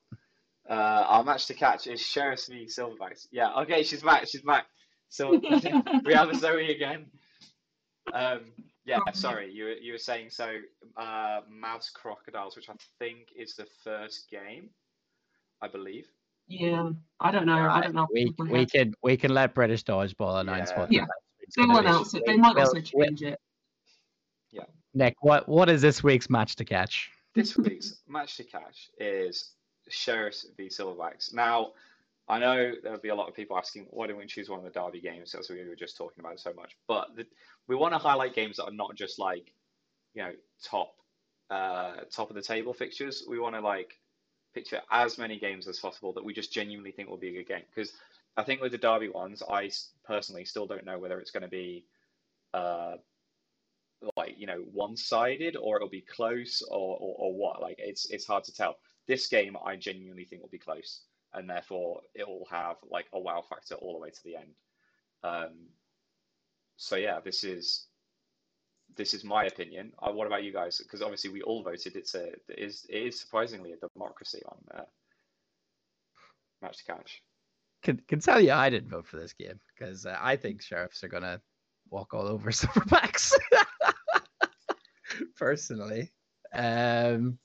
Uh, 0.69 1.05
our 1.09 1.25
match 1.25 1.47
to 1.47 1.55
catch 1.55 1.87
is 1.87 2.01
Sheriffs 2.01 2.47
v 2.49 2.67
Silverbacks. 2.67 3.27
Yeah, 3.33 3.55
okay, 3.63 3.83
she's 3.83 4.03
back. 4.03 4.27
She's 4.29 4.43
back. 4.43 4.67
So 5.09 5.31
we 6.05 6.13
have 6.15 6.29
a 6.29 6.35
Zoe 6.35 6.71
again. 6.73 7.07
Um, 8.13 8.41
yeah, 8.85 8.99
sorry, 9.13 9.51
you 9.53 9.65
were- 9.65 9.81
you 9.81 9.93
were 9.93 9.99
saying 9.99 10.31
so. 10.31 10.57
Uh, 10.97 11.41
Mavs 11.51 11.93
Crocodiles, 11.93 12.57
which 12.57 12.69
I 12.69 12.75
think 12.99 13.29
is 13.37 13.55
the 13.55 13.67
first 13.85 14.29
game, 14.31 14.71
I 15.63 15.69
believe. 15.69 16.07
yeah, 16.49 16.91
I 17.21 17.31
don't 17.31 17.47
know. 17.47 17.69
I 17.69 17.81
don't 17.83 17.95
know. 17.95 18.07
We 18.13 18.27
top 18.27 18.41
of 18.41 18.47
my 18.47 18.53
we 18.53 18.67
can 18.67 18.95
we 19.03 19.17
can 19.17 19.33
let 19.35 19.55
British 19.55 19.85
Dodgeball 19.85 20.41
announce 20.41 20.71
Yeah. 20.71 20.79
what. 20.79 20.89
the 20.89 20.95
Yeah. 20.97 21.01
next 21.03 21.13
week's 21.41 21.57
They'll 21.57 21.79
announce 21.79 22.15
it. 22.15 22.23
They 22.27 22.37
might 22.37 22.55
We'll- 22.55 22.65
also 22.67 22.81
change 22.81 23.23
it. 23.23 23.39
Yeah. 24.51 24.65
Nick, 24.95 25.15
what 25.21 25.49
what 25.49 25.69
is 25.71 25.81
this 25.83 26.03
week's 26.03 26.29
match 26.31 26.57
to 26.57 26.65
catch? 26.65 27.11
This 27.35 27.57
week's 27.57 28.01
match 28.09 28.37
to 28.39 28.45
catch 28.45 28.89
is 28.99 29.53
Sheriffs 29.89 30.47
v 30.57 30.69
Silverbacks. 30.69 31.33
Now, 31.33 31.73
I 32.29 32.39
know 32.39 32.73
there'll 32.83 32.99
be 32.99 33.09
a 33.09 33.15
lot 33.15 33.29
of 33.29 33.35
people 33.35 33.57
asking, 33.57 33.87
why 33.91 34.07
don't 34.07 34.19
we 34.19 34.27
choose 34.27 34.51
one 34.51 34.59
of 34.59 34.65
the 34.65 34.79
Derby 34.79 35.01
games 35.01 35.35
as 35.35 35.49
we 35.49 35.65
were 35.67 35.75
just 35.75 35.97
talking 35.97 36.21
about 36.21 36.41
so 36.41 36.53
much? 36.53 36.77
But 36.87 37.17
the, 37.17 37.27
we 37.67 37.77
want 37.77 37.95
to 37.95 37.99
highlight 37.99 38.35
games 38.35 38.57
that 38.57 38.65
are 38.65 38.73
not 38.73 38.95
just 38.97 39.19
like, 39.19 39.53
you 40.15 40.23
know, 40.23 40.33
top, 40.63 40.95
uh, 41.51 42.03
top 42.11 42.29
of 42.29 42.37
the 42.37 42.43
table 42.43 42.75
fixtures. 42.75 43.25
We 43.27 43.39
want 43.39 43.55
to 43.55 43.61
like 43.61 43.95
picture 44.55 44.81
as 44.91 45.17
many 45.17 45.39
games 45.39 45.67
as 45.69 45.79
possible 45.79 46.13
that 46.15 46.25
we 46.25 46.35
just 46.35 46.53
genuinely 46.53 46.93
think 46.93 47.09
will 47.09 47.17
be 47.17 47.31
a 47.31 47.39
good 47.43 47.49
game. 47.49 47.63
Because 47.75 47.93
I 48.37 48.43
think 48.43 48.61
with 48.61 48.73
the 48.73 48.79
Derby 48.79 49.09
ones, 49.09 49.43
I 49.49 49.71
personally 50.07 50.45
still 50.45 50.67
don't 50.67 50.85
know 50.85 50.99
whether 50.99 51.19
it's 51.21 51.31
going 51.31 51.45
to 51.45 51.49
be, 51.49 51.87
uh, 52.53 52.97
like 54.17 54.35
you 54.39 54.47
know 54.47 54.65
one-sided 54.73 55.57
or 55.57 55.77
it'll 55.77 55.89
be 55.89 56.01
close 56.01 56.63
or, 56.71 56.97
or, 57.01 57.15
or 57.19 57.35
what 57.35 57.61
like 57.61 57.77
it's 57.79 58.07
it's 58.11 58.25
hard 58.25 58.45
to 58.45 58.55
tell 58.55 58.77
this 59.09 59.27
game 59.27 59.57
i 59.65 59.75
genuinely 59.75 60.25
think 60.25 60.41
will 60.41 60.49
be 60.49 60.59
close 60.59 61.03
and 61.35 61.49
therefore 61.49 62.01
it 62.15 62.27
will 62.27 62.47
have 62.51 62.77
like 62.91 63.07
a 63.13 63.21
wow 63.21 63.43
factor 63.49 63.75
all 63.77 63.95
the 63.95 64.01
way 64.01 64.11
to 64.11 64.25
the 64.25 64.37
end. 64.37 64.55
Um 65.23 65.67
so 66.77 66.97
yeah 66.97 67.21
this 67.25 67.45
is 67.45 67.87
this 68.97 69.13
is 69.13 69.23
my 69.23 69.45
opinion. 69.45 69.93
Uh, 69.99 70.11
what 70.11 70.27
about 70.27 70.45
you 70.45 70.53
guys? 70.53 70.79
Because 70.79 71.03
obviously 71.03 71.31
we 71.31 71.43
all 71.43 71.63
voted 71.63 71.97
it's 71.97 72.15
a 72.15 72.29
it 72.29 72.43
is 72.57 72.87
it 72.89 73.03
is 73.03 73.21
surprisingly 73.21 73.73
a 73.73 73.89
democracy 73.95 74.43
on 74.47 74.59
uh, 74.75 74.85
match 76.63 76.79
to 76.79 76.85
catch. 76.85 77.23
Can 77.83 78.01
can 78.09 78.21
tell 78.21 78.41
you 78.41 78.53
I 78.53 78.71
didn't 78.71 78.91
vote 78.91 79.07
for 79.07 79.19
this 79.19 79.35
game 79.35 79.61
because 79.75 80.07
uh, 80.07 80.17
I 80.21 80.37
think 80.37 80.63
sheriffs 80.63 81.05
are 81.05 81.09
gonna 81.09 81.41
walk 81.91 82.15
all 82.15 82.27
over 82.27 82.51
Silverbacks. 82.51 83.35
Personally, 85.37 86.13
um, 86.53 87.39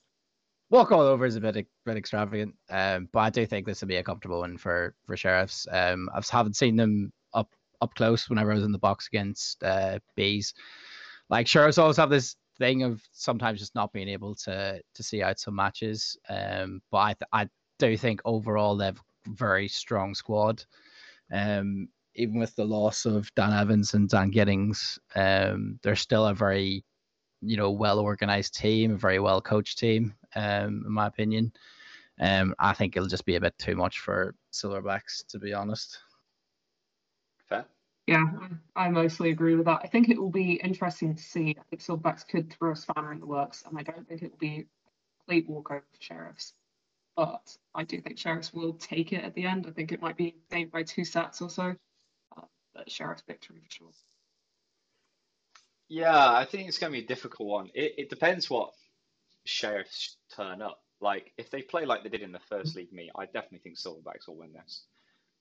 walk 0.74 0.92
all 0.92 1.00
over 1.00 1.24
is 1.24 1.36
a 1.36 1.40
bit, 1.40 1.56
ex- 1.56 1.70
bit 1.86 1.96
extravagant, 1.96 2.54
um, 2.68 3.08
but 3.12 3.20
I 3.20 3.30
do 3.30 3.46
think 3.46 3.66
this 3.66 3.80
will 3.80 3.88
be 3.88 3.96
a 3.96 4.02
comfortable 4.02 4.40
one 4.40 4.58
for 4.58 4.94
for 5.06 5.16
sheriffs. 5.16 5.66
Um, 5.70 6.10
I 6.14 6.20
haven't 6.28 6.56
seen 6.56 6.76
them 6.76 7.12
up 7.32 7.48
up 7.80 7.94
close 7.94 8.28
whenever 8.28 8.50
I 8.50 8.56
was 8.56 8.64
in 8.64 8.72
the 8.72 8.78
box 8.78 9.06
against 9.06 9.62
uh, 9.62 10.00
bees. 10.16 10.52
Like 11.30 11.46
sheriffs 11.46 11.78
always 11.78 11.96
have 11.96 12.10
this 12.10 12.36
thing 12.58 12.82
of 12.82 13.02
sometimes 13.12 13.60
just 13.60 13.74
not 13.74 13.92
being 13.92 14.08
able 14.08 14.34
to 14.34 14.80
to 14.94 15.02
see 15.02 15.22
out 15.22 15.38
some 15.38 15.54
matches. 15.54 16.18
Um, 16.28 16.82
but 16.90 16.98
I 16.98 17.12
th- 17.14 17.28
I 17.32 17.48
do 17.78 17.96
think 17.96 18.20
overall 18.24 18.76
they've 18.76 19.00
very 19.28 19.68
strong 19.68 20.14
squad. 20.14 20.64
Um, 21.32 21.88
even 22.16 22.38
with 22.38 22.54
the 22.54 22.64
loss 22.64 23.06
of 23.06 23.32
Dan 23.34 23.52
Evans 23.52 23.94
and 23.94 24.08
Dan 24.08 24.30
Giddings, 24.30 24.98
um, 25.16 25.78
they're 25.82 25.96
still 25.96 26.26
a 26.26 26.34
very, 26.34 26.84
you 27.40 27.56
know, 27.56 27.70
well 27.72 27.98
organized 27.98 28.54
team, 28.54 28.92
a 28.92 28.96
very 28.96 29.18
well 29.18 29.40
coached 29.40 29.78
team, 29.78 30.14
um, 30.34 30.84
in 30.86 30.92
my 30.92 31.06
opinion. 31.06 31.52
Um, 32.20 32.54
I 32.58 32.74
think 32.74 32.96
it'll 32.96 33.08
just 33.08 33.26
be 33.26 33.36
a 33.36 33.40
bit 33.40 33.58
too 33.58 33.76
much 33.76 33.98
for 33.98 34.34
Silverbacks, 34.52 35.26
to 35.28 35.38
be 35.38 35.52
honest. 35.52 35.98
fair 37.48 37.66
Yeah, 38.06 38.24
I 38.76 38.86
I 38.86 38.88
mostly 38.90 39.30
agree 39.30 39.54
with 39.56 39.66
that. 39.66 39.80
I 39.82 39.88
think 39.88 40.08
it 40.08 40.20
will 40.20 40.30
be 40.30 40.54
interesting 40.54 41.14
to 41.14 41.22
see. 41.22 41.56
I 41.58 41.62
think 41.70 41.82
Silverbacks 41.82 42.26
could 42.26 42.52
throw 42.52 42.72
a 42.72 42.76
spanner 42.76 43.12
in 43.12 43.20
the 43.20 43.26
works, 43.26 43.64
and 43.66 43.78
I 43.78 43.82
don't 43.82 44.06
think 44.08 44.22
it 44.22 44.30
will 44.30 44.38
be 44.38 44.60
a 44.60 44.64
complete 45.18 45.48
walkover 45.48 45.84
for 45.92 46.02
Sheriffs. 46.02 46.54
But 47.16 47.56
I 47.74 47.84
do 47.84 48.00
think 48.00 48.18
Sheriffs 48.18 48.52
will 48.52 48.74
take 48.74 49.12
it 49.12 49.24
at 49.24 49.34
the 49.34 49.46
end. 49.46 49.66
I 49.66 49.70
think 49.70 49.92
it 49.92 50.02
might 50.02 50.16
be 50.16 50.36
named 50.50 50.72
by 50.72 50.82
two 50.82 51.04
sets 51.04 51.40
or 51.40 51.48
so. 51.50 51.74
Uh, 52.36 52.42
but 52.74 52.90
Sheriffs 52.90 53.22
victory 53.26 53.60
for 53.60 53.70
sure. 53.70 53.90
Yeah, 55.88 56.32
I 56.32 56.44
think 56.44 56.68
it's 56.68 56.78
going 56.78 56.92
to 56.92 56.98
be 56.98 57.04
a 57.04 57.06
difficult 57.06 57.48
one. 57.48 57.70
It, 57.74 57.94
it 57.98 58.10
depends 58.10 58.50
what 58.50 58.72
sheriffs 59.44 60.16
turn 60.34 60.62
up. 60.62 60.80
Like, 61.00 61.32
if 61.36 61.50
they 61.50 61.62
play 61.62 61.84
like 61.84 62.02
they 62.02 62.08
did 62.08 62.22
in 62.22 62.32
the 62.32 62.40
first 62.48 62.76
league 62.76 62.92
meet, 62.92 63.10
I 63.16 63.26
definitely 63.26 63.58
think 63.58 63.76
Silverbacks 63.76 64.26
will 64.26 64.36
win 64.36 64.52
this. 64.52 64.82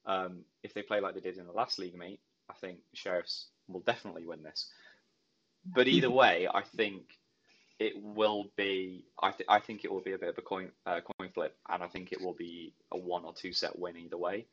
Um, 0.05 0.43
if 0.63 0.73
they 0.73 0.81
play 0.81 0.99
like 0.99 1.13
they 1.13 1.21
did 1.21 1.37
in 1.37 1.45
the 1.45 1.53
last 1.53 1.79
league 1.79 1.97
meet, 1.97 2.19
I 2.49 2.53
think 2.53 2.79
sheriffs 2.93 3.47
will 3.67 3.79
definitely 3.81 4.25
win 4.25 4.43
this. 4.43 4.69
But 5.65 5.87
either 5.87 6.11
way, 6.21 6.47
I 6.53 6.63
think 6.75 7.03
it 7.79 7.93
will 8.01 8.45
be. 8.55 9.05
I, 9.21 9.31
th- 9.31 9.47
I 9.49 9.59
think 9.59 9.83
it 9.83 9.91
will 9.91 10.01
be 10.01 10.13
a 10.13 10.17
bit 10.17 10.29
of 10.29 10.37
a 10.37 10.41
coin 10.41 10.71
uh, 10.85 11.01
coin 11.17 11.29
flip, 11.33 11.55
and 11.69 11.81
I 11.81 11.87
think 11.87 12.11
it 12.11 12.21
will 12.21 12.33
be 12.33 12.73
a 12.91 12.97
one 12.97 13.23
or 13.23 13.33
two 13.33 13.53
set 13.53 13.77
win 13.77 13.97
either 13.97 14.17
way. 14.17 14.45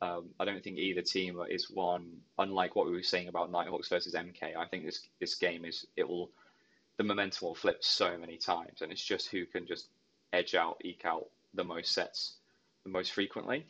Um, 0.00 0.30
I 0.38 0.44
don't 0.44 0.62
think 0.62 0.78
either 0.78 1.02
team 1.02 1.40
is 1.48 1.70
one. 1.70 2.18
Unlike 2.38 2.76
what 2.76 2.86
we 2.86 2.92
were 2.92 3.02
saying 3.02 3.28
about 3.28 3.50
Nighthawks 3.50 3.88
versus 3.88 4.14
MK, 4.14 4.56
I 4.56 4.66
think 4.66 4.84
this 4.84 5.08
this 5.20 5.34
game 5.34 5.64
is 5.64 5.86
it 5.96 6.08
will 6.08 6.30
the 6.98 7.04
momentum 7.04 7.48
will 7.48 7.54
flip 7.54 7.82
so 7.82 8.16
many 8.18 8.36
times, 8.36 8.82
and 8.82 8.92
it's 8.92 9.04
just 9.04 9.28
who 9.28 9.46
can 9.46 9.66
just 9.66 9.88
edge 10.32 10.54
out, 10.54 10.76
eke 10.84 11.04
out 11.04 11.26
the 11.54 11.64
most 11.64 11.92
sets 11.92 12.34
the 12.84 12.90
most 12.90 13.12
frequently. 13.12 13.66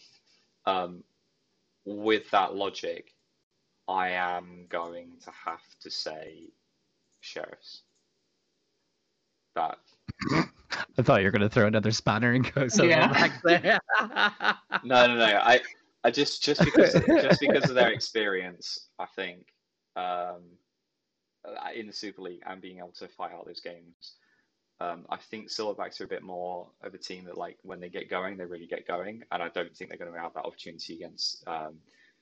Um, 0.66 1.02
with 1.84 2.30
that 2.30 2.54
logic, 2.54 3.14
I 3.88 4.10
am 4.10 4.66
going 4.68 5.12
to 5.24 5.30
have 5.30 5.62
to 5.80 5.90
say 5.90 6.50
sheriffs. 7.20 7.82
That 9.54 9.78
I 10.98 11.02
thought 11.02 11.20
you 11.20 11.26
were 11.26 11.30
going 11.30 11.42
to 11.42 11.48
throw 11.48 11.66
another 11.66 11.92
spanner 11.92 12.32
and 12.32 12.52
go 12.54 12.62
Yeah. 12.62 13.08
Silverbacks 13.08 13.42
there. 13.44 13.78
no, 14.84 15.06
no, 15.06 15.16
no. 15.16 15.24
I, 15.24 15.60
I 16.02 16.10
just 16.10 16.42
just 16.42 16.64
because 16.64 16.92
just 16.92 17.40
because 17.40 17.68
of 17.68 17.76
their 17.76 17.92
experience, 17.92 18.88
I 18.98 19.06
think 19.14 19.46
um, 19.96 20.42
in 21.74 21.86
the 21.86 21.92
Super 21.92 22.22
League 22.22 22.42
and 22.46 22.60
being 22.60 22.78
able 22.78 22.92
to 22.98 23.08
fight 23.08 23.32
out 23.32 23.46
those 23.46 23.60
games, 23.60 24.14
um, 24.80 25.06
I 25.08 25.16
think 25.16 25.48
Silverbacks 25.48 26.00
are 26.00 26.04
a 26.04 26.08
bit 26.08 26.22
more 26.22 26.68
of 26.82 26.94
a 26.94 26.98
team 26.98 27.24
that 27.24 27.38
like 27.38 27.58
when 27.62 27.80
they 27.80 27.88
get 27.88 28.10
going, 28.10 28.36
they 28.36 28.44
really 28.44 28.66
get 28.66 28.86
going, 28.86 29.22
and 29.30 29.42
I 29.42 29.48
don't 29.48 29.74
think 29.74 29.90
they're 29.90 29.98
going 29.98 30.12
to 30.12 30.18
have 30.18 30.34
that 30.34 30.44
opportunity 30.44 30.94
against 30.94 31.46
um, 31.46 31.76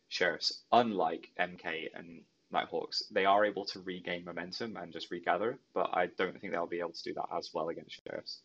Sheriffs. 0.09 0.63
Unlike 0.71 1.31
MK 1.41 1.89
and 1.95 2.23
Nighthawks, 2.51 3.05
they 3.11 3.25
are 3.25 3.45
able 3.45 3.65
to 3.67 3.81
regain 3.81 4.25
momentum 4.25 4.77
and 4.77 4.93
just 4.93 5.11
regather, 5.11 5.59
but 5.73 5.91
I 5.95 6.07
don't 6.07 6.39
think 6.39 6.53
they'll 6.53 6.67
be 6.67 6.81
able 6.81 6.93
to 6.93 7.03
do 7.03 7.15
that 7.15 7.29
as 7.35 7.51
well 7.55 7.71
against 7.71 8.01
Sheriffs. 8.05 8.41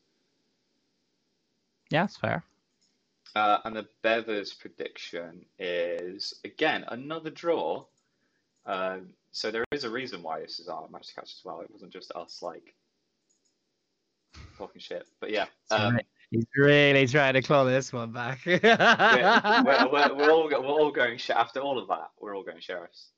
yeah, 1.89 2.05
it's 2.05 2.17
fair. 2.17 2.43
Uh, 3.35 3.59
and 3.65 3.75
the 3.75 3.87
Bevers 4.03 4.57
prediction 4.57 5.45
is 5.59 6.33
again 6.45 6.85
another 6.87 7.29
draw. 7.29 7.85
Um, 8.65 9.09
so 9.31 9.51
there 9.51 9.65
is 9.71 9.83
a 9.83 9.89
reason 9.89 10.23
why 10.23 10.41
this 10.41 10.59
is 10.59 10.67
our 10.67 10.87
match 10.89 11.07
to 11.07 11.15
catch 11.15 11.31
as 11.31 11.41
well. 11.43 11.61
It 11.61 11.71
wasn't 11.71 11.91
just 11.91 12.11
us 12.15 12.39
like 12.41 12.73
talking 14.57 14.81
shit. 14.81 15.07
But 15.19 15.31
yeah, 15.31 15.45
um, 15.71 15.95
right. 15.95 16.05
He's 16.31 16.45
really 16.57 17.07
trying 17.07 17.35
to 17.35 17.41
claw 17.41 17.63
this 17.63 17.93
one 17.93 18.11
back. 18.11 18.41
we're, 18.45 18.59
we're, 18.61 19.89
we're, 19.91 20.15
we're 20.15 20.31
all 20.31 20.49
we're 20.49 20.65
all 20.65 20.91
going 20.91 21.17
shit 21.17 21.35
after 21.35 21.59
all 21.61 21.77
of 21.79 21.87
that. 21.87 22.09
We're 22.19 22.35
all 22.35 22.43
going 22.43 22.59
sheriffs. 22.59 23.09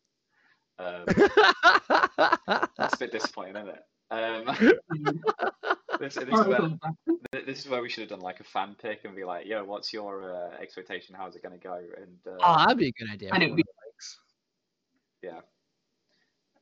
Um, 0.78 1.06
that's 1.08 2.94
a 2.94 2.98
bit 3.00 3.12
disappointing, 3.12 3.56
isn't 3.56 3.70
it? 3.70 3.84
Um, 4.12 4.76
This, 6.00 6.16
this, 6.16 6.24
is 6.24 6.48
where, 6.48 6.62
this 7.46 7.60
is 7.60 7.68
where 7.68 7.82
we 7.82 7.90
should 7.90 8.02
have 8.02 8.10
done 8.10 8.22
like 8.22 8.40
a 8.40 8.44
fan 8.46 8.74
pick 8.82 9.04
and 9.04 9.14
be 9.16 9.26
like, 9.26 9.46
yo, 9.46 9.66
what's 9.66 9.92
your 9.92 10.34
uh, 10.34 10.62
expectation? 10.62 11.14
How's 11.18 11.36
it 11.36 11.44
going 11.44 11.60
to 11.60 11.62
go? 11.62 11.74
And 11.74 12.18
uh, 12.26 12.38
Oh, 12.42 12.58
that'd 12.58 12.78
be 12.78 12.88
a 12.88 12.92
good 12.94 13.12
idea. 13.12 13.32
And 13.34 13.44
it 13.44 13.50
would 13.50 13.58
be- 13.58 13.64
one 13.66 15.34
yeah. 15.34 15.42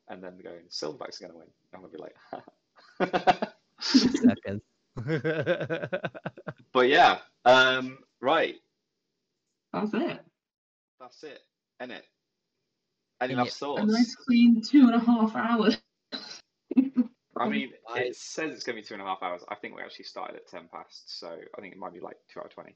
And 0.10 0.24
then 0.24 0.40
going, 0.44 0.62
Silverback's 0.70 1.20
going 1.20 1.32
to 1.32 1.38
win. 1.38 1.48
I'm 1.74 1.82
going 1.82 1.92
to 1.92 1.98
be 1.98 2.04
like. 2.04 3.54
Second. 3.82 4.62
but 6.74 6.88
yeah, 6.88 7.20
um, 7.46 8.00
right. 8.22 8.56
That's 9.74 9.94
it. 9.94 10.20
That's 11.00 11.24
it. 11.24 11.40
End 11.80 11.92
it. 11.92 12.06
Any 13.22 13.34
Yeah. 13.34 13.44
last 13.44 13.62
A 13.62 13.86
nice 13.86 14.16
clean 14.16 14.62
two 14.62 14.82
and 14.82 14.96
a 14.96 15.00
half 15.00 15.36
hours. 15.36 15.78
I 17.40 17.50
mean, 17.50 17.74
it 17.96 18.16
says 18.16 18.52
it's 18.54 18.64
going 18.64 18.76
to 18.76 18.82
be 18.82 18.88
two 18.88 18.94
and 18.96 19.04
a 19.04 19.06
half 19.06 19.22
hours. 19.22 19.44
I 19.50 19.56
think 19.56 19.76
we 19.76 19.82
actually 19.82 20.06
started 20.06 20.36
at 20.38 20.48
10 20.48 20.70
past, 20.72 21.20
so 21.20 21.38
I 21.58 21.62
think 21.62 21.74
it 21.74 21.80
might 21.80 21.94
be 21.94 22.00
like 22.00 22.18
two 22.32 22.40
out 22.40 22.48
of 22.48 22.52
20. 22.54 22.76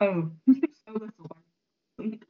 oh, 0.00 0.30
so 0.48 0.92
little. 0.92 2.20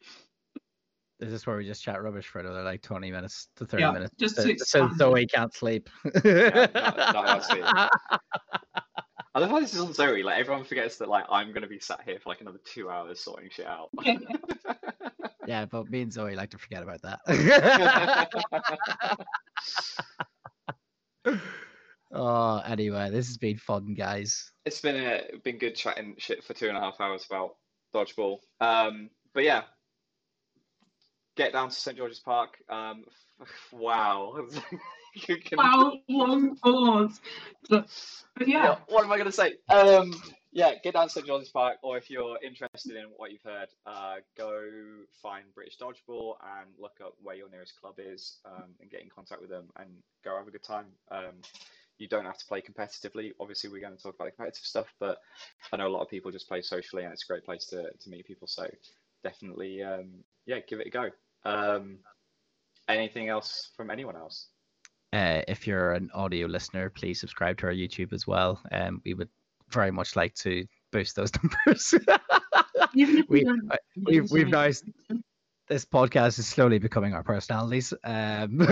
Is 1.21 1.31
this 1.31 1.47
where 1.47 1.57
we 1.59 1.67
just 1.67 1.83
chat 1.83 2.03
rubbish 2.03 2.27
for 2.27 2.39
another 2.41 2.63
like 2.63 2.81
20 2.81 3.11
minutes 3.11 3.49
to 3.57 3.67
30 3.67 3.83
Yeah, 3.83 3.91
minutes? 3.93 4.15
just 4.19 4.37
so, 4.37 4.43
to 4.43 4.49
so 4.49 4.53
expand 4.87 4.97
Zoe 4.97 5.27
can't 5.27 5.53
sleep. 5.55 5.91
not- 6.25 6.75
not 6.75 7.45
sleep. 7.45 7.63
I 9.33 9.39
love 9.39 9.51
how 9.51 9.61
this 9.61 9.75
is 9.75 9.81
on 9.81 9.93
Zoe. 9.93 10.23
Like 10.23 10.41
everyone 10.41 10.65
forgets 10.65 10.97
that 10.97 11.09
like 11.09 11.25
I'm 11.31 11.49
going 11.49 11.63
to 11.63 11.69
be 11.69 11.79
sat 11.79 12.01
here 12.05 12.19
for 12.21 12.31
like 12.31 12.41
another 12.41 12.59
two 12.65 12.89
hours 12.91 13.21
sorting 13.21 13.51
shit 13.51 13.67
out. 13.67 13.91
yeah, 15.47 15.67
but 15.67 15.89
me 15.91 16.01
and 16.03 16.13
Zoe 16.13 16.35
like 16.35 16.51
to 16.51 16.59
forget 16.59 16.83
about 16.83 17.03
that. 17.03 17.21
oh, 22.13 22.59
anyway, 22.67 23.11
this 23.11 23.27
has 23.29 23.37
been 23.37 23.59
fun, 23.59 23.95
guys. 23.95 24.51
it's 24.65 24.81
been 24.81 24.97
a, 24.97 25.23
been 25.45 25.59
good 25.59 25.77
chatting 25.77 26.15
shit 26.19 26.43
for 26.43 26.55
two 26.55 26.69
and 26.69 26.77
a 26.77 26.81
half 26.81 27.01
hours 27.01 27.27
about 27.31 27.57
dodgeball. 27.95 28.39
Um, 28.61 29.11
but 29.35 29.45
yeah, 29.45 29.63
get 31.41 31.53
down 31.55 31.71
to 31.71 31.75
St 31.75 31.97
George's 31.97 32.21
Park. 32.21 32.59
Um, 32.69 33.05
wow. 33.73 34.47
You 35.27 35.39
can- 35.39 35.59
wow, 35.59 35.95
long 36.09 36.55
pause. 36.59 37.21
But, 37.69 37.89
but 38.37 38.47
yeah, 38.47 38.63
Yeah, 38.63 38.77
what 38.87 39.03
am 39.05 39.11
I 39.11 39.17
going 39.17 39.27
to 39.27 39.33
say? 39.33 39.55
Um, 39.69 40.15
yeah, 40.53 40.75
get 40.85 40.95
down 40.95 41.09
to 41.09 41.13
St 41.13 41.27
George's 41.27 41.49
Park, 41.49 41.79
or 41.83 41.99
if 41.99 42.09
you're 42.09 42.39
interested 42.45 42.95
in 42.95 43.07
what 43.17 43.33
you've 43.33 43.43
heard, 43.43 43.71
uh, 43.87 44.19
go 44.39 44.63
find 45.21 45.47
British 45.53 45.79
Dodgeball 45.79 46.35
and 46.61 46.71
look 46.79 46.99
up 47.05 47.15
where 47.21 47.35
your 47.35 47.51
nearest 47.51 47.73
club 47.81 47.95
is 47.99 48.39
um, 48.45 48.67
and 48.81 48.89
get 48.89 49.03
in 49.03 49.09
contact 49.09 49.41
with 49.41 49.51
them 49.51 49.65
and 49.81 49.89
go 50.25 50.37
have 50.37 50.47
a 50.47 50.53
good 50.53 50.63
time. 50.63 50.87
Um, 51.11 51.35
you 51.99 52.07
don't 52.07 52.25
have 52.25 52.39
to 52.39 52.47
play 52.47 52.63
competitively. 52.63 53.33
Obviously, 53.41 53.69
we're 53.69 53.81
going 53.81 53.97
to 53.97 54.01
talk 54.03 54.15
about 54.15 54.27
the 54.27 54.31
competitive 54.31 54.65
stuff, 54.65 54.95
but 55.01 55.19
I 55.73 55.77
know 55.77 55.89
a 55.89 55.95
lot 55.95 56.03
of 56.03 56.09
people 56.09 56.31
just 56.31 56.47
play 56.47 56.63
socially, 56.63 57.03
and 57.03 57.13
it's 57.13 57.25
a 57.25 57.27
great 57.27 57.45
place 57.45 57.67
to, 57.67 57.91
to 57.91 58.11
meet 58.11 58.27
people. 58.29 58.47
So 58.47 58.69
definitely, 59.25 59.83
um, 59.83 60.23
yeah, 60.47 60.61
give 60.69 60.79
it 60.79 60.87
a 60.87 60.91
go. 60.91 61.11
Um, 61.45 61.99
anything 62.89 63.29
else 63.29 63.71
from 63.77 63.91
anyone 63.91 64.17
else? 64.17 64.49
Uh, 65.13 65.43
if 65.49 65.67
you're 65.67 65.93
an 65.93 66.11
audio 66.15 66.47
listener, 66.47 66.91
please 66.91 67.19
subscribe 67.19 67.59
to 67.59 67.67
our 67.67 67.73
YouTube 67.73 68.13
as 68.13 68.27
well. 68.27 68.61
Um, 68.71 69.01
we 69.05 69.15
would 69.15 69.29
very 69.71 69.91
much 69.91 70.17
like 70.17 70.35
to 70.37 70.67
boost 70.93 71.17
those 71.17 71.31
numbers. 71.67 71.95
we, 72.95 73.23
we 73.29 73.45
don't 73.45 73.71
uh, 73.71 73.77
use 73.95 74.31
we've 74.31 74.45
we've 74.45 74.49
now 74.49 74.71
this 75.71 75.85
podcast 75.85 76.39
is 76.41 76.49
slowly 76.49 76.79
becoming 76.79 77.15
our 77.15 77.23
personalities. 77.23 77.95
Um, 78.03 78.59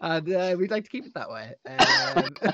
and 0.00 0.32
uh, 0.32 0.56
we'd 0.58 0.70
like 0.70 0.84
to 0.84 0.90
keep 0.90 1.06
it 1.06 1.14
that 1.14 1.30
way. 1.30 1.54
Um, 1.66 2.28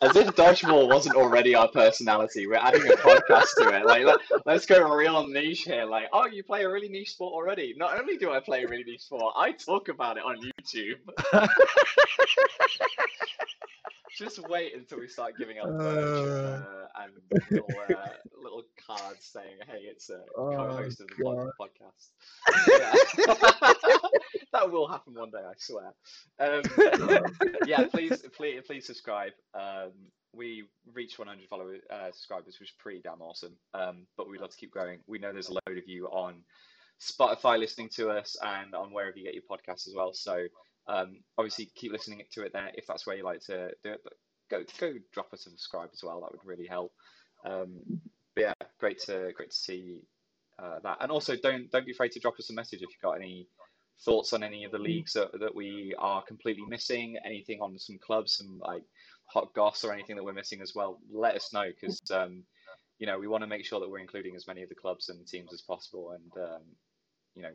As 0.00 0.14
if 0.16 0.28
dodgeball 0.34 0.88
wasn't 0.88 1.16
already 1.16 1.54
our 1.54 1.68
personality, 1.68 2.46
we're 2.46 2.56
adding 2.56 2.82
a 2.82 2.96
podcast 2.96 3.48
to 3.58 3.68
it. 3.76 3.86
Like, 3.86 4.04
let, 4.04 4.18
let's 4.46 4.66
go 4.66 4.88
real 4.88 5.26
niche 5.26 5.62
here. 5.62 5.84
Like, 5.84 6.06
oh, 6.12 6.26
you 6.26 6.42
play 6.42 6.64
a 6.64 6.70
really 6.70 6.88
niche 6.88 7.12
sport 7.12 7.32
already. 7.32 7.74
Not 7.76 7.98
only 7.98 8.16
do 8.16 8.30
I 8.30 8.40
play 8.40 8.64
a 8.64 8.68
really 8.68 8.84
niche 8.84 9.02
sport, 9.02 9.34
I 9.36 9.52
talk 9.52 9.88
about 9.88 10.16
it 10.16 10.24
on 10.24 10.38
YouTube. 10.40 10.98
Just 14.18 14.40
wait 14.48 14.74
until 14.74 14.98
we 14.98 15.06
start 15.08 15.34
giving 15.38 15.58
out 15.58 15.70
merch 15.72 16.64
uh, 16.66 17.02
and 17.02 17.12
little, 17.52 17.68
uh, 17.88 18.08
little 18.42 18.62
cards 18.84 19.24
saying, 19.24 19.58
"Hey, 19.66 19.82
it's 19.82 20.10
a 20.10 20.20
Oh, 20.36 20.50
co-host 20.50 21.00
of 21.00 21.06
the 21.06 21.22
God. 21.22 21.50
podcast." 21.60 22.10
That 24.52 24.70
will 24.72 24.88
happen 24.88 25.14
one 25.14 25.30
day, 25.30 25.38
I 25.38 25.52
swear. 25.58 25.92
Um, 26.40 26.62
yeah, 27.66 27.84
please, 27.86 28.22
please, 28.36 28.62
please 28.66 28.86
subscribe. 28.86 29.32
Um, 29.54 29.92
we 30.34 30.64
reached 30.94 31.18
100 31.18 31.46
followers, 31.48 31.80
uh, 31.90 32.10
subscribers, 32.12 32.56
which 32.58 32.70
is 32.70 32.74
pretty 32.78 33.00
damn 33.04 33.20
awesome. 33.20 33.54
Um, 33.74 34.06
but 34.16 34.28
we'd 34.28 34.40
love 34.40 34.50
to 34.50 34.56
keep 34.56 34.72
going. 34.72 35.00
We 35.06 35.18
know 35.18 35.32
there's 35.32 35.50
a 35.50 35.54
load 35.66 35.78
of 35.78 35.86
you 35.86 36.06
on 36.06 36.36
Spotify 37.00 37.58
listening 37.58 37.90
to 37.90 38.10
us 38.10 38.36
and 38.42 38.74
on 38.74 38.92
wherever 38.92 39.16
you 39.16 39.24
get 39.24 39.34
your 39.34 39.42
podcasts 39.50 39.86
as 39.86 39.94
well. 39.94 40.12
So 40.14 40.46
um, 40.88 41.18
obviously 41.36 41.70
keep 41.74 41.92
listening 41.92 42.22
to 42.32 42.44
it 42.44 42.52
there 42.52 42.70
if 42.74 42.86
that's 42.86 43.06
where 43.06 43.16
you 43.16 43.24
like 43.24 43.40
to 43.42 43.70
do 43.84 43.90
it. 43.92 44.00
But 44.02 44.14
go 44.50 44.62
go 44.78 44.94
drop 45.12 45.32
us 45.32 45.46
a 45.46 45.50
subscribe 45.50 45.90
as 45.92 46.02
well. 46.02 46.20
That 46.20 46.32
would 46.32 46.44
really 46.44 46.66
help. 46.66 46.92
Um, 47.44 47.80
but 48.34 48.42
yeah, 48.42 48.66
great 48.80 49.00
to 49.02 49.32
great 49.36 49.50
to 49.50 49.56
see 49.56 50.02
uh, 50.58 50.78
that. 50.82 50.98
And 51.00 51.10
also 51.10 51.36
don't 51.36 51.70
don't 51.70 51.86
be 51.86 51.92
afraid 51.92 52.12
to 52.12 52.20
drop 52.20 52.38
us 52.38 52.50
a 52.50 52.54
message 52.54 52.82
if 52.82 52.88
you've 52.88 53.02
got 53.02 53.16
any 53.16 53.48
thoughts 54.04 54.32
on 54.32 54.42
any 54.42 54.64
of 54.64 54.72
the 54.72 54.78
leagues 54.78 55.12
that, 55.12 55.28
that 55.40 55.54
we 55.54 55.94
are 55.98 56.22
completely 56.22 56.64
missing, 56.68 57.16
anything 57.24 57.60
on 57.60 57.78
some 57.78 57.98
clubs, 57.98 58.36
some 58.36 58.60
like 58.60 58.82
hot 59.26 59.52
goss 59.54 59.84
or 59.84 59.92
anything 59.92 60.16
that 60.16 60.24
we're 60.24 60.32
missing 60.32 60.62
as 60.62 60.72
well. 60.74 61.00
Let 61.12 61.34
us 61.34 61.52
know 61.52 61.66
because 61.68 62.00
um, 62.10 62.44
you 62.98 63.06
know 63.06 63.18
we 63.18 63.28
want 63.28 63.42
to 63.42 63.48
make 63.48 63.64
sure 63.64 63.80
that 63.80 63.90
we're 63.90 63.98
including 63.98 64.36
as 64.36 64.46
many 64.46 64.62
of 64.62 64.68
the 64.68 64.74
clubs 64.74 65.08
and 65.08 65.26
teams 65.26 65.52
as 65.52 65.62
possible. 65.62 66.12
And 66.12 66.44
um, 66.44 66.62
you 67.34 67.42
know, 67.42 67.52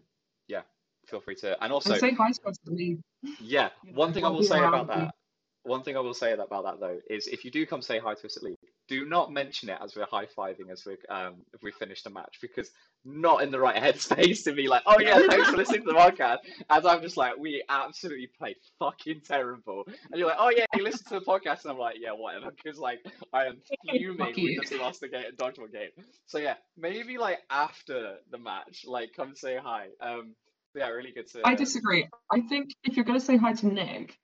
yeah, 0.48 0.62
feel 1.07 1.22
free 1.22 1.35
to. 1.35 1.61
And 1.64 1.72
also, 1.72 1.91
And 1.91 1.99
say 1.99 2.14
hi 2.14 2.32
to 2.32 2.53
to 2.65 2.72
me. 2.72 2.98
yeah, 3.41 3.69
you 3.83 3.93
one 3.93 4.14
thing 4.14 4.23
I 4.25 4.27
I'll 4.27 4.43
say 4.43 4.59
about 4.59 4.88
that. 4.88 5.15
One 5.64 5.82
thing 5.82 5.95
I 5.95 6.01
will 6.01 6.14
say 6.14 6.33
about 6.33 6.64
that 6.65 6.80
though 6.82 6.99
is 7.09 7.27
if 7.27 7.45
you 7.45 7.51
do 7.51 7.65
come 7.65 7.82
say 7.82 7.98
hi 7.98 8.14
to 8.15 8.25
us 8.25 8.35
at 8.35 8.43
league, 8.43 8.57
do 8.90 9.06
not 9.06 9.32
mention 9.32 9.69
it 9.69 9.77
as 9.82 9.95
we're 9.95 10.06
high 10.06 10.25
fiving 10.25 10.69
as 10.69 10.85
we 10.85 10.98
um 11.09 11.35
if 11.53 11.64
we 11.64 11.72
finish 11.72 12.03
the 12.03 12.09
match 12.09 12.40
because 12.41 12.69
not 13.06 13.41
in 13.43 13.49
the 13.49 13.59
right 13.59 13.75
headspace 13.82 14.43
to 14.43 14.51
be 14.51 14.67
like, 14.67 14.82
oh 14.85 14.99
yeah, 14.99 15.19
thanks 15.30 15.49
for 15.49 15.56
listening 15.57 15.82
to 15.83 15.88
the 15.88 15.93
podcast. 15.93 16.40
As 16.69 16.85
I'm 16.85 17.01
just 17.01 17.15
like, 17.15 17.38
we 17.38 17.64
absolutely 17.69 18.27
played 18.38 18.57
fucking 18.80 19.22
terrible, 19.25 19.83
and 20.11 20.19
you're 20.19 20.27
like, 20.27 20.38
oh 20.40 20.49
yeah, 20.49 20.65
you 20.75 20.83
listen 20.83 21.06
to 21.07 21.19
the 21.19 21.25
podcast, 21.25 21.64
and 21.64 21.72
I'm 21.72 21.77
like, 21.77 21.95
yeah, 21.99 22.11
whatever, 22.11 22.51
because 22.51 22.77
like 22.77 22.99
I 23.32 23.45
am 23.45 23.61
fuming 23.90 24.33
we 24.35 24.57
just 24.61 24.73
lost 24.73 24.99
the 24.99 25.07
game, 25.07 25.25
dodgeball 25.38 25.72
game. 25.72 25.91
So 26.25 26.40
yeah, 26.40 26.56
maybe 26.77 27.17
like 27.17 27.40
after 27.49 28.15
the 28.32 28.38
match, 28.38 28.83
like 28.85 29.11
come 29.15 29.33
say 29.35 29.57
hi. 29.64 29.88
Um, 30.01 30.35
yeah, 30.76 30.90
really 30.90 31.11
good 31.11 31.30
to. 31.32 31.42
I 31.45 31.56
disagree. 31.56 32.08
I 32.32 32.42
think 32.42 32.72
if 32.84 32.95
you're 32.95 33.06
going 33.06 33.19
to 33.19 33.26
say 33.26 33.38
hi 33.38 33.53
to 33.53 33.68
Nick, 33.68 34.18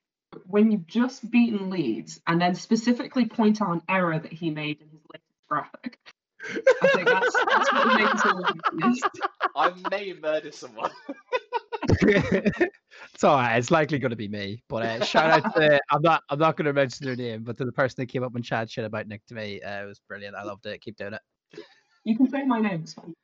when 0.45 0.72
you've 0.72 0.88
just 0.88 1.30
beaten 1.30 1.69
Leeds 1.69 2.19
and 2.28 2.42
then 2.42 2.56
specifically 2.56 3.26
point 3.26 3.61
out 3.61 3.72
an 3.72 3.82
error 3.90 4.19
that 4.19 4.32
he 4.32 4.50
made 4.50 4.82
in 4.82 4.90
his 4.90 5.02
latest 5.14 5.48
graphic, 5.48 6.00
I 6.44 6.88
think 6.94 7.08
that's, 7.08 7.36
that's 7.36 7.74
what 7.74 7.88
would 7.88 7.98
make 7.98 8.84
us. 8.84 9.00
I 9.56 9.74
may 9.90 10.14
murder 10.14 10.52
someone. 10.52 10.92
it's 12.02 13.24
all 13.24 13.36
right. 13.36 13.58
It's 13.58 13.72
likely 13.72 14.00
going 14.00 14.11
to 14.11 14.16
be 14.16 14.28
me. 14.28 14.64
But 14.69 14.86
uh, 14.86 15.06
shout 15.06 15.45
out 15.45 15.56
to 15.56 15.82
I'm 15.92 16.02
not 16.02 16.24
I'm 16.30 16.40
not 16.40 16.56
going 16.56 16.66
to 16.66 16.74
mention 16.74 17.06
their 17.06 17.16
name, 17.16 17.44
but 17.44 17.58
to 17.58 17.66
the 17.66 17.72
person 17.72 17.95
that 18.00 18.08
came 18.08 18.24
up 18.24 18.36
and 18.36 18.44
chatted 18.44 18.72
shit 18.72 18.86
about 18.86 19.08
Nick 19.08 19.26
to 19.28 19.34
me, 19.34 19.61
uh, 19.61 19.84
it 19.84 19.86
was 19.86 20.00
brilliant. 20.08 20.36
I 20.36 20.44
loved 20.44 20.66
it. 20.66 20.82
Keep 20.82 20.98
doing 20.98 21.14
it. 21.14 21.22
You 22.06 22.16
can 22.16 22.30
say 22.30 22.44
my 22.44 22.60
name. 22.60 22.84
It's 22.84 22.94
fine. 22.94 23.16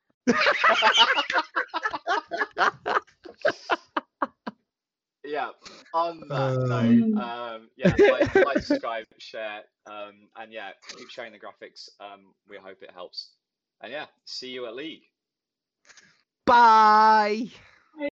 Yeah. 5.23 5.49
On 5.93 6.21
that 6.29 6.57
note, 6.67 7.21
um, 7.21 7.69
yeah, 7.77 7.93
like, 7.97 8.35
like, 8.35 8.59
subscribe, 8.59 9.05
share, 9.17 9.61
um, 9.87 10.29
and 10.37 10.51
yeah, 10.51 10.69
keep 10.97 11.09
sharing 11.09 11.31
the 11.31 11.39
graphics. 11.39 11.89
Um, 11.99 12.33
we 12.49 12.57
hope 12.57 12.81
it 12.81 12.91
helps. 12.93 13.31
And 13.81 13.91
yeah, 13.91 14.05
see 14.25 14.49
you 14.49 14.65
at 14.67 14.75
League. 14.75 15.03
Bye. 16.45 17.49